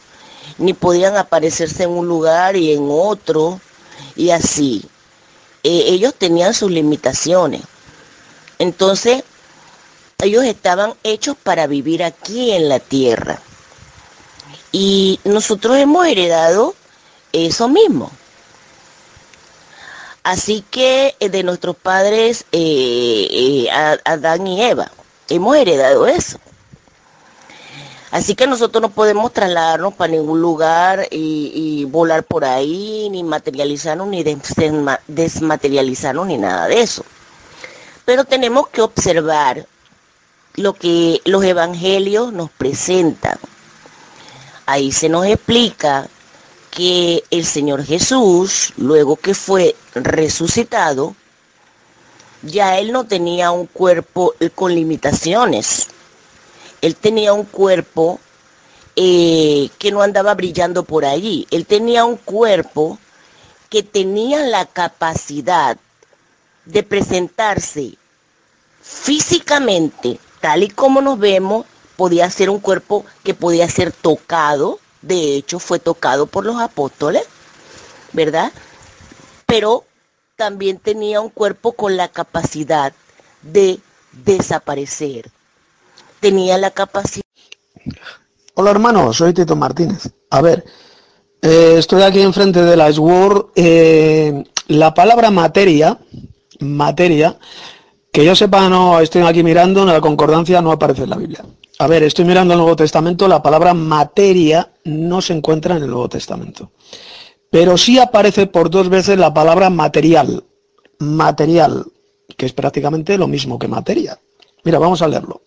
Ni 0.59 0.75
podían 0.75 1.17
aparecerse 1.17 1.85
en 1.85 1.91
un 1.91 2.07
lugar 2.07 2.57
y 2.57 2.73
en 2.73 2.87
otro. 2.89 3.61
Y 4.17 4.31
así. 4.31 4.85
ellos 5.63 6.15
tenían 6.15 6.55
sus 6.55 6.71
limitaciones. 6.71 7.63
Entonces, 8.59 9.25
ellos 10.23 10.45
estaban 10.45 10.95
hechos 11.03 11.37
para 11.37 11.67
vivir 11.67 12.05
aquí 12.05 12.53
en 12.53 12.69
la 12.69 12.79
tierra. 12.79 13.41
Y 14.71 15.21
nosotros 15.25 15.77
hemos 15.77 16.07
heredado 16.07 16.75
eso 17.33 17.69
mismo. 17.69 18.11
Así 20.23 20.65
que 20.71 21.17
eh, 21.19 21.29
de 21.29 21.43
nuestros 21.43 21.77
padres 21.77 22.45
eh, 22.53 23.27
eh, 23.31 23.69
Adán 24.05 24.47
y 24.47 24.63
Eva, 24.63 24.91
hemos 25.29 25.57
heredado 25.57 26.07
eso. 26.07 26.39
Así 28.13 28.35
que 28.35 28.47
nosotros 28.47 28.83
no 28.83 28.91
podemos 28.91 29.33
trasladarnos 29.33 29.95
para 29.95 30.13
ningún 30.13 30.43
lugar 30.43 31.09
y, 31.11 31.87
volar 31.87 32.25
por 32.25 32.45
ahí, 32.45 33.09
ni 33.11 33.25
materializarnos, 33.25 34.07
ni 34.07 34.23
desmaterializarnos, 35.09 36.27
ni 36.27 36.37
nada 36.37 36.69
de 36.69 36.83
eso. 36.83 37.07
Pero 38.05 38.25
tenemos 38.27 38.69
que 38.69 38.83
observar 38.83 39.67
lo 40.57 40.75
que 40.75 41.23
los 41.25 41.43
evangelios 41.43 42.35
nos 42.35 42.51
presentan. 42.51 43.39
Ahí 44.67 44.93
se 44.93 45.09
nos 45.09 45.25
explica 45.25 46.07
que 46.71 47.25
el 47.31 47.47
Señor 47.47 47.83
Jesús, 47.83 48.75
luego 48.77 49.17
que 49.17 49.33
fue 49.33 49.75
resucitado, 49.95 51.17
ya 52.43 52.79
él 52.79 52.93
no 52.93 53.05
tenía 53.05 53.53
un 53.53 53.65
cuerpo 53.65 54.35
con 54.55 54.75
limitaciones. 54.75 55.89
Él 56.83 56.97
tenía 56.97 57.33
un 57.33 57.45
cuerpo 57.45 58.21
eh, 58.97 59.71
que 59.79 59.91
no 59.91 60.03
andaba 60.03 60.35
brillando 60.35 60.83
por 60.83 61.05
allí. 61.05 61.47
Él 61.51 61.65
tenía 61.65 62.05
un 62.05 62.17
cuerpo 62.17 62.99
que 63.71 63.83
tenía 63.83 64.45
la 64.45 64.67
capacidad 64.67 65.79
de 66.67 66.83
presentarse 66.83 67.95
físicamente, 68.83 70.19
tal 70.41 70.65
y 70.65 70.69
como 70.69 71.01
nos 71.01 71.19
vemos, 71.19 71.65
podía 71.97 72.29
ser 72.31 72.51
un 72.51 72.59
cuerpo 72.59 73.05
que 73.23 73.33
podía 73.33 73.69
ser 73.71 73.93
tocado, 73.93 74.81
de 75.01 75.37
hecho 75.37 75.59
fue 75.59 75.79
tocado 75.79 76.27
por 76.27 76.45
los 76.45 76.61
apóstoles, 76.61 77.23
¿verdad? 78.13 78.53
Pero 79.47 79.85
también 80.37 80.79
tenía 80.79 81.21
un 81.21 81.31
cuerpo 81.31 81.73
con 81.73 81.97
la 81.97 82.09
capacidad 82.09 82.93
de 83.43 83.79
desaparecer. 84.13 85.31
Tenía 86.23 86.57
la 86.57 86.71
capacidad... 86.71 87.25
Hola 88.55 88.71
hermano, 88.71 89.13
soy 89.13 89.35
Tito 89.35 89.57
Martínez. 89.57 90.09
A 90.31 90.41
ver, 90.41 90.65
eh, 91.43 91.75
estoy 91.79 92.03
aquí 92.03 92.21
enfrente 92.21 92.63
de 92.63 92.77
la 92.77 92.93
SWORD. 92.93 93.47
Eh, 93.57 94.45
la 94.69 94.95
palabra 94.95 95.33
materia 95.33 95.99
materia, 96.61 97.37
que 98.13 98.25
yo 98.25 98.37
sepa, 98.37 98.69
no 98.69 99.01
estoy 99.01 99.23
aquí 99.23 99.43
mirando, 99.43 99.83
en 99.83 99.89
la 99.89 100.01
concordancia 100.01 100.63
no 100.63 100.71
aparece 100.71 101.03
en 101.03 101.11
la 101.11 101.17
Biblia. 101.17 101.45
A 101.81 101.89
ver, 101.89 102.05
estoy 102.05 102.25
mirando 102.25 102.55
el 102.55 102.61
Nuevo 102.61 102.77
Testamento, 102.77 103.27
la 103.27 103.43
palabra 103.43 103.75
materia 103.75 104.71
no 104.85 105.21
se 105.21 105.33
encuentra 105.33 105.77
en 105.77 105.83
el 105.83 105.91
Nuevo 105.91 106.09
Testamento. 106.09 106.71
Pero 107.51 107.77
sí 107.77 107.99
aparece 107.99 108.47
por 108.47 108.71
dos 108.71 108.89
veces 108.89 109.19
la 109.19 109.35
palabra 109.35 109.71
material. 109.71 110.45
Material, 111.01 111.85
que 112.37 112.47
es 112.47 112.53
prácticamente 112.53 113.19
lo 113.19 113.27
mismo 113.27 113.59
que 113.59 113.67
materia. 113.67 114.17
Mira, 114.63 114.79
vamos 114.79 115.03
a 115.03 115.09
leerlo. 115.09 115.43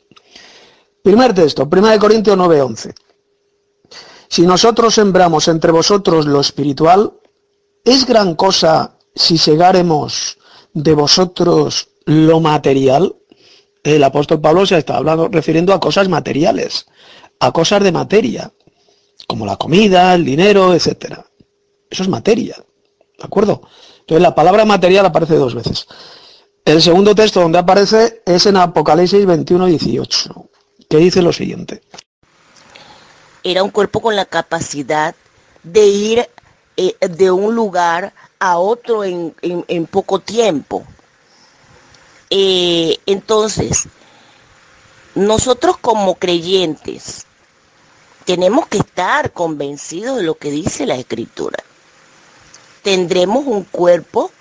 Primer 1.05 1.35
texto, 1.35 1.67
1 1.69 1.99
Corintios 1.99 2.35
9:11. 2.35 2.95
Si 4.27 4.41
nosotros 4.41 4.95
sembramos 4.95 5.47
entre 5.47 5.71
vosotros 5.71 6.25
lo 6.25 6.39
espiritual, 6.39 7.13
¿es 7.83 8.07
gran 8.07 8.33
cosa 8.33 8.97
si 9.13 9.37
segáremos 9.37 10.39
de 10.73 10.95
vosotros 10.95 11.89
lo 12.05 12.39
material, 12.39 13.15
el 13.83 14.03
apóstol 14.03 14.41
Pablo 14.41 14.65
se 14.65 14.79
está 14.79 14.97
hablando, 14.97 15.27
refiriendo 15.27 15.75
a 15.75 15.79
cosas 15.79 16.09
materiales, 16.09 16.87
a 17.39 17.51
cosas 17.51 17.83
de 17.83 17.91
materia, 17.91 18.51
como 19.27 19.45
la 19.45 19.57
comida, 19.57 20.15
el 20.15 20.25
dinero, 20.25 20.73
etcétera. 20.73 21.23
Eso 21.87 22.01
es 22.01 22.09
materia, 22.09 22.55
¿de 22.55 23.23
acuerdo? 23.23 23.61
Entonces 23.99 24.23
la 24.23 24.33
palabra 24.33 24.65
material 24.65 25.05
aparece 25.05 25.35
dos 25.35 25.53
veces. 25.53 25.85
El 26.65 26.81
segundo 26.81 27.13
texto 27.13 27.41
donde 27.41 27.59
aparece 27.59 28.23
es 28.25 28.47
en 28.47 28.57
Apocalipsis 28.57 29.23
21, 29.23 29.67
18, 29.67 30.49
dice 30.97 31.21
lo 31.21 31.33
siguiente. 31.33 31.81
Era 33.43 33.63
un 33.63 33.69
cuerpo 33.69 34.01
con 34.01 34.15
la 34.15 34.25
capacidad 34.25 35.15
de 35.63 35.85
ir 35.85 36.29
eh, 36.77 36.95
de 36.99 37.31
un 37.31 37.55
lugar 37.55 38.13
a 38.39 38.57
otro 38.57 39.03
en, 39.03 39.33
poco 39.87 40.19
tiempo. 40.19 40.85
Eh, 42.29 42.97
entonces, 43.05 43.87
nosotros 45.13 45.77
como 45.77 46.15
creyentes 46.15 47.25
tenemos 48.25 48.67
que 48.67 48.79
estar 48.79 49.31
convencidos 49.31 50.17
de 50.17 50.23
lo 50.23 50.35
que 50.35 50.51
dice 50.51 50.85
la 50.85 50.95
escritura. 50.95 51.59
Tendremos 52.81 53.45
un 53.45 53.63
cuerpo 53.63 54.31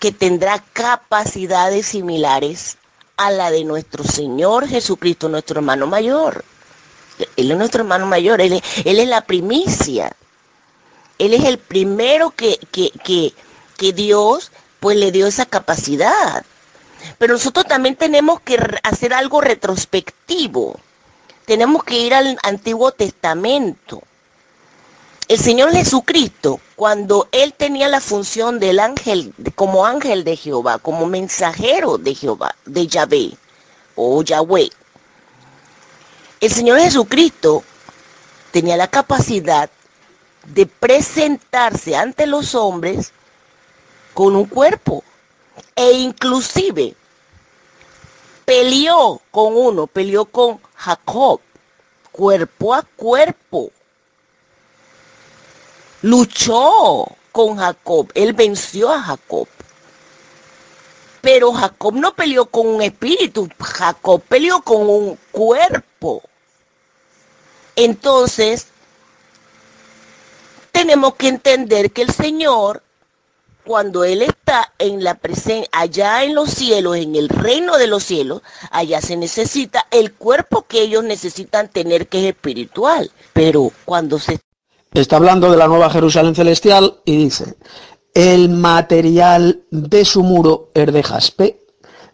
que 0.00 0.12
tendrá 0.12 0.58
capacidades 0.72 1.86
similares 1.86 2.78
a 3.16 3.30
la 3.30 3.50
de 3.50 3.64
nuestro 3.64 4.04
Señor 4.04 4.68
Jesucristo, 4.68 5.28
nuestro 5.28 5.60
hermano 5.60 5.86
mayor. 5.86 6.44
Él 7.36 7.50
es 7.50 7.56
nuestro 7.56 7.82
hermano 7.82 8.06
mayor, 8.06 8.40
él 8.40 8.54
es, 8.54 8.62
él 8.84 8.98
es 8.98 9.08
la 9.08 9.22
primicia. 9.22 10.14
Él 11.18 11.32
es 11.32 11.44
el 11.44 11.58
primero 11.58 12.30
que, 12.30 12.58
que, 12.70 12.90
que, 12.90 13.32
que 13.76 13.92
Dios 13.92 14.52
pues 14.80 14.98
le 14.98 15.12
dio 15.12 15.26
esa 15.26 15.46
capacidad. 15.46 16.44
Pero 17.18 17.34
nosotros 17.34 17.66
también 17.66 17.96
tenemos 17.96 18.40
que 18.40 18.58
hacer 18.82 19.14
algo 19.14 19.40
retrospectivo. 19.40 20.78
Tenemos 21.46 21.84
que 21.84 21.98
ir 21.98 22.12
al 22.14 22.38
Antiguo 22.42 22.92
Testamento. 22.92 24.02
El 25.28 25.38
Señor 25.38 25.72
Jesucristo, 25.72 26.60
cuando 26.76 27.28
Él 27.32 27.52
tenía 27.52 27.88
la 27.88 28.00
función 28.00 28.60
del 28.60 28.78
ángel, 28.78 29.34
como 29.56 29.84
ángel 29.84 30.22
de 30.22 30.36
Jehová, 30.36 30.78
como 30.78 31.06
mensajero 31.06 31.98
de 31.98 32.14
Jehová, 32.14 32.54
de 32.64 32.86
Yahvé 32.86 33.32
o 33.96 34.22
Yahweh, 34.22 34.70
el 36.40 36.52
Señor 36.52 36.78
Jesucristo 36.78 37.64
tenía 38.52 38.76
la 38.76 38.86
capacidad 38.86 39.68
de 40.46 40.66
presentarse 40.66 41.96
ante 41.96 42.28
los 42.28 42.54
hombres 42.54 43.10
con 44.14 44.36
un 44.36 44.44
cuerpo 44.44 45.02
e 45.74 45.90
inclusive 45.90 46.94
peleó 48.44 49.20
con 49.32 49.56
uno, 49.56 49.88
peleó 49.88 50.24
con 50.26 50.60
Jacob, 50.76 51.40
cuerpo 52.12 52.74
a 52.74 52.82
cuerpo. 52.82 53.72
Luchó 56.02 57.06
con 57.32 57.56
Jacob, 57.56 58.10
él 58.14 58.32
venció 58.32 58.90
a 58.90 59.02
Jacob. 59.02 59.48
Pero 61.20 61.52
Jacob 61.52 61.94
no 61.94 62.14
peleó 62.14 62.46
con 62.46 62.66
un 62.66 62.82
espíritu, 62.82 63.48
Jacob 63.58 64.22
peleó 64.22 64.62
con 64.62 64.88
un 64.88 65.18
cuerpo. 65.32 66.22
Entonces, 67.74 68.68
tenemos 70.72 71.14
que 71.14 71.28
entender 71.28 71.90
que 71.90 72.02
el 72.02 72.12
Señor, 72.12 72.82
cuando 73.64 74.04
Él 74.04 74.22
está 74.22 74.72
en 74.78 75.02
la 75.02 75.14
presencia, 75.14 75.68
allá 75.72 76.22
en 76.22 76.34
los 76.34 76.50
cielos, 76.50 76.96
en 76.96 77.16
el 77.16 77.28
reino 77.28 77.76
de 77.76 77.86
los 77.86 78.04
cielos, 78.04 78.42
allá 78.70 79.00
se 79.00 79.16
necesita 79.16 79.86
el 79.90 80.12
cuerpo 80.12 80.62
que 80.62 80.82
ellos 80.82 81.02
necesitan 81.02 81.68
tener, 81.68 82.08
que 82.08 82.20
es 82.20 82.34
espiritual. 82.34 83.10
Pero 83.32 83.72
cuando 83.84 84.18
se... 84.18 84.38
Está 84.92 85.16
hablando 85.16 85.50
de 85.50 85.56
la 85.56 85.68
nueva 85.68 85.90
Jerusalén 85.90 86.34
celestial 86.34 87.00
y 87.04 87.16
dice, 87.16 87.56
el 88.14 88.48
material 88.48 89.62
de 89.70 90.04
su 90.04 90.22
muro 90.22 90.70
es 90.74 90.92
de 90.92 91.02
jaspe, 91.02 91.60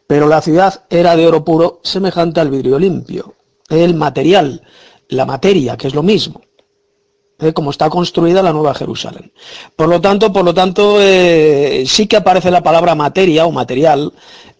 pero 0.06 0.26
la 0.26 0.42
ciudad 0.42 0.84
era 0.90 1.16
de 1.16 1.26
oro 1.26 1.44
puro, 1.44 1.80
semejante 1.84 2.40
al 2.40 2.50
vidrio 2.50 2.78
limpio. 2.78 3.34
El 3.68 3.94
material, 3.94 4.62
la 5.08 5.24
materia, 5.24 5.76
que 5.76 5.86
es 5.86 5.94
lo 5.94 6.02
mismo. 6.02 6.42
¿eh? 7.42 7.52
como 7.52 7.70
está 7.70 7.90
construida 7.90 8.42
la 8.42 8.52
Nueva 8.52 8.74
Jerusalén. 8.74 9.32
Por 9.76 9.88
lo 9.88 10.00
tanto, 10.00 10.32
por 10.32 10.44
lo 10.44 10.54
tanto, 10.54 10.96
eh, 11.00 11.84
sí 11.86 12.06
que 12.06 12.16
aparece 12.16 12.50
la 12.50 12.62
palabra 12.62 12.94
materia 12.94 13.46
o 13.46 13.52
material 13.52 14.12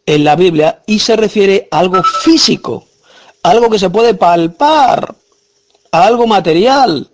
en 0.04 0.24
la 0.24 0.36
Biblia 0.36 0.82
y 0.86 0.98
se 0.98 1.16
refiere 1.16 1.68
a 1.70 1.78
algo 1.78 2.02
físico, 2.02 2.84
algo 3.42 3.70
que 3.70 3.78
se 3.78 3.90
puede 3.90 4.14
palpar, 4.14 5.14
a 5.92 6.06
algo 6.06 6.26
material. 6.26 7.08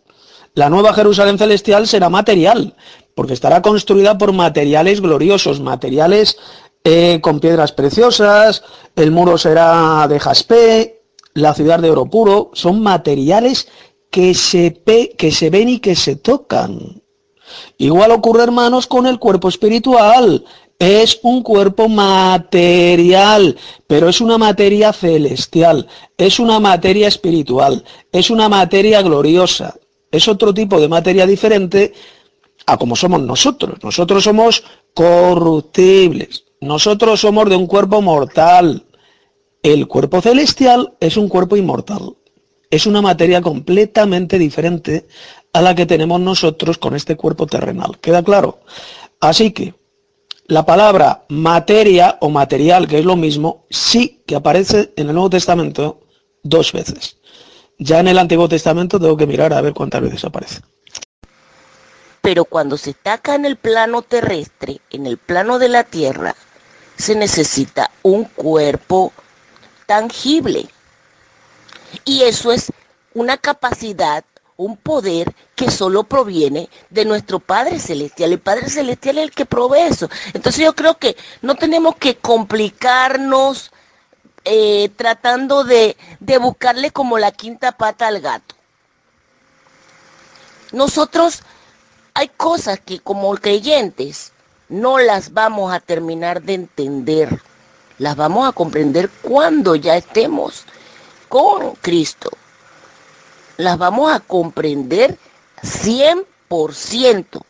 La 0.58 0.68
Nueva 0.68 0.92
Jerusalén 0.92 1.38
celestial 1.38 1.86
será 1.86 2.08
material, 2.08 2.74
porque 3.14 3.32
estará 3.32 3.62
construida 3.62 4.18
por 4.18 4.32
materiales 4.32 5.00
gloriosos, 5.00 5.60
materiales 5.60 6.36
eh, 6.82 7.20
con 7.22 7.38
piedras 7.38 7.70
preciosas, 7.70 8.64
el 8.96 9.12
muro 9.12 9.38
será 9.38 10.08
de 10.08 10.18
jaspe, 10.18 11.02
la 11.32 11.54
ciudad 11.54 11.78
de 11.78 11.92
oro 11.92 12.06
puro, 12.06 12.50
son 12.54 12.82
materiales 12.82 13.68
que 14.10 14.34
se, 14.34 14.82
que 15.16 15.30
se 15.30 15.48
ven 15.48 15.68
y 15.68 15.78
que 15.78 15.94
se 15.94 16.16
tocan. 16.16 17.02
Igual 17.76 18.10
ocurre, 18.10 18.42
hermanos, 18.42 18.88
con 18.88 19.06
el 19.06 19.20
cuerpo 19.20 19.48
espiritual. 19.48 20.44
Es 20.76 21.20
un 21.22 21.44
cuerpo 21.44 21.88
material, 21.88 23.56
pero 23.86 24.08
es 24.08 24.20
una 24.20 24.38
materia 24.38 24.92
celestial, 24.92 25.86
es 26.16 26.40
una 26.40 26.58
materia 26.58 27.06
espiritual, 27.06 27.84
es 28.10 28.28
una 28.30 28.48
materia 28.48 29.02
gloriosa, 29.02 29.76
es 30.10 30.28
otro 30.28 30.54
tipo 30.54 30.80
de 30.80 30.88
materia 30.88 31.26
diferente 31.26 31.92
a 32.66 32.76
como 32.76 32.96
somos 32.96 33.22
nosotros. 33.22 33.78
Nosotros 33.82 34.24
somos 34.24 34.64
corruptibles. 34.94 36.44
Nosotros 36.60 37.20
somos 37.20 37.48
de 37.48 37.56
un 37.56 37.66
cuerpo 37.66 38.02
mortal. 38.02 38.84
El 39.62 39.86
cuerpo 39.86 40.20
celestial 40.20 40.94
es 41.00 41.16
un 41.16 41.28
cuerpo 41.28 41.56
inmortal. 41.56 42.16
Es 42.70 42.86
una 42.86 43.00
materia 43.00 43.40
completamente 43.40 44.38
diferente 44.38 45.06
a 45.52 45.62
la 45.62 45.74
que 45.74 45.86
tenemos 45.86 46.20
nosotros 46.20 46.78
con 46.78 46.94
este 46.94 47.16
cuerpo 47.16 47.46
terrenal. 47.46 47.98
¿Queda 48.00 48.22
claro? 48.22 48.60
Así 49.20 49.52
que 49.52 49.74
la 50.46 50.64
palabra 50.64 51.24
materia 51.28 52.16
o 52.20 52.30
material, 52.30 52.88
que 52.88 52.98
es 52.98 53.04
lo 53.04 53.16
mismo, 53.16 53.66
sí 53.70 54.22
que 54.26 54.34
aparece 54.34 54.92
en 54.96 55.08
el 55.08 55.14
Nuevo 55.14 55.30
Testamento 55.30 56.00
dos 56.42 56.72
veces. 56.72 57.17
Ya 57.78 58.00
en 58.00 58.08
el 58.08 58.18
Antiguo 58.18 58.48
Testamento 58.48 58.98
tengo 58.98 59.16
que 59.16 59.26
mirar 59.26 59.52
a 59.52 59.60
ver 59.60 59.72
cuántas 59.72 60.02
veces 60.02 60.24
aparece 60.24 60.60
pero 62.28 62.44
cuando 62.44 62.76
se 62.76 62.90
está 62.90 63.14
acá 63.14 63.36
en 63.36 63.46
el 63.46 63.56
plano 63.56 64.02
terrestre, 64.02 64.82
en 64.90 65.06
el 65.06 65.16
plano 65.16 65.58
de 65.58 65.70
la 65.70 65.84
tierra, 65.84 66.34
se 66.98 67.14
necesita 67.14 67.90
un 68.02 68.24
cuerpo 68.24 69.14
tangible. 69.86 70.68
Y 72.04 72.24
eso 72.24 72.52
es 72.52 72.70
una 73.14 73.38
capacidad, 73.38 74.26
un 74.58 74.76
poder 74.76 75.34
que 75.54 75.70
solo 75.70 76.04
proviene 76.04 76.68
de 76.90 77.06
nuestro 77.06 77.38
Padre 77.38 77.78
Celestial. 77.78 78.32
El 78.32 78.40
Padre 78.40 78.68
Celestial 78.68 79.16
es 79.16 79.24
el 79.24 79.30
que 79.30 79.46
provee 79.46 79.88
eso. 79.88 80.10
Entonces 80.34 80.62
yo 80.62 80.74
creo 80.74 80.98
que 80.98 81.16
no 81.40 81.54
tenemos 81.54 81.96
que 81.96 82.16
complicarnos 82.16 83.70
eh, 84.44 84.90
tratando 84.96 85.64
de, 85.64 85.96
de 86.20 86.38
buscarle 86.38 86.90
como 86.90 87.18
la 87.18 87.32
quinta 87.32 87.72
pata 87.72 88.06
al 88.06 88.20
gato. 88.20 88.54
Nosotros 90.72 91.42
hay 92.14 92.28
cosas 92.28 92.80
que 92.80 93.00
como 93.00 93.34
creyentes 93.36 94.32
no 94.68 94.98
las 94.98 95.32
vamos 95.32 95.72
a 95.72 95.80
terminar 95.80 96.42
de 96.42 96.54
entender. 96.54 97.40
Las 97.98 98.16
vamos 98.16 98.48
a 98.48 98.52
comprender 98.52 99.08
cuando 99.22 99.74
ya 99.74 99.96
estemos 99.96 100.64
con 101.28 101.74
Cristo. 101.76 102.30
Las 103.56 103.78
vamos 103.78 104.12
a 104.12 104.20
comprender 104.20 105.18
100%. 105.62 107.42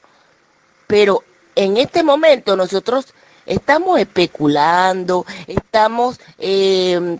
Pero 0.86 1.22
en 1.54 1.76
este 1.76 2.02
momento 2.02 2.56
nosotros 2.56 3.06
estamos 3.48 3.98
especulando, 3.98 5.26
estamos 5.46 6.20
eh, 6.38 7.18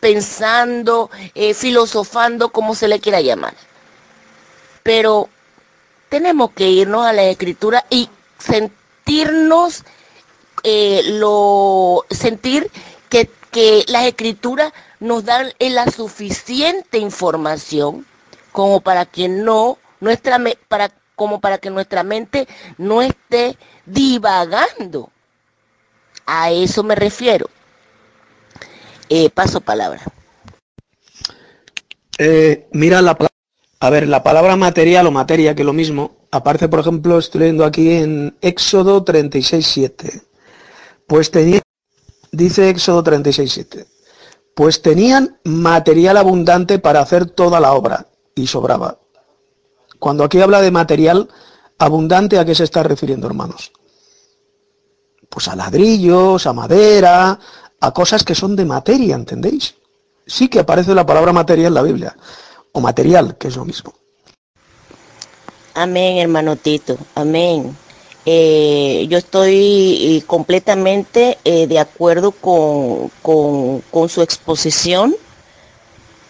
pensando, 0.00 1.10
eh, 1.34 1.54
filosofando, 1.54 2.50
como 2.50 2.74
se 2.74 2.88
le 2.88 3.00
quiera 3.00 3.20
llamar. 3.20 3.54
Pero 4.82 5.28
tenemos 6.08 6.52
que 6.52 6.68
irnos 6.70 7.04
a 7.04 7.12
la 7.12 7.24
escritura 7.24 7.84
y 7.90 8.08
sentirnos, 8.38 9.84
eh, 10.62 11.02
lo, 11.04 12.04
sentir 12.10 12.70
que, 13.08 13.30
que 13.50 13.84
las 13.88 14.06
escrituras 14.06 14.72
nos 15.00 15.24
dan 15.24 15.52
la 15.58 15.90
suficiente 15.90 16.98
información 16.98 18.06
como 18.52 18.80
para 18.80 19.06
que 19.06 19.28
no, 19.28 19.78
nuestra, 20.00 20.38
para, 20.68 20.90
como 21.14 21.40
para 21.40 21.58
que 21.58 21.70
nuestra 21.70 22.02
mente 22.02 22.48
no 22.78 23.02
esté 23.02 23.56
divagando. 23.86 25.10
A 26.32 26.52
eso 26.52 26.84
me 26.84 26.94
refiero. 26.94 27.50
Eh, 29.08 29.30
paso 29.30 29.60
palabra. 29.60 30.00
Eh, 32.18 32.68
mira 32.72 33.02
la 33.02 33.14
palabra 33.14 33.34
a 33.82 33.88
ver, 33.88 34.06
la 34.06 34.22
palabra 34.22 34.56
material 34.56 35.06
o 35.06 35.10
materia, 35.10 35.54
que 35.54 35.62
es 35.62 35.66
lo 35.66 35.72
mismo, 35.72 36.18
aparece, 36.30 36.68
por 36.68 36.80
ejemplo, 36.80 37.18
estoy 37.18 37.40
leyendo 37.40 37.64
aquí 37.64 37.90
en 37.92 38.36
Éxodo 38.42 39.04
36.7. 39.06 40.22
Pues 41.06 41.30
tenía, 41.30 41.62
dice 42.30 42.68
Éxodo 42.68 43.02
36.7, 43.02 43.86
pues 44.54 44.82
tenían 44.82 45.38
material 45.44 46.18
abundante 46.18 46.78
para 46.78 47.00
hacer 47.00 47.24
toda 47.24 47.58
la 47.58 47.72
obra 47.72 48.06
y 48.34 48.46
sobraba. 48.46 48.98
Cuando 49.98 50.24
aquí 50.24 50.40
habla 50.42 50.60
de 50.60 50.70
material 50.70 51.28
abundante, 51.78 52.38
¿a 52.38 52.44
qué 52.44 52.54
se 52.54 52.64
está 52.64 52.82
refiriendo, 52.82 53.26
hermanos? 53.26 53.72
Pues 55.30 55.48
a 55.48 55.56
ladrillos, 55.56 56.46
a 56.46 56.52
madera, 56.52 57.38
a 57.80 57.92
cosas 57.92 58.22
que 58.24 58.34
son 58.34 58.56
de 58.56 58.66
materia, 58.66 59.14
¿entendéis? 59.14 59.74
Sí 60.26 60.48
que 60.48 60.60
aparece 60.60 60.94
la 60.94 61.06
palabra 61.06 61.32
materia 61.32 61.68
en 61.68 61.74
la 61.74 61.82
Biblia 61.82 62.14
o 62.72 62.80
material, 62.80 63.38
que 63.38 63.48
es 63.48 63.56
lo 63.56 63.64
mismo. 63.64 63.94
Amén, 65.74 66.18
hermano 66.18 66.56
Tito, 66.56 66.98
amén. 67.14 67.76
Eh, 68.26 69.06
yo 69.08 69.16
estoy 69.16 70.18
eh, 70.18 70.22
completamente 70.26 71.38
eh, 71.44 71.66
de 71.66 71.78
acuerdo 71.78 72.32
con, 72.32 73.10
con, 73.22 73.80
con, 73.90 74.08
su 74.08 74.20
exposición, 74.20 75.16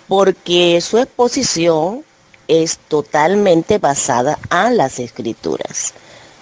porque 0.06 0.80
su 0.80 0.98
exposición 0.98 2.04
es 2.46 2.78
totalmente 2.78 3.78
basada 3.78 4.38
en 4.50 4.76
las 4.76 5.00
escrituras. 5.00 5.94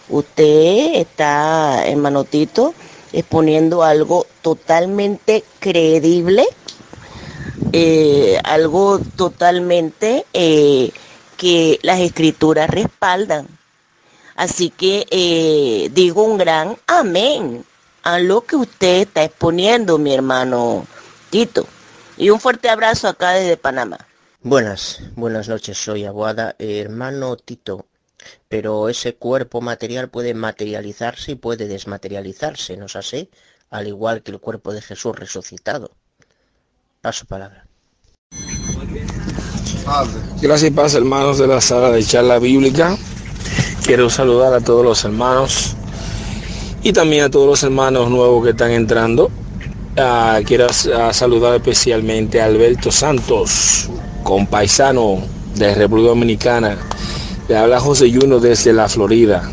Usted 0.08 0.94
está, 0.94 1.86
hermano 1.86 2.24
Tito, 2.24 2.74
exponiendo 3.12 3.82
algo 3.82 4.26
totalmente 4.40 5.44
creíble, 5.58 6.46
eh, 7.72 8.38
algo 8.44 9.00
totalmente 9.16 10.24
eh, 10.32 10.90
que 11.36 11.78
las 11.82 12.00
escrituras 12.00 12.70
respaldan. 12.70 13.46
Así 14.34 14.70
que 14.70 15.06
eh, 15.10 15.90
digo 15.92 16.22
un 16.22 16.38
gran 16.38 16.76
amén 16.86 17.64
a 18.02 18.18
lo 18.18 18.42
que 18.42 18.56
usted 18.56 19.02
está 19.02 19.24
exponiendo, 19.24 19.98
mi 19.98 20.14
hermano 20.14 20.86
Tito. 21.28 21.66
Y 22.16 22.30
un 22.30 22.40
fuerte 22.40 22.70
abrazo 22.70 23.08
acá 23.08 23.32
desde 23.32 23.58
Panamá. 23.58 23.98
Buenas, 24.42 25.00
buenas 25.16 25.48
noches, 25.48 25.76
soy 25.76 26.06
Aguada, 26.06 26.54
hermano 26.58 27.36
Tito. 27.36 27.87
Pero 28.48 28.88
ese 28.88 29.14
cuerpo 29.14 29.60
material 29.60 30.08
puede 30.08 30.34
materializarse 30.34 31.32
y 31.32 31.36
puede 31.36 31.68
desmaterializarse, 31.68 32.76
¿no 32.76 32.86
es 32.86 32.96
así? 32.96 33.30
Al 33.70 33.86
igual 33.86 34.22
que 34.22 34.32
el 34.32 34.40
cuerpo 34.40 34.72
de 34.72 34.82
Jesús 34.82 35.16
resucitado. 35.16 35.90
Paso 37.00 37.26
palabra. 37.26 37.66
Gracias 40.40 40.72
paz, 40.72 40.94
hermanos 40.94 41.38
de 41.38 41.46
la 41.46 41.60
sala 41.60 41.90
de 41.90 42.04
charla 42.04 42.38
bíblica. 42.38 42.96
Quiero 43.84 44.10
saludar 44.10 44.52
a 44.52 44.60
todos 44.60 44.84
los 44.84 45.04
hermanos 45.04 45.74
y 46.82 46.92
también 46.92 47.24
a 47.24 47.30
todos 47.30 47.46
los 47.46 47.62
hermanos 47.62 48.10
nuevos 48.10 48.44
que 48.44 48.50
están 48.50 48.70
entrando. 48.72 49.30
Ah, 49.96 50.40
quiero 50.44 50.68
saludar 50.72 51.56
especialmente 51.56 52.40
a 52.40 52.44
Alberto 52.44 52.92
Santos, 52.92 53.88
compaisano 54.22 55.22
de 55.54 55.74
República 55.74 56.10
Dominicana. 56.10 56.78
Le 57.48 57.56
habla 57.56 57.80
José 57.80 58.10
Yuno 58.10 58.40
desde 58.40 58.72
la 58.72 58.88
Florida. 58.88 59.50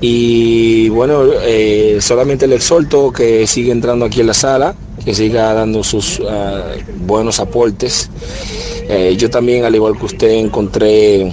Y 0.00 0.90
bueno, 0.90 1.22
eh, 1.42 1.98
solamente 2.00 2.46
le 2.46 2.56
exhorto 2.56 3.10
que 3.10 3.46
siga 3.46 3.72
entrando 3.72 4.04
aquí 4.04 4.20
en 4.20 4.26
la 4.26 4.34
sala, 4.34 4.74
que 5.04 5.14
siga 5.14 5.54
dando 5.54 5.82
sus 5.82 6.20
ah, 6.28 6.72
buenos 7.06 7.40
aportes. 7.40 8.10
Eh, 8.88 9.16
yo 9.18 9.30
también, 9.30 9.64
al 9.64 9.74
igual 9.74 9.98
que 9.98 10.04
usted, 10.04 10.30
encontré 10.30 11.32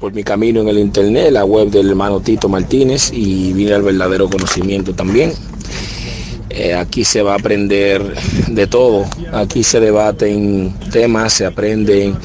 por 0.00 0.12
mi 0.14 0.22
camino 0.24 0.60
en 0.62 0.68
el 0.68 0.78
internet, 0.78 1.30
la 1.32 1.44
web 1.44 1.70
del 1.70 1.90
hermano 1.90 2.20
Tito 2.20 2.48
Martínez 2.48 3.10
y 3.12 3.52
vine 3.52 3.74
al 3.74 3.82
verdadero 3.82 4.30
conocimiento 4.30 4.94
también. 4.94 5.32
Eh, 6.58 6.74
aquí 6.74 7.04
se 7.04 7.22
va 7.22 7.34
a 7.34 7.36
aprender 7.36 8.02
de 8.48 8.66
todo, 8.66 9.04
aquí 9.32 9.62
se 9.62 9.78
debaten 9.78 10.74
temas, 10.90 11.34
se 11.34 11.46
aprenden 11.46 12.16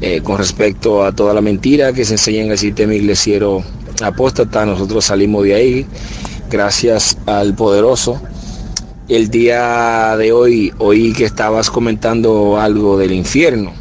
eh, 0.00 0.22
con 0.24 0.38
respecto 0.38 1.04
a 1.04 1.12
toda 1.12 1.32
la 1.32 1.40
mentira 1.40 1.92
que 1.92 2.04
se 2.04 2.14
enseña 2.14 2.42
en 2.42 2.50
el 2.50 2.58
sistema 2.58 2.94
iglesiero 2.94 3.62
apóstata. 4.02 4.66
Nosotros 4.66 5.04
salimos 5.04 5.44
de 5.44 5.54
ahí 5.54 5.86
gracias 6.50 7.16
al 7.26 7.54
poderoso. 7.54 8.20
El 9.08 9.30
día 9.30 10.16
de 10.16 10.32
hoy 10.32 10.72
oí 10.78 11.12
que 11.12 11.24
estabas 11.24 11.70
comentando 11.70 12.58
algo 12.58 12.98
del 12.98 13.12
infierno 13.12 13.72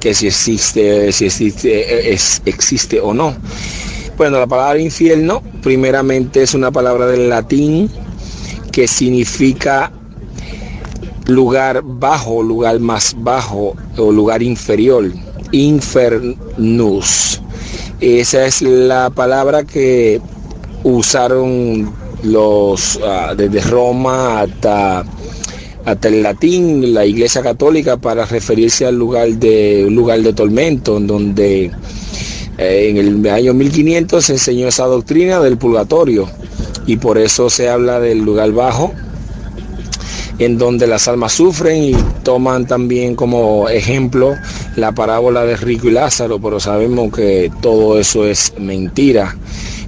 que 0.00 0.12
si 0.12 0.26
existe, 0.26 1.10
si 1.12 1.24
existe, 1.24 2.12
es, 2.12 2.42
existe 2.44 3.00
o 3.00 3.14
no. 3.14 3.34
Bueno, 4.18 4.38
la 4.38 4.46
palabra 4.46 4.78
infierno 4.78 5.42
primeramente 5.62 6.42
es 6.42 6.52
una 6.52 6.70
palabra 6.70 7.06
del 7.06 7.30
latín 7.30 7.90
que 8.74 8.88
significa 8.88 9.92
lugar 11.26 11.80
bajo, 11.84 12.42
lugar 12.42 12.80
más 12.80 13.14
bajo 13.16 13.76
o 13.96 14.10
lugar 14.10 14.42
inferior, 14.42 15.12
infernus. 15.52 17.40
Esa 18.00 18.46
es 18.46 18.62
la 18.62 19.10
palabra 19.10 19.62
que 19.62 20.20
usaron 20.82 21.92
los 22.24 22.96
uh, 22.96 23.36
desde 23.36 23.60
Roma 23.60 24.40
hasta 24.40 25.04
hasta 25.84 26.08
el 26.08 26.22
latín, 26.24 26.94
la 26.94 27.06
Iglesia 27.06 27.42
Católica, 27.42 27.98
para 27.98 28.24
referirse 28.24 28.86
al 28.86 28.96
lugar 28.96 29.28
de, 29.28 29.86
lugar 29.88 30.20
de 30.22 30.32
tormento, 30.32 30.96
en 30.96 31.06
donde 31.06 31.70
eh, 32.58 32.86
en 32.88 32.96
el 32.96 33.28
año 33.28 33.54
1500 33.54 34.24
se 34.24 34.32
enseñó 34.32 34.66
esa 34.66 34.86
doctrina 34.86 35.40
del 35.40 35.58
purgatorio 35.58 36.26
y 36.86 36.96
por 36.96 37.18
eso 37.18 37.50
se 37.50 37.68
habla 37.68 38.00
del 38.00 38.18
lugar 38.18 38.52
bajo, 38.52 38.92
en 40.38 40.58
donde 40.58 40.86
las 40.86 41.06
almas 41.08 41.32
sufren 41.32 41.82
y 41.82 41.94
toman 42.22 42.66
también 42.66 43.14
como 43.14 43.68
ejemplo 43.68 44.34
la 44.76 44.92
parábola 44.92 45.44
de 45.44 45.56
Rico 45.56 45.88
y 45.88 45.92
Lázaro, 45.92 46.40
pero 46.40 46.58
sabemos 46.58 47.12
que 47.12 47.50
todo 47.60 47.98
eso 47.98 48.26
es 48.26 48.52
mentira. 48.58 49.36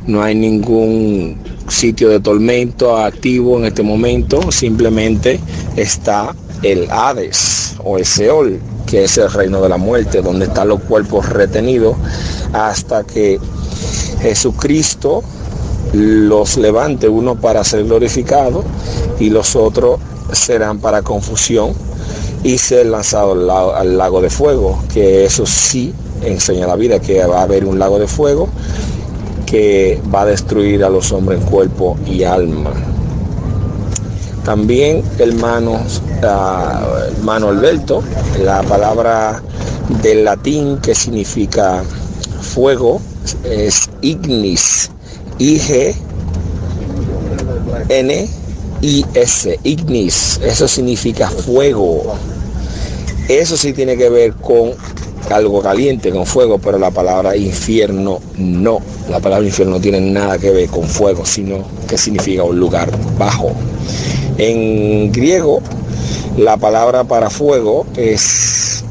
No 0.06 0.22
hay 0.22 0.36
ningún 0.36 1.36
sitio 1.68 2.08
de 2.08 2.20
tormento 2.20 2.96
activo 2.96 3.58
en 3.58 3.64
este 3.64 3.82
momento, 3.82 4.52
simplemente 4.52 5.40
está 5.74 6.34
el 6.62 6.88
Hades 6.90 7.74
o 7.82 7.98
el 7.98 8.06
Seol, 8.06 8.60
que 8.86 9.04
es 9.04 9.18
el 9.18 9.30
reino 9.32 9.60
de 9.60 9.68
la 9.68 9.76
muerte, 9.76 10.22
donde 10.22 10.46
están 10.46 10.68
los 10.68 10.80
cuerpos 10.82 11.28
retenidos 11.28 11.96
hasta 12.52 13.02
que 13.04 13.40
Jesucristo 14.20 15.22
los 15.92 16.56
levante, 16.56 17.08
uno 17.08 17.36
para 17.36 17.64
ser 17.64 17.84
glorificado 17.84 18.64
y 19.18 19.30
los 19.30 19.56
otros 19.56 20.00
serán 20.32 20.78
para 20.78 21.02
confusión 21.02 21.72
y 22.42 22.58
ser 22.58 22.86
lanzados 22.86 23.36
al, 23.74 23.98
lago 23.98 24.20
de 24.20 24.30
fuego, 24.30 24.82
que 24.92 25.24
eso 25.24 25.46
sí 25.46 25.92
enseña 26.22 26.66
la 26.66 26.76
vida, 26.76 27.00
que 27.00 27.24
va 27.24 27.40
a 27.40 27.42
haber 27.42 27.64
un 27.64 27.78
lago 27.78 27.98
de 27.98 28.06
fuego 28.06 28.48
que 29.46 30.00
va 30.12 30.22
a 30.22 30.26
destruir 30.26 30.84
a 30.84 30.90
los 30.90 31.12
hombres 31.12 31.40
en 31.40 31.46
cuerpo 31.46 31.96
y 32.04 32.24
alma. 32.24 32.72
También, 34.44 35.02
hermanos, 35.18 36.02
uh, 36.22 37.16
hermano 37.16 37.48
Alberto, 37.48 38.02
la 38.42 38.62
palabra 38.62 39.42
del 40.02 40.24
latín 40.24 40.78
que 40.78 40.94
significa 40.94 41.82
fuego 42.40 43.00
es 43.44 43.88
ignis, 44.02 44.90
I-G, 45.38 45.94
N, 47.88 48.28
I-S, 48.82 49.58
ignis, 49.62 50.40
eso 50.42 50.68
significa 50.68 51.28
fuego. 51.28 52.14
Eso 53.28 53.56
sí 53.56 53.72
tiene 53.72 53.96
que 53.96 54.08
ver 54.08 54.34
con 54.34 54.72
algo 55.30 55.60
caliente, 55.60 56.10
con 56.10 56.26
fuego, 56.26 56.58
pero 56.58 56.78
la 56.78 56.90
palabra 56.90 57.36
infierno 57.36 58.20
no. 58.38 58.80
La 59.10 59.20
palabra 59.20 59.44
infierno 59.46 59.74
no 59.74 59.80
tiene 59.80 60.00
nada 60.00 60.38
que 60.38 60.50
ver 60.50 60.68
con 60.68 60.84
fuego, 60.84 61.26
sino 61.26 61.64
que 61.88 61.98
significa 61.98 62.44
un 62.44 62.58
lugar 62.58 62.90
bajo. 63.18 63.50
En 64.38 65.10
griego, 65.12 65.60
la 66.36 66.56
palabra 66.56 67.04
para 67.04 67.30
fuego 67.30 67.86
es 67.96 68.84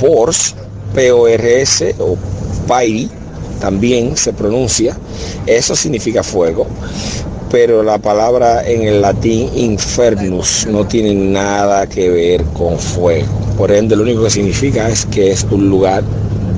pors, 0.00 0.54
P-O-R-S 0.94 1.94
o 1.98 2.16
pairi, 2.66 3.08
también 3.62 4.16
se 4.16 4.32
pronuncia. 4.32 4.98
Eso 5.46 5.76
significa 5.76 6.24
fuego 6.24 6.66
pero 7.52 7.82
la 7.82 7.98
palabra 7.98 8.66
en 8.66 8.84
el 8.84 9.02
latín 9.02 9.50
infernus 9.54 10.66
no 10.70 10.86
tiene 10.86 11.14
nada 11.14 11.86
que 11.86 12.08
ver 12.08 12.44
con 12.44 12.78
fuego. 12.78 13.28
Por 13.58 13.70
ende, 13.70 13.94
lo 13.94 14.04
único 14.04 14.24
que 14.24 14.30
significa 14.30 14.88
es 14.88 15.04
que 15.04 15.32
es 15.32 15.46
un 15.50 15.68
lugar 15.68 16.02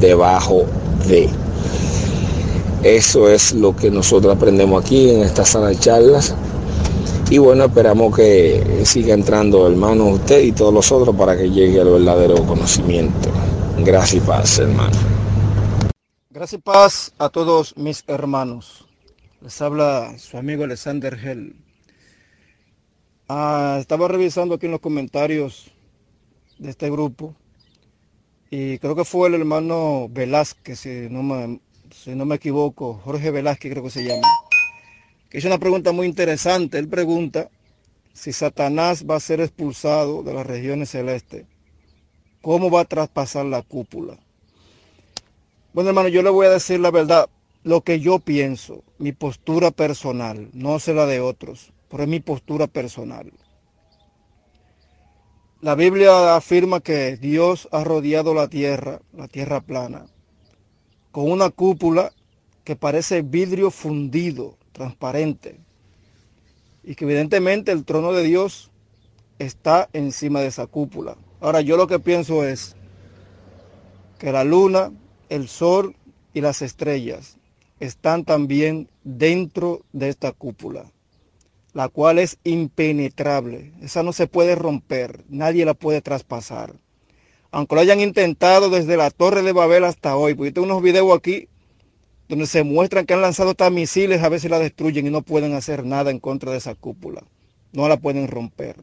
debajo 0.00 0.62
de. 1.08 1.28
Eso 2.84 3.28
es 3.28 3.52
lo 3.54 3.74
que 3.74 3.90
nosotros 3.90 4.36
aprendemos 4.36 4.84
aquí 4.84 5.10
en 5.10 5.22
esta 5.22 5.44
sala 5.44 5.70
de 5.70 5.78
charlas. 5.80 6.32
Y 7.28 7.38
bueno, 7.38 7.64
esperamos 7.64 8.14
que 8.14 8.82
siga 8.84 9.14
entrando 9.14 9.66
hermano 9.66 10.10
usted 10.10 10.44
y 10.44 10.52
todos 10.52 10.72
los 10.72 10.92
otros 10.92 11.16
para 11.16 11.36
que 11.36 11.50
llegue 11.50 11.80
al 11.80 11.88
verdadero 11.88 12.36
conocimiento. 12.44 13.30
Gracias 13.84 14.22
y 14.22 14.26
paz, 14.26 14.58
hermano. 14.60 15.13
Gracias 16.44 16.58
y 16.58 16.62
paz 16.62 17.14
a 17.16 17.30
todos 17.30 17.74
mis 17.78 18.04
hermanos. 18.06 18.86
Les 19.40 19.62
habla 19.62 20.18
su 20.18 20.36
amigo 20.36 20.64
Alexander 20.64 21.14
Hell. 21.14 21.56
Ah, 23.30 23.78
estaba 23.80 24.08
revisando 24.08 24.54
aquí 24.54 24.66
en 24.66 24.72
los 24.72 24.82
comentarios 24.82 25.72
de 26.58 26.68
este 26.68 26.90
grupo 26.90 27.34
y 28.50 28.76
creo 28.76 28.94
que 28.94 29.06
fue 29.06 29.28
el 29.28 29.36
hermano 29.36 30.06
Velázquez, 30.10 30.80
si 30.80 31.08
no 31.08 31.22
me, 31.22 31.60
si 31.90 32.14
no 32.14 32.26
me 32.26 32.34
equivoco, 32.34 33.00
Jorge 33.02 33.30
Velázquez 33.30 33.72
creo 33.72 33.84
que 33.84 33.88
se 33.88 34.04
llama, 34.04 34.28
que 35.30 35.38
hizo 35.38 35.48
una 35.48 35.56
pregunta 35.56 35.92
muy 35.92 36.06
interesante. 36.06 36.78
Él 36.78 36.88
pregunta 36.88 37.48
si 38.12 38.34
Satanás 38.34 39.06
va 39.08 39.16
a 39.16 39.20
ser 39.20 39.40
expulsado 39.40 40.22
de 40.22 40.34
las 40.34 40.46
regiones 40.46 40.90
celestes, 40.90 41.46
¿cómo 42.42 42.70
va 42.70 42.80
a 42.80 42.84
traspasar 42.84 43.46
la 43.46 43.62
cúpula? 43.62 44.18
Bueno, 45.74 45.90
hermano, 45.90 46.06
yo 46.06 46.22
le 46.22 46.30
voy 46.30 46.46
a 46.46 46.50
decir 46.50 46.78
la 46.78 46.92
verdad 46.92 47.28
lo 47.64 47.80
que 47.80 47.98
yo 47.98 48.20
pienso, 48.20 48.84
mi 48.98 49.10
postura 49.10 49.72
personal, 49.72 50.48
no 50.52 50.78
sé 50.78 50.94
la 50.94 51.04
de 51.04 51.18
otros, 51.18 51.72
pero 51.90 52.04
es 52.04 52.08
mi 52.08 52.20
postura 52.20 52.68
personal. 52.68 53.32
La 55.60 55.74
Biblia 55.74 56.36
afirma 56.36 56.78
que 56.78 57.16
Dios 57.16 57.68
ha 57.72 57.82
rodeado 57.82 58.34
la 58.34 58.46
tierra, 58.46 59.00
la 59.16 59.26
tierra 59.26 59.62
plana, 59.62 60.06
con 61.10 61.28
una 61.28 61.50
cúpula 61.50 62.12
que 62.62 62.76
parece 62.76 63.22
vidrio 63.22 63.72
fundido, 63.72 64.56
transparente, 64.70 65.58
y 66.84 66.94
que 66.94 67.04
evidentemente 67.04 67.72
el 67.72 67.84
trono 67.84 68.12
de 68.12 68.22
Dios 68.22 68.70
está 69.40 69.88
encima 69.92 70.40
de 70.40 70.46
esa 70.46 70.68
cúpula. 70.68 71.16
Ahora 71.40 71.62
yo 71.62 71.76
lo 71.76 71.88
que 71.88 71.98
pienso 71.98 72.44
es 72.44 72.76
que 74.20 74.30
la 74.30 74.44
luna, 74.44 74.92
el 75.28 75.48
sol 75.48 75.96
y 76.32 76.40
las 76.40 76.62
estrellas 76.62 77.36
están 77.80 78.24
también 78.24 78.88
dentro 79.02 79.82
de 79.92 80.08
esta 80.08 80.32
cúpula, 80.32 80.90
la 81.72 81.88
cual 81.88 82.18
es 82.18 82.38
impenetrable. 82.44 83.72
Esa 83.82 84.02
no 84.02 84.12
se 84.12 84.26
puede 84.26 84.54
romper, 84.54 85.24
nadie 85.28 85.64
la 85.64 85.74
puede 85.74 86.00
traspasar. 86.00 86.74
Aunque 87.50 87.74
lo 87.74 87.80
hayan 87.80 88.00
intentado 88.00 88.70
desde 88.70 88.96
la 88.96 89.10
Torre 89.10 89.42
de 89.42 89.52
Babel 89.52 89.84
hasta 89.84 90.16
hoy, 90.16 90.34
porque 90.34 90.52
tengo 90.52 90.66
unos 90.66 90.82
videos 90.82 91.16
aquí 91.16 91.48
donde 92.28 92.46
se 92.46 92.64
muestran 92.64 93.06
que 93.06 93.14
han 93.14 93.20
lanzado 93.20 93.50
hasta 93.50 93.70
misiles, 93.70 94.22
a 94.22 94.28
veces 94.28 94.50
la 94.50 94.58
destruyen 94.58 95.06
y 95.06 95.10
no 95.10 95.22
pueden 95.22 95.54
hacer 95.54 95.84
nada 95.84 96.10
en 96.10 96.18
contra 96.18 96.50
de 96.50 96.58
esa 96.58 96.74
cúpula. 96.74 97.22
No 97.72 97.86
la 97.88 97.96
pueden 97.98 98.28
romper. 98.28 98.76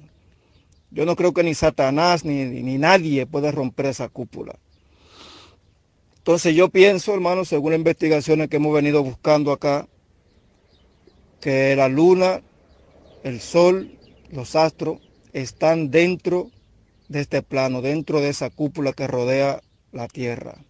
Yo 0.91 1.05
no 1.05 1.15
creo 1.15 1.33
que 1.33 1.43
ni 1.43 1.53
Satanás 1.53 2.23
ni, 2.23 2.45
ni 2.45 2.77
nadie 2.77 3.25
puede 3.25 3.51
romper 3.51 3.87
esa 3.87 4.09
cúpula. 4.09 4.55
Entonces 6.21 6.53
yo 6.53 6.69
pienso, 6.69 7.15
hermano, 7.15 7.45
según 7.45 7.71
las 7.71 7.79
investigaciones 7.79 8.47
que 8.47 8.57
hemos 8.57 8.75
venido 8.75 9.03
buscando 9.03 9.51
acá, 9.51 9.87
que 11.39 11.75
la 11.75 11.89
luna, 11.89 12.41
el 13.23 13.41
sol, 13.41 13.97
los 14.29 14.55
astros 14.55 14.99
están 15.33 15.89
dentro 15.89 16.51
de 17.07 17.21
este 17.21 17.41
plano, 17.41 17.81
dentro 17.81 18.21
de 18.21 18.29
esa 18.29 18.51
cúpula 18.51 18.93
que 18.93 19.07
rodea 19.07 19.61
la 19.91 20.07
Tierra. 20.07 20.63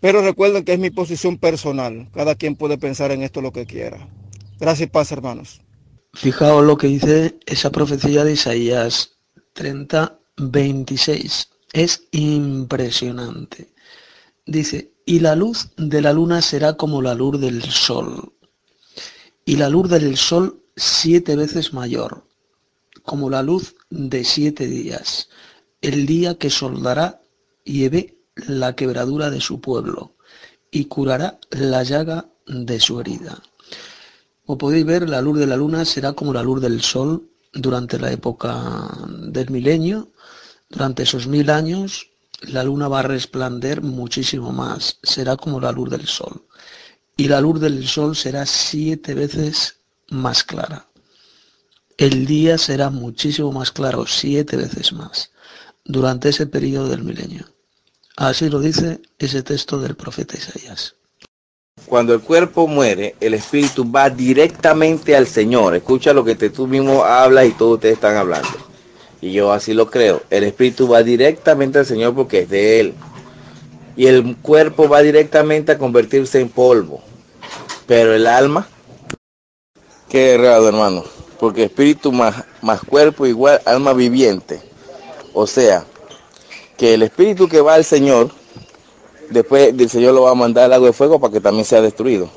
Pero 0.00 0.20
recuerden 0.20 0.64
que 0.66 0.74
es 0.74 0.78
mi 0.78 0.90
posición 0.90 1.38
personal. 1.38 2.10
Cada 2.12 2.34
quien 2.34 2.54
puede 2.54 2.76
pensar 2.76 3.12
en 3.12 3.22
esto 3.22 3.40
lo 3.40 3.52
que 3.52 3.64
quiera. 3.64 4.10
Gracias 4.60 4.88
y 4.88 4.90
paz, 4.90 5.10
hermanos. 5.10 5.62
Fijaos 6.12 6.66
lo 6.66 6.76
que 6.76 6.88
dice 6.88 7.38
esa 7.46 7.70
profecía 7.70 8.24
de 8.24 8.34
Isaías 8.34 9.12
30, 9.54 10.18
26. 10.36 11.48
Es 11.72 12.02
impresionante. 12.10 13.71
Dice, 14.46 14.92
y 15.06 15.20
la 15.20 15.36
luz 15.36 15.70
de 15.76 16.00
la 16.00 16.12
luna 16.12 16.42
será 16.42 16.74
como 16.74 17.00
la 17.00 17.14
luz 17.14 17.40
del 17.40 17.62
sol, 17.62 18.32
y 19.44 19.56
la 19.56 19.68
luz 19.68 19.88
del 19.88 20.16
sol 20.16 20.62
siete 20.76 21.36
veces 21.36 21.72
mayor, 21.72 22.24
como 23.02 23.30
la 23.30 23.42
luz 23.42 23.76
de 23.90 24.24
siete 24.24 24.66
días, 24.66 25.28
el 25.80 26.06
día 26.06 26.38
que 26.38 26.50
soldará 26.50 27.20
y 27.64 27.88
ve 27.88 28.18
la 28.34 28.74
quebradura 28.74 29.30
de 29.30 29.40
su 29.40 29.60
pueblo, 29.60 30.16
y 30.70 30.86
curará 30.86 31.38
la 31.50 31.82
llaga 31.82 32.26
de 32.46 32.80
su 32.80 33.00
herida. 33.00 33.42
Como 34.44 34.58
podéis 34.58 34.84
ver, 34.84 35.08
la 35.08 35.20
luz 35.20 35.38
de 35.38 35.46
la 35.46 35.56
luna 35.56 35.84
será 35.84 36.14
como 36.14 36.32
la 36.32 36.42
luz 36.42 36.60
del 36.60 36.82
sol 36.82 37.28
durante 37.52 37.98
la 37.98 38.10
época 38.10 38.90
del 39.08 39.50
milenio, 39.50 40.10
durante 40.68 41.04
esos 41.04 41.26
mil 41.26 41.50
años, 41.50 42.11
la 42.42 42.64
luna 42.64 42.88
va 42.88 43.00
a 43.00 43.02
resplandecer 43.02 43.82
muchísimo 43.82 44.52
más, 44.52 44.98
será 45.02 45.36
como 45.36 45.60
la 45.60 45.72
luz 45.72 45.90
del 45.90 46.06
sol. 46.06 46.42
Y 47.16 47.28
la 47.28 47.40
luz 47.40 47.60
del 47.60 47.86
sol 47.86 48.16
será 48.16 48.46
siete 48.46 49.14
veces 49.14 49.76
más 50.08 50.42
clara. 50.42 50.86
El 51.98 52.26
día 52.26 52.58
será 52.58 52.90
muchísimo 52.90 53.52
más 53.52 53.70
claro, 53.70 54.06
siete 54.06 54.56
veces 54.56 54.92
más, 54.92 55.30
durante 55.84 56.30
ese 56.30 56.46
periodo 56.46 56.88
del 56.88 57.04
milenio. 57.04 57.46
Así 58.16 58.48
lo 58.48 58.60
dice 58.60 59.00
ese 59.18 59.42
texto 59.42 59.78
del 59.78 59.94
profeta 59.94 60.36
Isaías. 60.36 60.94
Cuando 61.86 62.14
el 62.14 62.20
cuerpo 62.20 62.66
muere, 62.66 63.16
el 63.20 63.34
espíritu 63.34 63.90
va 63.90 64.10
directamente 64.10 65.16
al 65.16 65.26
Señor. 65.26 65.74
Escucha 65.74 66.12
lo 66.12 66.24
que 66.24 66.34
tú 66.34 66.66
mismo 66.66 67.04
hablas 67.04 67.46
y 67.46 67.52
todos 67.52 67.74
ustedes 67.74 67.94
están 67.94 68.16
hablando 68.16 68.71
y 69.22 69.32
yo 69.32 69.52
así 69.52 69.72
lo 69.72 69.88
creo. 69.88 70.20
El 70.28 70.42
espíritu 70.42 70.88
va 70.88 71.02
directamente 71.04 71.78
al 71.78 71.86
Señor 71.86 72.12
porque 72.12 72.40
es 72.40 72.50
de 72.50 72.80
Él. 72.80 72.94
Y 73.96 74.08
el 74.08 74.36
cuerpo 74.38 74.88
va 74.88 75.00
directamente 75.00 75.72
a 75.72 75.78
convertirse 75.78 76.40
en 76.40 76.48
polvo. 76.48 77.00
Pero 77.86 78.14
el 78.14 78.26
alma, 78.26 78.66
qué 80.08 80.34
errado 80.34 80.68
hermano. 80.68 81.04
Porque 81.38 81.64
espíritu 81.64 82.10
más, 82.10 82.44
más 82.62 82.80
cuerpo 82.80 83.24
igual 83.24 83.60
alma 83.64 83.92
viviente. 83.92 84.60
O 85.32 85.46
sea, 85.46 85.84
que 86.76 86.94
el 86.94 87.02
espíritu 87.02 87.48
que 87.48 87.60
va 87.60 87.74
al 87.74 87.84
Señor, 87.84 88.32
después 89.30 89.76
del 89.76 89.88
Señor 89.88 90.14
lo 90.14 90.22
va 90.22 90.32
a 90.32 90.34
mandar 90.34 90.64
al 90.64 90.70
lago 90.70 90.86
de 90.86 90.92
fuego 90.92 91.20
para 91.20 91.32
que 91.32 91.40
también 91.40 91.64
sea 91.64 91.80
destruido. 91.80 92.28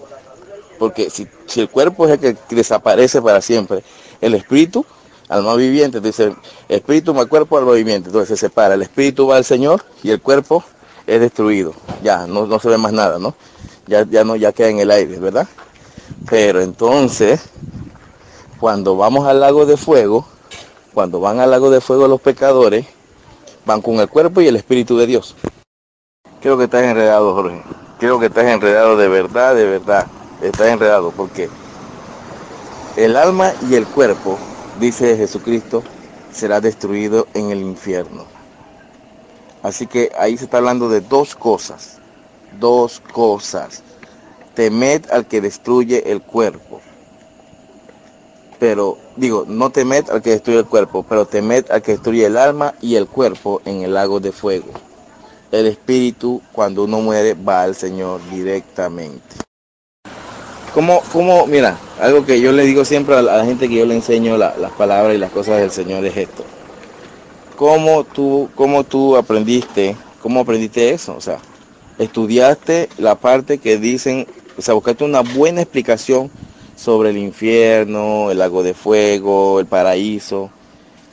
Porque 0.77 1.09
si, 1.09 1.27
si 1.47 1.61
el 1.61 1.69
cuerpo 1.69 2.07
es 2.07 2.21
el 2.21 2.37
que 2.37 2.55
desaparece 2.55 3.23
para 3.23 3.41
siempre, 3.41 3.83
el 4.21 4.35
espíritu 4.35 4.85
alma 5.29 5.55
viviente, 5.55 5.99
dice 6.01 6.35
espíritu 6.69 7.13
más 7.13 7.25
cuerpo, 7.25 7.57
alma 7.57 7.71
viviente, 7.71 8.09
entonces 8.09 8.39
se 8.39 8.47
separa, 8.47 8.75
el 8.75 8.81
espíritu 8.81 9.27
va 9.27 9.37
al 9.37 9.45
Señor 9.45 9.83
y 10.03 10.11
el 10.11 10.21
cuerpo 10.21 10.63
es 11.07 11.19
destruido, 11.19 11.73
ya, 12.03 12.27
no, 12.27 12.45
no 12.45 12.59
se 12.59 12.69
ve 12.69 12.77
más 12.77 12.93
nada, 12.93 13.19
¿no? 13.19 13.35
Ya, 13.87 14.05
ya 14.09 14.23
no, 14.23 14.35
ya 14.35 14.51
queda 14.51 14.69
en 14.69 14.79
el 14.79 14.91
aire, 14.91 15.19
¿verdad? 15.19 15.47
Pero 16.29 16.61
entonces, 16.61 17.41
cuando 18.59 18.97
vamos 18.97 19.27
al 19.27 19.39
lago 19.39 19.65
de 19.65 19.77
fuego, 19.77 20.25
cuando 20.93 21.19
van 21.19 21.39
al 21.39 21.51
lago 21.51 21.69
de 21.69 21.81
fuego 21.81 22.07
los 22.07 22.21
pecadores, 22.21 22.85
van 23.65 23.81
con 23.81 23.95
el 23.95 24.09
cuerpo 24.09 24.41
y 24.41 24.47
el 24.47 24.55
espíritu 24.55 24.97
de 24.97 25.07
Dios. 25.07 25.35
Creo 26.41 26.57
que 26.57 26.65
estás 26.65 26.83
enredado, 26.83 27.33
Jorge. 27.33 27.61
Creo 27.99 28.19
que 28.19 28.27
estás 28.27 28.45
enredado 28.45 28.97
de 28.97 29.07
verdad, 29.07 29.55
de 29.55 29.65
verdad. 29.65 30.07
Estás 30.41 30.67
enredado 30.67 31.11
porque 31.11 31.49
el 32.95 33.17
alma 33.17 33.53
y 33.69 33.75
el 33.75 33.87
cuerpo 33.87 34.37
dice 34.79 35.17
Jesucristo, 35.17 35.83
será 36.31 36.61
destruido 36.61 37.27
en 37.33 37.51
el 37.51 37.61
infierno. 37.61 38.25
Así 39.63 39.87
que 39.87 40.11
ahí 40.19 40.37
se 40.37 40.45
está 40.45 40.57
hablando 40.57 40.89
de 40.89 41.01
dos 41.01 41.35
cosas, 41.35 41.97
dos 42.59 43.01
cosas. 43.11 43.81
Temed 44.53 45.09
al 45.11 45.27
que 45.27 45.41
destruye 45.41 46.11
el 46.11 46.21
cuerpo. 46.21 46.81
Pero 48.59 48.97
digo, 49.15 49.45
no 49.47 49.69
temed 49.71 50.09
al 50.09 50.21
que 50.21 50.31
destruye 50.31 50.59
el 50.59 50.65
cuerpo, 50.65 51.03
pero 51.07 51.25
temed 51.25 51.69
al 51.71 51.81
que 51.81 51.93
destruye 51.93 52.25
el 52.25 52.37
alma 52.37 52.73
y 52.81 52.95
el 52.95 53.07
cuerpo 53.07 53.61
en 53.65 53.81
el 53.81 53.93
lago 53.93 54.19
de 54.19 54.31
fuego. 54.31 54.71
El 55.51 55.67
espíritu 55.67 56.41
cuando 56.51 56.83
uno 56.83 56.99
muere 56.99 57.33
va 57.33 57.63
al 57.63 57.75
Señor 57.75 58.21
directamente. 58.29 59.44
¿Cómo, 60.75 61.01
cómo, 61.13 61.47
mira, 61.47 61.79
algo 62.01 62.25
que 62.25 62.41
yo 62.41 62.51
le 62.51 62.65
digo 62.65 62.83
siempre 62.83 63.15
a 63.15 63.21
la, 63.21 63.45
gente 63.45 63.69
que 63.69 63.75
yo 63.75 63.85
le 63.85 63.95
enseño 63.95 64.35
las 64.35 64.71
palabras 64.77 65.15
y 65.15 65.17
las 65.17 65.31
cosas 65.31 65.61
del 65.61 65.71
Señor 65.71 66.05
es 66.05 66.17
esto. 66.17 66.43
¿Cómo 67.55 68.03
tú, 68.03 68.49
cómo 68.55 68.83
tú 68.83 69.15
aprendiste, 69.15 69.95
cómo 70.21 70.41
aprendiste 70.41 70.89
eso? 70.89 71.15
O 71.15 71.21
sea, 71.21 71.37
estudiaste 71.97 72.89
la 72.97 73.15
parte 73.15 73.57
que 73.59 73.77
dicen, 73.77 74.27
o 74.57 74.61
sea, 74.61 74.73
buscaste 74.73 75.05
una 75.05 75.21
buena 75.21 75.61
explicación 75.61 76.29
sobre 76.75 77.11
el 77.11 77.19
infierno, 77.19 78.29
el 78.29 78.39
lago 78.39 78.61
de 78.61 78.73
fuego, 78.73 79.61
el 79.61 79.67
paraíso, 79.67 80.49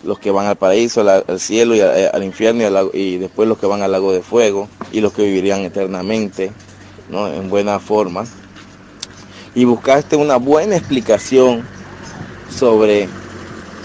los 0.02 0.18
que 0.18 0.32
van 0.32 0.46
al 0.46 0.56
paraíso, 0.56 1.08
al, 1.08 1.38
cielo 1.38 1.76
y 1.76 1.80
al, 1.80 2.24
infierno 2.24 2.64
y, 2.92 2.98
y, 2.98 3.18
después 3.18 3.48
los 3.48 3.58
que 3.58 3.66
van 3.66 3.82
al 3.82 3.92
lago 3.92 4.12
de 4.12 4.22
fuego 4.22 4.66
y 4.90 5.00
los 5.00 5.12
que 5.12 5.22
vivirían 5.22 5.60
eternamente, 5.60 6.50
¿no? 7.08 7.32
En 7.32 7.48
buena 7.48 7.78
forma 7.78 8.24
y 9.54 9.64
buscaste 9.64 10.16
una 10.16 10.36
buena 10.36 10.76
explicación 10.76 11.62
sobre 12.50 13.08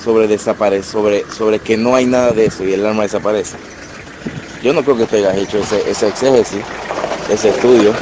sobre 0.04 0.28
desaparece, 0.28 0.90
sobre, 0.90 1.30
sobre 1.32 1.60
que 1.60 1.76
no 1.76 1.94
hay 1.94 2.06
nada 2.06 2.32
de 2.32 2.46
eso 2.46 2.64
y 2.64 2.74
el 2.74 2.86
alma 2.86 3.04
desaparece. 3.04 3.58
Yo 4.64 4.72
no 4.72 4.82
creo 4.82 4.96
que 4.96 5.06
te 5.06 5.18
hayas 5.18 5.36
hecho 5.36 5.58
ese, 5.58 5.90
ese 5.90 6.08
exégesis, 6.08 6.64
ese 7.30 7.50
estudio. 7.50 7.94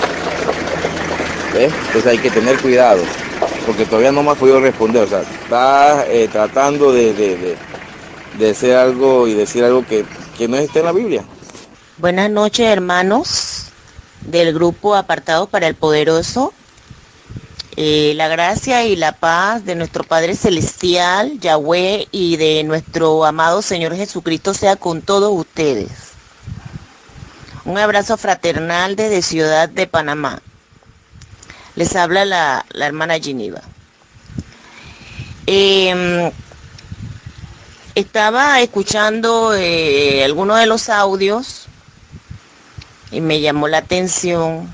Entonces 1.58 2.06
hay 2.06 2.19
que 2.19 2.30
tener 2.30 2.60
cuidado, 2.60 3.02
porque 3.66 3.85
todavía 3.85 4.11
no 4.11 4.22
me 4.22 4.32
has 4.32 4.38
podido 4.38 4.60
responder. 4.60 5.03
O 5.03 5.08
sea, 5.08 5.22
estás 5.22 6.06
eh, 6.10 6.30
tratando 6.32 6.92
de, 6.92 7.14
de, 7.14 7.38
de, 7.38 7.58
de, 8.38 8.50
hacer 8.52 8.76
algo 8.76 9.27
y 9.27 9.34
decir 9.34 9.64
algo 9.64 9.84
que, 9.84 10.06
que 10.38 10.48
no 10.48 10.58
está 10.58 10.80
en 10.80 10.85
la 10.85 10.92
Biblia. 10.92 11.24
Buenas 11.98 12.30
noches, 12.30 12.68
hermanos 12.68 13.72
del 14.22 14.53
grupo 14.53 14.95
Apartado 14.95 15.48
para 15.48 15.68
el 15.68 15.76
Poderoso. 15.76 16.53
Eh, 17.78 18.14
la 18.16 18.30
gracia 18.30 18.86
y 18.86 18.95
la 18.95 19.12
paz 19.12 19.66
de 19.66 19.76
nuestro 19.76 20.06
Padre 20.06 20.36
Celestial, 20.36 21.40
Yahweh, 21.40 22.08
y 22.12 22.38
de 22.38 22.64
nuestro 22.64 23.26
amado 23.26 23.62
Señor 23.62 23.95
Jesucristo 23.95 24.54
sea 24.54 24.78
con 24.78 25.02
todos 25.02 25.32
ustedes. 25.34 25.90
Un 27.66 27.78
abrazo 27.78 28.16
fraternal 28.16 28.95
desde 28.95 29.22
Ciudad 29.22 29.68
de 29.68 29.88
Panamá. 29.88 30.42
Les 31.76 31.95
habla 31.95 32.24
la, 32.24 32.66
la 32.70 32.86
hermana 32.86 33.20
Geneva. 33.20 33.62
Eh, 35.48 36.32
estaba 37.95 38.62
escuchando 38.62 39.54
eh, 39.54 40.24
algunos 40.24 40.60
de 40.60 40.66
los 40.66 40.90
audios 40.90 41.66
y 43.12 43.22
me 43.22 43.42
llamó 43.42 43.68
la 43.68 43.80
atención 43.80 44.70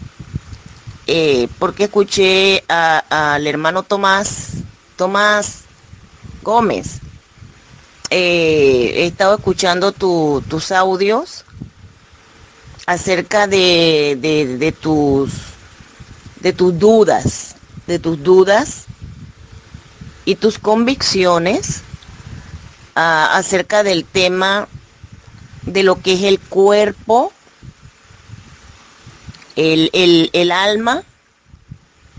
eh, 1.13 1.49
porque 1.59 1.85
escuché 1.85 2.63
al 2.69 3.45
hermano 3.45 3.83
Tomás, 3.83 4.63
Tomás 4.95 5.63
Gómez. 6.41 6.99
Eh, 8.09 8.93
he 8.97 9.05
estado 9.07 9.35
escuchando 9.35 9.91
tu- 9.91 10.43
tus 10.49 10.71
audios 10.71 11.45
acerca 12.85 13.47
de, 13.47 14.17
de- 14.19 14.57
de 14.57 14.71
tus 14.71 15.31
de 16.41 16.53
tus 16.53 16.77
dudas, 16.79 17.55
de 17.87 17.99
tus 17.99 18.21
dudas 18.23 18.85
y 20.25 20.35
tus 20.35 20.57
convicciones 20.59 21.81
ah, 22.95 23.31
acerca 23.37 23.83
del 23.83 24.05
tema 24.05 24.67
de 25.65 25.83
lo 25.83 26.01
que 26.01 26.13
es 26.13 26.23
el 26.23 26.39
cuerpo, 26.39 27.31
el, 29.55 29.89
el- 29.93 30.29
el 30.33 30.51
alma 30.51 31.03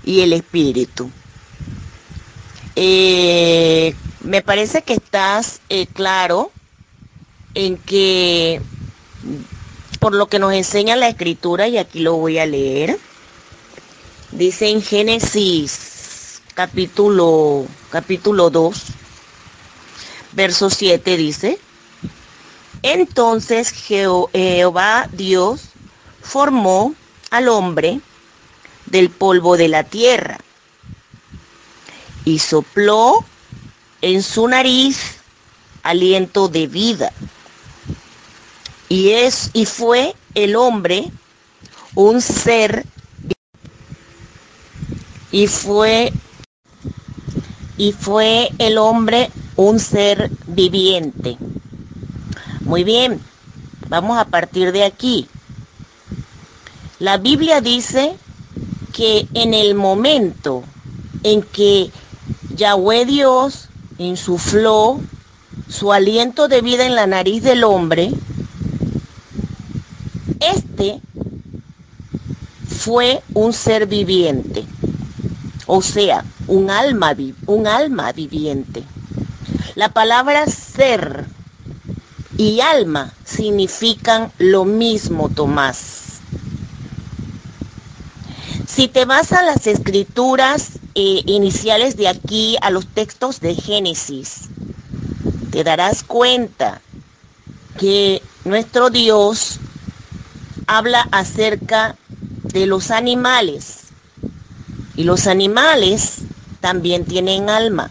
y 0.05 0.21
el 0.21 0.33
espíritu. 0.33 1.11
Eh, 2.77 3.95
me 4.23 4.43
parece 4.43 4.83
que 4.83 4.95
estás 4.95 5.61
eh, 5.69 5.87
claro 5.87 6.51
en 7.55 7.77
que 7.77 8.61
por 10.01 10.15
lo 10.15 10.27
que 10.27 10.39
nos 10.39 10.53
enseña 10.53 10.97
la 10.97 11.09
escritura, 11.09 11.69
y 11.69 11.79
aquí 11.79 12.01
lo 12.01 12.17
voy 12.17 12.39
a 12.39 12.47
leer, 12.47 12.99
dice 14.33 14.69
en 14.69 14.83
Génesis 14.83 16.41
capítulo, 16.55 17.67
capítulo 17.91 18.51
2, 18.51 18.83
verso 20.33 20.71
7 20.71 21.17
dice, 21.17 21.59
entonces 22.83 23.71
Jehová 23.71 25.09
Dios 25.13 25.61
formó 26.21 26.95
al 27.33 27.49
hombre 27.49 28.01
del 28.87 29.09
polvo 29.09 29.57
de 29.57 29.67
la 29.69 29.85
tierra 29.85 30.39
y 32.27 32.39
sopló 32.39 33.25
en 34.03 34.23
su 34.23 34.47
nariz 34.47 35.17
aliento 35.83 36.49
de 36.49 36.67
vida. 36.67 37.11
Y 38.91 39.11
es 39.11 39.51
y 39.55 39.65
fue 39.65 40.15
el 40.35 40.57
hombre 40.57 41.11
un 41.95 42.21
ser 42.21 42.85
y 45.31 45.47
fue 45.47 46.13
y 47.79 47.93
fue 47.93 48.51
el 48.59 48.77
hombre 48.77 49.31
un 49.57 49.81
ser 49.81 50.31
viviente. 50.47 51.39
Muy 52.61 52.85
bien, 52.85 53.23
vamos 53.89 54.19
a 54.19 54.27
partir 54.27 54.71
de 54.73 54.85
aquí. 54.85 55.27
La 57.03 57.17
Biblia 57.17 57.61
dice 57.61 58.15
que 58.93 59.27
en 59.35 59.55
el 59.55 59.75
momento 59.75 60.63
en 61.25 61.43
que 61.43 61.91
Yahweh 62.55 63.07
Dios 63.07 63.69
insufló 63.99 65.01
su 65.69 65.93
aliento 65.93 66.47
de 66.47 66.61
vida 66.61 66.87
en 66.87 66.95
la 66.95 67.09
nariz 67.09 67.43
del 67.43 67.65
hombre, 67.65 68.13
este 70.39 71.01
fue 72.69 73.21
un 73.35 73.53
ser 73.53 73.89
viviente, 73.89 74.65
o 75.67 75.83
sea, 75.83 76.25
un 76.47 76.71
alma, 76.71 77.17
un 77.47 77.67
alma 77.67 78.13
viviente. 78.13 78.85
La 79.75 79.89
palabra 79.89 80.47
ser 80.47 81.25
y 82.39 82.61
alma 82.61 83.13
significan 83.25 84.31
lo 84.39 84.65
mismo, 84.65 85.31
Tomás. 85.31 86.02
Si 88.75 88.89
te 88.89 89.05
vas 89.05 89.33
a 89.33 89.43
las 89.43 89.67
escrituras 89.67 90.79
eh, 90.95 91.23
iniciales 91.27 91.95
de 91.99 92.09
aquí, 92.09 92.57
a 92.63 92.71
los 92.71 92.87
textos 92.87 93.39
de 93.41 93.55
Génesis, 93.55 94.49
te 95.51 95.63
darás 95.63 96.03
cuenta 96.03 96.81
que 97.79 98.23
nuestro 98.47 98.89
Dios 98.89 99.59
habla 100.67 101.07
acerca 101.13 101.97
de 102.45 102.65
los 102.65 102.91
animales. 102.91 103.81
Y 104.97 105.05
los 105.05 105.27
animales 105.27 106.21
también 106.63 107.05
tienen 107.05 107.51
alma. 107.51 107.91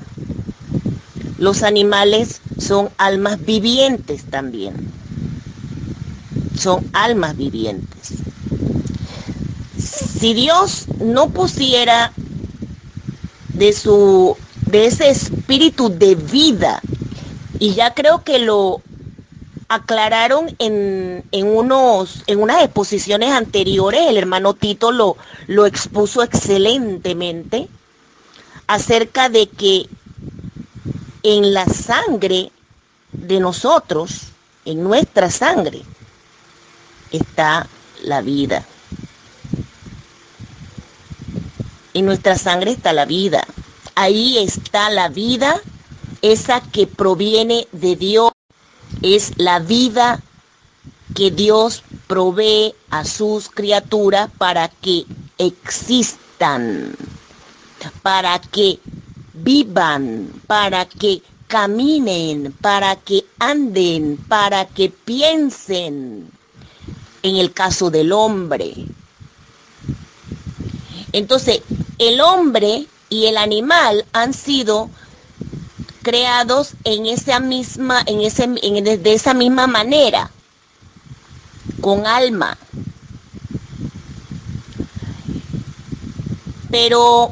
Los 1.38 1.61
animales 1.61 2.42
son 2.58 2.90
almas 2.98 3.45
vivientes 3.45 4.24
también. 4.32 4.74
Son 6.58 6.90
almas 6.93 7.38
vivientes. 7.38 8.20
Si 10.07 10.33
Dios 10.33 10.88
no 10.99 11.30
pusiera 11.31 12.13
de 13.53 13.73
su 13.73 14.38
de 14.65 14.85
ese 14.85 15.09
espíritu 15.09 15.89
de 15.89 16.15
vida 16.15 16.83
y 17.59 17.73
ya 17.73 17.93
creo 17.93 18.23
que 18.23 18.39
lo 18.39 18.81
aclararon 19.67 20.53
en, 20.59 21.25
en 21.31 21.47
unos 21.47 22.23
en 22.27 22.41
unas 22.41 22.63
exposiciones 22.63 23.31
anteriores 23.31 24.07
el 24.07 24.17
hermano 24.17 24.53
Tito 24.53 24.91
lo 24.91 25.17
lo 25.47 25.65
expuso 25.65 26.23
excelentemente 26.23 27.69
acerca 28.67 29.30
de 29.30 29.49
que 29.49 29.88
en 31.23 31.53
la 31.53 31.65
sangre 31.65 32.51
de 33.13 33.39
nosotros 33.39 34.31
en 34.65 34.83
nuestra 34.83 35.30
sangre 35.30 35.81
está 37.11 37.67
la 38.03 38.21
vida 38.21 38.65
en 41.94 42.06
nuestra 42.06 42.38
sangre 42.38 42.72
está 42.72 42.94
la 42.94 43.06
vida. 43.06 43.45
Ahí 43.95 44.38
está 44.38 44.90
la 44.90 45.10
vida, 45.10 45.60
esa 46.22 46.61
que 46.61 46.88
proviene 46.88 47.68
de 47.72 47.95
Dios. 47.95 48.32
Es 49.02 49.34
la 49.38 49.60
vida 49.60 50.22
que 51.16 51.32
Dios 51.32 51.84
provee 52.08 52.74
a 52.90 53.06
sus 53.06 53.50
criaturas 53.50 54.30
para 54.38 54.70
que 54.70 55.06
existan, 55.38 56.95
para 58.02 58.40
que 58.40 58.80
vivan, 59.34 60.32
para 60.48 60.86
que 60.86 61.22
caminen, 61.48 62.56
para 62.61 62.95
que 62.95 63.26
anden, 63.40 64.18
para 64.28 64.66
que 64.66 64.90
piensen. 64.90 66.30
En 67.24 67.36
el 67.36 67.53
caso 67.53 67.92
del 67.92 68.14
hombre, 68.14 68.74
entonces, 71.14 71.61
el 71.98 72.22
hombre 72.22 72.88
y 73.09 73.25
el 73.25 73.38
animal 73.38 74.06
han 74.14 74.33
sido 74.33 74.90
creados 76.01 76.73
en 76.83 77.06
esa 77.06 77.40
misma, 77.40 78.01
en 78.06 78.22
ese, 78.22 78.48
de 78.48 79.14
esa 79.14 79.33
misma 79.33 79.67
manera, 79.67 80.31
con 81.81 82.07
alma. 82.07 82.57
Pero 86.69 87.31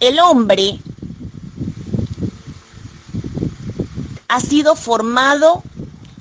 el 0.00 0.18
hombre 0.20 0.80
ha 4.28 4.40
sido 4.40 4.74
formado 4.74 5.62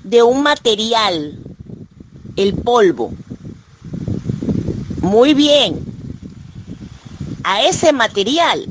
de 0.03 0.23
un 0.23 0.43
material, 0.43 1.39
el 2.35 2.53
polvo. 2.55 3.13
Muy 5.07 5.33
bien. 5.33 5.87
A 7.41 7.63
ese 7.63 7.93
material 7.93 8.69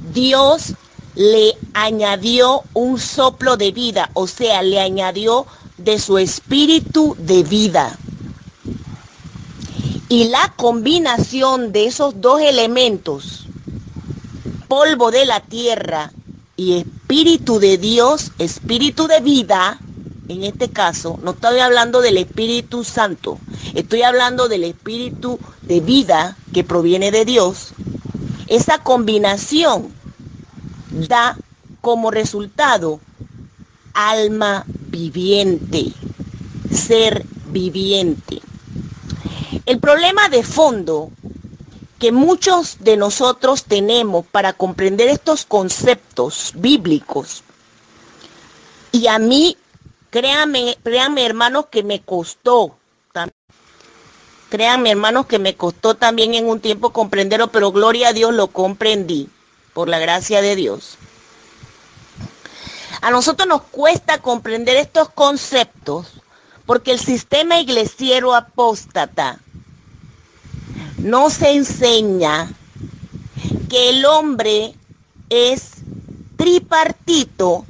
Dios 0.00 0.74
le 1.14 1.52
añadió 1.74 2.62
un 2.72 2.98
soplo 2.98 3.58
de 3.58 3.70
vida, 3.70 4.10
o 4.14 4.26
sea, 4.26 4.62
le 4.62 4.80
añadió 4.80 5.46
de 5.76 5.98
su 5.98 6.16
espíritu 6.16 7.14
de 7.18 7.42
vida. 7.42 8.00
Y 10.08 10.28
la 10.28 10.54
combinación 10.56 11.72
de 11.72 11.86
esos 11.88 12.22
dos 12.22 12.40
elementos, 12.40 13.50
polvo 14.66 15.10
de 15.10 15.26
la 15.26 15.40
tierra 15.40 16.14
y 16.56 16.78
espíritu 16.78 17.58
de 17.58 17.76
Dios, 17.76 18.32
espíritu 18.38 19.08
de 19.08 19.20
vida, 19.20 19.83
en 20.28 20.44
este 20.44 20.70
caso, 20.70 21.18
no 21.22 21.32
estoy 21.32 21.58
hablando 21.60 22.00
del 22.00 22.16
Espíritu 22.16 22.84
Santo, 22.84 23.38
estoy 23.74 24.02
hablando 24.02 24.48
del 24.48 24.64
Espíritu 24.64 25.38
de 25.62 25.80
vida 25.80 26.36
que 26.52 26.64
proviene 26.64 27.10
de 27.10 27.24
Dios. 27.24 27.72
Esa 28.46 28.78
combinación 28.78 29.92
da 30.90 31.36
como 31.80 32.10
resultado 32.10 33.00
alma 33.94 34.64
viviente, 34.66 35.92
ser 36.72 37.24
viviente. 37.46 38.40
El 39.66 39.78
problema 39.78 40.28
de 40.28 40.42
fondo 40.42 41.10
que 41.98 42.12
muchos 42.12 42.78
de 42.80 42.96
nosotros 42.96 43.64
tenemos 43.64 44.26
para 44.26 44.52
comprender 44.52 45.08
estos 45.08 45.44
conceptos 45.44 46.52
bíblicos 46.56 47.42
Y 48.92 49.06
a 49.06 49.18
mí, 49.18 49.56
créanme, 50.14 50.78
créanme 50.84 51.26
hermanos 51.26 51.66
que 51.72 51.82
me 51.82 52.00
costó. 52.00 52.76
Créanme 54.48 54.92
hermanos 54.92 55.26
que 55.26 55.40
me 55.40 55.56
costó 55.56 55.96
también 55.96 56.34
en 56.34 56.48
un 56.48 56.60
tiempo 56.60 56.90
comprenderlo, 56.90 57.48
pero 57.48 57.72
gloria 57.72 58.10
a 58.10 58.12
Dios 58.12 58.32
lo 58.32 58.46
comprendí, 58.46 59.28
por 59.72 59.88
la 59.88 59.98
gracia 59.98 60.40
de 60.40 60.54
Dios. 60.54 60.98
A 63.02 63.10
nosotros 63.10 63.48
nos 63.48 63.62
cuesta 63.62 64.18
comprender 64.18 64.76
estos 64.76 65.08
conceptos 65.08 66.12
porque 66.64 66.92
el 66.92 67.00
sistema 67.00 67.58
iglesiero 67.58 68.36
apóstata 68.36 69.40
no 70.98 71.28
se 71.28 71.50
enseña 71.56 72.52
que 73.68 73.88
el 73.88 74.04
hombre 74.04 74.74
es 75.28 75.72
tripartito 76.36 77.66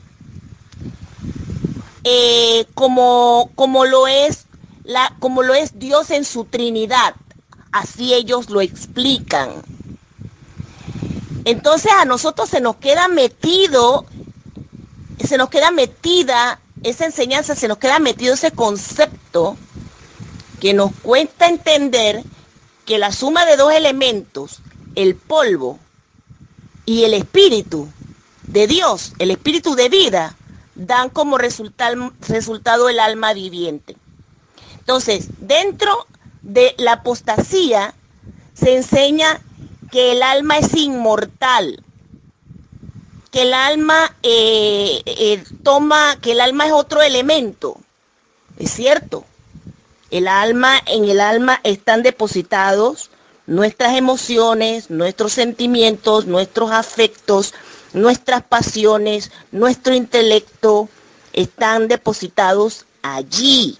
eh, 2.05 2.67
como, 2.75 3.51
como, 3.55 3.85
lo 3.85 4.07
es 4.07 4.47
la, 4.85 5.15
como 5.19 5.43
lo 5.43 5.55
es 5.55 5.79
Dios 5.79 6.11
en 6.11 6.25
su 6.25 6.45
Trinidad. 6.45 7.15
Así 7.73 8.15
ellos 8.15 8.51
lo 8.51 8.61
explican. 8.61 9.51
Entonces 11.45 11.93
a 11.93 12.05
nosotros 12.05 12.49
se 12.49 12.61
nos 12.61 12.77
queda 12.77 13.09
metido, 13.09 14.07
se 15.27 15.37
nos 15.37 15.51
queda 15.51 15.71
metida 15.71 16.61
esa 16.83 17.07
enseñanza, 17.07 17.55
se 17.55 17.69
nos 17.69 17.79
queda 17.79 17.99
metido 17.99 18.35
ese 18.35 18.51
concepto 18.51 19.57
que 20.61 20.73
nos 20.73 20.93
cuesta 21.03 21.49
entender 21.49 22.23
que 22.87 22.99
la 22.99 23.13
suma 23.13 23.45
de 23.45 23.57
dos 23.57 23.73
elementos, 23.73 24.61
el 24.95 25.17
polvo 25.17 25.79
y 26.87 27.05
el 27.05 27.15
espíritu 27.15 27.89
de 28.47 28.67
Dios, 28.67 29.13
el 29.19 29.31
espíritu 29.31 29.75
de 29.75 29.89
vida, 29.89 30.37
dan 30.75 31.11
como 31.11 31.39
resultado, 31.39 32.89
el 32.89 32.99
alma 33.01 33.33
viviente. 33.33 33.97
Entonces, 34.79 35.29
dentro 35.39 36.07
de 36.43 36.75
la 36.79 36.95
apostasía 36.95 37.95
se 38.55 38.77
enseña 38.77 39.41
que 39.91 40.13
el 40.13 40.23
alma 40.23 40.59
es 40.59 40.75
inmortal, 40.75 41.83
que 43.31 43.43
el 43.43 43.55
alma 43.55 44.15
eh, 44.23 45.03
eh, 45.07 45.45
toma, 45.63 46.17
que 46.21 46.33
el 46.33 46.41
alma 46.41 46.67
es 46.67 46.73
otro 46.73 47.03
elemento. 47.03 47.79
Es 48.59 48.73
cierto. 48.73 49.25
El 50.11 50.29
alma, 50.29 50.81
en 50.87 51.07
el 51.07 51.21
alma 51.21 51.61
están 51.65 52.03
depositados 52.03 53.11
nuestras 53.47 53.97
emociones, 53.97 54.91
nuestros 54.91 55.33
sentimientos, 55.33 56.27
nuestros 56.27 56.71
afectos, 56.71 57.55
nuestras 57.95 58.43
pasiones, 58.43 59.31
nuestro 59.53 59.95
intelecto, 59.95 60.89
están 61.33 61.89
depositados 61.89 62.85
allí. 63.03 63.79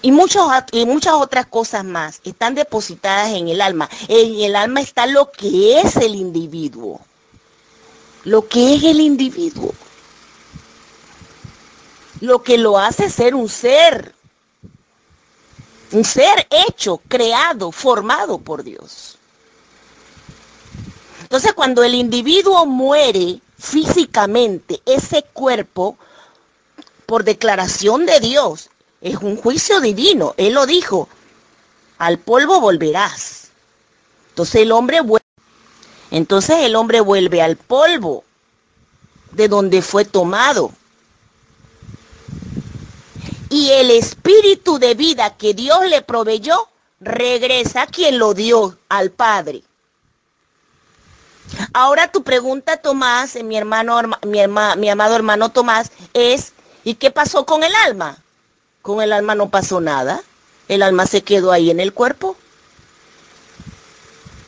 Y, 0.00 0.08
y 0.08 0.86
muchas 0.86 1.14
otras 1.14 1.46
cosas 1.46 1.84
más 1.84 2.20
están 2.24 2.54
depositadas 2.54 3.30
en 3.32 3.48
el 3.48 3.60
alma. 3.60 3.88
En 4.08 4.40
el 4.40 4.56
alma 4.56 4.80
está 4.80 5.06
lo 5.06 5.30
que 5.30 5.80
es 5.80 5.96
el 5.96 6.14
individuo. 6.14 7.00
Lo 8.24 8.48
que 8.48 8.74
es 8.74 8.84
el 8.84 9.00
individuo. 9.00 9.74
Lo 12.20 12.42
que 12.42 12.56
lo 12.56 12.78
hace 12.78 13.10
ser 13.10 13.34
un 13.34 13.48
ser. 13.48 14.14
Un 15.92 16.04
ser 16.04 16.46
hecho, 16.68 17.00
creado, 17.08 17.70
formado 17.70 18.38
por 18.38 18.62
Dios. 18.62 19.18
Entonces 21.32 21.54
cuando 21.54 21.82
el 21.82 21.94
individuo 21.94 22.66
muere 22.66 23.40
físicamente, 23.58 24.82
ese 24.84 25.22
cuerpo, 25.32 25.96
por 27.06 27.24
declaración 27.24 28.04
de 28.04 28.20
Dios, 28.20 28.68
es 29.00 29.16
un 29.16 29.38
juicio 29.38 29.80
divino. 29.80 30.34
Él 30.36 30.52
lo 30.52 30.66
dijo, 30.66 31.08
al 31.96 32.18
polvo 32.18 32.60
volverás. 32.60 33.48
Entonces 34.28 34.56
el 34.56 34.72
hombre 34.72 35.00
vuelve. 35.00 35.24
Entonces 36.10 36.58
el 36.58 36.76
hombre 36.76 37.00
vuelve 37.00 37.40
al 37.40 37.56
polvo 37.56 38.24
de 39.30 39.48
donde 39.48 39.80
fue 39.80 40.04
tomado. 40.04 40.70
Y 43.48 43.70
el 43.70 43.90
espíritu 43.90 44.78
de 44.78 44.94
vida 44.94 45.34
que 45.38 45.54
Dios 45.54 45.88
le 45.88 46.02
proveyó 46.02 46.68
regresa 47.00 47.84
a 47.84 47.86
quien 47.86 48.18
lo 48.18 48.34
dio, 48.34 48.76
al 48.90 49.10
Padre. 49.12 49.62
Ahora 51.72 52.10
tu 52.10 52.22
pregunta, 52.22 52.76
Tomás, 52.78 53.36
eh, 53.36 53.42
mi 53.42 53.56
hermano, 53.56 54.00
mi, 54.26 54.40
mi 54.76 54.88
amado 54.90 55.16
hermano 55.16 55.50
Tomás, 55.50 55.92
es, 56.12 56.52
¿y 56.84 56.94
qué 56.94 57.10
pasó 57.10 57.46
con 57.46 57.62
el 57.64 57.74
alma? 57.86 58.18
Con 58.82 59.00
el 59.00 59.12
alma 59.12 59.34
no 59.34 59.48
pasó 59.48 59.80
nada. 59.80 60.22
El 60.68 60.82
alma 60.82 61.06
se 61.06 61.22
quedó 61.22 61.52
ahí 61.52 61.70
en 61.70 61.78
el 61.78 61.92
cuerpo. 61.92 62.36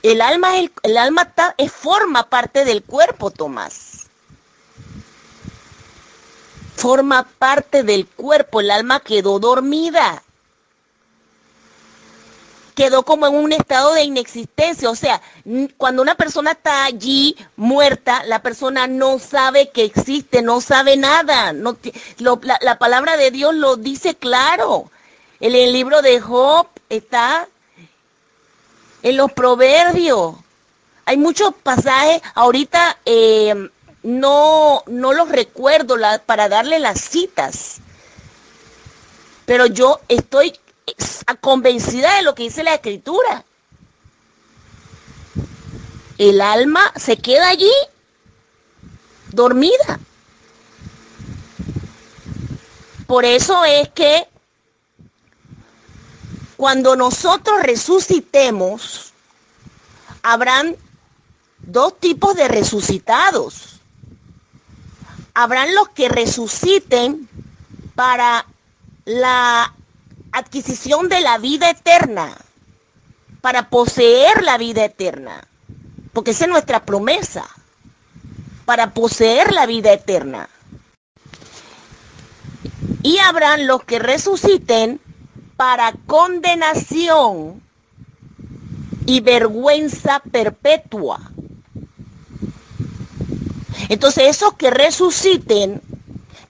El 0.02 0.20
alma, 0.20 0.58
el, 0.58 0.96
alma 0.98 1.32
es, 1.56 1.72
forma 1.72 2.28
parte 2.28 2.64
del 2.64 2.82
cuerpo, 2.82 3.30
Tomás. 3.30 4.08
Forma 6.76 7.22
parte 7.38 7.84
del 7.84 8.06
cuerpo. 8.06 8.60
El 8.60 8.70
alma 8.70 9.00
quedó 9.00 9.38
dormida 9.38 10.23
quedó 12.74 13.04
como 13.04 13.26
en 13.26 13.34
un 13.34 13.52
estado 13.52 13.94
de 13.94 14.02
inexistencia. 14.02 14.90
O 14.90 14.96
sea, 14.96 15.20
cuando 15.76 16.02
una 16.02 16.14
persona 16.14 16.52
está 16.52 16.84
allí 16.84 17.36
muerta, 17.56 18.24
la 18.24 18.42
persona 18.42 18.86
no 18.86 19.18
sabe 19.18 19.70
que 19.70 19.84
existe, 19.84 20.42
no 20.42 20.60
sabe 20.60 20.96
nada. 20.96 21.52
La, 21.52 22.58
la, 22.60 22.78
palabra 22.78 23.16
de 23.16 23.30
Dios 23.30 23.54
lo 23.54 23.76
dice 23.76 24.14
claro. 24.14 24.90
En 25.40 25.54
el 25.54 25.72
libro 25.72 26.02
de 26.02 26.20
Job 26.20 26.68
está 26.88 27.48
en 29.02 29.16
los 29.16 29.32
proverbios. 29.32 30.34
Hay 31.06 31.18
muchos 31.18 31.54
pasajes, 31.62 32.22
ahorita 32.34 32.98
eh, 33.04 33.68
no, 34.02 34.82
no 34.86 35.12
los 35.12 35.28
recuerdo 35.28 35.96
para 36.24 36.48
darle 36.48 36.78
las 36.78 37.00
citas, 37.00 37.76
pero 39.44 39.66
yo 39.66 40.00
estoy 40.08 40.58
convencida 41.40 42.16
de 42.16 42.22
lo 42.22 42.34
que 42.34 42.44
dice 42.44 42.62
la 42.62 42.74
escritura. 42.74 43.44
El 46.18 46.40
alma 46.40 46.92
se 46.96 47.16
queda 47.16 47.48
allí 47.48 47.72
dormida. 49.30 50.00
Por 53.06 53.24
eso 53.24 53.64
es 53.64 53.88
que 53.90 54.26
cuando 56.56 56.96
nosotros 56.96 57.62
resucitemos, 57.62 59.12
habrán 60.22 60.76
dos 61.58 61.98
tipos 61.98 62.34
de 62.36 62.48
resucitados. 62.48 63.80
Habrán 65.34 65.74
los 65.74 65.88
que 65.90 66.08
resuciten 66.08 67.28
para 67.94 68.46
la 69.04 69.74
adquisición 70.34 71.08
de 71.08 71.20
la 71.20 71.38
vida 71.38 71.70
eterna, 71.70 72.36
para 73.40 73.68
poseer 73.68 74.42
la 74.42 74.58
vida 74.58 74.84
eterna, 74.84 75.46
porque 76.12 76.32
esa 76.32 76.46
es 76.46 76.50
nuestra 76.50 76.84
promesa, 76.84 77.44
para 78.64 78.92
poseer 78.92 79.52
la 79.52 79.66
vida 79.66 79.92
eterna. 79.92 80.48
Y 83.02 83.18
habrán 83.18 83.66
los 83.66 83.84
que 83.84 83.98
resuciten 83.98 85.00
para 85.56 85.92
condenación 86.06 87.62
y 89.06 89.20
vergüenza 89.20 90.20
perpetua. 90.20 91.20
Entonces 93.88 94.24
esos 94.28 94.54
que 94.54 94.70
resuciten 94.70 95.80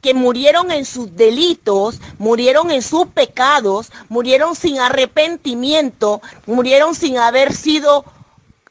que 0.05 0.13
murieron 0.13 0.71
en 0.71 0.85
sus 0.85 1.17
delitos, 1.17 1.99
murieron 2.19 2.71
en 2.71 2.83
sus 2.83 3.07
pecados, 3.07 3.91
murieron 4.11 4.55
sin 4.55 4.79
arrepentimiento, 4.79 6.21
murieron 6.45 6.95
sin 6.95 7.17
haber 7.17 7.55
sido 7.55 8.05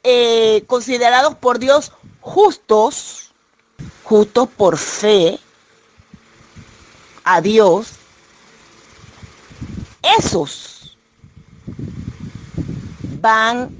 eh, 0.04 0.62
considerados 0.68 1.34
por 1.34 1.58
Dios 1.58 1.90
justos, 2.20 3.32
justos 4.04 4.48
por 4.48 4.78
fe 4.78 5.40
a 7.24 7.40
Dios, 7.40 7.94
esos 10.16 10.96
van 13.20 13.76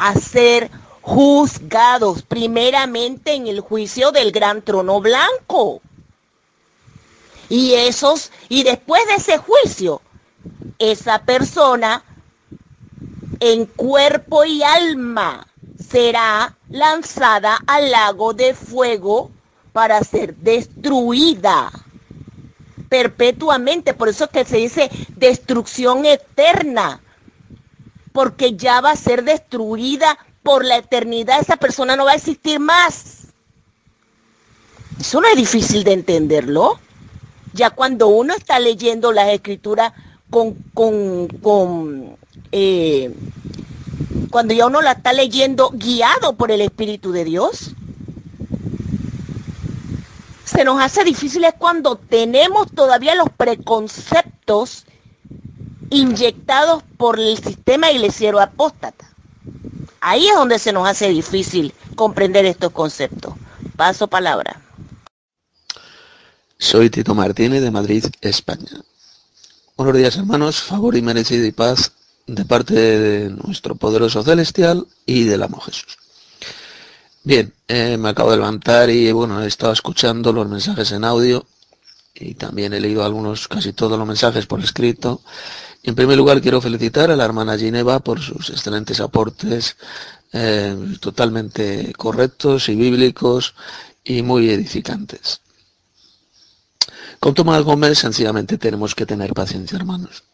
a 0.00 0.14
ser 0.16 0.68
juzgados 1.00 2.22
primeramente 2.22 3.34
en 3.34 3.46
el 3.46 3.60
juicio 3.60 4.10
del 4.10 4.32
gran 4.32 4.62
trono 4.62 5.00
blanco. 5.00 5.80
Y 7.50 7.74
esos, 7.74 8.30
y 8.48 8.62
después 8.62 9.04
de 9.06 9.16
ese 9.16 9.36
juicio, 9.36 10.00
esa 10.78 11.18
persona 11.18 12.02
en 13.40 13.66
cuerpo 13.66 14.44
y 14.44 14.62
alma 14.62 15.46
será 15.90 16.56
lanzada 16.68 17.58
al 17.66 17.90
lago 17.90 18.32
de 18.32 18.54
fuego 18.54 19.30
para 19.72 20.02
ser 20.04 20.36
destruida 20.36 21.72
perpetuamente. 22.88 23.94
Por 23.94 24.08
eso 24.08 24.24
es 24.24 24.30
que 24.30 24.44
se 24.44 24.58
dice 24.58 24.90
destrucción 25.16 26.06
eterna, 26.06 27.00
porque 28.12 28.56
ya 28.56 28.80
va 28.80 28.92
a 28.92 28.96
ser 28.96 29.24
destruida 29.24 30.18
por 30.42 30.64
la 30.64 30.76
eternidad. 30.76 31.40
Esa 31.40 31.56
persona 31.56 31.96
no 31.96 32.04
va 32.04 32.12
a 32.12 32.16
existir 32.16 32.60
más. 32.60 33.28
Eso 35.00 35.20
no 35.20 35.28
es 35.28 35.36
difícil 35.36 35.82
de 35.82 35.94
entenderlo. 35.94 36.78
Ya 37.52 37.70
cuando 37.70 38.08
uno 38.08 38.34
está 38.34 38.58
leyendo 38.58 39.12
las 39.12 39.28
escrituras 39.28 39.92
con, 40.30 40.54
con, 40.74 41.28
con 41.28 42.16
eh, 42.52 43.12
cuando 44.30 44.54
ya 44.54 44.66
uno 44.66 44.80
la 44.80 44.92
está 44.92 45.12
leyendo 45.12 45.70
guiado 45.70 46.34
por 46.34 46.50
el 46.50 46.60
Espíritu 46.60 47.12
de 47.12 47.24
Dios, 47.24 47.74
se 50.44 50.64
nos 50.64 50.80
hace 50.80 51.04
difícil 51.04 51.44
es 51.44 51.54
cuando 51.54 51.96
tenemos 51.96 52.70
todavía 52.72 53.14
los 53.14 53.28
preconceptos 53.30 54.84
inyectados 55.90 56.82
por 56.96 57.18
el 57.18 57.38
sistema 57.38 57.90
iglesiero 57.90 58.40
apóstata. 58.40 59.06
Ahí 60.00 60.28
es 60.28 60.34
donde 60.34 60.58
se 60.58 60.72
nos 60.72 60.88
hace 60.88 61.08
difícil 61.08 61.74
comprender 61.94 62.46
estos 62.46 62.72
conceptos. 62.72 63.34
Paso 63.76 64.08
palabra. 64.08 64.60
Soy 66.60 66.90
Tito 66.90 67.14
Martínez 67.14 67.62
de 67.62 67.70
Madrid, 67.70 68.04
España. 68.20 68.82
Buenos 69.78 69.96
días 69.96 70.14
hermanos, 70.16 70.60
favor 70.60 70.94
y 70.94 71.00
merecido 71.00 71.46
y 71.46 71.52
paz 71.52 71.92
de 72.26 72.44
parte 72.44 72.74
de 72.74 73.30
nuestro 73.30 73.76
poderoso 73.76 74.22
celestial 74.22 74.86
y 75.06 75.24
del 75.24 75.42
amo 75.42 75.58
Jesús. 75.60 75.96
Bien, 77.24 77.54
eh, 77.66 77.96
me 77.96 78.10
acabo 78.10 78.30
de 78.30 78.36
levantar 78.36 78.90
y 78.90 79.10
bueno, 79.10 79.42
he 79.42 79.48
estado 79.48 79.72
escuchando 79.72 80.34
los 80.34 80.46
mensajes 80.50 80.92
en 80.92 81.04
audio 81.04 81.46
y 82.14 82.34
también 82.34 82.74
he 82.74 82.80
leído 82.80 83.06
algunos, 83.06 83.48
casi 83.48 83.72
todos 83.72 83.98
los 83.98 84.06
mensajes 84.06 84.44
por 84.44 84.60
escrito. 84.60 85.22
en 85.82 85.94
primer 85.94 86.18
lugar 86.18 86.42
quiero 86.42 86.60
felicitar 86.60 87.10
a 87.10 87.16
la 87.16 87.24
hermana 87.24 87.56
Gineva 87.56 88.00
por 88.00 88.20
sus 88.20 88.50
excelentes 88.50 89.00
aportes, 89.00 89.78
eh, 90.34 90.76
totalmente 91.00 91.94
correctos 91.96 92.68
y 92.68 92.74
bíblicos 92.74 93.54
y 94.04 94.20
muy 94.20 94.50
edificantes. 94.50 95.40
Con 97.20 97.34
Tomás 97.34 97.62
Gómez 97.62 97.98
sencillamente 97.98 98.56
tenemos 98.56 98.94
que 98.94 99.04
tener 99.04 99.34
paciencia, 99.34 99.76
hermanos. 99.76 100.24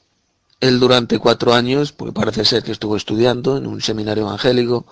Él 0.60 0.78
durante 0.78 1.18
cuatro 1.18 1.52
años, 1.52 1.90
porque 1.90 2.12
parece 2.12 2.44
ser 2.44 2.62
que 2.62 2.70
estuvo 2.70 2.96
estudiando 2.96 3.56
en 3.56 3.66
un 3.66 3.82
seminario 3.82 4.22
evangélico, 4.22 4.86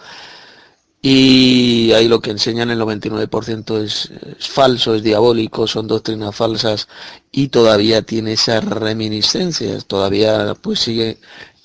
y 1.00 1.92
ahí 1.92 2.08
lo 2.08 2.20
que 2.20 2.32
enseñan 2.32 2.70
el 2.70 2.80
99% 2.80 3.80
es, 3.80 4.10
es, 4.38 4.48
falso, 4.48 4.94
es 4.94 5.02
diabólico, 5.02 5.66
son 5.68 5.86
doctrinas 5.86 6.34
falsas 6.34 6.88
y 7.30 7.48
todavía 7.48 8.02
tiene 8.02 8.32
esas 8.32 8.64
reminiscencias, 8.64 9.84
todavía 9.84 10.54
pues 10.60 10.80
sigue 10.80 11.18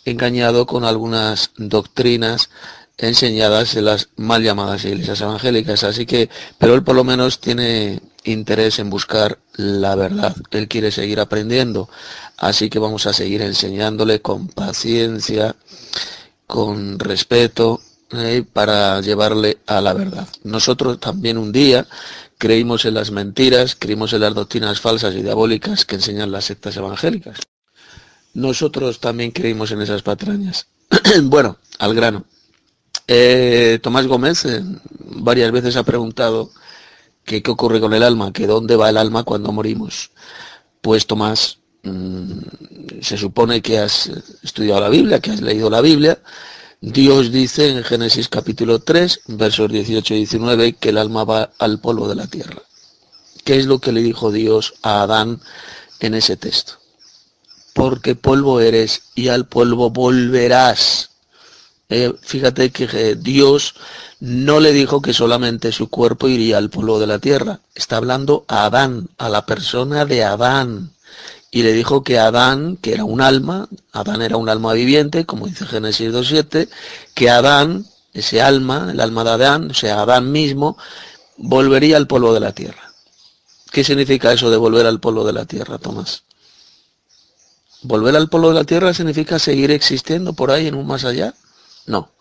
engañado 0.04 0.66
con 0.66 0.84
algunas 0.84 1.52
doctrinas 1.56 2.50
enseñadas 3.00 3.76
en 3.76 3.86
las 3.86 4.10
mal 4.18 4.44
llamadas 4.44 4.86
iglesias 4.86 5.22
evangélicas, 5.22 5.84
así 5.84 6.06
que, 6.06 6.30
pero 6.58 6.76
él 6.76 6.84
por 6.84 6.96
lo 6.96 7.04
menos 7.04 7.40
tiene 7.40 8.02
interés 8.26 8.80
en 8.80 8.90
buscar 8.90 9.40
la 9.54 9.96
verdad. 9.96 10.36
Él 10.52 10.68
quiere 10.68 10.92
seguir 10.92 11.20
aprendiendo. 11.20 11.90
Así 12.38 12.70
que 12.70 12.80
vamos 12.80 13.06
a 13.06 13.14
seguir 13.14 13.42
enseñándole 13.42 14.22
con 14.22 14.48
paciencia, 14.48 15.56
con 16.48 17.00
respeto, 17.00 17.82
eh, 18.12 18.44
para 18.52 19.02
llevarle 19.02 19.60
a 19.68 19.82
la 19.82 19.94
verdad. 19.94 20.28
Nosotros 20.44 21.00
también 21.00 21.38
un 21.38 21.52
día 21.52 21.88
creímos 22.38 22.86
en 22.86 22.96
las 22.96 23.12
mentiras, 23.12 23.76
creímos 23.78 24.14
en 24.14 24.22
las 24.22 24.34
doctrinas 24.34 24.80
falsas 24.80 25.14
y 25.16 25.22
diabólicas 25.22 25.86
que 25.86 25.96
enseñan 25.96 26.32
las 26.32 26.46
sectas 26.46 26.76
evangélicas. 26.78 27.40
Nosotros 28.34 29.00
también 29.00 29.32
creímos 29.32 29.72
en 29.72 29.82
esas 29.82 30.02
patrañas. 30.02 30.68
bueno, 31.24 31.58
al 31.78 31.94
grano. 31.94 32.26
Eh, 33.12 33.80
Tomás 33.82 34.06
Gómez 34.06 34.46
eh, 34.46 34.64
varias 35.00 35.52
veces 35.52 35.76
ha 35.76 35.84
preguntado 35.84 36.52
¿Qué, 37.30 37.44
ocurre 37.48 37.80
con 37.80 37.94
el 37.94 38.02
alma? 38.02 38.34
¿Que 38.34 38.48
dónde 38.48 38.76
va 38.76 38.90
el 38.90 38.98
alma 38.98 39.24
cuando 39.24 39.52
morimos? 39.52 40.10
Pues 40.82 41.06
Tomás, 41.06 41.60
mm, 41.84 42.40
se 43.02 43.18
supone 43.18 43.62
que 43.62 43.78
has 43.78 44.10
estudiado 44.42 44.82
la 44.82 44.90
Biblia, 44.90 45.20
que 45.20 45.30
has 45.30 45.42
leído 45.42 45.70
la 45.70 45.82
Biblia. 45.82 46.18
Dios 46.82 47.32
dice 47.32 47.70
en 47.70 47.84
Génesis 47.84 48.30
capítulo 48.30 48.80
3, 48.80 49.22
versos 49.28 49.72
18 49.72 50.16
y 50.16 50.18
19, 50.18 50.74
que 50.74 50.90
el 50.90 50.98
alma 50.98 51.24
va 51.24 51.52
al 51.60 51.80
polvo 51.80 52.08
de 52.08 52.16
la 52.16 52.26
tierra. 52.26 52.64
¿Qué 53.44 53.58
es 53.58 53.68
lo 53.68 53.78
que 53.78 53.92
le 53.92 54.02
dijo 54.02 54.32
Dios 54.32 54.74
a 54.82 55.04
Adán 55.04 55.40
en 56.00 56.16
ese 56.16 56.36
texto? 56.36 56.80
Porque 57.74 58.16
polvo 58.16 58.60
eres 58.60 59.04
y 59.14 59.28
al 59.28 59.48
polvo 59.48 59.92
volverás. 59.92 61.12
Eh, 61.90 62.14
fíjate 62.22 62.70
que 62.70 62.88
eh, 62.94 63.16
Dios 63.16 63.74
no 64.20 64.60
le 64.60 64.72
dijo 64.72 65.02
que 65.02 65.12
solamente 65.12 65.72
su 65.72 65.90
cuerpo 65.90 66.28
iría 66.28 66.58
al 66.60 66.70
polvo 66.70 67.00
de 67.00 67.08
la 67.08 67.20
tierra. 67.20 67.60
Está 67.74 67.98
hablando 67.98 68.46
a 68.48 68.66
Adán, 68.66 69.10
a 69.18 69.28
la 69.28 69.46
persona 69.46 70.06
de 70.06 70.24
Adán. 70.24 70.92
Y 71.52 71.64
le 71.64 71.74
dijo 71.74 72.04
que 72.04 72.20
Adán, 72.20 72.78
que 72.78 72.94
era 72.94 73.06
un 73.06 73.22
alma, 73.22 73.68
Adán 73.92 74.22
era 74.22 74.38
un 74.38 74.50
alma 74.50 74.74
viviente, 74.74 75.26
como 75.26 75.48
dice 75.48 75.66
Génesis 75.66 76.12
2.7, 76.12 76.70
que 77.16 77.30
Adán, 77.32 77.86
ese 78.14 78.40
alma, 78.40 78.90
el 78.92 79.00
alma 79.00 79.24
de 79.24 79.32
Adán, 79.32 79.72
o 79.72 79.74
sea, 79.74 80.02
Adán 80.02 80.32
mismo, 80.32 80.78
volvería 81.38 81.98
al 81.98 82.06
polvo 82.06 82.36
de 82.36 82.40
la 82.40 82.52
tierra. 82.52 82.94
¿Qué 83.72 83.84
significa 83.84 84.32
eso 84.32 84.52
de 84.52 84.58
volver 84.58 84.86
al 84.86 85.00
polvo 85.00 85.24
de 85.26 85.34
la 85.34 85.46
tierra, 85.46 85.80
Tomás? 85.80 86.24
Volver 87.82 88.16
al 88.16 88.30
polvo 88.30 88.50
de 88.50 88.56
la 88.56 88.64
tierra 88.64 88.94
significa 88.94 89.40
seguir 89.40 89.72
existiendo 89.72 90.34
por 90.34 90.52
ahí 90.52 90.68
en 90.68 90.76
un 90.76 90.86
más 90.86 91.04
allá. 91.04 91.34
No 91.86 92.12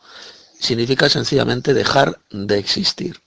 significa 0.58 1.08
sencillamente 1.08 1.74
dejar 1.74 2.20
de 2.30 2.58
existir. 2.58 3.20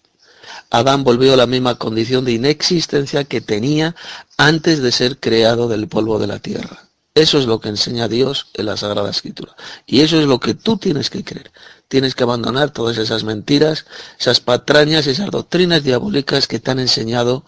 Adán 0.69 1.03
volvió 1.03 1.33
a 1.33 1.37
la 1.37 1.47
misma 1.47 1.75
condición 1.75 2.25
de 2.25 2.33
inexistencia 2.33 3.23
que 3.23 3.41
tenía 3.41 3.95
antes 4.37 4.81
de 4.81 4.91
ser 4.91 5.17
creado 5.17 5.67
del 5.67 5.87
polvo 5.87 6.19
de 6.19 6.27
la 6.27 6.39
tierra. 6.39 6.87
Eso 7.13 7.39
es 7.39 7.45
lo 7.45 7.59
que 7.59 7.69
enseña 7.69 8.07
Dios 8.07 8.47
en 8.53 8.67
la 8.67 8.77
Sagrada 8.77 9.09
Escritura. 9.09 9.53
Y 9.85 9.99
eso 9.99 10.19
es 10.19 10.27
lo 10.27 10.39
que 10.39 10.53
tú 10.53 10.77
tienes 10.77 11.09
que 11.09 11.25
creer. 11.25 11.51
Tienes 11.89 12.15
que 12.15 12.23
abandonar 12.23 12.71
todas 12.71 12.97
esas 12.97 13.25
mentiras, 13.25 13.85
esas 14.17 14.39
patrañas, 14.39 15.07
esas 15.07 15.29
doctrinas 15.29 15.83
diabólicas 15.83 16.47
que 16.47 16.59
te 16.59 16.71
han 16.71 16.79
enseñado 16.79 17.45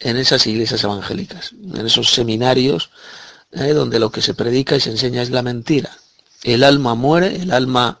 en 0.00 0.16
esas 0.16 0.46
iglesias 0.46 0.82
evangélicas, 0.82 1.52
en 1.52 1.86
esos 1.86 2.10
seminarios 2.10 2.90
eh, 3.52 3.72
donde 3.74 3.98
lo 3.98 4.10
que 4.10 4.22
se 4.22 4.34
predica 4.34 4.76
y 4.76 4.80
se 4.80 4.90
enseña 4.90 5.20
es 5.20 5.30
la 5.30 5.42
mentira. 5.42 5.90
El 6.42 6.64
alma 6.64 6.94
muere, 6.94 7.36
el 7.36 7.52
alma 7.52 8.00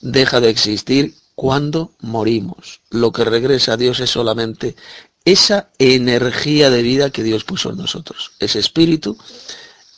deja 0.00 0.40
de 0.40 0.50
existir 0.50 1.14
cuando 1.34 1.92
morimos. 2.00 2.80
Lo 2.90 3.12
que 3.12 3.24
regresa 3.24 3.74
a 3.74 3.76
Dios 3.76 4.00
es 4.00 4.10
solamente 4.10 4.76
esa 5.24 5.70
energía 5.78 6.70
de 6.70 6.82
vida 6.82 7.10
que 7.10 7.22
Dios 7.22 7.44
puso 7.44 7.70
en 7.70 7.78
nosotros. 7.78 8.32
Ese 8.38 8.58
espíritu, 8.58 9.16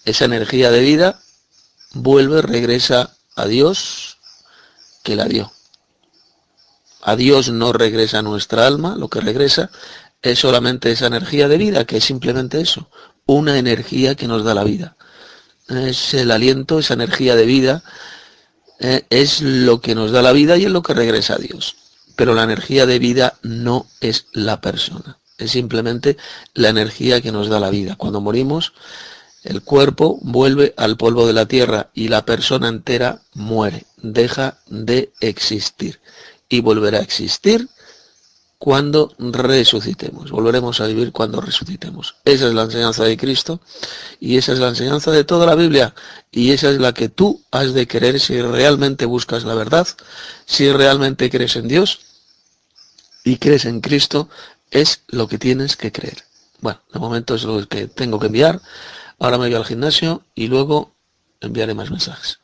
esa 0.05 0.25
energía 0.25 0.71
de 0.71 0.81
vida, 0.81 1.21
vuelve, 1.93 2.43
regresa 2.43 3.17
a 3.35 3.47
Dios 3.47 4.19
que 5.03 5.17
la 5.17 5.27
dio. 5.27 5.53
A 7.03 7.17
Dios 7.17 7.51
no 7.51 7.73
regresa 7.73 8.23
nuestra 8.23 8.67
alma, 8.67 8.97
lo 8.97 9.09
que 9.09 9.21
regresa 9.21 9.71
es 10.23 10.39
solamente 10.41 10.91
esa 10.91 11.07
energía 11.07 11.49
de 11.49 11.59
vida, 11.59 11.85
que 11.85 11.99
es 11.99 12.05
simplemente 12.05 12.61
eso, 12.61 12.89
una 13.27 13.59
energía 13.59 14.15
que 14.15 14.27
nos 14.27 14.45
da 14.45 14.55
la 14.55 14.65
vida. 14.65 14.95
Es 15.69 16.15
el 16.15 16.31
aliento, 16.31 16.78
esa 16.78 16.95
energía 16.95 17.35
de 17.35 17.47
vida 17.47 17.83
eh, 18.78 19.05
es 19.11 19.41
lo 19.41 19.81
que 19.81 19.95
nos 19.95 20.12
da 20.12 20.23
la 20.23 20.33
vida 20.33 20.57
y 20.57 20.65
es 20.65 20.70
lo 20.70 20.83
que 20.83 20.95
regresa 20.95 21.35
a 21.35 21.39
Dios. 21.39 21.77
Pero 22.15 22.35
la 22.35 22.45
energía 22.45 22.86
de 22.86 22.99
vida 22.99 23.35
no 23.43 23.86
es 24.01 24.27
la 24.33 24.61
persona, 24.61 25.19
es 25.39 25.51
simplemente 25.51 26.17
la 26.55 26.69
energía 26.69 27.20
que 27.20 27.33
nos 27.33 27.49
da 27.49 27.61
la 27.61 27.70
vida. 27.70 27.97
Cuando 27.97 28.20
morimos, 28.20 28.73
el 29.45 29.62
cuerpo 29.62 30.19
vuelve 30.23 30.75
al 30.77 30.97
polvo 30.97 31.27
de 31.27 31.33
la 31.33 31.47
tierra 31.47 31.91
y 31.95 32.09
la 32.09 32.25
persona 32.25 32.69
entera 32.69 33.20
muere, 33.35 33.85
deja 33.97 34.59
de 34.67 35.12
existir 35.20 36.01
y 36.49 36.61
volverá 36.61 36.99
a 36.99 37.03
existir 37.03 37.69
cuando 38.59 39.15
resucitemos. 39.18 40.31
Volveremos 40.31 40.81
a 40.81 40.86
vivir 40.86 41.12
cuando 41.12 41.41
resucitemos. 41.41 42.17
Esa 42.25 42.49
es 42.49 42.55
la 42.55 42.62
enseñanza 42.62 43.05
de 43.05 43.17
Cristo 43.17 43.60
y 44.18 44.36
esa 44.39 44.52
es 44.52 44.59
la 44.59 44.68
enseñanza 44.68 45.10
de 45.10 45.25
toda 45.25 45.47
la 45.47 45.55
Biblia 45.55 45.94
y 46.31 46.52
esa 46.52 46.70
es 46.70 46.78
la 46.78 46.94
que 46.94 47.09
tú 47.09 47.43
has 47.51 47.75
de 47.75 47.86
querer 47.86 48.18
si 48.18 48.41
realmente 48.41 49.05
buscas 49.05 49.44
la 49.44 49.55
verdad, 49.55 49.86
si 50.47 50.73
realmente 50.73 51.31
crees 51.31 51.57
en 51.57 51.68
Dios 51.68 52.01
y 53.25 53.36
crees 53.36 53.67
en 53.67 53.81
Cristo, 53.81 54.28
es 54.70 55.02
lo 55.09 55.28
que 55.28 55.39
tienes 55.39 55.76
que 55.76 55.93
creer. 55.93 56.25
Bueno, 56.60 56.81
de 56.93 56.99
momento 56.99 57.35
es 57.35 57.44
lo 57.44 57.67
que 57.68 57.89
tengo 57.89 58.18
que 58.18 58.26
enviar. 58.26 58.60
Ahora 59.18 59.39
me 59.39 59.47
voy 59.47 59.55
al 59.55 59.65
gimnasio 59.65 60.23
y 60.35 60.47
luego 60.47 60.93
enviaré 61.41 61.75
más 61.75 61.91
mensajes. 61.91 62.39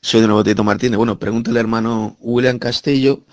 Soy 0.00 0.20
de 0.22 0.26
nuevo 0.26 0.44
Tito 0.44 0.64
Martínez. 0.64 0.96
Bueno, 0.96 1.18
pregúntale 1.18 1.60
hermano 1.60 2.16
William 2.20 2.58
Castillo 2.58 3.24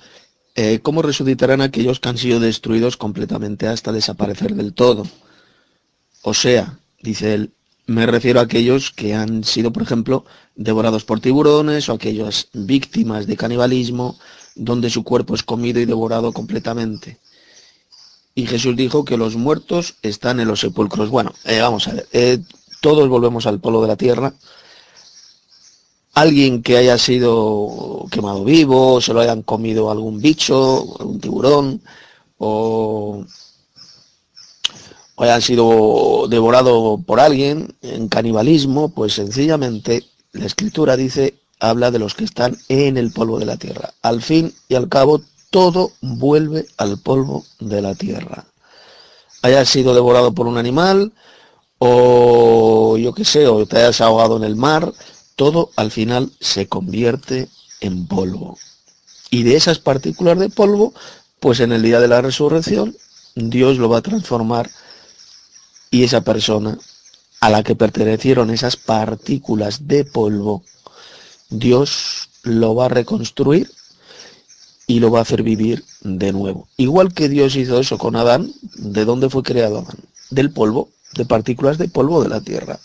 eh, 0.56 0.80
¿cómo 0.82 1.02
resucitarán 1.02 1.62
aquellos 1.62 2.00
que 2.00 2.10
han 2.10 2.18
sido 2.18 2.40
destruidos 2.40 2.98
completamente 2.98 3.68
hasta 3.68 3.92
desaparecer 3.92 4.56
del 4.56 4.74
todo? 4.74 5.06
O 6.22 6.34
sea, 6.34 6.80
dice 7.02 7.34
él, 7.34 7.52
me 7.88 8.06
refiero 8.06 8.40
a 8.40 8.44
aquellos 8.44 8.92
que 8.92 9.14
han 9.14 9.44
sido, 9.44 9.72
por 9.72 9.84
ejemplo, 9.84 10.26
devorados 10.56 11.04
por 11.04 11.20
tiburones 11.20 11.88
o 11.90 11.94
aquellas 11.94 12.48
víctimas 12.54 13.28
de 13.28 13.38
canibalismo 13.38 14.18
donde 14.56 14.90
su 14.90 15.04
cuerpo 15.04 15.36
es 15.36 15.44
comido 15.44 15.80
y 15.80 15.86
devorado 15.86 16.32
completamente. 16.32 17.20
Y 18.34 18.48
Jesús 18.48 18.76
dijo 18.76 19.06
que 19.06 19.18
los 19.18 19.36
muertos 19.36 19.96
están 20.02 20.40
en 20.40 20.48
los 20.48 20.62
sepulcros. 20.62 21.10
Bueno, 21.10 21.34
eh, 21.44 21.60
vamos 21.62 21.88
a 21.88 21.94
ver, 21.94 22.08
eh, 22.12 22.40
todos 22.82 23.08
volvemos 23.08 23.46
al 23.46 23.60
polo 23.60 23.82
de 23.82 23.88
la 23.88 23.96
tierra. 23.96 24.34
Alguien 26.16 26.64
que 26.64 26.78
haya 26.78 26.98
sido 26.98 28.06
quemado 28.10 28.44
vivo, 28.46 29.02
se 29.02 29.14
lo 29.14 29.20
hayan 29.20 29.44
comido 29.44 29.92
algún 29.92 30.22
bicho, 30.22 30.96
algún 31.00 31.20
tiburón, 31.20 31.82
o, 32.38 33.24
o 35.16 35.24
hayan 35.24 35.42
sido 35.42 36.28
devorado 36.30 36.98
por 37.06 37.20
alguien 37.20 37.76
en 37.82 38.08
canibalismo, 38.08 38.90
pues 38.90 39.14
sencillamente 39.14 40.06
la 40.32 40.46
escritura 40.46 40.96
dice, 40.96 41.36
habla 41.60 41.92
de 41.92 42.00
los 42.00 42.16
que 42.16 42.24
están 42.24 42.58
en 42.70 42.98
el 42.98 43.12
polvo 43.12 43.38
de 43.38 43.46
la 43.46 43.58
tierra. 43.58 43.94
Al 44.02 44.22
fin 44.22 44.54
y 44.70 44.76
al 44.76 44.88
cabo, 44.88 45.22
todo 45.50 45.92
vuelve 46.02 46.66
al 46.78 46.98
polvo 46.98 47.46
de 47.60 47.82
la 47.82 47.94
tierra. 47.94 48.46
Haya 49.42 49.66
sido 49.66 49.94
devorado 49.94 50.34
por 50.34 50.48
un 50.48 50.58
animal, 50.58 51.14
o 51.78 52.98
yo 52.98 53.14
qué 53.14 53.26
sé, 53.26 53.48
o 53.48 53.66
te 53.66 53.78
hayas 53.78 54.02
ahogado 54.02 54.38
en 54.38 54.44
el 54.44 54.56
mar, 54.56 54.94
todo 55.36 55.70
al 55.76 55.92
final 55.92 56.32
se 56.40 56.68
convierte 56.68 57.50
en 57.82 58.08
polvo. 58.08 58.58
Y 59.30 59.44
de 59.44 59.56
esas 59.56 59.80
partículas 59.80 60.40
de 60.40 60.50
polvo, 60.50 60.94
pues 61.40 61.60
en 61.60 61.72
el 61.72 61.82
día 61.82 62.00
de 62.00 62.08
la 62.08 62.22
resurrección, 62.22 62.96
Dios 63.36 63.78
lo 63.78 63.90
va 63.90 63.98
a 63.98 64.02
transformar 64.02 64.70
y 65.92 66.04
esa 66.04 66.22
persona 66.22 66.78
a 67.42 67.50
la 67.50 67.64
que 67.64 67.76
pertenecieron 67.76 68.50
esas 68.50 68.78
partículas 68.78 69.88
de 69.88 70.06
polvo, 70.06 70.64
Dios 71.50 72.30
lo 72.44 72.76
va 72.76 72.86
a 72.86 72.90
reconstruir 72.90 73.70
y 74.88 75.00
lo 75.00 75.12
va 75.12 75.20
a 75.20 75.22
hacer 75.24 75.44
vivir 75.44 75.84
de 76.02 76.32
nuevo. 76.32 76.68
Igual 76.78 77.14
que 77.14 77.28
Dios 77.28 77.56
hizo 77.56 77.80
eso 77.80 77.98
con 77.98 78.16
Adán, 78.16 78.52
¿de 78.76 79.06
dónde 79.06 79.30
fue 79.30 79.44
creado 79.44 79.80
Adán? 79.80 79.98
Del 80.30 80.52
polvo, 80.52 80.90
de 81.14 81.26
partículas 81.26 81.78
de 81.78 81.88
polvo 81.88 82.24
de 82.24 82.30
la 82.30 82.42
tierra. 82.42 82.80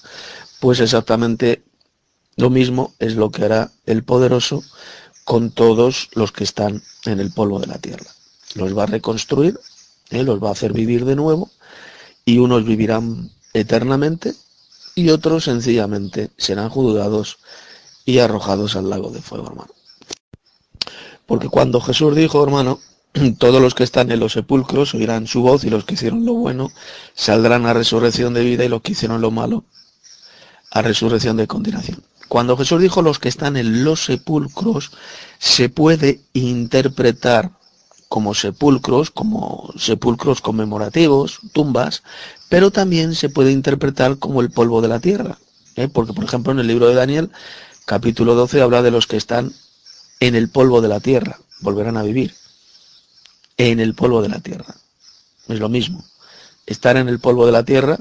Pues 0.60 0.80
exactamente 0.80 1.62
lo 2.40 2.50
mismo 2.50 2.94
es 2.98 3.14
lo 3.16 3.30
que 3.30 3.44
hará 3.44 3.70
el 3.86 4.02
poderoso 4.02 4.62
con 5.24 5.50
todos 5.50 6.08
los 6.14 6.32
que 6.32 6.44
están 6.44 6.82
en 7.04 7.20
el 7.20 7.30
polvo 7.30 7.60
de 7.60 7.66
la 7.66 7.78
tierra. 7.78 8.06
Los 8.54 8.76
va 8.76 8.84
a 8.84 8.86
reconstruir, 8.86 9.58
¿eh? 10.10 10.22
los 10.22 10.42
va 10.42 10.48
a 10.48 10.52
hacer 10.52 10.72
vivir 10.72 11.04
de 11.04 11.16
nuevo 11.16 11.50
y 12.24 12.38
unos 12.38 12.64
vivirán 12.64 13.30
eternamente 13.52 14.34
y 14.94 15.10
otros 15.10 15.44
sencillamente 15.44 16.30
serán 16.36 16.68
juzgados 16.68 17.38
y 18.04 18.18
arrojados 18.18 18.76
al 18.76 18.90
lago 18.90 19.10
de 19.10 19.22
fuego, 19.22 19.46
hermano. 19.46 19.72
Porque 21.26 21.48
cuando 21.48 21.80
Jesús 21.80 22.16
dijo, 22.16 22.42
hermano, 22.42 22.80
todos 23.38 23.62
los 23.62 23.74
que 23.74 23.84
están 23.84 24.10
en 24.10 24.20
los 24.20 24.32
sepulcros 24.32 24.94
oirán 24.94 25.26
su 25.26 25.42
voz 25.42 25.64
y 25.64 25.70
los 25.70 25.84
que 25.84 25.94
hicieron 25.94 26.24
lo 26.24 26.34
bueno 26.34 26.72
saldrán 27.14 27.66
a 27.66 27.72
resurrección 27.72 28.34
de 28.34 28.42
vida 28.42 28.64
y 28.64 28.68
los 28.68 28.82
que 28.82 28.92
hicieron 28.92 29.20
lo 29.20 29.30
malo 29.30 29.64
a 30.70 30.82
resurrección 30.82 31.36
de 31.36 31.46
condenación. 31.46 32.02
Cuando 32.30 32.56
Jesús 32.56 32.80
dijo 32.80 33.02
los 33.02 33.18
que 33.18 33.28
están 33.28 33.56
en 33.56 33.82
los 33.82 34.04
sepulcros, 34.04 34.92
se 35.40 35.68
puede 35.68 36.20
interpretar 36.32 37.50
como 38.08 38.34
sepulcros, 38.34 39.10
como 39.10 39.72
sepulcros 39.76 40.40
conmemorativos, 40.40 41.40
tumbas, 41.52 42.04
pero 42.48 42.70
también 42.70 43.16
se 43.16 43.30
puede 43.30 43.50
interpretar 43.50 44.16
como 44.18 44.42
el 44.42 44.52
polvo 44.52 44.80
de 44.80 44.86
la 44.86 45.00
tierra. 45.00 45.38
¿eh? 45.74 45.88
Porque, 45.88 46.12
por 46.12 46.22
ejemplo, 46.22 46.52
en 46.52 46.60
el 46.60 46.68
libro 46.68 46.86
de 46.86 46.94
Daniel, 46.94 47.32
capítulo 47.84 48.36
12, 48.36 48.62
habla 48.62 48.82
de 48.82 48.92
los 48.92 49.08
que 49.08 49.16
están 49.16 49.52
en 50.20 50.36
el 50.36 50.50
polvo 50.50 50.80
de 50.80 50.88
la 50.88 51.00
tierra, 51.00 51.40
volverán 51.62 51.96
a 51.96 52.04
vivir 52.04 52.36
en 53.56 53.80
el 53.80 53.96
polvo 53.96 54.22
de 54.22 54.28
la 54.28 54.38
tierra. 54.38 54.76
Es 55.48 55.58
lo 55.58 55.68
mismo. 55.68 56.04
Estar 56.64 56.96
en 56.96 57.08
el 57.08 57.18
polvo 57.18 57.44
de 57.44 57.50
la 57.50 57.64
tierra 57.64 57.98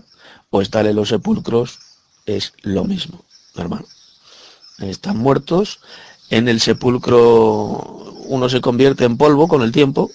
o 0.51 0.61
estar 0.61 0.85
en 0.85 0.98
los 0.98 1.09
sepulcros 1.09 1.80
es 2.27 2.53
lo 2.61 2.85
mismo, 2.85 3.25
hermano. 3.56 3.88
Están 4.82 5.17
muertos, 5.17 5.80
en 6.30 6.48
el 6.48 6.59
sepulcro 6.59 8.14
uno 8.25 8.49
se 8.49 8.61
convierte 8.61 9.06
en 9.06 9.17
polvo 9.17 9.48
con 9.48 9.61
el 9.61 9.72
tiempo 9.72 10.11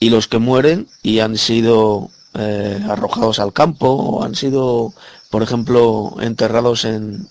y 0.00 0.10
los 0.10 0.26
que 0.26 0.38
mueren 0.38 0.88
y 1.02 1.20
han 1.20 1.36
sido 1.38 2.10
eh, 2.34 2.84
arrojados 2.88 3.38
al 3.38 3.52
campo 3.52 3.88
o 3.88 4.24
han 4.24 4.34
sido, 4.34 4.92
por 5.30 5.42
ejemplo, 5.42 6.16
enterrados 6.20 6.84
en, 6.84 7.28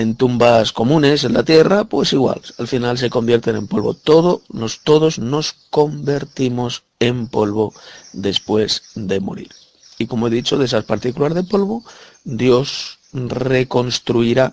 en 0.00 0.14
tumbas 0.14 0.72
comunes 0.72 1.24
en 1.24 1.34
la 1.34 1.44
tierra, 1.44 1.84
pues 1.84 2.12
igual, 2.12 2.40
al 2.58 2.68
final 2.68 2.98
se 2.98 3.10
convierten 3.10 3.56
en 3.56 3.66
polvo. 3.66 3.94
Todo, 3.94 4.42
nos, 4.48 4.80
todos 4.80 5.18
nos 5.18 5.52
convertimos 5.70 6.84
en 6.98 7.28
polvo 7.28 7.74
después 8.12 8.82
de 8.94 9.20
morir. 9.20 9.50
Y 9.98 10.06
como 10.06 10.26
he 10.26 10.30
dicho, 10.30 10.56
de 10.56 10.64
esas 10.64 10.84
partículas 10.84 11.34
de 11.34 11.44
polvo, 11.44 11.84
Dios 12.24 12.98
reconstruirá 13.12 14.52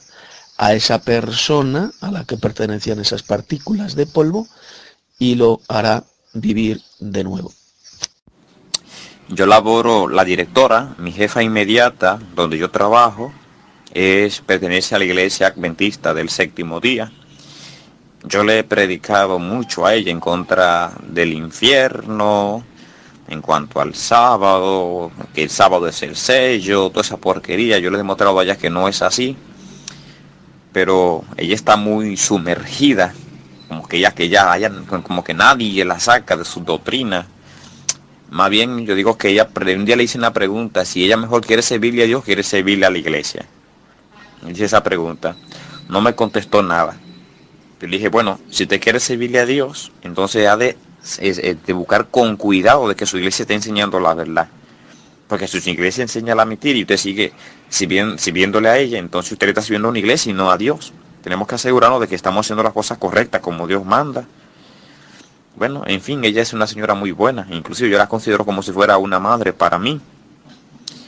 a 0.57 0.73
esa 0.73 1.01
persona 1.01 1.91
a 2.01 2.11
la 2.11 2.25
que 2.25 2.37
pertenecían 2.37 2.99
esas 2.99 3.23
partículas 3.23 3.95
de 3.95 4.07
polvo 4.07 4.47
y 5.19 5.35
lo 5.35 5.61
hará 5.67 6.03
vivir 6.33 6.81
de 6.99 7.23
nuevo. 7.23 7.53
Yo 9.29 9.45
laboro 9.45 10.07
la 10.07 10.23
directora, 10.23 10.95
mi 10.97 11.11
jefa 11.11 11.43
inmediata, 11.43 12.19
donde 12.33 12.57
yo 12.57 12.71
trabajo, 12.71 13.33
es, 13.93 14.41
pertenece 14.41 14.95
a 14.95 14.99
la 14.99 15.05
iglesia 15.05 15.47
adventista 15.47 16.13
del 16.13 16.29
séptimo 16.29 16.79
día. 16.79 17.11
Yo 18.23 18.43
le 18.43 18.59
he 18.59 18.63
predicado 18.63 19.37
mucho 19.37 19.85
a 19.85 19.93
ella 19.93 20.11
en 20.11 20.19
contra 20.19 20.91
del 21.07 21.33
infierno, 21.33 22.63
en 23.27 23.41
cuanto 23.41 23.81
al 23.81 23.95
sábado, 23.95 25.11
que 25.33 25.43
el 25.43 25.49
sábado 25.49 25.87
es 25.87 26.01
el 26.03 26.15
sello, 26.15 26.89
toda 26.89 27.01
esa 27.01 27.17
porquería. 27.17 27.79
Yo 27.79 27.89
le 27.89 27.95
he 27.95 27.99
demostrado 27.99 28.39
a 28.39 28.43
ella 28.43 28.57
que 28.57 28.69
no 28.69 28.87
es 28.87 29.01
así, 29.01 29.35
pero 30.77 31.23
ella 31.37 31.55
está 31.55 31.75
muy 31.75 32.17
sumergida, 32.17 33.11
como 33.67 33.87
que 33.87 33.99
ya 33.99 34.11
que 34.11 34.29
ya 34.29 34.51
haya, 34.51 34.71
como 35.01 35.23
que 35.23 35.33
nadie 35.33 35.83
la 35.83 35.99
saca 35.99 36.37
de 36.37 36.45
su 36.45 36.59
doctrina. 36.59 37.25
Más 38.29 38.51
bien 38.51 38.85
yo 38.85 38.93
digo 38.93 39.17
que 39.17 39.29
ella, 39.29 39.49
un 39.55 39.85
día 39.85 39.95
le 39.95 40.03
hice 40.03 40.19
una 40.19 40.33
pregunta, 40.33 40.85
si 40.85 41.03
ella 41.03 41.17
mejor 41.17 41.43
quiere 41.43 41.63
servirle 41.63 42.03
a 42.03 42.05
Dios, 42.05 42.23
quiere 42.23 42.43
servirle 42.43 42.85
a 42.85 42.91
la 42.91 42.99
iglesia 42.99 43.47
hice 44.47 44.65
esa 44.65 44.83
pregunta. 44.83 45.35
No 45.89 45.99
me 45.99 46.13
contestó 46.13 46.61
nada. 46.61 46.95
Le 47.81 47.87
dije, 47.87 48.09
bueno, 48.09 48.39
si 48.51 48.67
te 48.67 48.79
quieres 48.79 49.01
servirle 49.01 49.39
a 49.39 49.47
Dios, 49.47 49.91
entonces 50.03 50.47
ha 50.47 50.57
de, 50.57 50.77
de, 51.19 51.73
buscar 51.73 52.09
con 52.09 52.37
cuidado 52.37 52.87
de 52.87 52.93
que 52.93 53.07
su 53.07 53.17
iglesia 53.17 53.41
esté 53.41 53.55
enseñando 53.55 53.99
la 53.99 54.13
verdad. 54.13 54.47
Porque 55.27 55.47
su 55.47 55.57
iglesia 55.57 56.03
enseña 56.03 56.35
la 56.35 56.45
mentira 56.45 56.77
y 56.77 56.83
usted 56.83 56.97
sigue 56.97 57.33
sirviéndole 57.69 58.69
a 58.69 58.77
ella, 58.77 58.97
entonces 58.97 59.33
usted 59.33 59.47
le 59.47 59.51
está 59.51 59.61
sirviendo 59.61 59.89
a 59.89 59.91
una 59.91 59.99
iglesia 59.99 60.29
y 60.29 60.33
no 60.33 60.49
a 60.51 60.57
Dios. 60.57 60.93
Tenemos 61.21 61.47
que 61.47 61.55
asegurarnos 61.55 61.99
de 61.99 62.07
que 62.07 62.15
estamos 62.15 62.45
haciendo 62.45 62.63
las 62.63 62.73
cosas 62.73 62.97
correctas 62.97 63.41
como 63.41 63.67
Dios 63.67 63.83
manda. 63.85 64.25
Bueno, 65.57 65.83
en 65.85 66.01
fin, 66.01 66.23
ella 66.23 66.41
es 66.41 66.53
una 66.53 66.67
señora 66.67 66.93
muy 66.93 67.11
buena. 67.11 67.47
Inclusive 67.49 67.89
yo 67.89 67.97
la 67.97 68.07
considero 68.07 68.45
como 68.45 68.61
si 68.61 68.71
fuera 68.71 68.97
una 68.97 69.19
madre 69.19 69.51
para 69.51 69.77
mí 69.77 69.99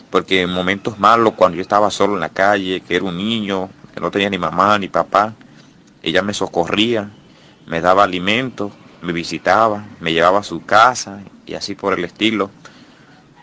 porque 0.09 0.41
en 0.41 0.49
momentos 0.49 0.99
malos, 0.99 1.33
cuando 1.35 1.55
yo 1.57 1.61
estaba 1.61 1.91
solo 1.91 2.15
en 2.15 2.21
la 2.21 2.29
calle, 2.29 2.81
que 2.81 2.95
era 2.95 3.05
un 3.05 3.17
niño, 3.17 3.69
que 3.93 3.99
no 3.99 4.11
tenía 4.11 4.29
ni 4.29 4.37
mamá 4.37 4.77
ni 4.79 4.87
papá, 4.87 5.33
ella 6.01 6.21
me 6.21 6.33
socorría, 6.33 7.09
me 7.67 7.81
daba 7.81 8.03
alimento, 8.03 8.71
me 9.01 9.13
visitaba, 9.13 9.85
me 9.99 10.11
llevaba 10.11 10.39
a 10.39 10.43
su 10.43 10.65
casa 10.65 11.21
y 11.45 11.53
así 11.53 11.75
por 11.75 11.97
el 11.97 12.05
estilo. 12.05 12.49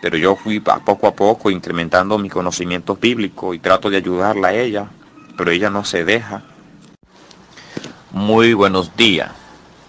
Pero 0.06 0.18
yo 0.18 0.36
fui 0.36 0.60
poco 0.60 1.08
a 1.08 1.16
poco 1.16 1.50
incrementando 1.50 2.16
mi 2.16 2.30
conocimiento 2.30 2.94
bíblico 2.94 3.54
y 3.54 3.58
trato 3.58 3.90
de 3.90 3.96
ayudarla 3.96 4.48
a 4.48 4.52
ella, 4.52 4.86
pero 5.36 5.50
ella 5.50 5.68
no 5.68 5.84
se 5.84 6.04
deja. 6.04 6.42
Muy 8.12 8.54
buenos 8.54 8.96
días. 8.96 9.32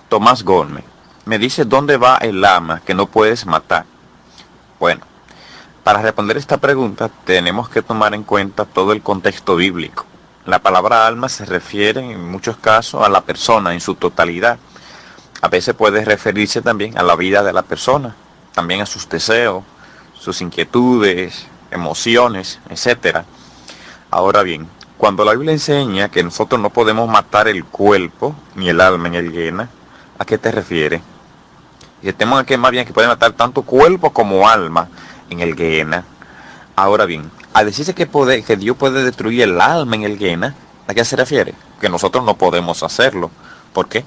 Tomás 0.09 0.41
Gómez. 0.41 0.83
Me 1.25 1.37
dice 1.37 1.65
dónde 1.65 1.97
va 1.97 2.17
el 2.17 2.41
lama 2.41 2.81
que 2.83 2.95
no 2.95 3.05
puedes 3.05 3.45
matar. 3.45 3.85
Bueno, 4.79 5.05
para 5.83 6.01
responder 6.01 6.37
esta 6.37 6.57
pregunta 6.57 7.11
tenemos 7.23 7.69
que 7.69 7.83
tomar 7.83 8.15
en 8.15 8.23
cuenta 8.23 8.65
todo 8.65 8.93
el 8.93 9.03
contexto 9.03 9.55
bíblico. 9.55 10.03
La 10.47 10.57
palabra 10.57 11.05
alma 11.05 11.29
se 11.29 11.45
refiere 11.45 11.99
en 11.99 12.27
muchos 12.31 12.57
casos 12.57 13.05
a 13.05 13.09
la 13.09 13.21
persona 13.21 13.71
en 13.71 13.81
su 13.81 13.93
totalidad. 13.93 14.57
A 15.43 15.47
veces 15.47 15.75
puede 15.75 16.03
referirse 16.03 16.63
también 16.63 16.97
a 16.97 17.03
la 17.03 17.15
vida 17.15 17.43
de 17.43 17.53
la 17.53 17.61
persona, 17.61 18.15
también 18.55 18.81
a 18.81 18.87
sus 18.87 19.07
deseos, 19.07 19.63
sus 20.33 20.41
inquietudes, 20.41 21.47
emociones, 21.71 22.59
etc. 22.69 23.19
Ahora 24.11 24.43
bien, 24.43 24.67
cuando 24.97 25.23
la 25.23 25.31
Biblia 25.31 25.53
enseña 25.53 26.09
que 26.09 26.23
nosotros 26.23 26.59
no 26.59 26.69
podemos 26.69 27.09
matar 27.09 27.47
el 27.47 27.63
cuerpo, 27.63 28.35
ni 28.55 28.67
el 28.67 28.81
alma, 28.81 29.07
ni 29.07 29.17
el 29.17 29.31
llena, 29.31 29.69
¿A 30.19 30.25
qué 30.25 30.37
te 30.37 30.51
refieres? 30.51 31.01
Y 32.01 32.09
el 32.09 32.15
tema 32.15 32.41
es 32.41 32.47
que 32.47 32.57
más 32.57 32.71
bien 32.71 32.85
que 32.85 32.93
puede 32.93 33.07
matar 33.07 33.33
tanto 33.33 33.61
cuerpo 33.61 34.11
como 34.11 34.49
alma 34.49 34.89
en 35.29 35.39
el 35.39 35.55
Gehenna. 35.55 36.03
Ahora 36.75 37.05
bien, 37.05 37.29
a 37.53 37.63
decirse 37.63 37.93
que, 37.93 38.07
puede, 38.07 38.43
que 38.43 38.55
Dios 38.55 38.77
puede 38.77 39.03
destruir 39.03 39.43
el 39.43 39.61
alma 39.61 39.95
en 39.95 40.03
el 40.03 40.17
Gehenna, 40.17 40.55
¿a 40.87 40.93
qué 40.93 41.05
se 41.05 41.15
refiere? 41.15 41.53
Que 41.79 41.89
nosotros 41.89 42.23
no 42.23 42.35
podemos 42.35 42.83
hacerlo. 42.83 43.31
¿Por 43.73 43.87
qué? 43.87 44.05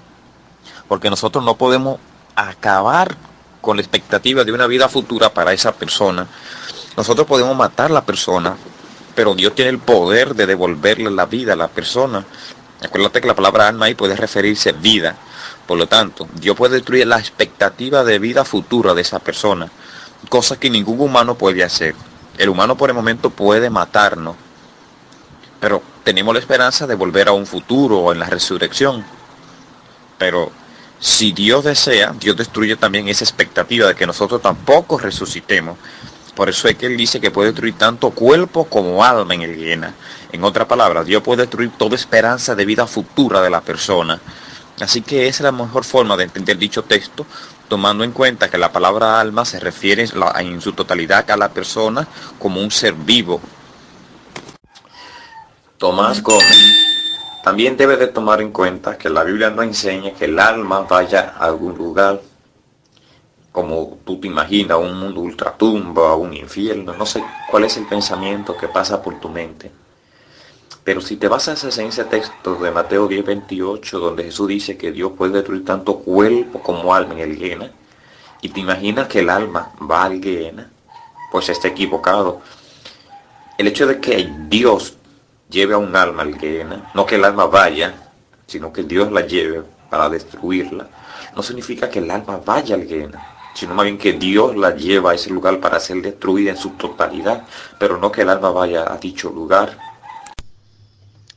Porque 0.89 1.10
nosotros 1.10 1.44
no 1.44 1.55
podemos 1.55 1.99
acabar 2.34 3.16
con 3.60 3.76
la 3.76 3.82
expectativa 3.82 4.44
de 4.44 4.52
una 4.52 4.66
vida 4.66 4.89
futura 4.89 5.32
para 5.32 5.52
esa 5.52 5.72
persona. 5.72 6.26
Nosotros 6.97 7.26
podemos 7.26 7.56
matar 7.56 7.90
a 7.90 7.94
la 7.94 8.05
persona, 8.05 8.56
pero 9.14 9.34
Dios 9.34 9.55
tiene 9.55 9.70
el 9.70 9.78
poder 9.78 10.34
de 10.34 10.47
devolverle 10.47 11.10
la 11.10 11.26
vida 11.26 11.52
a 11.52 11.56
la 11.56 11.68
persona. 11.68 12.24
Acuérdate 12.82 13.20
que 13.20 13.28
la 13.28 13.34
palabra 13.34 13.68
alma 13.68 13.86
ahí 13.86 13.94
puede 13.94 14.16
referirse 14.16 14.72
vida. 14.72 15.16
Por 15.66 15.78
lo 15.78 15.86
tanto, 15.86 16.28
Dios 16.34 16.56
puede 16.56 16.74
destruir 16.74 17.06
la 17.06 17.18
expectativa 17.18 18.02
de 18.02 18.18
vida 18.18 18.44
futura 18.44 18.94
de 18.94 19.02
esa 19.02 19.18
persona, 19.18 19.70
cosa 20.28 20.58
que 20.58 20.70
ningún 20.70 21.00
humano 21.00 21.36
puede 21.36 21.62
hacer. 21.62 21.94
El 22.39 22.48
humano 22.48 22.76
por 22.76 22.90
el 22.90 22.97
momento 22.97 23.30
puede 23.30 23.70
matarnos, 23.70 24.36
pero 25.60 25.82
tenemos 26.02 26.34
la 26.34 26.40
esperanza 26.40 26.86
de 26.86 26.94
volver 26.94 27.28
a 27.28 27.32
un 27.32 27.47
futuro 27.47 27.98
o 27.98 28.12
en 28.12 28.18
la 28.18 28.26
resurrección. 28.26 29.05
Pero 30.18 30.50
si 31.00 31.32
Dios 31.32 31.64
desea, 31.64 32.14
Dios 32.20 32.36
destruye 32.36 32.76
también 32.76 33.08
esa 33.08 33.24
expectativa 33.24 33.88
de 33.88 33.94
que 33.94 34.06
nosotros 34.06 34.42
tampoco 34.42 34.98
resucitemos. 34.98 35.78
Por 36.34 36.50
eso 36.50 36.68
es 36.68 36.76
que 36.76 36.86
Él 36.86 36.96
dice 36.96 37.20
que 37.20 37.30
puede 37.30 37.48
destruir 37.48 37.74
tanto 37.74 38.10
cuerpo 38.10 38.66
como 38.66 39.02
alma 39.02 39.34
en 39.34 39.42
el 39.42 39.56
hiena. 39.56 39.94
En 40.30 40.44
otras 40.44 40.68
palabras, 40.68 41.06
Dios 41.06 41.22
puede 41.22 41.42
destruir 41.42 41.70
toda 41.78 41.96
esperanza 41.96 42.54
de 42.54 42.66
vida 42.66 42.86
futura 42.86 43.40
de 43.40 43.48
la 43.48 43.62
persona. 43.62 44.20
Así 44.78 45.00
que 45.00 45.26
esa 45.26 45.38
es 45.38 45.44
la 45.44 45.52
mejor 45.52 45.84
forma 45.84 46.18
de 46.18 46.24
entender 46.24 46.58
dicho 46.58 46.84
texto, 46.84 47.26
tomando 47.68 48.04
en 48.04 48.12
cuenta 48.12 48.50
que 48.50 48.58
la 48.58 48.70
palabra 48.70 49.20
alma 49.20 49.46
se 49.46 49.58
refiere 49.58 50.06
en 50.38 50.60
su 50.60 50.72
totalidad 50.72 51.30
a 51.30 51.36
la 51.36 51.48
persona 51.48 52.06
como 52.38 52.60
un 52.60 52.70
ser 52.70 52.92
vivo. 52.92 53.40
Tomás 55.78 56.22
Gómez 56.22 56.90
también 57.43 57.77
debe 57.77 57.97
de 57.97 58.09
tomar 58.09 58.41
en 58.41 58.52
cuenta 58.52 58.99
que 58.99 59.09
la 59.09 59.25
Biblia 59.25 59.51
no 59.51 59.62
enseña 59.62 60.12
que 60.12 60.27
el 60.27 60.39
alma 60.39 60.81
vaya 60.81 61.35
a 61.39 61.47
algún 61.47 61.77
lugar 61.77 62.20
como 63.52 63.99
tú 64.05 64.20
te 64.20 64.28
imaginas, 64.28 64.78
un 64.78 64.99
mundo 64.99 65.20
ultratumba, 65.20 66.15
un 66.15 66.33
infierno, 66.35 66.94
no 66.94 67.05
sé 67.05 67.23
cuál 67.51 67.65
es 67.65 67.77
el 67.77 67.86
pensamiento 67.86 68.57
que 68.57 68.69
pasa 68.69 69.02
por 69.02 69.19
tu 69.19 69.28
mente. 69.28 69.70
Pero 70.85 71.01
si 71.01 71.17
te 71.17 71.28
basas 71.28 71.77
en 71.78 71.89
ese 71.89 72.05
texto 72.05 72.55
de 72.57 72.70
Mateo 72.70 73.07
10, 73.09 73.25
28, 73.25 73.99
donde 73.99 74.25
Jesús 74.25 74.49
dice 74.49 74.77
que 74.78 74.93
Dios 74.93 75.12
puede 75.17 75.33
destruir 75.33 75.65
tanto 75.65 75.99
cuerpo 75.99 76.60
como 76.60 76.94
alma 76.94 77.15
en 77.15 77.20
el 77.20 77.36
Guiena, 77.36 77.70
y 78.41 78.49
te 78.49 78.60
imaginas 78.60 79.09
que 79.09 79.19
el 79.19 79.28
alma 79.28 79.73
va 79.91 80.05
al 80.05 80.20
Guiena, 80.20 80.70
pues 81.31 81.49
está 81.49 81.69
equivocado. 81.69 82.41
El 83.59 83.67
hecho 83.67 83.86
de 83.86 84.01
que 84.01 84.33
Dios 84.49 84.97
lleve 85.50 85.74
a 85.74 85.78
un 85.78 85.94
alma 85.96 86.22
al 86.22 86.38
Guiena, 86.38 86.90
no 86.94 87.04
que 87.04 87.16
el 87.16 87.24
alma 87.24 87.46
vaya, 87.46 87.94
sino 88.46 88.72
que 88.72 88.82
Dios 88.84 89.10
la 89.12 89.22
lleve 89.22 89.62
para 89.90 90.08
destruirla, 90.08 90.88
no 91.34 91.42
significa 91.42 91.90
que 91.90 91.98
el 91.98 92.10
alma 92.10 92.40
vaya 92.44 92.74
al 92.74 92.86
Guiena 92.86 93.38
sino 93.54 93.74
más 93.74 93.84
bien 93.84 93.98
que 93.98 94.12
Dios 94.12 94.56
la 94.56 94.74
lleva 94.74 95.12
a 95.12 95.14
ese 95.14 95.30
lugar 95.30 95.60
para 95.60 95.80
ser 95.80 96.00
destruida 96.02 96.50
en 96.50 96.56
su 96.56 96.70
totalidad, 96.70 97.46
pero 97.78 97.98
no 97.98 98.12
que 98.12 98.22
el 98.22 98.30
alma 98.30 98.50
vaya 98.50 98.92
a 98.92 98.96
dicho 98.96 99.30
lugar. 99.30 99.78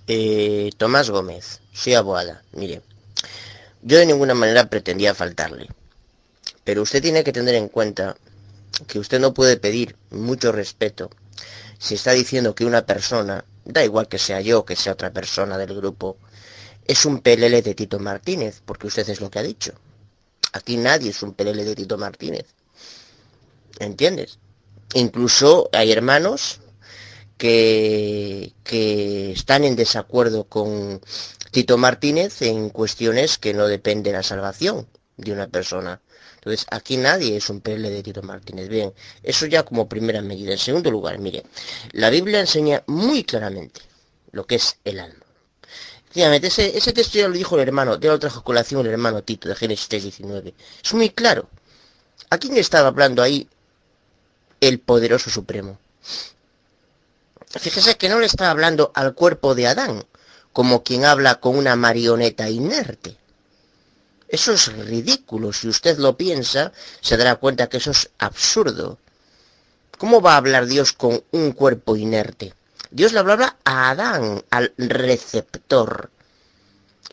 Eh, 0.07 0.69
Tomás 0.77 1.09
Gómez, 1.09 1.61
soy 1.73 1.95
abogada. 1.95 2.43
Mire, 2.53 2.81
yo 3.81 3.97
de 3.97 4.05
ninguna 4.05 4.33
manera 4.33 4.69
pretendía 4.69 5.15
faltarle, 5.15 5.67
pero 6.63 6.81
usted 6.81 7.01
tiene 7.01 7.23
que 7.23 7.33
tener 7.33 7.55
en 7.55 7.67
cuenta 7.67 8.15
que 8.87 8.99
usted 8.99 9.19
no 9.19 9.33
puede 9.33 9.57
pedir 9.57 9.95
mucho 10.09 10.51
respeto 10.51 11.09
si 11.77 11.95
está 11.95 12.11
diciendo 12.11 12.55
que 12.55 12.65
una 12.65 12.85
persona, 12.85 13.43
da 13.65 13.83
igual 13.83 14.07
que 14.07 14.17
sea 14.17 14.41
yo, 14.41 14.65
que 14.65 14.75
sea 14.75 14.93
otra 14.93 15.11
persona 15.11 15.57
del 15.57 15.75
grupo, 15.75 16.17
es 16.85 17.05
un 17.05 17.19
PLL 17.21 17.61
de 17.61 17.75
Tito 17.75 17.99
Martínez, 17.99 18.61
porque 18.65 18.87
usted 18.87 19.07
es 19.09 19.21
lo 19.21 19.29
que 19.29 19.39
ha 19.39 19.43
dicho. 19.43 19.73
Aquí 20.51 20.77
nadie 20.77 21.09
es 21.11 21.23
un 21.23 21.33
PLL 21.33 21.63
de 21.63 21.75
Tito 21.75 21.97
Martínez. 21.97 22.45
¿Entiendes? 23.79 24.39
Incluso 24.93 25.69
hay 25.71 25.91
hermanos 25.91 26.59
que, 27.37 28.53
que 28.63 29.31
están 29.31 29.63
en 29.63 29.75
desacuerdo 29.75 30.43
con 30.43 31.01
Tito 31.51 31.77
Martínez 31.77 32.41
en 32.41 32.69
cuestiones 32.69 33.37
que 33.37 33.53
no 33.53 33.67
dependen 33.67 34.03
de 34.03 34.11
la 34.11 34.23
salvación 34.23 34.87
de 35.17 35.31
una 35.31 35.47
persona. 35.47 36.01
Entonces, 36.43 36.67
aquí 36.71 36.97
nadie 36.97 37.37
es 37.37 37.49
un 37.49 37.61
PL 37.61 37.89
de 37.89 38.03
Tito 38.03 38.21
Martínez. 38.21 38.67
Bien, 38.67 38.93
eso 39.23 39.45
ya 39.45 39.63
como 39.63 39.87
primera 39.87 40.21
medida. 40.21 40.51
En 40.51 40.57
segundo 40.57 40.91
lugar, 40.91 41.17
mire, 41.17 41.45
la 41.93 42.09
Biblia 42.09 42.41
enseña 42.41 42.83
muy 42.87 43.23
claramente 43.23 43.79
lo 44.33 44.45
que 44.45 44.55
es 44.55 44.75
el 44.83 44.99
alma. 44.99 45.23
Efectivamente, 46.03 46.47
ese, 46.47 46.91
texto 46.91 47.17
ya 47.17 47.29
lo 47.29 47.33
dijo 47.33 47.55
el 47.55 47.61
hermano, 47.61 47.95
de 47.95 48.09
la 48.09 48.15
otra 48.15 48.29
colación 48.29 48.85
el 48.85 48.91
hermano 48.91 49.23
Tito 49.23 49.47
de 49.47 49.55
Génesis 49.55 49.89
3.19. 49.89 50.53
Es 50.83 50.93
muy 50.93 51.11
claro. 51.11 51.47
¿A 52.29 52.37
quién 52.37 52.57
estaba 52.57 52.89
hablando 52.89 53.23
ahí 53.23 53.47
el 54.59 54.79
poderoso 54.79 55.29
supremo? 55.29 55.79
Fíjese 57.47 57.95
que 57.95 58.09
no 58.09 58.19
le 58.19 58.25
está 58.25 58.51
hablando 58.51 58.91
al 58.95 59.13
cuerpo 59.13 59.55
de 59.55 59.67
Adán, 59.67 60.03
como 60.51 60.83
quien 60.83 61.05
habla 61.05 61.35
con 61.35 61.55
una 61.55 61.77
marioneta 61.77 62.49
inerte. 62.49 63.15
Eso 64.33 64.51
es 64.51 64.75
ridículo. 64.75 65.53
Si 65.53 65.67
usted 65.67 65.99
lo 65.99 66.17
piensa, 66.17 66.71
se 67.01 67.17
dará 67.17 67.35
cuenta 67.35 67.69
que 67.69 67.77
eso 67.77 67.91
es 67.91 68.09
absurdo. 68.17 68.97
¿Cómo 69.99 70.21
va 70.21 70.33
a 70.33 70.37
hablar 70.37 70.65
Dios 70.65 70.91
con 70.91 71.23
un 71.29 71.51
cuerpo 71.51 71.95
inerte? 71.95 72.55
Dios 72.89 73.13
le 73.13 73.19
hablaba 73.19 73.57
a 73.63 73.91
Adán, 73.91 74.43
al 74.49 74.73
receptor. 74.75 76.09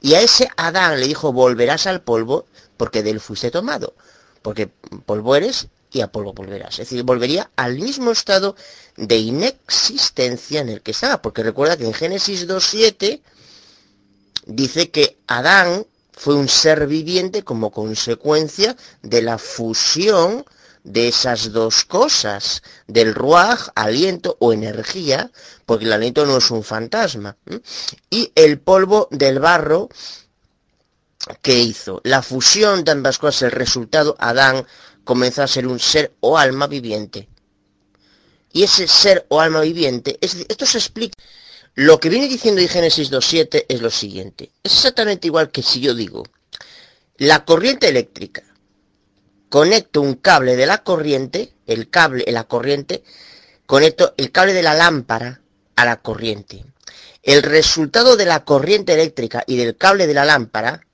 Y 0.01 0.15
a 0.15 0.23
ese 0.23 0.49
Adán 0.57 0.99
le 0.99 1.09
dijo, 1.09 1.31
volverás 1.31 1.87
al 1.87 2.01
polvo 2.01 2.47
porque 2.79 3.03
de 3.03 3.11
él 3.11 3.21
fuiste 3.21 3.51
tomado. 3.51 3.93
Porque 4.41 4.71
polvo 5.05 5.37
eres 5.37 5.69
y 5.93 6.01
a 6.01 6.11
polvo 6.11 6.33
volverás. 6.33 6.79
Es 6.79 6.89
decir, 6.89 7.03
volvería 7.03 7.51
al 7.55 7.79
mismo 7.79 8.13
estado 8.13 8.57
de 8.97 9.19
inexistencia 9.19 10.63
en 10.63 10.71
el 10.71 10.81
que 10.81 10.93
estaba. 10.93 11.21
Porque 11.21 11.43
recuerda 11.43 11.77
que 11.77 11.85
en 11.85 11.93
Génesis 11.93 12.49
2.7 12.49 13.21
dice 14.47 14.91
que 14.91 15.19
Adán 15.27 15.85
fue 16.21 16.35
un 16.35 16.51
ser 16.51 16.87
viviente 16.87 17.45
como 17.45 17.71
consecuencia 17.71 18.77
de 19.01 19.23
la 19.23 19.39
fusión 19.39 20.45
de 20.85 21.09
esas 21.09 21.51
dos 21.51 21.87
cosas, 21.87 22.63
del 22.87 23.15
ruaj, 23.15 23.71
aliento 23.75 24.37
o 24.39 24.53
energía, 24.53 25.31
porque 25.65 25.87
el 25.87 25.95
aliento 25.95 26.27
no 26.27 26.37
es 26.37 26.51
un 26.51 26.63
fantasma, 26.63 27.39
y 28.11 28.33
el 28.35 28.61
polvo 28.61 29.09
del 29.11 29.39
barro 29.39 29.89
que 31.41 31.59
hizo. 31.59 32.03
La 32.05 32.21
fusión 32.21 32.85
de 32.85 32.91
ambas 32.91 33.19
cosas, 33.19 33.45
el 33.45 33.53
resultado, 33.53 34.15
Adán 34.19 34.67
comenzó 35.05 35.43
a 35.43 35.49
ser 35.49 35.67
un 35.67 35.81
ser 35.81 36.13
o 36.21 36.37
alma 36.37 36.67
viviente. 36.67 37.31
Y 38.53 38.65
ese 38.65 38.87
ser 38.89 39.25
o 39.31 39.41
alma 39.41 39.63
viviente, 39.63 40.19
esto 40.21 40.67
se 40.67 40.77
explica. 40.77 41.15
Lo 41.75 42.01
que 42.01 42.09
viene 42.09 42.29
diciendo 42.29 42.61
en 42.61 42.69
Génesis 42.69 43.11
2.7 43.11 43.67
es 43.69 43.81
lo 43.81 43.91
siguiente. 43.91 44.51
Es 44.63 44.73
exactamente 44.73 45.29
igual 45.29 45.51
que 45.51 45.63
si 45.63 45.81
yo 45.81 45.95
digo, 45.95 46.25
la 47.17 47.45
corriente 47.45 47.89
eléctrica, 47.89 48.43
conecto 49.49 50.01
un 50.01 50.15
cable 50.15 50.57
de 50.57 50.67
la 50.67 50.79
corriente, 50.79 51.55
el 51.67 51.89
cable, 51.89 52.25
la 52.29 52.45
corriente, 52.45 53.05
conecto 53.67 54.15
el 54.17 54.33
cable 54.33 54.53
de 54.53 54.63
la 54.63 54.75
lámpara 54.75 55.41
a 55.77 55.85
la 55.85 56.01
corriente. 56.01 56.65
El 57.23 57.43
resultado 57.43 58.17
de 58.17 58.27
la 58.27 58.45
corriente 58.45 58.95
eléctrica 58.95 59.45
y 59.47 59.57
del 59.57 59.77
cable 59.77 60.07
de 60.07 60.15
la 60.15 60.25
lámpara 60.25 60.87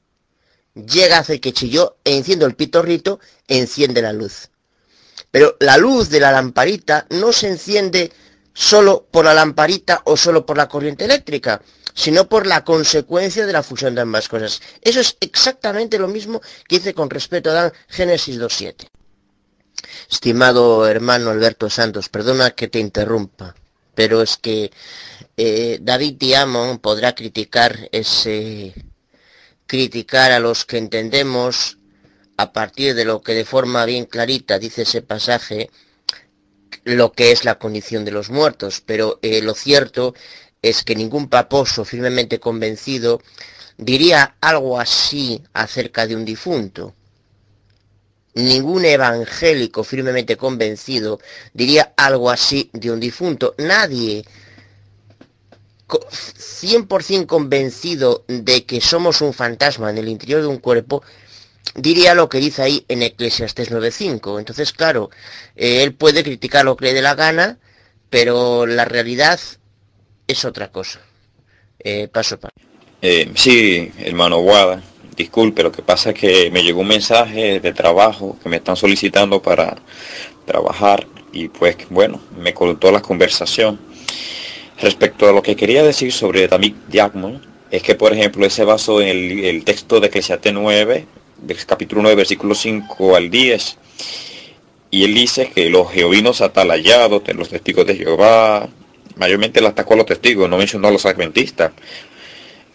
llega 0.75 1.17
a 1.17 1.21
hacer 1.21 1.41
que 1.41 1.53
si 1.53 1.71
yo 1.71 1.97
enciendo 2.05 2.45
el 2.45 2.55
pitorrito, 2.55 3.19
enciende 3.49 4.03
la 4.03 4.13
luz. 4.13 4.51
Pero 5.31 5.57
la 5.61 5.79
luz 5.79 6.11
de 6.11 6.21
la 6.21 6.33
lamparita 6.33 7.07
no 7.11 7.33
se 7.33 7.49
enciende 7.49 8.13
solo 8.57 9.07
por 9.11 9.27
la 9.27 9.35
lamparita 9.35 10.01
o 10.07 10.17
solo 10.17 10.47
por 10.47 10.57
la 10.57 10.67
corriente 10.67 11.05
eléctrica, 11.05 11.61
sino 11.95 12.27
por 12.27 12.47
la 12.47 12.65
consecuencia 12.65 13.45
de 13.45 13.53
la 13.53 13.63
fusión 13.63 13.95
de 13.95 14.01
ambas 14.01 14.29
cosas. 14.29 14.63
Eso 14.81 14.99
es 14.99 15.19
exactamente 15.21 15.99
lo 15.99 16.09
mismo 16.09 16.41
que 16.67 16.77
hice 16.77 16.95
con 16.95 17.11
respecto 17.11 17.51
a 17.51 17.53
Dan 17.53 17.73
Génesis 17.89 18.41
2.7. 18.41 18.89
Estimado 20.11 20.89
hermano 20.89 21.31
Alberto 21.31 21.69
Santos, 21.69 22.09
perdona 22.09 22.53
que 22.53 22.69
te 22.69 22.79
interrumpa, 22.79 23.55
pero 23.95 24.23
es 24.23 24.39
que 24.39 24.71
eh, 25.37 25.79
David 25.83 26.15
Diamond 26.19 26.81
podrá 26.81 27.15
criticar 27.15 27.91
ese 27.93 28.73
criticar 29.67 30.33
a 30.33 30.41
los 30.41 30.65
que 30.65 30.79
entendemos 30.79 31.77
a 32.39 32.53
partir 32.55 32.95
de 32.95 33.05
lo 33.05 33.21
que 33.21 33.35
de 33.35 33.45
forma 33.45 33.85
bien 33.85 34.07
clarita 34.07 34.59
dice 34.59 34.83
ese 34.83 35.03
pasaje 35.03 35.69
lo 36.85 37.13
que 37.13 37.33
es 37.33 37.45
la 37.45 37.59
condición 37.59 38.05
de 38.05 38.13
los 38.13 38.31
muertos, 38.31 38.83
pero 38.85 39.19
eh, 39.23 39.43
lo 39.43 39.55
cierto 39.55 40.15
es 40.63 40.83
que 40.83 40.97
ningún 40.97 41.29
paposo 41.29 41.85
firmemente 41.85 42.41
convencido 42.41 43.21
diría 43.77 44.37
algo 44.41 44.81
así 44.81 45.43
acerca 45.53 46.07
de 46.07 46.17
un 46.17 46.25
difunto. 46.25 46.95
Ningún 48.35 48.85
evangélico 48.85 49.83
firmemente 49.83 50.37
convencido 50.37 51.21
diría 51.55 51.95
algo 51.97 52.31
así 52.31 52.71
de 52.73 52.91
un 52.91 53.01
difunto. 53.01 53.55
Nadie 53.59 54.25
100% 55.89 57.27
convencido 57.27 58.25
de 58.27 58.65
que 58.65 58.81
somos 58.81 59.21
un 59.21 59.33
fantasma 59.33 59.91
en 59.91 59.99
el 59.99 60.09
interior 60.09 60.43
de 60.43 60.49
un 60.49 60.59
cuerpo, 60.59 61.03
diría 61.75 62.15
lo 62.15 62.29
que 62.29 62.39
dice 62.39 62.63
ahí 62.63 62.85
en 62.89 63.03
Eclesiastes 63.03 63.71
9.5. 63.71 64.39
Entonces, 64.39 64.73
claro, 64.73 65.11
eh, 65.57 65.83
él 65.83 65.95
puede 65.95 66.23
criticar 66.23 66.65
lo 66.65 66.77
que 66.77 66.87
le 66.87 66.95
dé 66.95 67.03
la 67.03 67.15
gana, 67.15 67.59
pero 68.11 68.67
la 68.67 68.85
realidad 68.85 69.41
es 70.27 70.45
otra 70.45 70.71
cosa. 70.71 71.01
Eh, 71.79 72.09
paso 72.09 72.39
para. 72.39 72.53
Eh, 73.03 73.31
sí, 73.35 73.93
hermano 73.99 74.39
Guada, 74.39 74.83
disculpe, 75.17 75.63
lo 75.63 75.73
que 75.73 75.83
pasa 75.83 76.11
es 76.11 76.19
que 76.19 76.51
me 76.51 76.63
llegó 76.63 76.81
un 76.81 76.89
mensaje 76.89 77.61
de 77.61 77.73
trabajo 77.73 78.39
que 78.43 78.49
me 78.49 78.57
están 78.57 78.77
solicitando 78.77 79.43
para 79.43 79.77
trabajar 80.47 81.07
y 81.33 81.49
pues 81.49 81.77
bueno, 81.91 82.21
me 82.39 82.55
cortó 82.55 82.91
la 82.91 83.03
conversación. 83.03 83.79
Respecto 84.81 85.29
a 85.29 85.33
lo 85.33 85.43
que 85.43 85.57
quería 85.57 85.83
decir 85.83 86.13
sobre 86.13 86.49
David 86.49 86.75
Diagmon, 86.89 87.43
es 87.71 87.83
que 87.83 87.95
por 87.95 88.13
ejemplo 88.13 88.47
ese 88.47 88.65
basó 88.65 89.01
en 89.01 89.09
el, 89.45 89.65
texto 89.65 90.01
de 90.01 90.09
Eclesiastes 90.09 90.53
9, 90.53 90.95
del 90.95 91.07
capítulo 91.67 92.03
9, 92.03 92.17
versículo 92.17 92.55
5 92.55 93.17
al 93.17 93.31
10, 93.31 93.79
y 94.91 95.05
él 95.05 95.15
dice 95.15 95.51
que 95.55 95.69
los 95.69 95.91
jehovinos 95.91 96.41
atalayados, 96.41 97.23
los 97.35 97.49
testigos 97.49 97.87
de 97.87 97.97
Jehová, 97.97 98.69
mayormente 99.17 99.61
él 99.61 99.67
atacó 99.67 99.95
a 99.95 99.99
los 99.99 100.07
testigos, 100.07 100.49
no 100.49 100.59
mencionó 100.59 100.89
a 100.89 100.91
los 100.91 101.07
adventistas. 101.07 101.73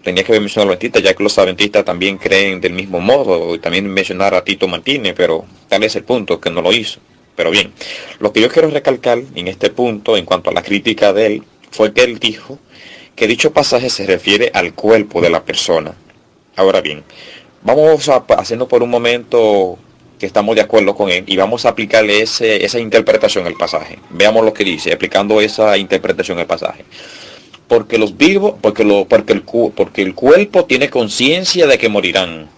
Tenía 0.03 0.23
que 0.23 0.40
mencionar 0.40 0.64
a 0.64 0.65
los 0.65 0.73
adventistas, 0.73 1.03
ya 1.03 1.14
que 1.14 1.23
los 1.23 1.38
adventistas 1.38 1.85
también 1.85 2.17
creen 2.17 2.59
del 2.59 2.73
mismo 2.73 2.99
modo, 2.99 3.56
y 3.56 3.59
también 3.59 3.88
mencionar 3.88 4.33
a 4.33 4.43
Tito 4.43 4.67
Martínez, 4.67 5.14
pero 5.15 5.45
tal 5.69 5.83
es 5.83 5.95
el 5.95 6.03
punto, 6.03 6.40
que 6.40 6.49
no 6.49 6.61
lo 6.61 6.73
hizo. 6.73 6.99
Pero 7.35 7.49
bien, 7.49 7.72
lo 8.19 8.33
que 8.33 8.41
yo 8.41 8.49
quiero 8.49 8.69
recalcar 8.69 9.19
en 9.35 9.48
este 9.48 9.69
punto, 9.69 10.17
en 10.17 10.25
cuanto 10.25 10.49
a 10.49 10.53
la 10.53 10.64
crítica 10.64 11.14
de 11.14 11.25
él, 11.27 11.43
fue 11.72 11.93
que 11.93 12.03
él 12.03 12.19
dijo 12.19 12.59
que 13.15 13.27
dicho 13.27 13.53
pasaje 13.53 13.90
se 13.90 14.06
refiere 14.06 14.51
al 14.53 14.73
cuerpo 14.73 15.22
de 15.22 15.30
la 15.30 15.43
persona. 15.43 15.95
Ahora 16.56 16.81
bien, 16.81 17.03
vamos 17.64 18.09
a 18.09 18.23
hacernos 18.38 18.67
por 18.67 18.83
un 18.83 18.90
momento 18.90 19.77
que 20.19 20.25
estamos 20.25 20.56
de 20.56 20.61
acuerdo 20.61 20.95
con 20.95 21.09
él 21.09 21.23
y 21.25 21.35
vamos 21.35 21.65
a 21.65 21.69
aplicarle 21.69 22.22
ese, 22.22 22.64
esa 22.64 22.80
interpretación 22.80 23.48
al 23.48 23.56
pasaje. 23.56 23.98
Veamos 24.11 24.45
lo 24.45 24.53
que 24.53 24.64
dice, 24.64 24.93
aplicando 24.93 25.41
esa 25.41 25.77
interpretación 25.77 26.38
al 26.38 26.45
pasaje. 26.45 26.85
Porque 27.67 27.98
los 27.98 28.17
vivos, 28.17 28.56
porque, 28.61 28.83
lo, 28.83 29.06
porque, 29.06 29.33
el, 29.33 29.41
porque 29.41 30.01
el 30.01 30.14
cuerpo 30.14 30.65
tiene 30.65 30.90
conciencia 30.90 31.65
de 31.65 31.77
que 31.77 31.90
morirán. 31.90 32.49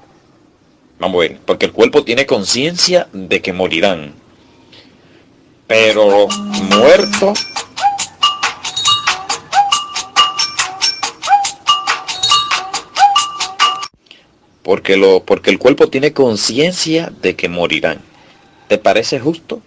Vamos 1.00 1.18
a 1.18 1.28
ver, 1.28 1.38
porque 1.46 1.68
el 1.68 1.72
cuerpo 1.72 2.04
tiene 2.04 2.26
conciencia 2.26 3.08
de 3.14 3.42
que 3.42 3.54
morirán. 3.54 4.14
Pero 5.68 6.28
muertos 6.70 7.48
porque, 14.64 14.96
lo, 14.96 15.24
porque 15.24 15.52
el 15.52 15.60
cuerpo 15.60 15.90
tiene 15.90 16.14
conciencia 16.14 17.12
de 17.22 17.36
que 17.36 17.50
morirán. 17.50 18.00
¿Te 18.68 18.78
parece 18.78 19.20
justo? 19.20 19.62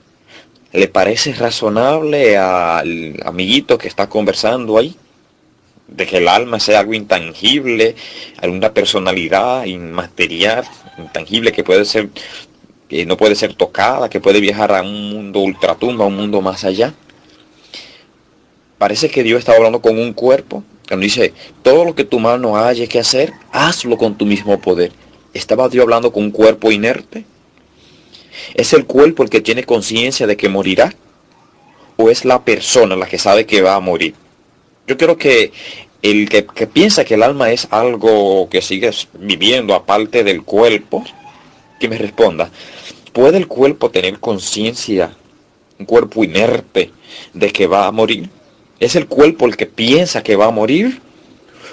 ¿Le 0.73 0.89
parece 0.89 1.33
razonable 1.35 2.37
al 2.37 3.21
amiguito 3.25 3.79
que 3.79 3.89
está 3.89 4.09
conversando 4.09 4.79
ahí? 4.79 4.97
De 5.87 6.07
que 6.07 6.17
el 6.17 6.29
alma 6.29 6.59
sea 6.59 6.81
algo 6.81 6.95
intangible, 6.95 7.95
alguna 8.39 8.73
personalidad 8.73 9.67
inmaterial, 9.67 10.65
intangible 10.99 11.53
que 11.53 11.63
puede 11.63 11.85
ser, 11.85 12.09
que 12.89 13.07
no 13.07 13.17
puede 13.17 13.37
ser 13.37 13.55
tocada, 13.55 14.09
que 14.09 14.21
puede 14.21 14.41
viajar 14.41 14.73
a 14.73 14.83
un 14.83 15.11
mundo 15.11 15.41
ultratumba, 15.41 16.05
a 16.05 16.09
un 16.09 16.17
mundo 16.17 16.41
más 16.41 16.65
allá. 16.65 16.95
Parece 18.79 19.11
que 19.11 19.23
Dios 19.23 19.39
está 19.39 19.53
hablando 19.53 19.81
con 19.81 19.99
un 19.99 20.13
cuerpo 20.13 20.65
cuando 20.89 21.05
dice, 21.05 21.33
todo 21.63 21.85
lo 21.85 21.95
que 21.95 22.05
tu 22.05 22.21
mano 22.21 22.57
haya 22.57 22.87
que 22.87 23.01
hacer, 23.01 23.33
hazlo 23.51 23.99
con 23.99 24.17
tu 24.17 24.25
mismo 24.25 24.61
poder. 24.61 24.93
¿Estaba 25.35 25.69
Dios 25.69 25.83
hablando 25.83 26.13
con 26.13 26.25
un 26.25 26.31
cuerpo 26.31 26.71
inerte? 26.71 27.25
¿Es 28.55 28.73
el 28.73 28.87
cuerpo 28.87 29.23
el 29.23 29.31
que 29.31 29.41
tiene 29.41 29.65
conciencia 29.65 30.27
de 30.27 30.37
que 30.37 30.49
morirá? 30.49 30.95
¿O 31.97 32.09
es 32.11 32.25
la 32.25 32.45
persona 32.45 32.95
la 32.95 33.07
que 33.07 33.19
sabe 33.19 33.47
que 33.47 33.63
va 33.63 33.75
a 33.75 33.81
morir? 33.81 34.15
Yo 34.87 34.97
creo 34.97 35.17
que 35.19 35.53
el 36.03 36.29
que, 36.29 36.47
que 36.47 36.67
piensa 36.69 37.05
que 37.05 37.15
el 37.15 37.23
alma 37.25 37.51
es 37.51 37.67
algo 37.71 38.49
que 38.49 38.63
sigue 38.63 38.91
viviendo 39.15 39.75
aparte 39.75 40.23
del 40.23 40.45
cuerpo, 40.45 41.05
que 41.81 41.89
me 41.89 41.99
responda, 41.99 42.51
¿puede 43.13 43.39
el 43.39 43.49
cuerpo 43.49 43.91
tener 43.91 44.21
conciencia, 44.21 45.17
un 45.79 45.87
cuerpo 45.87 46.23
inerte, 46.23 46.93
de 47.35 47.51
que 47.51 47.67
va 47.67 47.87
a 47.87 47.93
morir? 47.93 48.29
¿Es 48.79 48.95
el 48.95 49.07
cuerpo 49.07 49.47
el 49.47 49.57
que 49.57 49.65
piensa 49.65 50.23
que 50.23 50.37
va 50.37 50.47
a 50.47 50.51
morir? 50.51 51.01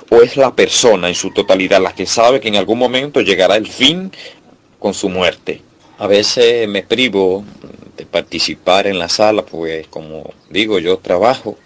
¿O 0.10 0.22
es 0.22 0.38
la 0.38 0.56
persona 0.56 1.10
en 1.10 1.16
su 1.16 1.32
totalidad 1.32 1.82
la 1.82 1.94
que 1.94 2.06
sabe 2.06 2.40
que 2.40 2.48
en 2.48 2.56
algún 2.56 2.80
momento 2.80 3.20
llegará 3.20 3.58
el 3.58 3.68
fin 3.68 4.10
con 4.80 4.94
su 4.94 5.10
muerte? 5.10 5.62
A 5.98 6.08
veces 6.08 6.66
me 6.70 6.82
privo 6.82 7.44
de 7.98 8.06
participar 8.06 8.88
en 8.88 9.00
la 9.00 9.10
sala, 9.10 9.44
pues 9.46 9.86
como 9.88 10.34
digo, 10.50 10.80
yo 10.80 10.98
trabajo. 10.98 11.58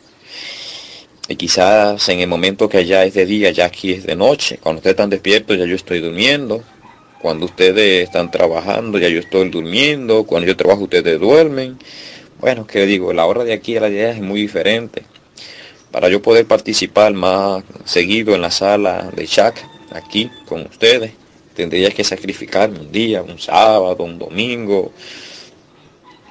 Y 1.30 1.35
quizás 1.35 2.09
en 2.09 2.19
el 2.19 2.27
momento 2.27 2.67
que 2.67 2.77
allá 2.77 3.06
es 3.06 3.14
de 3.14 3.27
día, 3.27 3.51
ya 3.51 3.66
aquí 3.66 3.91
es 3.91 4.07
de 4.07 4.16
noche. 4.16 4.57
Cuando 4.57 4.80
ustedes 4.80 4.93
están 4.93 5.11
despiertos, 5.11 5.56
ya 5.56 5.66
yo 5.66 5.75
estoy 5.75 5.99
durmiendo. 5.99 6.64
Cuando 7.22 7.45
ustedes 7.45 8.06
están 8.06 8.32
trabajando, 8.32 8.98
ya 8.98 9.09
yo 9.09 9.19
estoy 9.19 9.49
durmiendo. 9.49 10.24
Cuando 10.24 10.48
yo 10.48 10.57
trabajo, 10.57 10.85
ustedes 10.85 11.19
duermen. 11.19 11.77
Bueno, 12.40 12.66
que 12.66 12.88
digo, 12.88 13.14
la 13.14 13.27
hora 13.27 13.43
de 13.43 13.53
aquí 13.53 13.77
a 13.77 13.82
la 13.82 13.90
de 13.91 14.03
allá 14.03 14.16
es 14.16 14.22
muy 14.22 14.41
diferente 14.41 15.03
para 15.91 16.09
yo 16.09 16.22
poder 16.22 16.45
participar 16.45 17.14
más 17.14 17.64
seguido 17.85 18.35
en 18.35 18.41
la 18.41 18.51
sala 18.51 19.09
de 19.16 19.27
chat 19.27 19.57
aquí 19.91 20.30
con 20.45 20.66
ustedes, 20.66 21.11
tendría 21.56 21.90
que 21.91 22.03
sacrificarme 22.03 22.80
un 22.80 22.91
día, 22.91 23.22
un 23.24 23.40
sábado, 23.40 24.03
un 24.03 24.19
domingo, 24.19 24.91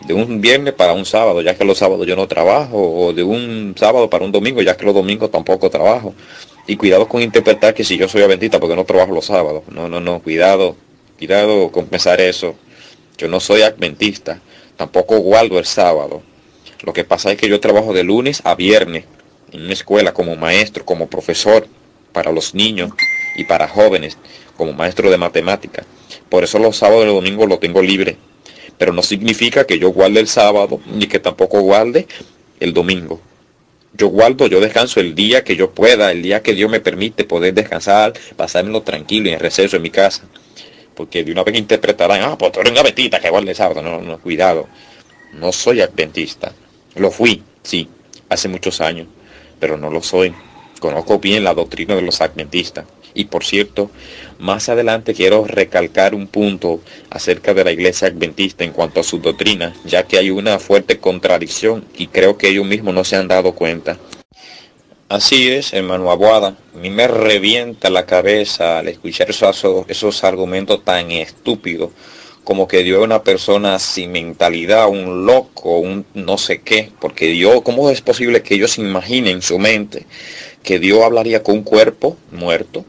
de 0.06 0.14
un 0.14 0.40
viernes 0.40 0.74
para 0.74 0.92
un 0.92 1.04
sábado, 1.04 1.40
ya 1.40 1.56
que 1.56 1.64
los 1.64 1.78
sábados 1.78 2.06
yo 2.06 2.16
no 2.16 2.28
trabajo, 2.28 2.78
o 2.78 3.12
de 3.12 3.22
un 3.22 3.74
sábado 3.76 4.08
para 4.08 4.24
un 4.24 4.32
domingo, 4.32 4.62
ya 4.62 4.76
que 4.76 4.84
los 4.84 4.94
domingos 4.94 5.30
tampoco 5.30 5.70
trabajo. 5.70 6.14
Y 6.66 6.76
cuidado 6.76 7.08
con 7.08 7.22
interpretar 7.22 7.74
que 7.74 7.84
si 7.84 7.96
yo 7.96 8.08
soy 8.08 8.22
adventista 8.22 8.60
porque 8.60 8.76
no 8.76 8.84
trabajo 8.84 9.12
los 9.12 9.26
sábados. 9.26 9.62
No, 9.68 9.88
no, 9.88 10.00
no, 10.00 10.20
cuidado, 10.20 10.76
cuidado 11.18 11.70
con 11.70 11.86
pensar 11.86 12.20
eso. 12.20 12.56
Yo 13.16 13.28
no 13.28 13.40
soy 13.40 13.62
adventista, 13.62 14.40
tampoco 14.76 15.18
guardo 15.18 15.58
el 15.58 15.64
sábado. 15.64 16.22
Lo 16.82 16.92
que 16.92 17.04
pasa 17.04 17.32
es 17.32 17.38
que 17.38 17.48
yo 17.48 17.60
trabajo 17.60 17.92
de 17.92 18.02
lunes 18.02 18.42
a 18.44 18.54
viernes 18.54 19.04
en 19.56 19.64
una 19.64 19.72
escuela 19.72 20.12
como 20.12 20.36
maestro, 20.36 20.84
como 20.84 21.08
profesor 21.08 21.66
para 22.12 22.32
los 22.32 22.54
niños 22.54 22.90
y 23.36 23.44
para 23.44 23.68
jóvenes, 23.68 24.16
como 24.56 24.72
maestro 24.72 25.10
de 25.10 25.18
matemática. 25.18 25.84
Por 26.28 26.44
eso 26.44 26.58
los 26.58 26.76
sábados 26.76 27.04
y 27.04 27.06
los 27.06 27.16
domingos 27.16 27.48
lo 27.48 27.58
tengo 27.58 27.82
libre. 27.82 28.16
Pero 28.78 28.92
no 28.92 29.02
significa 29.02 29.64
que 29.64 29.78
yo 29.78 29.90
guarde 29.90 30.20
el 30.20 30.28
sábado 30.28 30.80
ni 30.86 31.06
que 31.06 31.18
tampoco 31.18 31.60
guarde 31.60 32.06
el 32.60 32.74
domingo. 32.74 33.20
Yo 33.94 34.08
guardo, 34.08 34.46
yo 34.46 34.60
descanso 34.60 35.00
el 35.00 35.14
día 35.14 35.42
que 35.42 35.56
yo 35.56 35.70
pueda, 35.70 36.12
el 36.12 36.22
día 36.22 36.42
que 36.42 36.52
Dios 36.52 36.70
me 36.70 36.80
permite 36.80 37.24
poder 37.24 37.54
descansar, 37.54 38.12
pasármelo 38.36 38.82
tranquilo 38.82 39.30
en 39.30 39.40
receso 39.40 39.76
en 39.76 39.82
mi 39.82 39.90
casa. 39.90 40.24
Porque 40.94 41.24
de 41.24 41.32
una 41.32 41.44
vez 41.44 41.56
interpretarán, 41.56 42.22
ah, 42.22 42.36
pues 42.36 42.52
tú 42.52 42.60
eres 42.60 42.72
una 42.72 42.82
adventista 42.82 43.20
que 43.20 43.30
guarda 43.30 43.50
el 43.50 43.56
sábado. 43.56 43.80
No, 43.80 44.02
no, 44.02 44.18
cuidado. 44.18 44.68
No 45.32 45.52
soy 45.52 45.80
adventista. 45.80 46.52
Lo 46.94 47.10
fui, 47.10 47.42
sí, 47.62 47.88
hace 48.28 48.48
muchos 48.48 48.80
años 48.82 49.06
pero 49.58 49.76
no 49.76 49.90
lo 49.90 50.02
soy. 50.02 50.34
Conozco 50.80 51.18
bien 51.18 51.44
la 51.44 51.54
doctrina 51.54 51.94
de 51.94 52.02
los 52.02 52.20
adventistas. 52.20 52.84
Y 53.14 53.24
por 53.24 53.44
cierto, 53.44 53.90
más 54.38 54.68
adelante 54.68 55.14
quiero 55.14 55.46
recalcar 55.46 56.14
un 56.14 56.26
punto 56.26 56.80
acerca 57.08 57.54
de 57.54 57.64
la 57.64 57.72
iglesia 57.72 58.08
adventista 58.08 58.62
en 58.62 58.72
cuanto 58.72 59.00
a 59.00 59.04
su 59.04 59.18
doctrina, 59.18 59.74
ya 59.86 60.02
que 60.02 60.18
hay 60.18 60.30
una 60.30 60.58
fuerte 60.58 60.98
contradicción 60.98 61.86
y 61.96 62.08
creo 62.08 62.36
que 62.36 62.48
ellos 62.48 62.66
mismos 62.66 62.94
no 62.94 63.04
se 63.04 63.16
han 63.16 63.26
dado 63.26 63.52
cuenta. 63.52 63.96
Así 65.08 65.48
es, 65.48 65.72
hermano 65.72 66.10
Aguada. 66.10 66.56
A 66.74 66.78
mí 66.78 66.90
me 66.90 67.08
revienta 67.08 67.88
la 67.88 68.04
cabeza 68.04 68.80
al 68.80 68.88
escuchar 68.88 69.30
esos, 69.30 69.64
esos 69.88 70.24
argumentos 70.24 70.84
tan 70.84 71.10
estúpidos 71.10 71.92
como 72.46 72.68
que 72.68 72.84
Dios 72.84 73.00
es 73.00 73.04
una 73.04 73.24
persona 73.24 73.80
sin 73.80 74.12
mentalidad, 74.12 74.88
un 74.88 75.26
loco, 75.26 75.80
un 75.80 76.06
no 76.14 76.38
sé 76.38 76.60
qué, 76.60 76.92
porque 77.00 77.26
Dios, 77.26 77.60
¿cómo 77.64 77.90
es 77.90 78.00
posible 78.02 78.40
que 78.40 78.54
ellos 78.54 78.78
imaginen 78.78 79.34
en 79.34 79.42
su 79.42 79.58
mente 79.58 80.06
que 80.62 80.78
Dios 80.78 81.02
hablaría 81.02 81.42
con 81.42 81.56
un 81.56 81.62
cuerpo 81.64 82.16
muerto? 82.30 82.84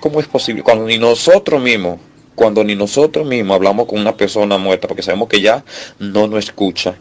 ¿Cómo 0.00 0.20
es 0.20 0.26
posible? 0.26 0.62
Cuando 0.62 0.86
ni 0.86 0.96
nosotros 0.96 1.60
mismos, 1.60 2.00
cuando 2.34 2.64
ni 2.64 2.74
nosotros 2.74 3.26
mismos 3.26 3.56
hablamos 3.56 3.86
con 3.86 4.00
una 4.00 4.16
persona 4.16 4.56
muerta, 4.56 4.88
porque 4.88 5.02
sabemos 5.02 5.28
que 5.28 5.42
ya 5.42 5.62
no 5.98 6.26
nos 6.26 6.46
escucha. 6.46 6.94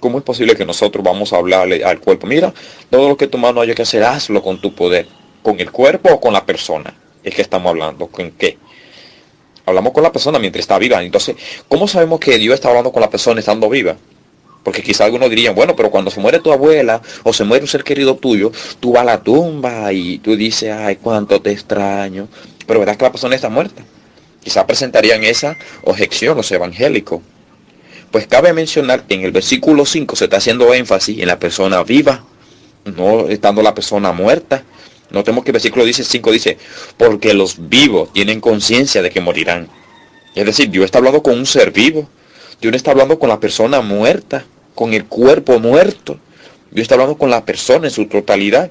¿Cómo 0.00 0.18
es 0.18 0.24
posible 0.24 0.56
que 0.56 0.66
nosotros 0.66 1.04
vamos 1.04 1.32
a 1.32 1.36
hablarle 1.36 1.84
al 1.84 2.00
cuerpo? 2.00 2.26
Mira, 2.26 2.52
todo 2.90 3.08
lo 3.08 3.16
que 3.16 3.28
tu 3.28 3.38
mano 3.38 3.60
haya 3.60 3.76
que 3.76 3.82
hacer, 3.82 4.02
hazlo 4.02 4.42
con 4.42 4.60
tu 4.60 4.74
poder, 4.74 5.06
con 5.44 5.60
el 5.60 5.70
cuerpo 5.70 6.12
o 6.12 6.20
con 6.20 6.32
la 6.32 6.44
persona 6.44 6.92
es 7.22 7.36
que 7.36 7.42
estamos 7.42 7.70
hablando. 7.70 8.08
¿Con 8.08 8.32
qué? 8.32 8.58
Hablamos 9.68 9.92
con 9.92 10.02
la 10.02 10.10
persona 10.10 10.38
mientras 10.38 10.62
está 10.62 10.78
viva. 10.78 11.02
Entonces, 11.02 11.36
¿cómo 11.68 11.86
sabemos 11.86 12.20
que 12.20 12.38
Dios 12.38 12.54
está 12.54 12.68
hablando 12.68 12.90
con 12.90 13.02
la 13.02 13.10
persona 13.10 13.38
estando 13.38 13.68
viva? 13.68 13.96
Porque 14.62 14.82
quizá 14.82 15.04
algunos 15.04 15.28
dirían, 15.28 15.54
bueno, 15.54 15.76
pero 15.76 15.90
cuando 15.90 16.10
se 16.10 16.20
muere 16.20 16.40
tu 16.40 16.52
abuela 16.52 17.02
o 17.22 17.32
se 17.32 17.44
muere 17.44 17.64
un 17.64 17.68
ser 17.68 17.84
querido 17.84 18.16
tuyo, 18.16 18.50
tú 18.80 18.92
vas 18.92 19.02
a 19.02 19.04
la 19.04 19.22
tumba 19.22 19.92
y 19.92 20.18
tú 20.18 20.36
dices, 20.36 20.72
ay, 20.72 20.96
cuánto 20.96 21.40
te 21.42 21.52
extraño. 21.52 22.28
Pero 22.66 22.80
verdad 22.80 22.96
que 22.96 23.04
la 23.04 23.12
persona 23.12 23.34
está 23.34 23.50
muerta. 23.50 23.82
Quizá 24.42 24.66
presentarían 24.66 25.22
esa 25.24 25.56
objeción 25.84 26.36
los 26.36 26.50
evangélicos. 26.50 27.20
Pues 28.10 28.26
cabe 28.26 28.52
mencionar 28.54 29.02
que 29.06 29.14
en 29.14 29.22
el 29.22 29.32
versículo 29.32 29.84
5 29.84 30.16
se 30.16 30.24
está 30.24 30.38
haciendo 30.38 30.72
énfasis 30.72 31.18
en 31.18 31.28
la 31.28 31.38
persona 31.38 31.82
viva, 31.82 32.24
no 32.84 33.28
estando 33.28 33.60
la 33.60 33.74
persona 33.74 34.12
muerta. 34.12 34.64
Notemos 35.10 35.44
que 35.44 35.50
el 35.50 35.54
versículo 35.54 35.84
dice 35.84 36.04
5 36.04 36.32
dice, 36.32 36.58
porque 36.96 37.32
los 37.34 37.68
vivos 37.68 38.12
tienen 38.12 38.40
conciencia 38.40 39.02
de 39.02 39.10
que 39.10 39.20
morirán. 39.20 39.68
Es 40.34 40.44
decir, 40.44 40.70
Dios 40.70 40.84
está 40.84 40.98
hablando 40.98 41.22
con 41.22 41.38
un 41.38 41.46
ser 41.46 41.70
vivo. 41.70 42.08
Dios 42.60 42.70
no 42.70 42.76
está 42.76 42.90
hablando 42.90 43.18
con 43.18 43.28
la 43.28 43.40
persona 43.40 43.80
muerta, 43.80 44.44
con 44.74 44.92
el 44.92 45.06
cuerpo 45.06 45.58
muerto. 45.58 46.18
Dios 46.70 46.82
está 46.82 46.94
hablando 46.94 47.16
con 47.16 47.30
la 47.30 47.44
persona 47.44 47.86
en 47.86 47.92
su 47.92 48.06
totalidad. 48.06 48.70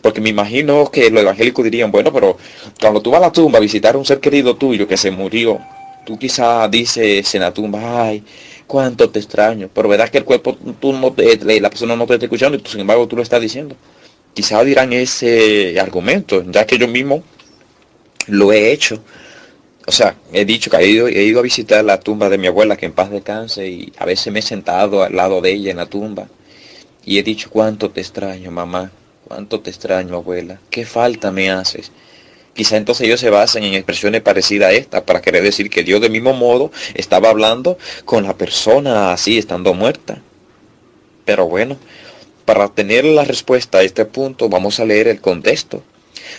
Porque 0.00 0.20
me 0.20 0.30
imagino 0.30 0.90
que 0.90 1.10
los 1.10 1.22
evangélicos 1.22 1.64
dirían, 1.64 1.92
bueno, 1.92 2.12
pero 2.12 2.36
cuando 2.80 3.00
tú 3.00 3.10
vas 3.10 3.22
a 3.22 3.26
la 3.26 3.32
tumba 3.32 3.58
a 3.58 3.62
visitar 3.62 3.94
a 3.94 3.98
un 3.98 4.04
ser 4.04 4.18
querido 4.18 4.56
tuyo 4.56 4.88
que 4.88 4.96
se 4.96 5.12
murió, 5.12 5.60
tú 6.04 6.18
quizás 6.18 6.68
dices 6.70 7.34
en 7.34 7.40
la 7.40 7.52
tumba, 7.52 8.06
ay, 8.06 8.24
cuánto 8.66 9.10
te 9.10 9.20
extraño. 9.20 9.68
Pero 9.72 9.88
verdad 9.88 10.08
que 10.08 10.18
el 10.18 10.24
cuerpo, 10.24 10.56
tú 10.80 10.92
no 10.92 11.12
te, 11.12 11.60
la 11.60 11.70
persona 11.70 11.94
no 11.94 12.06
te 12.06 12.14
está 12.14 12.26
escuchando 12.26 12.58
y 12.58 12.68
sin 12.68 12.80
embargo 12.80 13.06
tú 13.06 13.16
lo 13.16 13.22
estás 13.22 13.40
diciendo. 13.40 13.76
Quizás 14.34 14.64
dirán 14.64 14.92
ese 14.92 15.78
argumento, 15.78 16.42
ya 16.50 16.66
que 16.66 16.78
yo 16.78 16.88
mismo 16.88 17.22
lo 18.26 18.52
he 18.52 18.72
hecho. 18.72 19.02
O 19.86 19.92
sea, 19.92 20.16
he 20.32 20.44
dicho 20.44 20.70
que 20.70 20.76
he 20.78 20.88
ido, 20.88 21.08
he 21.08 21.24
ido 21.24 21.40
a 21.40 21.42
visitar 21.42 21.84
la 21.84 22.00
tumba 22.00 22.28
de 22.28 22.38
mi 22.38 22.46
abuela, 22.46 22.76
que 22.76 22.86
en 22.86 22.92
paz 22.92 23.10
descanse, 23.10 23.68
y 23.68 23.92
a 23.98 24.04
veces 24.04 24.32
me 24.32 24.38
he 24.38 24.42
sentado 24.42 25.02
al 25.02 25.16
lado 25.16 25.40
de 25.40 25.52
ella 25.52 25.70
en 25.70 25.78
la 25.78 25.86
tumba. 25.86 26.28
Y 27.04 27.18
he 27.18 27.22
dicho, 27.22 27.50
cuánto 27.50 27.90
te 27.90 28.00
extraño, 28.00 28.50
mamá, 28.50 28.92
cuánto 29.24 29.60
te 29.60 29.70
extraño, 29.70 30.14
abuela, 30.14 30.60
qué 30.70 30.86
falta 30.86 31.32
me 31.32 31.50
haces. 31.50 31.90
Quizá 32.54 32.76
entonces 32.76 33.06
ellos 33.06 33.20
se 33.20 33.30
basan 33.30 33.64
en 33.64 33.74
expresiones 33.74 34.20
parecidas 34.20 34.70
a 34.70 34.72
esta 34.72 35.04
para 35.06 35.22
querer 35.22 35.42
decir 35.42 35.70
que 35.70 35.82
Dios 35.82 36.00
de 36.00 36.10
mismo 36.10 36.34
modo 36.34 36.70
estaba 36.94 37.30
hablando 37.30 37.78
con 38.04 38.24
la 38.24 38.36
persona 38.36 39.12
así 39.12 39.38
estando 39.38 39.72
muerta. 39.72 40.20
Pero 41.24 41.46
bueno, 41.46 41.78
para 42.44 42.68
tener 42.68 43.04
la 43.04 43.24
respuesta 43.24 43.78
a 43.78 43.82
este 43.82 44.04
punto 44.04 44.48
vamos 44.48 44.80
a 44.80 44.84
leer 44.84 45.08
el 45.08 45.20
contexto. 45.20 45.82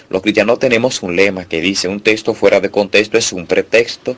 Los 0.09 0.22
cristianos 0.22 0.59
tenemos 0.59 1.03
un 1.03 1.15
lema 1.15 1.45
que 1.45 1.61
dice 1.61 1.88
un 1.88 2.01
texto 2.01 2.33
fuera 2.33 2.59
de 2.59 2.69
contexto 2.69 3.17
es 3.17 3.32
un 3.32 3.45
pretexto. 3.45 4.15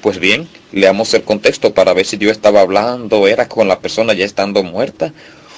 Pues 0.00 0.18
bien, 0.18 0.48
leamos 0.72 1.12
el 1.14 1.22
contexto 1.22 1.74
para 1.74 1.92
ver 1.92 2.06
si 2.06 2.16
Dios 2.16 2.32
estaba 2.32 2.60
hablando, 2.60 3.26
era 3.26 3.48
con 3.48 3.66
la 3.66 3.80
persona 3.80 4.12
ya 4.12 4.24
estando 4.24 4.62
muerta 4.62 5.12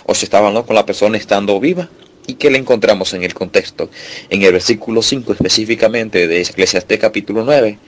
o 0.06 0.14
si 0.14 0.24
estaba 0.24 0.48
hablando 0.48 0.66
con 0.66 0.76
la 0.76 0.86
persona 0.86 1.18
estando 1.18 1.60
viva. 1.60 1.88
¿Y 2.26 2.34
qué 2.34 2.50
le 2.50 2.58
encontramos 2.58 3.12
en 3.12 3.22
el 3.22 3.34
contexto? 3.34 3.90
En 4.28 4.42
el 4.42 4.52
versículo 4.52 5.02
5 5.02 5.32
específicamente 5.32 6.26
de 6.28 6.42
Eclesiastés 6.42 6.98
capítulo 6.98 7.44
9, 7.44 7.78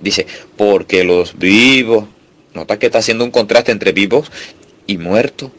dice, 0.00 0.26
porque 0.56 1.04
los 1.04 1.38
vivos, 1.38 2.06
nota 2.54 2.78
que 2.78 2.86
está 2.86 2.98
haciendo 2.98 3.24
un 3.24 3.30
contraste 3.30 3.70
entre 3.70 3.92
vivos 3.92 4.30
y 4.86 4.98
muertos, 4.98 5.50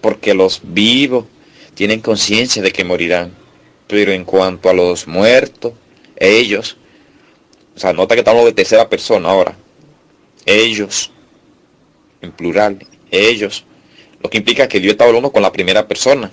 porque 0.00 0.34
los 0.34 0.60
vivos 0.62 1.24
tienen 1.74 2.00
conciencia 2.00 2.62
de 2.62 2.72
que 2.72 2.84
morirán, 2.84 3.32
pero 3.86 4.12
en 4.12 4.24
cuanto 4.24 4.68
a 4.68 4.72
los 4.72 5.06
muertos, 5.06 5.72
ellos, 6.16 6.76
o 7.74 7.78
sea, 7.78 7.92
nota 7.92 8.14
que 8.14 8.20
estamos 8.20 8.44
de 8.44 8.52
tercera 8.52 8.88
persona 8.88 9.30
ahora, 9.30 9.56
ellos, 10.46 11.10
en 12.20 12.32
plural, 12.32 12.86
ellos, 13.10 13.64
lo 14.22 14.28
que 14.28 14.38
implica 14.38 14.68
que 14.68 14.80
Dios 14.80 14.92
está 14.92 15.04
hablando 15.04 15.32
con 15.32 15.42
la 15.42 15.52
primera 15.52 15.88
persona, 15.88 16.30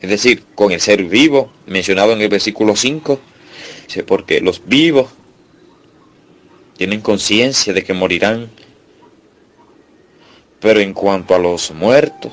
es 0.00 0.10
decir, 0.10 0.44
con 0.54 0.70
el 0.70 0.80
ser 0.80 1.02
vivo, 1.04 1.52
mencionado 1.66 2.12
en 2.12 2.20
el 2.20 2.28
versículo 2.28 2.76
5, 2.76 3.18
dice, 3.86 4.04
porque 4.04 4.40
los 4.40 4.66
vivos 4.66 5.08
tienen 6.76 7.00
conciencia 7.00 7.72
de 7.72 7.84
que 7.84 7.94
morirán, 7.94 8.50
pero 10.60 10.80
en 10.80 10.92
cuanto 10.92 11.34
a 11.34 11.38
los 11.38 11.70
muertos, 11.70 12.32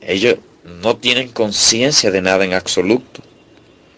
ellos 0.00 0.36
no 0.82 0.96
tienen 0.96 1.28
conciencia 1.28 2.10
de 2.10 2.22
nada 2.22 2.44
en 2.44 2.54
absoluto. 2.54 3.22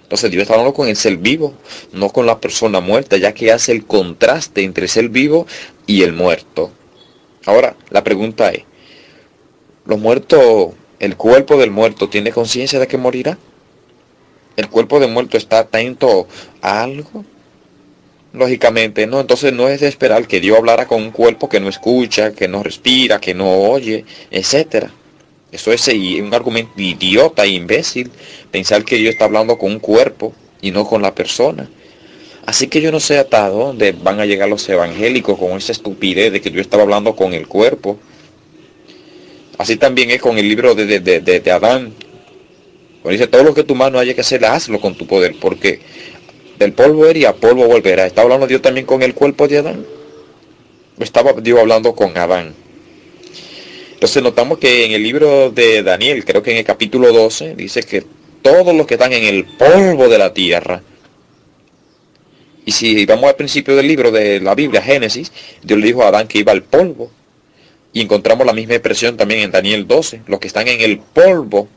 Entonces 0.02 0.30
Dios 0.30 0.42
está 0.42 0.54
hablando 0.54 0.74
con 0.74 0.88
el 0.88 0.96
ser 0.96 1.16
vivo, 1.16 1.54
no 1.92 2.10
con 2.10 2.26
la 2.26 2.38
persona 2.38 2.80
muerta, 2.80 3.16
ya 3.16 3.32
que 3.32 3.50
hace 3.50 3.72
el 3.72 3.86
contraste 3.86 4.62
entre 4.62 4.84
el 4.84 4.90
ser 4.90 5.08
vivo 5.08 5.46
y 5.86 6.02
el 6.02 6.12
muerto. 6.12 6.70
Ahora, 7.46 7.76
la 7.90 8.04
pregunta 8.04 8.50
es, 8.50 8.62
¿los 9.86 9.98
muertos 9.98 10.74
¿El 11.02 11.16
cuerpo 11.16 11.56
del 11.56 11.72
muerto 11.72 12.08
tiene 12.08 12.30
conciencia 12.30 12.78
de 12.78 12.86
que 12.86 12.96
morirá? 12.96 13.36
¿El 14.56 14.68
cuerpo 14.68 15.00
del 15.00 15.10
muerto 15.10 15.36
está 15.36 15.58
atento 15.58 16.28
a 16.60 16.84
algo? 16.84 17.24
Lógicamente 18.32 19.08
no, 19.08 19.18
entonces 19.18 19.52
no 19.52 19.68
es 19.68 19.80
de 19.80 19.88
esperar 19.88 20.28
que 20.28 20.38
Dios 20.38 20.56
hablara 20.56 20.86
con 20.86 21.02
un 21.02 21.10
cuerpo 21.10 21.48
que 21.48 21.58
no 21.58 21.68
escucha, 21.68 22.34
que 22.34 22.46
no 22.46 22.62
respira, 22.62 23.18
que 23.20 23.34
no 23.34 23.52
oye, 23.52 24.04
etc. 24.30 24.90
Eso 25.52 25.70
es 25.70 25.86
un 25.86 26.34
argumento 26.34 26.72
idiota 26.80 27.44
e 27.44 27.50
imbécil, 27.50 28.10
pensar 28.50 28.84
que 28.84 28.96
Dios 28.96 29.12
está 29.12 29.26
hablando 29.26 29.58
con 29.58 29.70
un 29.70 29.78
cuerpo 29.78 30.32
y 30.60 30.70
no 30.70 30.86
con 30.86 31.02
la 31.02 31.14
persona. 31.14 31.68
Así 32.46 32.66
que 32.66 32.80
yo 32.80 32.90
no 32.90 32.98
sé 32.98 33.18
hasta 33.18 33.48
dónde 33.48 33.92
van 33.92 34.18
a 34.18 34.26
llegar 34.26 34.48
los 34.48 34.68
evangélicos 34.68 35.38
con 35.38 35.52
esa 35.52 35.72
estupidez 35.72 36.32
de 36.32 36.40
que 36.40 36.50
Dios 36.50 36.62
estaba 36.62 36.82
hablando 36.82 37.14
con 37.14 37.34
el 37.34 37.46
cuerpo 37.46 37.98
Así 39.62 39.76
también 39.76 40.10
es 40.10 40.20
con 40.20 40.38
el 40.38 40.48
libro 40.48 40.74
de, 40.74 40.98
de, 40.98 41.50
Adán. 41.52 41.92
Cuando 43.00 43.10
dice, 43.12 43.28
todo 43.28 43.44
lo 43.44 43.54
que 43.54 43.62
tu 43.62 43.76
mano 43.76 43.98
haya 43.98 44.12
que 44.12 44.22
hacer, 44.22 44.44
hazlo 44.44 44.80
con 44.80 44.96
tu 44.96 45.06
poder, 45.06 45.36
porque 45.40 45.80
del 46.58 46.72
polvo 46.72 47.06
eres 47.06 47.22
y 47.22 47.26
a 47.26 47.32
polvo 47.32 47.66
volverá. 47.66 48.06
¿Está 48.06 48.22
hablando 48.22 48.48
Dios 48.48 48.62
también 48.62 48.86
con 48.86 49.02
el 49.02 49.14
cuerpo 49.14 49.46
de 49.46 49.58
Adán? 49.58 49.86
Estaba 50.98 51.32
Dios 51.34 51.60
hablando 51.60 51.94
con 51.94 52.18
Adán. 52.18 52.54
Entonces 54.02 54.20
notamos 54.20 54.58
que 54.58 54.84
en 54.84 54.90
el 54.90 55.00
libro 55.04 55.52
de 55.52 55.84
Daniel, 55.84 56.24
creo 56.24 56.42
que 56.42 56.50
en 56.50 56.56
el 56.56 56.64
capítulo 56.64 57.12
12, 57.12 57.54
dice 57.54 57.84
que 57.84 58.04
todos 58.42 58.74
los 58.74 58.84
que 58.84 58.94
están 58.94 59.12
en 59.12 59.22
el 59.22 59.44
polvo 59.44 60.08
de 60.08 60.18
la 60.18 60.34
tierra, 60.34 60.82
y 62.64 62.72
si 62.72 63.06
vamos 63.06 63.30
al 63.30 63.36
principio 63.36 63.76
del 63.76 63.86
libro 63.86 64.10
de 64.10 64.40
la 64.40 64.56
Biblia, 64.56 64.82
Génesis, 64.82 65.30
Dios 65.62 65.78
le 65.78 65.86
dijo 65.86 66.02
a 66.02 66.08
Adán 66.08 66.26
que 66.26 66.40
iba 66.40 66.50
al 66.50 66.64
polvo. 66.64 67.12
Y 67.92 68.00
encontramos 68.00 68.44
la 68.44 68.52
misma 68.52 68.74
expresión 68.74 69.16
también 69.16 69.38
en 69.38 69.52
Daniel 69.52 69.86
12, 69.86 70.22
los 70.26 70.40
que 70.40 70.48
están 70.48 70.66
en 70.66 70.80
el 70.80 70.98
polvo. 70.98 71.68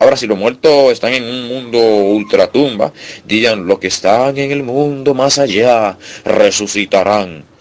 Ahora, 0.00 0.16
si 0.16 0.26
los 0.26 0.36
muertos 0.36 0.90
están 0.90 1.12
en 1.12 1.22
un 1.22 1.46
mundo 1.46 1.78
ultratumba, 1.78 2.92
digan, 3.24 3.68
los 3.68 3.78
que 3.78 3.86
están 3.86 4.36
en 4.36 4.50
el 4.50 4.64
mundo 4.64 5.14
más 5.14 5.38
allá 5.38 5.96
resucitarán. 6.24 7.51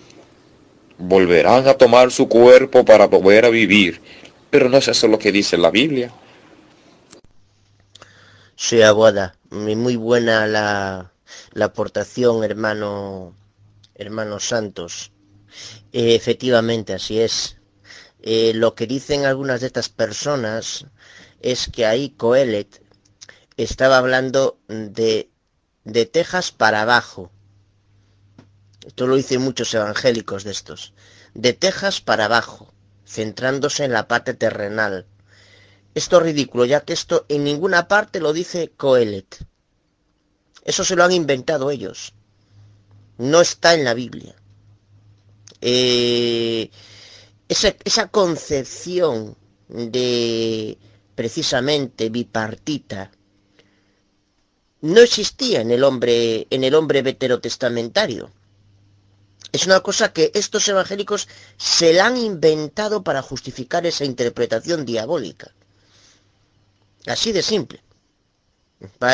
Volverán 1.02 1.68
a 1.68 1.74
tomar 1.74 2.12
su 2.12 2.28
cuerpo 2.28 2.86
para 2.86 3.08
volver 3.08 3.46
a 3.46 3.50
vivir. 3.50 4.02
Pero 4.50 4.70
no 4.70 4.78
es 4.78 4.88
eso 4.88 5.08
lo 5.08 5.20
que 5.20 5.32
dice 5.32 5.58
la 5.58 5.72
Biblia. 5.72 6.12
Sí, 8.56 8.82
abuela, 8.82 9.36
muy 9.50 9.96
buena 9.96 10.46
la, 10.46 11.12
la 11.54 11.66
aportación, 11.66 12.44
hermano, 12.44 13.34
hermano 13.96 14.40
Santos. 14.40 15.12
Eh, 15.92 16.16
efectivamente, 16.16 16.94
así 16.94 17.20
es. 17.20 17.58
Eh, 18.22 18.52
lo 18.54 18.76
que 18.76 18.86
dicen 18.86 19.26
algunas 19.26 19.62
de 19.62 19.68
estas 19.68 19.90
personas 19.90 20.86
es 21.42 21.70
que 21.70 21.86
ahí 21.86 22.12
Coelet 22.12 22.84
estaba 23.58 23.98
hablando 23.98 24.60
de, 24.68 25.30
de 25.84 26.06
Texas 26.06 26.52
para 26.52 26.84
abajo. 26.84 27.32
Esto 28.86 29.08
lo 29.08 29.16
dicen 29.16 29.42
muchos 29.42 29.74
evangélicos 29.74 30.44
de 30.44 30.52
estos. 30.52 30.94
De 31.34 31.54
Texas 31.54 32.02
para 32.02 32.26
abajo, 32.26 32.74
centrándose 33.06 33.86
en 33.86 33.94
la 33.94 34.08
parte 34.08 34.34
terrenal. 34.34 35.06
Esto 35.94 36.18
es 36.18 36.24
ridículo, 36.24 36.66
ya 36.66 36.82
que 36.82 36.94
esto 36.94 37.26
en 37.30 37.44
ninguna 37.44 37.88
parte 37.88 38.20
lo 38.20 38.34
dice 38.34 38.72
Coelet. 38.76 39.46
Eso 40.64 40.84
se 40.84 40.96
lo 40.96 41.04
han 41.04 41.12
inventado 41.12 41.70
ellos. 41.72 42.14
No 43.18 43.42
está 43.42 43.74
en 43.74 43.84
la 43.84 43.94
Biblia. 43.94 44.36
Eh, 45.62 46.72
esa, 47.48 48.08
concepción 48.08 49.36
de 49.68 50.78
precisamente 51.16 52.10
bipartita 52.10 53.12
no 54.82 55.02
existía 55.02 55.62
en 55.62 55.70
el 55.72 55.84
hombre 55.84 56.48
en 56.50 56.64
el 56.64 56.74
hombre 56.74 57.02
veterotestamentario. 57.02 58.32
Es 59.52 59.66
una 59.66 59.82
cosa 59.82 60.14
que 60.14 60.32
estos 60.34 60.68
evangélicos 60.68 61.28
se 61.58 61.94
la 61.94 62.06
han 62.06 62.18
inventado 62.18 63.04
para 63.04 63.22
justificar 63.22 63.86
esa 63.86 64.06
interpretación 64.06 64.86
diabólica. 64.86 65.52
Así 67.06 67.32
de 67.32 67.42
simple. 67.42 67.82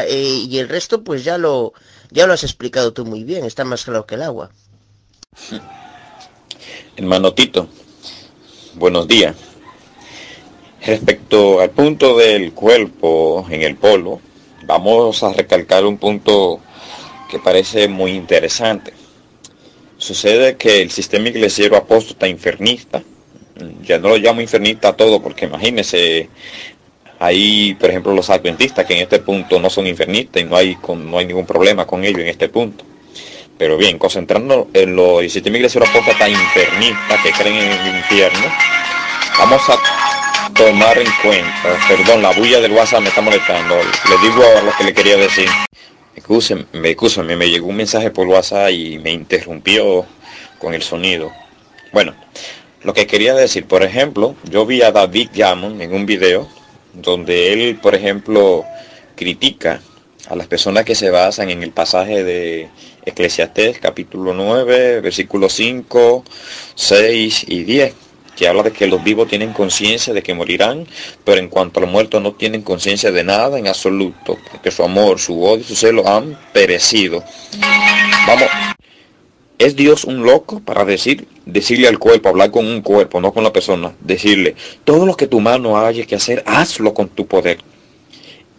Eh, 0.07 0.45
y 0.47 0.59
el 0.59 0.69
resto 0.69 1.03
pues 1.03 1.23
ya 1.23 1.37
lo, 1.37 1.73
ya 2.11 2.27
lo 2.27 2.33
has 2.33 2.43
explicado 2.43 2.93
tú 2.93 3.05
muy 3.05 3.23
bien, 3.23 3.45
está 3.45 3.65
más 3.65 3.83
claro 3.83 4.05
que 4.05 4.15
el 4.15 4.23
agua. 4.23 4.51
Hermano 6.95 7.33
Tito, 7.33 7.67
buenos 8.75 9.07
días. 9.07 9.35
Respecto 10.85 11.59
al 11.59 11.71
punto 11.71 12.17
del 12.17 12.53
cuerpo 12.53 13.45
en 13.49 13.63
el 13.63 13.75
polo, 13.75 14.21
vamos 14.65 15.21
a 15.23 15.33
recalcar 15.33 15.85
un 15.85 15.97
punto 15.97 16.61
que 17.29 17.39
parece 17.39 17.87
muy 17.87 18.11
interesante. 18.11 18.93
Sucede 19.97 20.57
que 20.57 20.81
el 20.81 20.91
sistema 20.91 21.29
iglesiero 21.29 21.75
apóstata 21.75 22.27
infernista, 22.27 23.01
ya 23.81 23.97
no 23.97 24.09
lo 24.09 24.17
llamo 24.17 24.41
infernista 24.41 24.89
a 24.89 24.93
todo, 24.95 25.21
porque 25.21 25.45
imagínense, 25.45 26.29
hay, 27.19 27.73
por 27.79 27.89
ejemplo, 27.89 28.13
los 28.13 28.29
adventistas 28.29 28.85
que 28.85 28.93
en 28.93 28.99
este 29.01 29.19
punto 29.19 29.59
no 29.59 29.69
son 29.71 29.87
infernistas 29.87 30.41
y 30.43 30.45
no 30.45 30.55
hay, 30.55 30.75
con- 30.75 31.09
no 31.09 31.17
hay 31.17 31.25
ningún 31.25 31.47
problema 31.47 31.87
con 31.87 32.03
ellos 32.03 32.21
en 32.21 32.27
este 32.27 32.47
punto. 32.49 32.85
Pero 33.57 33.75
bien, 33.75 33.97
concentrándonos 33.97 34.67
en 34.73 34.95
lo, 34.95 35.19
el 35.19 35.31
sistema 35.31 35.57
iglesiero 35.57 35.87
apóstata 35.87 36.29
infernista 36.29 37.19
que 37.23 37.31
creen 37.31 37.55
en 37.55 37.71
el 37.87 37.95
infierno, 37.97 38.45
vamos 39.39 39.61
a 39.67 40.53
tomar 40.53 40.95
en 40.99 41.07
cuenta, 41.23 41.79
perdón, 41.87 42.21
la 42.21 42.31
bulla 42.33 42.59
del 42.59 42.71
WhatsApp 42.71 43.01
me 43.01 43.09
está 43.09 43.21
molestando, 43.21 43.75
le 43.77 44.17
digo 44.27 44.43
a 44.57 44.61
lo 44.61 44.71
que 44.77 44.83
le 44.83 44.93
quería 44.93 45.17
decir. 45.17 45.47
Excúsenme, 46.17 46.65
me, 46.73 46.89
excúsenme, 46.89 47.35
me 47.35 47.47
llegó 47.47 47.67
un 47.67 47.75
mensaje 47.75 48.09
por 48.09 48.27
WhatsApp 48.27 48.71
y 48.71 48.97
me 48.97 49.11
interrumpió 49.11 50.03
con 50.57 50.73
el 50.73 50.81
sonido. 50.81 51.31
Bueno, 51.93 52.15
lo 52.81 52.95
que 52.95 53.05
quería 53.05 53.35
decir, 53.35 53.67
por 53.67 53.83
ejemplo, 53.83 54.35
yo 54.49 54.65
vi 54.65 54.81
a 54.81 54.91
David 54.91 55.29
Gammon 55.31 55.79
en 55.79 55.93
un 55.93 56.07
video 56.07 56.49
donde 56.91 57.53
él, 57.53 57.75
por 57.75 57.93
ejemplo, 57.93 58.65
critica 59.15 59.79
a 60.27 60.35
las 60.35 60.47
personas 60.47 60.85
que 60.85 60.95
se 60.95 61.11
basan 61.11 61.51
en 61.51 61.61
el 61.61 61.69
pasaje 61.69 62.23
de 62.23 62.69
Eclesiastés 63.05 63.77
capítulo 63.77 64.33
9, 64.33 65.01
versículos 65.01 65.53
5, 65.53 66.25
6 66.73 67.45
y 67.47 67.63
10, 67.63 67.93
que 68.37 68.47
habla 68.47 68.63
de 68.63 68.71
que 68.71 68.87
los 68.87 69.03
vivos 69.03 69.27
tienen 69.27 69.51
conciencia 69.51 70.13
de 70.13 70.21
que 70.21 70.33
morirán, 70.33 70.87
pero 71.25 71.39
en 71.39 71.49
cuanto 71.49 71.79
a 71.79 71.81
los 71.81 71.91
muertos 71.91 72.21
no 72.21 72.33
tienen 72.33 72.61
conciencia 72.61 73.11
de 73.11 73.23
nada 73.23 73.57
en 73.57 73.67
absoluto, 73.67 74.37
porque 74.51 74.71
su 74.71 74.83
amor, 74.83 75.19
su 75.19 75.43
odio, 75.43 75.63
su 75.63 75.75
celo 75.75 76.07
han 76.07 76.39
perecido. 76.53 77.23
Vamos, 78.27 78.47
¿es 79.57 79.75
Dios 79.75 80.03
un 80.03 80.23
loco 80.23 80.59
para 80.59 80.85
decir, 80.85 81.27
decirle 81.45 81.87
al 81.87 81.97
cuerpo, 81.97 82.29
hablar 82.29 82.51
con 82.51 82.67
un 82.67 82.81
cuerpo, 82.81 83.19
no 83.19 83.33
con 83.33 83.43
la 83.43 83.51
persona, 83.51 83.93
decirle, 83.99 84.55
todo 84.85 85.05
lo 85.05 85.17
que 85.17 85.27
tu 85.27 85.39
mano 85.39 85.77
haya 85.77 86.05
que 86.05 86.15
hacer, 86.15 86.43
hazlo 86.45 86.93
con 86.93 87.09
tu 87.09 87.25
poder? 87.25 87.57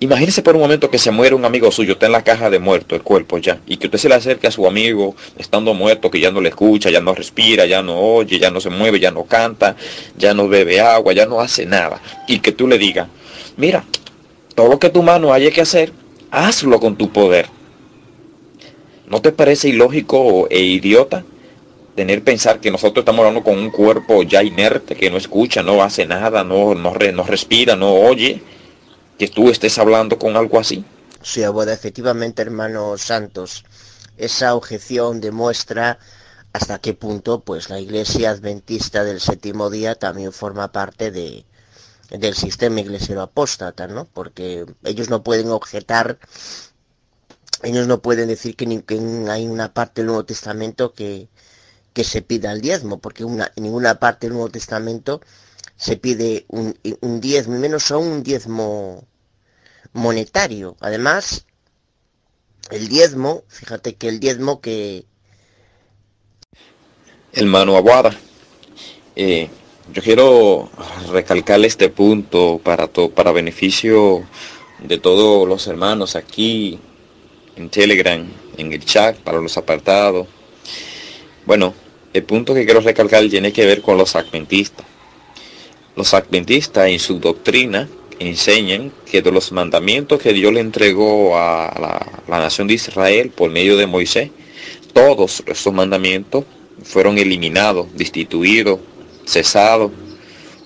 Imagínese 0.00 0.42
por 0.42 0.54
un 0.54 0.62
momento 0.62 0.90
que 0.90 0.98
se 0.98 1.10
muere 1.10 1.34
un 1.34 1.44
amigo 1.44 1.72
suyo, 1.72 1.94
está 1.94 2.06
en 2.06 2.12
la 2.12 2.22
caja 2.22 2.50
de 2.50 2.60
muerto, 2.60 2.94
el 2.94 3.02
cuerpo 3.02 3.38
ya, 3.38 3.58
y 3.66 3.78
que 3.78 3.88
usted 3.88 3.98
se 3.98 4.08
le 4.08 4.14
acerque 4.14 4.46
a 4.46 4.52
su 4.52 4.64
amigo 4.64 5.16
estando 5.36 5.74
muerto, 5.74 6.08
que 6.08 6.20
ya 6.20 6.30
no 6.30 6.40
le 6.40 6.50
escucha, 6.50 6.88
ya 6.88 7.00
no 7.00 7.16
respira, 7.16 7.66
ya 7.66 7.82
no 7.82 7.98
oye, 7.98 8.38
ya 8.38 8.52
no 8.52 8.60
se 8.60 8.70
mueve, 8.70 9.00
ya 9.00 9.10
no 9.10 9.24
canta, 9.24 9.74
ya 10.16 10.34
no 10.34 10.46
bebe 10.46 10.80
agua, 10.80 11.12
ya 11.14 11.26
no 11.26 11.40
hace 11.40 11.66
nada, 11.66 12.00
y 12.28 12.38
que 12.38 12.52
tú 12.52 12.68
le 12.68 12.78
digas, 12.78 13.08
mira, 13.56 13.84
todo 14.54 14.68
lo 14.68 14.78
que 14.78 14.90
tu 14.90 15.02
mano 15.02 15.32
haya 15.32 15.50
que 15.50 15.62
hacer, 15.62 15.92
hazlo 16.30 16.78
con 16.78 16.94
tu 16.94 17.10
poder. 17.10 17.48
¿No 19.08 19.20
te 19.20 19.32
parece 19.32 19.68
ilógico 19.68 20.46
e 20.48 20.60
idiota 20.60 21.24
tener 21.96 22.22
pensar 22.22 22.60
que 22.60 22.70
nosotros 22.70 23.02
estamos 23.02 23.20
hablando 23.20 23.42
con 23.42 23.58
un 23.58 23.70
cuerpo 23.70 24.22
ya 24.22 24.44
inerte, 24.44 24.94
que 24.94 25.10
no 25.10 25.16
escucha, 25.16 25.64
no 25.64 25.82
hace 25.82 26.06
nada, 26.06 26.44
no, 26.44 26.76
no, 26.76 26.94
no 26.94 27.22
respira, 27.24 27.74
no 27.74 27.94
oye? 27.94 28.40
Que 29.18 29.28
tú 29.28 29.50
estés 29.50 29.78
hablando 29.78 30.18
con 30.18 30.36
algo 30.36 30.58
así. 30.58 30.84
Sí, 31.22 31.42
abuela, 31.42 31.72
efectivamente, 31.72 32.42
hermano 32.42 32.96
Santos, 32.96 33.64
esa 34.16 34.54
objeción 34.54 35.20
demuestra 35.20 35.98
hasta 36.52 36.78
qué 36.78 36.94
punto 36.94 37.40
pues 37.40 37.68
la 37.68 37.80
iglesia 37.80 38.30
adventista 38.30 39.04
del 39.04 39.20
séptimo 39.20 39.70
día 39.70 39.96
también 39.96 40.32
forma 40.32 40.72
parte 40.72 41.10
de, 41.10 41.44
del 42.10 42.34
sistema 42.34 42.80
iglesiero 42.80 43.20
apóstata, 43.22 43.86
¿no? 43.86 44.06
Porque 44.06 44.64
ellos 44.84 45.10
no 45.10 45.22
pueden 45.22 45.50
objetar, 45.50 46.18
ellos 47.62 47.86
no 47.86 48.00
pueden 48.00 48.28
decir 48.28 48.56
que, 48.56 48.66
ni, 48.66 48.80
que 48.82 48.98
hay 49.28 49.46
una 49.46 49.74
parte 49.74 50.00
del 50.00 50.06
Nuevo 50.06 50.24
Testamento 50.24 50.92
que, 50.92 51.28
que 51.92 52.04
se 52.04 52.22
pida 52.22 52.52
el 52.52 52.60
diezmo, 52.60 52.98
porque 52.98 53.24
una, 53.24 53.52
en 53.56 53.64
ninguna 53.64 53.98
parte 53.98 54.26
del 54.26 54.34
Nuevo 54.34 54.50
Testamento 54.50 55.20
se 55.78 55.96
pide 55.96 56.44
un, 56.48 56.74
diezmo, 57.20 57.56
y 57.56 57.60
menos 57.60 57.90
aún 57.90 58.08
un 58.08 58.22
diezmo 58.22 59.06
monetario. 59.92 60.76
Además, 60.80 61.46
el 62.70 62.88
diezmo, 62.88 63.44
fíjate 63.48 63.94
que 63.94 64.08
el 64.08 64.20
diezmo 64.20 64.60
que... 64.60 65.06
Hermano 67.32 67.76
Aguada, 67.76 68.18
eh, 69.14 69.48
yo 69.92 70.02
quiero 70.02 70.68
recalcarle 71.10 71.68
este 71.68 71.88
punto 71.88 72.60
para, 72.62 72.88
to- 72.88 73.10
para 73.10 73.30
beneficio 73.32 74.26
de 74.82 74.98
todos 74.98 75.46
los 75.46 75.66
hermanos 75.68 76.16
aquí 76.16 76.80
en 77.54 77.70
Telegram, 77.70 78.28
en 78.56 78.72
el 78.72 78.84
chat, 78.84 79.16
para 79.18 79.40
los 79.40 79.56
apartados. 79.56 80.26
Bueno, 81.46 81.72
el 82.12 82.24
punto 82.24 82.52
que 82.52 82.64
quiero 82.64 82.80
recalcar 82.80 83.28
tiene 83.28 83.52
que 83.52 83.64
ver 83.64 83.80
con 83.80 83.96
los 83.96 84.16
adventistas. 84.16 84.84
Los 85.98 86.14
adventistas 86.14 86.86
en 86.86 87.00
su 87.00 87.18
doctrina 87.18 87.88
enseñan 88.20 88.92
que 89.10 89.20
de 89.20 89.32
los 89.32 89.50
mandamientos 89.50 90.22
que 90.22 90.32
Dios 90.32 90.52
le 90.52 90.60
entregó 90.60 91.36
a 91.36 92.06
la, 92.28 92.38
nación 92.38 92.68
de 92.68 92.74
Israel 92.74 93.32
por 93.34 93.50
medio 93.50 93.76
de 93.76 93.88
Moisés, 93.88 94.30
todos 94.92 95.42
esos 95.44 95.74
mandamientos 95.74 96.44
fueron 96.84 97.18
eliminados, 97.18 97.88
destituidos, 97.96 98.78
cesados. 99.26 99.90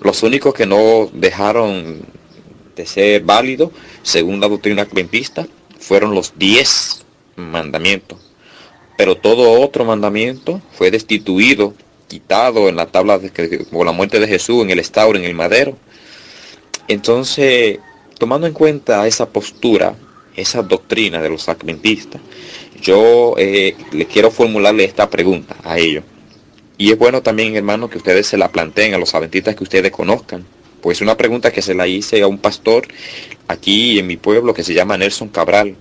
Los 0.02 0.23
únicos 0.23 0.52
que 0.52 0.67
no 0.67 1.09
dejaron 1.15 2.02
de 2.77 2.85
ser 2.85 3.23
válidos, 3.23 3.70
según 4.02 4.39
la 4.39 4.49
doctrina 4.49 4.83
adventista, 4.83 5.47
fueron 5.81 6.15
los 6.15 6.35
diez 6.36 7.07
mandamientos. 7.36 8.19
Pero 8.99 9.17
todo 9.17 9.62
otro 9.62 9.86
mandamiento 9.86 10.61
fue 10.73 10.91
destituido, 10.91 11.73
quitado 12.12 12.68
en 12.68 12.76
la 12.76 12.86
tabla 12.86 13.18
de 13.18 13.31
por 13.70 13.86
la 13.86 13.92
muerte 13.92 14.20
de 14.20 14.28
Jesús, 14.28 14.62
en 14.62 14.68
el 14.68 14.78
estauro, 14.78 15.18
en 15.18 15.24
el 15.24 15.34
madero. 15.34 15.78
Entonces, 16.86 17.78
tomando 18.18 18.47
en 18.47 18.52
cuenta 18.52 19.07
esa 19.07 19.31
postura, 19.31 19.94
esa 20.36 20.62
doctrina 20.62 21.23
de 21.23 21.31
los 21.31 21.49
adventistas, 21.49 22.20
yo 22.82 23.34
eh, 23.39 23.74
le 23.92 24.05
quiero 24.05 24.31
formularle 24.31 24.84
esta 24.84 25.08
pregunta 25.08 25.57
a 25.65 25.78
ellos. 25.78 26.05
Y 26.76 26.92
es 26.92 26.99
bueno 26.99 27.23
también, 27.23 27.57
hermano, 27.57 27.89
que 27.89 27.97
ustedes 27.97 28.26
se 28.26 28.36
la 28.36 28.52
planteen 28.52 28.92
a 28.92 28.99
los 28.99 29.15
adventistas 29.15 29.57
que 29.57 29.65
ustedes 29.65 29.91
conozcan. 29.91 30.44
Pues 30.82 31.00
una 31.00 31.16
pregunta 31.16 31.50
que 31.50 31.62
se 31.62 31.74
la 31.74 31.86
hice 31.86 32.20
a 32.20 32.26
un 32.26 32.36
pastor 32.36 32.89
aquí 33.49 33.99
en 33.99 34.07
mi 34.07 34.18
pueblo 34.18 34.52
que 34.52 34.65
se 34.65 34.74
llama 34.74 34.99
Nelson 34.99 35.28
Cabral. 35.28 35.76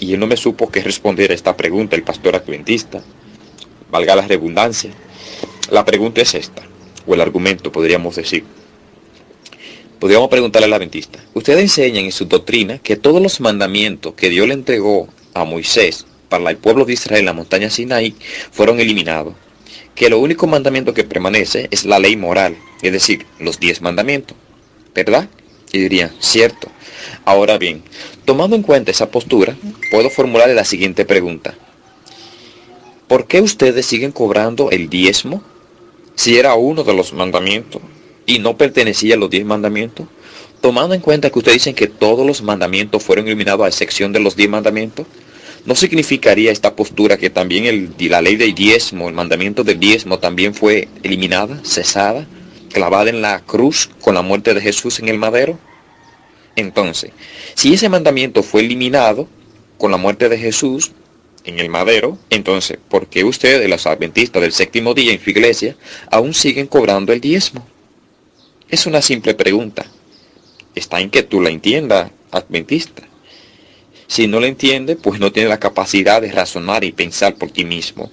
Y 0.00 0.14
él 0.14 0.18
no 0.18 0.26
me 0.26 0.36
supo 0.36 0.68
qué 0.68 0.82
responder 0.82 1.30
a 1.30 1.34
esta 1.34 1.56
pregunta, 1.56 1.94
el 1.94 2.02
pastor 2.02 2.34
adventista. 2.34 3.02
Valga 3.92 4.16
la 4.16 4.26
redundancia. 4.26 4.90
La 5.68 5.84
pregunta 5.84 6.20
es 6.22 6.34
esta, 6.34 6.62
o 7.06 7.14
el 7.14 7.20
argumento, 7.20 7.70
podríamos 7.70 8.16
decir. 8.16 8.44
Podríamos 10.00 10.30
preguntarle 10.30 10.64
al 10.64 10.72
adventista. 10.72 11.18
Ustedes 11.34 11.60
enseñan 11.60 12.06
en 12.06 12.12
su 12.12 12.24
doctrina 12.24 12.78
que 12.78 12.96
todos 12.96 13.20
los 13.20 13.40
mandamientos 13.40 14.14
que 14.14 14.30
Dios 14.30 14.48
le 14.48 14.54
entregó 14.54 15.08
a 15.34 15.44
Moisés 15.44 16.06
para 16.30 16.48
el 16.50 16.56
pueblo 16.56 16.86
de 16.86 16.94
Israel 16.94 17.20
en 17.20 17.26
la 17.26 17.32
montaña 17.34 17.68
Sinaí 17.68 18.14
fueron 18.50 18.80
eliminados. 18.80 19.34
Que 19.94 20.08
lo 20.08 20.18
único 20.18 20.46
mandamiento 20.46 20.94
que 20.94 21.04
permanece 21.04 21.68
es 21.70 21.84
la 21.84 21.98
ley 21.98 22.16
moral, 22.16 22.56
es 22.80 22.92
decir, 22.92 23.26
los 23.38 23.60
diez 23.60 23.82
mandamientos. 23.82 24.36
¿Verdad? 24.94 25.28
Y 25.72 25.78
dirían, 25.78 26.10
cierto. 26.18 26.68
Ahora 27.24 27.58
bien, 27.58 27.82
tomando 28.24 28.56
en 28.56 28.62
cuenta 28.62 28.90
esa 28.90 29.10
postura, 29.10 29.56
puedo 29.90 30.08
formularle 30.08 30.54
la 30.54 30.64
siguiente 30.64 31.04
pregunta. 31.04 31.54
¿Por 33.10 33.26
qué 33.26 33.40
ustedes 33.40 33.86
siguen 33.86 34.12
cobrando 34.12 34.70
el 34.70 34.88
diezmo 34.88 35.42
si 36.14 36.38
era 36.38 36.54
uno 36.54 36.84
de 36.84 36.94
los 36.94 37.12
mandamientos 37.12 37.82
y 38.24 38.38
no 38.38 38.56
pertenecía 38.56 39.16
a 39.16 39.18
los 39.18 39.28
diez 39.28 39.44
mandamientos? 39.44 40.06
Tomando 40.60 40.94
en 40.94 41.00
cuenta 41.00 41.28
que 41.28 41.40
ustedes 41.40 41.56
dicen 41.56 41.74
que 41.74 41.88
todos 41.88 42.24
los 42.24 42.40
mandamientos 42.40 43.02
fueron 43.02 43.26
eliminados 43.26 43.64
a 43.64 43.68
excepción 43.68 44.12
de 44.12 44.20
los 44.20 44.36
diez 44.36 44.48
mandamientos, 44.48 45.08
¿no 45.66 45.74
significaría 45.74 46.52
esta 46.52 46.76
postura 46.76 47.16
que 47.16 47.30
también 47.30 47.96
la 47.98 48.22
ley 48.22 48.36
del 48.36 48.54
diezmo, 48.54 49.08
el 49.08 49.14
mandamiento 49.14 49.64
del 49.64 49.80
diezmo 49.80 50.20
también 50.20 50.54
fue 50.54 50.86
eliminada, 51.02 51.58
cesada, 51.64 52.28
clavada 52.72 53.10
en 53.10 53.22
la 53.22 53.40
cruz 53.40 53.90
con 54.00 54.14
la 54.14 54.22
muerte 54.22 54.54
de 54.54 54.60
Jesús 54.60 55.00
en 55.00 55.08
el 55.08 55.18
madero? 55.18 55.58
Entonces, 56.54 57.10
si 57.56 57.74
ese 57.74 57.88
mandamiento 57.88 58.44
fue 58.44 58.60
eliminado 58.60 59.26
con 59.78 59.90
la 59.90 59.96
muerte 59.96 60.28
de 60.28 60.38
Jesús 60.38 60.92
en 61.44 61.58
el 61.58 61.68
madero, 61.68 62.18
entonces, 62.30 62.78
¿por 62.88 63.06
qué 63.06 63.24
ustedes, 63.24 63.68
los 63.68 63.86
adventistas 63.86 64.42
del 64.42 64.52
séptimo 64.52 64.94
día 64.94 65.12
en 65.12 65.20
su 65.22 65.30
iglesia, 65.30 65.76
aún 66.10 66.34
siguen 66.34 66.66
cobrando 66.66 67.12
el 67.12 67.20
diezmo? 67.20 67.66
Es 68.68 68.86
una 68.86 69.02
simple 69.02 69.34
pregunta. 69.34 69.86
Está 70.74 71.00
en 71.00 71.10
que 71.10 71.22
tú 71.22 71.40
la 71.40 71.50
entiendas, 71.50 72.10
adventista. 72.30 73.02
Si 74.06 74.26
no 74.26 74.40
lo 74.40 74.46
entiende, 74.46 74.96
pues 74.96 75.20
no 75.20 75.32
tiene 75.32 75.48
la 75.48 75.60
capacidad 75.60 76.20
de 76.20 76.32
razonar 76.32 76.84
y 76.84 76.92
pensar 76.92 77.36
por 77.36 77.50
ti 77.50 77.64
mismo. 77.64 78.10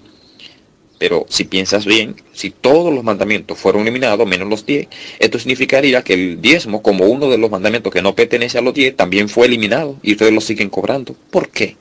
Pero 1.00 1.26
si 1.30 1.44
piensas 1.44 1.86
bien, 1.86 2.16
si 2.34 2.50
todos 2.50 2.92
los 2.92 3.04
mandamientos 3.04 3.60
fueron 3.60 3.84
eliminados, 3.84 4.28
menos 4.28 4.50
los 4.50 4.66
10, 4.66 4.88
esto 5.20 5.38
significaría 5.38 6.04
que 6.04 6.14
el 6.14 6.42
diezmo, 6.42 6.82
como 6.82 7.06
uno 7.06 7.30
de 7.30 7.38
los 7.38 7.52
mandamientos 7.52 7.94
que 7.94 8.02
no 8.02 8.16
pertenece 8.16 8.58
a 8.58 8.62
los 8.62 8.74
10, 8.74 8.96
también 8.96 9.30
fue 9.30 9.46
eliminado 9.46 9.98
y 10.02 10.14
ustedes 10.14 10.34
lo 10.34 10.42
siguen 10.42 10.70
cobrando. 10.70 11.16
¿Por 11.30 11.50
qué? 11.50 11.78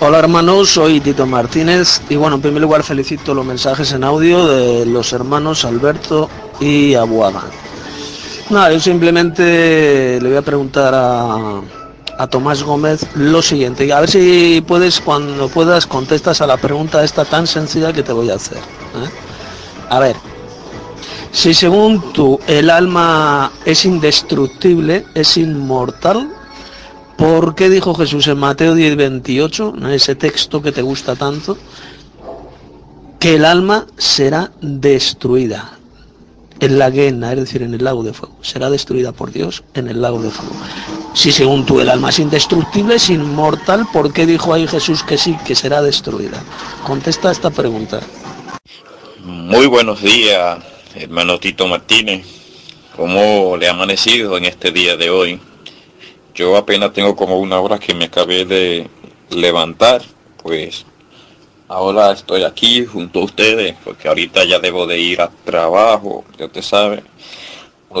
Hola 0.00 0.18
hermanos, 0.18 0.70
soy 0.70 1.00
Tito 1.00 1.24
Martínez 1.24 2.02
y 2.08 2.16
bueno, 2.16 2.36
en 2.36 2.42
primer 2.42 2.60
lugar 2.60 2.82
felicito 2.82 3.32
los 3.32 3.46
mensajes 3.46 3.92
en 3.92 4.02
audio 4.02 4.46
de 4.46 4.84
los 4.84 5.12
hermanos 5.12 5.64
Alberto 5.64 6.28
y 6.60 6.94
Abuada. 6.94 7.44
Nada, 8.50 8.72
yo 8.72 8.80
simplemente 8.80 10.18
le 10.20 10.28
voy 10.28 10.36
a 10.36 10.42
preguntar 10.42 10.92
a, 10.94 11.60
a 12.18 12.26
Tomás 12.26 12.64
Gómez 12.64 13.06
lo 13.14 13.40
siguiente. 13.40 13.90
A 13.92 14.00
ver 14.00 14.10
si 14.10 14.62
puedes, 14.66 15.00
cuando 15.00 15.48
puedas, 15.48 15.86
contestas 15.86 16.40
a 16.40 16.46
la 16.48 16.56
pregunta 16.56 17.04
esta 17.04 17.24
tan 17.24 17.46
sencilla 17.46 17.92
que 17.92 18.02
te 18.02 18.12
voy 18.12 18.30
a 18.30 18.34
hacer. 18.34 18.58
¿eh? 18.58 19.10
A 19.90 20.00
ver, 20.00 20.16
si 21.30 21.54
según 21.54 22.12
tú 22.12 22.40
el 22.48 22.68
alma 22.68 23.52
es 23.64 23.84
indestructible, 23.84 25.06
es 25.14 25.36
inmortal, 25.36 26.33
¿por 27.16 27.54
qué 27.54 27.70
dijo 27.70 27.94
Jesús 27.94 28.26
en 28.28 28.38
Mateo 28.38 28.74
10, 28.74 28.96
28, 28.96 29.74
en 29.78 29.86
ese 29.86 30.14
texto 30.14 30.62
que 30.62 30.72
te 30.72 30.82
gusta 30.82 31.16
tanto, 31.16 31.56
que 33.18 33.36
el 33.36 33.44
alma 33.44 33.86
será 33.96 34.52
destruida? 34.60 35.78
en 36.60 36.78
la 36.78 36.90
guena, 36.90 37.32
es 37.32 37.40
decir, 37.40 37.62
en 37.62 37.74
el 37.74 37.84
lago 37.84 38.02
de 38.02 38.12
fuego. 38.12 38.36
Será 38.42 38.70
destruida 38.70 39.12
por 39.12 39.32
Dios 39.32 39.64
en 39.74 39.88
el 39.88 40.00
lago 40.00 40.22
de 40.22 40.30
fuego. 40.30 40.54
Si 41.12 41.32
según 41.32 41.64
tú 41.66 41.80
el 41.80 41.88
alma 41.88 42.10
es 42.10 42.18
indestructible, 42.18 42.96
es 42.96 43.10
inmortal, 43.10 43.86
¿por 43.92 44.12
qué 44.12 44.26
dijo 44.26 44.52
ahí 44.52 44.66
Jesús 44.66 45.02
que 45.02 45.18
sí, 45.18 45.36
que 45.46 45.54
será 45.54 45.82
destruida? 45.82 46.42
Contesta 46.84 47.30
esta 47.30 47.50
pregunta. 47.50 48.00
Muy 49.22 49.66
buenos 49.66 50.02
días, 50.02 50.58
hermano 50.94 51.38
Tito 51.38 51.66
Martínez. 51.66 52.26
¿Cómo 52.96 53.56
le 53.56 53.68
ha 53.68 53.72
amanecido 53.72 54.36
en 54.36 54.44
este 54.44 54.70
día 54.70 54.96
de 54.96 55.10
hoy? 55.10 55.40
Yo 56.34 56.56
apenas 56.56 56.92
tengo 56.92 57.14
como 57.14 57.38
una 57.38 57.60
hora 57.60 57.78
que 57.78 57.94
me 57.94 58.06
acabé 58.06 58.44
de 58.44 58.90
levantar, 59.30 60.02
pues 60.42 60.84
ahora 61.68 62.10
estoy 62.10 62.42
aquí 62.42 62.84
junto 62.84 63.20
a 63.20 63.24
ustedes, 63.24 63.76
porque 63.84 64.08
ahorita 64.08 64.44
ya 64.44 64.58
debo 64.58 64.86
de 64.86 64.98
ir 64.98 65.20
a 65.20 65.30
trabajo, 65.44 66.24
ya 66.36 66.46
usted 66.46 66.62
sabe. 66.62 67.04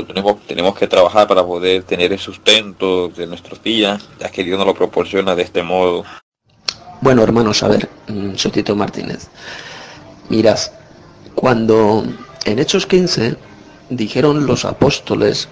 tenemos, 0.08 0.44
tenemos 0.46 0.76
que 0.76 0.88
trabajar 0.88 1.28
para 1.28 1.44
poder 1.44 1.84
tener 1.84 2.12
el 2.12 2.18
sustento 2.18 3.08
de 3.08 3.28
nuestros 3.28 3.62
días, 3.62 4.08
ya 4.18 4.28
que 4.28 4.42
Dios 4.42 4.58
nos 4.58 4.66
lo 4.66 4.74
proporciona 4.74 5.36
de 5.36 5.44
este 5.44 5.62
modo. 5.62 6.04
Bueno, 7.00 7.22
hermanos, 7.22 7.62
a 7.62 7.68
ver, 7.68 7.88
mm, 8.08 8.34
soy 8.34 8.50
Tito 8.50 8.74
Martínez. 8.74 9.28
Mirad, 10.28 10.58
cuando 11.36 12.04
en 12.44 12.58
Hechos 12.58 12.86
15 12.86 13.36
dijeron 13.90 14.46
los 14.46 14.64
apóstoles 14.64 15.48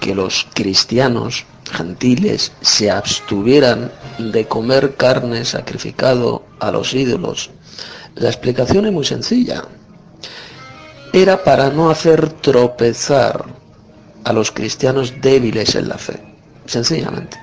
que 0.00 0.14
los 0.14 0.46
cristianos 0.54 1.44
gentiles 1.70 2.52
se 2.60 2.90
abstuvieran 2.90 3.90
de 4.18 4.46
comer 4.46 4.96
carne 4.96 5.44
sacrificado 5.44 6.44
a 6.60 6.70
los 6.70 6.94
ídolos, 6.94 7.50
la 8.14 8.28
explicación 8.28 8.86
es 8.86 8.92
muy 8.92 9.04
sencilla. 9.04 9.64
Era 11.12 11.42
para 11.44 11.70
no 11.70 11.90
hacer 11.90 12.28
tropezar 12.28 13.44
a 14.24 14.32
los 14.32 14.50
cristianos 14.50 15.14
débiles 15.20 15.74
en 15.74 15.88
la 15.88 15.98
fe, 15.98 16.22
sencillamente. 16.66 17.38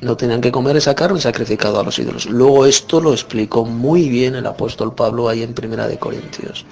No 0.00 0.16
tenían 0.16 0.40
que 0.40 0.52
comer 0.52 0.76
esa 0.76 0.94
carne 0.94 1.20
sacrificada 1.20 1.80
a 1.80 1.82
los 1.82 1.98
ídolos. 1.98 2.26
Luego 2.26 2.66
esto 2.66 3.00
lo 3.00 3.12
explicó 3.12 3.64
muy 3.64 4.08
bien 4.08 4.36
el 4.36 4.46
apóstol 4.46 4.94
Pablo 4.94 5.28
ahí 5.28 5.42
en 5.42 5.54
Primera 5.54 5.88
de 5.88 5.98
Corintios. 5.98 6.64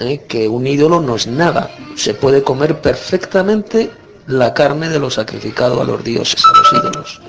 ¿eh? 0.00 0.24
Que 0.26 0.48
un 0.48 0.66
ídolo 0.66 1.00
no 1.00 1.16
es 1.16 1.26
nada. 1.26 1.70
Se 1.96 2.14
puede 2.14 2.42
comer 2.42 2.80
perfectamente 2.80 3.90
la 4.26 4.54
carne 4.54 4.88
de 4.88 4.98
lo 4.98 5.10
sacrificado 5.10 5.80
a 5.80 5.84
los 5.84 6.02
dioses, 6.02 6.42
a 6.44 6.58
los 6.58 6.72
ídolos, 6.72 7.20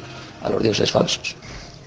a 0.41 0.49
los 0.49 0.63
dioses 0.63 0.91
falsos. 0.91 1.35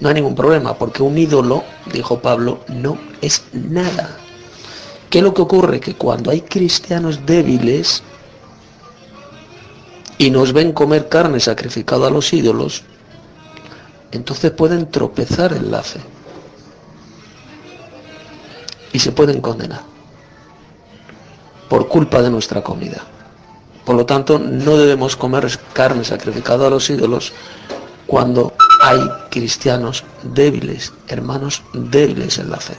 No 0.00 0.08
hay 0.08 0.14
ningún 0.14 0.34
problema, 0.34 0.74
porque 0.74 1.02
un 1.02 1.18
ídolo, 1.18 1.64
dijo 1.92 2.20
Pablo, 2.20 2.64
no 2.68 2.98
es 3.20 3.44
nada. 3.52 4.16
¿Qué 5.10 5.18
es 5.18 5.24
lo 5.24 5.34
que 5.34 5.42
ocurre? 5.42 5.80
Que 5.80 5.94
cuando 5.94 6.30
hay 6.30 6.40
cristianos 6.42 7.26
débiles 7.26 8.02
y 10.16 10.30
nos 10.30 10.52
ven 10.52 10.72
comer 10.72 11.08
carne 11.08 11.40
sacrificada 11.40 12.06
a 12.06 12.10
los 12.10 12.32
ídolos, 12.32 12.84
entonces 14.12 14.52
pueden 14.52 14.90
tropezar 14.90 15.52
en 15.52 15.70
la 15.70 15.82
fe. 15.82 16.00
Y 18.92 18.98
se 18.98 19.12
pueden 19.12 19.40
condenar 19.40 19.82
por 21.68 21.88
culpa 21.88 22.22
de 22.22 22.30
nuestra 22.30 22.62
comida. 22.62 23.04
Por 23.90 23.96
lo 23.96 24.06
tanto, 24.06 24.38
no 24.38 24.76
debemos 24.76 25.16
comer 25.16 25.50
carne 25.72 26.04
sacrificada 26.04 26.68
a 26.68 26.70
los 26.70 26.88
ídolos 26.88 27.32
cuando 28.06 28.54
hay 28.84 29.00
cristianos 29.32 30.04
débiles, 30.22 30.92
hermanos 31.08 31.64
débiles 31.72 32.38
en 32.38 32.52
la 32.52 32.58
fe. 32.58 32.74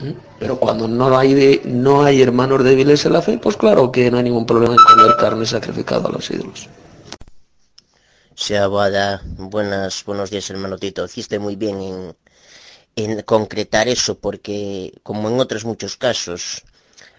¿Mm? 0.00 0.12
Pero 0.38 0.58
cuando 0.58 0.88
no 0.88 1.14
hay, 1.18 1.60
no 1.66 2.04
hay 2.04 2.22
hermanos 2.22 2.64
débiles 2.64 3.04
en 3.04 3.12
la 3.12 3.20
fe, 3.20 3.36
pues 3.36 3.58
claro 3.58 3.92
que 3.92 4.10
no 4.10 4.16
hay 4.16 4.24
ningún 4.24 4.46
problema 4.46 4.72
en 4.72 4.78
comer 4.78 5.14
carne 5.18 5.44
sacrificada 5.44 6.08
a 6.08 6.12
los 6.12 6.30
ídolos. 6.30 6.70
Sea 8.34 8.68
buenas, 8.68 10.04
buenos 10.06 10.30
días 10.30 10.48
hermano 10.48 10.78
Tito. 10.78 11.04
Hiciste 11.04 11.38
muy 11.38 11.56
bien 11.56 11.82
en, 11.82 12.16
en 12.96 13.20
concretar 13.24 13.88
eso 13.88 14.18
porque 14.18 14.94
como 15.02 15.28
en 15.28 15.38
otros 15.38 15.66
muchos 15.66 15.98
casos 15.98 16.62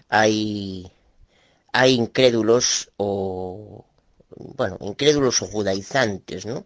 hay 0.08 0.90
hay 1.74 1.94
incrédulos 1.94 2.92
o, 2.96 3.84
bueno, 4.30 4.78
incrédulos 4.80 5.42
o 5.42 5.46
judaizantes, 5.46 6.46
¿no? 6.46 6.64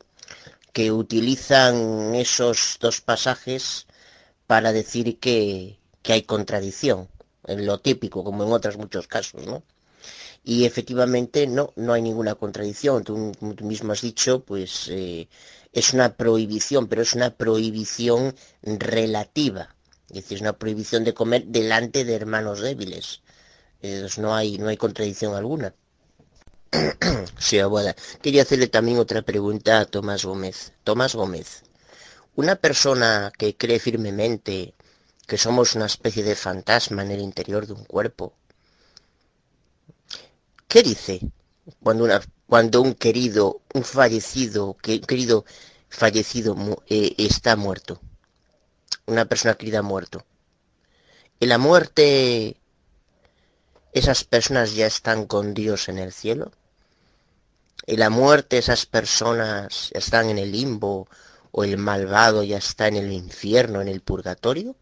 Que 0.75 0.93
utilizan 0.93 2.15
esos 2.15 2.77
dos 2.79 3.01
pasajes 3.01 3.87
para 4.47 4.71
decir 4.73 5.19
que, 5.19 5.79
que 6.03 6.13
hay 6.13 6.23
contradicción, 6.23 7.09
en 7.47 7.65
lo 7.65 7.79
típico, 7.81 8.23
como 8.23 8.45
en 8.45 8.53
otros 8.53 8.77
muchos 8.77 9.09
casos, 9.09 9.47
¿no? 9.47 9.63
Y 10.45 10.67
efectivamente 10.67 11.47
no, 11.47 11.73
no 11.77 11.95
hay 11.95 12.03
ninguna 12.03 12.35
contradicción. 12.35 13.03
Tú, 13.03 13.33
mismo 13.63 13.93
has 13.93 14.03
dicho, 14.03 14.45
pues 14.45 14.89
eh, 14.91 15.27
es 15.73 15.95
una 15.95 16.17
prohibición, 16.17 16.87
pero 16.87 17.01
es 17.01 17.15
una 17.15 17.31
prohibición 17.31 18.35
relativa. 18.63 19.75
Es 20.11 20.17
decir, 20.17 20.37
es 20.37 20.43
una 20.43 20.59
prohibición 20.59 21.05
de 21.05 21.15
comer 21.15 21.47
delante 21.47 22.05
de 22.05 22.15
hermanos 22.15 22.61
débiles 22.61 23.23
no 24.19 24.35
hay, 24.35 24.59
no 24.59 24.69
hay 24.69 24.77
contradicción 24.77 25.35
alguna. 25.35 25.75
sí, 27.39 27.59
abuela. 27.59 27.95
Quería 28.23 28.43
hacerle 28.43 28.69
también 28.69 28.99
otra 28.99 29.23
pregunta 29.23 29.81
a 29.81 29.87
Tomás 29.87 30.25
Gómez. 30.25 30.73
Tomás 30.85 31.15
Gómez, 31.15 31.63
una 32.37 32.57
persona 32.57 33.33
que 33.37 33.57
cree 33.57 33.79
firmemente 33.79 34.75
que 35.27 35.39
somos 35.39 35.75
una 35.75 35.87
especie 35.87 36.23
de 36.25 36.35
fantasma 36.35 37.03
en 37.03 37.11
el 37.11 37.21
interior 37.21 37.67
de 37.67 37.75
un 37.75 37.85
cuerpo, 37.85 38.33
¿qué 40.69 40.83
dice 40.83 41.21
cuando, 41.83 42.05
una, 42.05 42.21
cuando 42.47 42.81
un 42.81 42.95
querido, 42.95 43.61
un 43.75 43.85
fallecido, 43.85 44.77
que, 44.81 45.01
querido 45.01 45.45
fallecido 45.89 46.57
eh, 46.89 47.15
está 47.19 47.57
muerto? 47.57 48.01
Una 49.07 49.25
persona 49.27 49.55
querida 49.55 49.83
muerto. 49.83 50.25
¿En 51.41 51.49
la 51.51 51.59
muerte 51.59 52.58
esas 53.99 54.25
personas 54.25 54.75
ya 54.75 54.87
están 54.87 55.27
con 55.27 55.55
Dios 55.55 55.89
en 55.89 55.99
el 55.99 56.13
cielo. 56.13 56.53
Y 57.87 57.97
la 57.97 58.11
muerte, 58.11 58.59
esas 58.59 58.87
personas 58.87 59.91
están 59.93 60.29
en 60.29 60.39
el 60.39 60.53
limbo 60.53 61.09
o 61.53 61.65
el 61.65 61.79
malvado 61.79 62.43
ya 62.43 62.59
está 62.59 62.89
en 62.89 62.97
el 62.97 63.13
infierno, 63.13 63.81
en 63.81 63.89
el 63.89 64.01
purgatorio. 64.01 64.77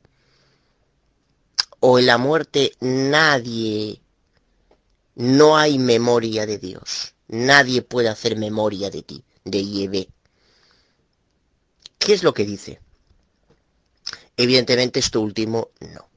O 1.81 1.99
en 1.99 2.07
la 2.07 2.19
muerte 2.19 2.73
nadie, 2.81 4.01
no 5.15 5.57
hay 5.57 5.79
memoria 5.79 6.47
de 6.47 6.59
Dios. 6.59 7.15
Nadie 7.29 7.83
puede 7.83 8.09
hacer 8.09 8.37
memoria 8.37 8.91
de 8.91 9.03
ti, 9.03 9.25
de 9.45 9.59
IEB. 9.59 10.09
¿Qué 11.99 12.13
es 12.13 12.23
lo 12.23 12.35
que 12.35 12.45
dice? 12.45 12.81
Evidentemente 14.37 15.01
esto 15.01 15.21
último 15.21 15.71
no. 15.81 16.16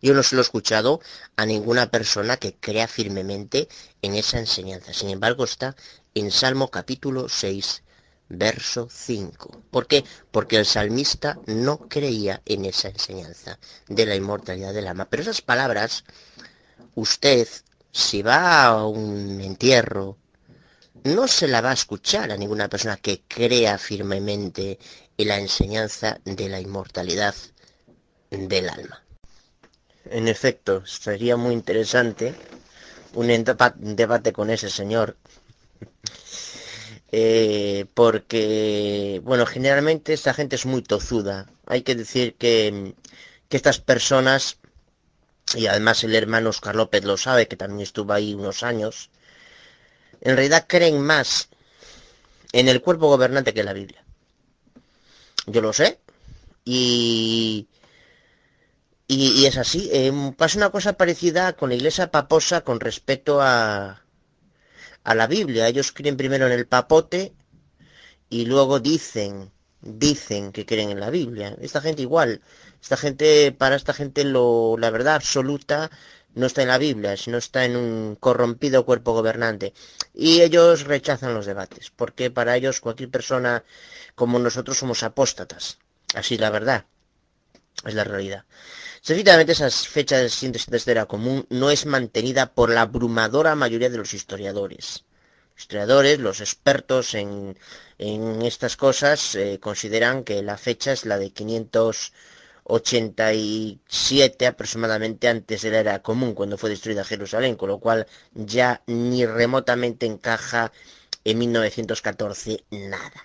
Yo 0.00 0.14
no 0.14 0.22
se 0.22 0.36
lo 0.36 0.40
he 0.40 0.42
escuchado 0.42 1.00
a 1.36 1.46
ninguna 1.46 1.90
persona 1.90 2.36
que 2.36 2.54
crea 2.54 2.88
firmemente 2.88 3.68
en 4.02 4.14
esa 4.14 4.38
enseñanza. 4.38 4.92
Sin 4.92 5.10
embargo, 5.10 5.44
está 5.44 5.74
en 6.14 6.30
Salmo 6.30 6.70
capítulo 6.70 7.28
6, 7.28 7.82
verso 8.28 8.88
5. 8.90 9.62
¿Por 9.70 9.86
qué? 9.86 10.04
Porque 10.30 10.56
el 10.56 10.66
salmista 10.66 11.38
no 11.46 11.88
creía 11.88 12.42
en 12.44 12.64
esa 12.64 12.88
enseñanza 12.88 13.58
de 13.88 14.06
la 14.06 14.14
inmortalidad 14.14 14.74
del 14.74 14.86
alma. 14.86 15.08
Pero 15.10 15.22
esas 15.22 15.42
palabras, 15.42 16.04
usted, 16.94 17.48
si 17.90 18.22
va 18.22 18.64
a 18.64 18.86
un 18.86 19.40
entierro 19.40 20.18
no 21.04 21.28
se 21.28 21.48
la 21.48 21.60
va 21.60 21.70
a 21.70 21.74
escuchar 21.74 22.30
a 22.32 22.36
ninguna 22.36 22.68
persona 22.68 22.96
que 22.96 23.22
crea 23.26 23.78
firmemente 23.78 24.78
en 25.16 25.28
la 25.28 25.38
enseñanza 25.38 26.20
de 26.24 26.48
la 26.48 26.60
inmortalidad 26.60 27.34
del 28.30 28.68
alma. 28.68 29.07
En 30.10 30.28
efecto, 30.28 30.84
sería 30.86 31.36
muy 31.36 31.52
interesante 31.52 32.34
un 33.14 33.26
debate 33.96 34.32
con 34.32 34.50
ese 34.50 34.70
señor. 34.70 35.16
Eh, 37.10 37.86
porque, 37.94 39.22
bueno, 39.24 39.46
generalmente 39.46 40.12
esta 40.12 40.34
gente 40.34 40.56
es 40.56 40.66
muy 40.66 40.82
tozuda. 40.82 41.46
Hay 41.64 41.80
que 41.80 41.94
decir 41.94 42.34
que, 42.34 42.94
que 43.48 43.56
estas 43.56 43.78
personas, 43.78 44.58
y 45.54 45.68
además 45.68 46.04
el 46.04 46.14
hermano 46.14 46.50
Oscar 46.50 46.76
López 46.76 47.04
lo 47.04 47.16
sabe, 47.16 47.48
que 47.48 47.56
también 47.56 47.80
estuvo 47.80 48.12
ahí 48.12 48.34
unos 48.34 48.62
años, 48.62 49.08
en 50.20 50.36
realidad 50.36 50.66
creen 50.68 51.00
más 51.00 51.48
en 52.52 52.68
el 52.68 52.82
cuerpo 52.82 53.08
gobernante 53.08 53.54
que 53.54 53.60
en 53.60 53.66
la 53.66 53.72
Biblia. 53.72 54.04
Yo 55.46 55.62
lo 55.62 55.72
sé. 55.72 55.98
Y, 56.64 57.66
y, 59.08 59.46
es 59.46 59.56
así. 59.56 59.88
Eh, 59.92 60.12
pasa 60.36 60.58
una 60.58 60.70
cosa 60.70 60.92
parecida 60.94 61.54
con 61.54 61.70
la 61.70 61.76
iglesia 61.76 62.10
paposa 62.10 62.60
con 62.62 62.78
respecto 62.80 63.40
a, 63.40 64.02
a 65.04 65.14
la 65.14 65.26
Biblia. 65.26 65.68
Ellos 65.68 65.92
creen 65.92 66.16
primero 66.16 66.46
en 66.46 66.52
el 66.52 66.66
papote 66.66 67.32
y 68.30 68.44
luego 68.46 68.80
dicen, 68.80 69.50
dicen 69.80 70.52
que 70.52 70.66
creen 70.66 70.90
en 70.90 71.00
la 71.00 71.10
Biblia. 71.10 71.56
Esta 71.60 71.80
gente 71.80 72.02
igual. 72.02 72.42
Esta 72.82 72.96
gente, 72.96 73.52
para 73.52 73.76
esta 73.76 73.94
gente 73.94 74.24
lo, 74.24 74.76
la 74.78 74.90
verdad 74.90 75.14
absoluta 75.16 75.90
no 76.34 76.46
está 76.46 76.62
en 76.62 76.68
la 76.68 76.78
Biblia, 76.78 77.16
sino 77.16 77.38
está 77.38 77.64
en 77.64 77.76
un 77.76 78.16
corrompido 78.16 78.84
cuerpo 78.84 79.12
gobernante. 79.12 79.72
Y 80.14 80.42
ellos 80.42 80.84
rechazan 80.84 81.34
los 81.34 81.46
debates, 81.46 81.90
porque 81.90 82.30
para 82.30 82.56
ellos 82.56 82.80
cualquier 82.80 83.10
persona 83.10 83.64
como 84.14 84.38
nosotros 84.38 84.78
somos 84.78 85.02
apóstatas. 85.02 85.78
Así 86.14 86.38
la 86.38 86.50
verdad, 86.50 86.86
es 87.84 87.94
la 87.94 88.04
realidad. 88.04 88.44
Sencillamente 89.08 89.52
esas 89.52 89.88
fechas 89.88 90.20
de 90.20 90.28
síntesis 90.28 90.84
de 90.84 90.92
era 90.92 91.06
común 91.06 91.46
no 91.48 91.70
es 91.70 91.86
mantenida 91.86 92.52
por 92.52 92.68
la 92.68 92.82
abrumadora 92.82 93.54
mayoría 93.54 93.88
de 93.88 93.96
los 93.96 94.12
historiadores. 94.12 95.06
Los 95.54 95.62
historiadores, 95.62 96.18
los 96.18 96.42
expertos 96.42 97.14
en, 97.14 97.56
estas 98.42 98.76
cosas, 98.76 99.34
eh, 99.34 99.58
consideran 99.62 100.24
que 100.24 100.42
la 100.42 100.58
fecha 100.58 100.92
es 100.92 101.06
la 101.06 101.16
de 101.16 101.30
500 101.30 102.12
87 102.64 104.46
aproximadamente 104.46 105.26
antes 105.26 105.62
de 105.62 105.70
la 105.70 105.78
era 105.78 106.02
común, 106.02 106.34
cuando 106.34 106.58
fue 106.58 106.68
destruida 106.68 107.02
Jerusalén, 107.02 107.56
con 107.56 107.70
lo 107.70 107.78
cual 107.78 108.06
ya 108.34 108.82
ni 108.86 109.24
remotamente 109.24 110.04
encaja 110.04 110.70
en 111.24 111.38
1914 111.38 112.62
nada. 112.72 113.24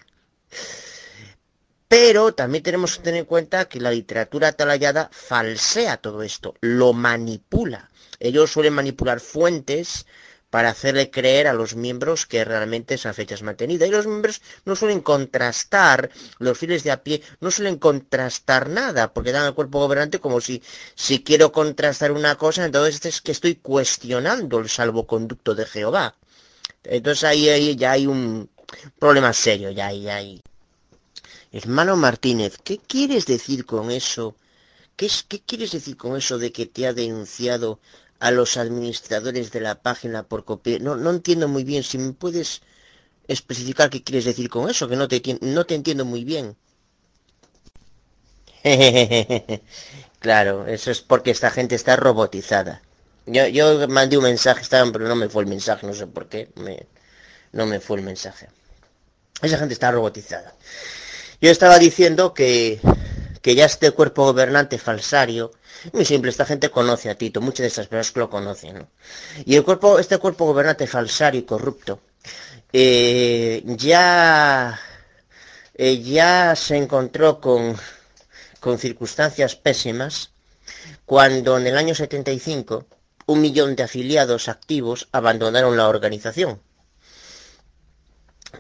Pero 1.96 2.34
también 2.34 2.64
tenemos 2.64 2.98
que 2.98 3.04
tener 3.04 3.20
en 3.20 3.26
cuenta 3.28 3.66
que 3.66 3.80
la 3.80 3.92
literatura 3.92 4.48
atalayada 4.48 5.12
falsea 5.12 5.98
todo 5.98 6.24
esto, 6.24 6.56
lo 6.60 6.92
manipula. 6.92 7.92
Ellos 8.20 8.52
suelen 8.52 8.74
manipular 8.74 9.20
fuentes 9.20 10.08
para 10.50 10.70
hacerle 10.70 11.12
creer 11.12 11.48
a 11.48 11.54
los 11.54 11.76
miembros 11.76 12.26
que 12.26 12.44
realmente 12.46 12.96
esa 12.96 13.14
fecha 13.14 13.36
es 13.36 13.44
mantenida. 13.44 13.86
Y 13.86 13.92
los 13.92 14.08
miembros 14.08 14.42
no 14.66 14.76
suelen 14.76 15.02
contrastar, 15.02 16.10
los 16.40 16.58
fieles 16.58 16.84
de 16.84 16.90
a 16.90 17.04
pie 17.04 17.22
no 17.42 17.52
suelen 17.52 17.78
contrastar 17.78 18.70
nada, 18.70 19.14
porque 19.14 19.32
dan 19.32 19.46
al 19.46 19.54
cuerpo 19.54 19.78
gobernante 19.78 20.20
como 20.20 20.42
si, 20.42 20.64
si 20.96 21.24
quiero 21.24 21.52
contrastar 21.52 22.12
una 22.12 22.40
cosa, 22.40 22.66
entonces 22.66 23.06
es 23.06 23.22
que 23.22 23.34
estoy 23.34 23.58
cuestionando 23.58 24.58
el 24.58 24.68
salvoconducto 24.68 25.54
de 25.54 25.68
Jehová. 25.68 26.16
Entonces 26.84 27.24
ahí, 27.24 27.50
ahí 27.50 27.76
ya 27.76 27.92
hay 27.92 28.08
un 28.08 28.50
problema 28.98 29.32
serio, 29.32 29.70
ya 29.70 29.86
hay, 29.86 30.10
hay. 30.10 30.44
Hermano 31.54 31.96
Martínez, 31.96 32.58
¿qué 32.64 32.80
quieres 32.80 33.26
decir 33.26 33.66
con 33.66 33.92
eso? 33.92 34.36
¿Qué, 34.98 35.06
es, 35.06 35.24
¿Qué 35.24 35.40
quieres 35.40 35.72
decir 35.72 35.96
con 35.98 36.18
eso 36.18 36.38
de 36.38 36.52
que 36.52 36.66
te 36.66 36.88
ha 36.88 36.94
denunciado 36.94 37.80
a 38.24 38.32
los 38.32 38.56
administradores 38.56 39.52
de 39.52 39.60
la 39.60 39.76
página 39.82 40.24
por 40.24 40.46
copiar. 40.46 40.80
No, 40.82 40.96
no 40.96 41.10
entiendo 41.12 41.50
muy 41.50 41.66
bien. 41.66 41.84
Si 41.84 41.98
me 41.98 42.14
puedes 42.14 42.62
especificar 43.28 43.90
qué 43.90 44.02
quieres 44.02 44.26
decir 44.26 44.50
con 44.50 44.70
eso, 44.70 44.88
que 44.88 44.96
no 44.96 45.10
te, 45.10 45.22
no 45.42 45.66
te 45.66 45.76
entiendo 45.76 46.06
muy 46.06 46.24
bien. 46.24 46.56
claro, 50.20 50.66
eso 50.68 50.90
es 50.90 51.02
porque 51.02 51.32
esta 51.32 51.52
gente 51.52 51.76
está 51.76 51.98
robotizada. 51.98 52.82
Yo, 53.26 53.48
yo 53.48 53.88
mandé 53.90 54.18
un 54.18 54.24
mensaje, 54.24 54.66
pero 54.70 55.08
no 55.08 55.16
me 55.16 55.28
fue 55.28 55.44
el 55.44 55.50
mensaje, 55.50 55.86
no 55.86 55.94
sé 55.94 56.08
por 56.08 56.30
qué. 56.30 56.50
no 57.52 57.66
me 57.66 57.82
fue 57.82 57.98
el 57.98 58.04
mensaje. 58.04 58.48
Esa 59.42 59.58
gente 59.58 59.74
está 59.74 59.92
robotizada. 59.92 60.56
Yo 61.44 61.52
estaba 61.52 61.78
diciendo 61.78 62.34
que, 62.34 62.80
que 63.42 63.54
ya 63.54 63.66
este 63.66 63.92
cuerpo 63.92 64.24
gobernante 64.24 64.78
falsario 64.78 65.52
muy 65.92 66.06
simple, 66.06 66.32
esta 66.32 66.46
gente 66.46 66.70
conoce 66.70 67.10
a 67.10 67.16
Tito, 67.16 67.42
muchas 67.42 67.64
de 67.64 67.68
estas 67.68 67.88
personas 67.88 68.12
que 68.12 68.20
lo 68.22 68.30
conocen. 68.30 68.88
Y 69.44 69.58
el 69.58 69.66
cuerpo, 69.66 70.00
este 70.00 70.20
cuerpo 70.20 70.46
gobernante 70.46 70.88
falsario 70.88 71.42
y 71.42 71.44
corrupto, 71.44 72.00
eh, 72.72 73.62
ya, 73.66 74.80
eh, 75.74 76.02
ya 76.02 76.56
se 76.56 76.78
encontró 76.78 77.42
con, 77.42 77.76
con 78.62 78.80
circunstancias 78.80 79.58
pésimas 79.58 80.32
cuando 81.06 81.58
en 81.58 81.68
el 81.68 81.78
año 81.78 81.94
75 81.94 82.86
un 83.26 83.42
millón 83.42 83.76
de 83.76 83.84
afiliados 83.84 84.48
activos 84.48 85.10
abandonaron 85.12 85.76
la 85.76 85.90
organización. 85.90 86.62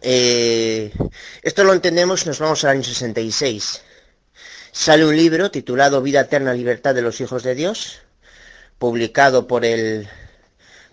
Eh, 0.01 0.91
esto 1.43 1.63
lo 1.63 1.73
entendemos 1.73 2.25
nos 2.25 2.39
vamos 2.39 2.63
al 2.63 2.71
año 2.71 2.83
66 2.83 3.81
sale 4.71 5.05
un 5.05 5.15
libro 5.15 5.51
titulado 5.51 6.01
Vida 6.01 6.21
Eterna, 6.21 6.53
Libertad 6.53 6.95
de 6.95 7.03
los 7.03 7.21
Hijos 7.21 7.43
de 7.43 7.53
Dios, 7.53 7.99
publicado 8.79 9.47
por 9.47 9.65
el 9.65 10.09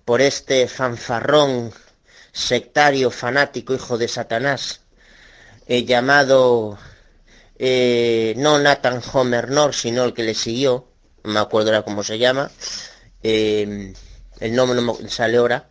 por 0.05 0.20
este 0.20 0.69
fanfarrón 0.69 1.73
sectario 2.33 3.11
fanático 3.11 3.75
hijo 3.75 3.97
de 3.97 4.07
Satanás 4.07 4.83
eh, 5.67 5.85
llamado 5.85 6.79
eh, 7.59 8.35
no 8.37 8.59
Nathan 8.59 9.03
Homer 9.12 9.51
Nor 9.51 9.75
sino 9.75 10.05
el 10.05 10.15
que 10.15 10.23
le 10.25 10.35
siguió 10.35 10.89
no 11.25 11.33
me 11.33 11.41
acuerdo 11.41 11.70
ahora 11.70 11.83
cómo 11.83 12.03
se 12.03 12.19
llama 12.19 12.51
el 13.23 13.95
nombre 14.41 14.81
no 14.81 14.95
me 14.95 15.09
sale 15.09 15.39
ahora 15.39 15.69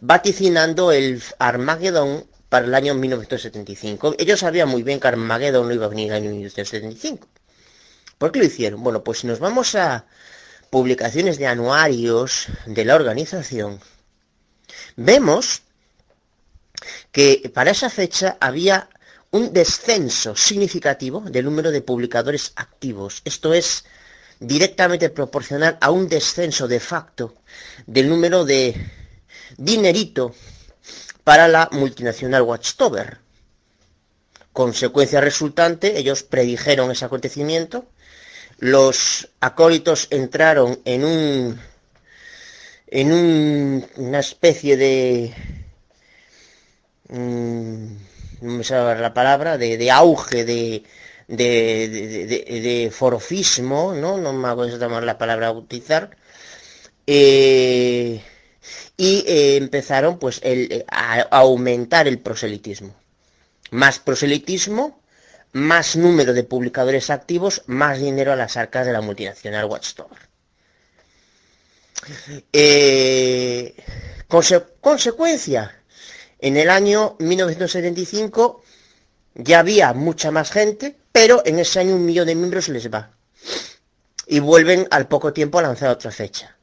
vaticinando 0.00 0.90
el 0.92 1.22
Armagedón 1.38 2.26
para 2.52 2.66
el 2.66 2.74
año 2.74 2.94
1975. 2.94 4.16
Ellos 4.18 4.40
sabían 4.40 4.68
muy 4.68 4.82
bien 4.82 5.00
que 5.00 5.08
Armagedón 5.08 5.68
no 5.68 5.72
iba 5.72 5.86
a 5.86 5.88
venir 5.88 6.08
en 6.08 6.12
el 6.12 6.22
año 6.22 6.30
1975. 6.32 7.26
¿Por 8.18 8.30
qué 8.30 8.40
lo 8.40 8.44
hicieron? 8.44 8.82
Bueno, 8.82 9.02
pues 9.02 9.20
si 9.20 9.26
nos 9.26 9.38
vamos 9.38 9.74
a 9.74 10.04
publicaciones 10.68 11.38
de 11.38 11.46
anuarios 11.46 12.48
de 12.66 12.84
la 12.84 12.96
organización, 12.96 13.80
vemos 14.96 15.62
que 17.10 17.50
para 17.54 17.70
esa 17.70 17.88
fecha 17.88 18.36
había 18.38 18.90
un 19.30 19.54
descenso 19.54 20.36
significativo 20.36 21.22
del 21.22 21.46
número 21.46 21.70
de 21.70 21.80
publicadores 21.80 22.52
activos. 22.56 23.22
Esto 23.24 23.54
es 23.54 23.86
directamente 24.40 25.08
proporcional 25.08 25.78
a 25.80 25.90
un 25.90 26.06
descenso 26.06 26.68
de 26.68 26.80
facto 26.80 27.34
del 27.86 28.10
número 28.10 28.44
de 28.44 28.76
dinerito 29.56 30.34
para 31.24 31.48
la 31.48 31.68
multinacional 31.72 32.42
Watchtower. 32.42 33.18
Consecuencia 34.52 35.20
resultante, 35.20 35.98
ellos 35.98 36.22
predijeron 36.22 36.90
ese 36.90 37.04
acontecimiento, 37.04 37.86
los 38.58 39.28
acólitos 39.40 40.08
entraron 40.10 40.78
en 40.84 41.04
un 41.04 41.60
en 42.86 43.10
una 43.96 44.18
especie 44.18 44.76
de 44.76 45.34
mm, 47.08 47.86
no 48.42 48.52
me 48.52 48.64
sabe 48.64 49.00
la 49.00 49.14
palabra 49.14 49.56
de, 49.56 49.90
auge 49.90 50.44
de 50.44 50.84
de, 51.28 52.92
forofismo, 52.94 53.94
¿no? 53.94 54.18
No 54.18 54.32
me 54.34 54.48
acuerdo 54.48 55.00
la 55.00 55.18
palabra 55.18 55.48
a 55.48 55.52
utilizar. 55.52 56.16
Eh, 57.06 58.22
y 58.96 59.24
eh, 59.26 59.56
empezaron 59.56 60.18
pues 60.18 60.40
eh, 60.42 60.84
a, 60.88 61.22
aumentar 61.30 62.08
el 62.08 62.18
proselitismo. 62.18 62.94
Más 63.70 63.98
proselitismo, 63.98 65.00
más 65.52 65.96
número 65.96 66.32
de 66.32 66.44
publicadores 66.44 67.10
activos, 67.10 67.62
más 67.66 67.98
dinero 67.98 68.32
a 68.32 68.36
las 68.36 68.56
arcas 68.56 68.86
de 68.86 68.92
la 68.92 69.00
multinacional 69.00 69.66
Watchtower. 69.66 70.18
Eh, 72.52 73.74
consecuencia, 74.28 75.76
en 76.38 76.56
el 76.56 76.70
año 76.70 77.16
1975 77.20 78.62
ya 79.34 79.60
había 79.60 79.92
mucha 79.92 80.30
más 80.30 80.50
gente, 80.50 80.96
pero 81.12 81.42
en 81.46 81.58
ese 81.58 81.80
año 81.80 81.94
un 81.94 82.04
millón 82.04 82.26
de 82.26 82.34
miembros 82.34 82.68
les 82.68 82.92
va. 82.92 83.10
Y 84.26 84.40
vuelven 84.40 84.86
al 84.90 85.08
poco 85.08 85.32
tiempo 85.32 85.58
a 85.58 85.62
lanzar 85.62 85.90
otra 85.90 86.10
fecha. 86.10 86.56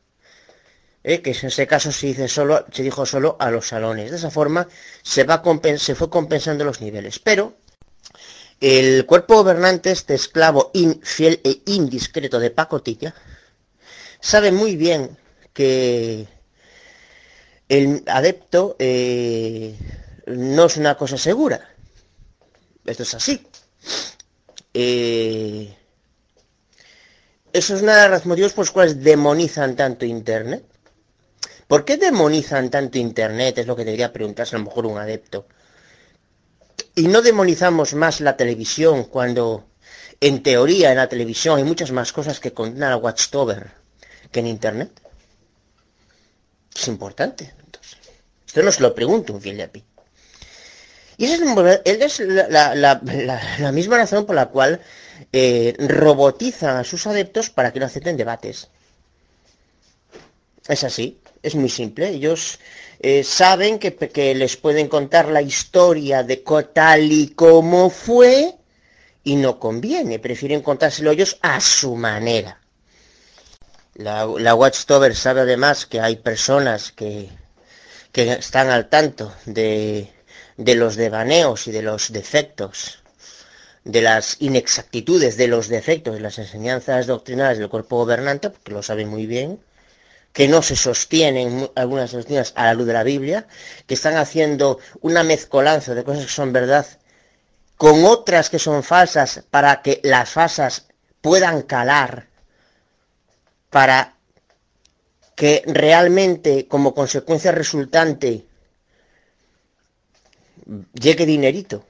¿Eh? 1.04 1.22
que 1.22 1.32
en 1.32 1.48
ese 1.48 1.68
caso 1.68 1.92
se, 1.92 2.08
dice 2.08 2.28
solo, 2.28 2.66
se 2.72 2.84
dijo 2.84 3.06
solo 3.06 3.38
a 3.40 3.52
los 3.52 3.68
salones. 3.68 4.12
De 4.12 4.18
esa 4.18 4.32
forma 4.32 4.68
se, 5.02 5.24
va 5.24 5.42
se 5.78 5.96
fue 5.96 6.10
compensando 6.10 6.66
los 6.66 6.82
niveles. 6.82 7.20
Pero 7.20 7.56
el 8.60 9.06
cuerpo 9.06 9.36
gobernante, 9.36 9.92
este 9.92 10.16
esclavo 10.16 10.72
infiel 10.74 11.40
e 11.44 11.62
indiscreto 11.66 12.40
de 12.40 12.52
pacotilla, 12.52 13.14
sabe 14.20 14.52
muy 14.52 14.76
bien 14.76 15.18
que 15.54 16.28
el 17.70 18.04
adepto 18.08 18.76
eh, 18.80 19.76
no 20.28 20.66
es 20.66 20.78
una 20.78 20.96
cosa 20.96 21.18
segura. 21.18 21.70
Esto 22.86 23.04
es 23.04 23.14
así. 23.14 23.48
Eh, 24.74 25.76
eso 27.54 27.76
es 27.76 27.82
una 27.82 28.04
de 28.04 28.10
las 28.10 28.26
motivos 28.26 28.54
por 28.54 28.66
los 28.66 28.72
cuales 28.72 29.04
demonizan 29.04 29.76
tanto 29.76 30.06
Internet. 30.06 30.69
¿Por 31.70 31.86
qué 31.86 31.98
demonizan 31.98 32.72
tanto 32.72 32.98
Internet? 32.98 33.60
Es 33.60 33.68
lo 33.68 33.76
que 33.76 33.86
debería 33.86 34.12
preguntarse 34.12 34.56
a 34.56 34.60
lo 34.60 34.66
mejor 34.66 34.88
un 34.88 34.98
adepto. 34.98 35.46
Y 36.96 37.04
no 37.08 37.22
demonizamos 37.22 37.94
más 37.94 38.22
la 38.22 38.36
televisión 38.36 39.04
cuando, 39.04 39.68
en 40.20 40.42
teoría, 40.42 40.90
en 40.90 40.98
la 40.98 41.08
televisión 41.08 41.60
hay 41.60 41.64
muchas 41.64 41.92
más 41.92 42.12
cosas 42.12 42.40
que 42.40 42.54
condenan 42.54 42.94
a 42.94 42.98
Watchtower 42.98 43.70
que 44.32 44.40
en 44.40 44.48
Internet. 44.48 45.00
Es 46.76 46.88
importante. 46.88 47.54
Entonces. 47.64 48.00
Esto 48.48 48.64
no 48.64 48.72
se 48.72 48.82
lo 48.82 48.96
pregunto 48.96 49.34
un 49.34 49.40
fiel. 49.40 49.70
Y 51.18 51.26
esa 51.26 51.36
es, 51.86 52.20
la, 52.20 53.72
misma 53.72 53.98
razón 53.98 54.26
por 54.26 54.34
la 54.34 54.48
cual 54.48 54.82
eh, 55.32 55.76
robotizan 55.78 56.78
a 56.78 56.84
sus 56.84 57.06
adeptos 57.06 57.52
para 57.52 57.72
que 57.72 57.80
no 57.80 57.86
acepten 57.86 58.18
debates. 58.18 58.70
Es 60.68 60.84
así, 60.84 61.20
es 61.44 61.56
muy 61.56 61.70
simple. 61.70 62.10
Ellos 62.10 62.60
eh, 63.00 63.24
saben 63.24 63.80
que, 63.80 64.36
les 64.36 64.58
pueden 64.58 64.88
contar 64.88 65.30
la 65.30 65.42
historia 65.42 66.24
de 66.24 66.44
tal 66.74 67.12
y 67.12 67.30
como 67.30 67.90
fue 67.90 68.56
y 69.24 69.36
no 69.36 69.60
conviene. 69.60 70.20
Prefieren 70.20 70.62
contárselo 70.62 71.12
ellos 71.12 71.38
a 71.42 71.60
su 71.62 71.96
manera. 71.96 72.60
La, 73.96 74.26
la 74.26 74.56
Watchtower 74.56 75.16
sabe 75.16 75.42
además 75.42 75.86
que 75.86 76.00
hay 76.00 76.18
personas 76.18 76.92
que, 76.92 77.30
que 78.12 78.32
están 78.34 78.70
al 78.70 78.90
tanto 78.90 79.34
de, 79.46 80.10
de 80.58 80.76
los 80.76 80.96
devaneos 80.96 81.68
y 81.68 81.72
de 81.72 81.82
los 81.82 82.12
defectos, 82.12 83.00
de 83.84 84.02
las 84.02 84.38
inexactitudes, 84.40 85.38
de 85.38 85.48
los 85.48 85.70
defectos 85.70 86.14
de 86.14 86.20
las 86.20 86.38
enseñanzas 86.38 87.08
doctrinales 87.08 87.58
del 87.58 87.70
cuerpo 87.70 87.98
gobernante, 87.98 88.50
porque 88.50 88.72
lo 88.72 88.84
saben 88.84 89.08
muy 89.08 89.26
bien, 89.26 89.60
que 90.40 90.48
no 90.48 90.62
se 90.62 90.78
sostienen 90.78 91.70
algunas 91.76 92.14
doctrinas 92.14 92.54
a 92.56 92.64
la 92.64 92.74
luz 92.74 92.88
de 92.88 92.94
la 92.94 93.04
Biblia, 93.04 93.46
que 93.86 93.94
están 93.94 94.16
haciendo 94.16 94.80
una 95.02 95.22
mezcolanza 95.22 95.94
de 95.94 96.06
cosas 96.06 96.28
que 96.28 96.32
son 96.32 96.54
verdad 96.54 96.88
con 97.76 98.06
otras 98.06 98.50
que 98.50 98.58
son 98.58 98.82
falsas 98.82 99.44
para 99.50 99.82
que 99.82 100.00
las 100.02 100.30
falsas 100.30 100.88
puedan 101.20 101.64
calar, 101.64 102.30
para 103.70 104.16
que 105.36 105.62
realmente 105.66 106.70
como 106.70 106.94
consecuencia 106.94 107.52
resultante 107.52 108.46
llegue 110.94 111.26
dinerito, 111.26 111.84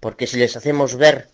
porque 0.00 0.26
si 0.26 0.36
les 0.36 0.54
hacemos 0.58 0.96
ver 0.96 1.30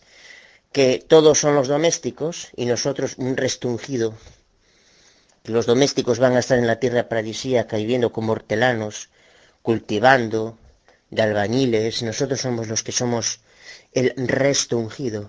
que 0.71 1.05
todos 1.05 1.41
son 1.41 1.57
los 1.57 1.67
domésticos 1.67 2.51
y 2.55 2.67
nosotros 2.67 3.17
un 3.19 3.37
restungido, 3.37 4.15
los 5.45 5.67
domésticos 5.67 6.19
van 6.19 6.37
a 6.37 6.41
estar 6.41 6.59
en 6.59 6.67
la 6.67 6.81
tierra 6.81 7.09
paradisíaca 7.09 7.77
viviendo 7.77 8.13
como 8.13 8.33
hortelanos, 8.33 9.09
cultivando, 9.63 10.59
de 11.11 11.23
albañiles, 11.23 12.03
nosotros 12.03 12.41
somos 12.41 12.69
los 12.69 12.83
que 12.83 12.93
somos 12.93 13.41
el 13.93 14.15
resto 14.29 14.79
ungido, 14.79 15.29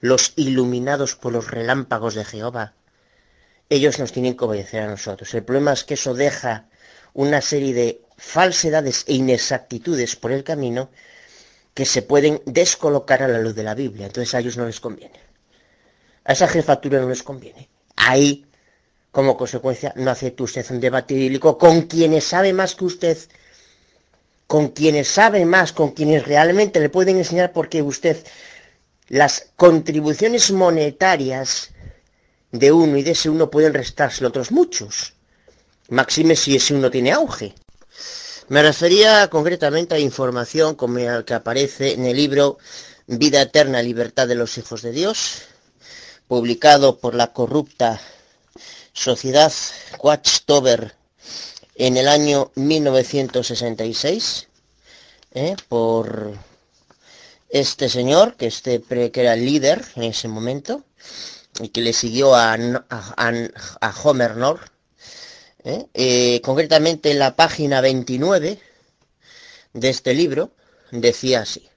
los 0.00 0.32
iluminados 0.36 1.16
por 1.16 1.32
los 1.32 1.50
relámpagos 1.50 2.14
de 2.14 2.24
Jehová. 2.24 2.74
Ellos 3.68 3.98
nos 3.98 4.12
tienen 4.12 4.36
que 4.36 4.44
obedecer 4.44 4.82
a 4.82 4.88
nosotros. 4.88 5.34
El 5.34 5.42
problema 5.42 5.72
es 5.72 5.82
que 5.82 5.94
eso 5.94 6.14
deja 6.14 6.68
una 7.12 7.40
serie 7.40 7.74
de 7.74 8.00
falsedades 8.16 9.04
e 9.08 9.14
inexactitudes 9.14 10.14
por 10.14 10.30
el 10.30 10.44
camino 10.44 10.90
que 11.74 11.84
se 11.84 12.02
pueden 12.02 12.40
descolocar 12.46 13.22
a 13.22 13.28
la 13.28 13.40
luz 13.40 13.54
de 13.56 13.64
la 13.64 13.74
Biblia. 13.74 14.06
Entonces 14.06 14.34
a 14.34 14.38
ellos 14.38 14.56
no 14.56 14.66
les 14.66 14.80
conviene. 14.80 15.18
A 16.24 16.32
esa 16.32 16.48
jefatura 16.48 17.00
no 17.00 17.08
les 17.08 17.22
conviene. 17.22 17.68
Ahí, 17.96 18.45
como 19.16 19.38
consecuencia, 19.38 19.94
no 19.96 20.10
acepta 20.10 20.44
usted 20.44 20.66
un 20.68 20.78
debate 20.78 21.14
bíblico 21.14 21.56
con 21.56 21.74
quienes 21.92 22.24
sabe 22.24 22.52
más 22.52 22.74
que 22.74 22.84
usted, 22.84 23.16
con 24.46 24.68
quienes 24.68 25.08
sabe 25.08 25.46
más, 25.46 25.72
con 25.72 25.92
quienes 25.92 26.26
realmente 26.26 26.80
le 26.80 26.90
pueden 26.90 27.16
enseñar 27.16 27.54
porque 27.54 27.80
usted 27.80 28.22
las 29.08 29.52
contribuciones 29.56 30.50
monetarias 30.50 31.70
de 32.52 32.72
uno 32.72 32.98
y 32.98 33.02
de 33.02 33.12
ese 33.12 33.30
uno 33.30 33.50
pueden 33.50 33.72
restarse 33.72 34.26
otros 34.26 34.52
muchos. 34.52 35.14
Máxime 35.88 36.36
si 36.36 36.56
ese 36.56 36.74
uno 36.74 36.90
tiene 36.90 37.12
auge. 37.12 37.54
Me 38.48 38.62
refería 38.62 39.30
concretamente 39.30 39.94
a 39.94 39.98
información 39.98 40.76
que 41.24 41.32
aparece 41.32 41.94
en 41.94 42.04
el 42.04 42.18
libro 42.18 42.58
Vida 43.06 43.40
Eterna, 43.40 43.80
Libertad 43.80 44.28
de 44.28 44.34
los 44.34 44.58
Hijos 44.58 44.82
de 44.82 44.92
Dios, 44.92 45.44
publicado 46.28 46.98
por 46.98 47.14
la 47.14 47.32
corrupta 47.32 47.98
Sociedad 48.96 49.52
Watchtower 49.98 50.94
en 51.74 51.98
el 51.98 52.08
año 52.08 52.50
1966, 52.54 54.48
¿eh? 55.34 55.54
por 55.68 56.32
este 57.50 57.90
señor, 57.90 58.36
que, 58.36 58.46
este, 58.46 58.80
que 58.80 59.20
era 59.20 59.34
el 59.34 59.44
líder 59.44 59.84
en 59.96 60.04
ese 60.04 60.28
momento, 60.28 60.82
y 61.60 61.68
que 61.68 61.82
le 61.82 61.92
siguió 61.92 62.34
a, 62.34 62.56
Homer 64.02 64.36
North, 64.36 64.66
¿eh? 65.64 65.86
Eh, 65.92 66.40
concretamente 66.42 67.10
en 67.10 67.18
la 67.18 67.36
página 67.36 67.82
29 67.82 68.58
de 69.74 69.88
este 69.90 70.14
libro, 70.14 70.52
decía 70.90 71.42
así. 71.42 71.68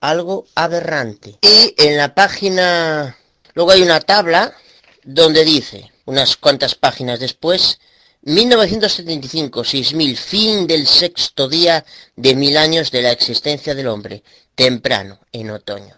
algo 0.00 0.46
aberrante. 0.54 1.38
Y 1.40 1.74
en 1.78 1.96
la 1.96 2.14
página, 2.14 3.16
luego 3.54 3.70
hay 3.70 3.82
una 3.82 4.00
tabla 4.00 4.54
donde 5.02 5.44
dice, 5.44 5.90
unas 6.04 6.36
cuantas 6.36 6.74
páginas 6.74 7.20
después, 7.20 7.78
1975, 8.26 9.64
6000, 9.64 10.16
fin 10.16 10.66
del 10.66 10.86
sexto 10.86 11.46
día 11.46 11.84
de 12.16 12.34
mil 12.34 12.56
años 12.56 12.90
de 12.90 13.02
la 13.02 13.12
existencia 13.12 13.74
del 13.74 13.86
hombre, 13.86 14.22
temprano, 14.54 15.18
en 15.30 15.50
otoño. 15.50 15.94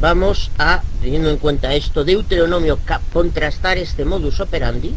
vamos 0.00 0.50
a, 0.58 0.82
teniendo 1.02 1.28
en 1.28 1.36
cuenta 1.36 1.74
esto, 1.74 2.04
Deuteronomio, 2.04 2.78
contrastar 3.12 3.76
este 3.76 4.06
modus 4.06 4.40
operandi. 4.40 4.94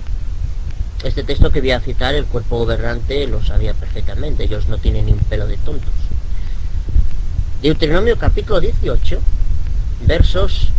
Este 1.03 1.23
texto 1.23 1.51
que 1.51 1.59
voy 1.59 1.71
a 1.71 1.81
citar, 1.81 2.15
el 2.15 2.25
cuerpo 2.25 2.59
gobernante 2.59 3.27
lo 3.27 3.43
sabía 3.43 3.73
perfectamente, 3.73 4.45
ellos 4.45 4.67
no 4.69 4.77
tienen 4.77 5.07
ni 5.07 5.11
un 5.11 5.19
pelo 5.19 5.47
de 5.47 5.57
tontos. 5.57 5.91
Deuteronomio 7.61 8.17
capítulo 8.17 8.61
18, 8.61 9.19
versos 10.07 10.69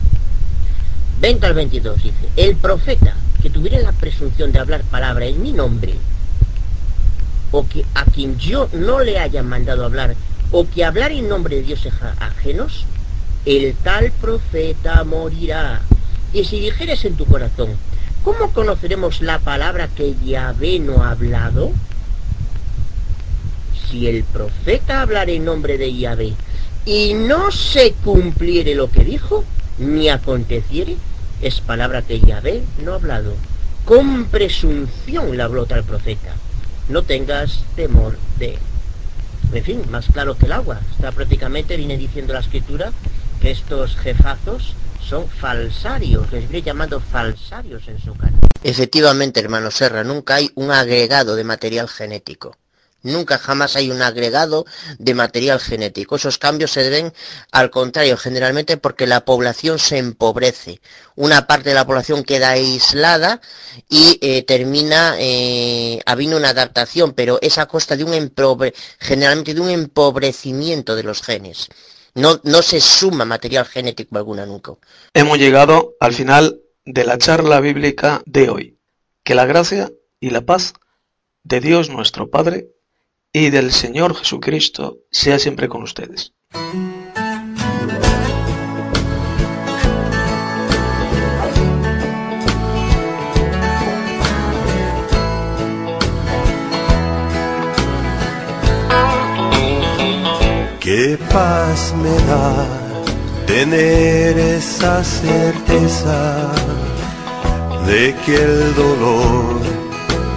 20 1.21 1.47
al 1.47 1.55
22, 1.55 2.03
dice, 2.03 2.29
el 2.37 2.57
profeta 2.57 3.15
que 3.43 3.51
tuviera 3.51 3.81
la 3.81 3.93
presunción 3.93 4.53
de 4.53 4.59
hablar 4.59 4.83
palabra 4.85 5.27
en 5.27 5.43
mi 5.43 5.53
nombre, 5.53 5.95
o 7.53 7.67
que 7.67 7.85
a 7.95 8.05
quien 8.05 8.39
yo 8.39 8.69
no 8.73 9.01
le 9.01 9.19
haya 9.19 9.43
mandado 9.43 9.85
hablar, 9.85 10.15
o 10.53 10.69
que 10.69 10.85
hablar 10.85 11.13
en 11.13 11.29
nombre 11.29 11.57
de 11.57 11.63
dioses 11.63 11.93
ajenos, 12.21 12.85
el 13.47 13.75
tal 13.77 14.13
profeta 14.13 15.05
morirá. 15.05 15.81
Y 16.33 16.45
si 16.45 16.61
dijeres 16.61 17.05
en 17.05 17.17
tu 17.17 17.25
corazón, 17.25 17.71
¿cómo 18.23 18.53
conoceremos 18.53 19.23
la 19.23 19.39
palabra 19.39 19.89
que 19.89 20.15
Yahvé 20.25 20.81
no 20.81 21.03
ha 21.03 21.13
hablado? 21.13 21.73
Si 23.89 24.07
el 24.07 24.25
profeta 24.25 25.01
hablara 25.01 25.31
en 25.31 25.45
nombre 25.45 25.79
de 25.79 25.95
Yahvé 25.95 26.35
y 26.85 27.15
no 27.15 27.51
se 27.51 27.93
cumpliere 28.05 28.75
lo 28.75 28.91
que 28.91 29.05
dijo, 29.05 29.45
ni 29.79 30.09
aconteciere, 30.09 30.97
es 31.43 31.61
palabra 31.61 32.03
que 32.03 32.21
Yahvé 32.21 32.63
no 32.83 32.93
ha 32.93 32.97
hablado. 32.97 33.35
Con 33.85 34.27
presunción 34.27 35.37
la 35.37 35.45
habló 35.45 35.67
tal 35.67 35.85
profeta. 35.85 36.35
No 36.89 37.03
tengas 37.03 37.65
temor 37.75 38.19
de 38.39 38.55
él. 38.55 38.59
En 39.53 39.63
fin, 39.63 39.83
más 39.91 40.07
claro 40.07 40.37
que 40.37 40.47
el 40.47 40.53
agua. 40.53 40.81
Está 40.91 41.13
prácticamente, 41.13 41.77
viene 41.77 41.97
diciendo 41.97 42.33
la 42.33 42.41
escritura, 42.41 42.93
que 43.41 43.51
estos 43.51 43.97
jefazos 43.97 44.75
son 45.01 45.29
falsarios, 45.29 46.33
les 46.33 46.49
viene 46.49 46.67
llamando 46.67 47.01
falsarios 47.01 47.87
en 47.89 48.01
su 48.01 48.15
cara. 48.15 48.33
Efectivamente, 48.63 49.39
hermano 49.39 49.71
Serra, 49.71 50.03
nunca 50.03 50.37
hay 50.37 50.51
un 50.57 50.73
agregado 50.73 51.37
de 51.37 51.45
material 51.45 51.89
genético. 51.89 52.57
Nunca 53.07 53.39
jamás 53.39 53.77
hay 53.77 53.91
un 53.91 54.03
agregado 54.03 54.67
de 54.99 55.15
material 55.15 55.61
genético. 55.61 56.17
Esos 56.17 56.39
cambios 56.39 56.73
se 56.73 56.83
deben 56.83 57.13
al 57.53 57.71
contrario, 57.71 58.17
generalmente 58.17 58.77
porque 58.77 59.07
la 59.07 59.25
población 59.25 59.79
se 59.79 59.99
empobrece. 59.99 60.81
Una 61.15 61.47
parte 61.47 61.71
de 61.71 61.75
la 61.75 61.87
población 61.87 62.25
queda 62.25 62.51
aislada 62.51 63.41
y 63.89 64.19
eh, 64.21 64.43
termina 64.43 65.17
eh, 65.19 66.01
habiendo 66.07 66.37
una 66.37 66.51
adaptación, 66.51 67.13
pero 67.13 67.39
es 67.41 67.59
a 67.59 67.67
costa 67.67 67.97
de 67.97 68.05
un 68.05 68.33
generalmente 68.99 69.55
de 69.55 69.61
un 69.61 69.71
empobrecimiento 69.71 70.97
de 70.97 71.03
los 71.03 71.23
genes. 71.23 71.69
No, 72.15 72.41
no 72.45 72.63
se 72.63 72.81
suma 72.81 73.25
material 73.25 73.67
genético 73.67 74.17
alguna 74.17 74.47
nunca. 74.47 74.73
Hemos 75.13 75.39
llegado 75.39 75.97
al 76.01 76.15
final 76.15 76.61
de 76.85 77.05
la 77.05 77.19
charla 77.19 77.61
bíblica 77.61 78.23
de 78.25 78.49
hoy. 78.49 78.79
Que 79.23 79.35
la 79.35 79.45
gracia 79.45 79.91
y 80.21 80.31
la 80.31 80.43
paz 80.43 80.73
de 81.43 81.61
Dios 81.61 81.91
nuestro 81.91 82.31
Padre 82.31 82.69
y 83.39 83.51
del 83.51 83.71
Señor 83.71 84.17
Jesucristo 84.17 85.01
sea 85.11 85.39
siempre 85.39 85.69
con 85.69 85.83
ustedes. 85.83 86.33
Qué 100.81 101.19
paz 101.31 101.95
me 102.03 102.17
da 102.31 102.67
tener 103.47 104.39
esa 104.39 105.05
certeza 105.05 106.55
de 107.87 108.15
que 108.25 108.35
el 108.35 108.75
dolor 108.75 109.66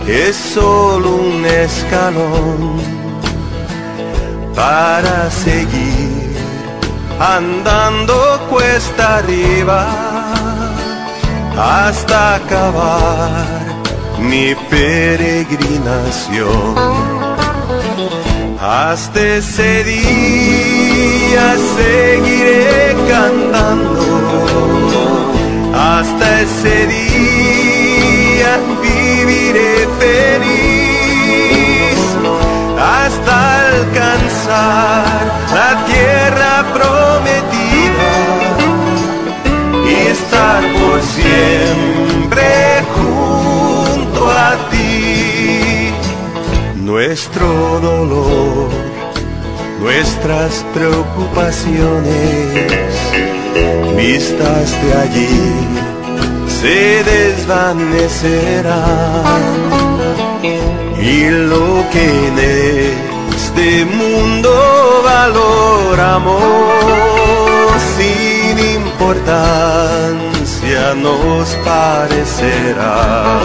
es 0.09 0.35
solo 0.35 1.17
un 1.17 1.45
escalón 1.45 2.81
para 4.55 5.29
seguir 5.29 6.35
andando 7.19 8.15
cuesta 8.49 9.17
arriba 9.17 9.87
hasta 11.57 12.35
acabar 12.35 13.45
mi 14.19 14.55
peregrinación. 14.69 16.75
Hasta 18.61 19.37
ese 19.37 19.83
día 19.83 21.55
seguiré 21.77 22.95
cantando, 23.07 24.05
hasta 25.73 26.41
ese 26.41 26.87
día 26.87 28.59
viviré 29.51 29.87
feliz 29.99 31.99
hasta 32.77 33.67
alcanzar 33.67 35.05
la 35.53 35.85
tierra 35.85 36.65
prometida 36.73 38.11
y 39.85 39.93
estar 40.11 40.61
por 40.73 41.01
siempre 41.01 42.47
junto 42.95 44.21
a 44.29 44.55
ti. 44.69 45.91
Nuestro 46.75 47.47
dolor, 47.81 48.69
nuestras 49.81 50.65
preocupaciones, 50.73 52.93
vistas 53.95 54.69
de 54.83 54.93
allí 54.93 55.98
se 56.61 57.03
desvanecerán 57.03 59.23
y 61.01 61.29
lo 61.29 61.83
que 61.91 62.27
en 62.27 62.39
este 63.33 63.85
mundo 63.85 64.51
valoramos 65.05 66.43
sin 67.95 68.59
importancia 68.81 70.81
nos 70.97 71.47
parecerá. 71.63 73.39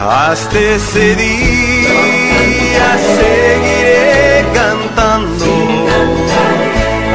Hasta 0.00 0.58
ese 0.58 1.14
día 1.16 2.96
seguiré 3.18 4.46
cantando. 4.54 5.46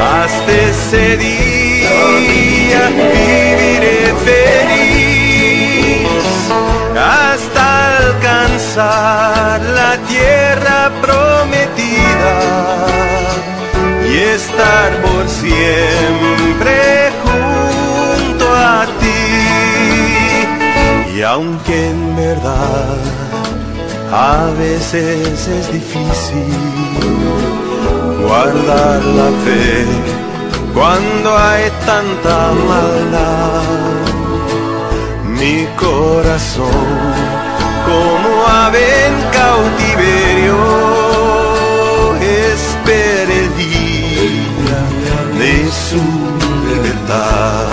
Hasta 0.00 0.52
ese 0.52 1.16
día 1.16 1.58
feliz 4.24 6.08
hasta 6.96 7.96
alcanzar 7.98 9.60
la 9.60 9.96
tierra 10.08 10.90
prometida 11.00 12.34
y 14.10 14.16
estar 14.16 14.90
por 15.02 15.28
siempre 15.28 17.10
junto 17.24 18.46
a 18.54 18.86
ti. 19.00 19.22
Y 21.16 21.22
aunque 21.22 21.90
en 21.90 22.16
verdad 22.16 22.98
a 24.12 24.50
veces 24.58 25.48
es 25.48 25.72
difícil 25.72 26.54
guardar 28.26 29.04
la 29.04 29.30
fe 29.44 29.84
cuando 30.74 31.36
hay 31.36 31.70
tanta 31.84 32.52
maldad. 32.68 34.07
Mi 35.38 35.66
corazón, 35.76 36.68
como 37.86 38.46
ave 38.48 39.06
en 39.06 39.14
cautiverio, 39.30 40.56
espera 42.20 43.32
el 43.32 43.48
día 43.56 44.80
de 45.38 45.54
su 45.70 46.02
libertad. 46.68 47.66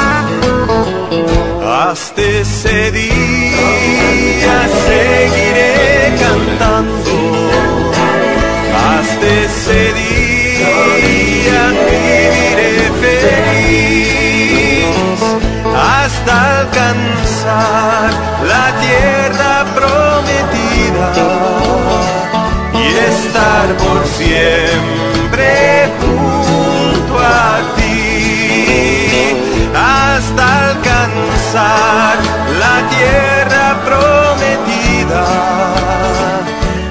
Hasta 1.89 2.21
ese 2.21 2.91
día 2.91 4.57
seguiré 4.85 6.13
cantando. 6.21 7.13
Hasta 8.89 9.27
ese 9.27 9.84
alcanzar 17.45 18.11
la 18.47 18.65
tierra 18.81 19.65
prometida 19.75 21.07
y 22.73 22.85
estar 23.11 23.67
por 23.77 24.05
siempre 24.07 25.49
junto 25.99 27.19
a 27.19 27.61
ti 27.75 29.35
hasta 29.75 30.43
alcanzar 30.69 32.17
la 32.59 32.75
tierra 32.89 33.65
prometida 33.85 35.25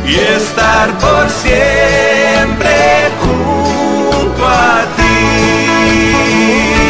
y 0.07 0.15
estar 0.15 0.89
por 0.99 1.29
siempre 1.31 2.77
junto 3.21 4.47
a 4.47 4.85
ti. 4.97 6.84